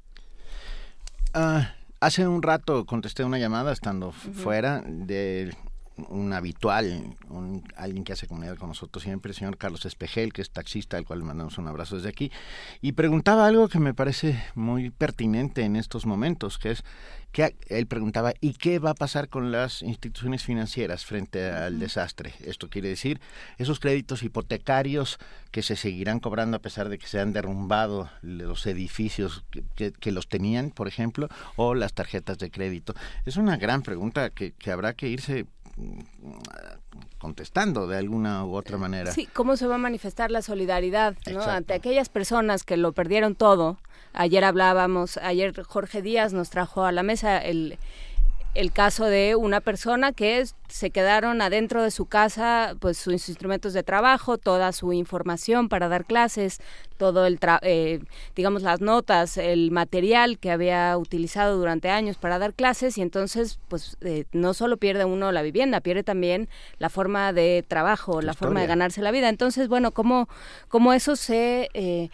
Ah, 1.36 1.76
hace 2.00 2.26
un 2.26 2.42
rato 2.42 2.88
contesté 2.88 3.24
una 3.24 3.38
llamada 3.38 3.72
estando 3.72 4.12
fuera 4.12 4.82
de 4.82 5.56
un 5.98 6.34
habitual, 6.34 7.16
un, 7.30 7.64
alguien 7.76 8.04
que 8.04 8.14
hace 8.14 8.28
comunidad 8.28 8.58
con 8.58 8.70
nosotros 8.70 9.04
siempre, 9.04 9.32
el 9.32 9.36
señor 9.36 9.58
Carlos 9.58 9.86
Espejel, 9.86 10.34
que 10.34 10.42
es 10.42 10.50
taxista, 10.50 10.98
al 10.98 11.06
cual 11.06 11.20
le 11.20 11.26
mandamos 11.26 11.58
un 11.58 11.68
abrazo 11.68 11.96
desde 11.96 12.10
aquí, 12.10 12.32
y 12.82 12.94
preguntaba 12.94 13.46
algo 13.46 13.68
que 13.68 13.80
me 13.80 13.94
parece 13.94 14.44
muy 14.56 14.90
pertinente 14.90 15.64
en 15.64 15.76
estos 15.76 16.06
momentos, 16.06 16.58
que 16.58 16.72
es 16.72 16.84
que 17.34 17.56
él 17.68 17.88
preguntaba, 17.88 18.34
¿y 18.42 18.54
qué 18.54 18.78
va 18.78 18.92
a 18.92 18.96
pasar 18.96 19.28
con 19.28 19.52
las 19.52 19.82
instituciones 19.82 20.44
financieras 20.44 21.04
frente 21.04 21.50
al 21.50 21.80
desastre? 21.80 22.36
Esto 22.46 22.70
quiere 22.70 22.90
decir, 22.90 23.20
esos 23.58 23.80
créditos 23.80 24.22
hipotecarios 24.22 25.18
que 25.50 25.64
se 25.64 25.76
seguirán 25.76 26.20
cobrando 26.20 26.58
a 26.58 26.62
pesar 26.62 26.90
de 26.90 27.00
que 27.00 27.08
se 27.08 27.20
han 27.20 27.34
derrumbado 27.34 28.08
los 28.22 28.68
edificios 28.68 29.44
que, 29.76 30.12
los 30.12 30.28
tenían, 30.28 30.70
por 30.70 30.88
ejemplo, 30.88 31.28
o 31.56 31.74
las 31.74 31.94
tarjetas 31.94 32.38
de 32.38 32.52
crédito. 32.52 32.94
Es 33.26 33.36
una 33.36 33.58
gran 33.58 33.82
pregunta 33.82 34.30
que, 34.30 34.52
que 34.52 34.72
habrá 34.72 34.94
que 34.94 35.10
irse 35.10 35.48
contestando 37.18 37.88
de 37.88 37.98
alguna 37.98 38.46
u 38.46 38.56
otra 38.56 38.78
manera. 38.78 39.12
Sí, 39.12 39.28
¿cómo 39.34 39.58
se 39.58 39.68
va 39.68 39.76
a 39.76 39.80
manifestar 39.80 40.30
la 40.32 40.42
solidaridad 40.42 41.16
ante 41.48 41.74
aquellas 41.74 42.10
personas 42.10 42.64
que 42.64 42.78
lo 42.78 42.92
perdieron 42.92 43.36
todo? 43.36 43.78
Ayer 44.14 44.44
hablábamos, 44.44 45.18
ayer 45.18 45.60
Jorge 45.64 46.02
Díaz 46.02 46.34
nos 46.34 46.50
trajo 46.50 46.84
a 46.84 46.92
la 46.92 47.02
mesa 47.02 47.38
el 47.40 47.80
el 48.54 48.72
caso 48.72 49.06
de 49.06 49.36
una 49.36 49.62
persona 49.62 50.12
que 50.12 50.46
se 50.68 50.92
quedaron 50.92 51.42
adentro 51.42 51.82
de 51.82 51.90
su 51.90 52.06
casa 52.06 52.76
pues 52.80 52.98
sus 52.98 53.28
instrumentos 53.28 53.74
de 53.74 53.84
trabajo, 53.84 54.38
toda 54.38 54.72
su 54.72 54.94
información 54.94 55.70
para 55.70 55.88
dar 55.88 56.06
clases, 56.06 56.60
todo 56.98 57.26
el 57.26 57.40
eh, 57.64 58.00
digamos 58.36 58.62
las 58.62 58.80
notas, 58.80 59.38
el 59.38 59.72
material 59.72 60.38
que 60.38 60.52
había 60.52 60.96
utilizado 60.98 61.58
durante 61.58 61.90
años 61.90 62.18
para 62.18 62.38
dar 62.38 62.54
clases 62.54 62.98
y 62.98 63.02
entonces 63.02 63.60
pues 63.70 63.98
eh, 64.02 64.26
no 64.34 64.54
solo 64.54 64.78
pierde 64.78 65.06
uno 65.06 65.32
la 65.32 65.42
vivienda, 65.42 65.82
pierde 65.82 66.04
también 66.04 66.48
la 66.78 66.90
forma 66.90 67.34
de 67.34 67.66
trabajo, 67.68 68.22
la, 68.22 68.34
forma 68.34 68.62
de 68.62 68.68
ganarse 68.68 69.02
la 69.02 69.12
vida. 69.12 69.30
Entonces, 69.30 69.68
bueno, 69.68 69.92
cómo 69.92 70.28
cómo 70.68 70.94
eso 70.94 71.16
se 71.16 71.70
eh, 71.74 72.10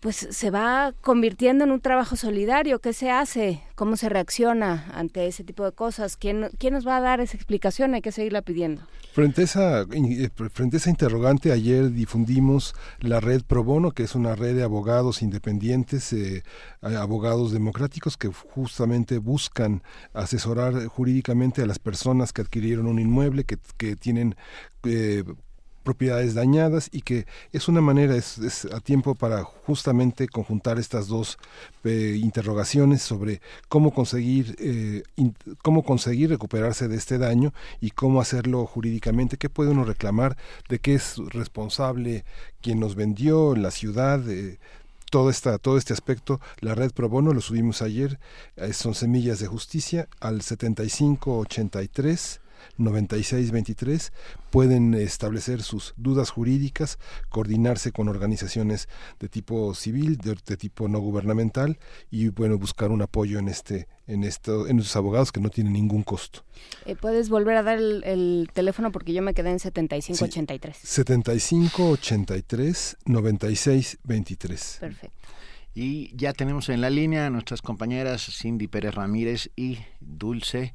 pues 0.00 0.28
se 0.30 0.50
va 0.50 0.94
convirtiendo 1.00 1.64
en 1.64 1.72
un 1.72 1.80
trabajo 1.80 2.16
solidario. 2.16 2.78
¿Qué 2.78 2.92
se 2.92 3.10
hace? 3.10 3.62
¿Cómo 3.74 3.96
se 3.96 4.08
reacciona 4.08 4.86
ante 4.94 5.26
ese 5.26 5.44
tipo 5.44 5.64
de 5.64 5.72
cosas? 5.72 6.16
¿Quién, 6.16 6.50
quién 6.58 6.74
nos 6.74 6.86
va 6.86 6.98
a 6.98 7.00
dar 7.00 7.20
esa 7.20 7.36
explicación? 7.36 7.94
Hay 7.94 8.02
que 8.02 8.12
seguirla 8.12 8.42
pidiendo. 8.42 8.82
Frente 9.12 9.40
a, 9.40 9.44
esa, 9.44 9.80
eh, 9.82 10.30
frente 10.52 10.76
a 10.76 10.78
esa 10.78 10.90
interrogante, 10.90 11.50
ayer 11.50 11.90
difundimos 11.90 12.74
la 13.00 13.18
red 13.20 13.42
Pro 13.42 13.64
Bono, 13.64 13.90
que 13.90 14.04
es 14.04 14.14
una 14.14 14.36
red 14.36 14.54
de 14.54 14.62
abogados 14.62 15.22
independientes, 15.22 16.12
eh, 16.12 16.44
abogados 16.82 17.52
democráticos 17.52 18.16
que 18.16 18.28
justamente 18.28 19.18
buscan 19.18 19.82
asesorar 20.12 20.86
jurídicamente 20.86 21.62
a 21.62 21.66
las 21.66 21.78
personas 21.80 22.32
que 22.32 22.42
adquirieron 22.42 22.86
un 22.86 23.00
inmueble, 23.00 23.44
que, 23.44 23.58
que 23.76 23.96
tienen 23.96 24.36
eh, 24.84 25.24
propiedades 25.88 26.34
dañadas 26.34 26.90
y 26.92 27.00
que 27.00 27.24
es 27.50 27.66
una 27.66 27.80
manera, 27.80 28.14
es, 28.14 28.66
a 28.66 28.80
tiempo 28.80 29.14
para 29.14 29.42
justamente 29.42 30.28
conjuntar 30.28 30.78
estas 30.78 31.08
dos 31.08 31.38
eh, 31.82 32.18
interrogaciones 32.20 33.00
sobre 33.00 33.40
cómo 33.70 33.94
conseguir, 33.94 34.54
eh, 34.58 35.02
cómo 35.62 35.82
conseguir 35.82 36.28
recuperarse 36.28 36.88
de 36.88 36.96
este 36.96 37.16
daño 37.16 37.54
y 37.80 37.92
cómo 37.92 38.20
hacerlo 38.20 38.66
jurídicamente, 38.66 39.38
qué 39.38 39.48
puede 39.48 39.70
uno 39.70 39.86
reclamar, 39.86 40.36
de 40.68 40.78
qué 40.78 40.94
es 40.94 41.16
responsable 41.30 42.26
quien 42.60 42.80
nos 42.80 42.94
vendió, 42.94 43.56
la 43.56 43.70
ciudad, 43.70 44.28
eh, 44.28 44.58
todo, 45.10 45.30
esta, 45.30 45.56
todo 45.56 45.78
este 45.78 45.94
aspecto, 45.94 46.38
la 46.60 46.74
red 46.74 46.92
Pro 46.92 47.08
Bono, 47.08 47.32
lo 47.32 47.40
subimos 47.40 47.80
ayer, 47.80 48.20
son 48.72 48.94
Semillas 48.94 49.38
de 49.38 49.46
Justicia, 49.46 50.06
al 50.20 50.42
7583 50.42 52.42
9623 52.76 54.12
pueden 54.50 54.94
establecer 54.94 55.62
sus 55.62 55.94
dudas 55.96 56.30
jurídicas, 56.30 56.98
coordinarse 57.28 57.92
con 57.92 58.08
organizaciones 58.08 58.88
de 59.18 59.28
tipo 59.28 59.74
civil, 59.74 60.18
de, 60.18 60.56
tipo 60.56 60.88
no 60.88 61.00
gubernamental 61.00 61.78
y 62.10 62.28
bueno, 62.28 62.58
buscar 62.58 62.90
un 62.90 63.02
apoyo 63.02 63.38
en 63.38 63.48
este 63.48 63.88
en 64.06 64.24
esto 64.24 64.66
en 64.66 64.78
esos 64.78 64.96
abogados 64.96 65.32
que 65.32 65.40
no 65.40 65.50
tienen 65.50 65.74
ningún 65.74 66.02
costo. 66.02 66.44
Eh, 66.86 66.96
Puedes 66.96 67.28
volver 67.28 67.56
a 67.56 67.62
dar 67.62 67.78
el, 67.78 68.48
teléfono 68.52 68.90
porque 68.90 69.12
yo 69.12 69.22
me 69.22 69.34
quedé 69.34 69.50
en 69.50 69.60
7583. 69.60 70.76
Sí, 70.76 70.86
7583 70.86 72.96
9623. 73.04 74.76
Perfecto. 74.80 75.28
Y 75.74 76.16
ya 76.16 76.32
tenemos 76.32 76.68
en 76.70 76.80
la 76.80 76.90
línea 76.90 77.26
a 77.26 77.30
nuestras 77.30 77.62
compañeras 77.62 78.22
Cindy 78.22 78.66
Pérez 78.66 78.94
Ramírez 78.94 79.50
y 79.54 79.78
Dulce. 80.00 80.72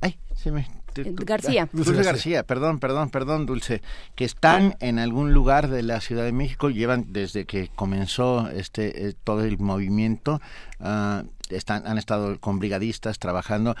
Ay, 0.00 0.18
se 0.36 0.52
me 0.52 0.68
García. 1.04 1.68
Dulce 1.72 2.02
García, 2.02 2.42
perdón, 2.42 2.80
perdón, 2.80 3.10
perdón, 3.10 3.46
Dulce, 3.46 3.82
que 4.14 4.24
están 4.24 4.76
en 4.80 4.98
algún 4.98 5.32
lugar 5.32 5.68
de 5.68 5.82
la 5.82 6.00
Ciudad 6.00 6.24
de 6.24 6.32
México, 6.32 6.70
llevan 6.70 7.06
desde 7.12 7.44
que 7.44 7.68
comenzó 7.74 8.48
este 8.50 9.08
eh, 9.08 9.14
todo 9.24 9.44
el 9.44 9.58
movimiento, 9.58 10.40
uh, 10.80 11.26
están, 11.50 11.86
han 11.86 11.98
estado 11.98 12.38
con 12.40 12.58
brigadistas 12.58 13.18
trabajando. 13.18 13.74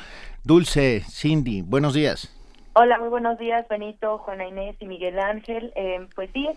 Dulce, 0.44 1.02
Cindy, 1.08 1.62
buenos 1.62 1.94
días. 1.94 2.34
Hola, 2.74 2.98
muy 2.98 3.08
buenos 3.08 3.38
días, 3.38 3.66
Benito, 3.68 4.18
Juana 4.18 4.46
Inés 4.46 4.76
y 4.80 4.86
Miguel 4.86 5.18
Ángel. 5.18 5.72
Eh, 5.74 6.06
pues 6.14 6.30
sí, 6.32 6.48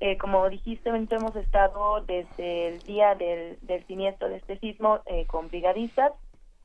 eh, 0.00 0.18
como 0.18 0.48
dijiste, 0.48 0.90
Benito, 0.90 1.16
hemos 1.16 1.36
estado 1.36 2.02
desde 2.06 2.68
el 2.68 2.80
día 2.80 3.14
del, 3.14 3.58
del 3.62 3.86
siniestro 3.86 4.28
de 4.28 4.36
este 4.36 4.58
sismo 4.58 5.00
con 5.28 5.48
brigadistas 5.48 6.12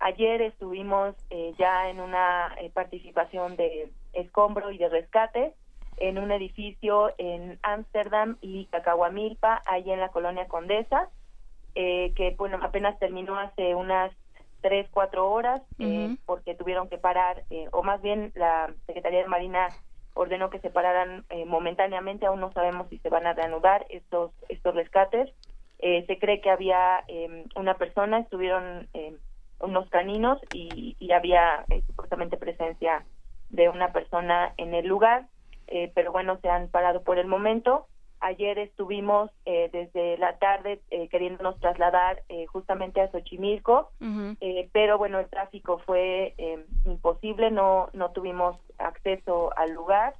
Ayer 0.05 0.41
estuvimos 0.41 1.15
eh, 1.29 1.53
ya 1.57 1.89
en 1.89 2.01
una 2.01 2.53
eh, 2.59 2.69
participación 2.73 3.55
de 3.55 3.89
escombro 4.11 4.69
y 4.69 4.77
de 4.77 4.89
rescate 4.89 5.53
en 5.95 6.17
un 6.17 6.29
edificio 6.33 7.13
en 7.17 7.57
Ámsterdam 7.63 8.35
y 8.41 8.65
Cacahuamilpa, 8.65 9.61
ahí 9.65 9.89
en 9.89 10.01
la 10.01 10.09
colonia 10.09 10.49
Condesa, 10.49 11.07
eh, 11.75 12.11
que 12.17 12.35
bueno 12.37 12.59
apenas 12.61 12.99
terminó 12.99 13.39
hace 13.39 13.75
unas 13.75 14.11
tres 14.59 14.89
cuatro 14.91 15.31
horas 15.31 15.61
porque 16.25 16.53
tuvieron 16.53 16.89
que 16.89 16.97
parar 16.97 17.43
o 17.71 17.81
más 17.81 18.01
bien 18.01 18.33
la 18.35 18.73
Secretaría 18.85 19.19
de 19.19 19.27
Marina 19.27 19.69
ordenó 20.15 20.49
que 20.49 20.59
se 20.59 20.69
pararan 20.69 21.25
momentáneamente 21.47 22.25
aún 22.25 22.41
no 22.41 22.51
sabemos 22.51 22.89
si 22.89 22.97
se 22.99 23.09
van 23.09 23.25
a 23.25 23.33
reanudar 23.33 23.85
estos 23.89 24.31
estos 24.49 24.75
rescates. 24.75 25.29
Se 25.79 26.17
cree 26.19 26.39
que 26.39 26.49
había 26.49 27.03
una 27.55 27.75
persona 27.75 28.19
estuvieron 28.19 28.87
unos 29.59 29.89
caninos 29.89 30.39
y, 30.53 30.95
había 31.13 31.63
eh, 31.69 31.83
supuestamente 31.85 32.37
presencia 32.37 33.05
de 33.49 33.69
una 33.69 33.93
persona 33.93 34.53
en 34.57 34.73
el 34.73 34.87
lugar, 34.87 35.27
eh, 35.67 35.91
pero 35.93 36.11
bueno, 36.11 36.39
se 36.41 36.49
han 36.49 36.69
parado 36.69 37.03
por 37.03 37.19
el 37.19 37.27
momento. 37.27 37.85
Ayer 38.19 38.57
estuvimos 38.57 39.29
eh, 39.45 39.69
desde 39.71 40.17
la 40.17 40.37
tarde 40.37 40.81
queriéndonos 41.11 41.59
trasladar 41.59 42.23
justamente 42.47 43.01
a 43.01 43.11
Xochimilco, 43.11 43.91
pero 44.71 44.97
bueno, 44.97 45.19
el 45.19 45.27
tráfico 45.27 45.79
fue 45.79 46.33
imposible, 46.85 47.51
no, 47.51 47.89
no 47.93 48.11
tuvimos 48.11 48.55
acceso 48.77 49.51
al 49.57 49.73
lugar. 49.73 50.15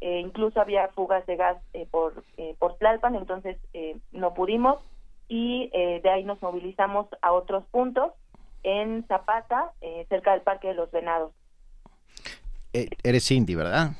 incluso 0.00 0.60
había 0.60 0.86
fugas 0.88 1.26
de 1.26 1.34
gas 1.34 1.58
por, 1.90 2.22
por 2.60 2.78
Tlalpan, 2.78 3.16
entonces 3.16 3.58
no 4.12 4.34
pudimos 4.34 4.78
y 5.26 5.68
de 5.70 6.08
ahí 6.08 6.22
nos 6.22 6.40
movilizamos 6.40 7.08
a 7.22 7.32
otros 7.32 7.64
puntos 7.72 8.12
en 8.62 9.04
Zapata, 9.06 9.72
eh, 9.80 10.06
cerca 10.08 10.32
del 10.32 10.42
Parque 10.42 10.68
de 10.68 10.74
los 10.74 10.90
Venados. 10.90 11.32
Eh, 12.72 12.88
eres 13.02 13.26
Cindy, 13.26 13.54
¿verdad? 13.54 13.92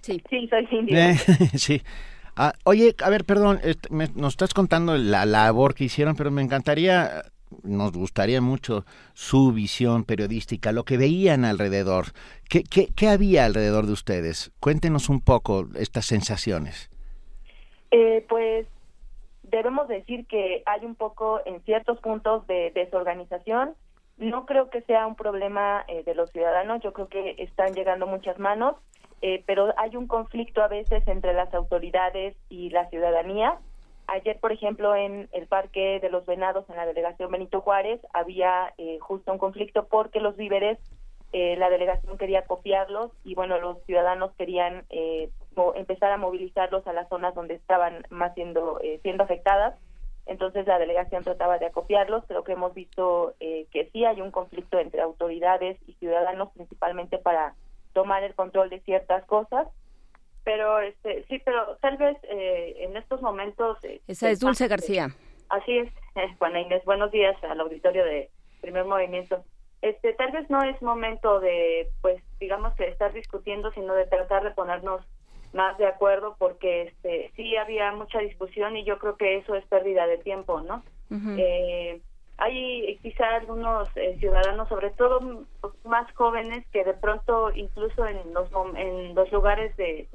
Sí, 0.00 0.22
sí, 0.30 0.48
soy 0.48 0.66
Cindy. 0.66 0.94
sí. 1.58 1.82
Ah, 2.36 2.52
oye, 2.64 2.94
a 3.02 3.10
ver, 3.10 3.24
perdón, 3.24 3.60
nos 4.14 4.34
estás 4.34 4.52
contando 4.52 4.96
la 4.96 5.24
labor 5.24 5.74
que 5.74 5.84
hicieron, 5.84 6.16
pero 6.16 6.30
me 6.30 6.42
encantaría, 6.42 7.22
nos 7.62 7.92
gustaría 7.92 8.42
mucho 8.42 8.84
su 9.14 9.52
visión 9.52 10.04
periodística, 10.04 10.72
lo 10.72 10.84
que 10.84 10.98
veían 10.98 11.46
alrededor. 11.46 12.06
¿Qué, 12.48 12.62
qué, 12.62 12.88
qué 12.94 13.08
había 13.08 13.46
alrededor 13.46 13.86
de 13.86 13.92
ustedes? 13.92 14.52
Cuéntenos 14.60 15.08
un 15.08 15.22
poco 15.22 15.66
estas 15.76 16.04
sensaciones. 16.04 16.90
Eh, 17.90 18.24
pues 18.28 18.66
debemos 19.44 19.88
decir 19.88 20.26
que 20.26 20.62
hay 20.66 20.84
un 20.84 20.94
poco 20.94 21.40
en 21.46 21.62
ciertos 21.62 21.98
puntos 22.00 22.46
de 22.46 22.70
desorganización 22.74 23.74
no 24.18 24.46
creo 24.46 24.70
que 24.70 24.82
sea 24.82 25.06
un 25.06 25.14
problema 25.14 25.84
eh, 25.88 26.02
de 26.04 26.14
los 26.14 26.30
ciudadanos, 26.30 26.82
yo 26.82 26.92
creo 26.92 27.08
que 27.08 27.34
están 27.38 27.74
llegando 27.74 28.06
muchas 28.06 28.38
manos, 28.38 28.76
eh, 29.22 29.42
pero 29.46 29.74
hay 29.76 29.96
un 29.96 30.06
conflicto 30.06 30.62
a 30.62 30.68
veces 30.68 31.06
entre 31.06 31.34
las 31.34 31.52
autoridades 31.54 32.36
y 32.48 32.70
la 32.70 32.88
ciudadanía. 32.88 33.58
Ayer, 34.06 34.38
por 34.38 34.52
ejemplo, 34.52 34.94
en 34.94 35.28
el 35.32 35.46
Parque 35.46 35.98
de 36.00 36.10
los 36.10 36.24
Venados, 36.26 36.68
en 36.70 36.76
la 36.76 36.86
delegación 36.86 37.30
Benito 37.30 37.60
Juárez, 37.60 38.00
había 38.14 38.72
eh, 38.78 38.98
justo 39.00 39.32
un 39.32 39.38
conflicto 39.38 39.86
porque 39.86 40.20
los 40.20 40.36
víveres, 40.36 40.78
la 41.32 41.68
delegación 41.68 42.16
quería 42.16 42.46
copiarlos 42.46 43.10
y, 43.22 43.34
bueno, 43.34 43.60
los 43.60 43.82
ciudadanos 43.84 44.32
querían 44.38 44.86
empezar 45.74 46.10
a 46.10 46.16
movilizarlos 46.16 46.86
a 46.86 46.94
las 46.94 47.10
zonas 47.10 47.34
donde 47.34 47.52
estaban 47.52 48.06
más 48.08 48.32
siendo, 48.32 48.80
siendo 49.02 49.24
afectadas 49.24 49.74
entonces 50.26 50.66
la 50.66 50.78
delegación 50.78 51.22
trataba 51.22 51.58
de 51.58 51.66
acopiarlos. 51.66 52.24
Creo 52.26 52.44
que 52.44 52.52
hemos 52.52 52.74
visto 52.74 53.34
eh, 53.40 53.66
que 53.70 53.88
sí 53.92 54.04
hay 54.04 54.20
un 54.20 54.32
conflicto 54.32 54.78
entre 54.78 55.00
autoridades 55.00 55.78
y 55.86 55.92
ciudadanos, 55.94 56.50
principalmente 56.52 57.18
para 57.18 57.54
tomar 57.92 58.24
el 58.24 58.34
control 58.34 58.68
de 58.68 58.80
ciertas 58.80 59.24
cosas. 59.26 59.68
Pero 60.44 60.80
este, 60.80 61.24
sí, 61.24 61.40
pero 61.44 61.76
tal 61.80 61.96
vez 61.96 62.16
eh, 62.24 62.76
en 62.80 62.96
estos 62.96 63.22
momentos. 63.22 63.82
Eh, 63.84 64.00
Esa 64.06 64.30
es 64.30 64.40
Dulce 64.40 64.68
García. 64.68 65.08
Así 65.48 65.78
es, 65.78 65.90
Juana 66.38 66.60
Inés. 66.60 66.84
Buenos 66.84 67.12
días 67.12 67.36
al 67.44 67.60
auditorio 67.60 68.04
de 68.04 68.28
Primer 68.60 68.84
Movimiento. 68.84 69.44
Este, 69.80 70.12
tal 70.14 70.32
vez 70.32 70.50
no 70.50 70.62
es 70.64 70.80
momento 70.82 71.38
de, 71.38 71.88
pues, 72.00 72.20
digamos 72.40 72.74
que 72.74 72.88
estar 72.88 73.12
discutiendo, 73.12 73.70
sino 73.72 73.94
de 73.94 74.06
tratar 74.06 74.42
de 74.42 74.50
ponernos 74.50 75.02
más 75.56 75.76
de 75.78 75.86
acuerdo 75.86 76.36
porque 76.38 76.82
este 76.82 77.32
sí 77.34 77.56
había 77.56 77.90
mucha 77.92 78.20
discusión 78.20 78.76
y 78.76 78.84
yo 78.84 78.98
creo 78.98 79.16
que 79.16 79.38
eso 79.38 79.54
es 79.54 79.64
pérdida 79.66 80.06
de 80.06 80.18
tiempo, 80.18 80.60
¿no? 80.60 80.82
eh, 81.38 82.00
hay 82.38 82.98
quizá 83.02 83.36
algunos 83.36 83.88
eh, 83.96 84.16
ciudadanos, 84.18 84.68
sobre 84.68 84.90
todo 84.90 85.44
más 85.84 86.12
jóvenes, 86.12 86.66
que 86.72 86.84
de 86.84 86.94
pronto 86.94 87.50
incluso 87.54 88.06
en 88.06 88.34
los 88.34 88.50
en 88.76 89.14
los 89.14 89.32
lugares 89.32 89.76
de 89.76 90.08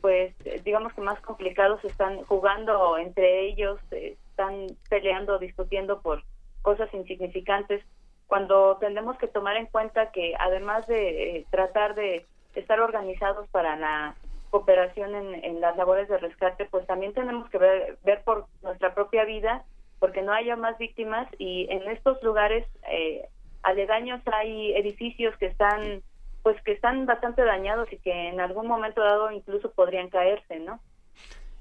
pues 0.00 0.34
digamos 0.64 0.92
que 0.92 1.00
más 1.00 1.18
complicados 1.22 1.82
están 1.84 2.22
jugando 2.24 2.98
entre 2.98 3.46
ellos, 3.46 3.80
eh, 3.90 4.16
están 4.30 4.66
peleando, 4.90 5.38
discutiendo 5.38 6.00
por 6.02 6.22
cosas 6.62 6.92
insignificantes, 6.92 7.82
cuando 8.26 8.76
tenemos 8.78 9.16
que 9.18 9.28
tomar 9.28 9.56
en 9.56 9.66
cuenta 9.66 10.10
que 10.10 10.34
además 10.38 10.86
de 10.86 11.38
eh, 11.38 11.46
tratar 11.50 11.94
de 11.94 12.26
estar 12.54 12.80
organizados 12.80 13.48
para 13.48 13.76
la 13.76 14.14
cooperación 14.54 15.16
en, 15.16 15.60
las 15.60 15.76
labores 15.76 16.08
de 16.08 16.16
rescate, 16.16 16.66
pues 16.66 16.86
también 16.86 17.12
tenemos 17.12 17.50
que 17.50 17.58
ver, 17.58 17.98
ver 18.04 18.22
por 18.22 18.46
nuestra 18.62 18.94
propia 18.94 19.24
vida, 19.24 19.64
porque 19.98 20.22
no 20.22 20.32
haya 20.32 20.54
más 20.54 20.78
víctimas 20.78 21.26
y 21.38 21.66
en 21.70 21.82
estos 21.90 22.22
lugares 22.22 22.64
eh, 22.88 23.26
aledaños 23.64 24.20
hay 24.32 24.72
edificios 24.74 25.36
que 25.38 25.46
están 25.46 26.04
pues 26.44 26.56
que 26.62 26.70
están 26.70 27.04
bastante 27.04 27.42
dañados 27.42 27.92
y 27.92 27.96
que 27.96 28.28
en 28.28 28.38
algún 28.38 28.68
momento 28.68 29.00
dado 29.02 29.32
incluso 29.32 29.72
podrían 29.72 30.08
caerse, 30.08 30.60
¿no? 30.60 30.78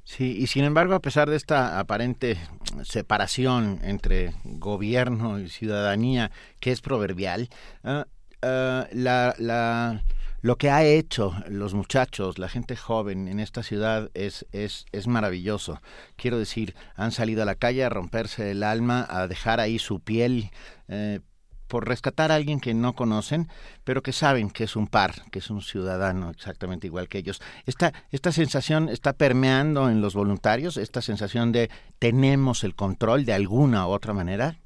Sí, 0.03 0.37
y 0.37 0.45
sin 0.45 0.63
embargo, 0.63 0.93
a 0.93 0.99
pesar 0.99 1.27
de 1.31 1.35
esta 1.35 1.79
aparente 1.79 2.37
separación 2.83 3.79
entre 3.83 4.33
gobierno 4.43 5.39
y 5.39 5.49
ciudadanía, 5.49 6.29
que 6.59 6.69
es 6.69 6.81
proverbial, 6.81 7.49
ah, 7.83 8.05
ah, 8.43 8.85
la, 8.91 9.33
la, 9.39 10.03
lo 10.43 10.57
que 10.57 10.69
ha 10.69 10.83
hecho 10.83 11.33
los 11.47 11.73
muchachos, 11.73 12.37
la 12.37 12.49
gente 12.49 12.75
joven 12.75 13.29
en 13.29 13.39
esta 13.39 13.63
ciudad 13.63 14.11
es, 14.13 14.45
es, 14.51 14.85
es 14.91 15.07
maravilloso. 15.07 15.79
Quiero 16.17 16.37
decir, 16.37 16.75
han 16.95 17.11
salido 17.11 17.43
a 17.43 17.45
la 17.45 17.55
calle 17.55 17.85
a 17.85 17.89
romperse 17.89 18.51
el 18.51 18.63
alma, 18.63 19.07
a 19.09 19.29
dejar 19.29 19.61
ahí 19.61 19.79
su 19.79 20.01
piel. 20.01 20.51
Eh, 20.89 21.21
por 21.69 21.87
rescatar 21.87 22.31
a 22.31 22.35
alguien 22.35 22.59
que 22.59 22.73
no 22.73 22.93
conocen, 22.93 23.47
pero 23.85 24.03
que 24.03 24.11
saben 24.11 24.51
que 24.51 24.65
es 24.65 24.75
un 24.75 24.87
par, 24.87 25.11
que 25.31 25.39
es 25.39 25.49
un 25.49 25.61
ciudadano 25.61 26.29
exactamente 26.29 26.87
igual 26.87 27.07
que 27.07 27.19
ellos. 27.19 27.41
Esta, 27.65 27.93
esta 28.11 28.31
sensación 28.33 28.89
está 28.89 29.13
permeando 29.13 29.89
en 29.89 30.01
los 30.01 30.13
voluntarios, 30.13 30.75
esta 30.75 31.01
sensación 31.01 31.51
de 31.53 31.71
tenemos 31.99 32.65
el 32.65 32.75
control 32.75 33.23
de 33.25 33.33
alguna 33.33 33.87
u 33.87 33.91
otra 33.91 34.13
manera. 34.13 34.57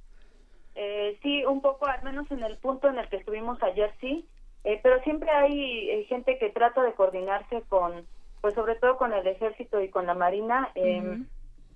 Eh, 0.76 1.18
sí, 1.22 1.46
un 1.46 1.62
poco, 1.62 1.86
al 1.86 2.04
menos 2.04 2.30
en 2.32 2.44
el 2.44 2.58
punto 2.58 2.90
en 2.90 2.98
el 2.98 3.08
que 3.10 3.18
estuvimos 3.18 3.62
ayer, 3.62 3.94
sí, 4.02 4.28
eh, 4.68 4.82
pero 4.84 5.02
siempre 5.04 5.32
hay 5.32 5.90
eh, 5.90 6.04
gente 6.10 6.38
que 6.38 6.50
trata 6.50 6.84
de 6.84 6.92
coordinarse 6.92 7.64
con, 7.70 8.06
pues 8.42 8.54
sobre 8.54 8.76
todo 8.76 8.98
con 8.98 9.14
el 9.14 9.26
ejército 9.26 9.82
y 9.82 9.88
con 9.88 10.06
la 10.06 10.14
marina. 10.14 10.70
Eh, 10.76 11.20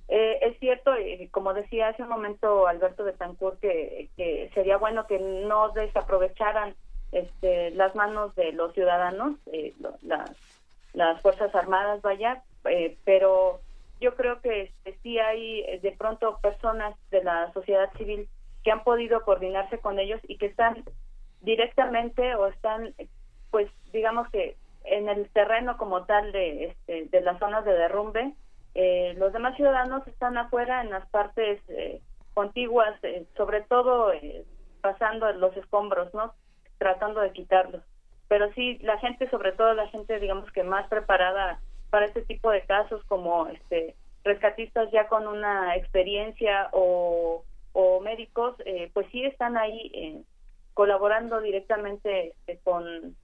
eh, 0.10 0.40
es 0.42 0.60
cierto, 0.60 1.00
y 1.00 1.26
como 1.30 1.54
decía 1.54 1.88
hace 1.88 2.04
un 2.04 2.10
momento 2.10 2.68
Alberto 2.68 3.06
de 3.06 3.14
Tancur, 3.14 3.58
que, 3.60 4.10
que 4.18 4.52
sería 4.54 4.76
bueno 4.76 5.08
que 5.08 5.20
no 5.20 5.70
desaprovecharan 5.70 6.76
este, 7.14 7.72
las 7.72 7.96
manos 7.96 8.36
de 8.36 8.52
los 8.52 8.74
ciudadanos, 8.74 9.38
eh, 9.54 9.74
las, 10.02 10.36
las 10.94 11.22
Fuerzas 11.22 11.56
Armadas, 11.56 12.02
vaya, 12.02 12.44
eh, 12.66 12.98
pero 13.06 13.62
yo 14.02 14.16
creo 14.16 14.42
que 14.42 14.64
este, 14.64 14.98
sí 15.02 15.18
hay 15.18 15.62
eh, 15.62 15.80
de 15.82 15.94
pronto 15.94 16.40
personas 16.42 16.94
de 17.10 17.24
la 17.24 17.54
sociedad 17.54 17.90
civil 17.98 18.28
que 18.66 18.72
han 18.72 18.84
podido 18.84 19.22
coordinarse 19.22 19.78
con 19.78 19.98
ellos 19.98 20.20
y 20.28 20.38
que 20.38 20.48
están 20.48 20.84
directamente 21.42 22.36
o 22.36 22.48
están, 22.48 22.94
pues 23.50 23.70
digamos 23.92 24.30
que 24.30 24.56
en 24.84 25.10
el 25.10 25.30
terreno 25.30 25.78
como 25.78 26.06
tal 26.06 26.32
de, 26.32 26.66
este, 26.66 27.06
de 27.06 27.22
las 27.22 27.40
zonas 27.40 27.66
de 27.66 27.74
derrumbe, 27.74 28.34
eh, 28.74 29.14
los 29.18 29.34
demás 29.34 29.56
ciudadanos 29.56 30.08
están 30.08 30.38
afuera 30.38 30.82
en 30.82 30.90
las 30.90 31.06
partes 31.10 31.62
eh, 31.70 32.02
contiguas, 32.34 32.96
eh, 33.04 33.26
sobre 33.36 33.62
todo 33.62 34.14
eh, 34.14 34.46
pasando 34.82 35.32
los 35.34 35.56
escombros, 35.58 36.14
¿no? 36.14 36.34
Tratando 36.78 37.22
de 37.22 37.32
quitarlos. 37.32 37.84
Pero 38.28 38.52
sí, 38.54 38.78
la 38.80 38.98
gente, 39.00 39.30
sobre 39.30 39.52
todo 39.52 39.74
la 39.74 39.88
gente, 39.88 40.20
digamos 40.20 40.50
que 40.52 40.64
más 40.64 40.88
preparada 40.88 41.60
para 41.90 42.06
este 42.06 42.22
tipo 42.22 42.50
de 42.50 42.62
casos, 42.62 43.04
como 43.06 43.48
este 43.48 43.96
rescatistas 44.24 44.90
ya 44.92 45.08
con 45.08 45.28
una 45.28 45.76
experiencia 45.76 46.70
o, 46.72 47.44
o 47.74 48.00
médicos, 48.02 48.56
eh, 48.66 48.90
pues 48.94 49.08
sí 49.12 49.24
están 49.26 49.58
ahí 49.58 49.92
eh, 49.94 50.22
colaborando 50.74 51.42
directamente 51.42 52.30
este, 52.30 52.60
con, 52.64 53.16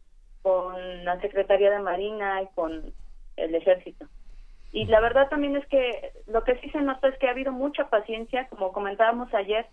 con 0.42 1.06
la 1.06 1.20
Secretaría 1.22 1.72
de 1.72 1.80
Marina 1.80 2.42
y 2.42 2.48
con 2.56 2.94
el 3.36 3.56
Ejército. 3.56 4.08
Y 4.72 4.86
la 4.86 5.00
verdad 5.00 5.30
también 5.30 5.56
es 5.56 5.66
que 5.68 6.12
lo 6.28 6.44
que 6.44 6.60
sí 6.60 6.70
se 6.70 6.82
nota 6.82 7.08
es 7.08 7.18
que 7.20 7.28
ha 7.28 7.32
habido 7.32 7.52
mucha 7.52 7.90
paciencia, 7.90 8.48
como 8.50 8.74
comentábamos 8.74 9.34
ayer, 9.34 9.66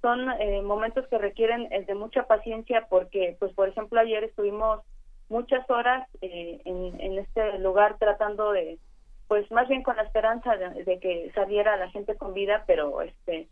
son 0.00 0.30
eh, 0.40 0.62
momentos 0.62 1.06
que 1.08 1.18
requieren 1.18 1.68
eh, 1.70 1.84
de 1.84 1.94
mucha 1.94 2.26
paciencia 2.26 2.86
porque, 2.88 3.36
pues, 3.38 3.52
por 3.52 3.68
ejemplo, 3.68 4.00
ayer 4.00 4.24
estuvimos 4.24 4.80
muchas 5.28 5.68
horas 5.70 6.08
eh, 6.20 6.60
en, 6.64 7.00
en 7.00 7.18
este 7.18 7.58
lugar 7.60 7.98
tratando 7.98 8.52
de, 8.52 8.78
pues, 9.28 9.48
más 9.52 9.68
bien 9.68 9.82
con 9.82 9.96
la 9.96 10.02
esperanza 10.02 10.56
de 10.56 10.98
que 10.98 11.30
saliera 11.34 11.76
la 11.76 11.90
gente 11.90 12.16
con 12.16 12.34
vida, 12.34 12.64
pero, 12.66 13.00
este, 13.02 13.48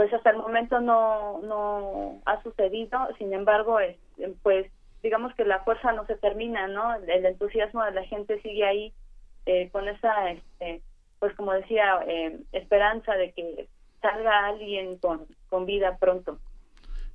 pues, 0.00 0.14
hasta 0.14 0.30
el 0.30 0.38
momento 0.38 0.80
no, 0.80 1.42
no 1.42 2.22
ha 2.24 2.42
sucedido. 2.42 3.06
Sin 3.18 3.34
embargo, 3.34 3.80
es, 3.80 3.98
pues, 4.42 4.66
digamos 5.02 5.34
que 5.34 5.44
la 5.44 5.62
fuerza 5.62 5.92
no 5.92 6.06
se 6.06 6.16
termina, 6.16 6.68
¿no? 6.68 6.94
El 6.94 7.26
entusiasmo 7.26 7.84
de 7.84 7.90
la 7.90 8.04
gente 8.04 8.40
sigue 8.40 8.64
ahí 8.64 8.94
eh, 9.44 9.68
con 9.70 9.86
esa, 9.88 10.30
este, 10.30 10.80
pues 11.18 11.34
como 11.36 11.52
decía, 11.52 12.00
eh, 12.08 12.40
esperanza 12.52 13.12
de 13.12 13.32
que 13.32 13.68
salga 14.00 14.46
alguien 14.46 14.96
con, 14.96 15.26
con 15.50 15.66
vida 15.66 15.98
pronto. 15.98 16.38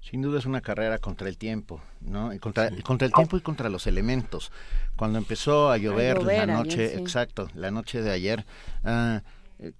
Sin 0.02 0.22
duda 0.22 0.38
es 0.38 0.46
una 0.46 0.62
carrera 0.62 1.00
contra 1.00 1.28
el 1.28 1.40
tiempo, 1.40 1.82
¿no? 2.02 2.34
Y 2.34 2.38
contra, 2.38 2.70
contra 2.84 3.08
el 3.08 3.14
tiempo 3.14 3.36
y 3.36 3.42
contra 3.42 3.70
los 3.70 3.88
elementos. 3.88 4.52
Cuando 4.96 5.18
empezó 5.18 5.72
a 5.72 5.78
llover, 5.78 6.20
llover 6.20 6.36
la 6.38 6.44
ayer, 6.44 6.56
noche, 6.56 6.90
sí. 6.90 7.02
exacto, 7.02 7.48
la 7.56 7.72
noche 7.72 8.04
de 8.04 8.12
ayer, 8.12 8.46
ah, 8.84 9.24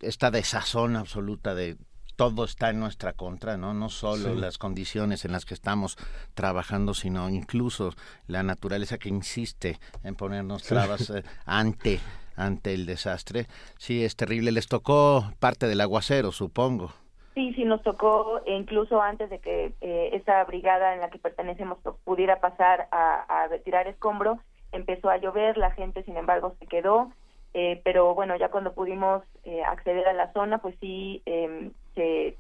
esta 0.02 0.32
desazón 0.32 0.96
absoluta 0.96 1.54
de 1.54 1.78
todo 2.16 2.46
está 2.46 2.70
en 2.70 2.80
nuestra 2.80 3.14
contra, 3.14 3.58
¿no? 3.58 3.74
No 3.74 3.90
solo 3.90 4.34
Sí. 4.34 4.40
las 4.40 4.58
condiciones 4.58 5.26
en 5.26 5.32
las 5.32 5.46
que 5.46 5.54
estamos 5.54 5.98
trabajando, 6.34 6.94
sino 6.94 7.30
incluso 7.30 7.92
la 8.28 8.44
naturaleza 8.44 8.98
que 8.98 9.10
insiste 9.10 9.80
en 10.04 10.16
ponernos 10.16 10.64
Sí. 10.64 10.70
trabas 10.70 11.10
eh, 11.10 11.24
ante 11.46 12.00
ante 12.38 12.74
el 12.74 12.86
desastre. 12.86 13.48
Sí, 13.78 14.04
es 14.04 14.18
terrible. 14.18 14.52
Les 14.52 14.68
tocó 14.68 15.32
parte 15.40 15.68
del 15.68 15.80
aguacero, 15.80 16.34
supongo. 16.34 16.92
Sí, 17.34 17.54
sí, 17.54 17.64
nos 17.64 17.82
tocó, 17.82 18.42
e 18.46 18.54
incluso 18.58 19.02
antes 19.02 19.30
de 19.30 19.40
que 19.40 19.74
eh, 19.80 20.10
esa 20.12 20.44
brigada 20.44 20.94
en 20.96 21.00
la 21.00 21.10
que 21.10 21.18
pertenecemos 21.18 21.78
pudiera 22.04 22.42
pasar 22.42 22.90
a, 22.92 23.22
a 23.44 23.48
retirar 23.48 23.88
escombro, 23.88 24.40
empezó 24.74 25.10
a 25.10 25.16
llover, 25.18 25.58
la 25.58 25.72
gente, 25.72 26.04
sin 26.04 26.18
embargo, 26.18 26.56
se 26.60 26.68
quedó, 26.68 27.10
eh, 27.58 27.80
pero 27.86 28.14
bueno, 28.14 28.36
ya 28.36 28.50
cuando 28.50 28.74
pudimos 28.74 29.24
eh, 29.46 29.64
acceder 29.64 30.06
a 30.10 30.14
la 30.14 30.34
zona, 30.34 30.58
pues 30.58 30.76
sí, 30.82 31.22
eh, 31.26 31.72
se, 31.96 32.36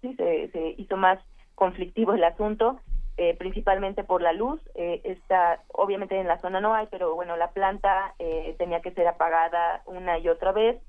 se, 0.00 0.48
se 0.52 0.74
hizo 0.78 0.96
más 0.96 1.18
conflictivo 1.56 2.14
el 2.14 2.22
asunto, 2.22 2.78
eh, 3.16 3.34
principalmente 3.36 4.04
por 4.04 4.22
la 4.22 4.32
luz. 4.32 4.60
Eh, 4.76 5.00
esta, 5.02 5.60
obviamente 5.72 6.16
en 6.16 6.28
la 6.28 6.40
zona 6.40 6.60
no 6.60 6.72
hay, 6.72 6.86
pero 6.88 7.16
bueno, 7.16 7.36
la 7.36 7.50
planta 7.50 8.14
eh, 8.20 8.54
tenía 8.56 8.80
que 8.80 8.92
ser 8.92 9.08
apagada 9.08 9.82
una 9.86 10.18
y 10.18 10.28
otra 10.28 10.52
vez. 10.52 10.80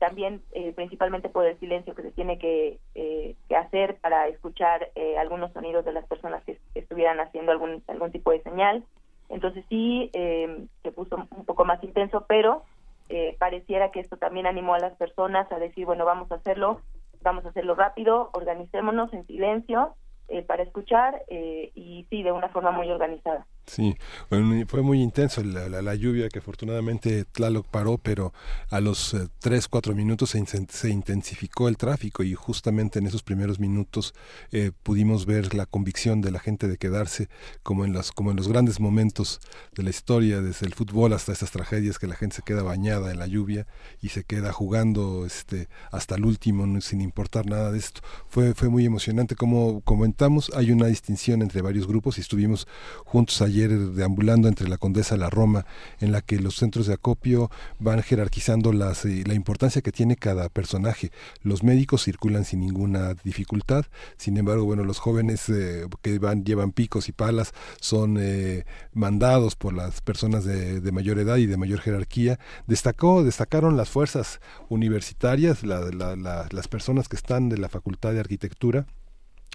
También 0.00 0.42
principalmente 0.74 1.28
por 1.28 1.46
el 1.46 1.60
silencio 1.60 1.94
que 1.94 2.02
se 2.02 2.10
tiene 2.10 2.38
que, 2.38 2.78
que 2.94 3.56
hacer 3.56 3.98
para 4.00 4.26
escuchar 4.26 4.90
algunos 5.20 5.52
sonidos 5.52 5.84
de 5.84 5.92
las 5.92 6.04
personas 6.06 6.42
que, 6.44 6.58
que 6.72 6.80
estuvieran 6.80 7.20
haciendo 7.20 7.52
algún 7.52 7.84
algún 7.86 8.10
tipo 8.10 8.32
de 8.32 8.42
señal. 8.42 8.82
Entonces 9.28 9.64
sí 9.68 10.10
eh, 10.12 10.66
se 10.82 10.92
puso 10.92 11.16
un 11.16 11.44
poco 11.44 11.64
más 11.64 11.82
intenso, 11.84 12.24
pero 12.28 12.62
eh, 13.08 13.36
pareciera 13.38 13.90
que 13.90 14.00
esto 14.00 14.16
también 14.16 14.46
animó 14.46 14.74
a 14.74 14.80
las 14.80 14.96
personas 14.96 15.50
a 15.52 15.58
decir, 15.58 15.86
bueno, 15.86 16.04
vamos 16.04 16.30
a 16.32 16.36
hacerlo, 16.36 16.80
vamos 17.22 17.44
a 17.44 17.50
hacerlo 17.50 17.74
rápido, 17.74 18.30
organicémonos 18.32 19.12
en 19.12 19.26
silencio 19.26 19.94
eh, 20.28 20.42
para 20.42 20.64
escuchar 20.64 21.22
eh, 21.28 21.70
y 21.74 22.06
sí, 22.10 22.22
de 22.22 22.32
una 22.32 22.48
forma 22.48 22.72
muy 22.72 22.90
organizada. 22.90 23.46
Sí, 23.68 23.96
bueno, 24.30 24.64
fue 24.68 24.80
muy 24.82 25.02
intenso 25.02 25.42
la, 25.42 25.68
la- 25.68 25.94
lluvia 25.96 26.28
que 26.28 26.38
afortunadamente 26.38 27.24
Tlaloc 27.24 27.66
paró, 27.66 27.98
pero 27.98 28.32
a 28.70 28.80
los 28.80 29.12
eh, 29.14 29.26
tres, 29.40 29.66
cuatro 29.66 29.92
minutos 29.94 30.30
se, 30.30 30.44
se 30.68 30.88
intensificó 30.88 31.66
el 31.68 31.76
tráfico 31.76 32.22
y 32.22 32.34
justamente 32.34 33.00
en 33.00 33.06
esos 33.06 33.24
primeros 33.24 33.58
minutos 33.58 34.14
eh, 34.52 34.70
pudimos 34.84 35.26
ver 35.26 35.52
la 35.54 35.66
convicción 35.66 36.20
de 36.20 36.30
la 36.30 36.38
gente 36.38 36.68
de 36.68 36.76
quedarse 36.78 37.28
como 37.64 37.84
en, 37.84 37.92
los, 37.92 38.12
como 38.12 38.30
en 38.30 38.36
los 38.36 38.46
grandes 38.46 38.78
momentos 38.78 39.40
de 39.74 39.82
la 39.82 39.90
historia, 39.90 40.40
desde 40.40 40.66
el 40.66 40.74
fútbol 40.74 41.12
hasta 41.12 41.32
estas 41.32 41.50
tragedias 41.50 41.98
que 41.98 42.06
la 42.06 42.14
gente 42.14 42.36
se 42.36 42.42
queda 42.42 42.62
bañada 42.62 43.10
en 43.10 43.18
la 43.18 43.26
lluvia 43.26 43.66
y 44.00 44.10
se 44.10 44.22
queda 44.22 44.52
jugando 44.52 45.26
este, 45.26 45.68
hasta 45.90 46.14
el 46.14 46.24
último 46.24 46.80
sin 46.80 47.00
importar 47.00 47.46
nada 47.46 47.72
de 47.72 47.78
esto. 47.78 48.00
Fue, 48.28 48.54
fue 48.54 48.68
muy 48.68 48.84
emocionante. 48.86 49.34
Como 49.34 49.80
comentamos, 49.80 50.50
hay 50.54 50.70
una 50.70 50.86
distinción 50.86 51.42
entre 51.42 51.62
varios 51.62 51.86
grupos 51.88 52.18
y 52.18 52.20
estuvimos 52.20 52.66
juntos 53.04 53.40
ayer 53.56 53.70
deambulando 53.92 54.48
entre 54.48 54.68
la 54.68 54.76
Condesa 54.76 55.16
y 55.16 55.18
la 55.18 55.30
Roma, 55.30 55.64
en 56.00 56.12
la 56.12 56.20
que 56.20 56.38
los 56.38 56.56
centros 56.56 56.86
de 56.86 56.94
acopio 56.94 57.50
van 57.78 58.02
jerarquizando 58.02 58.72
las, 58.72 59.04
eh, 59.04 59.24
la 59.26 59.34
importancia 59.34 59.80
que 59.82 59.92
tiene 59.92 60.16
cada 60.16 60.48
personaje. 60.48 61.10
Los 61.42 61.62
médicos 61.62 62.04
circulan 62.04 62.44
sin 62.44 62.60
ninguna 62.60 63.14
dificultad, 63.24 63.86
sin 64.18 64.36
embargo, 64.36 64.64
bueno, 64.64 64.84
los 64.84 64.98
jóvenes 64.98 65.48
eh, 65.48 65.86
que 66.02 66.18
van 66.18 66.44
llevan 66.44 66.72
picos 66.72 67.08
y 67.08 67.12
palas 67.12 67.52
son 67.80 68.18
eh, 68.20 68.64
mandados 68.92 69.56
por 69.56 69.72
las 69.72 70.00
personas 70.02 70.44
de, 70.44 70.80
mayor 70.92 71.18
edad 71.18 71.36
y 71.36 71.46
de 71.46 71.56
mayor 71.56 71.80
jerarquía. 71.80 72.38
Destacó, 72.66 73.22
destacaron 73.24 73.76
las 73.76 73.88
fuerzas 73.88 74.40
universitarias, 74.68 75.62
la- 75.62 76.46
las 76.50 76.68
personas 76.68 77.08
que 77.08 77.16
están 77.16 77.48
de 77.48 77.58
la 77.58 77.68
Facultad 77.68 78.12
de 78.12 78.20
Arquitectura 78.20 78.86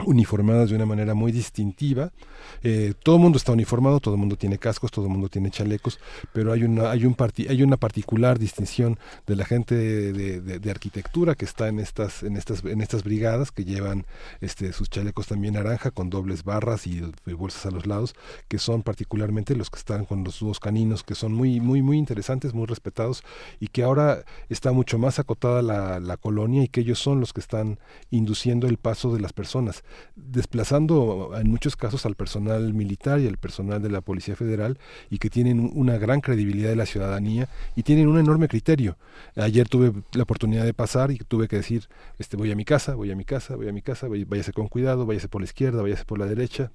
uniformadas 0.06 0.70
de 0.70 0.76
una 0.76 0.86
manera 0.86 1.14
muy 1.14 1.32
distintiva. 1.32 2.12
Eh, 2.64 2.94
todo 3.04 3.16
el 3.18 3.22
mundo 3.22 3.38
está 3.38 3.52
uniformado, 3.52 4.00
todo 4.00 4.16
el 4.16 4.20
mundo 4.20 4.36
tiene 4.36 4.58
cascos, 4.58 4.92
todo 4.92 5.06
el 5.06 5.12
mundo 5.12 5.30
tiene 5.30 5.52
chalecos, 5.52 6.00
pero 6.34 6.54
hay 6.54 6.64
una, 6.64 6.92
hay 6.92 7.06
un 7.06 7.16
hay 7.50 7.64
una 7.64 7.78
particular 7.78 8.40
distinción 8.40 8.98
de 9.28 9.36
la 9.36 9.46
gente 9.46 9.76
de, 9.76 10.72
arquitectura 10.72 11.36
que 11.36 11.46
está 11.46 11.68
en 11.68 11.80
estas, 11.80 12.24
en 12.24 12.38
estas, 12.38 12.64
en 12.64 12.82
estas 12.82 13.04
brigadas 13.04 13.52
que 13.52 13.66
llevan 13.66 14.06
este, 14.40 14.72
sus 14.74 14.90
chalecos 14.90 15.28
también 15.28 15.56
naranja 15.56 15.92
con 15.92 16.10
dobles 16.10 16.44
barras 16.44 16.88
y, 16.88 17.02
bolsas 17.26 17.66
a 17.66 17.72
los 17.72 17.86
lados, 17.86 18.16
que 18.48 18.58
son 18.58 18.84
particularmente 18.84 19.56
los 19.56 19.70
que 19.70 19.78
están 19.78 20.06
con 20.06 20.24
los 20.24 20.40
dos 20.40 20.60
caninos, 20.60 21.04
que 21.04 21.16
son 21.16 21.34
muy, 21.34 21.60
muy, 21.60 21.82
muy 21.82 21.98
interesantes, 21.98 22.54
muy 22.54 22.66
respetados 22.66 23.24
y 23.60 23.68
que 23.68 23.84
ahora 23.84 24.24
está 24.50 24.72
mucho 24.72 24.98
más 24.98 25.20
acotada 25.20 25.62
la, 25.62 26.00
la 26.00 26.18
colonia 26.18 26.64
y 26.64 26.68
que 26.68 26.82
ellos 26.82 27.00
son 27.00 27.20
los 27.20 27.34
que 27.34 27.42
están 27.42 27.80
induciendo 28.10 28.68
el 28.68 28.78
paso 28.78 29.14
de 29.14 29.20
las 29.20 29.34
personas 29.34 29.81
desplazando 30.16 31.32
en 31.36 31.50
muchos 31.50 31.76
casos 31.76 32.06
al 32.06 32.16
personal 32.16 32.74
militar 32.74 33.20
y 33.20 33.28
al 33.28 33.38
personal 33.38 33.82
de 33.82 33.90
la 33.90 34.02
Policía 34.02 34.36
Federal 34.36 34.78
y 35.10 35.18
que 35.18 35.30
tienen 35.30 35.72
una 35.74 35.98
gran 35.98 36.22
credibilidad 36.22 36.70
de 36.70 36.76
la 36.76 36.86
ciudadanía 36.86 37.48
y 37.76 37.84
tienen 37.84 38.08
un 38.08 38.20
enorme 38.20 38.48
criterio. 38.48 38.98
Ayer 39.36 39.68
tuve 39.68 39.94
la 40.14 40.24
oportunidad 40.24 40.66
de 40.66 40.74
pasar 40.74 41.12
y 41.12 41.18
tuve 41.18 41.48
que 41.48 41.58
decir, 41.58 41.88
este 42.20 42.38
voy 42.38 42.52
a 42.52 42.56
mi 42.56 42.66
casa, 42.66 42.96
voy 42.96 43.12
a 43.12 43.16
mi 43.16 43.26
casa, 43.26 43.56
voy 43.56 43.68
a 43.68 43.74
mi 43.74 43.82
casa, 43.82 44.08
váyase 44.08 44.54
con 44.54 44.68
cuidado, 44.68 45.06
váyase 45.06 45.28
por 45.28 45.42
la 45.42 45.46
izquierda, 45.46 45.82
váyase 45.82 46.06
por 46.06 46.20
la 46.20 46.26
derecha, 46.26 46.72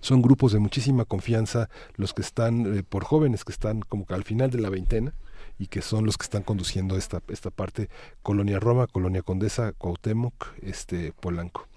son 0.00 0.22
grupos 0.22 0.52
de 0.52 0.58
muchísima 0.58 1.04
confianza 1.04 1.68
los 1.96 2.14
que 2.14 2.22
están 2.22 2.78
eh, 2.78 2.82
por 2.82 3.04
jóvenes 3.04 3.44
que 3.44 3.52
están 3.52 3.80
como 3.80 4.06
que 4.06 4.14
al 4.14 4.24
final 4.24 4.50
de 4.50 4.60
la 4.60 4.70
veintena 4.70 5.14
y 5.58 5.66
que 5.66 5.82
son 5.82 6.06
los 6.06 6.16
que 6.16 6.24
están 6.24 6.42
conduciendo 6.42 6.96
esta 6.96 7.22
esta 7.28 7.50
parte 7.50 7.88
Colonia 8.22 8.60
Roma, 8.60 8.86
Colonia 8.86 9.22
Condesa, 9.22 9.72
Cuauhtémoc, 9.72 10.46
este 10.62 11.12
Polanco. 11.12 11.68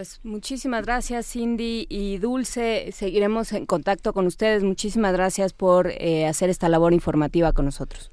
Pues 0.00 0.18
muchísimas 0.24 0.86
gracias 0.86 1.30
Cindy 1.30 1.84
y 1.90 2.16
Dulce. 2.16 2.90
Seguiremos 2.90 3.52
en 3.52 3.66
contacto 3.66 4.14
con 4.14 4.24
ustedes. 4.24 4.64
Muchísimas 4.64 5.12
gracias 5.12 5.52
por 5.52 5.88
eh, 5.88 6.26
hacer 6.26 6.48
esta 6.48 6.70
labor 6.70 6.94
informativa 6.94 7.52
con 7.52 7.66
nosotros. 7.66 8.10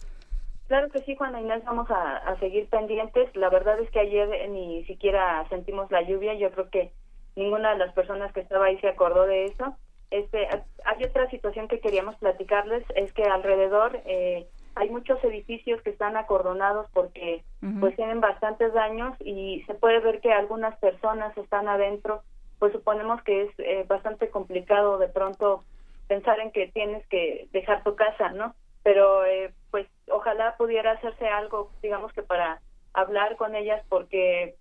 Claro 0.68 0.90
que 0.90 1.00
sí, 1.04 1.16
Juana 1.16 1.40
Inés, 1.40 1.64
vamos 1.64 1.90
a, 1.90 2.38
seguir 2.42 2.68
pendientes. 2.68 3.34
La 3.38 3.50
verdad 3.50 3.80
es 3.80 3.90
que 3.92 4.02
ayer 4.02 4.50
ni 4.50 4.84
siquiera 4.84 5.48
sentimos 5.48 5.90
la 5.90 6.02
lluvia. 6.02 6.34
Yo 6.34 6.52
creo 6.52 6.70
que 6.70 6.92
ninguna 7.38 7.72
de 7.72 7.78
las 7.78 7.94
personas 7.94 8.34
que 8.34 8.42
estaba 8.42 8.66
ahí 8.66 8.78
se 8.80 8.90
acordó 8.90 9.26
de 9.26 9.46
eso. 9.46 9.78
Este, 10.12 10.46
hay 10.84 11.04
otra 11.06 11.30
situación 11.30 11.70
que 11.70 11.80
queríamos 11.80 12.18
platicarles, 12.18 12.84
es 12.96 13.14
que 13.14 13.24
alrededor 13.24 14.02
eh, 14.06 14.46
hay 14.78 14.90
muchos 14.90 15.24
edificios 15.24 15.82
que 15.82 15.90
están 15.90 16.18
acordonados 16.18 16.88
porque 16.94 17.44
pues 17.80 17.96
tienen 17.96 18.22
bastantes 18.22 18.74
daños 18.74 19.16
y 19.20 19.64
se 19.68 19.74
puede 19.74 20.00
ver 20.00 20.22
que 20.22 20.32
algunas 20.32 20.78
personas 20.80 21.36
están 21.38 21.68
adentro. 21.68 22.22
Pues 22.60 22.74
suponemos 22.74 23.22
que 23.24 23.44
es 23.44 23.52
eh, 23.60 23.86
bastante 23.88 24.30
complicado 24.30 24.98
de 24.98 25.08
pronto 25.08 25.64
pensar 26.08 26.40
en 26.40 26.52
que 26.52 26.68
tienes 26.68 27.06
que 27.08 27.48
dejar 27.52 27.84
tu 27.84 27.96
casa 27.96 28.30
no 28.30 28.56
pero 28.84 29.26
eh, 29.26 29.52
pues 29.70 29.86
ojalá 30.10 30.56
pudiera 30.58 30.92
hacerse 30.94 31.28
algo 31.28 31.72
digamos 31.82 32.14
que 32.14 32.24
para 32.24 32.62
hablar 32.94 33.36
con 33.36 33.56
ellas 33.56 33.84
porque 33.90 34.56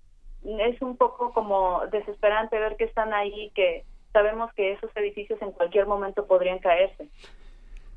es 0.44 0.82
un 0.82 0.96
poco 0.96 1.32
como 1.32 1.86
desesperante 1.92 2.58
ver 2.58 2.76
que 2.76 2.84
están 2.84 3.14
ahí 3.14 3.52
que 3.54 3.84
sabemos 4.12 4.52
que 4.54 4.72
esos 4.72 4.90
edificios 4.96 5.40
en 5.42 5.52
cualquier 5.52 5.86
momento 5.86 6.26
podrían 6.26 6.58
caerse 6.58 7.08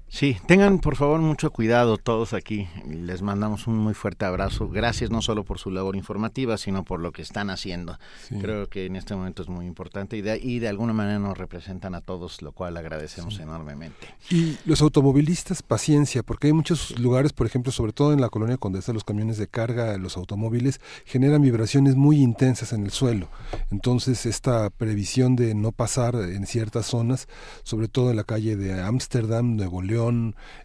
Sí, 0.09 0.37
tengan 0.47 0.79
por 0.79 0.95
favor 0.95 1.21
mucho 1.21 1.51
cuidado 1.51 1.97
todos 1.97 2.33
aquí. 2.33 2.67
Les 2.87 3.21
mandamos 3.21 3.67
un 3.67 3.77
muy 3.77 3.93
fuerte 3.93 4.25
abrazo. 4.25 4.67
Gracias 4.67 5.11
no 5.11 5.21
solo 5.21 5.43
por 5.43 5.59
su 5.59 5.69
labor 5.69 5.95
informativa, 5.95 6.57
sino 6.57 6.83
por 6.83 6.99
lo 6.99 7.11
que 7.11 7.21
están 7.21 7.51
haciendo. 7.51 7.99
Creo 8.41 8.67
que 8.67 8.87
en 8.87 8.95
este 8.95 9.15
momento 9.15 9.43
es 9.43 9.49
muy 9.49 9.67
importante 9.67 10.17
y 10.17 10.21
de, 10.21 10.39
y 10.39 10.57
de 10.59 10.67
alguna 10.67 10.93
manera 10.93 11.19
nos 11.19 11.37
representan 11.37 11.93
a 11.93 12.01
todos, 12.01 12.41
lo 12.41 12.53
cual 12.53 12.75
agradecemos 12.77 13.39
enormemente. 13.39 14.07
Y 14.31 14.57
los 14.65 14.81
automovilistas, 14.81 15.61
paciencia, 15.61 16.23
porque 16.23 16.47
hay 16.47 16.53
muchos 16.53 16.99
lugares, 16.99 17.31
por 17.31 17.45
ejemplo, 17.45 17.71
sobre 17.71 17.93
todo 17.93 18.11
en 18.11 18.19
la 18.19 18.29
colonia 18.29 18.57
Condesa, 18.57 18.93
los 18.93 19.03
camiones 19.03 19.37
de 19.37 19.47
carga, 19.47 19.95
los 19.97 20.17
automóviles, 20.17 20.81
generan 21.05 21.43
vibraciones 21.43 21.95
muy 21.95 22.19
intensas 22.21 22.73
en 22.73 22.83
el 22.83 22.91
suelo. 22.91 23.29
Entonces, 23.69 24.25
esta 24.25 24.71
previsión 24.71 25.35
de 25.35 25.53
no 25.53 25.71
pasar 25.71 26.15
en 26.15 26.47
ciertas 26.47 26.87
zonas, 26.87 27.27
sobre 27.63 27.87
todo 27.87 28.09
en 28.09 28.15
la 28.15 28.23
calle 28.23 28.55
de 28.55 28.81
Ámsterdam, 28.81 29.55
Nuevo 29.55 29.83
León, 29.83 29.98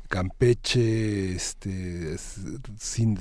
Campeche, 0.08 1.34
este, 1.34 2.16
Sin, 2.78 3.16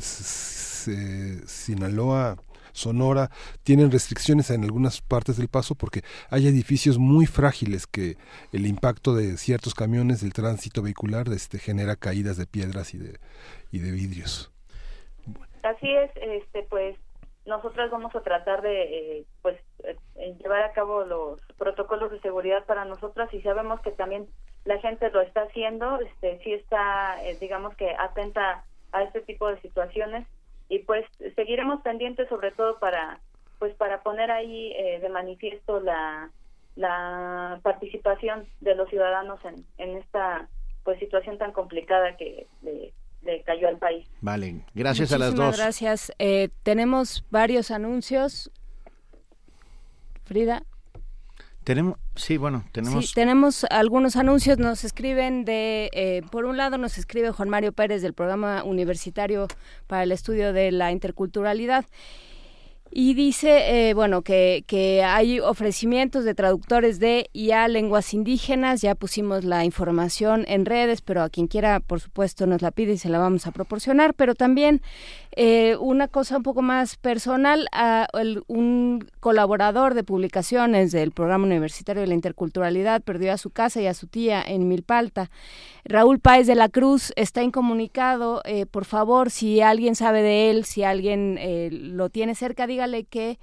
Sinaloa, 1.47 2.37
Sonora, 2.73 3.29
tienen 3.63 3.91
restricciones 3.91 4.49
en 4.49 4.63
algunas 4.63 5.01
partes 5.01 5.37
del 5.37 5.47
paso 5.47 5.75
porque 5.75 6.01
hay 6.29 6.47
edificios 6.47 6.97
muy 6.97 7.25
frágiles 7.25 7.87
que 7.87 8.17
el 8.51 8.65
impacto 8.65 9.15
de 9.15 9.37
ciertos 9.37 9.75
camiones 9.75 10.21
del 10.21 10.33
tránsito 10.33 10.81
vehicular 10.81 11.27
este, 11.29 11.59
genera 11.59 11.95
caídas 11.95 12.37
de 12.37 12.47
piedras 12.47 12.93
y 12.93 12.97
de, 12.97 13.19
y 13.71 13.79
de 13.79 13.91
vidrios. 13.91 14.51
Así 15.61 15.89
es, 15.89 16.11
este, 16.15 16.63
pues 16.63 16.97
nosotras 17.45 17.91
vamos 17.91 18.15
a 18.15 18.21
tratar 18.21 18.61
de 18.61 19.19
eh, 19.19 19.25
pues 19.41 19.59
eh, 19.83 20.35
llevar 20.41 20.63
a 20.63 20.73
cabo 20.73 21.03
los 21.03 21.39
protocolos 21.57 22.11
de 22.11 22.19
seguridad 22.21 22.65
para 22.65 22.85
nosotras 22.85 23.33
y 23.33 23.41
sabemos 23.41 23.81
que 23.81 23.91
también 23.91 24.27
la 24.65 24.79
gente 24.79 25.09
lo 25.11 25.21
está 25.21 25.41
haciendo, 25.41 25.99
este, 25.99 26.39
sí 26.43 26.53
está, 26.53 27.21
eh, 27.23 27.37
digamos 27.39 27.75
que 27.75 27.93
atenta 27.97 28.63
a 28.91 29.03
este 29.03 29.21
tipo 29.21 29.47
de 29.47 29.59
situaciones 29.61 30.25
y 30.69 30.79
pues 30.79 31.05
seguiremos 31.35 31.81
pendientes 31.81 32.29
sobre 32.29 32.51
todo 32.51 32.79
para, 32.79 33.19
pues 33.59 33.75
para 33.75 34.01
poner 34.03 34.31
ahí 34.31 34.71
eh, 34.77 34.99
de 35.01 35.09
manifiesto 35.09 35.79
la, 35.79 36.31
la 36.75 37.59
participación 37.61 38.47
de 38.61 38.75
los 38.75 38.89
ciudadanos 38.89 39.39
en, 39.45 39.65
en 39.77 39.97
esta 39.97 40.47
pues 40.83 40.99
situación 40.99 41.37
tan 41.37 41.51
complicada 41.51 42.15
que 42.17 42.47
le, 42.61 42.93
cayó 43.45 43.69
al 43.69 43.77
país. 43.77 44.05
Vale, 44.19 44.65
gracias 44.73 45.13
a 45.13 45.17
las 45.17 45.33
dos. 45.33 45.55
Gracias. 45.57 46.11
Eh, 46.19 46.49
tenemos 46.63 47.25
varios 47.29 47.71
anuncios. 47.71 48.51
Frida. 50.25 50.63
Tenemos, 51.63 51.97
sí, 52.15 52.37
bueno, 52.37 52.63
tenemos. 52.71 53.07
Sí, 53.07 53.13
tenemos 53.13 53.65
algunos 53.69 54.15
anuncios. 54.15 54.57
Nos 54.57 54.83
escriben 54.83 55.45
de, 55.45 55.89
eh, 55.93 56.21
por 56.31 56.45
un 56.45 56.57
lado, 56.57 56.77
nos 56.77 56.97
escribe 56.97 57.31
Juan 57.31 57.49
Mario 57.49 57.71
Pérez 57.73 58.01
del 58.01 58.13
programa 58.13 58.63
universitario 58.63 59.47
para 59.87 60.03
el 60.03 60.11
estudio 60.11 60.53
de 60.53 60.71
la 60.71 60.91
interculturalidad 60.91 61.85
y 62.95 63.15
dice, 63.15 63.89
eh, 63.89 63.93
bueno, 63.95 64.21
que, 64.21 64.63
que, 64.67 65.03
hay 65.03 65.39
ofrecimientos 65.39 66.25
de 66.25 66.35
traductores 66.35 66.99
de 66.99 67.27
y 67.33 67.49
a 67.49 67.67
lenguas 67.67 68.13
indígenas. 68.13 68.81
Ya 68.81 68.93
pusimos 68.93 69.43
la 69.43 69.65
información 69.65 70.45
en 70.47 70.65
redes, 70.65 71.01
pero 71.01 71.23
a 71.23 71.29
quien 71.29 71.47
quiera, 71.47 71.79
por 71.79 71.99
supuesto, 71.99 72.45
nos 72.45 72.61
la 72.61 72.69
pide 72.69 72.93
y 72.93 72.97
se 72.99 73.09
la 73.09 73.17
vamos 73.17 73.47
a 73.47 73.51
proporcionar. 73.51 74.13
Pero 74.13 74.35
también 74.35 74.81
eh, 75.35 75.75
una 75.79 76.07
cosa 76.07 76.37
un 76.37 76.43
poco 76.43 76.61
más 76.61 76.97
personal, 76.97 77.67
a 77.71 78.07
un 78.47 79.07
colaborador 79.19 79.95
de 79.95 80.03
publicaciones 80.03 80.91
del 80.91 81.11
Programa 81.11 81.45
Universitario 81.45 82.01
de 82.01 82.07
la 82.07 82.13
Interculturalidad 82.13 83.01
perdió 83.01 83.33
a 83.33 83.37
su 83.37 83.49
casa 83.49 83.81
y 83.81 83.87
a 83.87 83.95
su 83.95 84.05
tía 84.05 84.43
en 84.45 84.67
Milpalta. 84.67 85.31
Raúl 85.85 86.19
Páez 86.19 86.47
de 86.47 86.55
la 86.55 86.69
Cruz 86.69 87.11
está 87.15 87.41
incomunicado. 87.41 88.41
Eh, 88.45 88.65
por 88.67 88.85
favor, 88.85 89.31
si 89.31 89.61
alguien 89.61 89.95
sabe 89.95 90.21
de 90.21 90.51
él, 90.51 90.65
si 90.65 90.83
alguien 90.83 91.37
eh, 91.39 91.69
lo 91.71 92.09
tiene 92.09 92.35
cerca, 92.35 92.67
dígale 92.83 93.05
que 93.05 93.39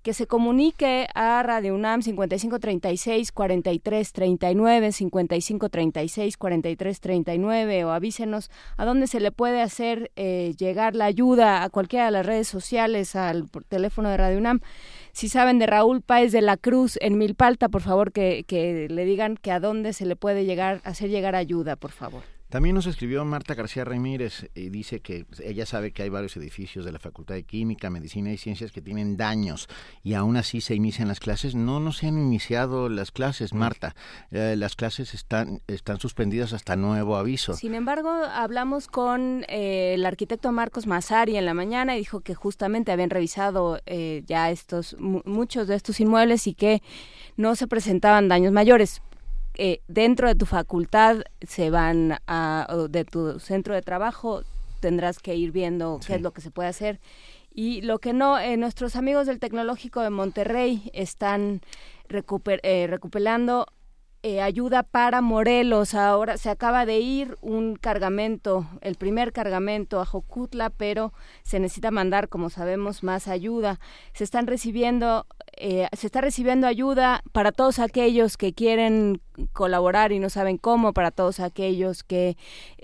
que 0.00 0.14
se 0.14 0.28
comunique 0.28 1.08
a 1.14 1.42
Radio 1.42 1.74
UNAM 1.74 2.02
5536 2.02 3.32
4339 3.32 4.92
5536 4.92 6.36
4339 6.36 7.84
o 7.84 7.90
avísenos 7.90 8.48
a 8.76 8.84
dónde 8.86 9.08
se 9.08 9.18
le 9.18 9.32
puede 9.32 9.60
hacer 9.60 10.12
eh, 10.14 10.54
llegar 10.56 10.94
la 10.94 11.06
ayuda 11.06 11.64
a 11.64 11.68
cualquiera 11.68 12.06
de 12.06 12.12
las 12.12 12.24
redes 12.24 12.46
sociales 12.46 13.16
al 13.16 13.50
teléfono 13.68 14.08
de 14.08 14.16
Radio 14.16 14.38
UNAM. 14.38 14.60
Si 15.12 15.28
saben 15.28 15.58
de 15.58 15.66
Raúl 15.66 16.00
Páez 16.00 16.30
de 16.30 16.42
la 16.42 16.56
Cruz 16.56 16.96
en 17.02 17.18
Milpalta, 17.18 17.68
por 17.68 17.82
favor 17.82 18.12
que, 18.12 18.44
que 18.46 18.86
le 18.88 19.04
digan 19.04 19.36
que 19.36 19.50
a 19.50 19.58
dónde 19.58 19.92
se 19.92 20.06
le 20.06 20.14
puede 20.14 20.44
llegar 20.44 20.80
hacer 20.84 21.10
llegar 21.10 21.34
ayuda, 21.34 21.74
por 21.74 21.90
favor. 21.90 22.37
También 22.48 22.74
nos 22.74 22.86
escribió 22.86 23.22
Marta 23.26 23.54
García 23.54 23.84
Ramírez 23.84 24.50
y 24.54 24.70
dice 24.70 25.00
que 25.00 25.26
ella 25.44 25.66
sabe 25.66 25.92
que 25.92 26.02
hay 26.02 26.08
varios 26.08 26.34
edificios 26.38 26.86
de 26.86 26.92
la 26.92 26.98
Facultad 26.98 27.34
de 27.34 27.42
Química, 27.42 27.90
Medicina 27.90 28.32
y 28.32 28.38
Ciencias 28.38 28.72
que 28.72 28.80
tienen 28.80 29.18
daños 29.18 29.68
y 30.02 30.14
aún 30.14 30.38
así 30.38 30.62
se 30.62 30.74
inician 30.74 31.08
las 31.08 31.20
clases. 31.20 31.54
No, 31.54 31.78
no 31.78 31.92
se 31.92 32.06
han 32.06 32.16
iniciado 32.16 32.88
las 32.88 33.12
clases, 33.12 33.52
Marta. 33.52 33.94
Eh, 34.30 34.54
las 34.56 34.76
clases 34.76 35.12
están, 35.12 35.60
están 35.66 36.00
suspendidas 36.00 36.54
hasta 36.54 36.74
nuevo 36.74 37.16
aviso. 37.16 37.52
Sin 37.52 37.74
embargo, 37.74 38.08
hablamos 38.08 38.86
con 38.86 39.44
eh, 39.48 39.92
el 39.92 40.06
arquitecto 40.06 40.50
Marcos 40.50 40.86
Mazari 40.86 41.36
en 41.36 41.44
la 41.44 41.52
mañana 41.52 41.96
y 41.96 41.98
dijo 41.98 42.20
que 42.20 42.34
justamente 42.34 42.92
habían 42.92 43.10
revisado 43.10 43.78
eh, 43.84 44.22
ya 44.26 44.50
estos 44.50 44.96
muchos 44.98 45.68
de 45.68 45.74
estos 45.74 46.00
inmuebles 46.00 46.46
y 46.46 46.54
que 46.54 46.82
no 47.36 47.56
se 47.56 47.66
presentaban 47.66 48.28
daños 48.28 48.52
mayores 48.52 49.02
eh, 49.58 49.80
dentro 49.88 50.28
de 50.28 50.34
tu 50.34 50.46
facultad 50.46 51.22
se 51.40 51.70
van 51.70 52.18
a, 52.26 52.66
de 52.88 53.04
tu 53.04 53.38
centro 53.40 53.74
de 53.74 53.82
trabajo 53.82 54.42
tendrás 54.80 55.18
que 55.18 55.34
ir 55.34 55.52
viendo 55.52 56.00
qué 56.06 56.14
es 56.14 56.22
lo 56.22 56.32
que 56.32 56.40
se 56.40 56.50
puede 56.50 56.68
hacer. 56.68 57.00
Y 57.52 57.82
lo 57.82 57.98
que 57.98 58.12
no, 58.12 58.38
eh, 58.38 58.56
nuestros 58.56 58.94
amigos 58.94 59.26
del 59.26 59.40
Tecnológico 59.40 60.00
de 60.00 60.10
Monterrey 60.10 60.90
están 60.94 61.60
recuper, 62.08 62.60
eh, 62.62 62.86
recuperando 62.88 63.66
eh, 64.22 64.40
ayuda 64.40 64.82
para 64.82 65.20
Morelos. 65.20 65.94
Ahora 65.94 66.38
se 66.38 66.50
acaba 66.50 66.86
de 66.86 66.98
ir 66.98 67.38
un 67.40 67.76
cargamento, 67.76 68.66
el 68.80 68.96
primer 68.96 69.32
cargamento 69.32 70.00
a 70.00 70.04
Jocutla, 70.04 70.70
pero 70.70 71.12
se 71.44 71.60
necesita 71.60 71.90
mandar, 71.90 72.28
como 72.28 72.50
sabemos, 72.50 73.04
más 73.04 73.28
ayuda. 73.28 73.78
Se 74.14 74.24
están 74.24 74.48
recibiendo, 74.48 75.26
eh, 75.56 75.86
se 75.96 76.08
está 76.08 76.20
recibiendo 76.20 76.66
ayuda 76.66 77.22
para 77.30 77.52
todos 77.52 77.78
aquellos 77.78 78.36
que 78.36 78.52
quieren 78.52 79.20
colaborar 79.52 80.10
y 80.10 80.18
no 80.18 80.30
saben 80.30 80.58
cómo, 80.58 80.92
para 80.92 81.12
todos 81.12 81.38
aquellos 81.38 82.02
que 82.02 82.36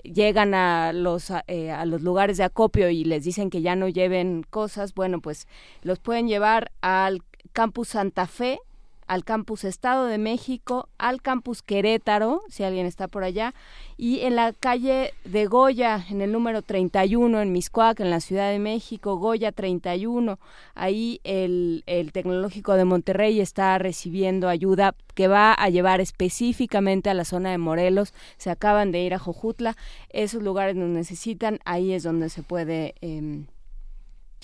llegan 0.03 0.53
a 0.53 0.93
los 0.93 1.33
eh, 1.47 1.71
a 1.71 1.85
los 1.85 2.01
lugares 2.01 2.37
de 2.37 2.45
acopio 2.45 2.89
y 2.89 3.03
les 3.03 3.25
dicen 3.25 3.49
que 3.49 3.61
ya 3.61 3.75
no 3.75 3.89
lleven 3.89 4.43
cosas. 4.49 4.93
Bueno, 4.93 5.19
pues 5.19 5.47
los 5.81 5.99
pueden 5.99 6.29
llevar 6.29 6.71
al 6.79 7.23
campus 7.51 7.89
Santa 7.89 8.25
Fe 8.25 8.59
al 9.07 9.23
campus 9.23 9.63
Estado 9.63 10.05
de 10.05 10.17
México, 10.17 10.89
al 10.97 11.21
campus 11.21 11.61
Querétaro, 11.61 12.41
si 12.49 12.63
alguien 12.63 12.85
está 12.85 13.07
por 13.07 13.23
allá, 13.23 13.53
y 13.97 14.21
en 14.21 14.35
la 14.35 14.53
calle 14.53 15.13
de 15.23 15.45
Goya, 15.45 16.05
en 16.09 16.21
el 16.21 16.31
número 16.31 16.61
31, 16.61 17.41
en 17.41 17.51
Miscuac, 17.51 17.99
en 17.99 18.09
la 18.09 18.19
Ciudad 18.19 18.51
de 18.51 18.59
México, 18.59 19.17
Goya 19.17 19.51
31, 19.51 20.39
ahí 20.73 21.21
el, 21.23 21.83
el 21.85 22.11
Tecnológico 22.11 22.73
de 22.73 22.85
Monterrey 22.85 23.39
está 23.39 23.77
recibiendo 23.77 24.49
ayuda 24.49 24.95
que 25.13 25.27
va 25.27 25.53
a 25.53 25.69
llevar 25.69 26.01
específicamente 26.01 27.09
a 27.09 27.13
la 27.13 27.25
zona 27.25 27.51
de 27.51 27.57
Morelos, 27.57 28.13
se 28.37 28.49
acaban 28.49 28.91
de 28.91 29.01
ir 29.01 29.13
a 29.13 29.19
Jojutla, 29.19 29.75
esos 30.09 30.41
lugares 30.41 30.75
nos 30.75 30.89
necesitan, 30.89 31.59
ahí 31.65 31.93
es 31.93 32.03
donde 32.03 32.29
se 32.29 32.43
puede... 32.43 32.95
Eh, 33.01 33.45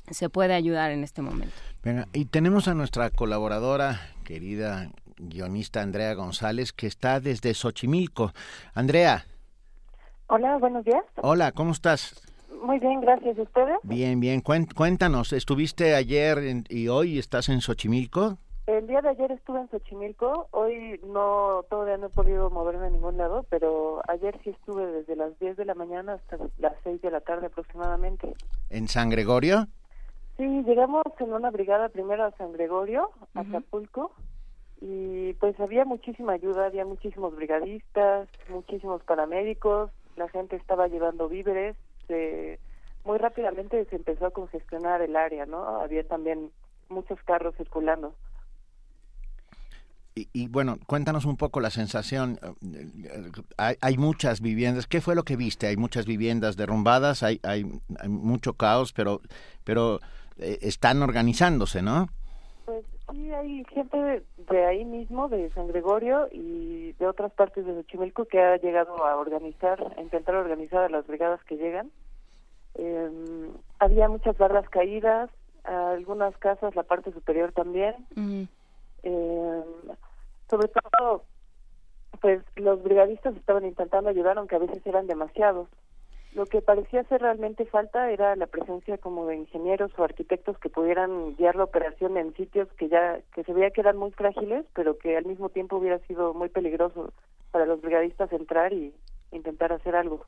se 0.09 0.29
puede 0.29 0.53
ayudar 0.53 0.91
en 0.91 1.03
este 1.03 1.21
momento. 1.21 1.53
Venga, 1.83 2.07
y 2.13 2.25
tenemos 2.25 2.67
a 2.67 2.73
nuestra 2.73 3.09
colaboradora, 3.09 4.01
querida 4.31 4.87
guionista 5.17 5.81
Andrea 5.81 6.13
González, 6.13 6.71
que 6.71 6.87
está 6.87 7.19
desde 7.19 7.53
Xochimilco. 7.53 8.31
Andrea. 8.73 9.25
Hola, 10.27 10.57
buenos 10.57 10.85
días. 10.85 11.03
Hola, 11.17 11.51
¿cómo 11.51 11.71
estás? 11.73 12.15
Muy 12.63 12.79
bien, 12.79 13.01
gracias. 13.01 13.37
¿Y 13.37 13.41
ustedes? 13.41 13.75
Bien, 13.83 14.21
bien. 14.21 14.41
Cuéntanos, 14.41 15.33
¿estuviste 15.33 15.95
ayer 15.95 16.63
y 16.69 16.87
hoy 16.87 17.19
estás 17.19 17.49
en 17.49 17.59
Xochimilco? 17.59 18.37
El 18.67 18.87
día 18.87 19.01
de 19.01 19.09
ayer 19.09 19.33
estuve 19.33 19.59
en 19.59 19.69
Xochimilco, 19.69 20.47
hoy 20.51 21.01
no, 21.07 21.65
todavía 21.69 21.97
no 21.97 22.05
he 22.05 22.09
podido 22.09 22.49
moverme 22.51 22.85
a 22.85 22.89
ningún 22.89 23.17
lado, 23.17 23.45
pero 23.49 24.01
ayer 24.07 24.39
sí 24.45 24.51
estuve 24.51 24.85
desde 24.85 25.17
las 25.17 25.37
10 25.39 25.57
de 25.57 25.65
la 25.65 25.75
mañana 25.75 26.13
hasta 26.13 26.37
las 26.57 26.75
6 26.85 27.01
de 27.01 27.11
la 27.11 27.19
tarde 27.19 27.47
aproximadamente. 27.47 28.33
¿En 28.69 28.87
San 28.87 29.09
Gregorio? 29.09 29.67
Sí, 30.41 30.63
llegamos 30.63 31.03
en 31.19 31.33
una 31.33 31.51
brigada 31.51 31.89
primero 31.89 32.23
a 32.23 32.31
San 32.31 32.51
Gregorio, 32.51 33.11
a 33.35 33.41
Acapulco, 33.41 34.11
y 34.81 35.33
pues 35.33 35.59
había 35.59 35.85
muchísima 35.85 36.33
ayuda, 36.33 36.65
había 36.65 36.83
muchísimos 36.83 37.35
brigadistas, 37.35 38.27
muchísimos 38.49 39.03
paramédicos, 39.03 39.91
la 40.15 40.27
gente 40.29 40.55
estaba 40.55 40.87
llevando 40.87 41.29
víveres, 41.29 41.75
muy 43.05 43.19
rápidamente 43.19 43.85
se 43.85 43.95
empezó 43.95 44.25
a 44.25 44.31
congestionar 44.31 45.03
el 45.03 45.15
área, 45.15 45.45
¿no? 45.45 45.63
Había 45.79 46.07
también 46.07 46.49
muchos 46.89 47.21
carros 47.21 47.53
circulando. 47.55 48.15
Y, 50.15 50.47
bueno, 50.47 50.77
cuéntanos 50.87 51.25
un 51.25 51.37
poco 51.37 51.61
la 51.61 51.69
sensación. 51.69 52.37
Hay, 53.57 53.77
hay, 53.79 53.97
muchas 53.97 54.41
viviendas. 54.41 54.85
¿Qué 54.85 54.99
fue 54.99 55.15
lo 55.15 55.23
que 55.23 55.37
viste? 55.37 55.67
Hay 55.67 55.77
muchas 55.77 56.05
viviendas 56.05 56.57
derrumbadas, 56.57 57.23
hay, 57.23 57.39
hay, 57.43 57.65
hay 57.97 58.09
mucho 58.09 58.53
caos, 58.53 58.91
pero, 58.91 59.21
pero 59.63 59.99
eh, 59.99 60.20
están 60.41 61.01
organizándose, 61.01 61.81
¿no? 61.81 62.07
Pues 62.65 62.85
sí, 63.11 63.31
hay 63.31 63.63
gente 63.65 64.23
de 64.37 64.65
ahí 64.65 64.85
mismo, 64.85 65.29
de 65.29 65.49
San 65.51 65.67
Gregorio 65.67 66.27
y 66.31 66.93
de 66.93 67.07
otras 67.07 67.31
partes 67.31 67.65
de 67.65 67.73
Xochimilco 67.73 68.25
que 68.25 68.39
ha 68.41 68.57
llegado 68.57 69.05
a 69.05 69.15
organizar, 69.15 69.93
a 69.97 70.01
intentar 70.01 70.35
organizar 70.35 70.83
a 70.83 70.89
las 70.89 71.07
brigadas 71.07 71.43
que 71.43 71.57
llegan. 71.57 71.91
Em, 72.75 73.51
había 73.79 74.07
muchas 74.07 74.37
barras 74.37 74.67
caídas, 74.69 75.29
algunas 75.63 76.35
casas, 76.37 76.75
la 76.75 76.83
parte 76.83 77.11
superior 77.11 77.51
también. 77.51 77.95
Em, 79.03 79.63
sobre 80.49 80.67
todo, 80.67 81.23
pues 82.19 82.43
los 82.55 82.81
brigadistas 82.83 83.35
estaban 83.35 83.65
intentando 83.65 84.09
ayudar, 84.09 84.37
aunque 84.37 84.55
a 84.55 84.59
veces 84.59 84.85
eran 84.85 85.07
demasiados. 85.07 85.67
Lo 86.33 86.45
que 86.45 86.61
parecía 86.61 87.03
ser 87.03 87.21
realmente 87.21 87.65
falta 87.65 88.09
era 88.09 88.37
la 88.37 88.47
presencia 88.47 88.97
como 88.97 89.25
de 89.25 89.35
ingenieros 89.35 89.91
o 89.97 90.03
arquitectos 90.03 90.57
que 90.59 90.69
pudieran 90.69 91.35
guiar 91.35 91.57
la 91.57 91.65
operación 91.65 92.15
en 92.15 92.33
sitios 92.35 92.69
que 92.77 92.87
ya 92.87 93.19
que 93.33 93.43
se 93.43 93.51
veía 93.51 93.71
que 93.71 93.81
eran 93.81 93.97
muy 93.97 94.11
frágiles, 94.11 94.65
pero 94.73 94.97
que 94.97 95.17
al 95.17 95.25
mismo 95.25 95.49
tiempo 95.49 95.75
hubiera 95.75 95.99
sido 95.99 96.33
muy 96.33 96.47
peligroso 96.47 97.11
para 97.51 97.65
los 97.65 97.81
brigadistas 97.81 98.31
entrar 98.31 98.71
y 98.71 98.93
intentar 99.31 99.73
hacer 99.73 99.93
algo. 99.93 100.25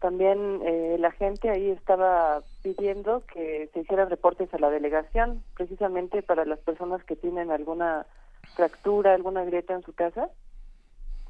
También 0.00 0.60
eh, 0.64 0.96
la 0.98 1.12
gente 1.12 1.50
ahí 1.50 1.70
estaba 1.70 2.42
pidiendo 2.62 3.22
que 3.32 3.68
se 3.72 3.80
hicieran 3.80 4.10
reportes 4.10 4.52
a 4.52 4.58
la 4.58 4.70
delegación, 4.70 5.44
precisamente 5.56 6.22
para 6.22 6.44
las 6.44 6.58
personas 6.58 7.04
que 7.04 7.14
tienen 7.14 7.52
alguna 7.52 8.06
fractura, 8.56 9.14
alguna 9.14 9.44
grieta 9.44 9.74
en 9.74 9.82
su 9.82 9.92
casa 9.92 10.30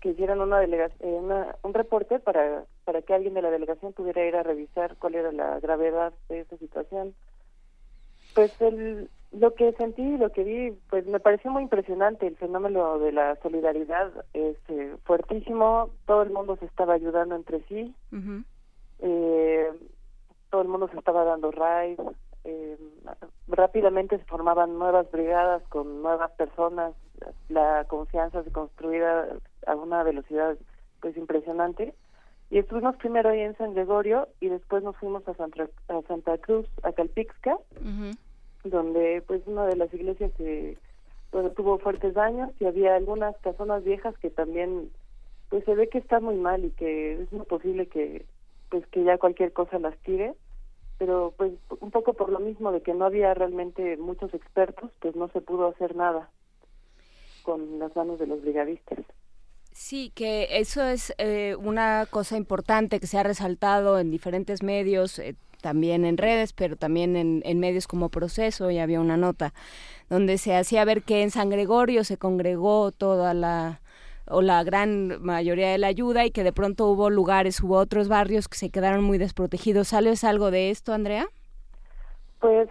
que 0.01 0.11
hicieran 0.11 0.41
una, 0.41 0.63
eh, 0.65 0.91
una 1.01 1.57
un 1.63 1.75
reporte 1.75 2.19
para, 2.19 2.65
para 2.85 3.03
que 3.03 3.15
alguien 3.15 3.35
de 3.35 3.43
la 3.43 3.51
delegación 3.51 3.93
pudiera 3.93 4.25
ir 4.25 4.37
a 4.37 4.43
revisar 4.43 4.97
cuál 4.97 5.15
era 5.15 5.33
la 5.33 5.61
gravedad 5.61 6.13
de 6.29 6.41
esa 6.41 6.57
situación. 6.57 7.15
Pues 8.35 8.61
el, 8.61 9.11
lo 9.33 9.55
que 9.55 9.73
sentí 9.73 10.03
y 10.03 10.17
lo 10.17 10.31
que 10.31 10.45
vi, 10.45 10.79
pues 10.89 11.07
me 11.07 11.21
pareció 11.21 11.51
muy 11.51 11.63
impresionante. 11.63 12.27
El 12.27 12.37
fenómeno 12.37 12.99
de 12.99 13.13
la 13.13 13.37
solidaridad 13.37 14.11
es 14.33 14.57
eh, 14.69 14.97
fuertísimo. 15.05 15.91
Todo 16.07 16.23
el 16.23 16.31
mundo 16.31 16.57
se 16.57 16.65
estaba 16.67 16.95
ayudando 16.95 17.37
entre 17.37 17.61
sí. 17.65 17.95
eh, 19.01 19.71
todo 20.51 20.63
el 20.63 20.69
mundo 20.69 20.89
se 20.89 20.99
estaba 20.99 21.25
dando 21.25 21.51
raids. 21.53 22.03
Eh, 22.45 22.79
rápidamente 23.49 24.19
se 24.19 24.25
formaban 24.25 24.79
nuevas 24.79 25.11
brigadas 25.11 25.63
con 25.69 26.03
nuevas 26.03 26.31
personas. 26.33 26.95
La 27.49 27.85
confianza 27.85 28.43
se 28.43 28.51
construía 28.51 29.27
a 29.67 29.77
una 29.77 30.03
velocidad 30.03 30.57
pues 31.01 31.17
impresionante. 31.17 31.95
Y 32.51 32.59
estuvimos 32.59 32.97
primero 32.97 33.31
ahí 33.31 33.41
en 33.41 33.57
San 33.57 33.75
Gregorio 33.75 34.29
y 34.41 34.49
después 34.49 34.83
nos 34.83 34.97
fuimos 34.97 35.27
a 35.29 35.35
Santa, 35.35 35.69
a 35.89 36.03
Santa 36.09 36.37
Cruz, 36.39 36.67
a 36.83 36.93
Calpixca, 36.93 37.57
donde 38.65 39.23
pues 39.27 39.43
una 39.47 39.67
de 39.67 39.77
las 39.77 39.93
iglesias 39.95 40.33
que 40.37 40.77
donde 41.31 41.51
tuvo 41.51 41.79
fuertes 41.79 42.15
daños 42.15 42.51
y 42.59 42.65
había 42.65 42.97
algunas 42.97 43.37
casonas 43.39 43.85
viejas 43.85 44.19
que 44.19 44.31
también 44.31 44.91
pues 45.49 45.65
se 45.65 45.75
ve 45.75 45.89
que 45.89 45.99
está 45.99 46.19
muy 46.19 46.35
mal 46.35 46.65
y 46.65 46.71
que 46.71 47.23
es 47.23 47.33
muy 47.33 47.47
posible 47.47 47.87
que 47.87 48.27
pues 48.69 48.85
que 48.89 49.05
ya 49.05 49.17
cualquier 49.19 49.53
cosa 49.53 49.79
las 49.79 49.97
tire 49.99 50.35
pero 51.01 51.33
pues 51.39 51.55
un 51.81 51.91
poco 51.91 52.13
por 52.13 52.29
lo 52.29 52.41
mismo 52.41 52.73
de 52.73 52.83
que 52.83 52.93
no 52.93 53.07
había 53.07 53.33
realmente 53.33 53.97
muchos 53.97 54.35
expertos 54.35 54.91
pues 55.01 55.17
no 55.17 55.29
se 55.29 55.41
pudo 55.41 55.69
hacer 55.69 55.97
nada 55.97 56.29
con 57.43 57.79
las 57.79 57.97
manos 57.97 58.19
de 58.19 58.27
los 58.27 58.43
brigadistas. 58.43 58.99
Sí, 59.73 60.13
que 60.15 60.59
eso 60.59 60.85
es 60.85 61.15
eh, 61.17 61.57
una 61.59 62.07
cosa 62.11 62.37
importante 62.37 63.01
que 63.01 63.07
se 63.07 63.17
ha 63.17 63.23
resaltado 63.23 63.99
en 63.99 64.11
diferentes 64.11 64.63
medios, 64.63 65.19
eh, 65.19 65.37
también 65.63 66.05
en 66.05 66.19
redes, 66.19 66.53
pero 66.53 66.77
también 66.77 67.17
en, 67.17 67.41
en, 67.47 67.61
medios 67.61 67.87
como 67.87 68.11
Proceso, 68.11 68.71
y 68.71 68.79
había 68.79 69.01
una 69.01 69.17
nota 69.17 69.55
donde 70.11 70.37
se 70.37 70.55
hacía 70.55 70.85
ver 70.85 71.03
que 71.03 71.23
en 71.23 71.31
San 71.31 71.49
Gregorio 71.49 72.05
se 72.05 72.19
congregó 72.19 72.93
toda 72.93 73.33
la 73.33 73.81
o 74.31 74.43
la 74.43 74.63
gran 74.65 75.23
mayoría 75.23 75.71
de 75.71 75.79
la 75.79 75.89
ayuda 75.89 76.25
y 76.25 76.31
que 76.31 76.45
de 76.45 76.53
pronto 76.53 76.87
hubo 76.87 77.11
lugares, 77.11 77.61
hubo 77.63 77.77
otros 77.77 78.09
barrios 78.09 78.49
que 78.49 78.57
se 78.57 78.71
quedaron 78.71 79.03
muy 79.05 79.19
desprotegidos. 79.19 79.89
¿Sabes 79.89 80.25
algo 80.25 80.51
de 80.51 80.71
esto, 80.71 80.93
Andrea? 80.93 81.29
Pues 82.41 82.69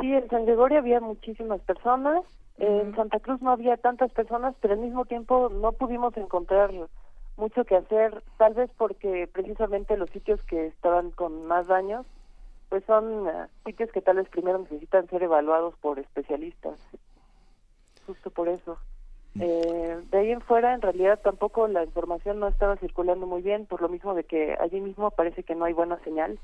sí, 0.00 0.14
en 0.14 0.28
San 0.30 0.46
Gregorio 0.46 0.78
había 0.78 1.00
muchísimas 1.00 1.60
personas, 1.60 2.24
en 2.58 2.94
Santa 2.94 3.20
Cruz 3.20 3.40
no 3.40 3.50
había 3.50 3.76
tantas 3.76 4.12
personas, 4.12 4.54
pero 4.60 4.74
al 4.74 4.80
mismo 4.80 5.04
tiempo 5.04 5.48
no 5.50 5.72
pudimos 5.72 6.16
encontrar 6.16 6.70
mucho 7.36 7.64
que 7.64 7.76
hacer, 7.76 8.22
tal 8.36 8.54
vez 8.54 8.70
porque 8.76 9.28
precisamente 9.32 9.96
los 9.96 10.10
sitios 10.10 10.42
que 10.42 10.66
estaban 10.66 11.10
con 11.10 11.46
más 11.46 11.66
daños, 11.66 12.06
pues 12.68 12.84
son 12.84 13.26
uh, 13.26 13.46
sitios 13.64 13.90
que 13.90 14.02
tal 14.02 14.16
vez 14.16 14.28
primero 14.28 14.58
necesitan 14.58 15.08
ser 15.08 15.22
evaluados 15.22 15.74
por 15.80 15.98
especialistas, 15.98 16.78
justo 18.06 18.30
por 18.30 18.48
eso. 18.48 18.78
Eh, 19.38 20.00
de 20.10 20.18
ahí 20.18 20.32
en 20.32 20.40
fuera, 20.40 20.74
en 20.74 20.82
realidad 20.82 21.20
tampoco 21.22 21.68
la 21.68 21.84
información 21.84 22.40
no 22.40 22.48
estaba 22.48 22.76
circulando 22.76 23.26
muy 23.26 23.42
bien, 23.42 23.66
por 23.66 23.80
lo 23.80 23.88
mismo 23.88 24.14
de 24.14 24.24
que 24.24 24.56
allí 24.60 24.80
mismo 24.80 25.10
parece 25.12 25.44
que 25.44 25.54
no 25.54 25.64
hay 25.64 25.72
buena 25.72 25.98
señal 26.02 26.38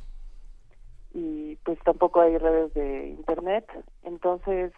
y 1.12 1.56
pues 1.64 1.78
tampoco 1.84 2.20
hay 2.20 2.38
redes 2.38 2.72
de 2.74 3.08
internet, 3.08 3.66
entonces 4.04 4.72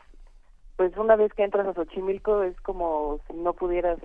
pues 0.77 0.97
una 0.97 1.17
vez 1.17 1.35
que 1.35 1.43
entras 1.43 1.67
a 1.67 1.75
Xochimilco 1.75 2.45
es 2.45 2.59
como 2.61 3.19
si 3.27 3.35
no 3.35 3.53
pudieras 3.53 3.99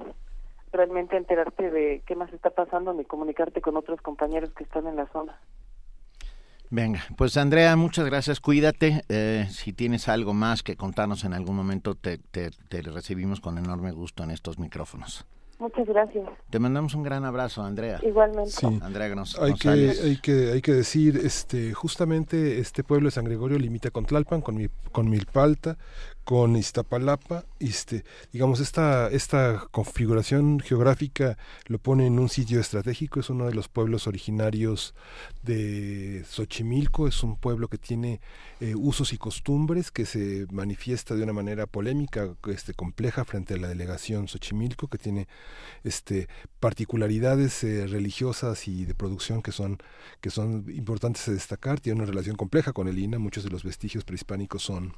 realmente 0.72 1.16
enterarte 1.16 1.70
de 1.70 2.02
qué 2.06 2.16
más 2.16 2.34
está 2.34 2.50
pasando 2.50 2.94
ni 2.94 3.06
comunicarte 3.06 3.62
con 3.62 3.78
otros 3.78 4.02
compañeros 4.02 4.52
que 4.54 4.64
están 4.64 4.88
en 4.88 4.96
la 4.96 5.06
zona. 5.08 5.40
Venga, 6.76 7.04
pues 7.18 7.38
Andrea, 7.38 7.76
muchas 7.76 8.04
gracias, 8.06 8.40
cuídate. 8.40 9.04
Eh, 9.08 9.46
si 9.52 9.74
tienes 9.74 10.10
algo 10.10 10.34
más 10.34 10.64
que 10.64 10.76
contarnos 10.76 11.24
en 11.24 11.34
algún 11.36 11.56
momento, 11.56 11.94
te, 11.94 12.18
te, 12.18 12.50
te 12.50 12.82
recibimos 12.82 13.40
con 13.40 13.60
enorme 13.60 13.92
gusto 13.92 14.24
en 14.24 14.32
estos 14.32 14.58
micrófonos. 14.58 15.24
Muchas 15.60 15.86
gracias. 15.86 16.28
Te 16.50 16.58
mandamos 16.58 16.96
un 16.96 17.04
gran 17.04 17.26
abrazo, 17.26 17.64
Andrea. 17.64 18.00
Igualmente. 18.02 18.50
Sí. 18.50 18.80
Andrea 18.82 19.08
Gnos- 19.08 19.38
hay 19.40 19.54
que, 19.54 19.70
hay 19.70 20.18
que 20.18 20.52
hay 20.52 20.62
que 20.64 20.74
decir 20.74 21.22
este 21.24 21.74
justamente 21.74 22.58
este 22.58 22.84
pueblo 22.84 23.06
de 23.08 23.12
San 23.12 23.26
Gregorio 23.26 23.60
limita 23.60 23.92
con 23.92 24.06
Tlalpan 24.06 24.42
con 24.42 24.56
mi, 24.56 24.68
con 24.92 25.08
Milpalta 25.12 25.78
con 26.24 26.56
Iztapalapa 26.56 27.46
este 27.60 28.06
digamos 28.32 28.60
esta 28.60 29.10
esta 29.10 29.68
configuración 29.72 30.60
geográfica 30.60 31.38
lo 31.68 31.80
pone 31.80 32.08
en 32.08 32.18
un 32.20 32.30
sitio 32.30 32.60
estratégico 32.60 33.20
es 33.20 33.30
uno 33.30 33.46
de 33.46 33.54
los 33.54 33.68
pueblos 33.68 34.08
originarios 34.08 34.96
de 35.44 36.24
Xochimilco 36.28 37.08
es 37.08 37.24
un 37.24 37.36
pueblo 37.36 37.68
que 37.68 37.78
tiene 37.78 38.22
eh, 38.62 38.74
usos 38.76 39.12
y 39.12 39.18
costumbres 39.18 39.92
que 39.92 40.06
se 40.06 40.48
manifiesta 40.52 41.16
de 41.16 41.24
una 41.24 41.34
manera 41.34 41.68
polémica 41.68 42.34
este 42.48 42.74
compleja 42.74 43.26
frente 43.26 43.56
a 43.56 43.58
la 43.58 43.68
delegación 43.68 44.28
Xochimilco 44.28 44.88
que 44.88 44.98
tiene 44.98 45.28
este 45.84 46.30
particularidades 46.62 47.64
eh, 47.66 47.86
religiosas 47.88 48.68
y 48.68 48.86
de 48.86 48.96
producción 48.96 49.42
que 49.42 49.52
son 49.52 49.80
que 50.22 50.30
son 50.30 50.66
importantes 50.70 51.26
de 51.26 51.34
destacar 51.34 51.82
tiene 51.82 52.00
una 52.00 52.10
relación 52.10 52.38
compleja 52.38 52.72
con 52.72 52.88
el 52.88 52.98
INA 52.98 53.20
muchos 53.20 53.44
de 53.44 53.50
los 53.50 53.64
vestigios 53.64 54.06
prehispánicos 54.06 54.64
son 54.64 54.94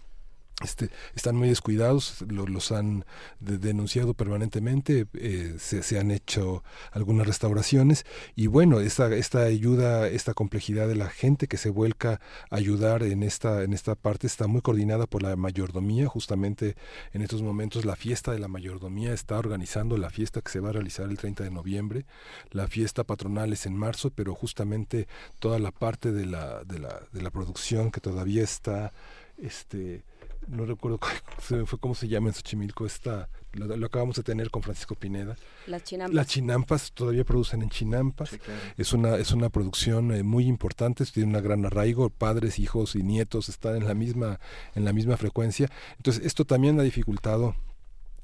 este, 0.64 0.90
están 1.16 1.36
muy 1.36 1.50
descuidados, 1.50 2.24
lo- 2.30 2.48
los 2.48 2.72
han 2.72 3.04
de- 3.42 3.58
denunciado 3.58 4.14
permanentemente, 4.14 5.06
eh, 5.14 5.56
se, 5.60 5.84
se 5.84 6.00
han 6.00 6.12
hecho 6.12 6.64
algunas 6.92 7.28
restauraciones 7.28 8.06
y 8.36 8.48
bueno, 8.48 8.80
esta, 8.80 9.14
esta 9.14 9.44
ayuda, 9.44 10.08
esta 10.08 10.34
complejidad 10.34 10.88
de 10.88 10.96
la 10.96 11.10
gente 11.10 11.48
que 11.48 11.58
se 11.58 11.70
vuelca 11.70 12.22
a 12.50 12.56
ayudar 12.56 13.04
en 13.04 13.22
esta, 13.24 13.64
en 13.64 13.74
esta 13.74 13.96
parte 13.96 14.28
está 14.28 14.48
muy 14.48 14.62
coordinada 14.62 15.08
por 15.08 15.24
la 15.24 15.36
mayordomía, 15.36 16.08
justamente 16.08 16.76
en 17.12 17.22
estos 17.22 17.42
momentos 17.42 17.84
la 17.84 17.98
fiesta 17.98 18.32
de 18.32 18.40
la 18.40 18.48
mayordomía 18.48 19.14
está 19.14 19.38
organizando 19.38 19.98
la 19.98 20.10
fiesta 20.10 20.42
que 20.42 20.52
se 20.52 20.62
va 20.62 20.70
a 20.70 20.74
realizar 20.74 21.10
el 21.10 21.18
30 21.18 21.44
de 21.44 21.52
noviembre, 21.52 22.06
la 22.52 22.68
fiesta 22.70 23.04
patronal 23.04 23.52
es 23.52 23.66
en 23.66 23.76
marzo, 23.76 24.10
pero 24.10 24.34
justamente 24.36 25.08
toda 25.40 25.60
la 25.60 25.72
parte 25.72 26.14
de 26.14 26.26
la, 26.26 26.64
de 26.64 26.80
la, 26.80 27.02
de 27.12 27.22
la 27.22 27.30
producción 27.30 27.92
que 27.92 28.00
todavía 28.00 28.44
está 28.44 28.94
este 29.38 30.04
no 30.48 30.66
recuerdo 30.66 31.00
fue 31.38 31.80
cómo 31.80 31.96
se 31.96 32.08
llama 32.08 32.30
en 32.30 32.34
Xochimilco 32.34 32.86
esta 32.86 33.30
lo, 33.54 33.78
lo 33.78 33.86
acabamos 33.86 34.18
de 34.18 34.24
tener 34.24 34.50
con 34.50 34.62
Francisco 34.62 34.96
Pineda. 34.96 35.36
Las 35.68 35.84
chinampas. 35.84 36.14
las 36.14 36.28
chinampas 36.28 36.92
todavía 36.92 37.24
producen 37.24 37.62
en 37.62 37.70
chinampas. 37.70 38.38
Es 38.78 38.94
una 38.94 39.16
es 39.16 39.32
una 39.32 39.50
producción 39.50 40.14
eh, 40.14 40.24
muy 40.24 40.46
importante 40.46 41.06
tiene 41.06 41.30
una 41.30 41.42
gran 41.42 41.66
arraigo 41.66 42.10
padres 42.10 42.60
hijos 42.60 42.96
y 42.96 43.04
nietos 43.04 43.50
están 43.50 43.76
en 43.76 43.86
la 43.86 43.94
misma 43.94 44.40
en 44.76 44.86
la 44.86 44.94
misma 44.94 45.18
frecuencia. 45.18 45.70
Entonces 45.98 46.26
esto 46.26 46.46
también 46.46 46.80
ha 46.80 46.84
dificultado 46.84 47.56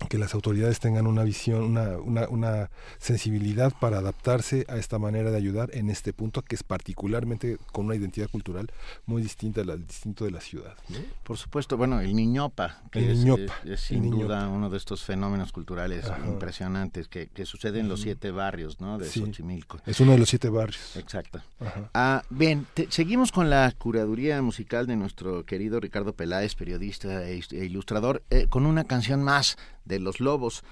que 0.09 0.17
las 0.17 0.33
autoridades 0.33 0.79
tengan 0.79 1.07
una 1.07 1.23
visión, 1.23 1.63
una, 1.63 1.97
una, 1.97 2.27
una 2.29 2.69
sensibilidad 2.99 3.73
para 3.79 3.97
adaptarse 3.99 4.65
a 4.69 4.77
esta 4.77 4.99
manera 4.99 5.31
de 5.31 5.37
ayudar 5.37 5.69
en 5.73 5.89
este 5.89 6.13
punto 6.13 6.41
que 6.41 6.55
es 6.55 6.63
particularmente 6.63 7.57
con 7.71 7.85
una 7.85 7.95
identidad 7.95 8.29
cultural 8.29 8.71
muy 9.05 9.21
distinta 9.21 9.61
al 9.61 9.85
distinto 9.85 10.25
de 10.25 10.31
la 10.31 10.41
ciudad. 10.41 10.75
¿no? 10.89 10.97
Por 11.23 11.37
supuesto, 11.37 11.77
bueno, 11.77 11.99
el 12.01 12.15
Niñopa, 12.15 12.81
que 12.91 12.99
El 12.99 13.11
es, 13.11 13.17
Niñopa, 13.19 13.53
es- 13.63 13.65
es 13.65 13.69
el 13.71 13.77
sin 13.77 14.01
Niñopa. 14.03 14.23
duda 14.23 14.47
uno 14.49 14.69
de 14.69 14.77
estos 14.77 15.03
fenómenos 15.03 15.51
culturales 15.51 16.05
Ajá. 16.05 16.25
impresionantes 16.27 17.07
que, 17.07 17.27
que 17.27 17.45
suceden 17.45 17.81
en 17.81 17.89
los 17.89 18.01
siete 18.01 18.31
barrios 18.31 18.79
¿no? 18.81 18.97
de 18.97 19.05
Sí, 19.07 19.21
Xochimilco. 19.21 19.79
Es 19.85 19.99
uno 19.99 20.11
de 20.13 20.17
los 20.19 20.29
siete 20.29 20.49
barrios. 20.49 20.95
Exacto. 20.95 21.41
Ajá. 21.59 21.89
Ah, 21.93 22.23
bien, 22.29 22.65
te- 22.73 22.87
seguimos 22.91 23.31
con 23.31 23.49
la 23.49 23.71
curaduría 23.77 24.41
musical 24.41 24.87
de 24.87 24.95
nuestro 24.95 25.45
querido 25.45 25.79
Ricardo 25.79 26.13
Peláez, 26.13 26.55
periodista 26.55 27.27
e, 27.27 27.39
e 27.51 27.65
ilustrador, 27.65 28.23
eh, 28.29 28.47
con 28.49 28.65
una 28.65 28.83
canción 28.83 29.23
más 29.23 29.57
de 29.85 29.99
Los 29.99 30.19
Lobos. 30.19 30.63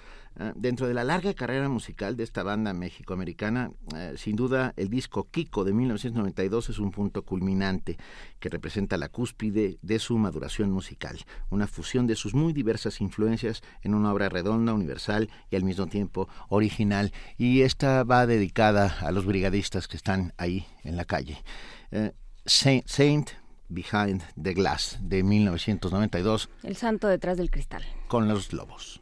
Ah, 0.42 0.54
dentro 0.56 0.88
de 0.88 0.94
la 0.94 1.04
larga 1.04 1.34
carrera 1.34 1.68
musical 1.68 2.16
de 2.16 2.24
esta 2.24 2.44
banda 2.44 2.72
mexicoamericana, 2.74 3.72
eh, 3.96 4.14
sin 4.16 4.36
duda 4.36 4.74
el 4.78 4.90
disco 4.90 5.28
Kiko 5.30 5.66
de 5.66 5.74
1992 5.74 6.70
es 6.70 6.80
un 6.80 6.92
punto 6.92 7.24
culminante 7.26 7.98
que 8.40 8.48
representa 8.48 8.96
la 8.98 9.10
cúspide 9.10 9.80
de 9.82 10.00
su 10.00 10.18
maduración 10.18 10.72
musical, 10.72 11.20
una 11.50 11.68
fusión 11.68 12.08
de 12.08 12.16
sus 12.16 12.36
muy 12.36 12.54
diversas 12.54 13.02
influencias 13.02 13.64
en 13.82 13.96
una 13.96 14.14
obra 14.14 14.30
redonda, 14.30 14.74
universal 14.74 15.30
y 15.50 15.56
al 15.56 15.64
mismo 15.64 15.88
tiempo 15.88 16.30
original. 16.48 17.12
Y 17.38 17.62
esta 17.62 18.04
va 18.04 18.26
dedicada 18.26 18.98
a 19.02 19.12
los 19.12 19.26
brigadistas 19.26 19.88
que 19.88 19.98
están 19.98 20.34
ahí 20.38 20.66
en 20.84 20.96
la 20.96 21.06
calle. 21.06 21.44
Eh, 21.92 22.14
Saint, 22.46 22.88
Saint 22.88 23.30
Behind 23.70 24.22
the 24.42 24.54
Glass 24.54 24.98
de 25.02 25.24
1992 25.24 26.50
El 26.64 26.76
santo 26.76 27.08
detrás 27.08 27.38
del 27.38 27.50
cristal. 27.52 27.84
con 28.08 28.28
los 28.28 28.52
lobos. 28.54 29.02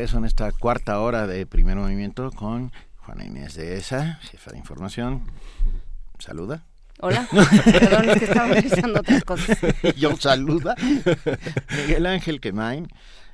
Regreso 0.00 0.16
en 0.16 0.24
esta 0.24 0.50
cuarta 0.50 0.98
hora 0.98 1.26
de 1.26 1.44
primer 1.44 1.76
movimiento 1.76 2.30
con 2.30 2.72
Juana 3.00 3.26
Inés 3.26 3.54
de 3.54 3.76
ESA, 3.76 4.18
jefa 4.22 4.50
de 4.50 4.56
información. 4.56 5.24
Saluda. 6.18 6.64
Hola. 7.00 7.28
Perdón, 7.66 8.08
es 8.08 8.18
que 8.18 8.24
estaba 8.24 8.48
revisando 8.48 9.00
otras 9.00 9.22
cosas. 9.24 9.58
Yo 9.98 10.16
saluda. 10.16 10.74
Miguel 11.76 12.06
Ángel 12.06 12.40
Quemain 12.40 12.88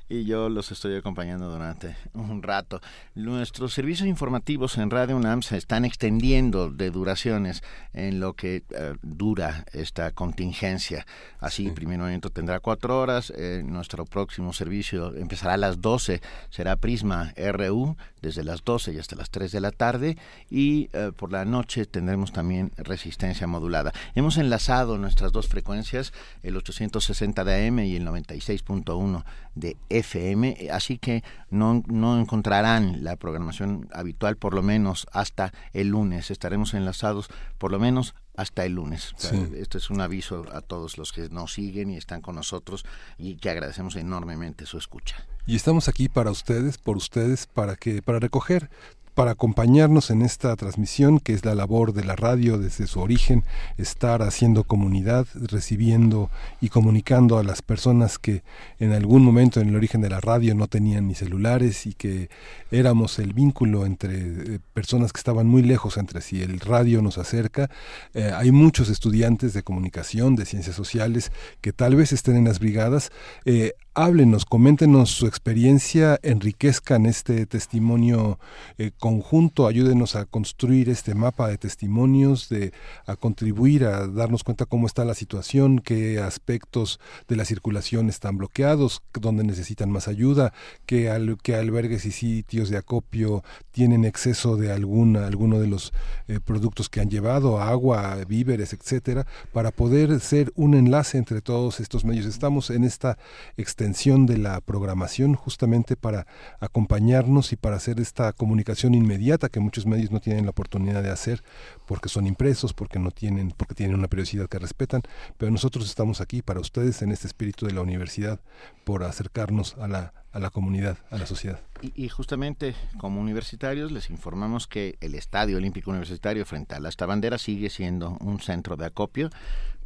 y 0.09 0.25
yo 0.25 0.49
los 0.49 0.71
estoy 0.71 0.97
acompañando 0.97 1.51
durante 1.51 1.97
un 2.15 2.43
rato. 2.43 2.81
Nuestros 3.15 3.73
servicios 3.73 4.09
informativos 4.09 4.79
en 4.79 4.91
Radio 4.91 5.17
UNAM 5.17 5.43
se 5.43 5.57
están 5.57 5.85
extendiendo 5.85 6.71
de 6.71 6.91
duraciones 6.91 7.63
en 7.93 8.21
lo 8.21 8.35
que 8.35 8.65
eh, 8.71 8.95
dura 9.03 9.65
esta 9.73 10.13
contingencia. 10.13 11.07
Así, 11.41 11.71
primer 11.71 11.99
momento 11.99 12.31
tendrá 12.31 12.61
cuatro 12.61 13.01
horas, 13.01 13.33
eh, 13.37 13.63
nuestro 13.65 14.05
próximo 14.05 14.53
servicio 14.53 15.15
empezará 15.17 15.55
a 15.55 15.59
las 15.59 15.81
12, 15.81 16.21
será 16.51 16.77
Prisma 16.77 17.33
RU 17.37 17.97
desde 18.27 18.43
las 18.43 18.65
12 18.65 18.93
y 18.93 18.99
hasta 18.99 19.15
las 19.15 19.31
3 19.31 19.53
de 19.53 19.61
la 19.61 19.71
tarde 19.71 20.19
y 20.51 20.91
eh, 20.93 21.13
por 21.17 21.31
la 21.31 21.45
noche 21.45 21.87
tendremos 21.87 22.33
también 22.33 22.73
resistencia 22.77 23.47
modulada. 23.47 23.93
Hemos 24.17 24.37
enlazado 24.37 24.99
nuestras 24.99 25.31
dos 25.31 25.47
frecuencias, 25.47 26.13
el 26.43 26.57
860 26.57 27.45
de 27.45 27.69
AM 27.69 27.79
y 27.81 27.95
el 27.95 28.05
96.1 28.05 29.25
de 29.55 29.77
FM, 29.91 30.69
así 30.73 30.99
que 30.99 31.23
no, 31.51 31.85
no 31.87 32.21
encontrarán 32.21 33.05
la 33.05 33.15
programación 33.15 33.89
habitual 33.93 34.37
por 34.37 34.55
lo 34.55 34.63
menos 34.63 35.07
hasta 35.13 35.53
el 35.73 35.89
lunes. 35.89 36.33
Estaremos 36.33 36.75
enlazados 36.75 37.29
por 37.59 37.71
lo 37.71 37.79
menos 37.79 38.17
hasta 38.37 38.65
el 38.65 38.73
lunes. 38.73 39.15
Este 39.55 39.79
es 39.79 39.89
un 39.89 40.01
aviso 40.01 40.45
a 40.53 40.63
todos 40.63 40.99
los 40.99 41.13
que 41.13 41.29
nos 41.31 41.55
siguen 41.55 41.91
y 41.91 41.97
están 41.97 42.21
con 42.21 42.35
nosotros 42.35 42.85
y 43.19 43.37
que 43.37 43.51
agradecemos 43.51 43.95
enormemente 43.95 44.67
su 44.67 44.79
escucha. 44.79 45.25
Y 45.47 45.55
estamos 45.55 45.89
aquí 45.89 46.09
para 46.09 46.31
ustedes, 46.31 46.77
por 46.77 46.97
ustedes, 46.97 47.47
para 47.47 47.77
que 47.77 48.03
para 48.03 48.19
recoger 48.19 48.69
para 49.17 49.31
acompañarnos 49.31 50.11
en 50.11 50.21
esta 50.21 50.55
transmisión 50.57 51.21
que 51.21 51.33
es 51.33 51.43
la 51.43 51.55
labor 51.55 51.95
de 51.95 52.05
la 52.05 52.17
radio 52.17 52.59
desde 52.59 52.87
su 52.87 53.01
origen, 53.01 53.45
estar 53.79 54.21
haciendo 54.21 54.65
comunidad, 54.65 55.27
recibiendo 55.35 56.31
y 56.61 56.69
comunicando 56.69 57.39
a 57.39 57.43
las 57.43 57.63
personas 57.63 58.19
que 58.19 58.43
en 58.79 58.93
algún 58.93 59.25
momento 59.25 59.59
en 59.59 59.71
el 59.71 59.77
origen 59.77 60.03
de 60.03 60.11
la 60.11 60.21
radio 60.21 60.55
no 60.55 60.67
tenían 60.67 61.09
ni 61.09 61.15
celulares 61.15 61.87
y 61.87 61.95
que 61.95 62.29
éramos 62.71 63.19
el 63.19 63.33
vínculo 63.33 63.87
entre 63.87 64.19
eh, 64.19 64.59
personas 64.75 65.15
que 65.15 65.21
estaban 65.21 65.47
muy 65.47 65.63
lejos 65.63 65.97
entre 65.97 66.21
sí. 66.21 66.43
El 66.43 66.61
radio 66.61 67.01
nos 67.01 67.17
acerca. 67.17 67.71
Eh, 68.13 68.33
hay 68.35 68.53
muchos 68.53 68.91
estudiantes 68.91 69.55
de 69.55 69.63
comunicación, 69.63 70.37
de 70.37 70.45
ciencias 70.45 70.77
sociales, 70.77 71.33
que 71.63 71.73
tal 71.73 71.97
vez 71.97 72.13
estén 72.13 72.37
en 72.37 72.45
las 72.45 72.59
brigadas. 72.59 73.11
Eh, 73.47 73.73
háblenos, 73.97 74.45
coméntenos 74.45 75.09
su 75.11 75.27
experiencia, 75.27 76.21
enriquezcan 76.23 77.07
este 77.07 77.47
testimonio 77.47 78.39
eh, 78.77 78.91
conjunto, 78.99 79.67
ayúdenos 79.67 80.17
a 80.17 80.27
construir 80.27 80.91
este 80.91 81.15
mapa 81.15 81.49
de 81.49 81.57
testimonios, 81.57 82.51
de, 82.51 82.75
a 83.07 83.17
contribuir 83.17 83.85
a 83.85 84.07
darnos 84.07 84.45
cuenta 84.45 84.67
cómo 84.67 84.87
está 84.87 85.07
la 85.07 85.15
situación, 85.15 85.79
qué 85.79 86.21
aspectos 86.21 87.01
de 87.27 87.37
la 87.37 87.47
circulación 87.47 88.11
están 88.11 88.37
bloqueados, 88.37 89.01
dónde 89.19 89.45
necesitan 89.45 89.91
más 89.91 90.09
ayuda, 90.09 90.53
qué, 90.85 91.09
albergues 91.09 92.05
y 92.05 92.11
sitios 92.11 92.69
de 92.69 92.77
acopio 92.77 93.45
tienen 93.71 94.05
exceso 94.05 94.59
de 94.59 94.73
alguna, 94.73 95.27
alguno 95.27 95.59
de 95.59 95.69
los 95.69 95.95
eh, 96.29 96.39
productos 96.45 96.91
que 96.91 97.01
han 97.01 97.09
llevado, 97.09 97.63
agua, 97.63 98.17
víveres, 98.29 98.75
etcétera, 98.75 99.27
para 99.55 99.71
poder 99.71 100.21
ser 100.21 100.53
un 100.55 100.75
enlace 100.75 101.17
entre 101.17 101.41
todos 101.41 101.81
estos 101.81 102.05
medios. 102.05 102.27
Estamos 102.27 102.69
en 102.69 102.85
esta 102.85 103.17
extensión 103.57 103.86
de 103.93 104.37
la 104.37 104.61
programación 104.61 105.35
justamente 105.35 105.97
para 105.97 106.27
acompañarnos 106.59 107.53
y 107.53 107.57
para 107.57 107.77
hacer 107.77 108.01
esta 108.01 108.33
comunicación 108.33 108.95
inmediata 108.95 109.49
que 109.49 109.61
muchos 109.61 109.87
medios 109.87 110.11
no 110.11 110.21
tienen 110.21 110.45
la 110.45 110.51
oportunidad 110.51 111.03
de 111.03 111.11
hacer 111.11 111.45
porque 111.87 112.09
son 112.09 112.27
impresos, 112.27 112.73
porque 112.73 112.99
no 112.99 113.13
tienen, 113.13 113.53
porque 113.57 113.75
tienen 113.75 113.97
una 113.97 114.09
periodicidad 114.09 114.49
que 114.49 114.59
respetan, 114.59 115.03
pero 115.39 115.53
nosotros 115.53 115.87
estamos 115.87 116.21
aquí 116.21 116.43
para 116.43 116.61
ustedes 116.61 117.01
en 117.03 117.13
este 117.13 117.29
espíritu 117.29 117.67
de 117.67 117.75
la 117.75 117.81
universidad 117.81 118.41
por 118.85 119.05
acercarnos 119.05 119.77
a 119.79 119.87
la, 119.87 120.13
a 120.33 120.41
la 120.41 120.51
comunidad, 120.51 120.99
a 121.11 121.19
la 121.19 121.27
sociedad. 121.27 121.61
Y, 121.95 122.09
justamente 122.09 122.75
como 122.99 123.21
universitarios 123.21 123.93
les 123.93 124.11
informamos 124.11 124.67
que 124.67 124.97
el 125.01 125.15
Estadio 125.15 125.59
Olímpico 125.59 125.91
Universitario 125.91 126.45
frente 126.45 126.75
a 126.75 126.81
la 126.81 126.89
esta 126.89 127.07
bandera 127.07 127.39
sigue 127.39 127.71
siendo 127.71 128.17
un 128.21 128.41
centro 128.41 128.77
de 128.77 128.87
acopio 128.87 129.31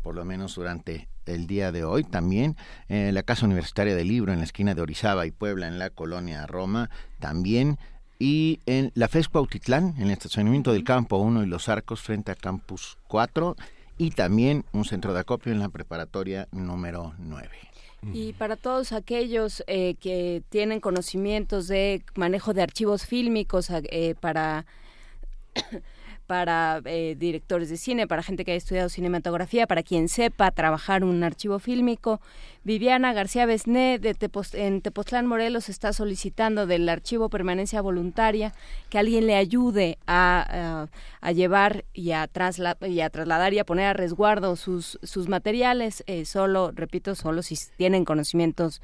por 0.02 0.14
lo 0.14 0.24
menos 0.24 0.54
durante 0.54 1.08
el 1.26 1.46
día 1.46 1.72
de 1.72 1.84
hoy. 1.84 2.04
También 2.04 2.56
en 2.88 3.14
la 3.14 3.22
Casa 3.22 3.46
Universitaria 3.46 3.94
del 3.94 4.08
Libro, 4.08 4.32
en 4.32 4.38
la 4.38 4.44
esquina 4.44 4.74
de 4.74 4.82
Orizaba 4.82 5.26
y 5.26 5.30
Puebla, 5.30 5.68
en 5.68 5.78
la 5.78 5.90
colonia 5.90 6.46
Roma, 6.46 6.90
también. 7.18 7.78
Y 8.18 8.60
en 8.66 8.92
la 8.94 9.08
FES 9.08 9.28
Cuautitlán, 9.28 9.94
en 9.96 10.04
el 10.04 10.10
estacionamiento 10.10 10.72
del 10.72 10.84
Campo 10.84 11.16
1 11.16 11.42
y 11.42 11.46
los 11.46 11.68
Arcos, 11.68 12.02
frente 12.02 12.32
a 12.32 12.34
Campus 12.34 12.98
4. 13.08 13.56
Y 13.96 14.10
también 14.10 14.64
un 14.72 14.84
centro 14.84 15.14
de 15.14 15.20
acopio 15.20 15.52
en 15.52 15.58
la 15.58 15.68
preparatoria 15.68 16.48
número 16.52 17.14
9. 17.18 17.48
Y 18.14 18.32
para 18.32 18.56
todos 18.56 18.92
aquellos 18.92 19.62
eh, 19.66 19.94
que 20.00 20.42
tienen 20.48 20.80
conocimientos 20.80 21.68
de 21.68 22.02
manejo 22.14 22.54
de 22.54 22.62
archivos 22.62 23.04
fílmicos 23.04 23.68
eh, 23.70 24.14
para 24.18 24.64
para 26.30 26.80
eh, 26.84 27.16
directores 27.18 27.70
de 27.70 27.76
cine, 27.76 28.06
para 28.06 28.22
gente 28.22 28.44
que 28.44 28.52
haya 28.52 28.58
estudiado 28.58 28.88
cinematografía, 28.88 29.66
para 29.66 29.82
quien 29.82 30.08
sepa 30.08 30.52
trabajar 30.52 31.02
un 31.02 31.24
archivo 31.24 31.58
fílmico. 31.58 32.20
Viviana 32.62 33.12
García 33.12 33.46
Besné 33.46 33.98
de 33.98 34.16
en 34.52 34.80
Tepoztlán, 34.80 35.26
Morelos, 35.26 35.68
está 35.68 35.92
solicitando 35.92 36.68
del 36.68 36.88
archivo 36.88 37.30
permanencia 37.30 37.82
voluntaria 37.82 38.54
que 38.90 39.00
alguien 39.00 39.26
le 39.26 39.34
ayude 39.34 39.98
a, 40.06 40.86
llevar 41.34 41.84
y 41.94 42.12
a, 42.12 42.30
y 42.86 43.00
a, 43.00 43.10
trasladar 43.10 43.52
y 43.52 43.58
a 43.58 43.64
poner 43.64 43.86
a 43.86 43.92
resguardo 43.92 44.54
sus, 44.54 45.00
sus 45.02 45.28
materiales. 45.28 46.04
Eh, 46.06 46.24
solo, 46.26 46.70
repito, 46.72 47.16
solo 47.16 47.42
si 47.42 47.56
tienen 47.76 48.04
conocimientos 48.04 48.80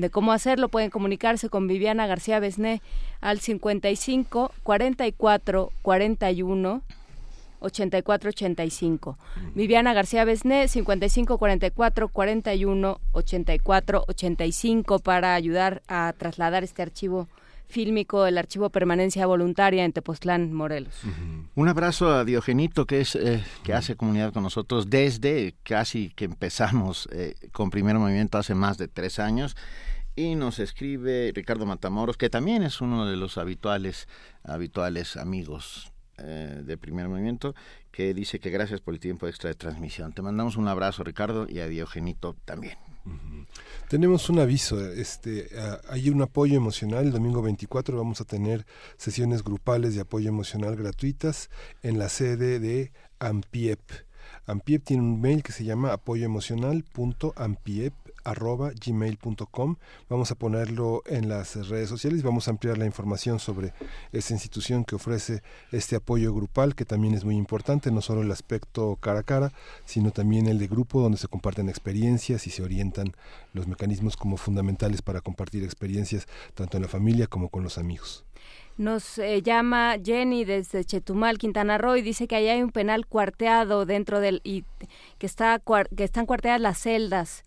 de 0.00 0.10
cómo 0.10 0.32
hacerlo, 0.32 0.68
pueden 0.68 0.90
comunicarse 0.90 1.48
con 1.48 1.66
Viviana 1.66 2.06
García 2.06 2.40
Besné 2.40 2.82
al 3.20 3.40
55 3.40 4.52
44 4.62 5.72
41 5.82 6.82
84 7.60 8.28
85. 8.30 9.18
Viviana 9.54 9.92
García 9.92 10.24
Besné 10.24 10.68
55 10.68 11.38
44 11.38 12.08
41 12.08 13.00
84 13.12 14.04
85 14.08 14.98
para 14.98 15.34
ayudar 15.34 15.82
a 15.88 16.12
trasladar 16.16 16.64
este 16.64 16.82
archivo 16.82 17.28
fílmico, 17.70 18.26
el 18.26 18.36
archivo 18.36 18.70
permanencia 18.70 19.26
voluntaria 19.26 19.84
en 19.84 19.92
Tepoztlán, 19.92 20.52
Morelos. 20.52 20.94
Un 21.54 21.68
abrazo 21.68 22.12
a 22.12 22.24
Diogenito 22.24 22.86
que 22.86 23.00
es 23.00 23.14
eh, 23.14 23.42
que 23.64 23.72
hace 23.72 23.96
comunidad 23.96 24.32
con 24.32 24.42
nosotros 24.42 24.90
desde 24.90 25.54
casi 25.62 26.10
que 26.10 26.26
empezamos 26.26 27.08
eh, 27.12 27.34
con 27.52 27.70
primer 27.70 27.96
movimiento 27.98 28.38
hace 28.38 28.54
más 28.54 28.76
de 28.76 28.88
tres 28.88 29.18
años 29.18 29.56
y 30.16 30.34
nos 30.34 30.58
escribe 30.58 31.32
Ricardo 31.34 31.66
Matamoros, 31.66 32.16
que 32.16 32.28
también 32.28 32.62
es 32.62 32.80
uno 32.80 33.06
de 33.06 33.16
los 33.16 33.38
habituales, 33.38 34.08
habituales 34.44 35.16
amigos 35.16 35.92
eh, 36.18 36.62
de 36.62 36.76
primer 36.76 37.08
movimiento, 37.08 37.54
que 37.90 38.12
dice 38.12 38.40
que 38.40 38.50
gracias 38.50 38.80
por 38.80 38.94
el 38.94 39.00
tiempo 39.00 39.26
extra 39.26 39.48
de 39.48 39.54
transmisión. 39.54 40.12
Te 40.12 40.20
mandamos 40.20 40.56
un 40.56 40.68
abrazo, 40.68 41.04
Ricardo, 41.04 41.46
y 41.48 41.60
a 41.60 41.66
Diogenito 41.66 42.36
también. 42.44 42.76
Tenemos 43.88 44.30
un 44.30 44.38
aviso, 44.38 44.80
este, 44.92 45.48
hay 45.88 46.10
un 46.10 46.22
apoyo 46.22 46.56
emocional, 46.56 47.06
el 47.06 47.12
domingo 47.12 47.42
24 47.42 47.96
vamos 47.96 48.20
a 48.20 48.24
tener 48.24 48.64
sesiones 48.96 49.42
grupales 49.42 49.96
de 49.96 50.02
apoyo 50.02 50.28
emocional 50.28 50.76
gratuitas 50.76 51.50
en 51.82 51.98
la 51.98 52.08
sede 52.08 52.60
de 52.60 52.92
Ampiep. 53.18 53.80
Ampiep 54.46 54.84
tiene 54.84 55.02
un 55.02 55.20
mail 55.20 55.42
que 55.42 55.50
se 55.52 55.64
llama 55.64 55.92
apoyoemocional.ampiep 55.92 57.92
arroba 58.24 58.70
gmail.com. 58.70 59.76
Vamos 60.08 60.30
a 60.30 60.34
ponerlo 60.34 61.02
en 61.06 61.28
las 61.28 61.68
redes 61.68 61.88
sociales 61.88 62.20
vamos 62.22 62.48
a 62.48 62.52
ampliar 62.52 62.78
la 62.78 62.86
información 62.86 63.38
sobre 63.38 63.72
esta 64.12 64.32
institución 64.32 64.84
que 64.84 64.94
ofrece 64.94 65.42
este 65.72 65.96
apoyo 65.96 66.32
grupal, 66.34 66.74
que 66.74 66.84
también 66.84 67.14
es 67.14 67.24
muy 67.24 67.36
importante, 67.36 67.90
no 67.90 68.00
solo 68.00 68.22
el 68.22 68.30
aspecto 68.30 68.96
cara 69.00 69.20
a 69.20 69.22
cara, 69.22 69.52
sino 69.84 70.10
también 70.10 70.46
el 70.46 70.58
de 70.58 70.66
grupo, 70.66 71.00
donde 71.00 71.18
se 71.18 71.28
comparten 71.28 71.68
experiencias 71.68 72.46
y 72.46 72.50
se 72.50 72.62
orientan 72.62 73.12
los 73.52 73.66
mecanismos 73.66 74.16
como 74.16 74.36
fundamentales 74.36 75.02
para 75.02 75.20
compartir 75.20 75.64
experiencias 75.64 76.26
tanto 76.54 76.76
en 76.76 76.82
la 76.82 76.88
familia 76.88 77.26
como 77.26 77.48
con 77.48 77.62
los 77.62 77.78
amigos. 77.78 78.24
Nos 78.76 79.18
eh, 79.18 79.42
llama 79.42 79.96
Jenny 80.02 80.44
desde 80.44 80.84
Chetumal, 80.84 81.36
Quintana 81.36 81.76
Roo, 81.76 81.96
y 81.96 82.02
dice 82.02 82.26
que 82.26 82.36
ahí 82.36 82.48
hay 82.48 82.62
un 82.62 82.70
penal 82.70 83.06
cuarteado 83.06 83.84
dentro 83.84 84.20
del 84.20 84.40
y 84.42 84.64
que 85.18 85.26
está 85.26 85.60
que 85.94 86.04
están 86.04 86.24
cuarteadas 86.24 86.60
las 86.60 86.78
celdas 86.78 87.44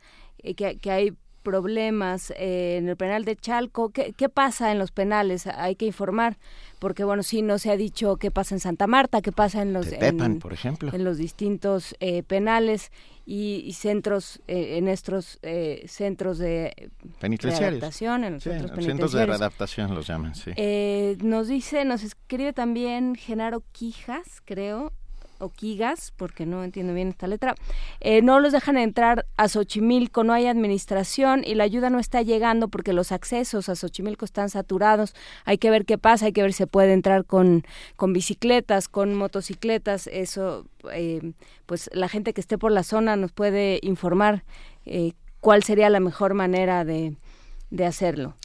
que, 0.56 0.92
hay 0.92 1.14
problemas 1.44 2.32
eh, 2.38 2.78
en 2.78 2.88
el 2.88 2.96
penal 2.96 3.26
de 3.26 3.36
Chalco. 3.36 3.90
¿Qué, 3.90 4.14
¿Qué 4.14 4.30
pasa 4.30 4.72
en 4.72 4.80
los 4.80 4.92
penales? 4.92 5.46
Hay 5.48 5.76
que 5.76 5.86
informar, 5.86 6.38
porque 6.80 7.04
bueno, 7.04 7.22
sí 7.22 7.42
no 7.42 7.60
se 7.60 7.70
ha 7.70 7.78
dicho 7.78 8.16
qué 8.16 8.32
pasa 8.32 8.56
en 8.56 8.60
Santa 8.60 8.88
Marta, 8.88 9.22
qué 9.22 9.32
pasa 9.32 9.62
en 9.62 9.74
los, 9.74 9.90
Tepepan, 9.90 10.34
en, 10.34 10.40
por 10.40 10.54
ejemplo. 10.54 10.92
en 10.94 11.04
los 11.04 11.18
distintos 11.18 11.96
eh, 12.00 12.24
penales 12.24 12.92
y, 13.26 13.64
y 13.66 13.74
centros, 13.74 14.42
eh, 14.48 14.78
en 14.78 14.88
estos 14.88 15.40
eh, 15.44 15.86
centros 15.88 16.38
de 16.38 16.92
readaptación, 17.20 18.24
en 18.24 18.34
los 18.34 18.44
Sí, 18.44 18.50
centros 18.50 18.86
centros 18.86 19.12
de 19.14 19.26
readaptación 19.26 19.96
los 19.96 20.08
llaman, 20.08 20.36
sí. 20.36 20.52
Eh, 20.56 21.18
nos 21.22 21.48
dice, 21.48 21.86
nos 21.86 22.04
escribe 22.04 22.54
también 22.54 23.16
Genaro 23.16 23.64
Quijas, 23.72 24.42
creo, 24.44 24.92
o 25.40 25.50
Quigas, 25.50 26.14
porque 26.18 26.45
no 26.45 26.64
entiendo 26.64 26.94
bien 26.94 27.10
esta 27.10 27.28
letra. 27.28 27.56
Eh, 28.00 28.22
no 28.22 28.40
los 28.40 28.52
dejan 28.52 28.78
entrar 28.78 29.26
a 29.38 29.48
Xochimilco, 29.48 30.24
no 30.24 30.34
hay 30.34 30.48
administración 30.48 31.44
y 31.45 31.56
la 31.56 31.64
ayuda 31.64 31.90
no 31.90 32.00
está 32.00 32.22
llegando 32.22 32.68
porque 32.68 32.94
los 32.94 33.12
accesos 33.12 33.70
a 33.70 33.76
Xochimilco 33.76 34.26
están 34.26 34.50
saturados. 34.50 35.16
Hay 35.45 35.58
que 35.58 35.70
ver 35.70 35.86
qué 35.86 35.98
pasa, 35.98 36.26
hay 36.26 36.34
que 36.34 36.42
ver 36.42 36.53
si 36.53 36.60
se 36.60 36.68
puede 36.68 36.94
entrar 36.94 37.26
con, 37.26 37.66
con 37.95 38.14
bicicletas, 38.14 38.88
con 38.88 39.16
motocicletas. 39.16 40.08
Eso, 40.08 40.66
eh, 40.92 41.34
pues 41.66 41.90
la 41.94 42.08
gente 42.08 42.34
que 42.34 42.42
esté 42.42 42.58
por 42.58 42.72
la 42.72 42.84
zona 42.84 43.16
nos 43.16 43.32
puede 43.32 43.80
informar 43.82 44.44
eh, 44.86 45.14
cuál 45.42 45.64
sería 45.64 45.90
la 45.90 46.00
mejor 46.00 46.34
manera 46.34 46.86
de, 46.86 47.16
de 47.70 47.86
hacerlo. 47.86 48.36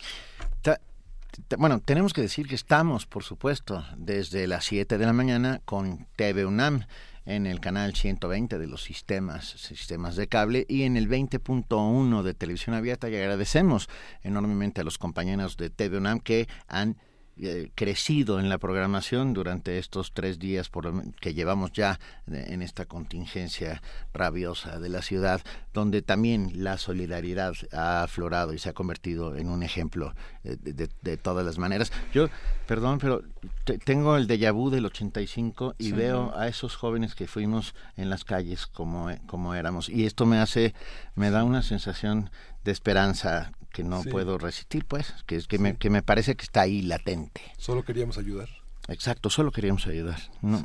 Bueno, 1.56 1.80
tenemos 1.80 2.12
que 2.12 2.20
decir 2.20 2.46
que 2.46 2.54
estamos, 2.54 3.06
por 3.06 3.22
supuesto, 3.24 3.84
desde 3.96 4.46
las 4.46 4.64
7 4.66 4.98
de 4.98 5.06
la 5.06 5.12
mañana 5.12 5.60
con 5.64 6.06
TV 6.16 6.44
UNAM 6.44 6.84
en 7.24 7.46
el 7.46 7.60
canal 7.60 7.94
120 7.94 8.58
de 8.58 8.66
los 8.66 8.82
sistemas, 8.82 9.48
sistemas 9.50 10.16
de 10.16 10.28
cable 10.28 10.66
y 10.68 10.82
en 10.82 10.96
el 10.96 11.08
20.1 11.08 12.22
de 12.22 12.34
televisión 12.34 12.74
abierta. 12.74 13.08
Y 13.08 13.16
agradecemos 13.16 13.88
enormemente 14.22 14.80
a 14.80 14.84
los 14.84 14.98
compañeros 14.98 15.56
de 15.56 15.70
TV 15.70 15.98
UNAM 15.98 16.20
que 16.20 16.48
han 16.66 16.96
eh, 17.40 17.70
crecido 17.74 18.40
en 18.40 18.48
la 18.48 18.58
programación 18.58 19.34
durante 19.34 19.78
estos 19.78 20.12
tres 20.12 20.38
días 20.38 20.68
por, 20.68 21.12
que 21.14 21.34
llevamos 21.34 21.72
ya 21.72 21.98
eh, 22.30 22.46
en 22.48 22.62
esta 22.62 22.84
contingencia 22.86 23.82
rabiosa 24.12 24.78
de 24.80 24.88
la 24.88 25.02
ciudad, 25.02 25.40
donde 25.72 26.02
también 26.02 26.50
la 26.64 26.78
solidaridad 26.78 27.54
ha 27.72 28.02
aflorado 28.02 28.52
y 28.54 28.58
se 28.58 28.68
ha 28.68 28.72
convertido 28.72 29.36
en 29.36 29.48
un 29.48 29.62
ejemplo 29.62 30.14
eh, 30.44 30.56
de, 30.60 30.72
de- 30.72 30.90
de 31.02 31.16
todas 31.16 31.44
las 31.44 31.58
maneras. 31.58 31.92
Yo, 32.12 32.28
perdón, 32.66 32.98
pero 32.98 33.22
te- 33.64 33.78
tengo 33.78 34.16
el 34.16 34.26
déjà 34.26 34.52
vu 34.52 34.70
del 34.70 34.86
85 34.86 35.74
y 35.78 35.84
Sí. 35.86 35.92
veo 35.92 36.36
a 36.36 36.48
esos 36.48 36.76
jóvenes 36.76 37.14
que 37.14 37.26
fuimos 37.26 37.74
en 37.96 38.10
las 38.10 38.24
calles 38.24 38.66
como, 38.66 39.08
como 39.26 39.54
éramos. 39.54 39.88
Y 39.88 40.06
esto 40.06 40.26
me 40.26 40.38
hace, 40.38 40.74
me 41.14 41.30
da 41.30 41.44
una 41.44 41.62
sensación 41.62 42.30
de 42.64 42.72
esperanza 42.72 43.52
que 43.72 43.84
no 43.84 44.02
Sí. 44.02 44.10
puedo 44.10 44.38
resistir, 44.38 44.84
pues, 44.84 45.14
que, 45.26 45.36
es 45.36 45.46
que, 45.46 45.58
me, 45.58 45.76
que 45.76 45.90
me 45.90 46.02
parece 46.02 46.34
que 46.36 46.44
está 46.44 46.62
ahí 46.62 46.82
latente. 46.82 47.40
Solo 47.56 47.84
queríamos 47.84 48.18
ayudar. 48.18 48.48
Exacto, 48.88 49.30
solo 49.30 49.52
queríamos 49.52 49.86
ayudar. 49.86 50.18
No. 50.42 50.64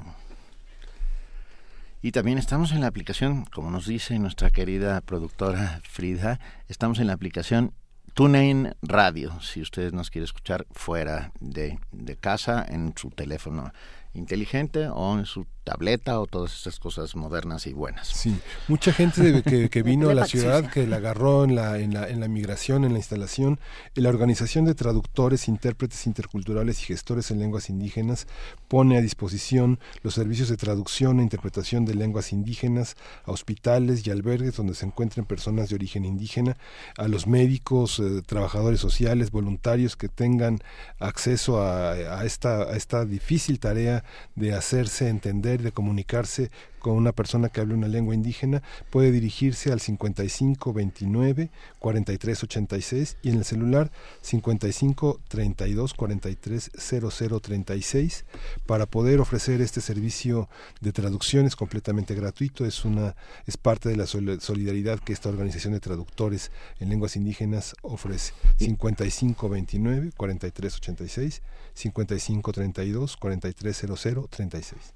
Y 2.01 2.11
también 2.11 2.37
estamos 2.37 2.71
en 2.73 2.81
la 2.81 2.87
aplicación, 2.87 3.45
como 3.45 3.71
nos 3.71 3.85
dice 3.87 4.19
nuestra 4.19 4.49
querida 4.49 4.99
productora 5.01 5.79
Frida, 5.89 6.39
estamos 6.67 6.99
en 6.99 7.07
la 7.07 7.13
aplicación 7.13 7.73
TuneIn 8.13 8.75
Radio, 8.81 9.39
si 9.41 9.61
ustedes 9.61 9.93
nos 9.93 10.09
quieren 10.11 10.25
escuchar 10.25 10.65
fuera 10.71 11.31
de, 11.39 11.79
de 11.91 12.15
casa, 12.17 12.63
en 12.67 12.93
su 12.97 13.09
teléfono 13.09 13.71
inteligente 14.13 14.87
o 14.89 15.17
en 15.17 15.25
su 15.25 15.47
tableta 15.63 16.19
o 16.19 16.27
todas 16.27 16.53
estas 16.55 16.79
cosas 16.79 17.15
modernas 17.15 17.67
y 17.67 17.73
buenas. 17.73 18.07
Sí, 18.07 18.35
mucha 18.67 18.91
gente 18.93 19.21
de- 19.31 19.43
que, 19.43 19.69
que 19.69 19.83
vino 19.83 20.09
a 20.09 20.13
la 20.13 20.25
ciudad, 20.25 20.69
que 20.69 20.85
la 20.87 20.97
agarró 20.97 21.43
en 21.43 21.55
la, 21.55 21.79
en 21.79 21.93
la, 21.93 22.07
en 22.09 22.19
la 22.19 22.27
migración, 22.27 22.83
en 22.85 22.93
la 22.93 22.99
instalación, 22.99 23.59
en 23.95 24.03
la 24.03 24.09
organización 24.09 24.65
de 24.65 24.75
traductores, 24.75 25.47
intérpretes 25.47 26.05
interculturales 26.07 26.81
y 26.81 26.85
gestores 26.85 27.31
en 27.31 27.39
lenguas 27.39 27.69
indígenas 27.69 28.27
pone 28.67 28.97
a 28.97 29.01
disposición 29.01 29.79
los 30.01 30.13
servicios 30.15 30.49
de 30.49 30.57
traducción 30.57 31.19
e 31.19 31.23
interpretación 31.23 31.85
de 31.85 31.95
lenguas 31.95 32.31
indígenas 32.33 32.95
a 33.25 33.31
hospitales 33.31 34.05
y 34.05 34.11
albergues 34.11 34.55
donde 34.55 34.73
se 34.73 34.85
encuentren 34.85 35.25
personas 35.25 35.69
de 35.69 35.75
origen 35.75 36.05
indígena, 36.05 36.57
a 36.97 37.07
los 37.07 37.27
médicos, 37.27 37.99
eh, 37.99 38.21
trabajadores 38.25 38.79
sociales, 38.79 39.31
voluntarios 39.31 39.95
que 39.95 40.09
tengan 40.09 40.59
acceso 40.99 41.61
a, 41.61 41.91
a 41.91 42.25
esta, 42.25 42.63
a 42.63 42.75
esta 42.75 43.05
difícil 43.05 43.59
tarea 43.59 44.03
de 44.35 44.53
hacerse 44.53 45.09
entender, 45.09 45.52
de 45.61 45.71
comunicarse 45.71 46.49
con 46.79 46.95
una 46.97 47.13
persona 47.13 47.47
que 47.47 47.61
hable 47.61 47.75
una 47.75 47.87
lengua 47.87 48.13
indígena, 48.13 48.61
puede 48.89 49.11
dirigirse 49.11 49.71
al 49.71 49.79
55 49.79 50.73
29 50.73 51.49
43 51.79 52.43
86 52.43 53.17
y 53.21 53.29
en 53.29 53.37
el 53.37 53.45
celular 53.45 53.89
55 54.21 55.19
32 55.29 55.93
43 55.93 56.71
00 56.77 57.39
36 57.39 58.25
para 58.65 58.85
poder 58.85 59.21
ofrecer 59.21 59.61
este 59.61 59.79
servicio 59.79 60.49
de 60.81 60.91
traducción 60.91 61.45
es 61.45 61.55
completamente 61.55 62.15
gratuito, 62.15 62.65
es 62.65 62.83
una 62.83 63.15
es 63.45 63.55
parte 63.55 63.87
de 63.89 63.95
la 63.95 64.05
sol- 64.07 64.39
solidaridad 64.41 64.99
que 64.99 65.13
esta 65.13 65.29
organización 65.29 65.73
de 65.73 65.79
traductores 65.79 66.51
en 66.79 66.89
lenguas 66.89 67.15
indígenas 67.15 67.75
ofrece. 67.81 68.33
55 68.59 69.47
29 69.49 70.11
43 70.17 70.75
86 70.75 71.41
55 71.73 72.51
32 72.51 73.17
43 73.17 73.77
00 73.97 74.27
36. 74.29 74.93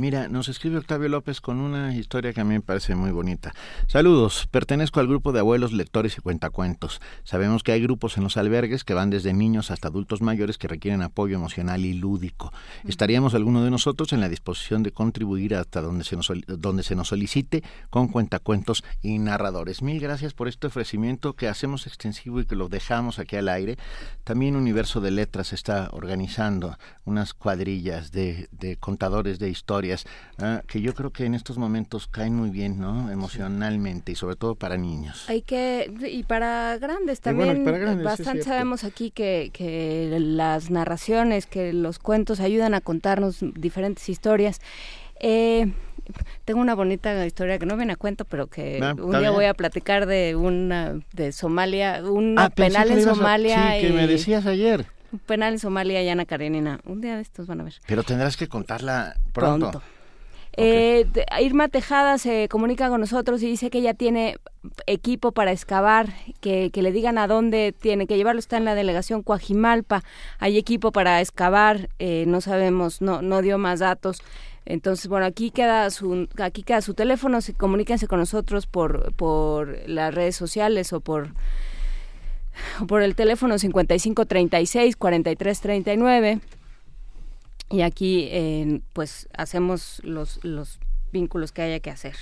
Mira, 0.00 0.30
nos 0.30 0.48
escribe 0.48 0.78
Octavio 0.78 1.10
López 1.10 1.42
con 1.42 1.60
una 1.60 1.94
historia 1.94 2.32
que 2.32 2.40
a 2.40 2.44
mí 2.44 2.54
me 2.54 2.62
parece 2.62 2.94
muy 2.94 3.10
bonita. 3.10 3.52
Saludos, 3.86 4.48
pertenezco 4.50 4.98
al 4.98 5.06
grupo 5.06 5.30
de 5.30 5.40
abuelos, 5.40 5.72
lectores 5.74 6.16
y 6.16 6.22
cuentacuentos. 6.22 7.02
Sabemos 7.22 7.62
que 7.62 7.72
hay 7.72 7.82
grupos 7.82 8.16
en 8.16 8.22
los 8.22 8.38
albergues 8.38 8.82
que 8.82 8.94
van 8.94 9.10
desde 9.10 9.34
niños 9.34 9.70
hasta 9.70 9.88
adultos 9.88 10.22
mayores 10.22 10.56
que 10.56 10.68
requieren 10.68 11.02
apoyo 11.02 11.36
emocional 11.36 11.84
y 11.84 11.92
lúdico. 11.92 12.50
¿Estaríamos 12.88 13.34
alguno 13.34 13.62
de 13.62 13.70
nosotros 13.70 14.14
en 14.14 14.22
la 14.22 14.30
disposición 14.30 14.82
de 14.82 14.90
contribuir 14.90 15.54
hasta 15.54 15.82
donde 15.82 16.04
se 16.04 16.16
nos, 16.16 16.32
donde 16.46 16.82
se 16.82 16.96
nos 16.96 17.08
solicite 17.08 17.62
con 17.90 18.08
cuentacuentos 18.08 18.84
y 19.02 19.18
narradores? 19.18 19.82
Mil 19.82 20.00
gracias 20.00 20.32
por 20.32 20.48
este 20.48 20.68
ofrecimiento 20.68 21.34
que 21.34 21.46
hacemos 21.46 21.86
extensivo 21.86 22.40
y 22.40 22.46
que 22.46 22.56
lo 22.56 22.70
dejamos 22.70 23.18
aquí 23.18 23.36
al 23.36 23.50
aire. 23.50 23.76
También 24.24 24.56
Universo 24.56 25.02
de 25.02 25.10
Letras 25.10 25.52
está 25.52 25.90
organizando 25.92 26.78
unas 27.04 27.34
cuadrillas 27.34 28.12
de, 28.12 28.48
de 28.50 28.78
contadores 28.78 29.38
de 29.38 29.50
historias 29.90 30.06
ah, 30.38 30.62
que 30.66 30.80
yo 30.80 30.94
creo 30.94 31.10
que 31.10 31.24
en 31.24 31.34
estos 31.34 31.58
momentos 31.58 32.06
caen 32.06 32.34
muy 32.34 32.50
bien, 32.50 32.78
¿no? 32.80 33.10
Emocionalmente 33.10 34.12
y 34.12 34.14
sobre 34.14 34.36
todo 34.36 34.54
para 34.54 34.76
niños. 34.76 35.24
Hay 35.28 35.42
que, 35.42 35.92
y 36.10 36.22
para 36.24 36.78
grandes 36.78 37.20
bueno, 37.20 37.38
también, 37.46 37.64
para 37.64 37.78
grandes, 37.78 37.98
es 38.00 38.18
bastante 38.18 38.44
sabemos 38.44 38.84
aquí 38.84 39.10
que, 39.10 39.50
que 39.52 40.16
las 40.20 40.70
narraciones, 40.70 41.46
que 41.46 41.72
los 41.72 41.98
cuentos 41.98 42.40
ayudan 42.40 42.74
a 42.74 42.80
contarnos 42.80 43.38
diferentes 43.54 44.08
historias. 44.08 44.60
Eh, 45.20 45.72
tengo 46.44 46.60
una 46.60 46.74
bonita 46.74 47.24
historia 47.26 47.58
que 47.58 47.66
no 47.66 47.76
viene 47.76 47.92
a 47.92 47.96
cuento, 47.96 48.24
pero 48.24 48.46
que 48.46 48.80
Ah, 48.82 48.94
un 48.98 49.10
día 49.10 49.18
bien. 49.20 49.32
voy 49.32 49.44
a 49.44 49.54
platicar 49.54 50.06
de 50.06 50.34
una 50.36 50.98
de 51.12 51.32
Somalia, 51.32 52.02
un 52.04 52.36
Ah, 52.38 52.50
penal 52.50 52.90
en 52.90 53.00
a- 53.00 53.14
Somalia 53.14 53.74
sí, 53.74 53.80
que 53.80 53.92
me 53.92 54.06
decías 54.06 54.46
ayer. 54.46 54.86
Penal 55.26 55.54
en 55.54 55.58
Somalia 55.58 56.02
y 56.02 56.08
Ana 56.08 56.26
Karenina. 56.26 56.80
Un 56.84 57.00
día 57.00 57.16
de 57.16 57.22
estos 57.22 57.46
van 57.46 57.60
a 57.60 57.64
ver. 57.64 57.74
Pero 57.86 58.02
tendrás 58.02 58.36
que 58.36 58.48
contarla 58.48 59.14
pronto. 59.32 59.70
Pronto. 59.70 59.82
Eh, 60.56 61.06
Irma 61.40 61.68
Tejada 61.68 62.18
se 62.18 62.48
comunica 62.48 62.88
con 62.88 63.00
nosotros 63.00 63.42
y 63.42 63.46
dice 63.46 63.70
que 63.70 63.78
ella 63.78 63.94
tiene 63.94 64.36
equipo 64.86 65.32
para 65.32 65.52
excavar, 65.52 66.08
que, 66.40 66.70
que 66.70 66.82
le 66.82 66.92
digan 66.92 67.18
a 67.18 67.28
dónde 67.28 67.72
tiene 67.78 68.06
que 68.06 68.16
llevarlo. 68.16 68.40
Está 68.40 68.56
en 68.56 68.64
la 68.64 68.74
delegación 68.74 69.22
Coajimalpa. 69.22 70.02
Hay 70.38 70.58
equipo 70.58 70.92
para 70.92 71.20
excavar, 71.20 71.88
eh, 71.98 72.24
no 72.26 72.40
sabemos, 72.40 73.00
no, 73.00 73.22
no 73.22 73.42
dio 73.42 73.58
más 73.58 73.78
datos. 73.78 74.22
Entonces, 74.66 75.08
bueno, 75.08 75.24
aquí 75.24 75.50
queda 75.50 75.88
su, 75.90 76.28
aquí 76.38 76.62
queda 76.62 76.80
su 76.80 76.94
teléfono. 76.94 77.40
Se, 77.40 77.54
comuníquense 77.54 78.06
con 78.06 78.18
nosotros 78.18 78.66
por, 78.66 79.14
por 79.14 79.88
las 79.88 80.14
redes 80.14 80.36
sociales 80.36 80.92
o 80.92 81.00
por, 81.00 81.32
o 82.80 82.86
por 82.86 83.02
el 83.02 83.14
teléfono 83.14 83.58
5536 83.58 84.96
4339 84.96 86.40
y 87.70 87.82
aquí 87.82 88.28
eh, 88.30 88.80
pues 88.92 89.28
hacemos 89.36 90.00
los, 90.02 90.40
los 90.42 90.78
vínculos 91.12 91.52
que 91.52 91.62
haya 91.62 91.80
que 91.80 91.90
hacer. 91.90 92.16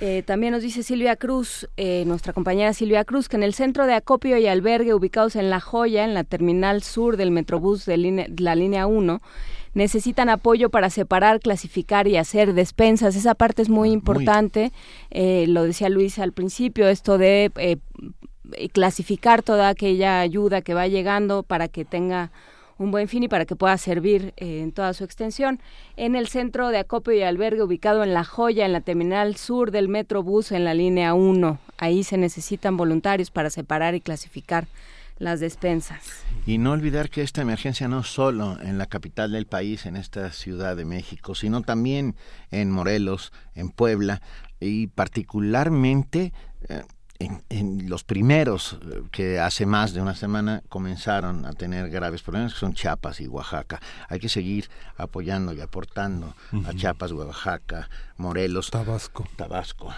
Eh, 0.00 0.22
también 0.24 0.52
nos 0.52 0.62
dice 0.62 0.82
Silvia 0.82 1.16
Cruz, 1.16 1.68
eh, 1.76 2.04
nuestra 2.06 2.32
compañera 2.32 2.72
Silvia 2.72 3.04
Cruz, 3.04 3.28
que 3.28 3.36
en 3.36 3.42
el 3.42 3.52
centro 3.52 3.86
de 3.86 3.94
acopio 3.94 4.38
y 4.38 4.46
albergue 4.46 4.94
ubicados 4.94 5.36
en 5.36 5.50
La 5.50 5.60
Joya, 5.60 6.04
en 6.04 6.14
la 6.14 6.24
terminal 6.24 6.82
sur 6.82 7.16
del 7.16 7.32
Metrobús 7.32 7.84
de 7.84 8.28
la 8.38 8.54
línea 8.54 8.86
1, 8.86 9.20
necesitan 9.74 10.28
apoyo 10.28 10.70
para 10.70 10.88
separar, 10.88 11.40
clasificar 11.40 12.06
y 12.06 12.16
hacer 12.16 12.54
despensas. 12.54 13.16
Esa 13.16 13.34
parte 13.34 13.62
es 13.62 13.68
muy 13.68 13.90
importante. 13.90 14.72
Eh, 15.10 15.46
lo 15.48 15.64
decía 15.64 15.88
Luis 15.88 16.18
al 16.18 16.32
principio, 16.32 16.88
esto 16.88 17.18
de 17.18 17.80
clasificar 18.72 19.42
toda 19.42 19.68
aquella 19.68 20.20
ayuda 20.20 20.62
que 20.62 20.74
va 20.74 20.86
llegando 20.86 21.42
para 21.42 21.68
que 21.68 21.84
tenga 21.84 22.30
un 22.78 22.92
buen 22.92 23.08
fin 23.08 23.24
y 23.24 23.28
para 23.28 23.44
que 23.44 23.56
pueda 23.56 23.76
servir 23.76 24.32
eh, 24.36 24.60
en 24.62 24.72
toda 24.72 24.94
su 24.94 25.04
extensión. 25.04 25.60
En 25.96 26.14
el 26.14 26.28
centro 26.28 26.68
de 26.68 26.78
acopio 26.78 27.12
y 27.12 27.22
albergue 27.22 27.62
ubicado 27.62 28.04
en 28.04 28.14
La 28.14 28.24
Joya, 28.24 28.64
en 28.64 28.72
la 28.72 28.80
terminal 28.80 29.36
sur 29.36 29.70
del 29.70 29.88
Metrobús, 29.88 30.52
en 30.52 30.64
la 30.64 30.74
línea 30.74 31.14
1. 31.14 31.58
Ahí 31.78 32.04
se 32.04 32.16
necesitan 32.16 32.76
voluntarios 32.76 33.30
para 33.30 33.50
separar 33.50 33.94
y 33.94 34.00
clasificar 34.00 34.68
las 35.18 35.40
despensas. 35.40 36.22
Y 36.46 36.58
no 36.58 36.70
olvidar 36.70 37.10
que 37.10 37.22
esta 37.22 37.42
emergencia 37.42 37.88
no 37.88 38.04
solo 38.04 38.60
en 38.62 38.78
la 38.78 38.86
capital 38.86 39.32
del 39.32 39.46
país, 39.46 39.84
en 39.84 39.96
esta 39.96 40.30
Ciudad 40.30 40.76
de 40.76 40.84
México, 40.84 41.34
sino 41.34 41.62
también 41.62 42.14
en 42.52 42.70
Morelos, 42.70 43.32
en 43.56 43.70
Puebla 43.70 44.22
y 44.60 44.86
particularmente 44.86 46.32
eh, 46.68 46.82
en, 47.18 47.88
los 47.88 48.04
primeros 48.04 48.78
eh, 48.82 49.02
que 49.10 49.40
hace 49.40 49.66
más 49.66 49.92
de 49.92 50.00
una 50.00 50.14
semana 50.14 50.62
comenzaron 50.68 51.44
a 51.44 51.52
tener 51.52 51.90
graves 51.90 52.22
problemas, 52.22 52.54
que 52.54 52.60
son 52.60 52.74
Chiapas 52.74 53.20
y 53.20 53.26
Oaxaca. 53.26 53.80
Hay 54.08 54.20
que 54.20 54.28
seguir 54.28 54.68
apoyando 54.96 55.52
y 55.52 55.60
aportando 55.60 56.34
a 56.64 56.74
Chiapas, 56.74 57.12
Oaxaca, 57.12 57.88
Morelos, 58.16 58.70
Tabasco. 58.70 59.26
Tabasco. 59.36 59.92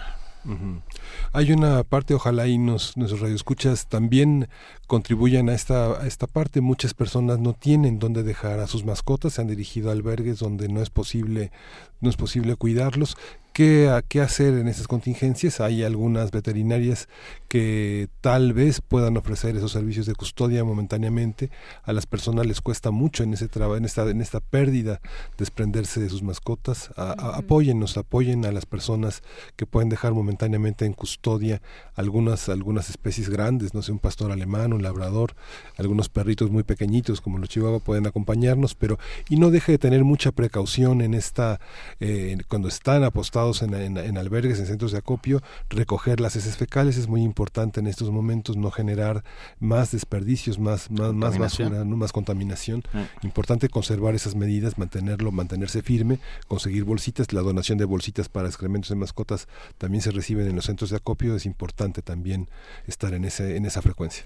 Hay 1.33 1.51
una 1.51 1.83
parte, 1.83 2.15
ojalá 2.15 2.47
y 2.47 2.57
nos, 2.57 2.97
nuestros 2.97 3.21
radioescuchas 3.21 3.87
también 3.87 4.49
contribuyan 4.87 5.49
a 5.49 5.53
esta, 5.53 6.01
a 6.01 6.07
esta 6.07 6.25
parte. 6.27 6.61
Muchas 6.61 6.93
personas 6.93 7.39
no 7.39 7.53
tienen 7.53 7.99
dónde 7.99 8.23
dejar 8.23 8.59
a 8.59 8.67
sus 8.67 8.83
mascotas, 8.83 9.33
se 9.33 9.41
han 9.41 9.47
dirigido 9.47 9.89
a 9.89 9.93
albergues 9.93 10.39
donde 10.39 10.67
no 10.67 10.81
es 10.81 10.89
posible, 10.89 11.51
no 11.99 12.09
es 12.09 12.17
posible 12.17 12.55
cuidarlos. 12.55 13.17
¿Qué, 13.53 14.01
¿Qué 14.07 14.21
hacer 14.21 14.53
en 14.53 14.67
esas 14.67 14.87
contingencias? 14.87 15.59
Hay 15.59 15.83
algunas 15.83 16.31
veterinarias 16.31 17.09
que 17.51 18.07
tal 18.21 18.53
vez 18.53 18.79
puedan 18.79 19.17
ofrecer 19.17 19.57
esos 19.57 19.73
servicios 19.73 20.05
de 20.05 20.15
custodia 20.15 20.63
momentáneamente. 20.63 21.49
A 21.83 21.91
las 21.91 22.05
personas 22.05 22.45
les 22.45 22.61
cuesta 22.61 22.91
mucho 22.91 23.23
en 23.23 23.33
ese 23.33 23.49
trabajo, 23.49 23.75
en 23.75 23.83
esta, 23.83 24.09
en 24.09 24.21
esta 24.21 24.39
pérdida 24.39 25.01
desprenderse 25.37 25.99
de 25.99 26.07
sus 26.07 26.23
mascotas. 26.23 26.91
A, 26.95 27.11
apóyennos, 27.35 27.97
apoyen 27.97 28.45
a 28.45 28.53
las 28.53 28.65
personas 28.65 29.21
que 29.57 29.65
pueden 29.65 29.89
dejar 29.89 30.13
momentáneamente 30.13 30.85
en 30.85 30.93
custodia 30.93 31.61
algunas, 31.93 32.47
algunas 32.47 32.89
especies 32.89 33.27
grandes, 33.27 33.73
no 33.73 33.81
sé, 33.81 33.91
un 33.91 33.99
pastor 33.99 34.31
alemán, 34.31 34.71
un 34.71 34.81
labrador, 34.81 35.35
algunos 35.75 36.07
perritos 36.07 36.51
muy 36.51 36.63
pequeñitos 36.63 37.19
como 37.19 37.37
los 37.37 37.49
chihuahua 37.49 37.79
pueden 37.79 38.07
acompañarnos, 38.07 38.75
pero 38.75 38.97
y 39.27 39.35
no 39.35 39.51
deje 39.51 39.73
de 39.73 39.77
tener 39.77 40.05
mucha 40.05 40.31
precaución 40.31 41.01
en 41.01 41.13
esta, 41.13 41.59
eh, 41.99 42.37
cuando 42.47 42.69
están 42.69 43.03
apostados 43.03 43.61
en, 43.61 44.17
albergues, 44.17 44.57
en 44.59 44.67
centros 44.67 44.93
de 44.93 44.99
acopio, 44.99 45.41
recoger 45.69 46.21
las 46.21 46.37
heces 46.37 46.55
fecales 46.55 46.95
es 46.95 47.09
muy 47.09 47.21
importante 47.21 47.40
en 47.75 47.87
estos 47.87 48.11
momentos, 48.11 48.55
no 48.55 48.71
generar 48.71 49.23
más 49.59 49.91
desperdicios, 49.91 50.59
más, 50.59 50.91
más, 50.91 51.13
más 51.13 51.37
basura, 51.37 51.83
¿no? 51.83 51.97
más 51.97 52.11
contaminación. 52.11 52.83
Ah. 52.93 53.05
Importante 53.23 53.69
conservar 53.69 54.15
esas 54.15 54.35
medidas, 54.35 54.77
mantenerlo, 54.77 55.31
mantenerse 55.31 55.81
firme, 55.81 56.19
conseguir 56.47 56.83
bolsitas, 56.83 57.33
la 57.33 57.41
donación 57.41 57.77
de 57.77 57.85
bolsitas 57.85 58.29
para 58.29 58.47
excrementos 58.47 58.89
de 58.89 58.95
mascotas 58.95 59.47
también 59.77 60.01
se 60.01 60.11
reciben 60.11 60.47
en 60.47 60.55
los 60.55 60.65
centros 60.65 60.91
de 60.91 60.97
acopio, 60.97 61.35
es 61.35 61.45
importante 61.45 62.01
también 62.01 62.49
estar 62.85 63.13
en, 63.13 63.25
ese, 63.25 63.57
en 63.57 63.65
esa 63.65 63.81
frecuencia. 63.81 64.23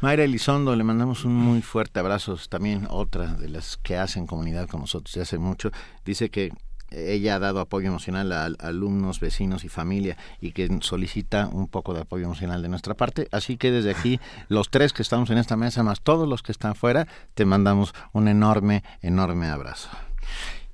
Mayra 0.00 0.24
Elizondo, 0.24 0.74
le 0.74 0.82
mandamos 0.82 1.24
un 1.24 1.34
muy 1.34 1.60
fuerte 1.60 2.00
abrazo, 2.00 2.36
también 2.48 2.86
otra 2.88 3.34
de 3.34 3.48
las 3.48 3.76
que 3.76 3.96
hacen 3.96 4.26
comunidad 4.26 4.66
con 4.66 4.80
nosotros 4.80 5.14
ya 5.14 5.22
hace 5.22 5.38
mucho. 5.38 5.70
Dice 6.04 6.30
que 6.30 6.52
ella 6.90 7.36
ha 7.36 7.38
dado 7.38 7.60
apoyo 7.60 7.88
emocional 7.88 8.32
a, 8.32 8.46
alumnos, 8.66 9.20
vecinos 9.20 9.64
y 9.64 9.68
familia 9.68 10.16
y 10.40 10.52
que 10.52 10.68
solicita 10.80 11.48
un 11.52 11.68
poco 11.68 11.94
de 11.94 12.00
apoyo 12.00 12.24
emocional 12.24 12.62
de 12.62 12.68
nuestra 12.68 12.94
parte. 12.94 13.28
Así 13.32 13.56
que 13.56 13.70
desde 13.70 13.90
aquí, 13.90 14.20
los 14.48 14.70
tres 14.70 14.92
que 14.92 15.02
estamos 15.02 15.30
en 15.30 15.38
esta 15.38 15.56
mesa, 15.56 15.82
más 15.82 16.00
todos 16.00 16.28
los 16.28 16.42
que 16.42 16.52
están 16.52 16.74
fuera, 16.74 17.06
te 17.34 17.44
mandamos 17.44 17.94
un 18.12 18.28
enorme, 18.28 18.82
enorme 19.02 19.48
abrazo. 19.48 19.88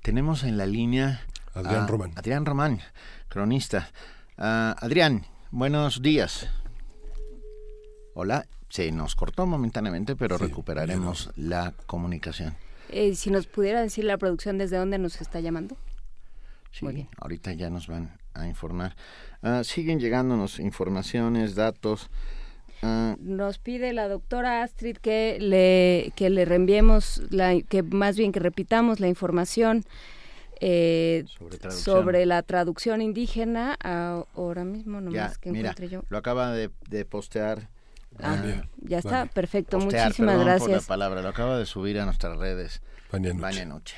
Tenemos 0.02 0.44
en 0.44 0.56
la 0.56 0.66
línea 0.66 1.22
Adrián 1.54 1.88
Román. 1.88 2.12
Adrián 2.16 2.46
Román, 2.46 2.80
cronista. 3.28 3.90
Ah, 4.38 4.76
Adrián, 4.78 5.26
buenos 5.50 6.02
días. 6.02 6.48
Hola, 8.14 8.46
se 8.68 8.92
nos 8.92 9.14
cortó 9.14 9.46
momentáneamente, 9.46 10.16
pero 10.16 10.38
recuperaremos 10.38 11.30
la 11.36 11.74
comunicación. 11.86 12.56
Eh, 12.88 13.14
si 13.14 13.30
nos 13.30 13.46
pudiera 13.46 13.80
decir 13.80 14.04
la 14.04 14.16
producción 14.16 14.58
desde 14.58 14.76
dónde 14.76 14.98
nos 14.98 15.20
está 15.20 15.40
llamando. 15.40 15.76
Muy 16.82 16.94
bien. 16.94 17.08
Ahorita 17.18 17.52
ya 17.52 17.70
nos 17.70 17.86
van 17.86 18.18
a 18.34 18.46
informar. 18.46 18.96
Ah, 19.42 19.62
siguen 19.64 20.00
llegándonos 20.00 20.58
informaciones, 20.58 21.54
datos. 21.54 22.10
Ah, 22.82 23.16
nos 23.20 23.58
pide 23.58 23.92
la 23.92 24.08
doctora 24.08 24.62
Astrid 24.62 24.98
que 24.98 25.38
le 25.40 26.12
que 26.14 26.28
le 26.28 26.44
reenviemos 26.44 27.22
la 27.30 27.60
que 27.62 27.82
más 27.82 28.16
bien 28.16 28.32
que 28.32 28.40
repitamos 28.40 29.00
la 29.00 29.08
información 29.08 29.84
eh, 30.60 31.24
sobre, 31.70 32.26
la 32.26 32.42
traducción 32.42 33.00
indígena. 33.02 33.76
Ahora 33.82 34.64
mismo 34.64 35.00
nomás 35.00 35.38
que 35.38 35.52
mira, 35.52 35.74
yo. 35.74 36.02
lo 36.08 36.18
acaba 36.18 36.52
de, 36.52 36.70
postear. 37.04 37.68
Ah, 38.18 38.62
ya 38.82 38.98
está 38.98 39.26
perfecto. 39.26 39.78
Muchísimas 39.78 40.38
gracias 40.38 40.60
por 40.60 40.70
la 40.70 40.80
palabra 40.80 41.22
lo 41.22 41.28
acaba 41.28 41.58
de 41.58 41.66
subir 41.66 41.98
a 41.98 42.04
nuestras 42.06 42.38
redes. 42.38 42.80
Noche. 43.12 43.64
Noche 43.66 43.96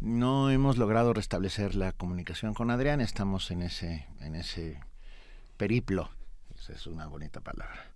no 0.00 0.50
hemos 0.50 0.78
logrado 0.78 1.12
restablecer 1.12 1.74
la 1.74 1.92
comunicación 1.92 2.54
con 2.54 2.70
Adrián, 2.70 3.00
estamos 3.00 3.50
en 3.50 3.62
ese, 3.62 4.06
en 4.20 4.34
ese 4.34 4.80
periplo. 5.56 6.10
Esa 6.58 6.72
es 6.72 6.86
una 6.86 7.06
bonita 7.06 7.40
palabra. 7.40 7.90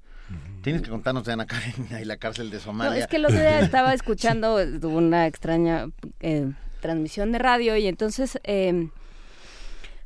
Tienes 0.63 0.83
que 0.83 0.91
contarnos 0.91 1.25
de 1.25 1.33
Ana 1.33 1.47
Karenina 1.47 2.01
y 2.03 2.05
la 2.05 2.17
cárcel 2.17 2.51
de 2.51 2.61
Somalia. 2.61 2.93
No, 2.93 2.99
es 2.99 3.07
que 3.07 3.17
el 3.17 3.25
otro 3.25 3.39
día 3.39 3.61
estaba 3.61 3.93
escuchando 3.93 4.57
una 4.83 5.27
extraña 5.27 5.89
eh, 6.21 6.53
transmisión 6.81 7.33
de 7.33 7.39
radio 7.39 7.77
y 7.77 7.87
entonces 7.87 8.39
em, 8.43 8.91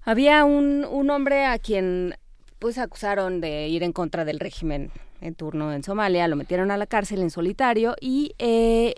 había 0.04 0.44
un, 0.44 0.84
un 0.84 1.10
hombre 1.10 1.46
a 1.46 1.58
quien 1.58 2.16
pues 2.58 2.78
acusaron 2.78 3.40
de 3.40 3.68
ir 3.68 3.82
en 3.82 3.92
contra 3.92 4.24
del 4.24 4.40
régimen 4.40 4.90
en 5.20 5.34
turno 5.34 5.72
en 5.72 5.82
Somalia, 5.82 6.28
lo 6.28 6.36
metieron 6.36 6.70
a 6.70 6.76
la 6.76 6.86
cárcel 6.86 7.22
en 7.22 7.30
solitario 7.30 7.96
y, 8.00 8.34
eh, 8.38 8.94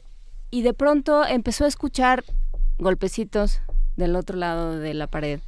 y 0.50 0.62
de 0.62 0.74
pronto 0.74 1.26
empezó 1.26 1.64
a 1.64 1.68
escuchar 1.68 2.24
golpecitos 2.80 3.60
del 3.96 4.16
otro 4.16 4.36
lado 4.36 4.78
de 4.78 4.94
la 4.94 5.06
pared 5.06 5.40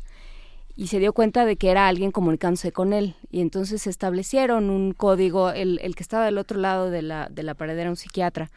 y 0.75 0.87
se 0.87 0.99
dio 0.99 1.13
cuenta 1.13 1.45
de 1.45 1.57
que 1.57 1.71
era 1.71 1.89
alguien 1.89 2.13
comunicándose 2.13 2.73
con 2.73 2.93
él 2.93 3.15
y 3.31 3.41
entonces 3.41 3.87
establecieron 3.87 4.71
un 4.71 4.93
código, 4.93 5.51
el, 5.51 5.79
el 5.83 5.95
que 5.95 6.03
estaba 6.03 6.25
del 6.25 6.39
otro 6.39 6.59
lado 6.59 6.91
de 6.91 7.03
la, 7.03 7.29
de 7.31 7.43
la 7.43 7.55
pared 7.55 7.79
era 7.79 7.91
un 7.91 7.97
psiquiatra 7.97 8.51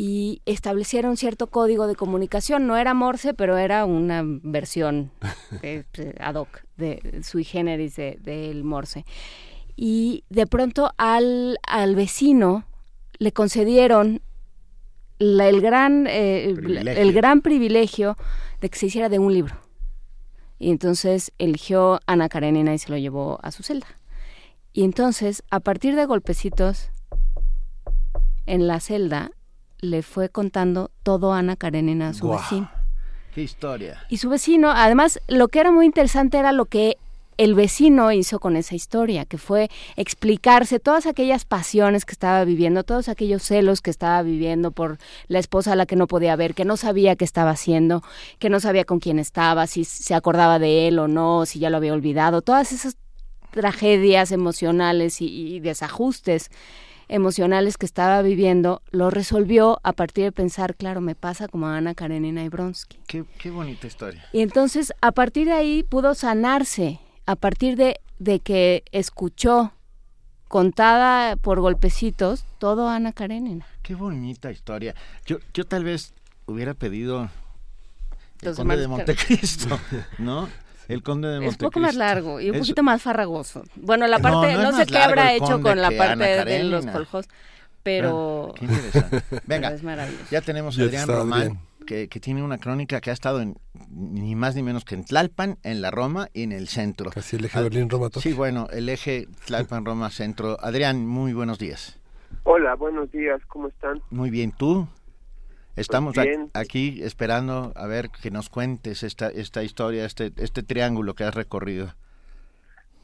y 0.00 0.42
establecieron 0.46 1.16
cierto 1.16 1.48
código 1.48 1.88
de 1.88 1.96
comunicación, 1.96 2.68
no 2.68 2.76
era 2.76 2.94
Morse, 2.94 3.34
pero 3.34 3.58
era 3.58 3.84
una 3.84 4.22
versión 4.24 5.10
ad 6.20 6.34
hoc 6.36 6.62
de 6.76 7.20
sui 7.24 7.42
generis 7.42 7.96
del 7.96 8.22
de, 8.22 8.60
Morse. 8.62 9.04
Y 9.74 10.22
de 10.30 10.46
pronto 10.46 10.92
al, 10.98 11.58
al 11.66 11.96
vecino 11.96 12.64
le 13.18 13.32
concedieron 13.32 14.22
el, 15.18 15.60
gran, 15.60 16.06
eh, 16.06 16.50
el 16.50 17.12
gran 17.12 17.40
privilegio 17.40 18.16
de 18.60 18.70
que 18.70 18.78
se 18.78 18.86
hiciera 18.86 19.08
de 19.08 19.18
un 19.18 19.32
libro. 19.32 19.56
Y 20.58 20.70
entonces 20.70 21.32
eligió 21.38 22.00
Ana 22.06 22.28
Karenina 22.28 22.74
y 22.74 22.78
se 22.78 22.90
lo 22.90 22.96
llevó 22.96 23.38
a 23.42 23.52
su 23.52 23.62
celda. 23.62 23.86
Y 24.72 24.84
entonces, 24.84 25.42
a 25.50 25.60
partir 25.60 25.96
de 25.96 26.04
golpecitos 26.04 26.90
en 28.46 28.66
la 28.66 28.80
celda, 28.80 29.30
le 29.80 30.02
fue 30.02 30.28
contando 30.28 30.90
todo 31.02 31.32
Ana 31.32 31.56
Karenina 31.56 32.08
a 32.08 32.14
su 32.14 32.28
vecino. 32.28 32.70
¡Qué 33.34 33.42
historia! 33.42 33.98
Y 34.08 34.16
su 34.16 34.28
vecino, 34.28 34.70
además, 34.70 35.20
lo 35.28 35.48
que 35.48 35.60
era 35.60 35.70
muy 35.70 35.86
interesante 35.86 36.38
era 36.38 36.52
lo 36.52 36.66
que 36.66 36.96
el 37.38 37.54
vecino 37.54 38.10
hizo 38.10 38.40
con 38.40 38.56
esa 38.56 38.74
historia, 38.74 39.24
que 39.24 39.38
fue 39.38 39.70
explicarse 39.96 40.80
todas 40.80 41.06
aquellas 41.06 41.44
pasiones 41.44 42.04
que 42.04 42.12
estaba 42.12 42.44
viviendo, 42.44 42.82
todos 42.82 43.08
aquellos 43.08 43.44
celos 43.44 43.80
que 43.80 43.90
estaba 43.90 44.22
viviendo 44.22 44.72
por 44.72 44.98
la 45.28 45.38
esposa 45.38 45.72
a 45.72 45.76
la 45.76 45.86
que 45.86 45.94
no 45.94 46.08
podía 46.08 46.34
ver, 46.34 46.54
que 46.54 46.64
no 46.64 46.76
sabía 46.76 47.14
qué 47.14 47.24
estaba 47.24 47.52
haciendo, 47.52 48.02
que 48.40 48.50
no 48.50 48.58
sabía 48.58 48.84
con 48.84 48.98
quién 48.98 49.20
estaba, 49.20 49.68
si 49.68 49.84
se 49.84 50.14
acordaba 50.14 50.58
de 50.58 50.88
él 50.88 50.98
o 50.98 51.06
no, 51.06 51.46
si 51.46 51.60
ya 51.60 51.70
lo 51.70 51.76
había 51.76 51.92
olvidado, 51.92 52.42
todas 52.42 52.72
esas 52.72 52.96
tragedias 53.52 54.32
emocionales 54.32 55.20
y, 55.20 55.60
desajustes 55.60 56.50
emocionales 57.08 57.78
que 57.78 57.86
estaba 57.86 58.20
viviendo, 58.20 58.82
lo 58.90 59.10
resolvió 59.10 59.80
a 59.82 59.92
partir 59.92 60.24
de 60.24 60.32
pensar, 60.32 60.74
claro, 60.74 61.00
me 61.00 61.14
pasa 61.14 61.48
como 61.48 61.66
a 61.66 61.76
Ana 61.76 61.94
Karenina 61.94 62.44
y 62.44 62.48
Bronsky. 62.48 62.98
Qué, 63.06 63.24
qué 63.38 63.50
bonita 63.50 63.86
historia. 63.86 64.26
Y 64.32 64.40
entonces, 64.40 64.92
a 65.00 65.12
partir 65.12 65.46
de 65.46 65.54
ahí, 65.54 65.82
pudo 65.84 66.14
sanarse 66.14 67.00
a 67.28 67.36
partir 67.36 67.76
de, 67.76 68.00
de 68.18 68.40
que 68.40 68.84
escuchó 68.90 69.74
contada 70.48 71.36
por 71.36 71.60
golpecitos 71.60 72.46
todo 72.56 72.88
Ana 72.88 73.12
Karenina. 73.12 73.66
Qué 73.82 73.94
bonita 73.94 74.50
historia. 74.50 74.94
Yo, 75.26 75.36
yo 75.52 75.66
tal 75.66 75.84
vez 75.84 76.14
hubiera 76.46 76.72
pedido 76.72 77.28
el 78.40 78.54
Conde 78.54 78.78
de 78.78 78.88
Montecristo, 78.88 79.78
¿no? 80.16 80.48
El 80.88 81.02
Conde 81.02 81.28
de 81.28 81.40
Montecristo. 81.40 81.66
Es 81.66 81.70
poco 81.70 81.80
más 81.80 81.96
largo 81.96 82.40
y 82.40 82.48
un 82.48 82.60
poquito 82.60 82.82
más 82.82 83.02
farragoso. 83.02 83.62
Bueno, 83.76 84.06
la 84.06 84.20
parte, 84.20 84.54
no, 84.54 84.74
sé 84.74 84.86
qué 84.86 84.96
habrá 84.96 85.34
hecho 85.34 85.60
con 85.60 85.82
la 85.82 85.90
parte 85.90 86.46
de 86.46 86.64
los 86.64 86.86
coljos, 86.86 87.26
pero, 87.82 88.54
qué 88.56 88.64
interesante. 88.64 89.22
Venga, 89.46 89.68
pero 89.68 89.74
es 89.74 89.82
maravilloso. 89.82 90.24
ya 90.30 90.40
tenemos 90.40 90.78
a 90.78 90.82
Adrián 90.82 91.06
Román. 91.06 91.60
Que, 91.88 92.08
que 92.08 92.20
tiene 92.20 92.42
una 92.42 92.58
crónica 92.58 93.00
que 93.00 93.08
ha 93.08 93.14
estado 93.14 93.40
en 93.40 93.56
ni 93.90 94.34
más 94.34 94.54
ni 94.54 94.62
menos 94.62 94.84
que 94.84 94.94
en 94.94 95.04
Tlalpan, 95.06 95.56
en 95.62 95.80
la 95.80 95.90
Roma 95.90 96.28
y 96.34 96.42
en 96.42 96.52
el 96.52 96.68
centro. 96.68 97.10
Casi 97.10 97.36
el 97.36 97.46
eje 97.46 97.62
Berlín-Roma. 97.62 98.10
Sí, 98.12 98.34
bueno, 98.34 98.68
el 98.70 98.90
eje 98.90 99.26
Tlalpan-Roma 99.46 100.10
Centro. 100.10 100.58
Adrián, 100.60 101.06
muy 101.06 101.32
buenos 101.32 101.58
días. 101.58 101.98
Hola, 102.42 102.74
buenos 102.74 103.10
días, 103.10 103.40
¿cómo 103.46 103.68
están? 103.68 104.02
Muy 104.10 104.28
bien, 104.28 104.52
¿tú? 104.52 104.86
Estamos 105.76 106.14
Pues 106.14 106.26
bien. 106.26 106.50
aquí 106.52 107.02
esperando 107.02 107.72
a 107.74 107.86
ver 107.86 108.10
que 108.10 108.30
nos 108.30 108.50
cuentes 108.50 109.02
esta, 109.02 109.28
esta 109.30 109.62
historia, 109.62 110.04
este, 110.04 110.30
este 110.36 110.62
triángulo 110.62 111.14
que 111.14 111.24
has 111.24 111.34
recorrido. 111.34 111.94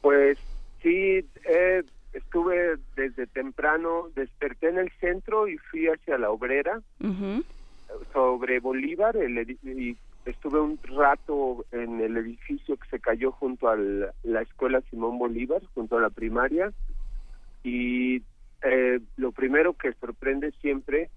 Pues 0.01 0.37
sí, 0.83 1.25
eh, 1.49 1.83
estuve 2.13 2.75
desde 2.95 3.25
temprano, 3.25 4.09
desperté 4.15 4.69
en 4.69 4.77
el 4.77 4.91
centro 4.99 5.47
y 5.47 5.57
fui 5.57 5.87
hacia 5.87 6.19
la 6.19 6.29
obrera 6.29 6.81
sobre 8.13 8.59
Bolívar 8.59 9.15
y 9.63 9.97
estuve 10.25 10.59
un 10.59 10.79
rato 10.83 11.65
en 11.71 12.01
el 12.01 12.17
edificio 12.17 12.77
que 12.77 12.89
se 12.89 12.99
cayó 12.99 13.31
junto 13.31 13.69
a 13.69 13.75
la 13.75 14.41
escuela 14.41 14.81
Simón 14.89 15.19
Bolívar, 15.19 15.61
junto 15.73 15.97
a 15.97 16.01
la 16.01 16.09
primaria 16.09 16.71
y 17.63 18.21
eh, 18.61 18.99
lo 19.17 19.31
primero 19.31 19.73
que 19.73 19.93
sorprende 19.93 20.51
siempre 20.61 21.09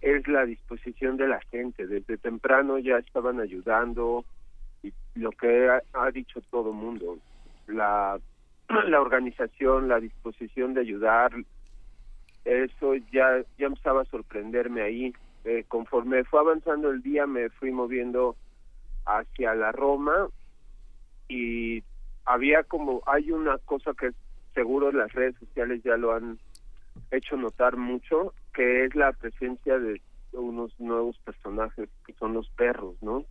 es 0.00 0.28
la 0.28 0.44
disposición 0.44 1.16
de 1.16 1.28
la 1.28 1.40
gente. 1.50 1.86
Desde 1.86 2.18
temprano 2.18 2.78
ya 2.78 2.98
estaban 2.98 3.40
ayudando 3.40 4.24
y 4.82 4.92
lo 5.14 5.30
que 5.32 5.68
ha, 5.68 5.82
ha 5.94 6.10
dicho 6.10 6.40
todo 6.50 6.70
el 6.70 6.76
mundo, 6.76 7.18
la, 7.66 8.18
la 8.88 9.00
organización, 9.00 9.88
la 9.88 10.00
disposición 10.00 10.74
de 10.74 10.82
ayudar, 10.82 11.32
eso 12.44 12.94
ya, 13.12 13.42
ya 13.58 13.66
empezaba 13.66 14.02
a 14.02 14.06
sorprenderme 14.06 14.82
ahí. 14.82 15.12
Eh, 15.48 15.64
conforme 15.68 16.24
fue 16.24 16.40
avanzando 16.40 16.90
el 16.90 17.02
día 17.02 17.24
me 17.28 17.50
fui 17.50 17.70
moviendo 17.70 18.34
hacia 19.04 19.54
la 19.54 19.70
Roma 19.70 20.28
y 21.28 21.84
había 22.24 22.64
como, 22.64 23.00
hay 23.06 23.30
una 23.30 23.56
cosa 23.58 23.92
que 23.96 24.10
seguro 24.54 24.90
las 24.90 25.12
redes 25.12 25.36
sociales 25.38 25.84
ya 25.84 25.96
lo 25.96 26.12
han 26.12 26.40
hecho 27.12 27.36
notar 27.36 27.76
mucho, 27.76 28.34
que 28.52 28.86
es 28.86 28.96
la 28.96 29.12
presencia 29.12 29.78
de 29.78 30.00
unos 30.32 30.72
nuevos 30.80 31.16
personajes 31.18 31.88
que 32.04 32.12
son 32.14 32.32
los 32.32 32.50
perros, 32.50 32.96
¿no? 33.00 33.24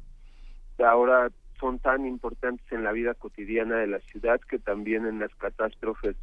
Que 0.77 0.85
ahora 0.85 1.29
son 1.59 1.79
tan 1.79 2.05
importantes 2.05 2.65
en 2.71 2.85
la 2.85 2.93
vida 2.93 3.13
cotidiana 3.13 3.75
de 3.75 3.87
la 3.87 3.99
ciudad 3.99 4.39
que 4.39 4.57
también 4.57 5.05
en 5.05 5.19
las 5.19 5.35
catástrofes 5.35 6.15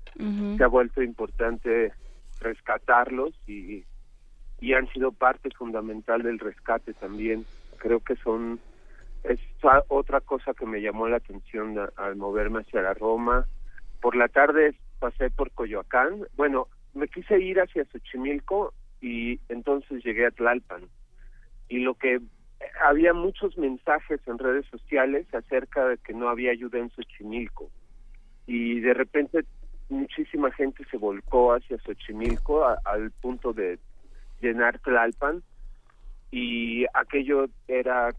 se 0.56 0.64
ha 0.64 0.68
vuelto 0.68 1.02
importante 1.02 1.92
rescatarlos 2.40 3.34
y, 3.46 3.84
y 4.62 4.74
han 4.74 4.88
sido 4.92 5.10
parte 5.10 5.50
fundamental 5.50 6.22
del 6.22 6.38
rescate 6.38 6.94
también. 6.94 7.44
Creo 7.78 7.98
que 7.98 8.14
son 8.14 8.60
es 9.24 9.40
otra 9.88 10.20
cosa 10.20 10.54
que 10.54 10.66
me 10.66 10.80
llamó 10.80 11.08
la 11.08 11.16
atención 11.16 11.76
al 11.96 12.16
moverme 12.16 12.60
hacia 12.60 12.80
la 12.80 12.94
Roma. 12.94 13.44
Por 14.00 14.14
la 14.14 14.28
tarde 14.28 14.74
pasé 15.00 15.30
por 15.30 15.50
Coyoacán. 15.50 16.26
Bueno, 16.36 16.68
me 16.94 17.08
quise 17.08 17.40
ir 17.40 17.60
hacia 17.60 17.84
Xochimilco 17.86 18.72
y 19.00 19.40
entonces 19.48 20.04
llegué 20.04 20.26
a 20.26 20.30
Tlalpan. 20.30 20.82
Y 21.68 21.78
lo 21.78 21.94
que 21.94 22.20
había 22.84 23.14
muchos 23.14 23.58
mensajes 23.58 24.20
en 24.26 24.38
redes 24.38 24.66
sociales 24.66 25.26
acerca 25.34 25.88
de 25.88 25.98
que 25.98 26.14
no 26.14 26.28
había 26.28 26.52
ayuda 26.52 26.78
en 26.78 26.90
Xochimilco. 26.90 27.68
Y 28.46 28.78
de 28.78 28.94
repente 28.94 29.44
muchísima 29.88 30.52
gente 30.52 30.84
se 30.88 30.98
volcó 30.98 31.52
hacia 31.52 31.78
Xochimilco 31.78 32.64
al 32.84 33.10
punto 33.20 33.52
de 33.52 33.80
llenar 34.42 34.78
Tlalpan 34.80 35.42
y 36.30 36.84
aquello 36.92 37.46
era 37.68 38.10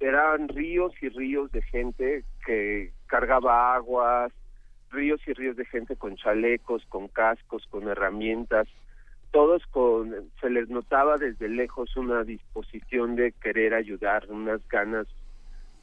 eran 0.00 0.48
ríos 0.48 0.92
y 1.02 1.08
ríos 1.08 1.50
de 1.50 1.60
gente 1.62 2.22
que 2.46 2.92
cargaba 3.06 3.74
aguas, 3.74 4.32
ríos 4.90 5.20
y 5.26 5.32
ríos 5.32 5.56
de 5.56 5.64
gente 5.64 5.96
con 5.96 6.16
chalecos, 6.16 6.84
con 6.88 7.08
cascos, 7.08 7.66
con 7.68 7.88
herramientas, 7.88 8.68
todos 9.32 9.66
con 9.66 10.30
se 10.40 10.50
les 10.50 10.68
notaba 10.68 11.18
desde 11.18 11.48
lejos 11.48 11.96
una 11.96 12.22
disposición 12.22 13.16
de 13.16 13.32
querer 13.32 13.74
ayudar, 13.74 14.26
unas 14.30 14.66
ganas 14.68 15.06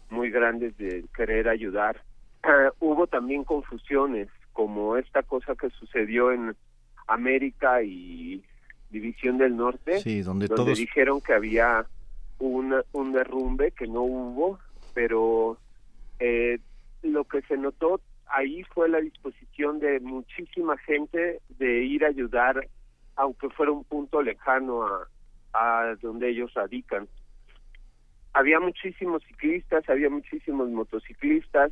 muy 0.10 0.30
grandes 0.32 0.78
de 0.78 1.04
querer 1.16 1.50
ayudar. 1.50 2.02
Hubo 2.80 3.08
también 3.08 3.44
confusiones, 3.44 4.30
como 4.54 4.96
esta 4.96 5.22
cosa 5.24 5.56
que 5.56 5.70
sucedió 5.72 6.32
en 6.32 6.56
América 7.08 7.84
y 7.84 8.44
División 8.90 9.38
del 9.38 9.56
Norte, 9.58 10.00
Sí, 10.00 10.22
donde 10.22 10.48
todos- 10.48 10.78
dijeron 10.78 11.22
que 11.22 11.34
había 11.34 11.86
un, 12.40 12.76
un 12.92 13.12
derrumbe, 13.14 13.72
que 13.72 13.88
no 13.88 14.02
hubo, 14.04 14.60
pero 14.94 15.58
eh, 16.20 16.60
lo 17.02 17.24
que 17.26 17.42
se 17.44 17.58
notó 17.58 18.00
ahí 18.28 18.64
fue 18.74 18.90
la 18.90 19.00
disposición 19.00 19.80
de 19.80 20.00
muchísima 20.00 20.78
gente 20.80 21.42
de 21.60 21.84
ir 21.84 22.04
a 22.06 22.10
ayudar, 22.10 22.68
aunque 23.16 23.50
fuera 23.50 23.72
un 23.72 23.84
punto 23.84 24.22
lejano 24.22 24.84
a, 24.86 25.08
a 25.54 25.96
donde 26.02 26.30
ellos 26.30 26.54
radican. 26.54 27.08
Había 28.34 28.60
muchísimos 28.60 29.24
ciclistas, 29.24 29.88
había 29.90 30.10
muchísimos 30.10 30.70
motociclistas, 30.70 31.72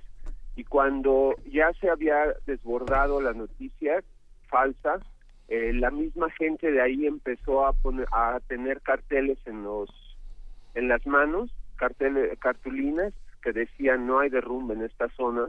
y 0.56 0.64
cuando 0.64 1.36
ya 1.52 1.74
se 1.82 1.90
había 1.90 2.34
desbordado 2.46 3.20
la 3.20 3.34
noticia 3.34 4.02
falsa, 4.48 5.00
eh, 5.50 5.74
la 5.74 5.92
misma 5.92 6.30
gente 6.32 6.72
de 6.72 6.82
ahí 6.82 7.06
empezó 7.06 7.66
a 7.66 7.74
poner, 7.74 8.08
a 8.12 8.40
tener 8.48 8.82
carteles 8.82 9.38
en 9.46 9.64
los 9.64 9.90
en 10.76 10.88
las 10.88 11.06
manos, 11.06 11.52
carteles, 11.76 12.38
cartulinas 12.40 13.14
que 13.44 13.52
decían 13.54 14.08
no 14.08 14.20
hay 14.20 14.30
derrumbe 14.30 14.74
en 14.74 14.84
esta 14.84 15.10
zona 15.10 15.48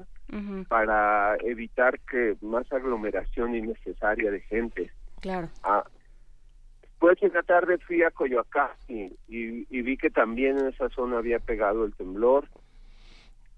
para 0.64 1.36
evitar 1.42 2.00
que 2.00 2.36
más 2.40 2.70
aglomeración 2.73 3.55
innecesaria 3.55 4.31
de 4.31 4.40
gente. 4.40 4.90
Claro. 5.20 5.48
Ah, 5.62 5.84
después 6.82 7.23
en 7.23 7.32
la 7.34 7.42
tarde 7.42 7.78
fui 7.78 8.02
a 8.02 8.10
Coyoacán 8.10 8.70
y, 8.89 9.05
y- 9.28 9.66
y 9.70 9.82
vi 9.82 9.97
que 9.97 10.10
también 10.10 10.58
en 10.58 10.66
esa 10.68 10.89
zona 10.90 11.18
había 11.18 11.39
pegado 11.39 11.84
el 11.84 11.94
temblor. 11.94 12.48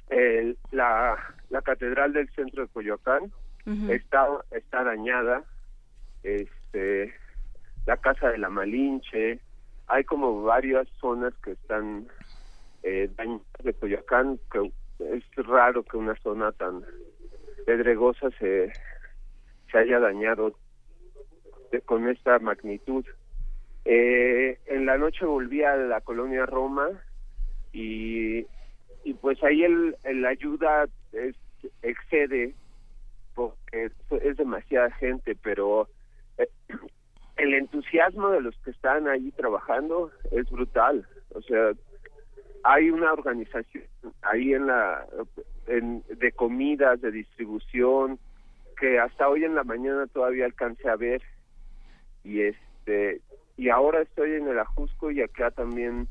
El- 0.09 0.57
la, 0.71 1.17
la 1.51 1.63
catedral 1.63 2.13
del 2.13 2.29
centro 2.31 2.63
de 2.63 2.69
Coyoacán 2.69 3.33
está, 3.91 4.27
está 4.53 4.85
dañada. 4.85 5.43
Este, 6.27 7.15
la 7.87 7.97
casa 7.99 8.31
de 8.31 8.39
la 8.39 8.51
Malinche, 8.51 9.39
hay 9.87 10.03
como 10.03 10.43
varias 10.43 10.89
zonas 11.01 11.33
que 11.45 11.53
están 11.53 12.09
eh, 12.83 13.09
dañadas 13.17 13.47
de 13.63 13.75
Coyoacán, 13.75 14.41
que 14.51 14.73
es 14.99 15.47
raro 15.47 15.85
que 15.85 15.97
una 15.97 16.17
zona 16.17 16.51
tan 16.51 16.83
pedregosa 17.65 18.29
se, 18.41 18.73
se 19.71 19.79
haya 19.79 20.01
dañado 20.01 20.59
con 21.85 22.09
esta 22.09 22.41
magnitud. 22.41 23.05
Eh, 23.85 24.59
en 24.67 24.85
la 24.85 24.99
noche 24.99 25.25
volví 25.25 25.63
a 25.63 25.77
la 25.77 26.01
colonia 26.01 26.45
Roma 26.45 26.89
y, 27.73 28.47
y 29.05 29.15
pues 29.21 29.41
ahí 29.45 29.63
el, 29.63 29.97
el 30.03 30.27
ayuda 30.27 30.87
es, 31.13 31.37
excede 31.83 32.53
porque 33.37 33.91
es, 34.23 34.37
demasiada 34.37 34.91
gente, 34.93 35.37
pero 35.41 35.89
el 37.37 37.55
entusiasmo 37.55 38.31
de 38.31 38.41
los 38.41 38.57
que 38.59 38.71
están 38.71 39.09
ahí 39.09 39.31
trabajando 39.33 40.11
es 40.31 40.49
brutal. 40.51 41.07
O 41.35 41.43
sea, 41.43 41.73
hay 42.65 42.91
una 42.91 43.13
organización 43.13 43.85
ahí 44.23 44.55
en 44.55 44.67
la 44.67 45.07
en, 45.67 46.03
de 46.09 46.33
comidas, 46.33 47.01
de 47.01 47.11
distribución, 47.11 48.19
que 48.79 48.99
hasta 48.99 49.29
hoy 49.29 49.45
en 49.45 49.55
la 49.55 49.65
mañana 49.65 50.07
todavía 50.07 50.45
alcancé 50.45 50.89
a 50.89 50.97
ver 50.97 51.23
y 52.25 52.43
este 52.43 53.21
y 53.57 53.71
ahora 53.71 54.03
estoy 54.03 54.35
en 54.35 54.49
el 54.49 54.59
Ajusco 54.59 55.11
y 55.11 55.23
acá 55.23 55.51
también 55.51 56.09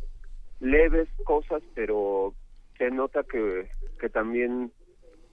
leves 0.60 1.08
cosas 1.26 1.62
pero 1.76 2.34
se 2.78 2.90
nota 2.90 3.24
que, 3.24 3.70
que 4.00 4.10
también 4.10 4.72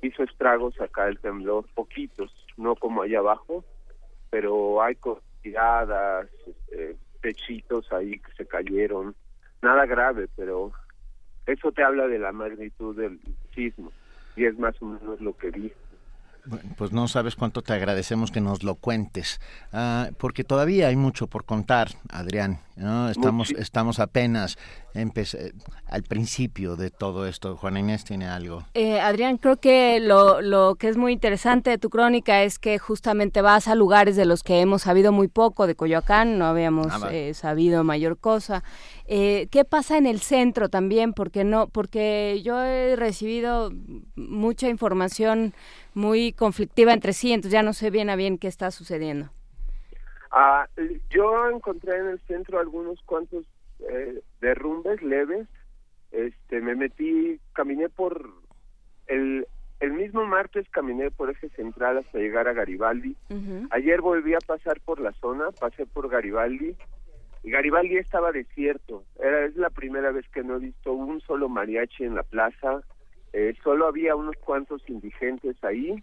hizo 0.03 0.23
estragos 0.25 0.79
acá 0.81 1.09
el 1.09 1.19
temblor 1.21 1.65
poquitos 1.75 2.31
no 2.57 2.75
como 2.77 3.03
allá 3.03 3.21
abajo 3.21 3.65
pero 4.33 4.83
hay 4.83 4.95
cosas 4.95 5.23
tiradas 5.43 6.27
este, 6.47 6.97
techitos 7.21 7.93
ahí 7.93 8.19
que 8.19 8.33
se 8.33 8.47
cayeron. 8.47 9.15
Nada 9.61 9.85
grave 9.85 10.27
pero 10.35 10.73
eso 11.47 11.71
te 11.71 11.85
habla 11.85 12.09
de 12.09 12.19
la 12.19 12.33
magnitud 12.33 12.97
del 12.97 13.21
sismo 13.55 13.93
y 14.35 14.47
es 14.47 14.59
más 14.59 14.81
o 14.81 14.87
menos 14.87 15.21
lo 15.21 15.37
que 15.37 15.51
vi 15.51 15.71
pues 16.77 16.93
no 16.93 17.07
sabes 17.09 17.37
cuánto 17.37 17.63
te 17.63 17.73
agradecemos 17.73 18.31
que 18.33 18.41
nos 18.41 18.65
lo 18.65 18.75
cuentes, 18.75 19.41
Ah, 19.73 20.11
porque 20.19 20.45
todavía 20.45 20.89
hay 20.89 20.97
mucho 20.97 21.27
por 21.27 21.45
contar, 21.45 21.89
Adrián, 22.09 22.59
¿no? 22.77 23.09
Estamos, 23.09 23.51
estamos 23.51 23.99
apenas 23.99 24.59
al 25.87 26.03
principio 26.03 26.77
de 26.77 26.91
todo 26.91 27.27
esto. 27.27 27.57
Juana 27.57 27.81
Inés 27.81 28.05
tiene 28.05 28.27
algo. 28.27 28.65
Eh, 28.75 29.01
Adrián, 29.01 29.39
creo 29.39 29.57
que 29.57 30.01
lo, 30.01 30.41
lo 30.41 30.75
que 30.77 30.89
es 30.89 30.97
muy 30.97 31.13
interesante 31.13 31.71
de 31.71 31.79
tu 31.79 31.91
crónica 31.91 32.43
es 32.43 32.59
que 32.59 32.79
justamente 32.79 33.43
vas 33.43 33.69
a 33.69 33.75
lugares 33.75 34.17
de 34.17 34.27
los 34.27 34.43
que 34.43 34.61
hemos 34.61 34.83
sabido 34.83 35.13
muy 35.13 35.29
poco, 35.29 35.67
de 35.67 35.75
Coyoacán 35.75 36.39
no 36.39 36.47
habíamos 36.47 36.89
ah, 36.91 37.09
eh, 37.13 37.35
sabido 37.35 37.85
mayor 37.85 38.19
cosa. 38.19 38.63
Eh, 39.07 39.49
¿Qué 39.51 39.65
pasa 39.65 39.99
en 39.99 40.07
el 40.07 40.21
centro 40.21 40.69
también? 40.69 41.13
Porque 41.13 41.45
no, 41.45 41.69
porque 41.69 42.41
yo 42.45 42.63
he 42.63 42.97
recibido 42.97 43.71
mucha 44.15 44.69
información 44.69 45.55
muy 45.95 46.33
conflictiva 46.33 46.93
entre 46.93 47.13
sí, 47.13 47.33
entonces 47.33 47.53
ya 47.53 47.63
no 47.63 47.73
sé 47.73 47.91
bien 47.91 48.11
a 48.11 48.17
bien 48.17 48.39
qué 48.39 48.49
está 48.49 48.71
sucediendo. 48.71 49.31
Ah, 50.33 50.67
yo 51.11 51.51
encontré 51.51 51.99
en 51.99 52.09
el 52.09 52.21
centro 52.21 52.59
algunos 52.59 53.01
cuantos 53.03 53.45
eh, 53.81 54.21
derrumbes 54.41 55.03
leves. 55.03 55.47
Este, 56.11 56.61
me 56.61 56.75
metí, 56.75 57.39
caminé 57.53 57.89
por 57.89 58.31
el 59.07 59.47
el 59.83 59.95
mismo 59.95 60.25
martes 60.25 60.69
caminé 60.71 61.11
por 61.11 61.29
eje 61.29 61.49
central 61.51 61.99
hasta 61.99 62.17
llegar 62.17 62.47
a 62.47 62.53
Garibaldi. 62.53 63.17
Ayer 63.71 64.01
volví 64.01 64.33
a 64.33 64.39
pasar 64.39 64.81
por 64.81 65.01
la 65.01 65.11
zona, 65.15 65.51
pasé 65.51 65.87
por 65.87 66.09
Garibaldi 66.09 66.77
y 67.43 67.51
Garibaldi 67.51 67.97
estaba 67.97 68.31
desierto. 68.31 69.03
Era 69.19 69.45
es 69.45 69.57
la 69.57 69.71
primera 69.71 70.13
vez 70.13 70.25
que 70.29 70.45
no 70.45 70.55
he 70.55 70.61
visto 70.61 70.93
un 70.93 71.21
solo 71.23 71.49
mariachi 71.49 72.05
en 72.05 72.15
la 72.15 72.23
plaza. 72.23 72.83
Eh, 73.33 73.55
solo 73.65 73.89
había 73.89 74.15
unos 74.15 74.37
cuantos 74.37 74.89
indigentes 74.89 75.57
ahí. 75.65 75.97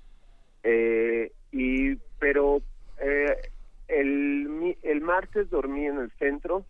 Eh, 0.63 1.31
y 1.53 1.95
pero 2.19 2.61
eh, 3.01 3.33
el, 3.89 4.77
el 4.83 5.01
martes 5.01 5.49
dormí 5.49 5.85
en 5.85 5.97
el 5.97 6.11
centro 6.11 6.63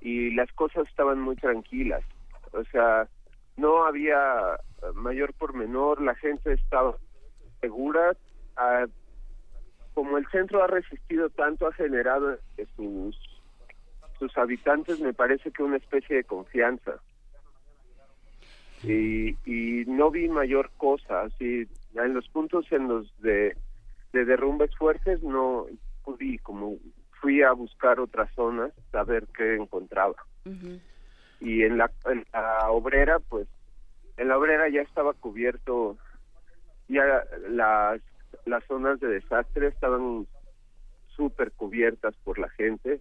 y 0.00 0.30
las 0.30 0.50
cosas 0.52 0.88
estaban 0.88 1.20
muy 1.20 1.36
tranquilas. 1.36 2.02
O 2.52 2.64
sea, 2.64 3.08
no 3.56 3.84
había 3.84 4.58
mayor 4.94 5.34
por 5.34 5.54
menor, 5.54 6.00
la 6.00 6.14
gente 6.14 6.52
estaba 6.54 6.96
segura. 7.60 8.16
Ah, 8.56 8.86
como 9.94 10.16
el 10.16 10.26
centro 10.28 10.62
ha 10.62 10.66
resistido 10.66 11.28
tanto, 11.30 11.66
ha 11.66 11.72
generado 11.72 12.38
sus, 12.76 13.16
sus 14.18 14.36
habitantes, 14.38 15.00
me 15.00 15.12
parece 15.12 15.50
que 15.50 15.62
una 15.62 15.76
especie 15.76 16.16
de 16.16 16.24
confianza. 16.24 17.00
Y, 18.82 19.36
y 19.44 19.84
no 19.86 20.10
vi 20.10 20.28
mayor 20.28 20.70
cosa, 20.78 21.22
así, 21.22 21.68
en 21.94 22.14
los 22.14 22.26
puntos 22.28 22.64
en 22.72 22.88
los 22.88 23.20
de, 23.20 23.54
de 24.12 24.24
derrumbes 24.24 24.74
fuertes 24.76 25.22
no 25.22 25.66
pude, 26.04 26.38
como 26.40 26.76
fui 27.20 27.42
a 27.42 27.52
buscar 27.52 28.00
otras 28.00 28.32
zonas, 28.34 28.72
a 28.92 29.04
ver 29.04 29.26
qué 29.36 29.56
encontraba. 29.56 30.14
Y 31.40 31.62
en 31.62 31.78
la, 31.78 31.90
en 32.06 32.26
la 32.32 32.70
obrera, 32.70 33.18
pues 33.18 33.46
en 34.16 34.28
la 34.28 34.38
obrera 34.38 34.68
ya 34.68 34.82
estaba 34.82 35.12
cubierto, 35.14 35.96
ya 36.88 37.02
las, 37.48 38.00
las 38.44 38.64
zonas 38.64 39.00
de 39.00 39.08
desastre 39.08 39.68
estaban 39.68 40.26
súper 41.14 41.52
cubiertas 41.52 42.14
por 42.24 42.38
la 42.38 42.48
gente 42.50 43.00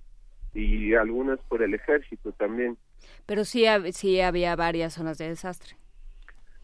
y 0.54 0.94
algunas 0.96 1.40
por 1.42 1.62
el 1.62 1.74
ejército 1.74 2.32
también. 2.34 2.78
Pero 3.26 3.46
sí, 3.46 3.66
sí 3.92 4.22
había 4.22 4.56
varias 4.56 4.94
zonas 4.94 5.18
de 5.18 5.30
desastre. 5.30 5.76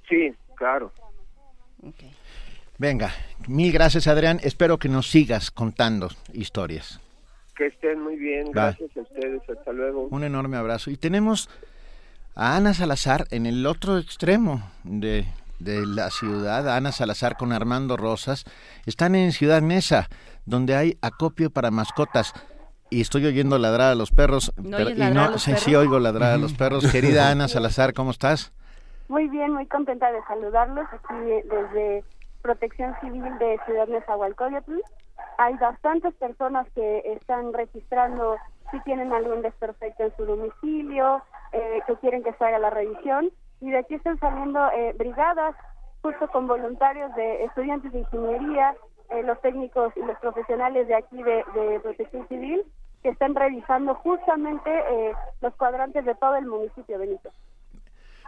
Sí, 0.09 0.33
claro. 0.55 0.91
Venga, 2.77 3.11
mil 3.47 3.71
gracias 3.71 4.05
Adrián, 4.05 4.39
espero 4.43 4.77
que 4.77 4.89
nos 4.89 5.09
sigas 5.09 5.49
contando 5.49 6.09
historias. 6.33 6.99
Que 7.55 7.67
estén 7.67 8.01
muy 8.01 8.17
bien, 8.17 8.51
gracias 8.51 8.89
a 8.97 9.01
ustedes, 9.01 9.41
hasta 9.49 9.71
luego. 9.71 10.09
Un 10.11 10.25
enorme 10.25 10.57
abrazo. 10.57 10.91
Y 10.91 10.97
tenemos 10.97 11.49
a 12.35 12.57
Ana 12.57 12.73
Salazar 12.73 13.27
en 13.31 13.45
el 13.45 13.65
otro 13.65 13.97
extremo 13.97 14.61
de, 14.83 15.25
la 15.59 16.09
ciudad, 16.09 16.67
Ana 16.67 16.91
Salazar 16.91 17.37
con 17.37 17.53
Armando 17.53 17.95
Rosas, 17.95 18.43
están 18.85 19.15
en 19.15 19.31
Ciudad 19.31 19.61
Mesa, 19.61 20.09
donde 20.45 20.75
hay 20.75 20.97
acopio 21.01 21.49
para 21.49 21.71
mascotas. 21.71 22.33
Y 22.89 22.99
estoy 22.99 23.25
oyendo 23.25 23.57
ladrar 23.57 23.93
a 23.93 23.95
los 23.95 24.11
perros, 24.11 24.51
¿No 24.57 24.75
pero, 24.75 24.89
y 24.89 24.95
no, 24.95 25.37
sí, 25.37 25.53
sí 25.55 25.73
oigo 25.75 25.97
ladrar 25.97 26.33
a 26.33 26.37
los 26.37 26.53
perros. 26.53 26.91
Querida 26.91 27.29
Ana 27.31 27.47
Salazar, 27.47 27.93
¿cómo 27.93 28.11
estás? 28.11 28.51
Muy 29.07 29.29
bien, 29.29 29.53
muy 29.53 29.65
contenta 29.67 30.11
de 30.11 30.19
saludarlos 30.27 30.85
aquí 30.91 31.15
desde 31.45 32.03
Protección 32.45 32.95
Civil 33.01 33.39
de 33.39 33.59
Ciudad 33.65 33.87
Nezahualcóyotl. 33.87 34.79
Hay 35.39 35.55
bastantes 35.55 36.13
personas 36.13 36.67
que 36.75 36.99
están 37.17 37.51
registrando 37.53 38.35
si 38.69 38.79
tienen 38.81 39.11
algún 39.13 39.41
desperfecto 39.41 40.03
en 40.03 40.15
su 40.15 40.25
domicilio, 40.25 41.23
eh, 41.53 41.79
que 41.87 41.95
quieren 41.95 42.21
que 42.21 42.33
se 42.33 42.45
haga 42.45 42.59
la 42.59 42.69
revisión 42.69 43.31
y 43.61 43.71
de 43.71 43.79
aquí 43.79 43.95
están 43.95 44.19
saliendo 44.19 44.59
eh, 44.73 44.93
brigadas 44.95 45.55
justo 46.03 46.27
con 46.27 46.45
voluntarios 46.45 47.15
de 47.15 47.45
estudiantes 47.45 47.91
de 47.91 48.01
ingeniería, 48.01 48.75
eh, 49.09 49.23
los 49.23 49.41
técnicos 49.41 49.91
y 49.97 50.01
los 50.01 50.19
profesionales 50.19 50.87
de 50.87 50.93
aquí 50.93 51.23
de, 51.23 51.79
protección 51.81 52.27
civil 52.27 52.63
que 53.01 53.09
están 53.09 53.33
revisando 53.33 53.95
justamente 53.95 54.69
los 55.41 55.55
cuadrantes 55.55 56.05
de 56.05 56.13
todo 56.13 56.35
el 56.35 56.45
municipio, 56.45 56.99
Benito. 56.99 57.31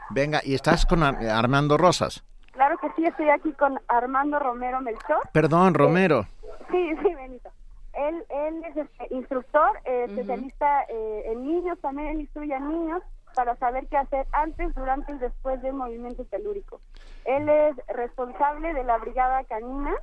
Venga, 0.09 0.41
¿y 0.43 0.55
estás 0.55 0.87
con 0.87 1.03
Armando 1.03 1.77
Rosas? 1.77 2.23
Claro 2.57 2.75
que 2.79 2.91
sí, 2.95 3.05
estoy 3.05 3.29
aquí 3.29 3.53
con 3.53 3.79
Armando 3.87 4.39
Romero 4.39 4.81
Melchor. 4.81 5.29
Perdón, 5.31 5.75
Romero. 5.75 6.25
sí, 6.71 6.89
sí, 7.03 7.13
Benito. 7.13 7.51
Él, 7.93 8.25
él 8.29 8.63
es 8.63 8.77
este, 8.77 9.13
instructor, 9.13 9.79
especialista 9.85 10.83
en 10.89 11.45
niños, 11.45 11.77
también 11.81 12.19
instruye 12.19 12.55
a 12.55 12.59
niños 12.59 13.03
para 13.35 13.55
saber 13.57 13.85
qué 13.85 13.97
hacer 13.97 14.25
antes, 14.31 14.73
durante 14.73 15.11
y 15.11 15.19
después 15.19 15.61
del 15.61 15.73
movimiento 15.73 16.25
telúrico. 16.25 16.81
Él 17.25 17.47
es 17.47 17.75
responsable 17.89 18.73
de 18.73 18.83
la 18.83 18.97
brigada 18.97 19.43
canina. 19.43 19.93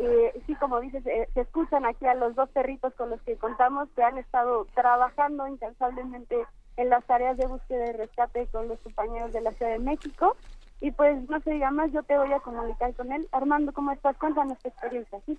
y 0.00 0.40
sí, 0.46 0.56
como 0.56 0.80
dices, 0.80 1.06
eh, 1.06 1.28
se 1.32 1.42
escuchan 1.42 1.86
aquí 1.86 2.06
a 2.06 2.14
los 2.14 2.34
dos 2.34 2.48
perritos 2.48 2.92
con 2.94 3.10
los 3.10 3.22
que 3.22 3.36
contamos 3.36 3.88
que 3.94 4.02
han 4.02 4.18
estado 4.18 4.66
trabajando 4.74 5.46
incansablemente 5.46 6.44
en 6.76 6.90
las 6.90 7.04
tareas 7.04 7.36
de 7.36 7.46
búsqueda 7.46 7.86
y 7.86 7.92
rescate 7.92 8.48
con 8.48 8.66
los 8.66 8.80
compañeros 8.80 9.32
de 9.32 9.42
la 9.42 9.52
Ciudad 9.52 9.70
de 9.70 9.78
México. 9.78 10.36
Y 10.80 10.90
pues 10.92 11.28
no 11.28 11.40
se 11.40 11.50
diga 11.50 11.70
más, 11.70 11.92
yo 11.92 12.02
te 12.02 12.16
voy 12.16 12.32
a 12.32 12.40
comunicar 12.40 12.94
con 12.94 13.12
él. 13.12 13.28
Armando, 13.32 13.72
¿cómo 13.72 13.92
estás? 13.92 14.16
Cuéntanos 14.16 14.58
tu 14.60 14.68
experiencia. 14.68 15.20
Sí, 15.26 15.36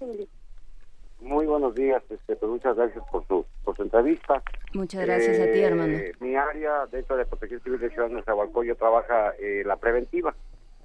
muy 1.21 1.45
buenos 1.45 1.75
días, 1.75 2.01
este, 2.09 2.35
pues 2.35 2.51
muchas 2.51 2.75
gracias 2.75 3.03
por 3.11 3.25
su, 3.27 3.45
por 3.63 3.75
su 3.77 3.83
entrevista. 3.83 4.41
Muchas 4.73 5.05
gracias 5.05 5.39
a 5.39 5.51
ti, 5.51 5.59
eh, 5.59 5.67
Armando. 5.67 5.99
Mi 6.19 6.35
área 6.35 6.87
dentro 6.87 7.15
de 7.15 7.25
Protección 7.25 7.61
Civil 7.61 7.79
de 7.79 7.91
Ciudad 7.91 8.07
de 8.07 8.15
Nezahualcóyotl 8.15 8.79
trabaja 8.79 9.33
eh, 9.39 9.61
la 9.63 9.75
preventiva. 9.77 10.35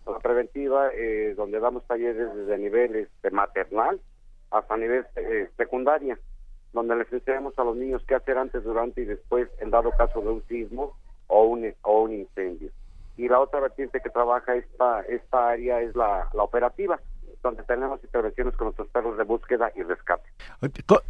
La 0.07 0.19
preventiva, 0.19 0.91
eh, 0.95 1.35
donde 1.37 1.59
damos 1.59 1.87
talleres 1.87 2.35
desde 2.35 2.59
niveles 2.59 3.09
de 3.23 3.31
maternal 3.31 3.99
hasta 4.51 4.77
nivel 4.77 5.07
eh, 5.17 5.49
secundaria, 5.57 6.19
donde 6.73 6.97
les 6.97 7.11
enseñamos 7.13 7.59
a 7.59 7.65
los 7.65 7.77
niños 7.77 8.05
qué 8.07 8.15
hacer 8.15 8.37
antes, 8.37 8.63
durante 8.63 9.01
y 9.01 9.07
después 9.07 9.49
en 9.59 9.71
dado 9.71 9.91
caso 9.93 10.21
de 10.21 10.29
un 10.29 10.43
sismo 10.47 10.97
o 11.29 11.45
un, 11.45 11.75
o 11.83 12.03
un 12.03 12.13
incendio. 12.13 12.71
Y 13.17 13.29
la 13.29 13.41
otra 13.41 13.61
vertiente 13.61 14.01
que 14.01 14.11
trabaja 14.11 14.55
esta, 14.57 15.01
esta 15.03 15.51
área 15.51 15.81
es 15.81 15.95
la, 15.97 16.29
la 16.35 16.43
operativa, 16.43 17.01
donde 17.43 17.63
tenemos 17.63 18.03
intervenciones 18.03 18.55
con 18.57 18.67
nuestros 18.67 18.89
perros 18.89 19.17
de 19.17 19.25
búsqueda 19.25 19.71
y 19.75 19.83
rescate. 19.83 20.29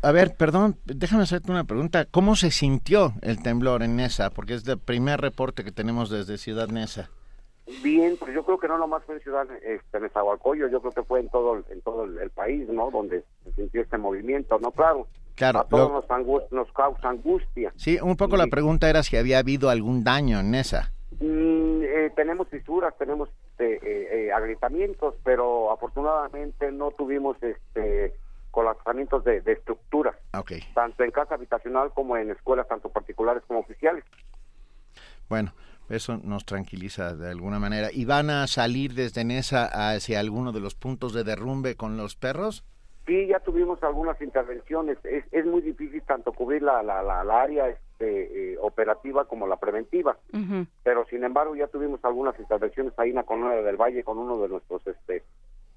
A 0.03 0.13
ver, 0.13 0.37
perdón, 0.37 0.77
déjame 0.85 1.23
hacerte 1.23 1.51
una 1.51 1.65
pregunta. 1.65 2.05
¿Cómo 2.05 2.37
se 2.37 2.51
sintió 2.51 3.13
el 3.23 3.43
temblor 3.43 3.83
en 3.83 3.97
Nesa? 3.97 4.31
Porque 4.31 4.55
es 4.55 4.67
el 4.69 4.79
primer 4.79 5.21
reporte 5.21 5.65
que 5.65 5.73
tenemos 5.73 6.11
desde 6.11 6.39
Ciudad 6.39 6.69
Nesa. 6.69 7.11
Bien, 7.83 8.17
pues 8.17 8.33
yo 8.33 8.45
creo 8.45 8.59
que 8.59 8.69
no 8.69 8.79
nomás 8.79 9.03
fue 9.05 9.17
en 9.17 9.23
Ciudad 9.23 9.45
este, 9.65 9.99
Nezahualcóyotl, 9.99 10.71
yo 10.71 10.81
creo 10.81 10.93
que 10.93 11.03
fue 11.03 11.19
en 11.19 11.29
todo 11.31 11.65
en 11.69 11.81
todo 11.81 12.05
el, 12.05 12.31
país, 12.31 12.69
¿no? 12.69 12.93
Donde 12.93 13.25
se 13.43 13.53
sintió 13.55 13.83
este 13.83 13.99
movimiento, 13.99 14.59
¿no? 14.61 14.71
Claro. 14.71 15.09
Claro. 15.35 15.61
A 15.61 15.65
todos 15.65 15.93
nos, 15.93 16.53
nos 16.53 16.73
causa 16.73 17.11
angustia. 17.11 17.73
Sí, 17.77 17.99
un 18.01 18.17
poco 18.17 18.37
la 18.37 18.47
pregunta 18.47 18.89
era 18.89 19.03
si 19.03 19.17
había 19.17 19.39
habido 19.39 19.69
algún 19.69 20.03
daño 20.03 20.41
en 20.41 20.53
Nesa. 20.53 20.93
Mm, 21.21 21.83
eh, 21.83 22.13
tenemos 22.15 22.49
fisuras, 22.49 22.97
tenemos 22.99 23.29
este, 23.51 23.77
eh, 23.77 24.27
eh, 24.27 24.33
agrietamientos, 24.33 25.15
pero 25.25 25.73
afortunadamente 25.73 26.71
no 26.73 26.91
tuvimos 26.91 27.43
este 27.43 28.15
colapsamientos 28.51 29.23
de, 29.25 29.43
de 29.43 29.53
estructuras, 29.53 30.17
okay. 30.33 30.61
tanto 30.75 31.05
en 31.05 31.11
casa 31.11 31.35
habitacional 31.35 31.93
como 31.93 32.17
en 32.17 32.31
escuelas, 32.31 32.67
tanto 32.67 32.89
particulares 32.89 33.43
como 33.47 33.61
oficiales. 33.61 34.03
Bueno, 35.29 35.53
eso 35.91 36.19
nos 36.23 36.45
tranquiliza 36.47 37.15
de 37.15 37.31
alguna 37.31 37.59
manera. 37.59 37.89
¿Y 37.93 38.07
van 38.07 38.31
a 38.31 38.47
salir 38.47 38.95
desde 38.95 39.25
Nesa 39.25 39.91
hacia 39.93 40.21
alguno 40.21 40.53
de 40.53 40.61
los 40.61 40.75
puntos 40.75 41.13
de 41.13 41.23
derrumbe 41.23 41.77
con 41.77 41.97
los 41.97 42.17
perros? 42.17 42.65
Sí, 43.07 43.29
ya 43.29 43.39
tuvimos 43.41 43.81
algunas 43.83 44.21
intervenciones. 44.21 44.99
Es, 45.05 45.25
es 45.31 45.47
muy 45.47 45.61
difícil 45.61 46.03
tanto 46.03 46.33
cubrir 46.33 46.63
la, 46.63 46.83
la, 46.83 47.03
la, 47.03 47.41
área 47.41 47.79
eh, 48.01 48.57
operativa 48.61 49.27
como 49.27 49.47
la 49.47 49.57
preventiva. 49.57 50.17
Pero 50.83 51.07
sin 51.07 51.25
embargo 51.25 51.57
ya 51.57 51.67
tuvimos 51.69 52.05
algunas 52.05 52.39
intervenciones 52.39 52.93
ahí 52.99 53.11
en 53.11 53.17
la 53.17 53.25
Colonia 53.25 53.63
del 53.63 53.77
Valle 53.77 54.05
con 54.05 54.19
uno 54.19 54.39
de 54.39 54.49
nuestros 54.49 54.87
este 54.87 55.23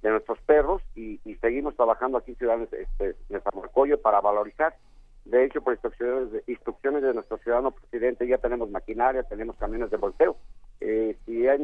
de 0.01 0.11
nuestros 0.11 0.39
perros 0.41 0.81
y, 0.95 1.19
seguimos 1.41 1.75
trabajando 1.75 2.17
aquí 2.17 2.31
en 2.31 2.37
Ciudad 2.37 2.61
este, 2.61 3.15
Coyo 3.73 4.01
para 4.01 4.21
valorizar 4.21 4.75
De 5.25 5.45
hecho, 5.45 5.61
por 5.61 5.73
instrucciones 5.73 6.31
de, 6.31 6.43
instrucciones 6.47 7.01
de 7.01 7.13
nuestro 7.13 7.37
ciudadano 7.37 7.71
presidente, 7.71 8.27
ya 8.27 8.37
tenemos 8.37 8.69
maquinaria, 8.69 9.23
tenemos 9.23 9.55
camiones 9.57 9.89
de 9.91 9.97
volteo. 9.97 10.37
Eh, 10.81 11.17
si 11.25 11.45
es 11.45 11.59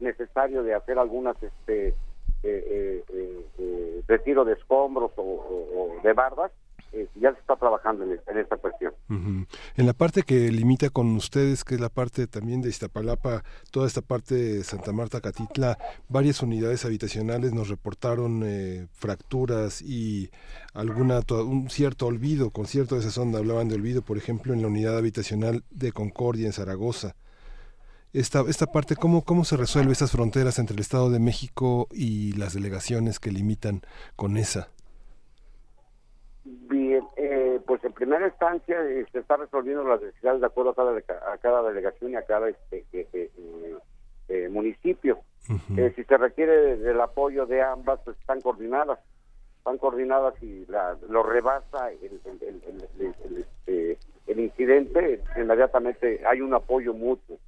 necesario 0.00 0.62
de 0.62 0.74
hacer 0.74 0.98
algunas 0.98 1.40
este, 1.42 1.94
eh, 2.42 3.04
eh, 3.08 4.02
retiro 4.08 4.44
de 4.44 4.54
escombros 4.54 5.12
o 5.16 6.00
de 6.02 6.12
bardas, 6.12 6.50
eh, 6.92 7.08
ya 7.14 7.32
se 7.32 7.40
está 7.40 7.56
trabajando 7.56 8.04
en, 8.04 8.38
esta 8.38 8.56
cuestión. 8.58 8.92
En 9.08 9.86
la 9.86 9.92
parte 9.92 10.22
que 10.22 10.50
limita 10.50 10.90
con 10.90 11.14
ustedes, 11.16 11.64
que 11.64 11.74
es 11.74 11.80
la 11.80 11.88
parte 11.88 12.26
también 12.26 12.60
de 12.60 12.68
Iztapalapa, 12.68 13.44
toda 13.70 13.86
esta 13.86 14.02
parte 14.02 14.34
de 14.34 14.64
Santa 14.64 14.92
Marta, 14.92 15.20
Catitla, 15.20 15.78
varias 16.08 16.42
unidades 16.42 16.84
habitacionales 16.84 17.52
nos 17.52 17.68
reportaron 17.68 18.42
eh, 18.44 18.88
fracturas 18.92 19.80
y 19.80 20.30
alguna 20.74 21.20
un 21.30 21.70
cierto 21.70 22.06
olvido, 22.06 22.50
con 22.50 22.66
cierto 22.66 22.96
desazón 22.96 23.34
hablaban 23.34 23.68
de 23.68 23.76
olvido, 23.76 24.02
por 24.02 24.18
ejemplo, 24.18 24.52
en 24.52 24.60
la 24.60 24.68
unidad 24.68 24.98
habitacional 24.98 25.64
de 25.70 25.92
Concordia 25.92 26.46
en 26.46 26.52
Zaragoza. 26.52 27.14
Esta, 28.12 28.42
esta 28.46 28.66
parte, 28.66 28.96
¿cómo, 28.96 29.22
¿cómo 29.24 29.44
se 29.46 29.56
resuelve 29.56 29.92
esas 29.92 30.10
fronteras 30.10 30.58
entre 30.58 30.74
el 30.74 30.80
Estado 30.80 31.08
de 31.08 31.18
México 31.18 31.88
y 31.90 32.32
las 32.32 32.52
delegaciones 32.52 33.18
que 33.18 33.32
limitan 33.32 33.80
con 34.16 34.36
esa? 34.36 34.68
Bien, 36.72 37.06
eh, 37.16 37.60
pues 37.66 37.84
en 37.84 37.92
primera 37.92 38.26
instancia 38.26 38.82
eh, 38.82 39.04
se 39.12 39.18
está 39.18 39.36
resolviendo 39.36 39.84
las 39.84 40.00
necesidades 40.00 40.40
de 40.40 40.46
acuerdo 40.46 40.70
a 40.70 41.36
cada, 41.36 41.62
delegación 41.64 42.12
y 42.12 42.14
a 42.16 42.22
cada 42.22 42.48
este, 42.48 42.86
eh, 42.92 44.48
municipio. 44.48 45.18
si 45.46 46.04
se 46.04 46.16
requiere 46.16 46.78
del 46.78 46.98
apoyo 47.02 47.44
de 47.44 47.60
ambas, 47.60 48.00
pues 48.06 48.16
están 48.18 48.40
coordinadas. 48.40 49.00
Están 49.58 49.76
coordinadas 49.76 50.42
y 50.42 50.64
lo 51.10 51.22
rebasa 51.22 51.90
el, 51.90 52.20
este, 53.36 53.98
el 54.26 54.40
incidente, 54.40 55.20
inmediatamente 55.36 56.22
hay 56.26 56.40
un 56.40 56.54
apoyo 56.54 56.94
mutuo. 56.94 57.38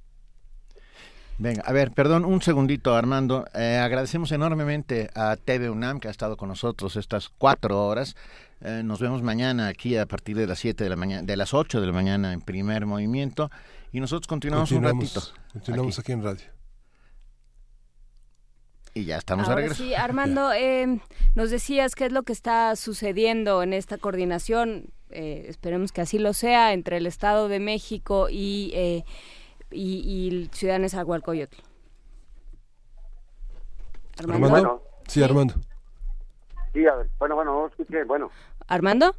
Venga, 1.37 1.63
a 1.65 1.73
ver, 1.73 1.91
perdón, 1.91 2.23
un 2.23 2.41
segundito, 2.41 2.95
Armando. 2.95 3.45
Eh, 3.53 3.77
agradecemos 3.77 4.31
enormemente 4.31 5.09
a 5.15 5.35
TV 5.35 5.69
UNAM 5.69 5.99
que 5.99 6.07
ha 6.07 6.11
estado 6.11 6.37
con 6.37 6.47
nosotros 6.47 6.95
estas 6.95 7.27
cuatro 7.27 7.85
horas. 7.85 8.15
Eh, 8.61 8.81
nos 8.83 8.99
vemos 8.99 9.21
mañana 9.21 9.67
aquí 9.67 9.97
a 9.97 10.05
partir 10.05 10.37
de 10.37 10.47
las 10.47 10.59
siete 10.59 10.83
de 10.83 10.89
la 10.89 10.95
mañana, 10.95 11.23
de 11.23 11.37
las 11.37 11.53
ocho 11.53 11.81
de 11.81 11.87
la 11.87 11.93
mañana 11.93 12.33
en 12.33 12.41
primer 12.41 12.85
movimiento 12.85 13.51
y 13.91 13.99
nosotros 13.99 14.27
continuamos, 14.27 14.71
un 14.71 14.83
ratito. 14.83 15.21
Continuamos 15.53 15.99
aquí, 15.99 16.11
en 16.11 16.23
radio. 16.23 16.45
Y 18.93 19.03
ya 19.05 19.17
estamos 19.17 19.49
a 19.49 19.55
regreso. 19.55 19.83
Sí, 19.83 19.93
Armando, 19.93 20.53
eh, 20.53 21.01
nos 21.35 21.49
decías 21.51 21.95
qué 21.95 22.05
es 22.05 22.13
lo 22.13 22.23
que 22.23 22.31
está 22.31 22.75
sucediendo 22.77 23.61
en 23.61 23.73
esta 23.73 23.97
coordinación. 23.97 24.89
esperemos 25.09 25.91
que 25.91 26.01
así 26.01 26.17
lo 26.17 26.33
sea 26.33 26.73
entre 26.73 26.97
el 26.97 27.07
Estado 27.07 27.47
de 27.49 27.59
México 27.59 28.27
y 28.29 29.03
y, 29.71 29.97
y 29.97 30.49
Ciudad 30.53 30.79
Nezahualcóyotl. 30.79 31.57
Armando. 34.17 34.47
Armando. 34.47 34.83
Sí, 35.07 35.21
Armando. 35.21 35.55
Sí, 36.75 36.85
a 36.85 36.95
ver. 36.95 37.07
bueno, 37.19 37.35
bueno, 37.35 37.53
no 37.53 37.67
escuché, 37.67 38.03
bueno. 38.03 38.29
¿Armando? 38.67 39.15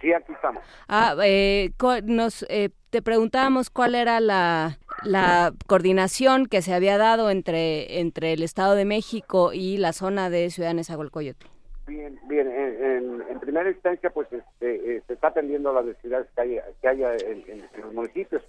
Sí, 0.00 0.12
aquí 0.12 0.32
estamos. 0.32 0.62
Ah, 0.86 1.16
eh, 1.24 1.72
nos, 2.04 2.46
eh, 2.48 2.70
te 2.90 3.02
preguntábamos 3.02 3.68
cuál 3.68 3.96
era 3.96 4.20
la, 4.20 4.78
la 5.02 5.52
coordinación 5.66 6.46
que 6.46 6.62
se 6.62 6.72
había 6.72 6.96
dado 6.96 7.30
entre, 7.30 7.98
entre 7.98 8.32
el 8.32 8.44
Estado 8.44 8.76
de 8.76 8.84
México 8.84 9.52
y 9.52 9.76
la 9.78 9.92
zona 9.92 10.30
de 10.30 10.50
Ciudad 10.50 10.72
Nezahualcóyotl. 10.72 11.48
Bien, 11.88 12.16
bien. 12.28 12.48
En, 12.48 13.40
primera 13.40 13.70
instancia, 13.70 14.10
pues 14.10 14.30
este, 14.30 14.96
eh, 14.96 15.02
se 15.06 15.14
está 15.14 15.28
atendiendo 15.28 15.72
las 15.72 15.84
necesidades 15.84 16.26
que, 16.34 16.40
hay, 16.42 16.60
que 16.82 16.88
haya 16.88 17.14
en, 17.14 17.66
los 17.80 17.94
municipios, 17.94 18.42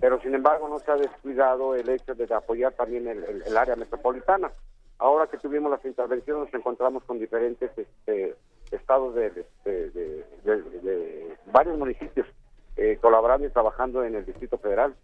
pero 0.00 0.18
sin 0.22 0.34
embargo 0.34 0.68
no 0.68 0.78
se 0.78 0.90
ha 0.90 0.96
descuidado 0.96 1.74
el 1.74 1.86
hecho 1.90 2.14
de 2.14 2.32
apoyar 2.34 2.72
también 2.72 3.06
el, 3.06 3.56
área 3.56 3.76
metropolitana. 3.76 4.50
Ahora 4.98 5.28
que 5.28 5.38
tuvimos 5.38 5.70
las 5.70 5.84
intervenciones, 5.84 6.46
nos 6.46 6.54
encontramos 6.54 7.04
con 7.04 7.18
diferentes 7.18 7.70
este, 7.76 8.34
estados 8.70 9.14
de, 9.14 9.46
de, 9.64 11.36
varios 11.52 11.78
municipios 11.78 12.26
eh, 12.76 12.98
colaborando 13.00 13.46
y 13.46 13.50
trabajando 13.50 14.04
en 14.04 14.16
el 14.16 14.26
Distrito 14.26 14.58
Federal. 14.58 14.94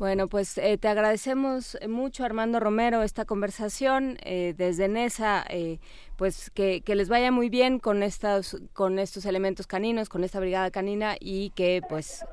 Bueno, 0.00 0.28
pues 0.28 0.56
eh, 0.56 0.78
te 0.78 0.88
agradecemos 0.88 1.76
mucho, 1.86 2.24
Armando 2.24 2.58
Romero, 2.58 3.02
esta 3.02 3.26
conversación 3.26 4.16
eh, 4.22 4.54
desde 4.56 4.88
NESA, 4.88 5.44
eh, 5.50 5.78
pues 6.16 6.50
que, 6.50 6.82
les 6.86 7.10
vaya 7.10 7.30
muy 7.30 7.50
bien 7.50 7.78
con, 7.78 8.02
estas, 8.02 8.56
con 8.72 8.98
estos 8.98 9.26
elementos 9.26 9.66
caninos, 9.66 10.08
con 10.08 10.24
esta 10.24 10.40
brigada 10.40 10.70
canina 10.70 11.16
y 11.20 11.50
que 11.50 11.82
pues 11.86 12.24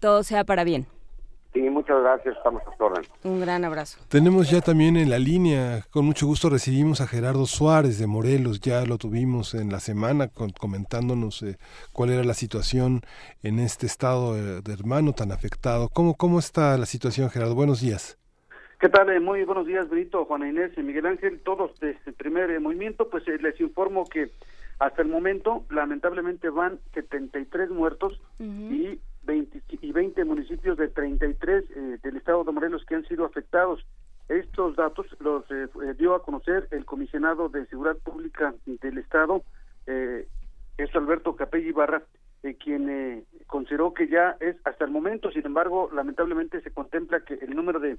todo 0.00 0.22
sea 0.22 0.44
para 0.44 0.64
bien. 0.64 0.86
Sí, 1.52 1.60
muchas 1.68 2.00
gracias, 2.00 2.34
estamos 2.36 2.62
a 2.66 2.84
orden. 2.84 3.04
Un 3.24 3.40
gran 3.40 3.64
abrazo. 3.64 3.98
Tenemos 4.08 4.50
ya 4.50 4.62
también 4.62 4.96
en 4.96 5.10
la 5.10 5.18
línea, 5.18 5.82
con 5.90 6.06
mucho 6.06 6.26
gusto 6.26 6.48
recibimos 6.48 7.02
a 7.02 7.06
Gerardo 7.06 7.44
Suárez 7.44 7.98
de 7.98 8.06
Morelos, 8.06 8.60
ya 8.60 8.86
lo 8.86 8.96
tuvimos 8.96 9.52
en 9.54 9.70
la 9.70 9.78
semana 9.78 10.28
comentándonos 10.28 11.42
eh, 11.42 11.58
cuál 11.92 12.10
era 12.10 12.24
la 12.24 12.32
situación 12.32 13.02
en 13.42 13.58
este 13.58 13.84
estado 13.84 14.34
de, 14.34 14.72
hermano 14.72 15.12
tan 15.12 15.30
afectado. 15.30 15.90
¿Cómo, 15.90 16.14
¿Cómo 16.14 16.38
está 16.38 16.78
la 16.78 16.86
situación, 16.86 17.28
Gerardo? 17.28 17.54
Buenos 17.54 17.82
días. 17.82 18.18
¿Qué 18.80 18.88
tal? 18.88 19.10
Eh, 19.10 19.20
muy 19.20 19.44
buenos 19.44 19.66
días, 19.66 19.88
Benito, 19.90 20.24
Juana 20.24 20.48
Inés 20.48 20.72
y 20.78 20.82
Miguel 20.82 21.04
Ángel, 21.04 21.40
todos 21.44 21.78
de 21.80 21.90
este 21.90 22.12
primer 22.12 22.50
eh, 22.50 22.60
movimiento. 22.60 23.10
Pues 23.10 23.24
les 23.26 23.60
informo 23.60 24.06
que 24.06 24.30
hasta 24.78 25.02
el 25.02 25.08
momento, 25.08 25.66
lamentablemente, 25.68 26.48
van 26.48 26.80
73 26.94 27.70
muertos 27.70 28.20
y 28.40 28.98
20, 29.24 29.62
y 29.80 29.92
20 29.92 30.24
municipios 30.24 30.76
de 30.76 30.88
33 30.88 31.64
eh, 31.70 31.98
del 32.02 32.16
estado 32.16 32.44
de 32.44 32.52
Morelos 32.52 32.84
que 32.84 32.94
han 32.94 33.06
sido 33.06 33.24
afectados. 33.24 33.84
Estos 34.28 34.76
datos 34.76 35.06
los 35.20 35.44
eh, 35.50 35.68
eh, 35.82 35.94
dio 35.98 36.14
a 36.14 36.22
conocer 36.22 36.68
el 36.70 36.84
comisionado 36.84 37.48
de 37.48 37.66
Seguridad 37.66 37.98
Pública 37.98 38.54
del 38.64 38.98
estado, 38.98 39.42
eh, 39.86 40.26
es 40.78 40.94
Alberto 40.94 41.36
Capelli 41.36 41.68
Ibarra, 41.68 42.02
quien 42.58 43.24
consideró 43.46 43.94
que 43.94 44.08
ya 44.08 44.36
es 44.40 44.56
hasta 44.64 44.84
el 44.84 44.90
momento, 44.90 45.30
sin 45.30 45.46
embargo, 45.46 45.90
lamentablemente 45.94 46.60
se 46.60 46.72
contempla 46.72 47.20
que 47.20 47.34
el 47.34 47.54
número 47.54 47.78
de, 47.78 47.98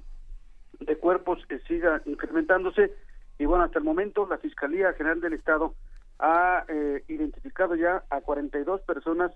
de 0.80 0.96
cuerpos 0.96 1.38
siga 1.66 2.02
incrementándose 2.04 2.92
y 3.38 3.46
bueno, 3.46 3.64
hasta 3.64 3.78
el 3.78 3.86
momento 3.86 4.26
la 4.28 4.36
Fiscalía 4.36 4.92
General 4.94 5.20
del 5.20 5.32
Estado 5.32 5.74
ha 6.18 6.66
identificado 7.08 7.74
ya 7.74 8.02
a 8.10 8.20
42 8.20 8.82
personas 8.82 9.32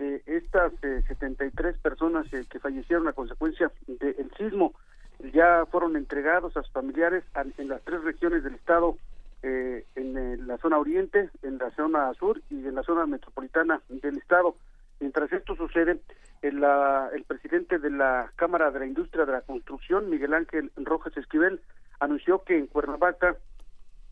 de 0.00 0.22
estas 0.26 0.72
eh, 0.82 1.02
73 1.06 1.76
personas 1.78 2.26
eh, 2.32 2.44
que 2.48 2.58
fallecieron 2.58 3.06
a 3.06 3.12
consecuencia 3.12 3.70
del 3.86 4.30
sismo 4.36 4.72
ya 5.34 5.66
fueron 5.70 5.96
entregados 5.96 6.56
a 6.56 6.62
sus 6.62 6.72
familiares 6.72 7.22
en 7.58 7.68
las 7.68 7.82
tres 7.82 8.02
regiones 8.02 8.42
del 8.42 8.54
estado, 8.54 8.96
eh, 9.42 9.84
en, 9.94 10.16
eh, 10.16 10.38
la 10.38 10.56
zona 10.56 10.78
oriente, 10.78 11.28
en 11.42 11.58
la 11.58 11.70
zona 11.72 12.12
sur 12.14 12.40
y 12.48 12.66
en 12.66 12.74
la 12.74 12.82
zona 12.82 13.04
metropolitana 13.04 13.82
del 13.88 14.16
estado. 14.16 14.56
Mientras 14.98 15.30
esto 15.32 15.54
sucede, 15.56 16.00
el, 16.40 16.64
el 17.12 17.24
presidente 17.24 17.78
de 17.78 17.90
la 17.90 18.32
Cámara 18.36 18.70
de 18.70 18.80
la 18.80 18.86
Industria 18.86 19.26
de 19.26 19.32
la 19.32 19.40
Construcción, 19.42 20.08
Miguel 20.08 20.32
Ángel 20.32 20.70
Rojas 20.76 21.14
Esquivel, 21.16 21.60
anunció 22.00 22.42
que 22.42 22.56
en 22.56 22.66
Cuernavaca 22.66 23.36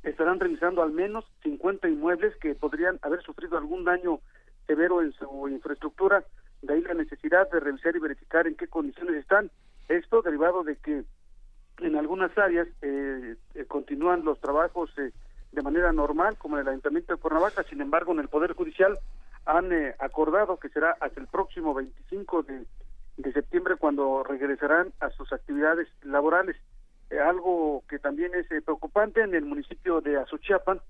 estarán 0.03 0.41
revisando 0.41 0.83
al 0.83 0.93
menos 0.93 1.25
50 1.43 1.89
inmuebles 1.89 2.37
que 2.37 2.55
podrían 2.55 2.99
haber 3.01 3.23
sufrido 3.23 3.57
algún 3.57 3.85
daño 3.85 4.21
severo 4.69 5.03
en 5.03 5.13
su 5.15 5.49
infraestructura, 5.49 6.23
de 6.63 6.75
ahí 6.75 6.83
la 6.83 6.95
necesidad 6.95 7.51
de 7.51 7.59
revisar 7.59 7.97
y 7.97 8.01
verificar 8.01 8.47
en 8.47 8.55
qué 8.55 8.69
condiciones 8.69 9.17
están. 9.17 9.51
Esto 9.89 10.23
derivado 10.23 10.63
de 10.63 10.77
que 10.77 11.05
en 11.79 11.97
algunas 11.97 12.37
áreas 12.37 12.69
eh, 12.83 13.37
eh, 13.55 13.65
continúan 13.67 14.25
los 14.25 14.39
trabajos 14.41 14.91
eh, 14.99 15.13
de 15.53 15.63
manera 15.63 15.91
normal, 15.93 16.37
como 16.37 16.57
en 16.57 16.63
el 16.63 16.69
Ayuntamiento 16.69 17.15
de 17.15 17.21
Cuernavaca, 17.21 17.63
sin 17.65 17.81
embargo, 17.81 18.13
en 18.13 18.21
el 18.21 18.29
Poder 18.29 18.53
Judicial 18.53 18.99
han 19.47 19.73
acordado 19.99 20.59
que 20.59 20.69
será 20.69 20.95
hasta 21.01 21.19
el 21.19 21.27
próximo 21.27 21.73
25 21.73 22.43
de, 22.43 22.67
de 23.17 23.33
septiembre 23.33 23.77
cuando 23.77 24.23
regresarán 24.23 24.93
a 25.01 25.09
sus 25.09 25.33
actividades 25.33 25.89
laborales. 26.03 26.57
algo 27.27 27.83
que 27.89 27.99
también 27.99 28.33
es 28.35 28.47
preocupante 28.63 29.23
en 29.23 29.35
el 29.35 29.47
municipio 29.47 30.03
de 30.03 30.19
Azuchiapan, 30.19 30.83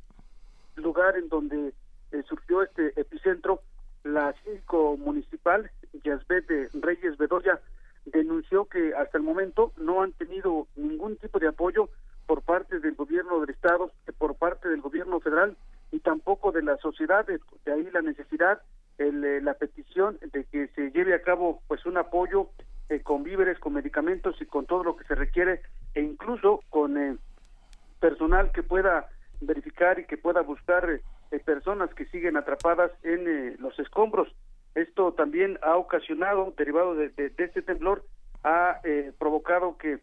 lugar 0.74 1.16
en 1.16 1.28
donde 1.28 1.72
eh, 2.12 2.22
surgió 2.28 2.62
este 2.62 2.98
epicentro, 3.00 3.62
la 4.04 4.34
síndico 4.44 4.96
municipal, 4.96 5.70
Yasbet 6.04 6.46
de 6.46 6.68
Reyes 6.80 7.16
Bedoya, 7.18 7.60
denunció 8.06 8.64
que 8.66 8.94
hasta 8.94 9.18
el 9.18 9.24
momento 9.24 9.72
no 9.76 10.02
han 10.02 10.12
tenido 10.12 10.66
ningún 10.76 11.16
tipo 11.16 11.38
de 11.38 11.48
apoyo 11.48 11.90
por 12.26 12.42
parte 12.42 12.80
del 12.80 12.94
gobierno 12.94 13.40
del 13.40 13.50
estado, 13.50 13.90
por 14.18 14.36
parte 14.36 14.68
del 14.68 14.80
gobierno 14.80 15.20
federal 15.20 15.56
y 15.90 16.00
tampoco 16.00 16.52
de 16.52 16.62
la 16.62 16.76
sociedad, 16.78 17.26
de, 17.26 17.40
ahí 17.72 17.88
la 17.92 18.02
necesidad, 18.02 18.62
el, 18.98 19.24
eh, 19.24 19.40
la 19.40 19.54
petición 19.54 20.18
de 20.32 20.44
que 20.44 20.68
se 20.68 20.90
lleve 20.90 21.14
a 21.14 21.22
cabo 21.22 21.62
pues 21.68 21.84
un 21.86 21.96
apoyo 21.96 22.50
eh, 22.88 23.00
con 23.00 23.22
víveres, 23.22 23.58
con 23.58 23.74
medicamentos 23.74 24.40
y 24.40 24.46
con 24.46 24.66
todo 24.66 24.84
lo 24.84 24.96
que 24.96 25.04
se 25.04 25.14
requiere 25.14 25.62
e 25.94 26.02
incluso 26.02 26.62
con 26.70 27.18
personal 28.00 28.52
que 28.52 28.62
pueda 28.62 29.08
verificar 29.40 29.98
y 29.98 30.04
que 30.04 30.16
pueda 30.16 30.42
buscar 30.42 30.88
eh, 30.90 31.38
personas 31.40 31.92
que 31.94 32.06
siguen 32.06 32.36
atrapadas 32.36 32.92
en 33.02 33.26
eh, 33.26 33.56
los 33.58 33.78
escombros. 33.78 34.28
Esto 34.74 35.12
también 35.12 35.58
ha 35.62 35.76
ocasionado, 35.76 36.54
derivado 36.56 36.94
de, 36.94 37.12
este 37.16 37.62
temblor, 37.62 38.04
ha 38.44 38.80
eh, 38.84 39.12
provocado 39.18 39.76
que 39.76 39.98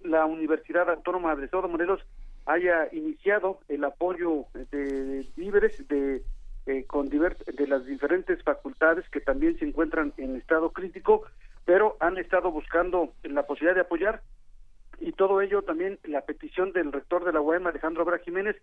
la 0.00 0.26
Universidad 0.26 0.90
Autónoma 0.90 1.34
de 1.34 1.46
Estado 1.46 1.64
de 1.64 1.68
Morelos 1.72 2.00
haya 2.46 2.88
iniciado 2.92 3.60
el 3.68 3.84
apoyo 3.84 4.44
de 4.70 5.26
víveres 5.36 5.88
de 5.88 6.22
eh, 6.66 6.86
con 6.86 7.10
de 7.10 7.66
las 7.66 7.84
diferentes 7.84 8.42
facultades 8.42 9.06
que 9.10 9.20
también 9.20 9.58
se 9.58 9.66
encuentran 9.66 10.14
en 10.16 10.36
estado 10.36 10.72
crítico, 10.72 11.24
pero 11.66 11.98
han 12.00 12.16
estado 12.16 12.50
buscando 12.50 13.12
la 13.22 13.42
posibilidad 13.42 13.74
de 13.74 13.82
apoyar 13.82 14.22
y 15.00 15.12
todo 15.12 15.40
ello 15.40 15.62
también 15.62 15.98
la 16.04 16.22
petición 16.22 16.72
del 16.72 16.92
rector 16.92 17.24
de 17.24 17.32
la 17.32 17.40
UEM, 17.40 17.66
Alejandro 17.66 18.02
Abra 18.02 18.18
Jiménez, 18.18 18.56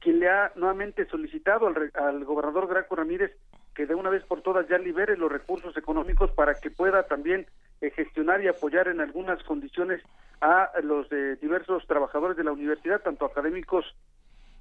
quien 0.00 0.20
le 0.20 0.28
ha 0.28 0.52
nuevamente 0.56 1.06
solicitado 1.06 1.66
al, 1.66 2.24
gobernador 2.24 2.66
Graco 2.66 2.96
Ramírez 2.96 3.32
que 3.74 3.86
de 3.86 3.94
una 3.94 4.10
vez 4.10 4.22
por 4.24 4.42
todas 4.42 4.68
ya 4.68 4.76
libere 4.76 5.16
los 5.16 5.32
recursos 5.32 5.76
económicos 5.76 6.30
para 6.32 6.54
que 6.54 6.70
pueda 6.70 7.04
también 7.04 7.46
eh, 7.80 7.90
gestionar 7.90 8.42
y 8.42 8.48
apoyar 8.48 8.88
en 8.88 9.00
algunas 9.00 9.42
condiciones 9.44 10.02
a 10.40 10.70
los 10.82 11.10
eh, 11.10 11.38
diversos 11.40 11.86
trabajadores 11.86 12.36
de 12.36 12.44
la 12.44 12.52
universidad, 12.52 13.00
tanto 13.00 13.24
académicos, 13.24 13.94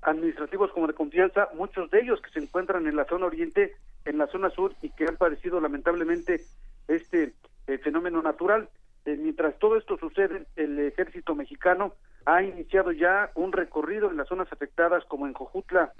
administrativos 0.01 0.72
como 0.72 0.88
de 0.88 0.93
confianza, 0.93 1.50
muchos 1.56 1.90
de 1.91 2.01
ellos 2.01 2.22
que 2.22 2.32
se 2.32 2.40
encuentran 2.40 2.88
en 2.88 2.95
la 2.95 3.06
zona 3.06 3.25
oriente, 3.25 3.75
en 4.06 4.17
la 4.17 4.27
zona 4.27 4.50
sur 4.50 4.74
y 4.82 4.90
que 4.90 5.06
han 5.08 5.17
padecido 5.17 5.59
lamentablemente 5.59 6.41
este 6.88 7.33
eh, 7.67 7.77
fenómeno 7.80 8.22
natural. 8.22 8.69
Mientras 9.06 9.58
todo 9.60 9.78
esto 9.78 9.98
sucede, 9.98 10.46
el 10.56 10.80
ejército 10.80 11.36
mexicano 11.36 11.94
ha 12.26 12.44
iniciado 12.44 12.92
ya 12.92 13.32
un 13.36 13.52
recorrido 13.52 14.12
en 14.12 14.18
las 14.18 14.28
zonas 14.28 14.52
afectadas 14.52 15.04
como 15.06 15.28
en 15.28 15.34
Jojutla, 15.34 15.94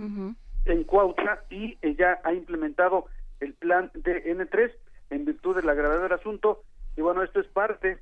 en 0.66 0.84
Cuautla 0.84 1.44
y 1.50 1.78
ya 1.96 2.20
ha 2.24 2.34
implementado 2.34 3.06
el 3.40 3.54
plan 3.54 3.90
de 3.94 4.24
N3 4.36 4.72
en 5.10 5.26
virtud 5.26 5.56
de 5.56 5.64
la 5.64 5.74
gravedad 5.74 6.04
del 6.04 6.14
asunto 6.14 6.64
y 6.96 7.02
bueno, 7.02 7.24
esto 7.24 7.40
es 7.40 7.48
parte 7.48 8.00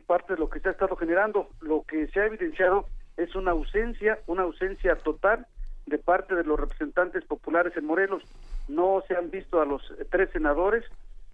parte 0.00 0.34
de 0.34 0.40
lo 0.40 0.50
que 0.50 0.60
se 0.60 0.68
ha 0.68 0.72
estado 0.72 0.96
generando. 0.96 1.48
Lo 1.60 1.82
que 1.82 2.08
se 2.08 2.20
ha 2.20 2.26
evidenciado 2.26 2.86
es 3.16 3.34
una 3.34 3.52
ausencia, 3.52 4.18
una 4.26 4.42
ausencia 4.42 4.96
total 4.96 5.46
de 5.86 5.98
parte 5.98 6.34
de 6.34 6.44
los 6.44 6.58
representantes 6.58 7.24
populares 7.24 7.76
en 7.76 7.84
Morelos. 7.84 8.22
No 8.68 9.02
se 9.06 9.16
han 9.16 9.30
visto 9.30 9.60
a 9.60 9.66
los 9.66 9.82
tres 10.10 10.30
senadores, 10.30 10.84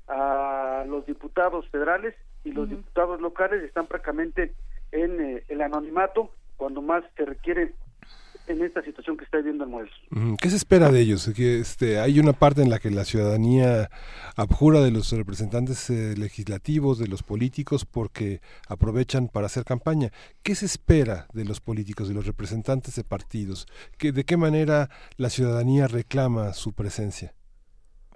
a 0.08 0.84
los 0.86 1.06
diputados 1.06 1.68
federales 1.68 2.14
y 2.44 2.52
los 2.52 2.68
diputados 2.68 3.20
locales 3.20 3.62
están 3.64 3.86
prácticamente 3.86 4.54
en 4.92 5.20
eh, 5.20 5.44
el 5.48 5.62
anonimato 5.62 6.30
cuando 6.56 6.80
más 6.80 7.04
se 7.16 7.24
requiere 7.24 7.74
en 8.46 8.62
esta 8.62 8.82
situación 8.82 9.16
que 9.16 9.24
está 9.24 9.38
viviendo 9.38 9.64
el 9.64 9.70
Morelos. 9.70 9.94
¿Qué 10.40 10.50
se 10.50 10.56
espera 10.56 10.90
de 10.90 11.00
ellos? 11.00 11.30
Que 11.34 11.58
este, 11.58 11.98
hay 11.98 12.20
una 12.20 12.32
parte 12.32 12.62
en 12.62 12.70
la 12.70 12.78
que 12.78 12.90
la 12.90 13.04
ciudadanía 13.04 13.90
abjura 14.36 14.80
de 14.80 14.90
los 14.90 15.10
representantes 15.12 15.90
eh, 15.90 16.14
legislativos, 16.16 16.98
de 16.98 17.08
los 17.08 17.22
políticos, 17.22 17.84
porque 17.84 18.40
aprovechan 18.68 19.28
para 19.28 19.46
hacer 19.46 19.64
campaña. 19.64 20.10
¿Qué 20.42 20.54
se 20.54 20.66
espera 20.66 21.26
de 21.32 21.44
los 21.44 21.60
políticos, 21.60 22.08
de 22.08 22.14
los 22.14 22.26
representantes 22.26 22.94
de 22.96 23.04
partidos? 23.04 23.66
¿Que, 23.98 24.12
¿De 24.12 24.24
qué 24.24 24.36
manera 24.36 24.90
la 25.16 25.30
ciudadanía 25.30 25.88
reclama 25.88 26.52
su 26.52 26.72
presencia? 26.72 27.34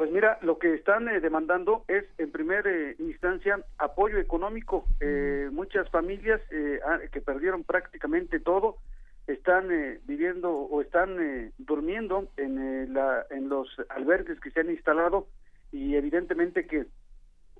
Pues 0.00 0.10
mira, 0.12 0.38
lo 0.40 0.58
que 0.58 0.72
están 0.72 1.10
eh, 1.10 1.20
demandando 1.20 1.84
es, 1.86 2.06
en 2.16 2.32
primera 2.32 2.70
eh, 2.70 2.96
instancia, 3.00 3.60
apoyo 3.76 4.16
económico. 4.16 4.86
muchas 5.52 5.90
familias 5.90 6.40
que 6.48 7.20
perdieron 7.20 7.64
prácticamente 7.64 8.40
todo, 8.40 8.78
están 9.26 9.70
eh, 9.70 10.00
viviendo 10.06 10.50
o 10.50 10.80
están 10.80 11.20
eh, 11.20 11.52
durmiendo 11.58 12.28
en, 12.38 12.58
eh, 12.58 12.86
la, 12.88 13.26
en 13.28 13.50
los 13.50 13.68
albergues 13.90 14.40
que 14.40 14.50
se 14.50 14.60
han 14.60 14.70
instalado 14.70 15.26
y 15.70 15.94
evidentemente 15.96 16.66
que 16.66 16.86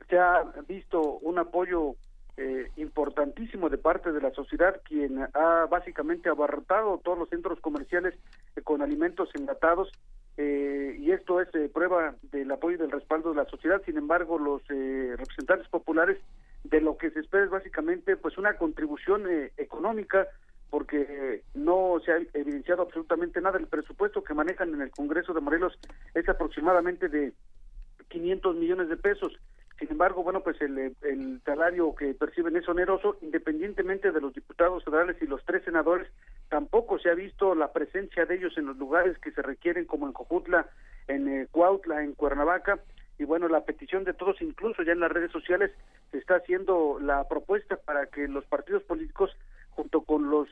se 0.08 0.18
ha 0.18 0.42
visto 0.66 1.18
un 1.18 1.38
apoyo 1.38 1.96
importantísimo 2.76 3.68
de 3.68 3.78
parte 3.78 4.12
de 4.12 4.20
la 4.20 4.30
sociedad 4.30 4.80
quien 4.84 5.18
ha 5.34 5.66
básicamente 5.70 6.28
abarrotado 6.28 6.98
todos 7.04 7.18
los 7.18 7.28
centros 7.28 7.60
comerciales 7.60 8.14
con 8.64 8.80
alimentos 8.80 9.28
enlatados 9.34 9.90
y 10.38 11.10
esto 11.10 11.40
es 11.42 11.48
prueba 11.70 12.14
del 12.32 12.50
apoyo 12.50 12.76
y 12.76 12.78
del 12.78 12.92
respaldo 12.92 13.30
de 13.30 13.36
la 13.36 13.44
sociedad 13.44 13.82
sin 13.84 13.98
embargo 13.98 14.38
los 14.38 14.62
representantes 14.66 15.68
populares 15.68 16.18
de 16.64 16.80
lo 16.80 16.96
que 16.96 17.10
se 17.10 17.20
espera 17.20 17.44
es 17.44 17.50
básicamente 17.50 18.16
pues 18.16 18.38
una 18.38 18.56
contribución 18.56 19.24
económica 19.58 20.26
porque 20.70 21.42
no 21.54 22.00
se 22.04 22.12
ha 22.12 22.18
evidenciado 22.32 22.82
absolutamente 22.82 23.40
nada. 23.40 23.58
El 23.58 23.66
presupuesto 23.66 24.22
que 24.22 24.34
manejan 24.34 24.72
en 24.72 24.82
el 24.82 24.90
Congreso 24.90 25.34
de 25.34 25.40
Morelos 25.40 25.76
es 26.14 26.28
aproximadamente 26.28 27.08
de 27.08 27.32
500 28.08 28.56
millones 28.56 28.88
de 28.88 28.96
pesos. 28.96 29.32
Sin 29.80 29.90
embargo, 29.90 30.22
bueno, 30.22 30.42
pues 30.42 30.60
el, 30.60 30.94
el 31.00 31.40
salario 31.44 31.94
que 31.94 32.14
perciben 32.14 32.54
es 32.54 32.68
oneroso, 32.68 33.16
independientemente 33.22 34.12
de 34.12 34.20
los 34.20 34.34
diputados 34.34 34.84
federales 34.84 35.16
y 35.22 35.26
los 35.26 35.42
tres 35.44 35.64
senadores, 35.64 36.06
tampoco 36.50 36.98
se 36.98 37.08
ha 37.08 37.14
visto 37.14 37.54
la 37.54 37.72
presencia 37.72 38.26
de 38.26 38.36
ellos 38.36 38.56
en 38.58 38.66
los 38.66 38.76
lugares 38.76 39.18
que 39.18 39.32
se 39.32 39.40
requieren, 39.40 39.86
como 39.86 40.06
en 40.06 40.12
Cojutla, 40.12 40.68
en 41.08 41.28
eh, 41.28 41.48
Cuautla, 41.50 42.04
en 42.04 42.12
Cuernavaca, 42.12 42.78
y 43.18 43.24
bueno, 43.24 43.48
la 43.48 43.64
petición 43.64 44.04
de 44.04 44.14
todos, 44.14 44.40
incluso 44.40 44.82
ya 44.82 44.92
en 44.92 45.00
las 45.00 45.12
redes 45.12 45.30
sociales, 45.30 45.70
se 46.10 46.18
está 46.18 46.36
haciendo 46.36 46.98
la 47.00 47.26
propuesta 47.28 47.76
para 47.76 48.06
que 48.06 48.28
los 48.28 48.44
partidos 48.46 48.82
políticos 48.82 49.36
junto 49.70 50.02
con 50.02 50.30
los 50.30 50.48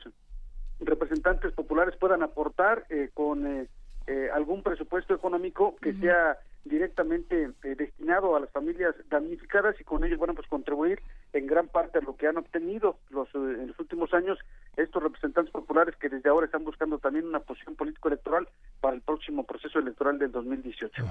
representantes 0.79 1.51
populares 1.53 1.95
puedan 1.97 2.23
aportar 2.23 2.85
eh, 2.89 3.09
con 3.13 3.45
eh, 3.45 3.67
eh, 4.07 4.29
algún 4.33 4.63
presupuesto 4.63 5.13
económico 5.13 5.75
que 5.81 5.93
sea 5.93 6.37
directamente 6.65 7.51
destinado 7.63 8.35
a 8.35 8.39
las 8.39 8.49
familias 8.51 8.95
damnificadas 9.09 9.79
y 9.79 9.83
con 9.83 10.03
ello 10.03 10.17
bueno 10.17 10.33
pues 10.33 10.47
contribuir 10.47 11.01
en 11.33 11.47
gran 11.47 11.67
parte 11.67 11.99
a 11.99 12.01
lo 12.01 12.15
que 12.15 12.27
han 12.27 12.37
obtenido 12.37 12.97
los 13.09 13.27
en 13.33 13.67
los 13.67 13.79
últimos 13.79 14.13
años 14.13 14.37
estos 14.75 15.01
representantes 15.01 15.51
populares 15.51 15.95
que 15.95 16.09
desde 16.09 16.29
ahora 16.29 16.45
están 16.45 16.63
buscando 16.63 16.99
también 16.99 17.25
una 17.25 17.39
posición 17.39 17.75
político 17.75 18.09
electoral 18.09 18.47
para 18.81 18.95
el 18.95 19.01
próximo 19.01 19.43
proceso 19.43 19.79
electoral 19.79 20.19
del 20.19 20.31
2018. 20.31 21.03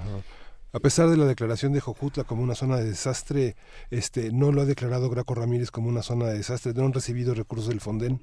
A 0.72 0.80
pesar 0.80 1.08
de 1.08 1.16
la 1.16 1.24
declaración 1.24 1.72
de 1.72 1.80
Jojutla 1.80 2.24
como 2.24 2.42
una 2.42 2.54
zona 2.54 2.76
de 2.76 2.84
desastre, 2.84 3.56
este 3.90 4.32
no 4.32 4.52
lo 4.52 4.62
ha 4.62 4.64
declarado 4.66 5.08
Graco 5.08 5.34
Ramírez 5.34 5.70
como 5.70 5.88
una 5.88 6.02
zona 6.02 6.26
de 6.26 6.34
desastre, 6.34 6.74
no 6.74 6.84
han 6.84 6.92
recibido 6.92 7.34
recursos 7.34 7.68
del 7.68 7.80
Fonden. 7.80 8.20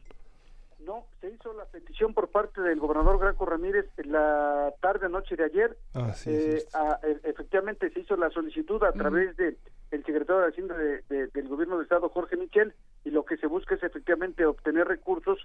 Se 1.25 1.31
hizo 1.31 1.53
la 1.53 1.65
petición 1.65 2.13
por 2.13 2.27
parte 2.27 2.61
del 2.61 2.79
gobernador 2.79 3.17
Graco 3.17 3.47
Ramírez 3.47 3.87
la 3.97 4.71
tarde 4.79 5.09
noche 5.09 5.35
de 5.35 5.45
ayer. 5.45 5.75
Ah, 5.95 6.13
sí, 6.13 6.29
eh, 6.29 6.63
e, 7.01 7.19
efectivamente 7.23 7.89
se 7.89 8.01
hizo 8.01 8.15
la 8.15 8.29
solicitud 8.29 8.83
a 8.83 8.91
través 8.91 9.35
de 9.35 9.57
el 9.89 10.05
secretario 10.05 10.43
de 10.43 10.49
Hacienda 10.49 10.75
del 10.77 11.47
gobierno 11.47 11.77
de 11.77 11.83
estado 11.83 12.09
Jorge 12.09 12.37
Michel 12.37 12.75
y 13.03 13.09
lo 13.09 13.25
que 13.25 13.37
se 13.37 13.47
busca 13.47 13.73
es 13.73 13.81
efectivamente 13.81 14.45
obtener 14.45 14.87
recursos 14.87 15.39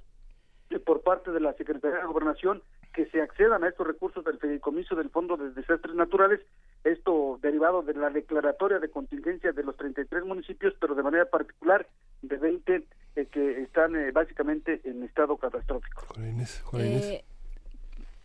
por 0.84 1.00
parte 1.00 1.30
de 1.30 1.40
la 1.40 1.54
Secretaría 1.54 2.00
de 2.00 2.06
Gobernación 2.06 2.62
que 2.92 3.06
se 3.06 3.22
accedan 3.22 3.64
a 3.64 3.68
estos 3.68 3.86
recursos 3.86 4.22
del 4.22 4.38
fideicomiso 4.38 4.96
del 4.96 5.08
Fondo 5.08 5.38
de 5.38 5.50
Desastres 5.50 5.94
Naturales, 5.94 6.40
esto 6.84 7.38
derivado 7.40 7.80
de 7.80 7.94
la 7.94 8.10
declaratoria 8.10 8.80
de 8.80 8.90
contingencia 8.90 9.52
de 9.52 9.62
los 9.62 9.78
33 9.78 10.26
municipios, 10.26 10.74
pero 10.78 10.94
de 10.94 11.02
manera 11.02 11.24
particular 11.24 11.86
de 12.20 12.36
20 12.36 12.84
eh, 13.16 13.26
que 13.26 13.62
están 13.62 13.96
eh, 13.96 14.12
básicamente 14.12 14.80
en 14.84 15.02
estado 15.02 15.36
catastrófico. 15.36 16.06
Eh, 16.74 17.24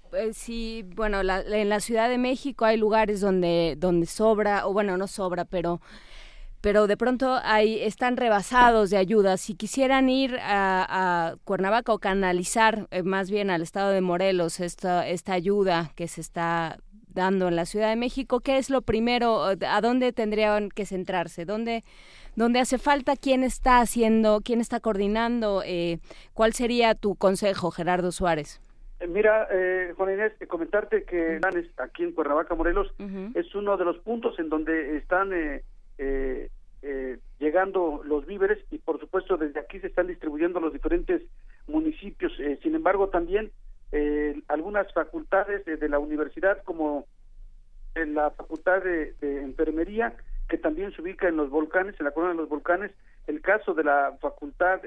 pues 0.10 0.38
sí, 0.38 0.86
bueno, 0.96 1.22
en 1.22 1.70
la 1.70 1.80
Ciudad 1.80 2.10
de 2.10 2.18
México 2.18 2.66
hay 2.66 2.78
lugares 2.78 3.22
donde 3.22 3.76
donde 3.78 4.06
sobra, 4.06 4.68
o 4.68 4.74
bueno, 4.74 4.98
no 4.98 5.08
sobra, 5.08 5.46
pero 5.46 5.82
pero 6.66 6.88
de 6.88 6.98
pronto 6.98 7.40
hay, 7.44 7.80
están 7.84 8.18
rebasados 8.18 8.90
de 8.90 8.98
ayuda. 8.98 9.38
Si 9.38 9.54
quisieran 9.54 10.10
ir 10.10 10.36
a, 10.42 11.36
Cuernavaca 11.44 11.94
o 11.94 12.00
canalizar 12.00 12.88
eh, 12.90 13.04
más 13.04 13.30
bien 13.30 13.52
al 13.52 13.62
estado 13.62 13.92
de 13.92 14.02
Morelos 14.02 14.60
esta, 14.60 15.08
esta 15.08 15.34
ayuda 15.34 15.92
que 15.94 16.08
se 16.08 16.22
está 16.22 16.80
dando 17.08 17.50
en 17.50 17.56
la 17.56 17.68
Ciudad 17.68 17.90
de 17.90 17.96
México, 17.96 18.40
¿qué 18.40 18.58
es 18.58 18.72
lo 18.72 18.82
primero? 18.82 19.44
¿A 19.44 19.82
dónde 19.82 20.12
tendrían 20.12 20.70
que 20.70 20.88
centrarse? 20.88 21.46
¿Dónde, 21.46 21.84
dónde 22.36 22.60
hace 22.60 22.78
falta? 22.78 23.16
¿Quién 23.16 23.44
está 23.44 23.80
haciendo? 23.80 24.42
¿Quién 24.44 24.62
está 24.62 24.80
coordinando? 24.80 25.62
Eh, 25.66 26.00
¿Cuál 26.34 26.54
sería 26.54 26.96
tu 26.96 27.16
consejo, 27.16 27.72
Gerardo 27.72 28.12
Suárez? 28.12 28.62
Eh, 29.00 29.08
mira, 29.08 29.48
eh, 29.52 29.94
Juan 29.98 30.14
Inés, 30.14 30.34
comentarte 30.48 31.04
que 31.04 31.40
aquí 31.78 32.04
en 32.04 32.12
Cuernavaca, 32.14 32.56
Morelos, 32.56 32.94
es 33.34 33.54
uno 33.56 33.78
de 33.78 33.86
los 33.86 33.98
puntos 34.00 34.38
en 34.40 34.50
donde 34.50 34.98
están 34.98 35.34
eh, 35.34 35.64
eh, 35.98 36.50
eh, 36.88 37.18
llegando 37.40 38.04
los 38.06 38.28
víveres 38.28 38.60
y 38.70 38.78
por 38.78 39.00
supuesto 39.00 39.38
desde 39.38 39.60
aquí 39.60 39.80
se 39.80 39.88
están 39.88 40.06
distribuyendo 40.06 40.60
los 40.60 40.72
diferentes 40.72 41.24
municipios. 41.66 42.32
Eh, 42.40 42.60
sin 42.62 42.76
embargo, 42.76 43.10
también 43.10 43.52
eh, 43.92 44.40
algunas 44.50 44.94
facultades 44.94 45.66
de, 45.66 45.90
la 45.90 45.98
universidad 45.98 46.62
como 46.64 47.08
en 47.96 48.14
la 48.14 48.30
facultad 48.30 48.84
de, 48.84 49.16
enfermería 49.42 50.14
que 50.50 50.58
también 50.58 50.94
se 50.94 51.02
ubica 51.02 51.28
en 51.28 51.38
los 51.38 51.50
volcanes, 51.50 51.96
en 52.00 52.06
la 52.06 52.12
corona 52.12 52.34
de 52.34 52.40
los 52.40 52.50
volcanes, 52.50 52.92
el 53.28 53.42
caso 53.42 53.74
de 53.74 53.84
la 53.84 54.18
facultad 54.22 54.82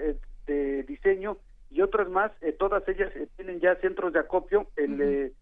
de 0.47 0.83
diseño 0.85 1.39
y 1.71 1.83
otras 1.83 2.09
más, 2.09 2.33
todas 2.59 2.87
ellas 2.89 3.13
tienen 3.37 3.61
ya 3.61 3.75
centros 3.77 4.13
de 4.13 4.21
acopio. 4.21 4.69
El, 4.77 5.35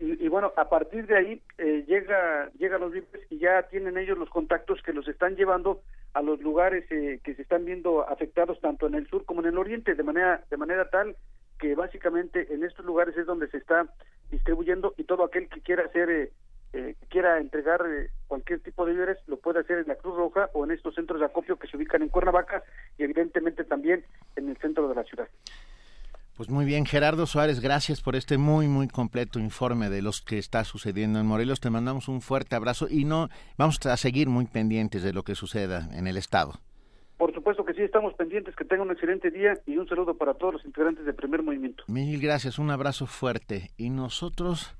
y, 0.00 0.28
bueno, 0.28 0.52
a 0.56 0.68
partir 0.68 1.06
de 1.06 1.16
ahí 1.16 1.42
eh, 1.58 1.84
llega 1.88 2.50
llega 2.56 2.78
los 2.78 2.92
víveres 2.92 3.26
y 3.30 3.38
ya 3.38 3.64
tienen 3.64 3.98
ellos 3.98 4.16
los 4.16 4.30
contactos 4.30 4.80
que 4.82 4.92
los 4.92 5.08
están 5.08 5.34
llevando 5.34 5.82
a 6.14 6.22
los 6.22 6.40
lugares 6.40 6.84
eh, 6.90 7.18
que 7.24 7.34
se 7.34 7.42
están 7.42 7.64
viendo 7.64 8.08
afectados 8.08 8.60
tanto 8.60 8.86
en 8.86 8.94
el 8.94 9.08
sur 9.08 9.24
como 9.24 9.40
en 9.40 9.48
el 9.48 9.58
oriente 9.58 9.96
de 9.96 10.02
manera 10.04 10.44
de 10.48 10.56
manera 10.56 10.88
tal 10.88 11.16
que 11.58 11.74
básicamente 11.74 12.54
en 12.54 12.62
estos 12.62 12.86
lugares 12.86 13.16
es 13.16 13.26
donde 13.26 13.48
se 13.48 13.56
está 13.56 13.88
distribuyendo 14.30 14.94
y 14.96 15.02
todo 15.02 15.24
aquel 15.24 15.48
que 15.48 15.62
quiera 15.62 15.84
hacer 15.84 16.08
eh, 16.10 16.30
eh 16.72 16.94
quiera 17.08 17.38
entregar 17.38 17.80
cualquier 18.26 18.60
tipo 18.60 18.84
de 18.84 18.92
víveres 18.92 19.18
lo 19.26 19.38
puede 19.38 19.60
hacer 19.60 19.78
en 19.78 19.88
la 19.88 19.96
Cruz 19.96 20.16
Roja 20.16 20.50
o 20.52 20.64
en 20.64 20.70
estos 20.70 20.94
centros 20.94 21.20
de 21.20 21.26
acopio 21.26 21.58
que 21.58 21.66
se 21.66 21.76
ubican 21.76 22.02
en 22.02 22.08
Cuernavaca 22.08 22.62
y 22.98 23.04
evidentemente 23.04 23.64
también 23.64 24.04
en 24.36 24.48
el 24.48 24.56
centro 24.58 24.88
de 24.88 24.94
la 24.94 25.04
ciudad. 25.04 25.28
Pues 26.38 26.50
muy 26.50 26.64
bien, 26.64 26.86
Gerardo 26.86 27.26
Suárez, 27.26 27.58
gracias 27.58 28.00
por 28.00 28.14
este 28.14 28.38
muy, 28.38 28.68
muy 28.68 28.86
completo 28.86 29.40
informe 29.40 29.90
de 29.90 30.02
los 30.02 30.20
que 30.22 30.38
está 30.38 30.62
sucediendo 30.62 31.18
en 31.18 31.26
Morelos. 31.26 31.58
Te 31.58 31.68
mandamos 31.68 32.06
un 32.06 32.20
fuerte 32.20 32.54
abrazo 32.54 32.86
y 32.88 33.04
no 33.04 33.28
vamos 33.56 33.84
a 33.84 33.96
seguir 33.96 34.28
muy 34.28 34.46
pendientes 34.46 35.02
de 35.02 35.12
lo 35.12 35.24
que 35.24 35.34
suceda 35.34 35.88
en 35.92 36.06
el 36.06 36.16
Estado. 36.16 36.60
Por 37.16 37.34
supuesto 37.34 37.64
que 37.64 37.74
sí, 37.74 37.82
estamos 37.82 38.14
pendientes. 38.14 38.54
Que 38.54 38.64
tenga 38.64 38.84
un 38.84 38.92
excelente 38.92 39.32
día 39.32 39.54
y 39.66 39.78
un 39.78 39.88
saludo 39.88 40.14
para 40.14 40.34
todos 40.34 40.54
los 40.54 40.64
integrantes 40.64 41.04
del 41.04 41.16
primer 41.16 41.42
movimiento. 41.42 41.82
Mil 41.88 42.20
gracias, 42.20 42.60
un 42.60 42.70
abrazo 42.70 43.06
fuerte. 43.06 43.72
Y 43.76 43.90
nosotros 43.90 44.76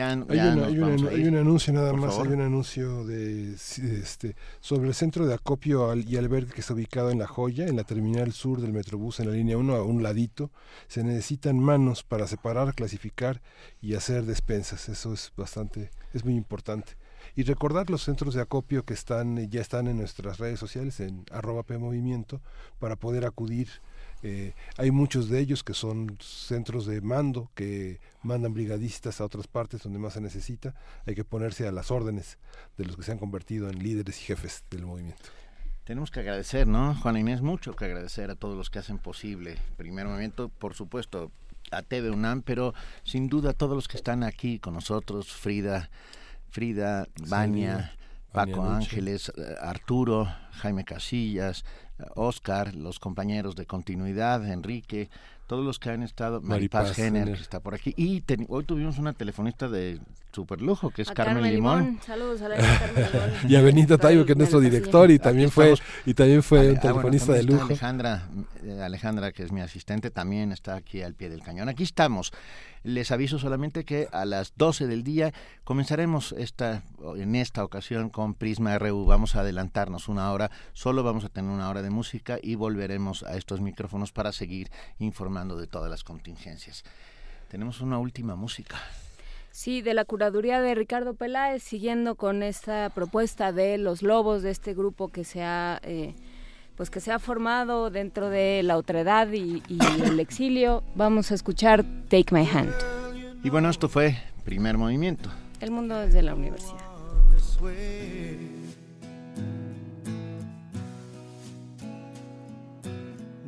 hay, 0.00 1.24
un 1.26 1.36
anuncio 1.36 1.72
nada 1.72 1.92
más, 1.92 2.18
hay 2.18 2.28
un 2.28 2.40
anuncio 2.40 3.04
de 3.04 3.54
este 3.54 4.36
sobre 4.60 4.88
el 4.88 4.94
centro 4.94 5.26
de 5.26 5.34
acopio 5.34 5.94
y 5.94 6.16
albergue 6.16 6.52
que 6.52 6.60
está 6.60 6.74
ubicado 6.74 7.10
en 7.10 7.18
La 7.18 7.26
Joya, 7.26 7.66
en 7.66 7.76
la 7.76 7.84
terminal 7.84 8.32
sur 8.32 8.60
del 8.60 8.72
Metrobús, 8.72 9.20
en 9.20 9.28
la 9.28 9.34
línea 9.34 9.56
1, 9.56 9.74
a 9.74 9.82
un 9.82 10.02
ladito. 10.02 10.50
Se 10.86 11.02
necesitan 11.02 11.58
manos 11.58 12.02
para 12.02 12.26
separar, 12.26 12.74
clasificar 12.74 13.40
y 13.80 13.94
hacer 13.94 14.24
despensas. 14.24 14.88
Eso 14.88 15.12
es 15.12 15.32
bastante, 15.36 15.90
es 16.12 16.24
muy 16.24 16.34
importante. 16.34 16.96
Y 17.36 17.42
recordar 17.42 17.90
los 17.90 18.02
centros 18.02 18.34
de 18.34 18.42
acopio 18.42 18.84
que 18.84 18.94
están 18.94 19.48
ya 19.50 19.60
están 19.60 19.86
en 19.86 19.98
nuestras 19.98 20.38
redes 20.38 20.58
sociales, 20.58 21.00
en 21.00 21.24
arroba 21.30 21.62
PMovimiento, 21.62 22.40
para 22.78 22.96
poder 22.96 23.24
acudir 23.24 23.68
eh, 24.22 24.54
hay 24.76 24.90
muchos 24.90 25.28
de 25.28 25.38
ellos 25.40 25.62
que 25.62 25.74
son 25.74 26.18
centros 26.20 26.86
de 26.86 27.00
mando 27.00 27.50
que 27.54 28.00
mandan 28.22 28.52
brigadistas 28.52 29.20
a 29.20 29.24
otras 29.24 29.46
partes 29.46 29.82
donde 29.82 29.98
más 29.98 30.14
se 30.14 30.20
necesita. 30.20 30.74
Hay 31.06 31.14
que 31.14 31.24
ponerse 31.24 31.68
a 31.68 31.72
las 31.72 31.90
órdenes 31.90 32.38
de 32.76 32.84
los 32.84 32.96
que 32.96 33.02
se 33.02 33.12
han 33.12 33.18
convertido 33.18 33.68
en 33.68 33.82
líderes 33.82 34.20
y 34.20 34.24
jefes 34.24 34.64
del 34.70 34.86
movimiento. 34.86 35.30
Tenemos 35.84 36.10
que 36.10 36.20
agradecer, 36.20 36.66
¿no, 36.66 36.94
Juana 36.96 37.20
Inés? 37.20 37.40
Mucho 37.40 37.74
que 37.74 37.86
agradecer 37.86 38.30
a 38.30 38.34
todos 38.34 38.56
los 38.56 38.68
que 38.68 38.78
hacen 38.78 38.98
posible 38.98 39.56
Primer 39.76 40.06
Movimiento, 40.06 40.50
por 40.50 40.74
supuesto, 40.74 41.30
a 41.70 41.82
TV 41.82 42.10
UNAM, 42.10 42.42
pero 42.42 42.74
sin 43.04 43.28
duda 43.28 43.50
a 43.50 43.54
todos 43.54 43.74
los 43.74 43.88
que 43.88 43.96
están 43.96 44.22
aquí 44.22 44.58
con 44.58 44.74
nosotros, 44.74 45.32
Frida, 45.32 45.90
Frida, 46.50 47.06
Vania, 47.28 47.96
Paco 48.32 48.64
Ángeles, 48.64 49.32
eh, 49.36 49.54
Arturo, 49.60 50.28
Jaime 50.52 50.84
Casillas, 50.84 51.64
Oscar, 52.14 52.74
los 52.74 52.98
compañeros 52.98 53.56
de 53.56 53.66
continuidad, 53.66 54.46
Enrique, 54.48 55.10
todos 55.48 55.64
los 55.64 55.78
que 55.78 55.90
han 55.90 56.02
estado, 56.02 56.40
Maripaz 56.42 56.94
Jenner, 56.94 57.32
que 57.32 57.40
está 57.40 57.58
por 57.58 57.74
aquí. 57.74 57.94
Y 57.96 58.22
hoy 58.48 58.64
tuvimos 58.64 58.98
una 58.98 59.14
telefonista 59.14 59.66
de 59.66 59.98
super 60.30 60.60
lujo, 60.60 60.90
que 60.90 61.02
es 61.02 61.10
Carmen, 61.10 61.42
Limón. 61.42 61.98
Saludos 62.04 62.42
a 62.42 62.48
la 62.50 62.56
Carmen 62.56 63.06
Limón. 63.12 63.50
y 63.50 63.56
a 63.56 63.62
Benito 63.62 63.98
Taibo, 63.98 64.26
que 64.26 64.32
es 64.32 64.38
nuestro 64.38 64.60
director 64.60 65.10
y 65.10 65.18
también 65.18 65.50
fue 65.50 65.74
y 66.04 66.12
también 66.12 66.42
fue 66.42 66.70
un 66.70 66.76
ah, 66.76 66.80
telefonista 66.80 67.32
de 67.32 67.44
lujo. 67.44 67.64
Alejandra, 67.64 68.28
eh, 68.62 68.82
Alejandra, 68.82 69.32
que 69.32 69.42
es 69.42 69.50
mi 69.50 69.62
asistente, 69.62 70.10
también 70.10 70.52
está 70.52 70.76
aquí 70.76 71.00
al 71.00 71.14
pie 71.14 71.30
del 71.30 71.42
cañón. 71.42 71.70
Aquí 71.70 71.82
estamos. 71.82 72.30
Les 72.84 73.10
aviso 73.10 73.40
solamente 73.40 73.84
que 73.84 74.08
a 74.12 74.24
las 74.24 74.52
12 74.56 74.86
del 74.86 75.02
día 75.02 75.32
comenzaremos 75.64 76.32
esta 76.38 76.82
en 77.16 77.34
esta 77.34 77.64
ocasión 77.64 78.08
con 78.08 78.34
Prisma 78.34 78.78
RU. 78.78 79.04
Vamos 79.04 79.34
a 79.34 79.40
adelantarnos 79.40 80.08
una 80.08 80.30
hora, 80.30 80.50
solo 80.74 81.02
vamos 81.02 81.24
a 81.24 81.28
tener 81.28 81.50
una 81.50 81.68
hora 81.68 81.82
de 81.82 81.90
música 81.90 82.38
y 82.40 82.54
volveremos 82.54 83.24
a 83.24 83.36
estos 83.36 83.60
micrófonos 83.60 84.12
para 84.12 84.30
seguir 84.30 84.70
informando 85.00 85.37
de 85.46 85.66
todas 85.66 85.90
las 85.90 86.04
contingencias. 86.04 86.84
Tenemos 87.48 87.80
una 87.80 87.98
última 87.98 88.34
música. 88.34 88.76
Sí, 89.50 89.82
de 89.82 89.94
la 89.94 90.04
curaduría 90.04 90.60
de 90.60 90.74
Ricardo 90.74 91.14
Peláez, 91.14 91.62
siguiendo 91.62 92.14
con 92.16 92.42
esta 92.42 92.90
propuesta 92.90 93.52
de 93.52 93.78
los 93.78 94.02
lobos 94.02 94.42
de 94.42 94.50
este 94.50 94.74
grupo 94.74 95.08
que 95.08 95.24
se 95.24 95.42
ha, 95.42 95.80
eh, 95.82 96.14
pues 96.76 96.90
que 96.90 97.00
se 97.00 97.12
ha 97.12 97.18
formado 97.18 97.90
dentro 97.90 98.28
de 98.28 98.62
la 98.62 98.76
otredad 98.76 99.28
y, 99.32 99.62
y 99.68 99.78
el 100.02 100.20
exilio, 100.20 100.82
vamos 100.94 101.30
a 101.30 101.34
escuchar 101.34 101.84
Take 102.08 102.34
My 102.34 102.46
Hand. 102.46 102.72
Y 103.42 103.50
bueno, 103.50 103.70
esto 103.70 103.88
fue 103.88 104.18
primer 104.44 104.76
movimiento. 104.76 105.30
El 105.60 105.70
mundo 105.70 105.96
desde 105.96 106.22
la 106.22 106.34
universidad. 106.34 106.84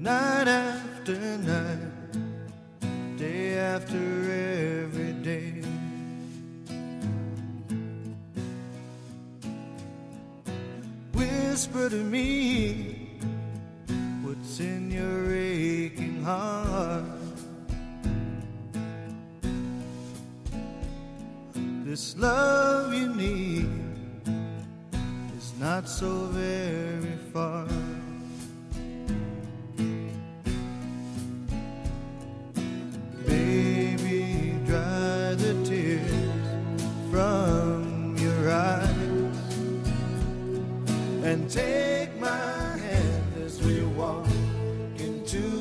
Night 0.01 0.49
after 0.49 1.37
night, 1.37 3.19
day 3.19 3.59
after 3.59 3.99
every 3.99 5.13
day. 5.23 5.61
whisper 11.13 11.91
to 11.91 12.03
me 12.03 13.11
what's 14.23 14.61
in 14.61 14.91
your 14.91 15.35
aching 15.37 16.23
heart. 16.23 17.05
This 21.85 22.17
love 22.17 22.95
you 22.95 23.15
need 23.15 23.69
is 25.37 25.53
not 25.61 25.87
so 25.87 26.09
very 26.33 27.19
far. 27.35 27.69
Baby, 33.51 34.55
dry 34.65 35.35
the 35.35 35.55
tears 35.65 36.47
from 37.11 38.15
your 38.17 38.49
eyes. 38.49 39.39
And 41.25 41.51
take 41.51 42.15
my 42.21 42.79
hand 42.87 43.43
as 43.45 43.61
we 43.61 43.83
walk 43.99 44.29
into 44.99 45.60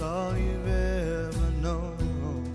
all 0.00 0.36
you've 0.36 0.68
ever 0.68 1.50
known. 1.60 2.52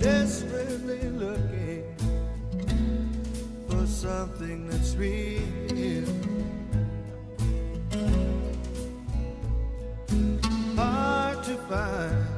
Desperately 0.00 1.08
looking 1.10 1.84
for 3.68 3.86
something 3.86 4.66
that's 4.68 4.96
real. 4.96 6.04
Hard 10.76 11.44
to 11.44 11.56
find. 11.68 12.37